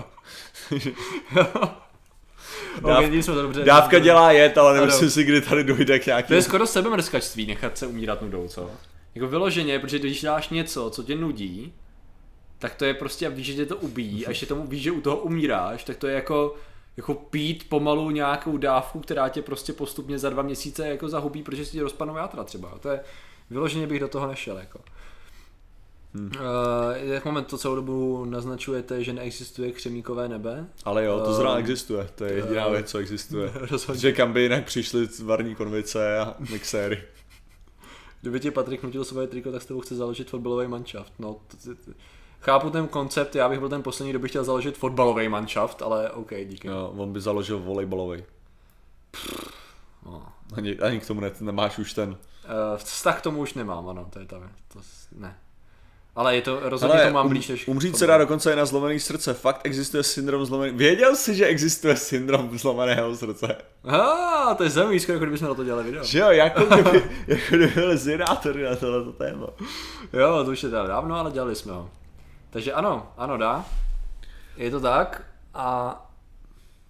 Dáv- 2.80 3.04
okay, 3.06 3.22
jsme 3.22 3.34
to 3.34 3.42
dobře. 3.42 3.64
Dávka 3.64 3.98
dělá 3.98 4.32
jet, 4.32 4.58
ale 4.58 4.74
nemyslím 4.74 5.10
si, 5.10 5.24
kdy 5.24 5.40
tady 5.40 5.64
dojde 5.64 5.98
k 5.98 6.06
nějaký... 6.06 6.28
To 6.28 6.34
je 6.34 6.42
skoro 6.42 6.66
sebemrskačství 6.66 7.46
nechat 7.46 7.78
se 7.78 7.86
umírat 7.86 8.22
nudou, 8.22 8.48
co? 8.48 8.70
Jako 9.14 9.28
vyloženě, 9.28 9.78
protože 9.78 9.98
když 9.98 10.22
dáš 10.22 10.48
něco, 10.48 10.90
co 10.90 11.02
tě 11.02 11.14
nudí, 11.14 11.72
tak 12.58 12.74
to 12.74 12.84
je 12.84 12.94
prostě, 12.94 13.26
a 13.26 13.30
víš, 13.30 13.46
že 13.46 13.54
tě 13.54 13.66
to 13.66 13.76
ubíjí, 13.76 14.26
a 14.26 14.28
ještě 14.28 14.46
tomu 14.46 14.66
víš, 14.66 14.82
že 14.82 14.92
u 14.92 15.00
toho 15.00 15.16
umíráš, 15.16 15.84
tak 15.84 15.96
to 15.96 16.06
je 16.06 16.14
jako, 16.14 16.56
jako 16.96 17.14
pít 17.14 17.68
pomalu 17.68 18.10
nějakou 18.10 18.56
dávku, 18.56 19.00
která 19.00 19.28
tě 19.28 19.42
prostě 19.42 19.72
postupně 19.72 20.18
za 20.18 20.30
dva 20.30 20.42
měsíce 20.42 20.88
jako 20.88 21.08
zahubí, 21.08 21.42
protože 21.42 21.64
si 21.64 21.72
ti 21.72 21.80
rozpadnou 21.80 22.16
játra 22.16 22.44
třeba. 22.44 22.78
To 22.78 22.88
je, 22.88 23.00
vyloženě 23.50 23.86
bych 23.86 24.00
do 24.00 24.08
toho 24.08 24.26
nešel, 24.26 24.58
jako. 24.58 24.80
Hmm. 26.14 26.26
Uh, 26.26 26.32
jak 27.12 27.24
moment 27.24 27.44
to 27.44 27.58
celou 27.58 27.74
dobu 27.74 28.24
naznačujete, 28.24 29.04
že 29.04 29.12
neexistuje 29.12 29.72
křemíkové 29.72 30.28
nebe? 30.28 30.66
Ale 30.84 31.04
jo, 31.04 31.20
to 31.20 31.26
Um, 31.26 31.34
zrovna 31.34 31.58
existuje, 31.58 32.08
to 32.14 32.24
je 32.24 32.32
jediná 32.32 32.66
um, 32.66 32.72
věc, 32.72 32.90
co 32.90 32.98
existuje. 32.98 33.52
Rozhodně. 33.70 34.00
Že 34.00 34.12
kam 34.12 34.32
by 34.32 34.42
jinak 34.42 34.64
přišly 34.64 35.08
varní 35.24 35.54
konvice 35.54 36.18
a 36.18 36.34
mixéry. 36.50 37.02
Kdyby 38.20 38.40
ti 38.40 38.50
Patrik 38.50 38.82
nutil 38.82 39.04
svoje 39.04 39.26
triko, 39.26 39.52
tak 39.52 39.62
s 39.62 39.66
tebou 39.66 39.80
chce 39.80 39.94
založit 39.94 40.30
fotbalový 40.30 40.68
manšaft. 40.68 41.12
No, 41.18 41.36
t- 41.48 41.56
t- 41.56 41.74
t- 41.74 41.94
chápu 42.44 42.70
ten 42.70 42.88
koncept, 42.88 43.34
já 43.34 43.48
bych 43.48 43.58
byl 43.58 43.68
ten 43.68 43.82
poslední, 43.82 44.10
kdo 44.10 44.18
by 44.18 44.28
chtěl 44.28 44.44
založit 44.44 44.78
fotbalový 44.78 45.28
manšaft, 45.28 45.82
ale 45.82 46.10
OK, 46.10 46.30
díky. 46.44 46.68
Jo, 46.68 46.92
on 46.96 47.12
by 47.12 47.20
založil 47.20 47.58
volejbalový. 47.58 48.24
No. 50.06 50.22
Ani, 50.56 50.78
ani 50.78 51.00
k 51.00 51.06
tomu 51.06 51.20
ne, 51.20 51.30
nemáš 51.40 51.78
už 51.78 51.92
ten. 51.92 52.10
Uh, 52.10 52.16
vztah 52.76 53.18
k 53.18 53.22
tomu 53.22 53.40
už 53.40 53.54
nemám, 53.54 53.88
ano, 53.88 54.06
to 54.10 54.18
je 54.18 54.26
ta 54.26 54.38
to, 54.72 54.80
ne. 55.16 55.36
Ale 56.16 56.36
je 56.36 56.42
to, 56.42 56.60
rozhodně 56.62 56.94
Ale 56.94 57.06
to 57.06 57.12
mám 57.12 57.26
um, 57.26 57.32
blíž 57.32 57.48
než 57.48 57.68
umřít 57.68 57.98
se 57.98 58.06
dá 58.06 58.18
dokonce 58.18 58.52
i 58.52 58.56
na 58.56 58.64
zlomený 58.64 59.00
srce. 59.00 59.34
Fakt 59.34 59.60
existuje 59.64 60.02
syndrom 60.02 60.44
zlomený. 60.44 60.78
Věděl 60.78 61.16
jsi, 61.16 61.34
že 61.34 61.46
existuje 61.46 61.96
syndrom 61.96 62.58
zlomeného 62.58 63.16
srdce? 63.16 63.56
Ah, 63.84 64.54
to 64.54 64.64
je 64.64 64.70
zajímavý, 64.70 65.00
skoro 65.00 65.14
jako 65.14 65.24
kdybychom 65.24 65.48
na 65.48 65.54
to 65.54 65.64
dělali 65.64 65.84
video. 65.84 66.04
Že 66.04 66.18
jo, 66.18 66.30
jako 66.30 66.64
kdyby, 66.64 67.10
jako 67.26 67.42
kdyby 67.48 67.72
byli 67.74 68.18
na 68.18 68.76
tohleto 68.76 69.12
téma. 69.12 69.46
Jo, 70.12 70.44
to 70.44 70.50
už 70.50 70.62
je 70.62 70.68
dávno, 70.68 71.16
ale 71.16 71.30
dělali 71.30 71.54
jsme 71.54 71.72
ho. 71.72 71.90
Takže 72.54 72.72
ano, 72.72 73.12
ano 73.16 73.36
dá. 73.36 73.66
Je 74.56 74.70
to 74.70 74.80
tak 74.80 75.22
a 75.54 75.96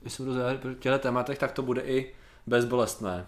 myslím, 0.02 0.34
že 0.34 0.40
v 0.62 0.74
těchto 0.74 0.98
tématech 0.98 1.38
tak 1.38 1.52
to 1.52 1.62
bude 1.62 1.82
i 1.82 2.14
bezbolestné. 2.46 3.26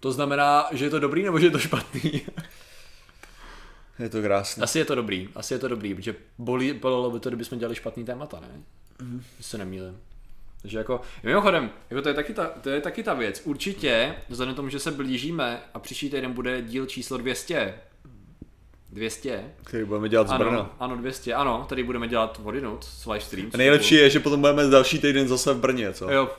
To 0.00 0.12
znamená, 0.12 0.66
že 0.70 0.84
je 0.84 0.90
to 0.90 0.98
dobrý 0.98 1.22
nebo 1.22 1.38
že 1.38 1.46
je 1.46 1.50
to 1.50 1.58
špatný? 1.58 2.26
Je 3.98 4.08
to 4.08 4.22
krásné. 4.22 4.64
Asi 4.64 4.78
je 4.78 4.84
to 4.84 4.94
dobrý, 4.94 5.28
asi 5.34 5.54
je 5.54 5.58
to 5.58 5.68
dobrý, 5.68 5.94
protože 5.94 6.14
bolí, 6.38 6.72
bolelo 6.72 7.10
by 7.10 7.20
to, 7.20 7.30
kdybychom 7.30 7.58
dělali 7.58 7.74
špatný 7.74 8.04
témata, 8.04 8.40
ne? 8.40 8.62
Mm. 9.02 9.22
se 9.40 9.58
nemýlím. 9.58 10.00
Takže 10.62 10.78
jako, 10.78 11.00
mimochodem, 11.22 11.70
jako 11.90 12.02
to, 12.02 12.08
je 12.08 12.14
taky 12.14 12.34
ta, 12.34 12.46
to 12.46 12.70
je 12.70 12.80
taky 12.80 13.02
ta 13.02 13.14
věc. 13.14 13.42
Určitě, 13.44 14.14
vzhledem 14.28 14.54
tomu, 14.54 14.68
že 14.68 14.78
se 14.78 14.90
blížíme 14.90 15.60
a 15.74 15.78
příští 15.78 16.10
týden 16.10 16.32
bude 16.32 16.62
díl 16.62 16.86
číslo 16.86 17.18
200. 17.18 17.80
200. 18.92 19.44
Který 19.64 19.84
budeme 19.84 20.08
dělat 20.08 20.28
z 20.28 20.32
Brna. 20.32 20.50
Ano, 20.50 20.70
ano, 20.80 20.96
200, 20.96 21.34
ano, 21.34 21.66
tady 21.68 21.82
budeme 21.82 22.08
dělat 22.08 22.38
vodinut 22.38 22.84
s 22.84 23.06
livestream. 23.06 23.50
A 23.54 23.56
nejlepší 23.56 23.94
je, 23.94 24.10
že 24.10 24.20
potom 24.20 24.40
budeme 24.40 24.66
další 24.66 24.98
týden 24.98 25.28
zase 25.28 25.54
v 25.54 25.58
Brně, 25.58 25.92
co? 25.92 26.10
Jo. 26.10 26.30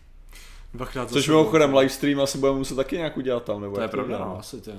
Dvakrát 0.74 1.10
Což 1.10 1.28
mimochodem 1.28 1.74
livestream 1.74 2.20
asi 2.20 2.38
budeme 2.38 2.58
muset 2.58 2.74
taky 2.74 2.96
nějak 2.96 3.16
udělat 3.16 3.44
tam, 3.44 3.60
nebo 3.60 3.74
To 3.76 3.82
je 3.82 3.88
pravda, 3.88 4.18
no, 4.18 4.38
asi 4.38 4.60
to. 4.60 4.72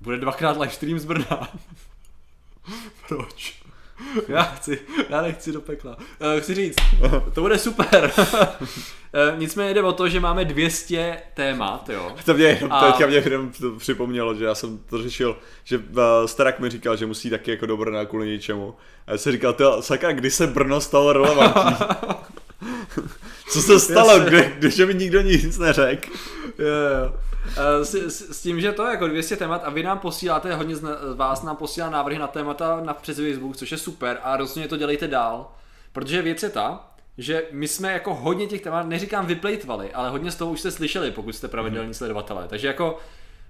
Bude 0.00 0.16
dvakrát 0.16 0.56
livestream 0.60 0.98
z 0.98 1.04
Brna. 1.04 1.48
Proč? 3.08 3.65
Já 4.28 4.42
chci, 4.42 4.78
já 5.08 5.22
nechci 5.22 5.52
do 5.52 5.60
pekla. 5.60 5.96
Uh, 5.96 6.40
chci 6.40 6.54
říct, 6.54 6.76
to 7.34 7.40
bude 7.40 7.58
super. 7.58 8.12
uh, 8.16 9.38
nicméně 9.38 9.74
jde 9.74 9.82
o 9.82 9.92
to, 9.92 10.08
že 10.08 10.20
máme 10.20 10.44
200 10.44 11.22
témat, 11.34 11.88
jo. 11.88 12.12
To 12.24 12.34
mě 12.34 12.44
jenom, 12.44 12.72
A- 12.72 12.86
teďka 12.86 13.06
mě 13.06 13.16
jenom 13.16 13.50
to 13.50 13.72
připomnělo, 13.72 14.34
že 14.34 14.44
já 14.44 14.54
jsem 14.54 14.78
to 14.78 15.02
řešil, 15.02 15.36
že 15.64 15.78
uh, 15.78 15.84
Starak 16.26 16.60
mi 16.60 16.70
říkal, 16.70 16.96
že 16.96 17.06
musí 17.06 17.30
taky 17.30 17.50
jako 17.50 17.66
do 17.66 17.76
Brna 17.76 18.04
kvůli 18.04 18.26
něčemu. 18.26 18.74
A 19.06 19.12
já 19.12 19.18
jsem 19.18 19.32
říkal, 19.32 19.52
tyjo, 19.52 19.82
sakra, 19.82 20.12
kdy 20.12 20.30
se 20.30 20.46
Brno 20.46 20.80
stalo 20.80 21.12
relevantní? 21.12 21.76
Co 23.50 23.62
se 23.62 23.80
stalo, 23.80 24.20
kdy, 24.20 24.52
když 24.58 24.78
mi 24.78 24.94
nikdo 24.94 25.20
nic 25.20 25.58
neřekl? 25.58 26.10
Jo, 26.58 26.66
jo. 26.66 27.14
Uh, 27.48 27.84
s, 27.84 27.94
s, 27.94 28.30
s, 28.30 28.42
tím, 28.42 28.60
že 28.60 28.72
to 28.72 28.84
je 28.84 28.90
jako 28.90 29.08
200 29.08 29.36
témat 29.36 29.62
a 29.64 29.70
vy 29.70 29.82
nám 29.82 29.98
posíláte, 29.98 30.54
hodně 30.54 30.76
z 30.76 30.84
vás 31.14 31.42
nám 31.42 31.56
posílá 31.56 31.90
návrhy 31.90 32.18
na 32.18 32.26
témata 32.26 32.80
na 32.84 32.94
přes 32.94 33.16
Facebook, 33.16 33.56
což 33.56 33.72
je 33.72 33.78
super 33.78 34.18
a 34.22 34.36
rozhodně 34.36 34.68
to 34.68 34.76
dělejte 34.76 35.08
dál, 35.08 35.50
protože 35.92 36.22
věc 36.22 36.42
je 36.42 36.50
ta, 36.50 36.90
že 37.18 37.44
my 37.50 37.68
jsme 37.68 37.92
jako 37.92 38.14
hodně 38.14 38.46
těch 38.46 38.60
témat, 38.60 38.86
neříkám 38.86 39.26
vyplejtvali, 39.26 39.92
ale 39.92 40.10
hodně 40.10 40.30
z 40.30 40.36
toho 40.36 40.50
už 40.50 40.60
jste 40.60 40.70
slyšeli, 40.70 41.10
pokud 41.10 41.36
jste 41.36 41.48
pravidelní 41.48 41.94
sledovatelé. 41.94 42.48
Takže 42.48 42.66
jako 42.66 42.98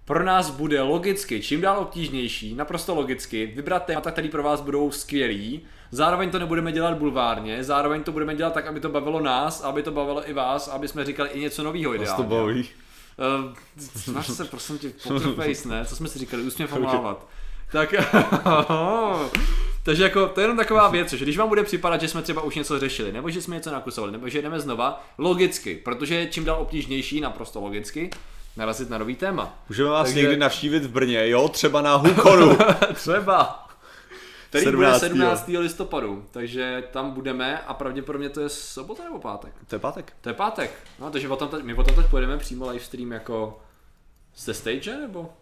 pro 0.04 0.24
nás 0.24 0.50
bude 0.50 0.82
logicky, 0.82 1.40
čím 1.40 1.60
dál 1.60 1.78
obtížnější, 1.78 2.54
naprosto 2.54 2.94
logicky, 2.94 3.46
vybrat 3.46 3.84
témata, 3.84 4.10
které 4.10 4.28
pro 4.28 4.42
vás 4.42 4.60
budou 4.60 4.90
skvělý. 4.90 5.60
Zároveň 5.90 6.30
to 6.30 6.38
nebudeme 6.38 6.72
dělat 6.72 6.98
bulvárně, 6.98 7.64
zároveň 7.64 8.02
to 8.02 8.12
budeme 8.12 8.34
dělat 8.34 8.54
tak, 8.54 8.66
aby 8.66 8.80
to 8.80 8.88
bavilo 8.88 9.20
nás, 9.20 9.64
aby 9.64 9.82
to 9.82 9.90
bavilo 9.90 10.30
i 10.30 10.32
vás, 10.32 10.68
aby 10.68 10.88
jsme 10.88 11.04
říkali 11.04 11.28
i 11.28 11.40
něco 11.40 11.62
nového 11.62 11.94
ideálně. 11.94 12.24
to 12.24 12.28
baví. 12.28 12.68
Uh, 13.18 13.52
tvář 14.04 14.26
se, 14.26 14.44
prosím 14.44 14.78
tě, 14.78 14.90
poker 15.08 15.32
face, 15.32 15.68
ne? 15.68 15.84
Co 15.86 15.96
jsme 15.96 16.08
si 16.08 16.18
říkali, 16.18 16.42
úsměv 16.42 16.72
a 16.72 16.78
mávat. 16.78 17.26
Tak, 17.72 17.94
takže 19.82 20.02
jako, 20.02 20.28
to 20.28 20.40
je 20.40 20.44
jenom 20.44 20.56
taková 20.56 20.88
věc, 20.88 21.12
že 21.12 21.24
když 21.24 21.38
vám 21.38 21.48
bude 21.48 21.62
připadat, 21.62 22.00
že 22.00 22.08
jsme 22.08 22.22
třeba 22.22 22.42
už 22.42 22.54
něco 22.54 22.78
řešili, 22.78 23.12
nebo 23.12 23.30
že 23.30 23.42
jsme 23.42 23.56
něco 23.56 23.72
nakusovali, 23.72 24.12
nebo 24.12 24.28
že 24.28 24.42
jdeme 24.42 24.60
znova, 24.60 25.04
logicky, 25.18 25.74
protože 25.74 26.14
je 26.14 26.26
čím 26.26 26.44
dál 26.44 26.56
obtížnější, 26.60 27.20
naprosto 27.20 27.60
logicky, 27.60 28.10
narazit 28.56 28.90
na 28.90 28.98
nový 28.98 29.16
téma. 29.16 29.54
Můžeme 29.68 29.90
vás 29.90 30.06
Takže- 30.06 30.20
někdy 30.20 30.36
navštívit 30.36 30.84
v 30.84 30.88
Brně, 30.88 31.28
jo? 31.28 31.48
Třeba 31.48 31.82
na 31.82 31.94
Hukonu. 31.96 32.58
Třeba. 32.94 33.65
Který 34.48 34.64
17. 34.64 34.76
bude 34.76 35.00
17. 35.00 35.38
17. 35.46 35.62
listopadu, 35.62 36.24
takže 36.30 36.84
tam 36.92 37.10
budeme 37.10 37.58
a 37.58 37.74
pravděpodobně 37.74 38.28
to 38.28 38.40
je 38.40 38.48
sobota 38.48 39.04
nebo 39.04 39.18
pátek? 39.18 39.52
to 39.66 39.74
je 39.74 39.78
pátek. 39.78 40.12
To 40.20 40.28
je 40.28 40.34
pátek, 40.34 40.70
no 41.00 41.10
takže 41.10 41.28
potom 41.28 41.48
teď, 41.48 41.62
my 41.64 41.74
potom 41.74 41.94
teď 41.94 42.06
pojedeme 42.10 42.38
přímo 42.38 42.68
livestream 42.68 43.12
jako 43.12 43.60
ze 44.36 44.54
stage 44.54 44.96
nebo? 44.96 45.32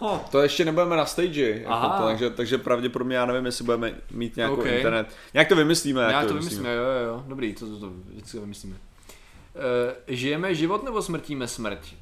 Huh. 0.00 0.18
To 0.30 0.42
ještě 0.42 0.64
nebudeme 0.64 0.96
na 0.96 1.06
stage, 1.06 1.50
jako 1.50 1.72
Aha. 1.72 1.98
to, 1.98 2.04
takže, 2.06 2.30
takže 2.30 2.58
pravděpodobně 2.58 3.16
já 3.16 3.26
nevím, 3.26 3.46
jestli 3.46 3.64
budeme 3.64 3.94
mít 4.10 4.36
nějakou 4.36 4.56
OK. 4.56 4.66
internet. 4.66 5.08
Nějak 5.34 5.48
to 5.48 5.56
vymyslíme. 5.56 6.02
Jak 6.02 6.12
Já 6.12 6.26
to 6.26 6.34
vymyslíme, 6.34 6.74
jo, 6.74 6.82
jo, 6.82 7.06
jo. 7.06 7.24
Dobrý, 7.28 7.54
to, 7.54 7.66
to, 7.66 7.80
to 7.80 7.90
vždycky 7.90 8.38
vymyslíme. 8.38 8.76
Uh, 8.76 9.92
žijeme 10.08 10.54
život 10.54 10.84
nebo 10.84 11.02
smrtíme 11.02 11.48
smrť? 11.48 11.94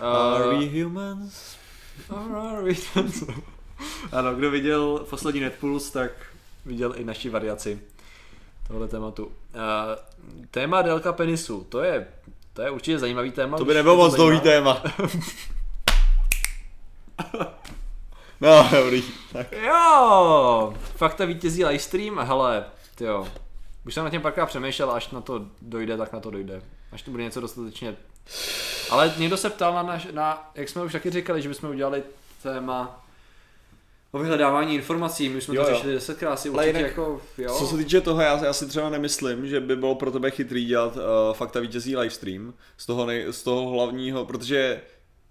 Are 0.00 0.44
Uh, 0.44 0.58
we 0.60 0.82
humans? 0.82 1.56
are 2.10 2.62
we- 2.62 2.74
ano, 4.12 4.34
kdo 4.34 4.50
viděl 4.50 5.06
poslední 5.10 5.40
Netpuls, 5.40 5.90
tak 5.90 6.10
viděl 6.66 6.94
i 6.96 7.04
naši 7.04 7.30
variaci 7.30 7.80
tohle 8.68 8.88
tématu. 8.88 9.26
Uh, 9.26 9.32
téma 10.50 10.82
délka 10.82 11.12
penisu, 11.12 11.66
to 11.68 11.82
je, 11.82 12.06
to 12.52 12.62
je 12.62 12.70
určitě 12.70 12.98
zajímavý 12.98 13.30
téma. 13.30 13.58
To 13.58 13.64
by 13.64 13.74
nebylo 13.74 13.96
moc 13.96 14.14
dlouhý 14.14 14.40
téma. 14.40 14.82
No, 18.40 18.68
dobrý. 18.70 19.04
Tak. 19.32 19.52
Jo, 19.52 20.74
fakta 20.96 21.24
vítězí 21.24 21.64
livestream, 21.64 22.18
hele, 22.18 22.64
jo. 23.00 23.28
Už 23.86 23.94
jsem 23.94 24.04
na 24.04 24.10
tím 24.10 24.22
párkrát 24.22 24.46
přemýšlel, 24.46 24.90
až 24.90 25.10
na 25.10 25.20
to 25.20 25.46
dojde, 25.62 25.96
tak 25.96 26.12
na 26.12 26.20
to 26.20 26.30
dojde. 26.30 26.62
Až 26.92 27.02
to 27.02 27.10
bude 27.10 27.22
něco 27.22 27.40
dostatečně... 27.40 27.96
Ale 28.90 29.14
někdo 29.18 29.36
se 29.36 29.50
ptal 29.50 29.74
na, 29.74 29.82
naš, 29.82 30.06
na 30.12 30.50
jak 30.54 30.68
jsme 30.68 30.82
už 30.82 30.92
taky 30.92 31.10
říkali, 31.10 31.42
že 31.42 31.48
bychom 31.48 31.70
udělali 31.70 32.02
téma 32.42 32.99
o 34.12 34.18
vyhledávání 34.18 34.74
informací, 34.74 35.28
my 35.28 35.40
jsme 35.40 35.56
Jo, 35.56 35.64
to 35.64 35.74
řešili 35.74 35.92
desetkrát, 35.94 36.40
si 36.40 36.50
určitě 36.50 36.68
jinak, 36.68 36.82
jako, 36.82 37.20
jo. 37.38 37.54
Co 37.58 37.66
se 37.66 37.76
týče 37.76 38.00
toho, 38.00 38.20
já, 38.20 38.44
já 38.44 38.52
si 38.52 38.66
třeba 38.66 38.90
nemyslím, 38.90 39.46
že 39.48 39.60
by 39.60 39.76
bylo 39.76 39.94
pro 39.94 40.10
tebe 40.10 40.30
chytrý 40.30 40.64
dělat 40.64 40.96
uh, 40.96 41.02
fakta 41.32 41.60
vítězí 41.60 41.96
livestream 41.96 42.54
z 42.76 42.86
toho, 42.86 43.06
nej, 43.06 43.26
z 43.30 43.42
toho 43.42 43.70
hlavního, 43.70 44.24
protože 44.24 44.80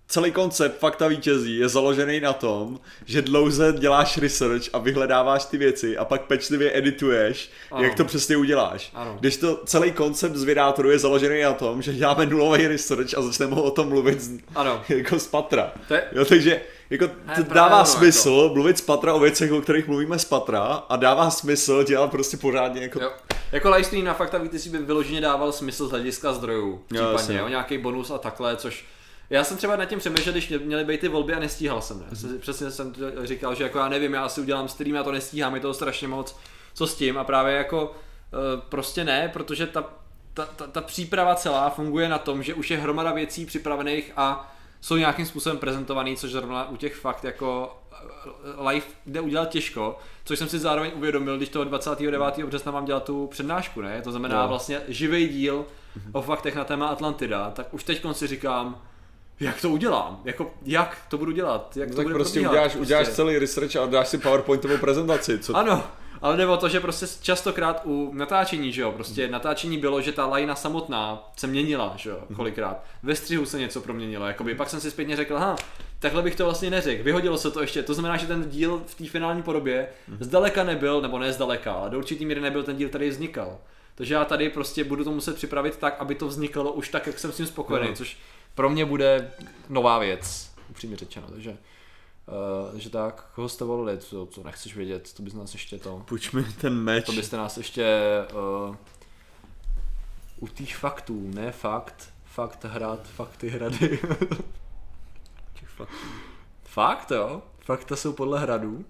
celý 0.07 0.31
koncept 0.31 0.79
fakta 0.79 1.07
vítězí 1.07 1.57
je 1.57 1.69
založený 1.69 2.19
na 2.19 2.33
tom, 2.33 2.79
že 3.05 3.21
dlouze 3.21 3.73
děláš 3.79 4.17
research 4.17 4.63
a 4.73 4.77
vyhledáváš 4.77 5.45
ty 5.45 5.57
věci 5.57 5.97
a 5.97 6.05
pak 6.05 6.21
pečlivě 6.21 6.77
edituješ, 6.77 7.49
Ano. 7.71 7.77
ano. 7.77 7.83
jak 7.87 7.95
to 7.97 8.05
přesně 8.05 8.37
uděláš. 8.37 8.91
Ano. 8.93 9.17
Když 9.19 9.37
to 9.37 9.61
celý 9.65 9.91
koncept 9.91 10.35
z 10.35 10.43
Vydátoru 10.43 10.89
je 10.91 10.99
založený 10.99 11.41
na 11.41 11.53
tom, 11.53 11.81
že 11.81 11.93
děláme 11.93 12.25
nulový 12.25 12.67
research 12.67 13.17
a 13.17 13.21
začneme 13.21 13.55
o 13.55 13.71
tom 13.71 13.89
mluvit 13.89 14.21
z, 14.21 14.39
Ano. 14.55 14.81
jako 14.89 15.19
z 15.19 15.27
patra. 15.27 15.73
To 15.87 15.93
je- 15.93 16.03
Jo, 16.11 16.25
takže 16.25 16.61
jako 16.89 17.07
to 17.35 17.53
dává 17.53 17.75
ono, 17.75 17.85
smysl 17.85 18.51
mluvit 18.53 18.77
z 18.77 18.81
patra 18.81 19.13
o 19.13 19.19
věcech, 19.19 19.51
o 19.51 19.61
kterých 19.61 19.87
mluvíme 19.87 20.19
z 20.19 20.25
patra 20.25 20.61
a 20.89 20.95
dává 20.95 21.29
smysl 21.29 21.83
dělat 21.83 22.11
prostě 22.11 22.37
pořádně 22.37 22.81
jako 22.81 23.03
Jo. 23.03 23.11
Jako 23.51 23.69
livestream 23.69 24.05
na 24.05 24.13
fakta 24.13 24.37
vítězí 24.37 24.69
by 24.69 24.77
vyloženě 24.77 25.21
dával 25.21 25.51
smysl 25.51 25.87
z 25.87 25.89
hlediska 25.91 26.33
zdrojů, 26.33 26.83
případně, 26.87 27.11
jasně. 27.11 27.37
jo, 27.37 27.47
nějaký 27.47 27.77
bonus 27.77 28.11
a 28.11 28.17
takhle, 28.17 28.57
což 28.57 28.85
já 29.29 29.43
jsem 29.43 29.57
třeba 29.57 29.75
nad 29.75 29.85
tím 29.85 29.99
přemýšlel, 29.99 30.33
když 30.33 30.49
mě- 30.49 30.57
měly 30.57 30.83
být 30.83 30.99
ty 31.01 31.07
volby 31.07 31.33
a 31.33 31.39
nestíhal 31.39 31.81
jsem. 31.81 31.99
Ne? 31.99 32.05
Mm-hmm. 32.11 32.39
Přesně 32.39 32.71
jsem 32.71 32.93
říkal, 33.23 33.55
že 33.55 33.63
jako 33.63 33.77
já 33.77 33.89
nevím, 33.89 34.13
já 34.13 34.29
si 34.29 34.41
udělám 34.41 34.67
stream, 34.67 34.95
já 34.95 35.03
to 35.03 35.11
nestíhám, 35.11 35.55
je 35.55 35.61
toho 35.61 35.73
strašně 35.73 36.07
moc, 36.07 36.35
co 36.73 36.87
s 36.87 36.95
tím 36.95 37.17
a 37.17 37.23
právě 37.23 37.55
jako 37.55 37.91
eh, 38.33 38.61
prostě 38.69 39.03
ne, 39.03 39.29
protože 39.33 39.67
ta, 39.67 39.83
ta, 40.33 40.45
ta, 40.45 40.67
ta 40.67 40.81
příprava 40.81 41.35
celá 41.35 41.69
funguje 41.69 42.09
na 42.09 42.17
tom, 42.17 42.43
že 42.43 42.53
už 42.53 42.71
je 42.71 42.77
hromada 42.77 43.11
věcí 43.11 43.45
připravených 43.45 44.11
a 44.17 44.55
jsou 44.81 44.95
nějakým 44.95 45.25
způsobem 45.25 45.57
prezentovaný, 45.57 46.15
což 46.17 46.31
zrovna 46.31 46.69
u 46.69 46.75
těch 46.77 46.95
fakt 46.95 47.23
jako 47.23 47.77
eh, 47.93 48.69
live 48.69 48.85
jde 49.05 49.21
udělat 49.21 49.49
těžko, 49.49 49.97
což 50.25 50.39
jsem 50.39 50.49
si 50.49 50.59
zároveň 50.59 50.91
uvědomil, 50.95 51.37
když 51.37 51.49
toho 51.49 51.65
29. 51.65 52.21
března 52.45 52.71
mám 52.71 52.85
dělat 52.85 53.03
tu 53.03 53.27
přednášku, 53.27 53.81
ne? 53.81 54.01
To 54.01 54.11
znamená 54.11 54.41
Jo. 54.41 54.47
vlastně 54.47 54.81
živý 54.87 55.27
díl 55.27 55.65
o 56.11 56.21
faktech 56.21 56.55
na 56.55 56.63
téma 56.63 56.87
Atlantida, 56.87 57.51
tak 57.51 57.73
už 57.73 57.83
teď 57.83 58.01
si 58.11 58.27
říkám, 58.27 58.81
jak 59.39 59.61
to 59.61 59.69
udělám? 59.69 60.21
Jako, 60.25 60.51
jak 60.65 60.97
to 61.09 61.17
budu 61.17 61.31
dělat? 61.31 61.77
Jak 61.77 61.89
No 61.89 61.93
to 61.93 61.97
tak 61.97 62.03
bude 62.05 62.15
prostě 62.15 62.39
probíhat? 62.39 62.51
uděláš, 62.51 62.71
prostě. 62.71 62.81
uděláš 62.81 63.07
celý 63.09 63.37
research 63.39 63.75
a 63.75 63.85
dáš 63.85 64.07
si 64.07 64.17
PowerPointovou 64.17 64.77
prezentaci. 64.77 65.39
Co... 65.39 65.55
Ano, 65.57 65.83
ale 66.21 66.37
jde 66.37 66.47
o 66.47 66.57
to, 66.57 66.69
že 66.69 66.79
prostě 66.79 67.05
častokrát 67.21 67.81
u 67.85 68.11
natáčení, 68.13 68.71
že 68.71 68.81
jo, 68.81 68.91
prostě 68.91 69.23
Mhm. 69.23 69.31
natáčení 69.31 69.77
bylo, 69.77 70.01
že 70.01 70.11
ta 70.11 70.25
lajna 70.25 70.55
samotná 70.55 71.31
se 71.37 71.47
měnila, 71.47 71.93
že 71.97 72.09
Mhm. 72.09 72.19
jo, 72.29 72.35
kolikrát. 72.35 72.83
Ve 73.03 73.15
střihu 73.15 73.45
se 73.45 73.59
něco 73.59 73.81
proměnilo, 73.81 74.27
jakoby. 74.27 74.55
Pak 74.55 74.69
jsem 74.69 74.79
si 74.79 74.91
zpětně 74.91 75.15
řekl, 75.15 75.37
ha, 75.37 75.55
takhle 75.99 76.21
bych 76.21 76.35
to 76.35 76.43
vlastně 76.45 76.69
neřekl, 76.69 77.03
vyhodilo 77.03 77.37
se 77.37 77.51
to 77.51 77.61
ještě, 77.61 77.83
to 77.83 77.93
znamená, 77.93 78.17
že 78.17 78.27
ten 78.27 78.49
díl 78.49 78.83
v 78.87 78.95
té 78.95 79.05
finální 79.07 79.43
podobě 79.43 79.87
Mhm. 80.07 80.17
zdaleka 80.23 80.63
nebyl, 80.63 81.01
nebo 81.01 81.19
ne 81.19 81.33
zdaleka, 81.33 81.73
ale 81.73 81.89
do 81.89 81.97
určitý 81.97 82.25
míry 82.25 82.41
nebyl 82.41 82.63
ten 82.63 82.77
díl, 82.77 82.89
který 82.89 83.09
vznikal. 83.09 83.57
Takže 83.95 84.13
já 84.13 84.25
tady 84.25 84.49
prostě 84.49 84.83
budu 84.83 85.03
to 85.03 85.11
muset 85.11 85.35
připravit 85.35 85.77
tak, 85.77 85.95
aby 85.99 86.15
to 86.15 86.27
vznikalo 86.27 86.71
už 86.73 86.89
tak, 86.89 87.07
jak 87.07 87.19
jsem 87.19 87.31
s 87.31 87.35
tím 87.37 87.45
spokojený, 87.47 87.87
Jo. 87.87 87.93
což 87.95 88.17
pro 88.55 88.69
mě 88.69 88.85
bude 88.85 89.31
nová 89.69 89.99
věc, 89.99 90.51
upřímně 90.69 90.97
řečeno, 90.97 91.27
takže 91.31 91.57
Uh, 92.29 92.71
takže 92.71 92.89
tak, 92.89 93.29
koho 93.35 93.49
jste 93.49 93.65
volili, 93.65 93.97
co, 93.97 94.25
co 94.25 94.43
nechceš 94.43 94.75
vědět, 94.75 95.13
to 95.13 95.23
bys 95.23 95.33
nás 95.33 95.53
ještě 95.53 95.77
to, 95.79 96.03
Půjč 96.07 96.31
mi 96.31 96.43
ten 96.43 96.73
meč. 96.73 97.05
to 97.05 97.11
byste 97.11 97.37
nás 97.37 97.57
ještě 97.57 97.85
uh, 98.69 98.75
u 100.39 100.47
těch 100.47 100.75
faktů, 100.77 101.31
ne 101.33 101.51
fakt, 101.51 102.13
fakt 102.25 102.65
hrad, 102.65 103.07
fakty 103.07 103.49
hrady. 103.49 103.99
Těch 105.59 105.69
faktů. 105.69 105.95
Fakt 106.63 107.11
jo, 107.11 107.41
fakta 107.59 107.95
jsou 107.95 108.13
podle 108.13 108.39
hradů. 108.39 108.85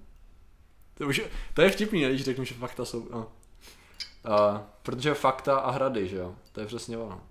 To, 0.97 1.07
už, 1.07 1.21
to 1.53 1.61
je 1.61 1.69
vtipný, 1.69 2.01
ne, 2.01 2.09
když 2.09 2.23
řeknu, 2.23 2.43
že 2.43 2.55
fakta 2.55 2.85
jsou, 2.85 3.07
no. 3.11 3.27
Uh, 4.27 4.57
protože 4.83 5.13
fakta 5.13 5.59
a 5.59 5.71
hrady, 5.71 6.07
že 6.07 6.15
jo, 6.15 6.35
to 6.51 6.59
je 6.59 6.65
přesně 6.67 6.97
ono. 6.97 7.21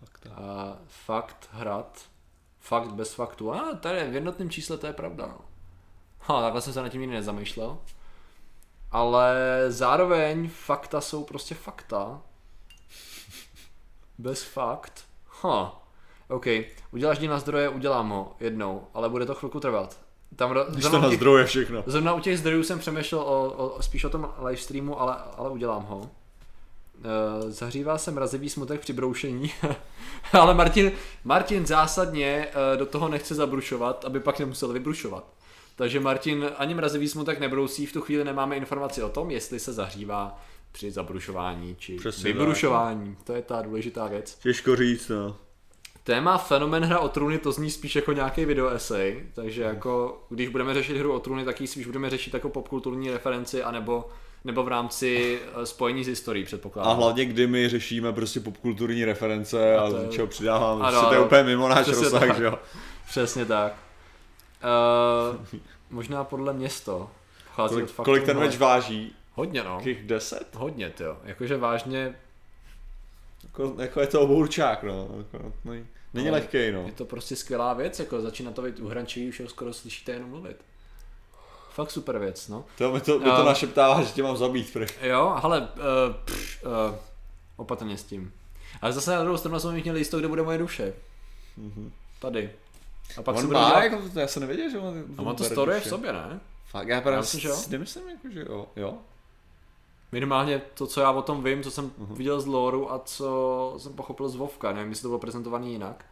Fakta. 0.00 0.30
A 0.30 0.78
fakt, 0.86 1.48
hrad, 1.52 2.00
fakt 2.66 2.92
bez 2.94 3.14
faktu. 3.14 3.52
A 3.54 3.74
tady 3.80 4.10
v 4.10 4.14
jednotném 4.14 4.50
čísle 4.50 4.78
to 4.78 4.86
je 4.86 4.92
pravda. 4.92 5.26
No. 5.26 5.38
Ha, 6.20 6.42
takhle 6.42 6.60
jsem 6.60 6.72
se 6.72 6.82
nad 6.82 6.88
tím 6.88 7.00
nikdy 7.00 7.16
nezamýšlel. 7.16 7.78
Ale 8.90 9.34
zároveň 9.68 10.48
fakta 10.48 11.00
jsou 11.00 11.24
prostě 11.24 11.54
fakta. 11.54 12.22
Bez 14.18 14.42
fakt. 14.42 15.04
Ha. 15.42 15.82
OK, 16.28 16.46
uděláš 16.92 17.18
díl 17.18 17.30
na 17.30 17.38
zdroje, 17.38 17.68
udělám 17.68 18.10
ho 18.10 18.36
jednou, 18.40 18.86
ale 18.94 19.08
bude 19.08 19.26
to 19.26 19.34
chvilku 19.34 19.60
trvat. 19.60 20.00
Tam 20.36 20.50
ro- 20.50 20.66
Když 20.70 20.84
to 20.84 20.98
na 20.98 21.10
zdroje 21.10 21.44
všechno. 21.44 21.82
zrovna 21.86 22.14
u 22.14 22.20
těch 22.20 22.38
zdrojů 22.38 22.62
jsem 22.62 22.78
přemýšlel 22.78 23.20
o, 23.20 23.50
o, 23.50 23.82
spíš 23.82 24.04
o 24.04 24.10
tom 24.10 24.32
livestreamu, 24.44 25.00
ale, 25.00 25.16
ale 25.36 25.50
udělám 25.50 25.82
ho. 25.84 26.10
Eh, 27.04 27.50
zahřívá 27.50 27.98
se 27.98 28.10
mrazivý 28.10 28.50
smutek 28.50 28.80
při 28.80 28.92
broušení, 28.92 29.52
ale 30.32 30.54
Martin, 30.54 30.92
Martin 31.24 31.66
zásadně 31.66 32.48
eh, 32.48 32.76
do 32.76 32.86
toho 32.86 33.08
nechce 33.08 33.34
zabrušovat, 33.34 34.04
aby 34.04 34.20
pak 34.20 34.38
nemusel 34.38 34.72
vybrušovat. 34.72 35.36
Takže 35.76 36.00
Martin 36.00 36.50
ani 36.56 36.74
mrazivý 36.74 37.08
smutek 37.08 37.40
nebrousí, 37.40 37.86
v 37.86 37.92
tu 37.92 38.00
chvíli 38.00 38.24
nemáme 38.24 38.56
informaci 38.56 39.02
o 39.02 39.08
tom, 39.08 39.30
jestli 39.30 39.58
se 39.58 39.72
zahřívá 39.72 40.40
při 40.72 40.90
zabrušování 40.90 41.76
či 41.78 41.96
Přesně 41.96 42.32
vybrušování. 42.32 43.16
To 43.24 43.32
je 43.32 43.42
ta 43.42 43.62
důležitá 43.62 44.06
věc. 44.06 44.38
Těžko 44.42 44.76
říct, 44.76 45.08
no. 45.08 45.36
Téma 46.04 46.38
fenomen 46.38 46.84
hra 46.84 46.98
o 46.98 47.08
trůny, 47.08 47.38
to 47.38 47.52
zní 47.52 47.70
spíš 47.70 47.96
jako 47.96 48.12
nějaký 48.12 48.44
video 48.44 48.68
essay, 48.68 49.26
takže 49.34 49.62
jako 49.62 50.24
když 50.28 50.48
budeme 50.48 50.74
řešit 50.74 50.96
hru 50.96 51.12
o 51.12 51.20
trůny, 51.20 51.44
tak 51.44 51.60
ji 51.60 51.66
spíš 51.66 51.86
budeme 51.86 52.10
řešit 52.10 52.34
jako 52.34 52.48
popkulturní 52.48 53.10
referenci, 53.10 53.62
anebo 53.62 54.08
nebo 54.46 54.62
v 54.64 54.68
rámci 54.68 55.40
eh, 55.62 55.66
spojení 55.66 56.04
s 56.04 56.06
historií, 56.06 56.42
A 56.42 56.46
předpokládám. 56.46 56.96
hlavně, 56.96 57.24
kdy 57.24 57.46
my 57.46 57.68
řešíme 57.68 58.12
prostě 58.12 58.40
popkulturní 58.40 59.04
reference 59.04 59.76
a, 59.76 59.80
A 59.82 59.90
to 59.90 59.98
je- 60.02 60.08
čeho 60.08 60.26
přidáváme, 60.26 60.84
Ano, 60.84 61.06
to 61.08 61.14
je 61.14 61.20
úplně 61.20 61.42
mimo 61.42 61.68
náš 61.68 61.88
rozsah, 61.88 62.20
tak. 62.20 62.36
že 62.36 62.44
jo. 62.44 62.58
Přesně 63.08 63.44
tak. 63.46 63.72
Uh, 65.34 65.60
možná 65.90 66.24
podle 66.24 66.52
město. 66.52 67.10
Kolik, 67.68 67.90
kolik 67.94 68.24
ten 68.24 68.38
meč 68.38 68.56
váží? 68.56 69.12
Hodně 69.34 69.62
no. 69.64 69.74
Jakých 69.78 70.02
10? 70.06 70.48
Hodně, 70.54 70.92
jo. 71.00 71.16
Jakože 71.24 71.56
vážně 71.56 72.14
Jako, 73.44 73.74
jako 73.78 74.00
je 74.00 74.06
to 74.06 74.20
obourčák, 74.20 74.82
no. 74.82 75.08
Jako, 75.18 75.52
není, 75.64 75.86
není 76.14 76.28
Ale 76.28 76.38
lehký, 76.38 76.72
no. 76.72 76.82
je 76.86 76.92
to 76.92 77.04
prostě 77.04 77.36
skvělá 77.36 77.74
věc, 77.74 77.98
jako 77.98 78.20
začíná 78.20 78.50
to 78.52 78.62
být 78.62 78.80
uhrančivý, 78.80 79.28
už 79.28 79.40
ho 79.40 79.48
skoro 79.48 79.72
slyšíte 79.72 80.12
jenom 80.12 80.30
mluvit. 80.30 80.56
Fakt 81.76 81.90
super 81.90 82.18
věc, 82.18 82.48
no. 82.48 82.64
To 82.78 82.92
mi 82.92 83.00
to, 83.00 83.18
mi 83.18 83.24
to 83.24 83.44
našeptává, 83.44 84.02
že 84.02 84.12
tě 84.12 84.22
mám 84.22 84.36
zabít. 84.36 84.72
Prý. 84.72 84.86
Jo, 85.02 85.38
ale 85.42 85.60
uh, 85.60 85.66
uh, 86.90 86.96
opatrně 87.56 87.96
s 87.96 88.04
tím. 88.04 88.32
Ale 88.82 88.92
zase 88.92 89.10
na 89.10 89.22
druhou 89.22 89.36
stranu 89.38 89.60
jsem 89.60 89.72
měl 89.72 89.96
jisto, 89.96 90.18
kde 90.18 90.28
bude 90.28 90.42
moje 90.42 90.58
duše. 90.58 90.94
Tady. 92.18 92.50
A 93.18 93.22
pak 93.22 93.36
se 93.36 93.44
on 93.44 93.52
má, 93.52 93.68
dělat... 93.68 93.82
jako, 93.82 94.08
to 94.12 94.20
já 94.20 94.26
se 94.26 94.40
nevěděl, 94.40 94.70
že 94.70 94.78
on, 94.78 95.04
A 95.18 95.22
on 95.22 95.36
to 95.36 95.44
storuje 95.44 95.80
v 95.80 95.88
sobě, 95.88 96.12
ne? 96.12 96.40
Fakt, 96.70 96.88
já 96.88 97.00
právě 97.00 97.20
myslím, 97.20 97.40
že 97.40 97.48
jo. 97.48 97.56
si 97.56 97.70
nemyslím, 97.70 98.08
jako, 98.08 98.28
že 98.30 98.40
jo. 98.40 98.66
jo. 98.76 98.94
Minimálně 100.12 100.62
to, 100.74 100.86
co 100.86 101.00
já 101.00 101.10
o 101.10 101.22
tom 101.22 101.44
vím, 101.44 101.62
co 101.62 101.70
jsem 101.70 101.92
viděl 101.98 102.40
z 102.40 102.46
loreu 102.46 102.88
a 102.88 102.98
co 102.98 103.74
jsem 103.78 103.92
pochopil 103.92 104.28
z 104.28 104.36
Vovka, 104.36 104.72
nevím, 104.72 104.90
jestli 104.90 105.02
to 105.02 105.08
bylo 105.08 105.18
prezentované 105.18 105.66
jinak. 105.66 106.04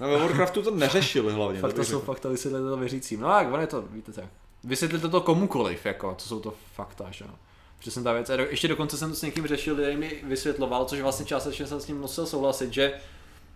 A 0.00 0.06
ve 0.06 0.18
Warcraftu 0.18 0.62
to 0.62 0.70
neřešili 0.70 1.32
hlavně. 1.32 1.60
Fakta 1.60 1.78
bych 1.78 1.88
jsou 1.88 2.00
fakta, 2.00 2.28
vysvětlete 2.28 2.68
to 2.68 2.76
věřícím. 2.76 3.20
No 3.20 3.28
jak, 3.28 3.52
on 3.52 3.60
je 3.60 3.66
to, 3.66 3.82
víte 3.82 4.12
tak. 4.12 4.24
Vysvětlete 4.64 5.08
to 5.08 5.20
komukoliv, 5.20 5.86
jako, 5.86 6.14
co 6.18 6.28
jsou 6.28 6.40
to 6.40 6.54
fakta, 6.74 7.06
že 7.10 7.24
jo. 7.24 7.30
Přesně 7.78 8.02
ta 8.02 8.12
věc. 8.12 8.30
A 8.30 8.36
do, 8.36 8.44
ještě 8.44 8.68
dokonce 8.68 8.96
jsem 8.96 9.10
to 9.10 9.16
s 9.16 9.22
někým 9.22 9.46
řešil, 9.46 9.74
který 9.74 9.96
mi 9.96 10.20
vysvětloval, 10.22 10.84
což 10.84 11.00
vlastně 11.00 11.26
částečně 11.26 11.66
jsem 11.66 11.80
s 11.80 11.86
ním 11.86 12.00
musel 12.00 12.26
souhlasit, 12.26 12.72
že 12.72 12.92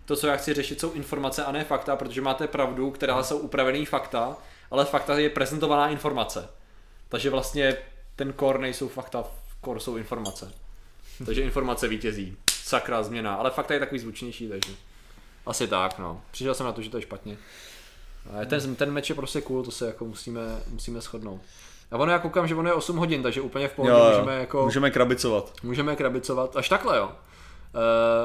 to, 0.05 0.15
co 0.15 0.27
já 0.27 0.35
chci 0.35 0.53
řešit, 0.53 0.79
jsou 0.79 0.91
informace 0.91 1.43
a 1.43 1.51
ne 1.51 1.63
fakta, 1.63 1.95
protože 1.95 2.21
máte 2.21 2.47
pravdu, 2.47 2.91
která 2.91 3.23
jsou 3.23 3.37
upravený 3.37 3.85
fakta, 3.85 4.37
ale 4.71 4.85
fakta 4.85 5.19
je 5.19 5.29
prezentovaná 5.29 5.89
informace. 5.89 6.49
Takže 7.09 7.29
vlastně 7.29 7.77
ten 8.15 8.33
core 8.39 8.59
nejsou 8.59 8.87
fakta, 8.87 9.23
core 9.65 9.79
jsou 9.79 9.97
informace. 9.97 10.53
Takže 11.25 11.41
informace 11.41 11.87
vítězí. 11.87 12.37
Sakra 12.51 13.03
změna, 13.03 13.35
ale 13.35 13.51
fakta 13.51 13.73
je 13.73 13.79
takový 13.79 13.99
zvučnější, 13.99 14.49
takže 14.49 14.71
asi 15.45 15.67
tak, 15.67 15.99
no. 15.99 16.21
Přišel 16.31 16.53
jsem 16.53 16.65
na 16.65 16.71
to, 16.71 16.81
že 16.81 16.89
to 16.89 16.97
je 16.97 17.01
špatně. 17.01 17.37
Ale 18.33 18.45
ten, 18.45 18.75
ten 18.75 18.91
meč 18.91 19.09
je 19.09 19.15
prostě 19.15 19.41
cool, 19.41 19.63
to 19.63 19.71
se 19.71 19.87
jako 19.87 20.05
musíme, 20.05 20.41
musíme 20.67 21.01
shodnout. 21.01 21.41
A 21.91 21.97
ono 21.97 22.11
já 22.11 22.19
koukám, 22.19 22.47
že 22.47 22.55
ono 22.55 22.69
je 22.69 22.73
8 22.73 22.97
hodin, 22.97 23.23
takže 23.23 23.41
úplně 23.41 23.67
v 23.67 23.73
pohodě 23.73 23.93
Jo, 23.93 23.99
jo. 23.99 24.09
můžeme 24.09 24.39
jako... 24.39 24.63
Můžeme 24.63 24.91
krabicovat. 24.91 25.53
Můžeme 25.63 25.95
krabicovat, 25.95 26.57
až 26.57 26.69
takhle 26.69 26.97
jo. 26.97 27.05
Uh, 27.05 27.11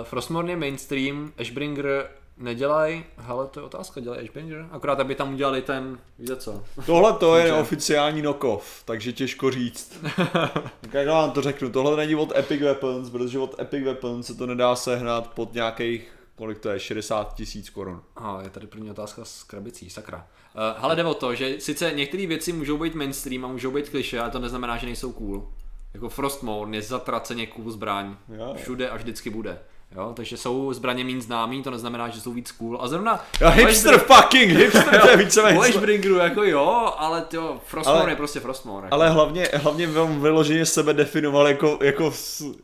Frostmourne 0.07 0.53
je 0.53 0.57
mainstream, 0.57 1.33
Ashbringer 1.39 2.09
nedělaj, 2.39 3.05
hele 3.17 3.47
to 3.47 3.61
je 3.61 3.67
otázka, 3.67 4.01
dělají 4.01 4.23
Ashbringer? 4.23 4.67
Akorát 4.71 5.01
aby 5.01 5.15
tam 5.15 5.35
udělali 5.35 5.63
ten, 5.63 5.99
víte 6.19 6.37
co? 6.37 6.63
Tohle 6.87 7.13
to 7.13 7.37
je 7.37 7.53
oficiální 7.53 8.23
knock-off, 8.23 8.83
takže 8.85 9.13
těžko 9.13 9.51
říct. 9.51 10.05
tak 10.81 10.93
já 10.93 11.13
vám 11.13 11.31
to 11.31 11.43
řeknu, 11.43 11.71
tohle 11.71 11.97
není 11.97 12.15
od 12.15 12.37
Epic 12.37 12.63
Weapons, 12.63 13.11
protože 13.11 13.39
od 13.39 13.61
Epic 13.61 13.85
Weapons 13.85 14.27
se 14.27 14.35
to 14.35 14.47
nedá 14.47 14.77
sehnat 14.77 15.27
pod 15.27 15.55
nějakých, 15.55 16.16
kolik 16.37 16.59
to 16.59 16.69
je, 16.69 16.81
60 16.81 17.35
tisíc 17.35 17.71
korun. 17.71 18.03
A 18.17 18.43
je 18.43 18.51
tady 18.51 18.67
první 18.67 18.91
otázka 18.91 19.25
s 19.25 19.43
krabicí, 19.43 19.91
sakra. 19.91 20.27
Uh, 20.55 20.83
hele 20.83 20.97
jde 20.97 21.05
o 21.05 21.15
to, 21.15 21.35
že 21.35 21.61
sice 21.61 21.93
některé 21.95 22.27
věci 22.27 22.53
můžou 22.53 22.79
být 22.79 22.95
mainstream 22.95 23.45
a 23.45 23.49
můžou 23.49 23.71
být 23.71 23.89
kliše, 23.89 24.21
ale 24.21 24.31
to 24.31 24.39
neznamená, 24.39 24.77
že 24.77 24.87
nejsou 24.87 25.13
cool. 25.13 25.53
Jako 25.95 26.09
Frostmourne 26.09 26.77
je 26.77 26.83
zatraceně 26.83 27.47
cool 27.47 27.71
zbraň. 27.71 28.17
Jo. 28.29 28.55
Všude 28.57 28.91
a 28.91 28.97
vždycky 28.97 29.31
bude. 29.31 29.59
Jo, 29.95 30.13
takže 30.17 30.37
jsou 30.37 30.73
zbraně 30.73 31.05
méně 31.05 31.21
známý, 31.21 31.63
to 31.63 31.71
neznamená, 31.71 32.09
že 32.09 32.21
jsou 32.21 32.33
víc 32.33 32.53
cool. 32.53 32.79
A 32.81 32.89
zrovna... 32.89 33.25
Ja, 33.41 33.49
hipster 33.49 33.99
fucking, 33.99 34.51
hipster, 34.53 35.01
to 35.01 35.09
je 35.11 35.17
víceméně. 35.17 35.59
U 35.59 35.63
Ashbringeru 35.63 36.15
jako 36.17 36.43
jo, 36.45 36.93
ale 36.99 37.23
to 37.23 37.61
Frostmourne 37.67 38.03
Ale- 38.03 38.13
je 38.13 38.17
prostě 38.17 38.41
Frostmourne. 38.41 38.87
Jako. 38.87 38.95
Ale 38.95 39.11
hlavně, 39.11 39.49
hlavně 39.55 39.87
vám 39.87 40.21
vyloženě 40.21 40.67
sebe 40.67 40.93
definoval 40.95 41.49
jako, 41.49 41.79
jako, 41.83 42.13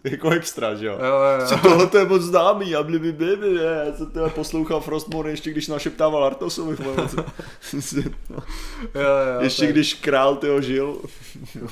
jako 0.05 0.31
hipstra, 0.31 0.75
že 0.75 0.87
jo? 0.87 0.93
Jo, 0.93 1.05
jo, 1.07 1.41
jo. 1.41 1.47
Co 1.49 1.57
tohle 1.57 1.87
to 1.87 1.99
je 1.99 2.05
moc 2.05 2.23
známý 2.23 2.75
a 2.77 2.83
blibi 2.83 3.13
blibi, 3.13 3.55
já 3.55 3.97
jsem 3.97 4.11
teda 4.11 4.29
poslouchal 4.29 4.81
Frostmourne 4.81 5.31
ještě 5.31 5.51
když 5.51 5.69
našeptával 5.69 6.25
Artosovi. 6.25 6.77
co- 6.77 7.25
jo, 7.97 8.03
jo, 8.95 9.41
ještě 9.41 9.63
to 9.63 9.67
je- 9.67 9.73
když 9.73 9.95
král 9.95 10.37
tyho 10.37 10.61
žil. 10.61 10.99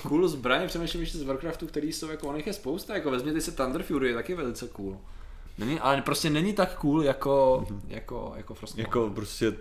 Cool 0.09 0.29
zbraně, 0.29 0.67
přemýšlím 0.67 1.01
ještě 1.01 1.19
z 1.19 1.23
Warcraftu, 1.23 1.67
který 1.67 1.93
jsou 1.93 2.09
jako, 2.09 2.29
on 2.29 2.37
je 2.47 2.53
spousta, 2.53 2.95
jako 2.95 3.11
vezměte 3.11 3.41
si 3.41 3.53
Thunder 3.53 3.83
Fury, 3.83 4.09
je 4.09 4.15
taky 4.15 4.35
velice 4.35 4.69
cool. 4.73 4.97
Není, 5.59 5.81
ale 5.81 6.03
prostě 6.03 6.31
není 6.31 6.53
tak 6.53 6.75
cool 6.75 7.03
jako, 7.03 7.67
jako, 7.89 8.33
jako 8.37 8.55
Frostmourne. 8.55 8.89
Jako 8.89 9.11
prostě, 9.11 9.53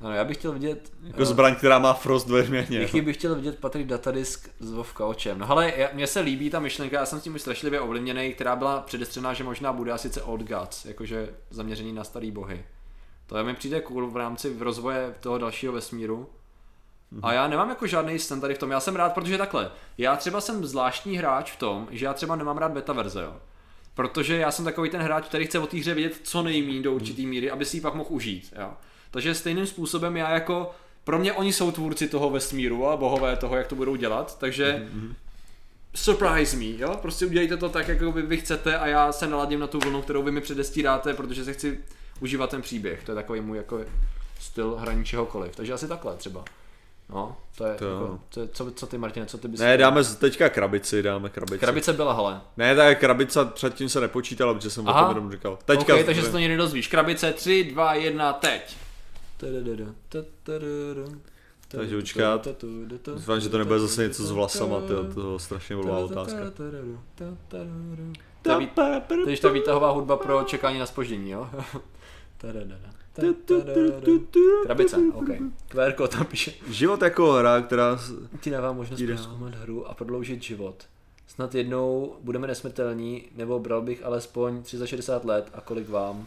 No, 0.00 0.12
já 0.12 0.24
bych 0.24 0.36
chtěl 0.36 0.52
vidět, 0.52 0.92
jako 1.02 1.24
zbraň, 1.24 1.54
která 1.54 1.78
má 1.78 1.92
Frost 1.94 2.28
ve 2.28 2.44
jméně. 2.44 2.78
Jaký 2.78 3.00
bych 3.00 3.16
chtěl 3.16 3.34
vidět 3.34 3.58
Patrik 3.58 3.86
Datadisk 3.86 4.50
s 4.60 4.72
Vovka 4.72 5.06
očem. 5.06 5.38
No 5.38 5.50
ale 5.50 5.72
mně 5.92 6.06
se 6.06 6.20
líbí 6.20 6.50
ta 6.50 6.60
myšlenka, 6.60 6.96
já 6.96 7.06
jsem 7.06 7.20
s 7.20 7.22
tím 7.22 7.34
už 7.34 7.40
strašlivě 7.40 7.80
ovlivněný, 7.80 8.32
která 8.32 8.56
byla 8.56 8.80
předestřená, 8.80 9.34
že 9.34 9.44
možná 9.44 9.72
bude 9.72 9.92
a 9.92 9.98
sice 9.98 10.22
Old 10.22 10.40
Gods, 10.40 10.84
jakože 10.84 11.28
zaměření 11.50 11.92
na 11.92 12.04
starý 12.04 12.30
bohy. 12.30 12.64
To 13.26 13.44
mi 13.44 13.54
přijde 13.54 13.80
cool 13.80 14.10
v 14.10 14.16
rámci 14.16 14.56
rozvoje 14.58 15.14
toho 15.20 15.38
dalšího 15.38 15.72
vesmíru. 15.72 16.28
A 17.22 17.32
já 17.32 17.48
nemám 17.48 17.68
jako 17.68 17.86
žádný 17.86 18.18
stan 18.18 18.40
tady 18.40 18.54
v 18.54 18.58
tom, 18.58 18.70
já 18.70 18.80
jsem 18.80 18.96
rád, 18.96 19.14
protože 19.14 19.38
takhle, 19.38 19.70
já 19.98 20.16
třeba 20.16 20.40
jsem 20.40 20.64
zvláštní 20.64 21.16
hráč 21.16 21.52
v 21.52 21.58
tom, 21.58 21.88
že 21.90 22.06
já 22.06 22.14
třeba 22.14 22.36
nemám 22.36 22.58
rád 22.58 22.72
beta 22.72 22.92
verze, 22.92 23.22
jo. 23.22 23.36
Protože 23.94 24.36
já 24.36 24.50
jsem 24.50 24.64
takový 24.64 24.90
ten 24.90 25.00
hráč, 25.00 25.24
který 25.26 25.46
chce 25.46 25.58
o 25.58 25.66
té 25.66 25.78
hře 25.78 25.94
vidět 25.94 26.20
co 26.22 26.42
nejmín 26.42 26.82
do 26.82 26.92
určitý 26.92 27.26
míry, 27.26 27.50
aby 27.50 27.64
si 27.64 27.76
ji 27.76 27.80
pak 27.80 27.94
mohl 27.94 28.08
užít, 28.12 28.52
jo. 28.58 28.70
Takže 29.10 29.34
stejným 29.34 29.66
způsobem 29.66 30.16
já 30.16 30.30
jako, 30.30 30.70
pro 31.04 31.18
mě 31.18 31.32
oni 31.32 31.52
jsou 31.52 31.72
tvůrci 31.72 32.08
toho 32.08 32.30
vesmíru 32.30 32.88
a 32.88 32.96
bohové 32.96 33.36
toho, 33.36 33.56
jak 33.56 33.66
to 33.66 33.74
budou 33.74 33.96
dělat, 33.96 34.38
takže 34.38 34.88
surprise 35.94 36.56
me, 36.56 36.64
jo, 36.64 36.98
prostě 37.02 37.26
udělejte 37.26 37.56
to 37.56 37.68
tak, 37.68 37.88
jako 37.88 38.12
vy, 38.12 38.22
vy 38.22 38.36
chcete 38.36 38.78
a 38.78 38.86
já 38.86 39.12
se 39.12 39.26
naladím 39.26 39.60
na 39.60 39.66
tu 39.66 39.78
vlnu, 39.78 40.02
kterou 40.02 40.22
vy 40.22 40.30
mi 40.30 40.40
předestíráte, 40.40 41.14
protože 41.14 41.44
se 41.44 41.52
chci 41.52 41.80
užívat 42.20 42.50
ten 42.50 42.62
příběh, 42.62 43.02
to 43.04 43.12
je 43.12 43.14
takový 43.14 43.40
můj 43.40 43.56
jako 43.56 43.80
styl 44.40 44.76
hraní 44.76 45.04
čehokoliv, 45.04 45.56
takže 45.56 45.72
asi 45.72 45.88
takhle 45.88 46.16
třeba. 46.16 46.44
No, 47.08 47.36
to 47.58 47.66
je, 47.66 47.74
To 47.74 47.84
jako, 47.84 48.20
to 48.28 48.40
je 48.40 48.48
co, 48.48 48.70
co 48.70 48.86
ty 48.86 48.98
Martine, 48.98 49.26
co 49.26 49.38
ty 49.38 49.48
bys 49.48 49.60
Ne, 49.60 49.76
dáme 49.76 50.02
z- 50.04 50.16
teďka 50.16 50.48
krabici, 50.48 51.02
dáme 51.02 51.30
krabici. 51.30 51.58
Krabice 51.58 51.92
byla, 51.92 52.12
hele. 52.12 52.40
Ne, 52.56 52.76
ta 52.76 52.94
krabice 52.94 53.44
předtím 53.44 53.88
se 53.88 54.00
nepočítala, 54.00 54.54
protože 54.54 54.70
jsem 54.70 54.88
Aha. 54.88 55.00
o 55.00 55.04
tom 55.04 55.16
jenom 55.16 55.32
říkal. 55.32 55.58
Teďka. 55.64 55.92
okay, 55.94 56.04
takže 56.04 56.22
se 56.22 56.30
to 56.30 56.38
někdy 56.38 56.56
dozvíš. 56.56 56.88
Krabice 56.88 57.32
3, 57.32 57.64
2, 57.64 57.94
1, 57.94 58.32
teď. 58.32 58.76
Takže 61.68 61.96
počkat. 61.96 62.48
Doufám, 63.06 63.40
že 63.40 63.48
to 63.48 63.58
nebude 63.58 63.78
zase 63.80 64.02
něco 64.02 64.22
s 64.26 64.30
vlasama, 64.30 64.80
tyjo, 64.80 65.04
to 65.14 65.32
je 65.32 65.40
strašně 65.40 65.76
blbá 65.76 65.98
otázka. 65.98 66.38
To 66.56 66.62
je, 68.50 68.58
vít, 68.58 68.70
to 69.08 69.30
je 69.30 69.36
ta 69.36 69.48
výtahová 69.48 69.90
hudba 69.90 70.16
pro 70.16 70.44
čekání 70.44 70.78
na 70.78 70.86
spoždění, 70.86 71.30
jo? 71.30 71.50
Krabice, 74.62 74.96
ok. 75.12 75.28
Kvérko 75.68 76.08
tam 76.08 76.26
píše. 76.26 76.52
Život 76.68 77.02
jako 77.02 77.32
hra, 77.32 77.62
která... 77.62 77.98
Ti 78.40 78.50
dává 78.50 78.72
možnost 78.72 79.02
přeskoumat 79.02 79.54
hru 79.54 79.86
a 79.86 79.94
prodloužit 79.94 80.42
život. 80.42 80.84
Snad 81.26 81.54
jednou 81.54 82.16
budeme 82.20 82.46
nesmrtelní, 82.46 83.24
nebo 83.36 83.58
bral 83.58 83.82
bych 83.82 84.04
alespoň 84.04 84.62
360 84.62 85.24
let 85.24 85.50
a 85.54 85.60
kolik 85.60 85.88
vám. 85.88 86.26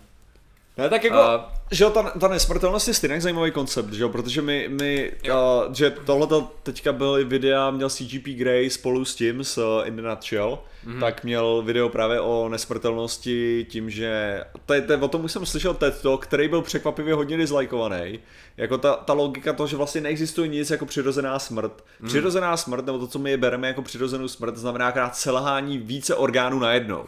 Ne, 0.78 0.90
tak 0.90 1.04
jako, 1.04 1.18
A- 1.18 1.54
že 1.72 1.84
jo, 1.84 1.90
ta, 1.90 2.04
ta 2.04 2.28
nesmrtelnost 2.28 2.88
je 2.88 2.94
stejně 2.94 3.22
zajímavý 3.22 3.52
koncept, 3.52 3.94
že 3.94 4.04
jo, 4.04 4.10
protože 4.10 4.42
my, 4.42 4.70
my 4.70 5.12
uh, 5.32 5.74
že 5.74 5.90
tohleto 5.92 6.52
teďka 6.64 6.94
byly 6.94 7.24
videa, 7.24 7.72
měl 7.72 7.90
CGP 7.90 8.28
Grey 8.28 8.70
spolu 8.70 9.06
s 9.06 9.16
tím, 9.16 9.44
s 9.44 9.58
uh, 9.58 9.88
In 9.88 9.96
the 9.96 10.02
Nutshell, 10.02 10.60
mm-hmm. 10.88 11.00
tak 11.00 11.24
měl 11.24 11.62
video 11.62 11.90
právě 11.90 12.22
o 12.22 12.50
nesmrtelnosti 12.50 13.66
tím, 13.70 13.90
že, 13.90 14.44
to 14.66 14.74
je, 14.74 14.82
to 14.82 14.94
je, 14.94 14.98
o 14.98 15.08
tom 15.08 15.24
už 15.24 15.32
jsem 15.32 15.46
slyšel 15.46 15.74
TED 15.74 16.02
Talk, 16.02 16.24
který 16.24 16.48
byl 16.48 16.62
překvapivě 16.62 17.14
hodně 17.14 17.38
dislikeovaný, 17.38 18.20
jako 18.58 18.78
ta, 18.78 18.96
ta 18.96 19.14
logika 19.14 19.54
toho, 19.54 19.68
že 19.68 19.78
vlastně 19.78 20.02
neexistuje 20.02 20.48
nic 20.48 20.70
jako 20.70 20.86
přirozená 20.86 21.40
smrt. 21.40 21.84
Mm. 22.00 22.08
Přirozená 22.08 22.58
smrt, 22.58 22.86
nebo 22.86 23.00
to, 23.00 23.08
co 23.08 23.20
my 23.20 23.32
je 23.32 23.38
bereme 23.38 23.68
jako 23.68 23.82
přirozenou 23.82 24.28
smrt, 24.28 24.58
znamená 24.58 24.92
krát 24.92 25.16
selhání 25.16 25.78
více 25.78 26.16
orgánů 26.16 26.60
najednou. 26.60 27.06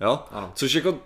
Jo? 0.00 0.20
Ano. 0.30 0.52
Což 0.54 0.74
jako 0.74 0.98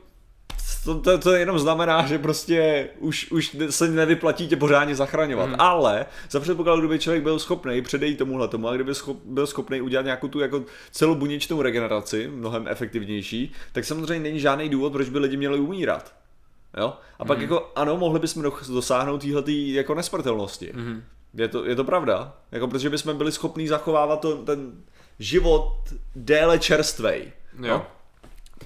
to, 0.85 1.01
to, 1.01 1.19
to 1.19 1.35
jenom 1.35 1.59
znamená, 1.59 2.07
že 2.07 2.19
prostě 2.19 2.89
už, 2.99 3.31
už 3.31 3.57
se 3.71 3.89
nevyplatí 3.89 4.49
tě 4.49 4.57
pořádně 4.57 4.95
zachraňovat. 4.95 5.49
Mm. 5.49 5.57
Ale 5.59 6.07
za 6.31 6.41
předpokladu, 6.41 6.81
kdyby 6.81 6.99
člověk 6.99 7.23
byl 7.23 7.39
schopný 7.39 7.83
předejít 7.83 8.19
tomuhle 8.19 8.49
tomu 8.49 8.69
a 8.69 8.75
kdyby 8.75 8.95
schop, 8.95 9.17
byl 9.25 9.47
schopný 9.47 9.81
udělat 9.81 10.03
nějakou 10.03 10.29
tu 10.29 10.41
jako 10.41 10.63
celobuněčnou 10.91 11.63
regeneraci, 11.63 12.31
mnohem 12.35 12.69
efektivnější, 12.69 13.53
tak 13.73 13.85
samozřejmě 13.85 14.23
není 14.23 14.41
žádný 14.41 14.69
důvod, 14.69 14.93
proč 14.93 15.09
by 15.09 15.19
lidi 15.19 15.37
měli 15.37 15.59
umírat. 15.59 16.15
Jo? 16.77 16.95
A 17.19 17.25
pak 17.25 17.41
jako 17.41 17.73
ano, 17.77 17.97
mohli 17.97 18.21
bychom 18.21 18.43
do- 18.43 18.53
dosáhnout 18.69 19.23
téhletý 19.23 19.75
jako 19.75 19.95
nesmrtelnosti. 19.95 20.73
Mm. 20.75 21.03
Je, 21.35 21.49
to, 21.49 21.65
je 21.65 21.75
to 21.77 21.85
pravda. 21.85 22.37
Jako 22.53 22.69
protože 22.69 22.91
bychom 22.91 23.17
byli 23.17 23.33
schopní 23.33 23.69
zachovávat 23.69 24.21
to, 24.21 24.37
ten 24.37 24.73
život 25.19 25.73
déle 26.17 26.59
čerstvej. 26.59 27.33
Jo. 27.63 27.87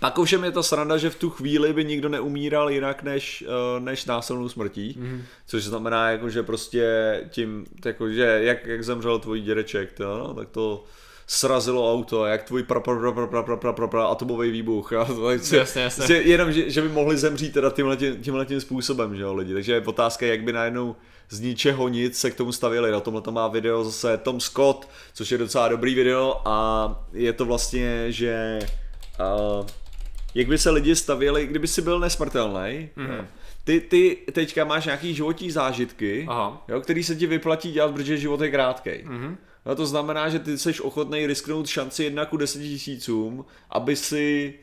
Pak 0.01 0.19
ovšem 0.19 0.45
je 0.45 0.53
to 0.53 0.63
sranda, 0.63 0.97
že 0.97 1.11
v 1.11 1.15
tu 1.15 1.31
chvíli 1.31 1.73
by 1.73 1.85
nikdo 1.85 2.09
neumíral 2.09 2.71
jinak 2.71 3.03
než, 3.03 3.45
eh, 3.47 3.81
než 3.81 4.05
násilnou 4.05 4.49
smrtí, 4.49 4.97
mm. 4.99 5.23
což 5.47 5.65
znamená, 5.65 6.11
jako, 6.11 6.31
že 6.31 6.43
prostě 6.43 6.85
tím, 7.31 7.67
jako, 7.85 8.11
že 8.11 8.41
jak, 8.43 8.67
jak 8.67 8.85
zemřel 8.85 9.19
tvůj 9.19 9.41
dědeček, 9.41 9.93
to, 9.93 10.19
no, 10.19 10.35
tak 10.35 10.49
to 10.49 10.85
srazilo 11.27 11.93
auto, 11.93 12.27
jak 12.27 12.43
tvůj 12.43 12.63
pra, 12.63 12.81
pra, 12.81 12.99
pra, 12.99 13.13
pra, 13.13 13.27
pra, 13.27 13.43
pra, 13.43 13.57
pra, 13.57 13.73
pra, 13.73 13.87
pra, 13.89 14.05
atomový 14.05 14.51
výbuch. 14.51 14.93
Jo? 14.93 15.05
To, 15.05 15.29
tak, 15.29 15.53
Jasně, 15.53 15.83
jasně. 15.83 16.07
Že, 16.07 16.15
jenom, 16.15 16.53
že, 16.53 16.71
že, 16.71 16.83
by 16.83 16.89
mohli 16.89 17.17
zemřít 17.17 17.53
teda 17.53 17.71
tímhle, 17.71 17.97
tímhle 17.97 18.47
tím 18.47 18.61
způsobem, 18.61 19.17
že 19.17 19.23
jo, 19.23 19.35
lidi. 19.35 19.55
Takže 19.55 19.73
je 19.73 19.81
otázka, 19.81 20.27
jak 20.27 20.43
by 20.43 20.53
najednou 20.53 20.97
z 21.29 21.41
ničeho 21.41 21.89
nic 21.89 22.19
se 22.19 22.31
k 22.31 22.35
tomu 22.35 22.53
stavili. 22.53 22.91
Na 22.91 23.01
tomhle 23.01 23.23
to 23.23 23.33
má 23.33 23.49
video 23.49 23.85
zase 23.85 24.17
Tom 24.17 24.41
Scott, 24.41 24.89
což 25.15 25.33
je 25.33 25.39
docela 25.39 25.69
dobrý 25.69 25.95
video 25.95 26.41
a 26.45 27.07
je 27.13 27.33
to 27.33 27.45
vlastně, 27.45 28.13
že 28.13 28.59
uh, 29.21 29.67
jak 30.35 30.47
by 30.47 30.59
se 30.59 30.71
lidi 30.71 30.97
stavěli, 30.97 31.47
kdyby 31.47 31.69
si 31.69 31.83
byl 31.83 32.01
nesmrtelný, 32.01 32.91
mm-hmm. 32.97 33.27
ty, 33.65 33.81
ty 33.81 34.19
teďka 34.33 34.65
máš 34.65 34.85
nějaký 34.85 35.15
životní 35.15 35.51
zážitky, 35.51 36.27
Aha. 36.29 36.65
jo, 36.69 36.81
který 36.81 37.05
se 37.05 37.17
ti 37.17 37.27
vyplatí 37.27 37.73
dělat, 37.73 37.95
protože 37.95 38.17
život 38.17 38.41
je 38.41 38.51
krátký. 38.51 38.91
Mm-hmm. 38.91 39.37
No 39.67 39.75
to 39.75 39.87
znamená, 39.87 40.29
že 40.29 40.39
ty 40.39 40.59
jsi 40.59 40.81
ochotný 40.81 41.27
risknout 41.27 41.67
šanci 41.67 42.05
jedna 42.05 42.25
ku 42.25 42.37
deseti 42.37 42.69
tisícům, 42.69 43.45
aby 43.71 43.97
si, 43.97 44.55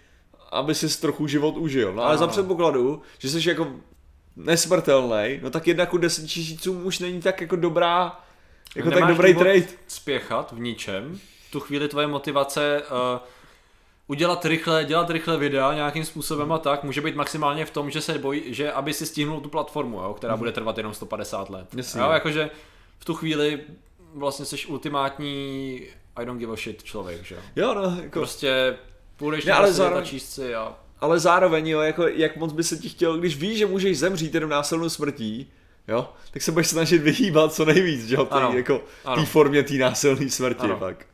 aby 0.52 0.76
si 0.76 1.02
trochu 1.02 1.28
život 1.28 1.58
užil. 1.58 1.94
No 1.94 2.02
ale 2.02 2.16
Aha. 2.16 2.18
za 2.18 2.28
předpokladu, 2.28 3.02
že 3.20 3.30
jsi 3.30 3.50
jako 3.50 3.68
nesmrtelný, 4.36 5.40
no 5.42 5.50
tak 5.50 5.68
jedna 5.68 5.86
ku 5.86 5.98
deseti 5.98 6.28
tisícům 6.28 6.86
už 6.86 7.00
není 7.00 7.22
tak 7.22 7.42
jako 7.42 7.56
dobrá, 7.56 8.20
jako 8.76 8.90
tak 8.90 9.00
Nemáš 9.00 9.16
dobrý 9.16 9.34
důvod 9.34 9.44
trade. 9.44 9.68
Spěchat 9.88 10.52
v 10.52 10.60
ničem. 10.60 11.20
V 11.48 11.52
tu 11.52 11.60
chvíli 11.60 11.88
tvoje 11.88 12.08
motivace 12.08 12.82
uh, 12.82 13.20
udělat 14.08 14.46
rychle, 14.46 14.86
dělat 14.86 15.10
rychle 15.10 15.38
videa 15.38 15.74
nějakým 15.74 16.06
způsobem 16.06 16.52
a 16.52 16.58
tak, 16.58 16.84
může 16.84 17.02
být 17.02 17.16
maximálně 17.16 17.66
v 17.66 17.72
tom, 17.72 17.92
že 17.92 18.02
se 18.02 18.18
bojí, 18.20 18.54
že 18.54 18.72
aby 18.72 18.94
si 18.94 19.06
stihnul 19.06 19.40
tu 19.42 19.50
platformu, 19.50 19.98
jo, 19.98 20.14
která 20.14 20.38
bude 20.38 20.52
trvat 20.52 20.78
jenom 20.78 20.94
150 20.94 21.50
let. 21.50 21.68
Jasně. 21.78 22.02
Jo, 22.02 22.10
jakože 22.12 22.50
v 23.00 23.06
tu 23.06 23.14
chvíli 23.14 23.60
vlastně 24.14 24.46
jsi 24.46 24.66
ultimátní 24.66 25.82
I 26.16 26.26
don't 26.26 26.40
give 26.40 26.54
a 26.54 26.56
shit 26.56 26.84
člověk, 26.84 27.24
že 27.24 27.36
jo. 27.36 27.42
Jo, 27.56 27.74
no, 27.74 27.98
jako, 28.04 28.20
Prostě 28.20 28.78
půjdeš 29.18 29.46
Ne, 29.46 29.52
na 29.52 29.58
ale 29.58 29.74
zároveň- 29.74 30.04
a 30.04 30.06
číst 30.06 30.30
si 30.34 30.56
a 30.56 30.76
ale 31.02 31.20
zároveň, 31.20 31.68
jo, 31.68 31.80
jako, 31.82 32.08
jak 32.08 32.38
moc 32.38 32.54
by 32.54 32.64
se 32.64 32.78
ti 32.78 32.90
chtělo, 32.90 33.18
když 33.18 33.38
víš, 33.38 33.58
že 33.58 33.66
můžeš 33.66 34.00
zemřít 34.00 34.34
jenom 34.34 34.50
násilnou 34.50 34.90
smrtí, 34.90 35.52
jo, 35.88 36.10
tak 36.32 36.42
se 36.42 36.52
budeš 36.52 36.68
snažit 36.68 36.98
vyhýbat 37.02 37.54
co 37.54 37.66
nejvíc, 37.66 38.08
že 38.08 38.16
jo, 38.16 38.28
Ano. 38.32 38.52
tý, 38.52 38.58
jako 38.58 38.82
Ano. 39.06 39.22
té 39.22 39.26
formě 39.30 39.64
té 39.64 39.74
násilné 39.74 40.30
smrti, 40.30 40.60
Ano. 40.62 40.78
fakt. 40.80 41.08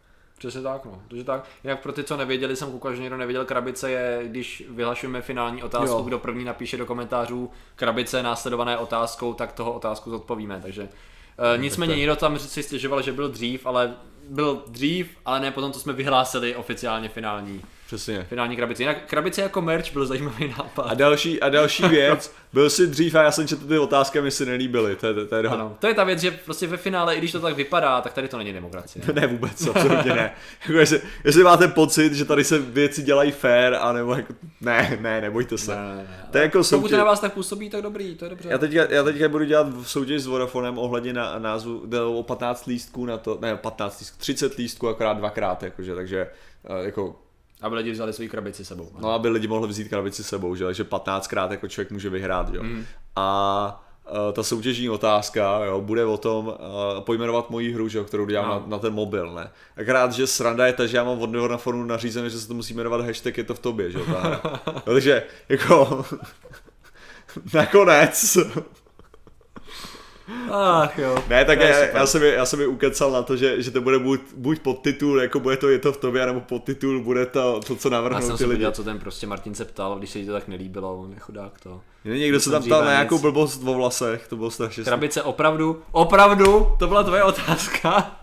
Přesně 0.44 0.62
tak, 0.62 0.86
no. 0.86 1.02
Takže 1.08 1.24
tak. 1.24 1.46
Jinak 1.64 1.80
pro 1.80 1.92
ty, 1.92 2.04
co 2.04 2.18
nevěděli, 2.18 2.56
jsem 2.56 2.72
koukal, 2.72 2.96
že 2.96 3.02
někdo 3.02 3.18
nevěděl, 3.18 3.46
krabice 3.46 3.92
je, 3.92 4.22
když 4.26 4.64
vyhlašujeme 4.70 5.22
finální 5.22 5.64
otázku, 5.64 5.98
Jo. 5.98 6.04
kdo 6.04 6.20
první 6.20 6.44
napíše 6.44 6.78
do 6.78 6.86
komentářů 6.86 7.52
krabice 7.76 8.24
následované 8.24 8.78
otázkou, 8.78 9.34
tak 9.34 9.52
toho 9.52 9.74
otázku 9.74 10.10
zodpovíme. 10.10 10.60
Takže 10.62 10.84
uh, 10.84 11.62
nicméně 11.62 11.96
někdo 11.96 12.16
tam 12.16 12.40
si 12.40 12.64
stěžoval, 12.64 13.02
že 13.02 13.12
byl 13.12 13.30
dřív, 13.30 13.66
ale 13.66 13.96
byl 14.30 14.64
dřív, 14.68 15.08
ale 15.26 15.40
ne 15.40 15.52
potom, 15.52 15.72
co 15.72 15.80
jsme 15.80 15.94
vyhlásili 15.94 16.56
oficiálně 16.56 17.10
finální, 17.10 17.62
Přesně. 17.88 18.24
finální 18.30 18.56
krabici. 18.56 18.84
Jinak 18.84 18.98
krabice 19.08 19.42
jako 19.42 19.62
merch 19.62 19.94
byl 19.94 20.06
zajímavý 20.06 20.48
nápad. 20.58 20.82
A 20.82 20.94
další, 20.94 21.42
a 21.42 21.50
další 21.50 21.88
věc, 21.88 22.34
byl 22.54 22.70
jsi 22.70 22.88
dřív 22.88 23.16
a 23.16 23.24
já 23.24 23.32
jsem 23.32 23.48
četl 23.48 23.68
ty 23.68 23.78
otázky 23.80 24.20
a 24.20 24.22
mi 24.22 24.32
se 24.32 24.46
nelíbily, 24.46 24.96
to 24.96 25.08
je, 25.08 25.14
to 25.26 25.36
je 25.36 25.44
Ano, 25.48 25.76
to 25.80 25.88
je 25.88 25.94
ta 25.94 26.04
věc, 26.04 26.20
že 26.20 26.32
prostě 26.32 26.68
ve 26.68 26.78
finále, 26.78 27.16
i 27.16 27.18
když 27.18 27.32
to 27.32 27.40
tak 27.40 27.56
vypadá, 27.56 28.02
tak 28.02 28.14
tady 28.14 28.28
to 28.28 28.38
není 28.38 28.54
demokracie. 28.54 29.06
Ne 29.14 29.28
vůbec, 29.28 29.68
absolutně 29.68 30.14
ne. 30.14 30.34
Jako 30.68 30.80
jestli, 30.80 31.02
jestli 31.24 31.44
máte 31.44 31.68
pocit, 31.68 32.14
že 32.14 32.26
tady 32.26 32.44
se 32.44 32.60
věci 32.60 33.02
dělají 33.04 33.32
fair, 33.32 33.74
anebo 33.76 34.14
jako, 34.16 34.34
ne, 34.62 34.98
ne, 35.02 35.22
nebojte 35.22 35.58
se. 35.58 35.76
Ne, 35.76 35.82
ne, 35.82 35.96
ne. 35.96 36.26
To 36.32 36.38
je 36.38 36.42
jako 36.44 36.58
Pokud 36.58 36.70
to 36.70 36.78
soutěž. 36.82 36.98
na 36.98 37.04
vás 37.04 37.20
tak 37.20 37.34
působí, 37.34 37.70
tak 37.70 37.82
dobrý, 37.82 38.16
to 38.16 38.26
je 38.26 38.30
dobře. 38.30 38.50
Já 38.52 38.58
teďka, 38.58 38.86
já 38.90 39.04
teďka 39.04 39.30
budu 39.30 39.44
dělat 39.46 39.68
soutěž 39.84 40.22
s 40.22 40.26
Vodafonem 40.26 40.78
ohledně 40.78 41.14
na 41.14 41.40
názvu, 41.40 41.84
o 42.18 42.24
15 42.24 42.66
lístků 42.66 43.06
na 43.06 43.18
to, 43.18 43.38
ne 43.42 43.56
15 43.56 44.00
lístků, 44.00 44.13
30 44.18 44.56
lístků 44.56 44.88
akorát 44.90 45.14
dvakrát, 45.18 45.64
jakože, 45.64 45.96
takže 45.96 46.28
eh, 46.66 46.86
jako, 46.86 47.16
Aby 47.62 47.76
lidi 47.76 47.92
vzali 47.92 48.14
svoji 48.14 48.30
krabici 48.30 48.66
sebou. 48.66 48.90
no 49.00 49.12
aby 49.12 49.30
lidi 49.30 49.48
mohli 49.48 49.68
vzít 49.68 49.88
krabici 49.90 50.24
sebou, 50.24 50.56
že, 50.56 50.66
takže 50.66 50.84
15krát 50.84 51.52
jako 51.52 51.68
člověk 51.68 51.92
může 51.92 52.10
vyhrát, 52.10 52.54
jo. 52.54 52.64
Mm. 52.64 52.86
A 53.16 53.86
eh, 54.08 54.34
ta 54.34 54.44
soutěžní 54.44 54.90
otázka 54.90 55.66
jo, 55.66 55.82
bude 55.82 56.06
o 56.06 56.18
tom 56.18 56.48
uh, 56.48 56.54
pojmenovat 57.00 57.50
moji 57.50 57.74
hru, 57.74 57.88
že, 57.88 57.98
jo, 57.98 58.04
kterou 58.04 58.26
dělám 58.26 58.50
No. 58.50 58.60
na, 58.60 58.64
na, 58.68 58.80
ten 58.80 58.94
mobil. 58.94 59.34
Ne? 59.34 59.52
Akorát, 59.78 60.14
že 60.14 60.28
sranda 60.28 60.68
je 60.68 60.74
ta, 60.74 60.86
že 60.86 60.98
já 60.98 61.04
mám 61.04 61.20
od 61.22 61.36
Vodafonu 61.36 61.84
nařízené, 61.86 62.30
že 62.30 62.40
se 62.40 62.48
to 62.48 62.54
musí 62.54 62.74
jmenovat 62.74 63.02
hashtag 63.06 63.38
je 63.38 63.44
to 63.44 63.54
v 63.54 63.60
tobě. 63.60 63.92
Že, 63.92 64.00
jo, 64.00 64.06
ta 64.06 64.20
hra. 64.22 64.42
takže 64.86 65.24
jako 65.50 66.06
nakonec 67.54 68.38
Ach 70.52 70.98
jo. 70.98 71.24
Ne, 71.30 71.46
tak 71.46 71.60
já, 71.60 71.80
já, 71.80 72.06
jsem 72.06 72.24
je, 72.24 72.34
já 72.34 72.46
jsem 72.46 72.62
je 72.62 72.68
ukecal 72.68 73.12
na 73.12 73.22
to, 73.22 73.38
že, 73.38 73.62
že 73.62 73.72
to 73.72 73.82
bude 73.82 74.00
buď, 74.00 74.22
buď 74.38 74.60
podtitul, 74.60 75.22
jako 75.22 75.40
bude 75.40 75.58
to 75.58 75.70
je 75.70 75.80
to 75.80 75.94
v 75.94 75.98
tobě, 75.98 76.26
nebo 76.26 76.40
podtitul 76.42 77.02
bude 77.02 77.26
to, 77.26 77.60
to 77.68 77.76
co 77.76 77.90
Já 77.90 77.92
navrhnou 77.92 78.22
jsem 78.22 78.32
ty 78.32 78.38
se 78.38 78.44
lidi. 78.44 78.54
podíval, 78.54 78.72
co 78.72 78.84
ten 78.84 79.00
prostě 79.00 79.28
Martin 79.28 79.56
se 79.56 79.66
ptal, 79.66 79.96
když 79.96 80.10
se 80.10 80.20
jí 80.20 80.26
to 80.26 80.32
tak 80.32 80.48
nelíbilo, 80.48 80.98
on 80.98 81.12
je 81.12 81.20
chudák 81.20 81.60
to. 81.60 81.82
Ne, 82.06 82.18
někdo 82.18 82.40
se 82.40 82.44
jsem 82.44 82.54
tam 82.54 82.64
ptal 82.64 82.86
na 82.86 82.92
nějakou 82.92 83.20
blbost 83.20 83.62
o 83.66 83.74
vlasech, 83.74 84.28
to 84.28 84.36
bylo 84.36 84.52
strašně 84.52 84.84
Krabice 84.84 85.24
opravdu, 85.24 85.82
opravdu, 85.92 86.68
to 86.80 86.88
byla 86.88 87.04
tvoje 87.04 87.24
otázka. 87.24 88.12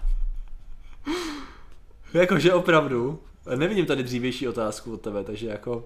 Jakože 2.15 2.53
opravdu. 2.53 3.19
Nevidím 3.57 3.87
tady 3.87 4.03
dřívější 4.03 4.49
otázku 4.49 4.93
od 4.93 5.01
tebe, 5.01 5.25
takže 5.25 5.47
jako... 5.47 5.85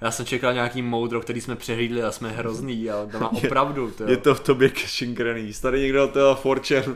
Já 0.00 0.10
jsem 0.10 0.26
čekal 0.26 0.52
nějaký 0.52 0.82
moudro, 0.82 1.20
který 1.20 1.40
jsme 1.40 1.56
přehlídli 1.56 2.02
a 2.02 2.12
jsme 2.12 2.30
hrozný, 2.30 2.90
ale 2.90 3.06
to 3.06 3.18
má 3.20 3.32
opravdu, 3.44 3.90
to 3.90 4.04
Je 4.04 4.16
to 4.16 4.34
v 4.34 4.40
tobě 4.40 4.72
grannies. 5.02 5.60
Tady 5.60 5.80
někdo 5.80 6.08
to 6.08 6.34
Fortune. 6.34 6.84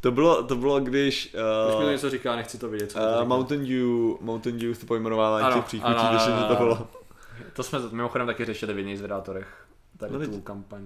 To 0.00 0.10
bylo, 0.10 0.42
to 0.42 0.56
bylo 0.56 0.80
když 0.80 1.26
Už 1.26 1.32
mi 1.74 1.78
to 1.80 1.84
uh, 1.84 1.90
něco 1.90 2.10
říká, 2.10 2.36
nechci 2.36 2.58
to 2.58 2.68
vidět. 2.68 2.92
Co 2.92 2.98
to 2.98 3.04
uh, 3.04 3.10
říká. 3.12 3.24
Mountain 3.24 3.60
Dew, 3.66 4.16
Mountain 4.20 4.58
Dew 4.58 4.76
to 4.76 4.86
pojmenovávání 4.86 5.54
těch 5.54 5.64
příchutí, 5.64 5.92
ano, 5.92 6.08
ano, 6.10 6.18
že 6.18 6.48
to 6.48 6.54
bylo. 6.56 6.88
To 7.52 7.62
jsme 7.62 7.78
mimochodem 7.92 8.26
taky 8.26 8.44
řešili 8.44 8.74
v 8.74 8.78
jiných 8.78 8.98
zvedátorech. 8.98 9.66
Tady 9.96 10.12
No, 10.12 10.18
tu 10.18 10.30
teď- 10.30 10.44
kampaň. 10.44 10.82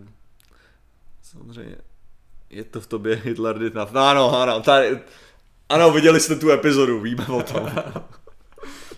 Samozřejmě. 1.22 1.76
Je 2.50 2.64
to 2.64 2.80
v 2.80 2.86
tobě 2.86 3.14
Hitler 3.16 3.58
did 3.58 3.74
not. 3.74 3.92
No, 3.92 4.00
ano, 4.08 4.40
ano, 4.42 4.60
tady, 4.60 5.00
ano, 5.68 5.90
viděli 5.90 6.20
jste 6.20 6.36
tu 6.36 6.50
epizodu, 6.50 7.00
víme 7.00 7.26
o 7.26 7.42
tom. 7.42 7.70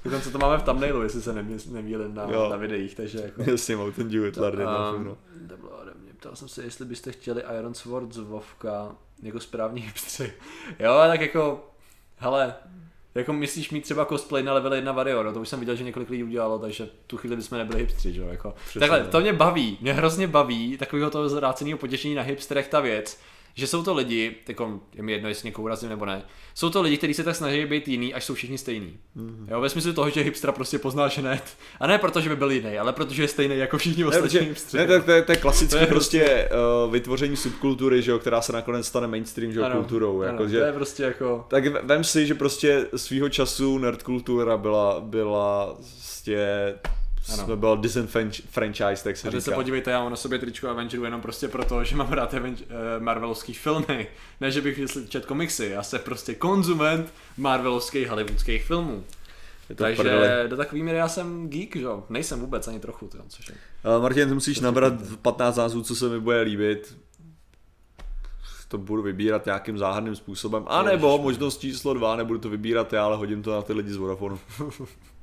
Dokonce 0.04 0.30
to 0.30 0.38
máme 0.38 0.58
v 0.58 0.62
thumbnailu, 0.62 1.02
jestli 1.02 1.22
se 1.22 1.32
nemý- 1.32 1.72
nemýlím 1.72 2.14
na, 2.14 2.26
Jo. 2.30 2.48
na 2.50 2.56
videích, 2.56 2.94
takže 2.94 3.18
jako... 3.22 3.42
Jasně, 3.50 3.76
Mountain 3.76 4.08
Dew, 4.08 4.36
not. 4.36 4.54
Um, 4.96 5.04
no. 5.04 5.16
to 5.48 5.56
bylo 5.56 5.70
ode 5.70 5.92
mě. 6.02 6.12
Ptal 6.16 6.36
jsem 6.36 6.48
se, 6.48 6.62
jestli 6.62 6.84
byste 6.84 7.12
chtěli 7.12 7.42
Iron 7.58 7.74
Sword 7.74 8.12
z 8.12 8.18
Vovka 8.18 8.96
jako 9.22 9.40
správní 9.40 9.80
hipstři. 9.80 10.32
Jo, 10.78 10.94
tak 11.08 11.20
jako, 11.20 11.70
hele, 12.16 12.54
jako 13.14 13.32
myslíš 13.32 13.70
mít 13.70 13.80
třeba 13.80 14.04
cosplay 14.04 14.42
na 14.42 14.52
level 14.54 14.74
1 14.74 14.92
Warrior, 14.92 15.24
no 15.24 15.32
to 15.32 15.40
už 15.40 15.48
jsem 15.48 15.60
viděl, 15.60 15.76
že 15.76 15.84
několik 15.84 16.10
lidí 16.10 16.24
udělalo, 16.24 16.58
takže 16.58 16.88
tu 17.06 17.16
chvíli 17.16 17.36
bychom 17.36 17.58
nebyli 17.58 17.80
hipstři, 17.80 18.12
že 18.12 18.20
jo, 18.20 18.28
jako. 18.28 18.54
Přesně, 18.64 18.80
Takhle, 18.80 19.00
no. 19.00 19.06
to 19.06 19.20
mě 19.20 19.32
baví, 19.32 19.78
mě 19.80 19.92
hrozně 19.92 20.26
baví 20.26 20.78
takového 20.78 21.10
toho 21.10 21.28
zvráceného 21.28 21.78
potěšení 21.78 22.14
na 22.14 22.22
hipsterech 22.22 22.68
ta 22.68 22.80
věc, 22.80 23.20
že 23.54 23.66
jsou 23.66 23.82
to 23.82 23.94
lidi, 23.94 24.36
jako 24.48 24.80
je 24.94 25.02
mi 25.02 25.12
jedno, 25.12 25.28
jestli 25.28 25.46
někoho 25.48 25.64
urazím 25.64 25.88
nebo 25.88 26.04
ne, 26.06 26.22
jsou 26.54 26.70
to 26.70 26.82
lidi, 26.82 26.96
kteří 26.96 27.14
se 27.14 27.22
tak 27.24 27.36
snaží 27.36 27.66
být 27.66 27.88
jiný, 27.88 28.14
až 28.14 28.24
jsou 28.24 28.34
všichni 28.34 28.58
stejní. 28.58 28.96
Mm-hmm. 29.16 29.46
Jo, 29.50 29.60
ve 29.60 29.68
smyslu 29.68 29.92
toho, 29.92 30.10
že 30.10 30.20
hipstra 30.20 30.52
prostě 30.52 30.78
poznáš 30.78 31.18
hned. 31.18 31.42
A 31.80 31.86
ne 31.86 31.98
proto, 31.98 32.20
že 32.20 32.28
by 32.28 32.36
byl 32.36 32.50
jiný, 32.50 32.78
ale 32.78 32.92
protože 32.92 33.22
je 33.22 33.28
stejný 33.28 33.56
jako 33.58 33.78
všichni 33.78 34.02
Ne, 34.02 34.08
ostatní 34.08 34.38
hipstři. 34.38 34.76
ne, 34.76 34.86
to, 34.86 35.02
to, 35.02 35.10
je, 35.10 35.22
to 35.22 35.32
je 35.32 35.36
klasický 35.36 35.70
To 35.76 35.80
je 35.80 35.86
prostě 35.86 36.48
uh, 36.86 36.92
vytvoření 36.92 37.36
subkultury, 37.36 38.02
že 38.02 38.10
jo, 38.10 38.18
která 38.18 38.40
se 38.42 38.52
nakonec 38.52 38.86
stane 38.86 39.06
mainstream 39.06 39.52
že 39.52 39.58
jo, 39.58 39.64
Ano, 39.64 39.74
kulturou. 39.76 40.14
ano, 40.22 40.24
Jako, 40.32 40.42
to 40.42 40.48
že, 40.48 40.56
je 40.58 40.72
prostě 40.72 41.02
jako... 41.02 41.44
tak 41.48 41.66
ve- 41.66 41.82
vem 41.82 42.04
si, 42.04 42.26
že 42.26 42.34
prostě 42.34 42.86
svýho 42.96 43.28
času 43.28 43.78
nerd 43.78 44.02
kultura 44.02 44.56
byla, 44.56 45.00
byla 45.00 45.74
prostě 45.74 46.74
Ano. 47.32 47.44
jsme 47.44 47.56
byl 47.56 47.76
disenfranchise, 47.76 49.04
tak 49.04 49.16
se 49.16 49.28
A 49.28 49.30
teď 49.30 49.40
se 49.42 49.50
říká. 49.50 49.54
podívejte, 49.56 49.90
já 49.90 50.00
mám 50.00 50.10
na 50.10 50.16
sobě 50.16 50.38
tričko 50.38 50.68
Avengeru 50.68 51.04
jenom 51.04 51.20
prostě 51.20 51.48
proto, 51.48 51.84
že 51.84 51.96
mám 51.96 52.12
rád 52.12 52.34
Aven- 52.34 52.56
eh, 52.62 53.00
Marvelovský 53.00 53.54
filmy. 53.54 54.06
Ne, 54.40 54.50
že 54.50 54.60
bych 54.60 54.80
čet 55.08 55.26
komiksy, 55.26 55.66
já 55.66 55.82
jsem 55.82 56.00
prostě 56.00 56.34
konzument 56.34 57.12
Marvelovských 57.36 58.08
hollywoodských 58.08 58.64
filmů. 58.64 59.04
Je 59.70 59.76
to 59.76 59.82
Takže 59.84 60.02
prdeli. 60.02 60.48
do 60.48 60.56
takové 60.56 60.82
míry 60.82 60.96
já 60.98 61.08
jsem 61.08 61.48
geek, 61.48 61.76
že 61.76 61.82
jo? 61.82 62.04
Nejsem 62.10 62.40
vůbec 62.40 62.68
ani 62.68 62.80
trochu, 62.80 63.06
tyjo, 63.08 63.22
což 63.28 63.48
je. 63.48 63.54
Uh, 63.96 64.02
Martin, 64.02 64.28
ty 64.28 64.34
musíš 64.34 64.60
nabrat 64.60 64.92
15 65.22 65.56
názvů, 65.56 65.82
co 65.82 65.96
se 65.96 66.08
mi 66.08 66.20
bude 66.20 66.40
líbit. 66.40 66.96
To 68.68 68.78
budu 68.78 69.02
vybírat 69.02 69.46
nějakým 69.46 69.78
záhadným 69.78 70.16
způsobem. 70.16 70.64
A 70.66 70.82
nebo 70.82 71.18
možnost 71.18 71.58
číslo 71.60 71.94
2, 71.94 72.16
nebudu 72.16 72.38
to 72.38 72.48
vybírat 72.48 72.92
já, 72.92 73.04
ale 73.04 73.16
hodím 73.16 73.42
to 73.42 73.52
na 73.52 73.62
ty 73.62 73.72
lidi 73.72 73.90
z 73.92 73.96
Vodafonu. 73.96 74.38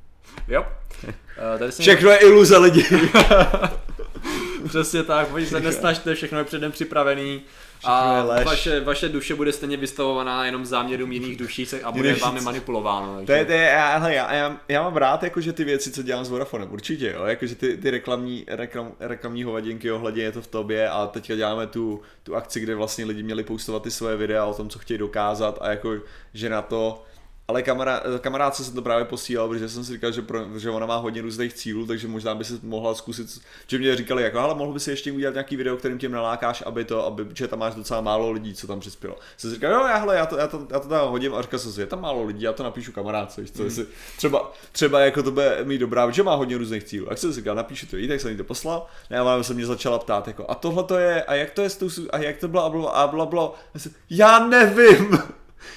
Jo. 0.48 0.65
Uh, 1.03 1.60
tady 1.60 1.72
Všechno 1.72 2.10
je 2.10 2.18
iluze 2.18 2.57
lidi. 2.57 2.85
Přesně 4.68 5.03
tak, 5.03 5.27
pojď 5.27 5.48
se 5.48 5.60
nesnažte, 5.60 6.15
všechno 6.15 6.38
je 6.38 6.43
předem 6.43 6.72
připravený. 6.72 7.41
A 7.84 8.23
vaše, 8.43 8.80
vaše 8.80 9.10
duše 9.10 9.35
bude 9.35 9.52
stejně 9.52 9.77
vystavovaná 9.77 10.45
jenom 10.45 10.65
záměrům 10.65 11.11
jiných 11.11 11.38
duší 11.38 11.65
se- 11.65 11.81
a 11.81 11.91
bude 11.91 12.14
vámi 12.14 12.41
manipulováno. 12.41 13.26
To 13.26 13.31
je, 13.31 13.45
to 13.45 13.52
je, 13.52 13.61
já, 13.61 14.10
já, 14.10 14.57
já, 14.68 14.84
mám 14.84 14.98
rád 14.98 15.23
jakože 15.23 15.53
ty 15.53 15.64
věci, 15.64 15.91
co 15.91 16.03
dělám 16.03 16.26
s 16.26 16.30
Vodafonem, 16.30 16.72
určitě, 16.72 17.11
jo, 17.11 17.26
jakože 17.26 17.56
ty, 17.56 17.77
ty 17.77 17.91
reklamní, 17.91 18.45
reklam, 18.48 18.91
reklamní 18.99 19.43
hovadinky 19.43 19.91
ohledně 19.91 20.23
je 20.23 20.31
to 20.31 20.41
v 20.41 20.48
tobě 20.48 20.89
a 20.89 21.07
teďka 21.07 21.35
děláme 21.35 21.68
tu, 21.68 22.02
tu 22.23 22.35
akci, 22.35 22.60
kde 22.60 22.76
vlastně 22.76 23.06
lidi 23.06 23.23
měli 23.23 23.43
postovat 23.43 23.84
ty 23.84 23.91
svoje 23.91 24.18
videa 24.18 24.45
o 24.45 24.53
tom, 24.53 24.69
co 24.69 24.80
chtějí 24.80 24.98
dokázat 24.98 25.57
a 25.61 25.69
jako, 25.69 25.95
že 26.34 26.49
na 26.49 26.61
to, 26.61 27.03
ale 27.47 27.61
kamarád, 27.63 28.03
kamarádce 28.22 28.63
jsem 28.63 28.73
to 28.73 28.81
právě 28.81 29.05
posílal, 29.05 29.47
protože 29.47 29.69
jsem 29.69 29.84
si 29.84 29.93
říkal, 29.93 30.11
že, 30.11 30.22
pro, 30.22 30.59
že 30.59 30.69
ona 30.69 30.85
má 30.85 30.97
hodně 30.97 31.22
různých 31.22 31.53
cílů, 31.53 31.88
takže 31.88 32.07
možná 32.07 32.35
by 32.35 32.43
si 32.43 32.53
mohla 32.63 32.95
zkusit, 32.95 33.41
že 33.68 33.77
mě 33.77 33.95
říkali 33.95 34.23
jako, 34.23 34.39
ale 34.39 34.55
mohl 34.55 34.73
by 34.73 34.80
si 34.80 34.91
ještě 34.91 35.11
udělat 35.11 35.34
nějaký 35.34 35.55
video, 35.55 35.77
kterým 35.77 35.97
tě 35.97 36.09
nalákáš, 36.09 36.63
aby 36.65 36.85
to, 36.85 37.05
aby, 37.05 37.26
že 37.34 37.47
tam 37.47 37.59
máš 37.59 37.76
docela 37.76 38.01
málo 38.01 38.31
lidí, 38.31 38.53
co 38.53 38.68
tam 38.68 38.80
přispělo. 38.80 39.15
Jsem 39.38 39.49
si 39.49 39.55
říkal, 39.55 39.72
jo, 39.72 39.80
já, 39.80 39.97
hele, 39.97 40.15
já 40.15 40.26
to, 40.26 40.38
já 40.38 40.47
to, 40.47 40.68
já 40.72 40.80
to 40.80 40.88
tam 40.88 41.09
hodím 41.09 41.35
a 41.35 41.41
říkal 41.41 41.59
jsem 41.59 41.72
si, 41.72 41.81
je 41.81 41.88
tam 41.88 42.01
málo 42.01 42.23
lidí, 42.23 42.41
já 42.41 42.53
to 42.53 42.63
napíšu 42.63 42.91
kamarádce, 42.91 43.41
víš 43.41 43.51
co, 43.51 43.63
jestli 43.63 43.85
třeba, 44.18 44.51
třeba 44.72 44.99
jako 44.99 45.23
to 45.23 45.31
bude 45.31 45.59
mít 45.63 45.77
dobrá, 45.77 46.11
že 46.11 46.23
má 46.23 46.35
hodně 46.35 46.57
různých 46.57 46.84
cílů. 46.84 47.07
Jak 47.09 47.18
jsem 47.18 47.34
si 47.34 47.39
říkal, 47.39 47.55
napíšu 47.55 47.88
to 47.88 47.97
jí, 47.97 48.07
tak 48.07 48.22
jsem 48.22 48.31
jí 48.31 48.38
to 48.38 48.43
poslal, 48.43 48.88
ne, 49.09 49.19
a 49.19 49.23
ona 49.23 49.43
se 49.43 49.53
mě 49.53 49.65
začala 49.65 49.99
ptát, 49.99 50.27
jako, 50.27 50.45
a 50.49 50.55
tohle 50.55 50.84
to 50.84 50.97
je, 50.97 51.23
a 51.23 51.35
jak 51.35 51.51
to 51.51 51.61
je 51.61 51.69
s 51.69 51.77
tou, 51.77 51.89
a 52.11 52.18
jak 52.18 52.38
to 52.38 52.47
bla, 52.47 52.61
a 52.91 53.07
bla, 53.07 53.26
bla. 53.26 53.53
Já, 53.73 53.80
jsem, 53.80 53.91
já 54.09 54.47
nevím, 54.47 55.18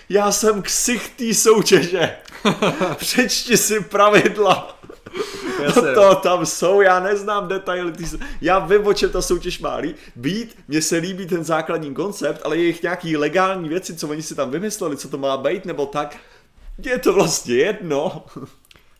já 0.08 0.32
jsem 0.32 0.62
ksich 0.62 1.08
té 1.08 1.34
soutěže. 1.34 2.16
Přečti 2.96 3.56
si 3.56 3.80
pravidla. 3.80 4.78
Jasně. 5.62 5.92
to 5.94 6.14
tam 6.14 6.46
jsou, 6.46 6.80
já 6.80 7.00
neznám 7.00 7.48
detaily. 7.48 7.92
Tý, 7.92 8.04
já 8.40 8.58
vím, 8.58 8.86
o 8.86 8.94
čem 8.94 9.10
ta 9.10 9.22
soutěž 9.22 9.58
má 9.58 9.78
být, 10.16 10.56
mně 10.68 10.82
se 10.82 10.96
líbí 10.96 11.26
ten 11.26 11.44
základní 11.44 11.94
koncept, 11.94 12.40
ale 12.44 12.56
jejich 12.56 12.82
nějaký 12.82 13.16
legální 13.16 13.68
věci, 13.68 13.96
co 13.96 14.08
oni 14.08 14.22
si 14.22 14.34
tam 14.34 14.50
vymysleli, 14.50 14.96
co 14.96 15.08
to 15.08 15.18
má 15.18 15.36
být, 15.36 15.64
nebo 15.64 15.86
tak, 15.86 16.16
Je 16.78 16.98
to 16.98 17.12
vlastně 17.12 17.54
jedno. 17.54 18.24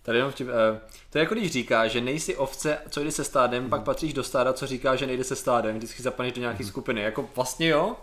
Tady 0.03 0.19
jenom 0.19 0.33
vtip, 0.33 0.49
eh, 0.49 0.81
to 1.11 1.19
je 1.19 1.23
jako 1.23 1.35
když 1.35 1.53
říká, 1.53 1.89
že 1.89 2.01
nejsi 2.01 2.37
ovce, 2.37 2.79
co 2.91 3.05
jde 3.05 3.11
se 3.11 3.25
stádem, 3.25 3.69
pak 3.69 3.83
patříš 3.83 4.13
do 4.13 4.25
stáda, 4.25 4.53
co 4.53 4.67
říká, 4.67 4.97
že 4.97 5.07
nejde 5.07 5.25
se 5.25 5.37
stádem, 5.37 5.77
vždycky 5.77 6.03
zapadneš 6.03 6.33
do 6.33 6.41
nějaké 6.41 6.65
skupiny. 6.65 7.03
Jako 7.03 7.29
vlastně 7.37 7.69
jo, 7.69 7.97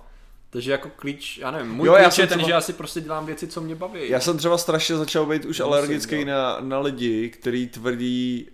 takže 0.51 0.71
jako 0.71 0.89
klíč, 0.95 1.37
já 1.37 1.51
nevím, 1.51 1.71
můj 1.71 1.87
Jo, 1.87 1.93
klíč 1.93 2.17
je 2.17 2.27
ten, 2.27 2.37
třeba- 2.37 2.47
že 2.47 2.53
já 2.53 2.61
si 2.61 2.73
prostě 2.73 3.01
dělám 3.01 3.25
věci, 3.25 3.47
co 3.47 3.61
mě 3.61 3.75
baví. 3.75 4.09
Já 4.09 4.19
jsem 4.19 4.37
třeba 4.37 4.57
strašně 4.57 4.95
začal 4.95 5.25
být 5.25 5.45
už 5.45 5.59
alergický 5.59 6.25
na, 6.25 6.57
na 6.59 6.79
lidi, 6.79 7.29
kteří 7.29 7.67
tvrdí, 7.67 8.47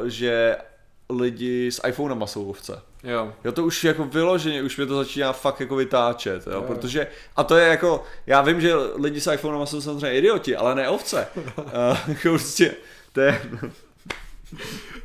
uh, 0.00 0.06
že 0.08 0.56
lidi 1.10 1.70
s 1.72 1.80
iPhonema 1.88 2.26
jsou 2.26 2.50
ovce. 2.50 2.82
Jo. 3.04 3.32
Jo, 3.44 3.52
to 3.52 3.64
už 3.64 3.84
jako 3.84 4.04
vyloženě, 4.04 4.62
už 4.62 4.76
mě 4.76 4.86
to 4.86 4.96
začíná 4.96 5.32
fakt 5.32 5.60
jako 5.60 5.76
vytáčet, 5.76 6.46
jo, 6.46 6.52
Jo. 6.52 6.62
protože, 6.62 7.06
a 7.36 7.44
to 7.44 7.56
je 7.56 7.68
jako, 7.68 8.04
já 8.26 8.42
vím, 8.42 8.60
že 8.60 8.74
lidi 8.96 9.20
s 9.20 9.32
iPhonema 9.32 9.66
jsou 9.66 9.80
samozřejmě 9.80 10.18
idioti, 10.18 10.56
ale 10.56 10.74
ne 10.74 10.88
ovce. 10.88 11.26
uh, 11.36 11.64
jako 12.08 12.28
prostě, 12.28 12.74
to 13.12 13.20
je, 13.20 13.42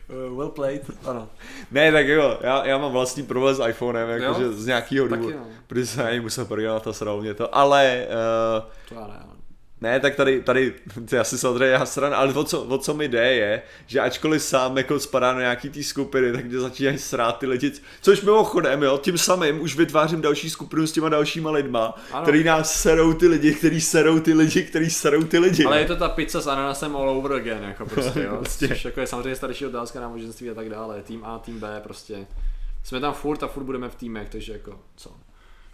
well 0.09 0.49
played. 0.49 0.91
Ano. 1.05 1.29
ne, 1.71 1.91
tak 1.91 2.07
jo, 2.07 2.37
já, 2.41 2.65
já 2.65 2.77
mám 2.77 2.91
vlastní 2.91 3.23
problém 3.23 3.55
s 3.55 3.67
iPhonem, 3.67 4.09
jakože 4.09 4.51
z 4.53 4.65
nějakého 4.65 5.07
důvodu, 5.07 5.39
protože 5.67 5.85
se 5.85 6.03
na 6.03 6.09
něj 6.09 6.19
musel 6.19 6.45
podívat 6.45 6.87
a 6.87 6.93
sral 6.93 7.21
mě 7.21 7.33
to, 7.33 7.55
ale 7.55 8.07
uh, 8.07 8.69
To 8.89 8.95
já 8.95 9.07
ne, 9.07 9.13
ale. 9.23 9.38
Ne, 9.81 9.99
tak 9.99 10.15
tady, 10.15 10.41
tady, 10.41 10.73
je 11.11 11.19
asi 11.19 11.37
samozřejmě 11.37 11.65
já 11.67 11.85
stran, 11.85 12.13
ale 12.13 12.33
o 12.33 12.43
co, 12.43 12.61
o 12.61 12.77
co 12.77 12.93
mi 12.93 13.07
jde 13.07 13.33
je, 13.33 13.61
že 13.87 13.99
ačkoliv 13.99 14.43
sám 14.43 14.77
jako 14.77 14.99
spadá 14.99 15.33
do 15.33 15.39
nějaký 15.39 15.69
té 15.69 15.83
skupiny, 15.83 16.31
tak 16.33 16.45
mě 16.45 16.59
začínají 16.59 16.97
srát 16.97 17.31
ty 17.39 17.47
lidi, 17.47 17.71
což 18.01 18.21
mimochodem, 18.21 18.83
jo, 18.83 18.97
tím 18.97 19.17
samým 19.17 19.61
už 19.61 19.75
vytvářím 19.75 20.21
další 20.21 20.49
skupinu 20.49 20.87
s 20.87 20.91
těma 20.91 21.09
dalšíma 21.09 21.51
lidma, 21.51 21.95
Ano. 22.11 22.23
který 22.23 22.43
nás 22.43 22.81
serou 22.81 23.13
ty 23.13 23.27
lidi, 23.27 23.53
který 23.53 23.81
serou 23.81 24.19
ty 24.19 24.33
lidi, 24.33 24.63
který 24.63 24.89
serou 24.89 25.23
ty 25.23 25.39
lidi. 25.39 25.65
Ale 25.65 25.79
je 25.79 25.85
to 25.85 25.95
ta 25.95 26.09
pizza 26.09 26.41
s 26.41 26.47
ananasem 26.47 26.95
all 26.95 27.09
over 27.09 27.33
again, 27.33 27.63
jako 27.63 27.85
prostě, 27.85 28.19
jo. 28.23 28.37
Prostě. 28.39 28.67
Což 28.67 28.85
jako 28.85 28.99
je 28.99 29.07
samozřejmě 29.07 29.35
starší 29.35 29.65
otázka 29.65 29.99
na 30.01 30.07
možnoství 30.09 30.49
a 30.49 30.53
tak 30.53 30.69
dále. 30.69 31.01
Tým 31.03 31.25
A, 31.25 31.39
tým 31.39 31.59
B, 31.59 31.81
prostě. 31.83 32.27
Jsme 32.83 32.99
tam 32.99 33.13
furt 33.13 33.43
a 33.43 33.47
furt 33.47 33.63
budeme 33.63 33.89
v 33.89 33.95
týmech, 33.95 34.29
takže 34.29 34.53
jako, 34.53 34.79
co. 34.95 35.11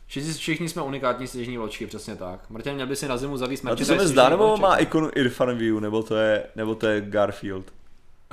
Všichni, 0.08 0.34
všichni 0.34 0.70
jsme 0.70 0.82
unikátní 0.82 1.28
stěžní 1.28 1.58
ločky, 1.58 1.88
přesně 1.88 2.16
tak. 2.16 2.50
Martin, 2.50 2.74
měl 2.74 2.88
by 2.88 2.96
si 2.96 3.08
na 3.08 3.18
zimu 3.18 3.38
zavíst 3.38 3.66
a 3.66 3.76
to 3.76 3.86
se 3.86 3.96
mi 3.96 4.08
zdá, 4.08 4.30
nebo 4.30 4.58
má 4.58 4.76
ikonu 4.76 5.10
Irfan 5.16 5.58
View, 5.58 5.80
nebo 5.80 6.04
to 6.04 6.16
je, 6.16 6.44
nebo 6.56 6.76
to 6.76 6.88
je 6.88 7.02
Garfield. 7.02 7.66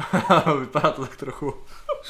Vypadá 0.61 0.91
to 0.91 1.03
tak 1.03 1.17
trochu. 1.17 1.55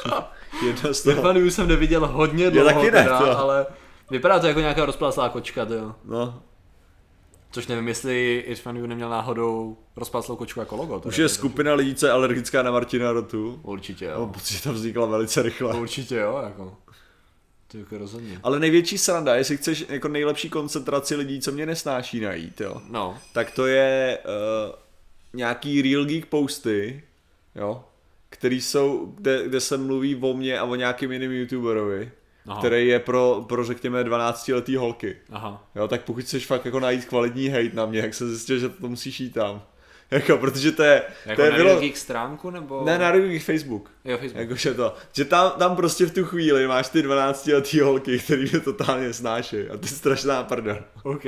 Jedna 0.66 0.92
z 0.92 1.02
toho. 1.02 1.16
Irfanu 1.16 1.40
jsem 1.40 1.68
neviděl 1.68 2.06
hodně 2.06 2.50
dlouho, 2.50 2.68
taky 2.68 2.90
ne, 2.90 3.02
teda, 3.02 3.18
to. 3.18 3.38
ale 3.38 3.66
vypadá 4.10 4.38
to 4.38 4.46
jako 4.46 4.60
nějaká 4.60 4.84
rozpláslá 4.84 5.28
kočka, 5.28 5.66
to 5.66 5.74
jo. 5.74 5.94
No, 6.04 6.42
Což 7.52 7.66
nevím, 7.66 7.88
jestli 7.88 8.44
Irfan 8.46 8.88
neměl 8.88 9.10
náhodou 9.10 9.76
rozpláslou 9.96 10.36
kočku 10.36 10.60
jako 10.60 10.76
logo. 10.76 11.00
to 11.00 11.08
už 11.08 11.16
je 11.16 11.28
skupina 11.28 11.74
lidí, 11.74 11.94
co 11.94 12.06
je 12.06 12.12
alergická 12.12 12.62
na 12.62 12.70
Martina 12.70 13.12
Rotu. 13.12 13.60
Určitě 13.62 14.04
jo. 14.04 14.26
pocit, 14.26 14.54
že 14.54 14.62
to 14.62 14.72
vznikla 14.72 15.06
velice 15.06 15.42
rychle. 15.42 15.74
Určitě 15.74 16.16
jo, 16.16 16.40
jako. 16.44 16.76
To 17.72 17.78
jako 17.78 17.98
rozhodně. 17.98 18.40
Ale 18.42 18.60
největší 18.60 18.98
sranda, 18.98 19.34
jestli 19.34 19.56
chceš 19.56 19.84
jako 19.88 20.08
nejlepší 20.08 20.48
koncentraci 20.50 21.14
lidí, 21.16 21.40
co 21.40 21.52
mě 21.52 21.66
nesnáší 21.66 22.20
najít, 22.20 22.60
jo, 22.60 22.82
No, 22.90 23.18
tak 23.32 23.50
to 23.50 23.66
je 23.66 24.18
uh, 24.24 24.74
nějaký 25.32 25.82
Real 25.82 26.04
Geek 26.04 26.26
posty, 26.26 27.02
jo, 27.54 27.84
který 28.30 28.60
jsou, 28.60 29.12
kde, 29.16 29.48
kde 29.48 29.60
se 29.60 29.76
mluví 29.76 30.16
o 30.16 30.34
mně 30.34 30.58
a 30.58 30.64
o 30.64 30.74
nějakým 30.74 31.12
jiným 31.12 31.32
youtuberovi, 31.32 32.10
Aha. 32.46 32.58
který 32.58 32.88
je 32.88 32.98
pro, 32.98 33.44
pro 33.48 33.64
řekněme 33.64 34.04
12 34.04 34.48
letý 34.48 34.76
holky. 34.76 35.16
aha. 35.30 35.70
Jo, 35.74 35.88
tak 35.88 36.02
pokud 36.04 36.24
chceš 36.24 36.46
fakt 36.46 36.64
jako 36.64 36.80
najít 36.80 37.04
kvalitní 37.04 37.48
hate 37.48 37.70
na 37.76 37.86
mě, 37.86 38.00
jak 38.00 38.14
se 38.14 38.28
zjistil, 38.28 38.58
že 38.58 38.68
to 38.68 38.88
musíš 38.88 39.20
jít 39.20 39.30
tam. 39.30 39.62
Jako, 40.12 40.38
protože 40.38 40.72
to 40.72 40.82
je, 40.82 41.02
Jako 41.26 41.36
to 41.40 41.44
je 41.46 41.50
na 41.50 41.56
bylo... 41.56 41.80
Geek 41.80 41.96
stránku, 41.96 42.50
nebo? 42.50 42.82
Ne, 42.84 42.98
na 42.98 43.10
Geek 43.10 43.42
Facebook. 43.42 43.90
Jo, 44.04 44.18
Facebook. 44.18 44.40
Jakože 44.40 44.74
to, 44.74 44.94
že 45.12 45.24
tam, 45.24 45.52
tam 45.58 45.76
prostě 45.76 46.06
v 46.06 46.14
tu 46.14 46.24
chvíli 46.24 46.66
máš 46.66 46.88
ty 46.88 47.02
12 47.02 47.46
letý 47.46 47.80
holky, 47.80 48.18
který 48.18 48.42
mě 48.50 48.60
totálně 48.60 49.12
snáší 49.12 49.68
a 49.68 49.76
ty 49.76 49.88
strašná 49.88 50.42
prdel. 50.42 50.78
OK. 51.02 51.24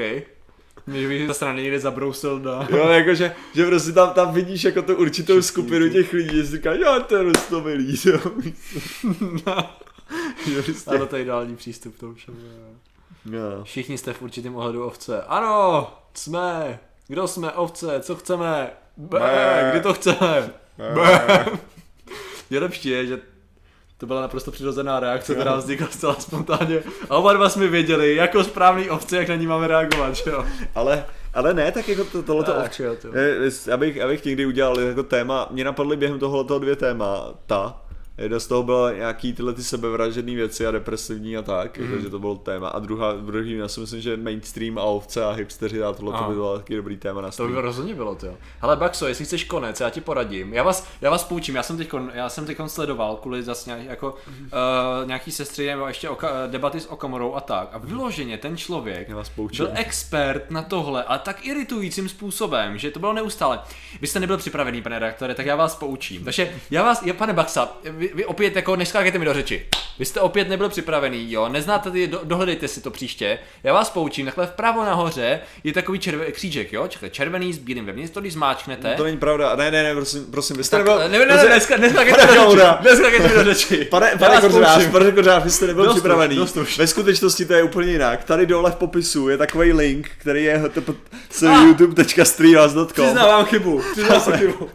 Mě 0.86 1.08
bych 1.08 1.26
ta 1.26 1.34
strana 1.34 1.60
někde 1.60 1.80
zabrousil 1.80 2.38
do... 2.40 2.66
Jo, 2.70 2.88
jakože, 2.88 3.34
že 3.54 3.66
prostě 3.66 3.92
tam, 3.92 4.10
tam 4.10 4.34
vidíš 4.34 4.64
jako 4.64 4.82
tu 4.82 4.96
určitou 4.96 5.42
skupinu 5.42 5.88
těch 5.88 6.12
lidí, 6.12 6.36
že 6.36 6.46
si 6.46 6.56
říkáš, 6.56 6.78
jo, 6.80 7.00
to 7.08 7.16
je 7.16 7.22
rostomilý, 7.22 8.00
jo. 8.04 8.18
že 10.46 10.62
prostě, 10.62 10.90
Ano, 10.90 11.06
to 11.06 11.16
je 11.16 11.22
ideální 11.22 11.56
přístup 11.56 11.96
k 11.96 12.00
tomu 12.00 12.14
všemu. 12.14 12.36
jo. 12.40 12.74
no. 13.24 13.64
Všichni 13.64 13.98
jste 13.98 14.12
v 14.12 14.22
určitém 14.22 14.56
ohledu 14.56 14.84
ovce. 14.86 15.22
Ano, 15.22 15.92
jsme. 16.14 16.78
Kdo 17.08 17.28
jsme 17.28 17.52
ovce? 17.52 18.00
Co 18.00 18.16
chceme? 18.16 18.70
Bé, 18.96 19.68
kdy 19.70 19.80
to 19.80 19.94
chceme? 19.94 20.50
Bé. 20.94 21.46
Nejlepší 22.50 22.88
je, 22.88 23.06
že 23.06 23.18
to 23.98 24.06
byla 24.06 24.20
naprosto 24.20 24.50
přirozená 24.50 25.00
reakce, 25.00 25.34
která 25.34 25.56
vznikla 25.56 25.86
zcela 25.90 26.14
spontánně. 26.20 26.82
A 27.10 27.16
oba 27.16 27.32
dva 27.32 27.48
jsme 27.48 27.68
věděli, 27.68 28.14
jako 28.14 28.44
správný 28.44 28.90
ovce, 28.90 29.16
jak 29.16 29.28
na 29.28 29.34
ní 29.34 29.46
máme 29.46 29.68
reagovat, 29.68 30.16
že 30.16 30.30
jo? 30.30 30.44
Ale, 30.74 31.06
ale 31.34 31.54
ne, 31.54 31.72
tak 31.72 31.88
jako 31.88 32.04
to, 32.04 32.22
tohleto. 32.22 32.52
Je, 33.14 33.22
je- 33.66 33.72
abych, 33.74 34.00
abych 34.02 34.24
někdy 34.24 34.46
udělal 34.46 34.80
jako 34.80 35.02
téma, 35.02 35.48
mě 35.50 35.64
napadly 35.64 35.96
během 35.96 36.18
tohoto 36.18 36.58
dvě 36.58 36.76
témata. 36.76 37.80
Jedna 38.18 38.40
z 38.40 38.46
toho 38.46 38.62
byla 38.62 38.92
nějaký 38.92 39.32
tyhle 39.32 39.52
ty 39.54 39.62
sebevražedné 39.64 40.34
věci 40.34 40.66
a 40.66 40.70
depresivní 40.70 41.36
a 41.36 41.42
tak, 41.42 41.78
mm. 41.78 41.90
takže 41.92 42.10
to 42.10 42.18
bylo 42.18 42.34
téma. 42.36 42.68
A 42.68 42.78
druhá, 42.78 43.12
druhý, 43.12 43.52
já 43.52 43.68
si 43.68 43.80
myslím, 43.80 44.00
že 44.00 44.16
mainstream 44.16 44.78
a 44.78 44.82
ovce 44.82 45.24
a 45.24 45.30
hipsteři 45.30 45.82
a 45.82 45.92
tohle 45.92 46.18
to 46.18 46.24
by 46.28 46.34
bylo 46.34 46.58
taky 46.58 46.76
dobrý 46.76 46.96
téma 46.96 47.20
na 47.20 47.28
To 47.28 47.32
stream. 47.32 47.54
by 47.54 47.60
rozhodně 47.60 47.94
bylo, 47.94 48.14
to 48.14 48.26
jo. 48.26 48.34
Hele, 48.60 48.76
Baxo, 48.76 49.06
jestli 49.06 49.24
chceš 49.24 49.44
konec, 49.44 49.80
já 49.80 49.90
ti 49.90 50.00
poradím. 50.00 50.54
Já 50.54 50.62
vás, 50.62 50.88
já 51.00 51.10
vás 51.10 51.24
poučím, 51.24 51.54
já 51.54 51.62
jsem 51.62 51.76
teď, 51.76 51.90
já 52.14 52.28
jsem 52.28 52.46
teď 52.46 52.58
sledoval 52.66 53.16
kvůli 53.16 53.42
zase 53.42 53.70
nějak, 53.70 53.84
jako 53.90 54.10
uh, 54.12 55.06
nějaký 55.06 55.30
sestry 55.30 55.66
nebo 55.66 55.86
ještě 55.86 56.08
oka, 56.08 56.46
debaty 56.46 56.80
s 56.80 56.86
Okamorou 56.90 57.34
a 57.34 57.40
tak. 57.40 57.68
A 57.72 57.78
vyloženě 57.78 58.38
ten 58.38 58.56
člověk 58.56 59.08
Já 59.08 59.16
vás 59.16 59.28
poučím. 59.28 59.64
byl 59.66 59.74
expert 59.76 60.50
na 60.50 60.62
tohle, 60.62 61.04
ale 61.04 61.18
tak 61.18 61.46
iritujícím 61.46 62.08
způsobem, 62.08 62.78
že 62.78 62.90
to 62.90 63.00
bylo 63.00 63.12
neustále. 63.12 63.60
Vy 64.00 64.06
jste 64.06 64.20
nebyl 64.20 64.36
připravený, 64.36 64.82
pane 64.82 64.98
redaktore, 64.98 65.34
tak 65.34 65.46
já 65.46 65.56
vás 65.56 65.74
poučím. 65.76 66.24
Takže 66.24 66.54
já 66.70 66.82
vás, 66.82 67.02
já, 67.02 67.14
pane 67.14 67.32
Baxa, 67.32 67.68
vy, 68.04 68.10
vy 68.14 68.24
opět 68.24 68.56
jako 68.56 68.76
neskákejte 68.76 69.18
mi 69.18 69.24
do 69.24 69.34
řeči. 69.34 69.66
Vy 69.98 70.04
jste 70.04 70.20
opět 70.20 70.48
nebyl 70.48 70.68
připravený, 70.68 71.32
jo, 71.32 71.48
neznáte 71.48 71.90
ty, 71.90 72.06
do, 72.06 72.20
dohledejte 72.24 72.68
si 72.68 72.80
to 72.80 72.90
příště. 72.90 73.38
Já 73.64 73.72
vás 73.72 73.90
poučím, 73.90 74.26
takhle 74.26 74.46
vpravo 74.46 74.84
nahoře 74.84 75.40
je 75.64 75.72
takový 75.72 75.98
červe, 75.98 76.32
křížek, 76.32 76.72
jo, 76.72 76.88
čekaj, 76.88 77.10
červený 77.10 77.52
s 77.52 77.58
bílým 77.58 77.86
vevnitř, 77.86 78.12
to 78.14 78.20
když 78.20 78.32
zmáčknete. 78.32 78.94
To 78.96 79.04
není 79.04 79.16
pravda, 79.16 79.56
ne, 79.56 79.70
ne, 79.70 79.82
ne, 79.82 79.94
prosím, 79.94 80.24
prosím, 80.30 80.56
vy 80.56 80.64
jste 80.64 80.78
nebyl... 80.78 80.98
ne, 80.98 81.08
ne, 81.08 81.18
ne, 81.18 81.26
prosím- 81.26 81.46
dneska, 81.48 81.76
dneska 81.76 82.00
Pane 82.16 82.36
Koura. 82.36 82.78
Dneska 82.82 83.08
mi 83.10 83.18
do 83.18 83.44
řeči. 83.44 83.84
Pane, 83.90 84.10
pane 84.18 84.40
Kořář, 84.40 84.86
pane 84.86 85.12
Kořář, 85.12 85.44
vy 85.44 85.50
jste 85.50 85.66
nebyl 85.66 85.84
Dost 85.84 85.94
připravený. 85.94 86.36
dost 86.36 86.56
už. 86.56 86.78
Ve 86.78 86.86
skutečnosti 86.86 87.44
to 87.44 87.54
je 87.54 87.62
úplně 87.62 87.92
jinak. 87.92 88.24
Tady 88.24 88.46
dole 88.46 88.70
v 88.70 88.74
popisu 88.76 89.28
je 89.28 89.38
takový 89.38 89.72
link, 89.72 90.10
který 90.18 90.44
je 90.44 90.62
Ah. 91.48 91.62
youtube.streamers.com 91.64 92.86
Přiznávám 93.04 93.44
chybu, 93.44 93.82
přiznávám 93.92 94.32
chybu. 94.38 94.70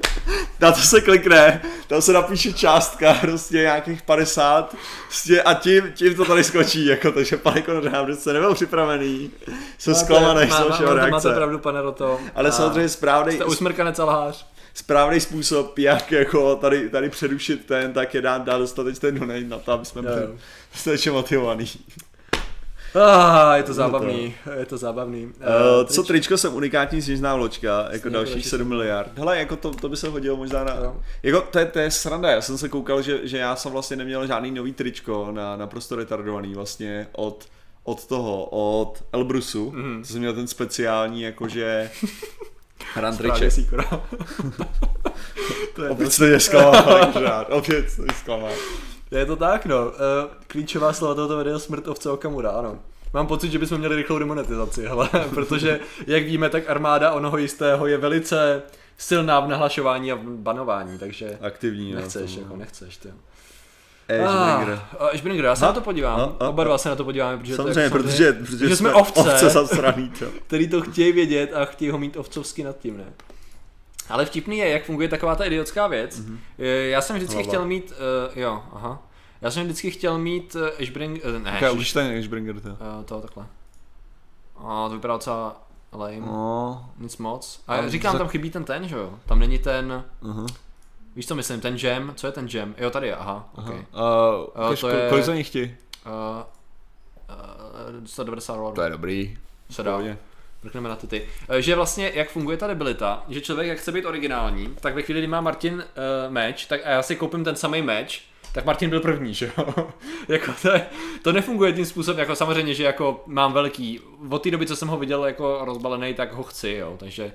Na 0.59 0.71
to 0.71 0.81
se 0.81 1.01
klikne, 1.01 1.61
tam 1.87 2.01
se 2.01 2.13
napíše 2.13 2.53
částka, 2.53 3.17
prostě 3.21 3.57
nějakých 3.57 4.01
50 4.01 4.75
prostě 5.07 5.41
a 5.41 5.53
tím, 5.53 5.91
tím 5.95 6.15
to 6.15 6.25
tady 6.25 6.43
skočí, 6.43 6.85
jako, 6.85 7.11
takže 7.11 7.37
pane 7.37 7.61
Konrad, 7.61 8.07
že 8.07 8.15
jste 8.15 8.33
nebyl 8.33 8.53
připravený, 8.53 9.31
jsem 9.77 9.95
zklamaný 9.95 10.47
z 10.47 10.49
Má- 10.49 10.59
má- 10.59 10.65
vašeho 10.65 10.89
máte- 10.95 10.95
reakce. 11.09 11.27
Máte 11.27 11.35
pravdu, 11.37 11.59
pane 11.59 11.81
Roto. 11.81 12.19
Ale 12.35 12.49
A 12.49 12.51
samozřejmě 12.51 12.89
správný, 12.89 13.35
Jste 13.35 13.45
usmrkanec 13.45 13.99
a 13.99 14.05
lhář. 14.05 14.45
správný 14.73 15.19
způsob, 15.19 15.77
jak 15.79 16.11
jako 16.11 16.55
tady, 16.55 16.89
tady 16.89 17.09
přerušit 17.09 17.65
ten, 17.65 17.93
tak 17.93 18.13
je 18.13 18.21
dát, 18.21 18.43
dát 18.45 18.57
dostatečný 18.57 19.11
donate 19.11 19.41
na 19.41 19.57
to, 19.59 19.71
aby 19.71 19.85
jsme 19.85 20.01
byli 20.01 20.21
dostatečně 20.73 21.11
motivovaný. 21.11 21.65
Ah, 22.95 23.55
je 23.57 23.63
to 23.63 23.73
zábavný, 23.73 24.35
je 24.59 24.65
to 24.65 24.77
zábavný. 24.77 25.25
Uh, 25.25 25.31
Eh, 25.41 25.85
co 25.85 26.03
tričko 26.03 26.37
jsem 26.37 26.53
unikátní 26.55 27.01
sněžná 27.01 27.35
vločka, 27.35 27.79
jako 27.81 28.01
Sněžná 28.01 28.09
dalších 28.19 28.33
vločka. 28.35 28.49
7 28.49 28.67
miliard. 28.67 29.11
Hele, 29.17 29.37
jako 29.39 29.55
to, 29.55 29.71
to 29.71 29.89
by 29.89 29.97
se 29.97 30.09
hodilo 30.09 30.37
možná 30.37 30.63
na... 30.63 30.73
Jo. 30.75 30.95
Jako 31.23 31.41
to 31.41 31.59
je, 31.59 31.65
to 31.65 31.79
je 31.79 31.91
sranda, 31.91 32.29
já 32.31 32.41
jsem 32.41 32.57
se 32.57 32.69
koukal, 32.69 33.01
že, 33.01 33.19
že 33.27 33.37
já 33.37 33.55
jsem 33.55 33.71
vlastně 33.71 33.97
neměl 33.97 34.27
žádný 34.27 34.51
nový 34.51 34.73
tričko 34.73 35.27
na 35.31 35.55
naprosto 35.55 35.95
retardovaný 35.95 36.53
vlastně 36.55 37.07
od, 37.11 37.45
od 37.83 38.05
toho, 38.07 38.45
od 38.45 39.03
Elbrusu, 39.13 39.71
Mhm. 39.71 39.87
mm. 39.91 40.01
to 40.01 40.07
jsem 40.07 40.19
měl 40.19 40.33
ten 40.33 40.47
speciální 40.47 41.21
jakože 41.21 41.89
síkora. 43.51 43.83
to 45.75 45.83
je 45.83 45.89
Opět 45.89 46.11
jste 46.13 46.27
mě 46.29 46.39
zklamal, 46.39 47.45
opět 47.49 47.89
jste 47.89 48.01
mě 48.01 48.13
zklamal. 48.13 48.51
Je 49.17 49.25
to 49.25 49.35
tak, 49.35 49.65
no. 49.65 49.85
Uh, 49.87 49.91
klíčová 50.47 50.93
slova 50.93 51.15
tohoto 51.15 51.37
videa 51.37 51.59
smrt 51.59 51.87
ovce 51.87 52.09
Okamura, 52.09 52.49
ano. 52.51 52.79
Mám 53.13 53.27
pocit, 53.27 53.51
že 53.51 53.59
bychom 53.59 53.77
měli 53.77 53.95
rychlou 53.95 54.19
demonetizaci, 54.19 54.85
hele, 54.87 55.09
protože, 55.29 55.79
jak 56.07 56.23
víme, 56.23 56.49
tak 56.49 56.69
armáda 56.69 57.11
onoho 57.11 57.37
jistého 57.37 57.87
je 57.87 57.97
velice 57.97 58.61
silná 58.97 59.39
v 59.39 59.47
nahlašování 59.47 60.11
a 60.11 60.15
v 60.15 60.19
banování, 60.23 60.97
takže 60.99 61.37
Aktivní, 61.41 61.91
no, 61.93 61.99
nechceš, 62.01 62.35
jako 62.35 62.55
nechceš, 62.57 62.97
ty. 62.97 63.09
Ashbringer. 64.25 64.81
Ah, 64.99 65.05
Ashbringer, 65.13 65.45
já 65.45 65.55
se 65.55 65.65
Ha? 65.65 65.71
na 65.71 65.73
to 65.75 65.81
podívám, 65.81 66.19
Ha? 66.19 66.25
Ha? 66.41 66.49
oba 66.49 66.63
dva 66.63 66.77
se 66.77 66.89
na 66.89 66.95
to 66.95 67.03
podíváme, 67.03 67.37
protože 67.37 67.55
Samozřejmě, 67.55 67.73
to 67.73 67.79
je 67.79 67.83
jako 67.83 67.97
protože, 67.97 68.33
protože 68.33 68.69
že 68.69 68.75
jsme 68.75 68.93
ovce. 68.93 69.19
ovce 69.19 69.49
zasraný, 69.49 70.11
který 70.47 70.67
to 70.67 70.81
chtějí 70.81 71.11
vědět 71.11 71.53
a 71.53 71.65
chtějí 71.65 71.91
ho 71.91 71.97
mít 71.97 72.17
ovcovsky 72.17 72.63
nad 72.63 72.77
tím, 72.77 72.97
ne? 72.97 73.05
Ale 74.09 74.25
vtipný 74.25 74.57
je, 74.57 74.69
jak 74.69 74.83
funguje 74.85 75.07
taková 75.07 75.35
ta 75.35 75.45
idiotská 75.45 75.87
věc. 75.87 76.19
Mhm. 76.19 76.35
Mm-hmm. 76.59 76.89
Já 76.89 77.01
jsem 77.01 77.15
vždycky 77.15 77.35
Hlava. 77.35 77.47
chtěl 77.47 77.65
mít, 77.65 77.91
uh, 78.31 78.37
jo, 78.41 78.63
aha. 78.73 79.03
Já 79.41 79.51
jsem 79.51 79.63
vždycky 79.63 79.91
chtěl 79.91 80.17
mít 80.17 80.55
uh, 80.55 80.67
Ashbring, 80.81 81.21
uh, 81.25 81.43
ne, 81.43 81.57
Okay, 81.57 81.71
už 81.77 81.93
ten 81.93 82.19
Ashbringer 82.19 82.59
to. 82.59 82.69
uh, 82.69 82.75
to 83.05 83.21
takhle. 83.21 83.45
A 84.57 84.87
to 84.89 84.93
vypadá 84.95 85.13
docela 85.13 85.61
lame, 85.93 86.19
no. 86.19 86.89
Nic 86.97 87.17
moc. 87.17 87.61
A 87.67 87.75
Ale 87.77 87.89
říkám, 87.89 88.11
za- 88.11 88.17
tam 88.17 88.27
chybí 88.27 88.49
ten 88.49 88.63
ten, 88.63 88.87
že 88.87 88.95
jo? 88.95 89.13
Tam 89.25 89.39
není 89.39 89.59
ten, 89.59 90.03
aha, 90.29 90.45
víš 91.15 91.27
co 91.27 91.35
myslím, 91.35 91.61
ten 91.61 91.77
jam, 91.77 92.13
co 92.15 92.27
je 92.27 92.31
ten 92.33 92.47
jam? 92.53 92.75
Jo, 92.77 92.89
tady 92.89 93.07
je, 93.07 93.15
aha, 93.15 93.49
aha. 93.55 93.67
okay. 93.67 93.79
Uh, 94.55 94.65
ukaž, 94.65 94.79
to 94.79 94.89
je- 94.89 95.09
Kolik 95.09 95.23
za 95.25 95.35
nich 95.35 95.47
chtějí? 95.47 95.75
Uh, 96.05 96.11
uh, 97.99 98.05
190 98.05 98.55
dolarů. 98.55 98.75
To 98.75 98.81
je 98.81 98.89
dobrý. 98.89 99.37
se 99.69 99.83
dá. 99.83 99.91
Pohodě. 99.91 100.17
Mrkneme 100.63 100.89
na 100.89 100.95
ty 100.95 101.07
ty. 101.07 101.25
Eh, 101.49 101.61
Že 101.61 101.75
vlastně, 101.75 102.11
jak 102.15 102.29
funguje 102.29 102.57
ta 102.57 102.67
debilita, 102.67 103.25
že 103.29 103.41
člověk, 103.41 103.67
jak 103.67 103.77
chce 103.77 103.91
být 103.91 104.05
originální, 104.05 104.75
tak 104.81 104.95
ve 104.95 105.01
chvíli, 105.01 105.19
kdy 105.19 105.27
má 105.27 105.41
Martin 105.41 105.73
uh, 105.73 105.83
meč, 106.33 106.65
tak 106.65 106.81
a 106.85 106.89
já 106.89 107.03
si 107.03 107.15
koupím 107.15 107.43
ten 107.43 107.55
samý 107.55 107.81
meč, 107.81 108.23
tak 108.53 108.65
Martin 108.65 108.89
byl 108.89 108.99
první, 108.99 109.33
že 109.33 109.51
jo? 109.57 109.65
jako 110.27 110.51
to, 110.61 110.69
je, 110.71 110.85
to 111.21 111.31
nefunguje 111.31 111.73
tím 111.73 111.85
způsobem, 111.85 112.19
jako 112.19 112.35
samozřejmě, 112.35 112.73
že 112.73 112.83
jako 112.83 113.23
mám 113.27 113.53
velký, 113.53 113.99
od 114.29 114.43
té 114.43 114.51
doby, 114.51 114.65
co 114.67 114.75
jsem 114.75 114.87
ho 114.87 114.97
viděl 114.97 115.25
jako 115.25 115.59
rozbalený, 115.65 116.13
tak 116.13 116.33
ho 116.33 116.43
chci, 116.43 116.69
jo, 116.69 116.95
takže 116.99 117.33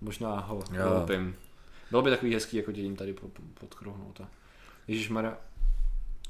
možná 0.00 0.40
ho 0.40 0.62
koupím. 0.98 1.36
Bylo 1.90 2.02
by 2.02 2.10
takový 2.10 2.34
hezký, 2.34 2.56
jako 2.56 2.70
jim 2.70 2.96
tady 2.96 3.12
po- 3.12 3.28
po- 3.28 3.42
podkrouhnout. 3.60 4.20
a- 4.20 4.28
Ježišmarja, 4.88 5.36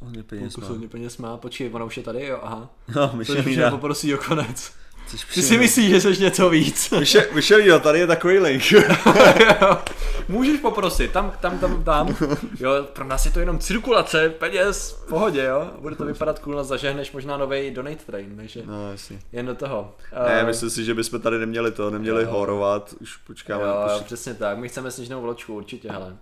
Hodně 0.01 0.23
peněz 0.23 0.57
má. 0.57 0.67
hodně 0.67 0.89
peněz 0.89 1.19
má, 1.19 1.37
počkej, 1.37 1.71
ona 1.73 1.85
už 1.85 1.97
je 1.97 2.03
tady, 2.03 2.27
jo, 2.27 2.39
aha. 2.43 2.71
No, 2.97 3.09
To 3.09 3.17
Michelina. 3.17 3.45
můžeme 3.49 3.71
poprosit 3.71 4.15
o 4.15 4.19
konec. 4.19 4.73
Což 5.07 5.25
Ty 5.35 5.43
si 5.43 5.59
myslíš, 5.59 5.91
že 5.91 6.01
jsi 6.01 6.23
něco 6.23 6.51
víc? 6.51 6.91
Michel- 7.01 7.25
Michelino, 7.35 7.81
tady 7.81 7.99
je 7.99 8.07
takový 8.07 8.39
link. 8.39 8.63
Jo. 8.73 9.79
Můžeš 10.29 10.61
poprosit, 10.61 11.11
tam, 11.13 11.33
tam, 11.41 11.59
tam, 11.59 11.85
tam. 11.85 12.17
Jo, 12.61 12.71
pro 12.93 13.05
nás 13.05 13.27
je 13.27 13.33
to 13.33 13.41
jenom 13.41 13.59
cirkulace 13.59 14.31
peněz, 14.31 15.03
v 15.05 15.09
pohodě, 15.09 15.43
jo. 15.45 15.71
Bude 15.79 15.97
to 15.97 16.05
vypadat 16.05 16.39
cool, 16.39 16.65
zažehneš 16.65 17.13
možná 17.13 17.37
nový 17.37 17.71
donate 17.71 18.05
train, 18.07 18.37
takže 18.37 18.63
No, 18.67 18.91
jasně. 18.93 19.19
jen 19.33 19.47
do 19.47 19.55
toho. 19.55 19.95
Ne, 20.13 20.41
Eh, 20.41 20.45
myslím 20.47 20.71
si, 20.71 20.85
že 20.85 20.95
bychom 20.95 21.21
tady 21.21 21.39
neměli 21.39 21.73
to, 21.73 21.91
neměli 21.91 22.23
Jo. 22.23 22.31
horovat, 22.31 22.95
už 23.01 23.17
počkáme. 23.17 23.65
Jo, 23.65 23.69
jo, 23.93 24.01
přesně 24.05 24.35
tak, 24.35 24.59
my 24.59 24.69
chceme 24.69 24.91
sněžnou 24.91 25.21
vločku, 25.23 25.55
určitě, 25.55 25.93
hele. 25.93 26.17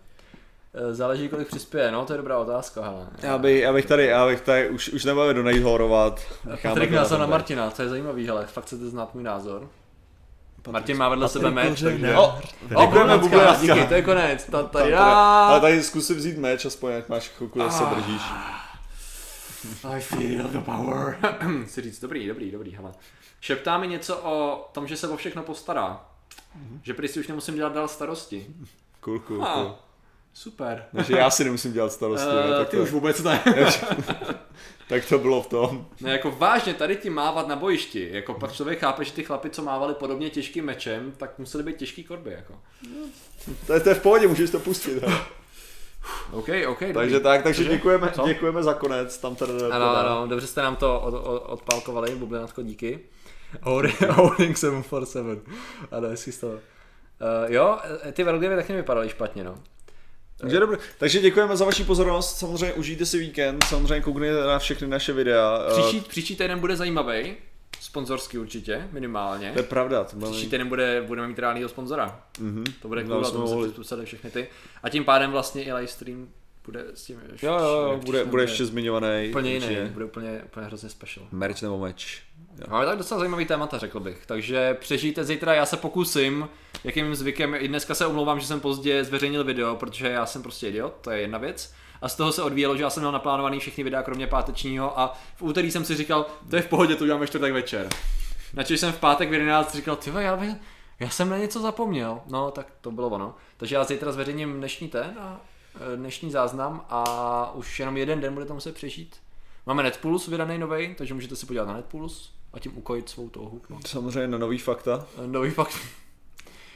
Eh, 0.74 0.94
Záleží, 0.94 1.28
kolik 1.28 1.48
přispěje, 1.48 1.90
no, 1.92 2.06
to 2.06 2.12
je 2.12 2.16
dobrá 2.16 2.38
otázka, 2.38 2.82
hele. 2.82 3.06
Já 3.22 3.38
bych, 3.38 3.62
já 3.62 3.72
bych 3.72 3.86
tady, 3.86 4.06
já 4.06 4.26
bych 4.26 4.40
tady, 4.40 4.68
už, 4.68 4.88
už 4.88 5.04
nebudeme 5.04 5.52
do 5.54 5.64
horovat. 5.70 6.20
Necháme 6.44 6.74
Patrik 6.74 6.90
názor 6.90 7.18
na. 7.20 7.26
Martina, 7.26 7.70
to 7.70 7.82
je 7.82 7.88
zajímavý, 7.88 8.26
hele, 8.26 8.46
fakt 8.46 8.64
chcete 8.64 8.88
znát 8.88 9.14
můj 9.14 9.22
názor. 9.22 9.68
Martin 10.70 10.96
má 10.96 11.08
vedle 11.08 11.28
sebe 11.28 11.50
Patrik 11.50 11.70
meč, 11.70 11.82
takže... 11.82 12.16
O, 12.16 12.22
o, 12.24 12.40
Děkujeme, 12.68 13.18
Bublancka, 13.18 13.28
Bublancka. 13.28 13.74
díky, 13.74 13.86
to 13.88 13.94
je 13.94 14.02
konec. 14.02 14.44
Ta, 14.44 14.62
ta, 14.62 14.86
já... 14.86 15.04
Ale 15.48 15.60
tady 15.60 15.82
zkusím 15.82 16.16
vzít 16.16 16.38
meč, 16.38 16.64
aspoň 16.64 16.92
jak 16.92 17.08
máš 17.08 17.28
chvilku, 17.28 17.58
jak 17.58 17.72
se 17.72 17.84
držíš. 17.84 18.22
I 19.84 20.00
feel 20.00 20.48
the 20.48 20.58
power. 20.58 21.18
si 21.66 21.82
říct, 21.82 22.00
dobrý, 22.00 22.28
dobrý, 22.28 22.50
dobrý, 22.50 22.74
hele. 22.74 22.92
Šeptá 23.40 23.78
mi 23.78 23.88
něco 23.88 24.16
o 24.18 24.68
tom, 24.72 24.86
že 24.86 24.96
se 24.96 25.08
o 25.08 25.16
všechno 25.16 25.42
postará. 25.42 26.00
Že 26.82 26.94
prý 26.94 27.08
si 27.08 27.20
už 27.20 27.28
nemusím 27.28 27.54
dělat 27.54 27.72
dál 27.72 27.88
starosti. 27.88 28.46
Cool, 29.00 29.18
cool, 29.18 29.44
Ah, 29.44 29.54
cool. 29.54 29.74
Super. 30.34 30.84
Takže 30.96 31.16
já 31.16 31.30
si 31.30 31.44
nemusím 31.44 31.72
dělat 31.72 31.92
starosti, 31.92 32.28
ne? 32.28 32.50
Uh, 32.50 32.58
tak, 32.58 32.68
ty 32.68 32.76
to, 32.76 32.82
už 32.82 32.90
vůbec 32.90 33.22
ne. 33.22 33.42
tak 34.88 35.04
to 35.08 35.18
bylo 35.18 35.42
v 35.42 35.46
tom. 35.46 35.86
ne, 36.00 36.12
jako 36.12 36.30
vážně 36.30 36.74
tady 36.74 36.96
ti 36.96 37.10
mávat 37.10 37.48
na 37.48 37.56
bojišti. 37.56 38.08
Jako 38.12 38.34
pak 38.34 38.52
člověk 38.52 38.78
chápe, 38.78 39.04
že 39.04 39.12
ty 39.12 39.24
chlapi, 39.24 39.50
co 39.50 39.62
mávali 39.62 39.94
podobně 39.94 40.30
těžkým 40.30 40.64
mečem, 40.64 41.12
tak 41.16 41.38
museli 41.38 41.64
být 41.64 41.76
těžký 41.76 42.04
korby, 42.04 42.30
jako. 42.30 42.54
To 43.66 43.72
je, 43.72 43.80
to 43.80 43.88
je 43.88 43.94
v 43.94 44.02
pohodě, 44.02 44.28
můžeš 44.28 44.50
to 44.50 44.60
pustit. 44.60 45.02
hele. 45.02 45.20
OK, 46.32 46.48
OK, 46.68 46.80
dobrý. 46.80 46.94
takže 46.94 47.20
tak, 47.20 47.42
takže 47.42 47.64
Cože? 47.64 47.76
děkujeme, 47.76 48.10
Co? 48.12 48.26
děkujeme 48.26 48.62
za 48.62 48.74
konec. 48.74 49.18
Tam 49.18 49.36
tady 49.36 49.52
Ano, 49.70 49.96
ano, 49.96 50.26
dobře 50.26 50.46
jste 50.46 50.62
nám 50.62 50.76
to 50.76 51.00
od, 51.00 51.14
od, 51.14 51.42
odpálkovali, 51.46 52.16
bublinatko, 52.16 52.62
díky. 52.62 53.00
Holding 53.62 54.00
holding 54.00 54.56
747. 54.56 55.42
Ano, 55.90 56.08
z 56.16 56.36
toho. 56.38 56.52
Uh, 56.52 56.58
jo, 57.46 57.78
eh, 58.02 58.12
ty 58.12 58.24
Velgavy 58.24 58.56
taky 58.56 58.72
nevypadaly 58.72 59.08
špatně, 59.08 59.44
no. 59.44 59.54
Takže, 60.40 60.60
dobrý. 60.60 60.76
takže 60.98 61.20
děkujeme 61.20 61.56
za 61.56 61.64
vaši 61.64 61.84
pozornost, 61.84 62.38
samozřejmě 62.38 62.72
užijte 62.72 63.06
si 63.06 63.18
víkend, 63.18 63.64
samozřejmě 63.64 64.00
koukněte 64.00 64.40
na 64.46 64.58
všechny 64.58 64.86
naše 64.88 65.12
videa. 65.12 65.58
Příští, 65.72 66.00
příští 66.08 66.36
týden 66.36 66.58
bude 66.60 66.76
zajímavý, 66.76 67.34
sponzorský 67.80 68.38
určitě, 68.38 68.88
minimálně. 68.92 69.50
To 69.52 69.58
je 69.58 69.62
pravda, 69.62 70.04
to. 70.04 70.16
Příští 70.30 70.50
týden 70.50 70.68
bude, 70.68 71.02
budeme 71.06 71.28
mít 71.28 71.38
reálného 71.38 71.68
sponzora. 71.68 72.20
Mhm. 72.40 72.64
To 72.82 72.88
bude 72.88 73.04
No, 73.04 73.14
cool, 73.16 73.24
se 73.24 73.38
mohli- 73.38 73.68
přizpůsobili 73.68 74.06
všechny 74.06 74.30
ty. 74.30 74.48
A 74.82 74.88
tím 74.88 75.04
pádem 75.04 75.30
vlastně 75.30 75.62
i 75.64 75.72
livestream 75.72 76.28
bude 76.66 76.84
s 76.94 77.04
tím 77.04 77.20
Jo, 77.42 77.52
jo, 77.58 77.64
jo, 77.92 78.00
bude, 78.04 78.24
bude 78.24 78.42
ještě 78.42 78.64
zmiňovaný. 78.66 79.28
úplně 79.28 79.52
jiný, 79.54 79.76
bude 79.92 80.04
úplně, 80.04 80.42
úplně 80.44 80.66
hrozně 80.66 80.88
special. 80.88 81.26
Merch 81.32 81.62
nebo 81.62 81.78
meč. 81.78 82.22
Jo. 82.60 82.66
Máme 82.70 82.86
tak 82.86 82.98
docela 82.98 83.18
zajímavý 83.18 83.46
témata, 83.46 83.78
řekl 83.78 84.00
bych. 84.00 84.26
Takže 84.26 84.74
přežijte 84.74 85.24
zítra, 85.24 85.54
já 85.54 85.66
se 85.66 85.76
pokusím, 85.76 86.48
jakým 86.84 87.14
zvykem, 87.14 87.54
i 87.54 87.68
dneska 87.68 87.94
se 87.94 88.06
omlouvám, 88.06 88.40
že 88.40 88.46
jsem 88.46 88.60
pozdě 88.60 89.04
zveřejnil 89.04 89.44
video, 89.44 89.76
protože 89.76 90.08
já 90.08 90.26
jsem 90.26 90.42
prostě 90.42 90.68
idiot, 90.68 90.94
to 91.00 91.10
je 91.10 91.20
jedna 91.20 91.38
věc. 91.38 91.74
A 92.02 92.08
z 92.08 92.16
toho 92.16 92.32
se 92.32 92.42
odvíjelo, 92.42 92.76
že 92.76 92.82
já 92.82 92.90
jsem 92.90 93.00
měl 93.00 93.12
naplánovaný 93.12 93.60
všechny 93.60 93.84
videa, 93.84 94.02
kromě 94.02 94.26
pátečního 94.26 95.00
a 95.00 95.18
v 95.36 95.42
úterý 95.42 95.70
jsem 95.70 95.84
si 95.84 95.96
říkal, 95.96 96.26
to 96.50 96.56
je 96.56 96.62
v 96.62 96.68
pohodě, 96.68 96.96
to 96.96 97.04
uděláme 97.04 97.26
čtvrtek 97.26 97.52
večer. 97.52 97.88
Načež 98.54 98.80
jsem 98.80 98.92
v 98.92 98.98
pátek 98.98 99.30
v 99.30 99.32
11 99.32 99.74
říkal, 99.74 99.96
ty 99.96 100.10
já, 100.18 100.36
bych, 100.36 100.50
já 101.00 101.10
jsem 101.10 101.28
na 101.28 101.38
něco 101.38 101.60
zapomněl. 101.60 102.20
No, 102.26 102.50
tak 102.50 102.66
to 102.80 102.90
bylo 102.90 103.08
ono. 103.08 103.34
Takže 103.56 103.74
já 103.74 103.84
zítra 103.84 104.12
zveřejním 104.12 104.56
dnešní 104.56 104.88
ten 104.88 105.14
a 105.18 105.40
e, 105.92 105.96
dnešní 105.96 106.30
záznam 106.30 106.86
a 106.88 107.52
už 107.54 107.80
jenom 107.80 107.96
jeden 107.96 108.20
den 108.20 108.34
budete 108.34 108.52
muset 108.52 108.74
přežít. 108.74 109.16
Máme 109.66 109.82
Netpuls 109.82 110.26
vydaný 110.26 110.58
nový, 110.58 110.94
takže 110.94 111.14
můžete 111.14 111.36
si 111.36 111.46
podívat 111.46 111.68
na 111.68 111.74
Netpuls 111.74 112.39
a 112.52 112.58
tím 112.58 112.78
ukojit 112.78 113.08
svou 113.08 113.28
touhu. 113.28 113.62
No. 113.70 113.78
Samozřejmě 113.86 114.28
na 114.28 114.38
nový 114.38 114.58
fakta. 114.58 115.06
Nový 115.26 115.50
fakt. 115.50 115.76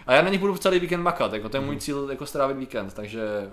A 0.06 0.12
já 0.14 0.22
na 0.22 0.28
nich 0.28 0.40
budu 0.40 0.56
celý 0.56 0.78
víkend 0.80 1.02
makat, 1.02 1.32
jako 1.32 1.48
to 1.48 1.56
je 1.56 1.60
Mhm. 1.60 1.66
můj 1.70 1.80
cíl, 1.80 2.10
jako 2.10 2.26
strávit 2.26 2.56
víkend, 2.56 2.94
takže 2.94 3.50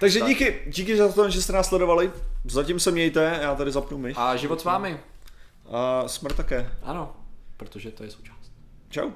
Takže 0.00 0.18
Tak. 0.18 0.28
díky, 0.28 0.62
díky 0.66 0.96
za 0.96 1.12
to, 1.12 1.30
že 1.30 1.42
jste 1.42 1.52
nás 1.52 1.68
sledovali. 1.68 2.12
Zatím 2.44 2.80
se 2.80 2.90
mějte, 2.90 3.38
já 3.42 3.54
tady 3.54 3.72
zapnu 3.72 3.98
myš. 3.98 4.16
a 4.20 4.36
život 4.36 4.60
s 4.60 4.64
vámi, 4.64 5.00
A 5.72 6.08
smrt 6.08 6.36
také. 6.36 6.70
ano, 6.82 7.16
protože 7.56 7.90
to 7.90 8.04
je 8.04 8.10
součást. 8.10 8.52
Čau. 8.90 9.10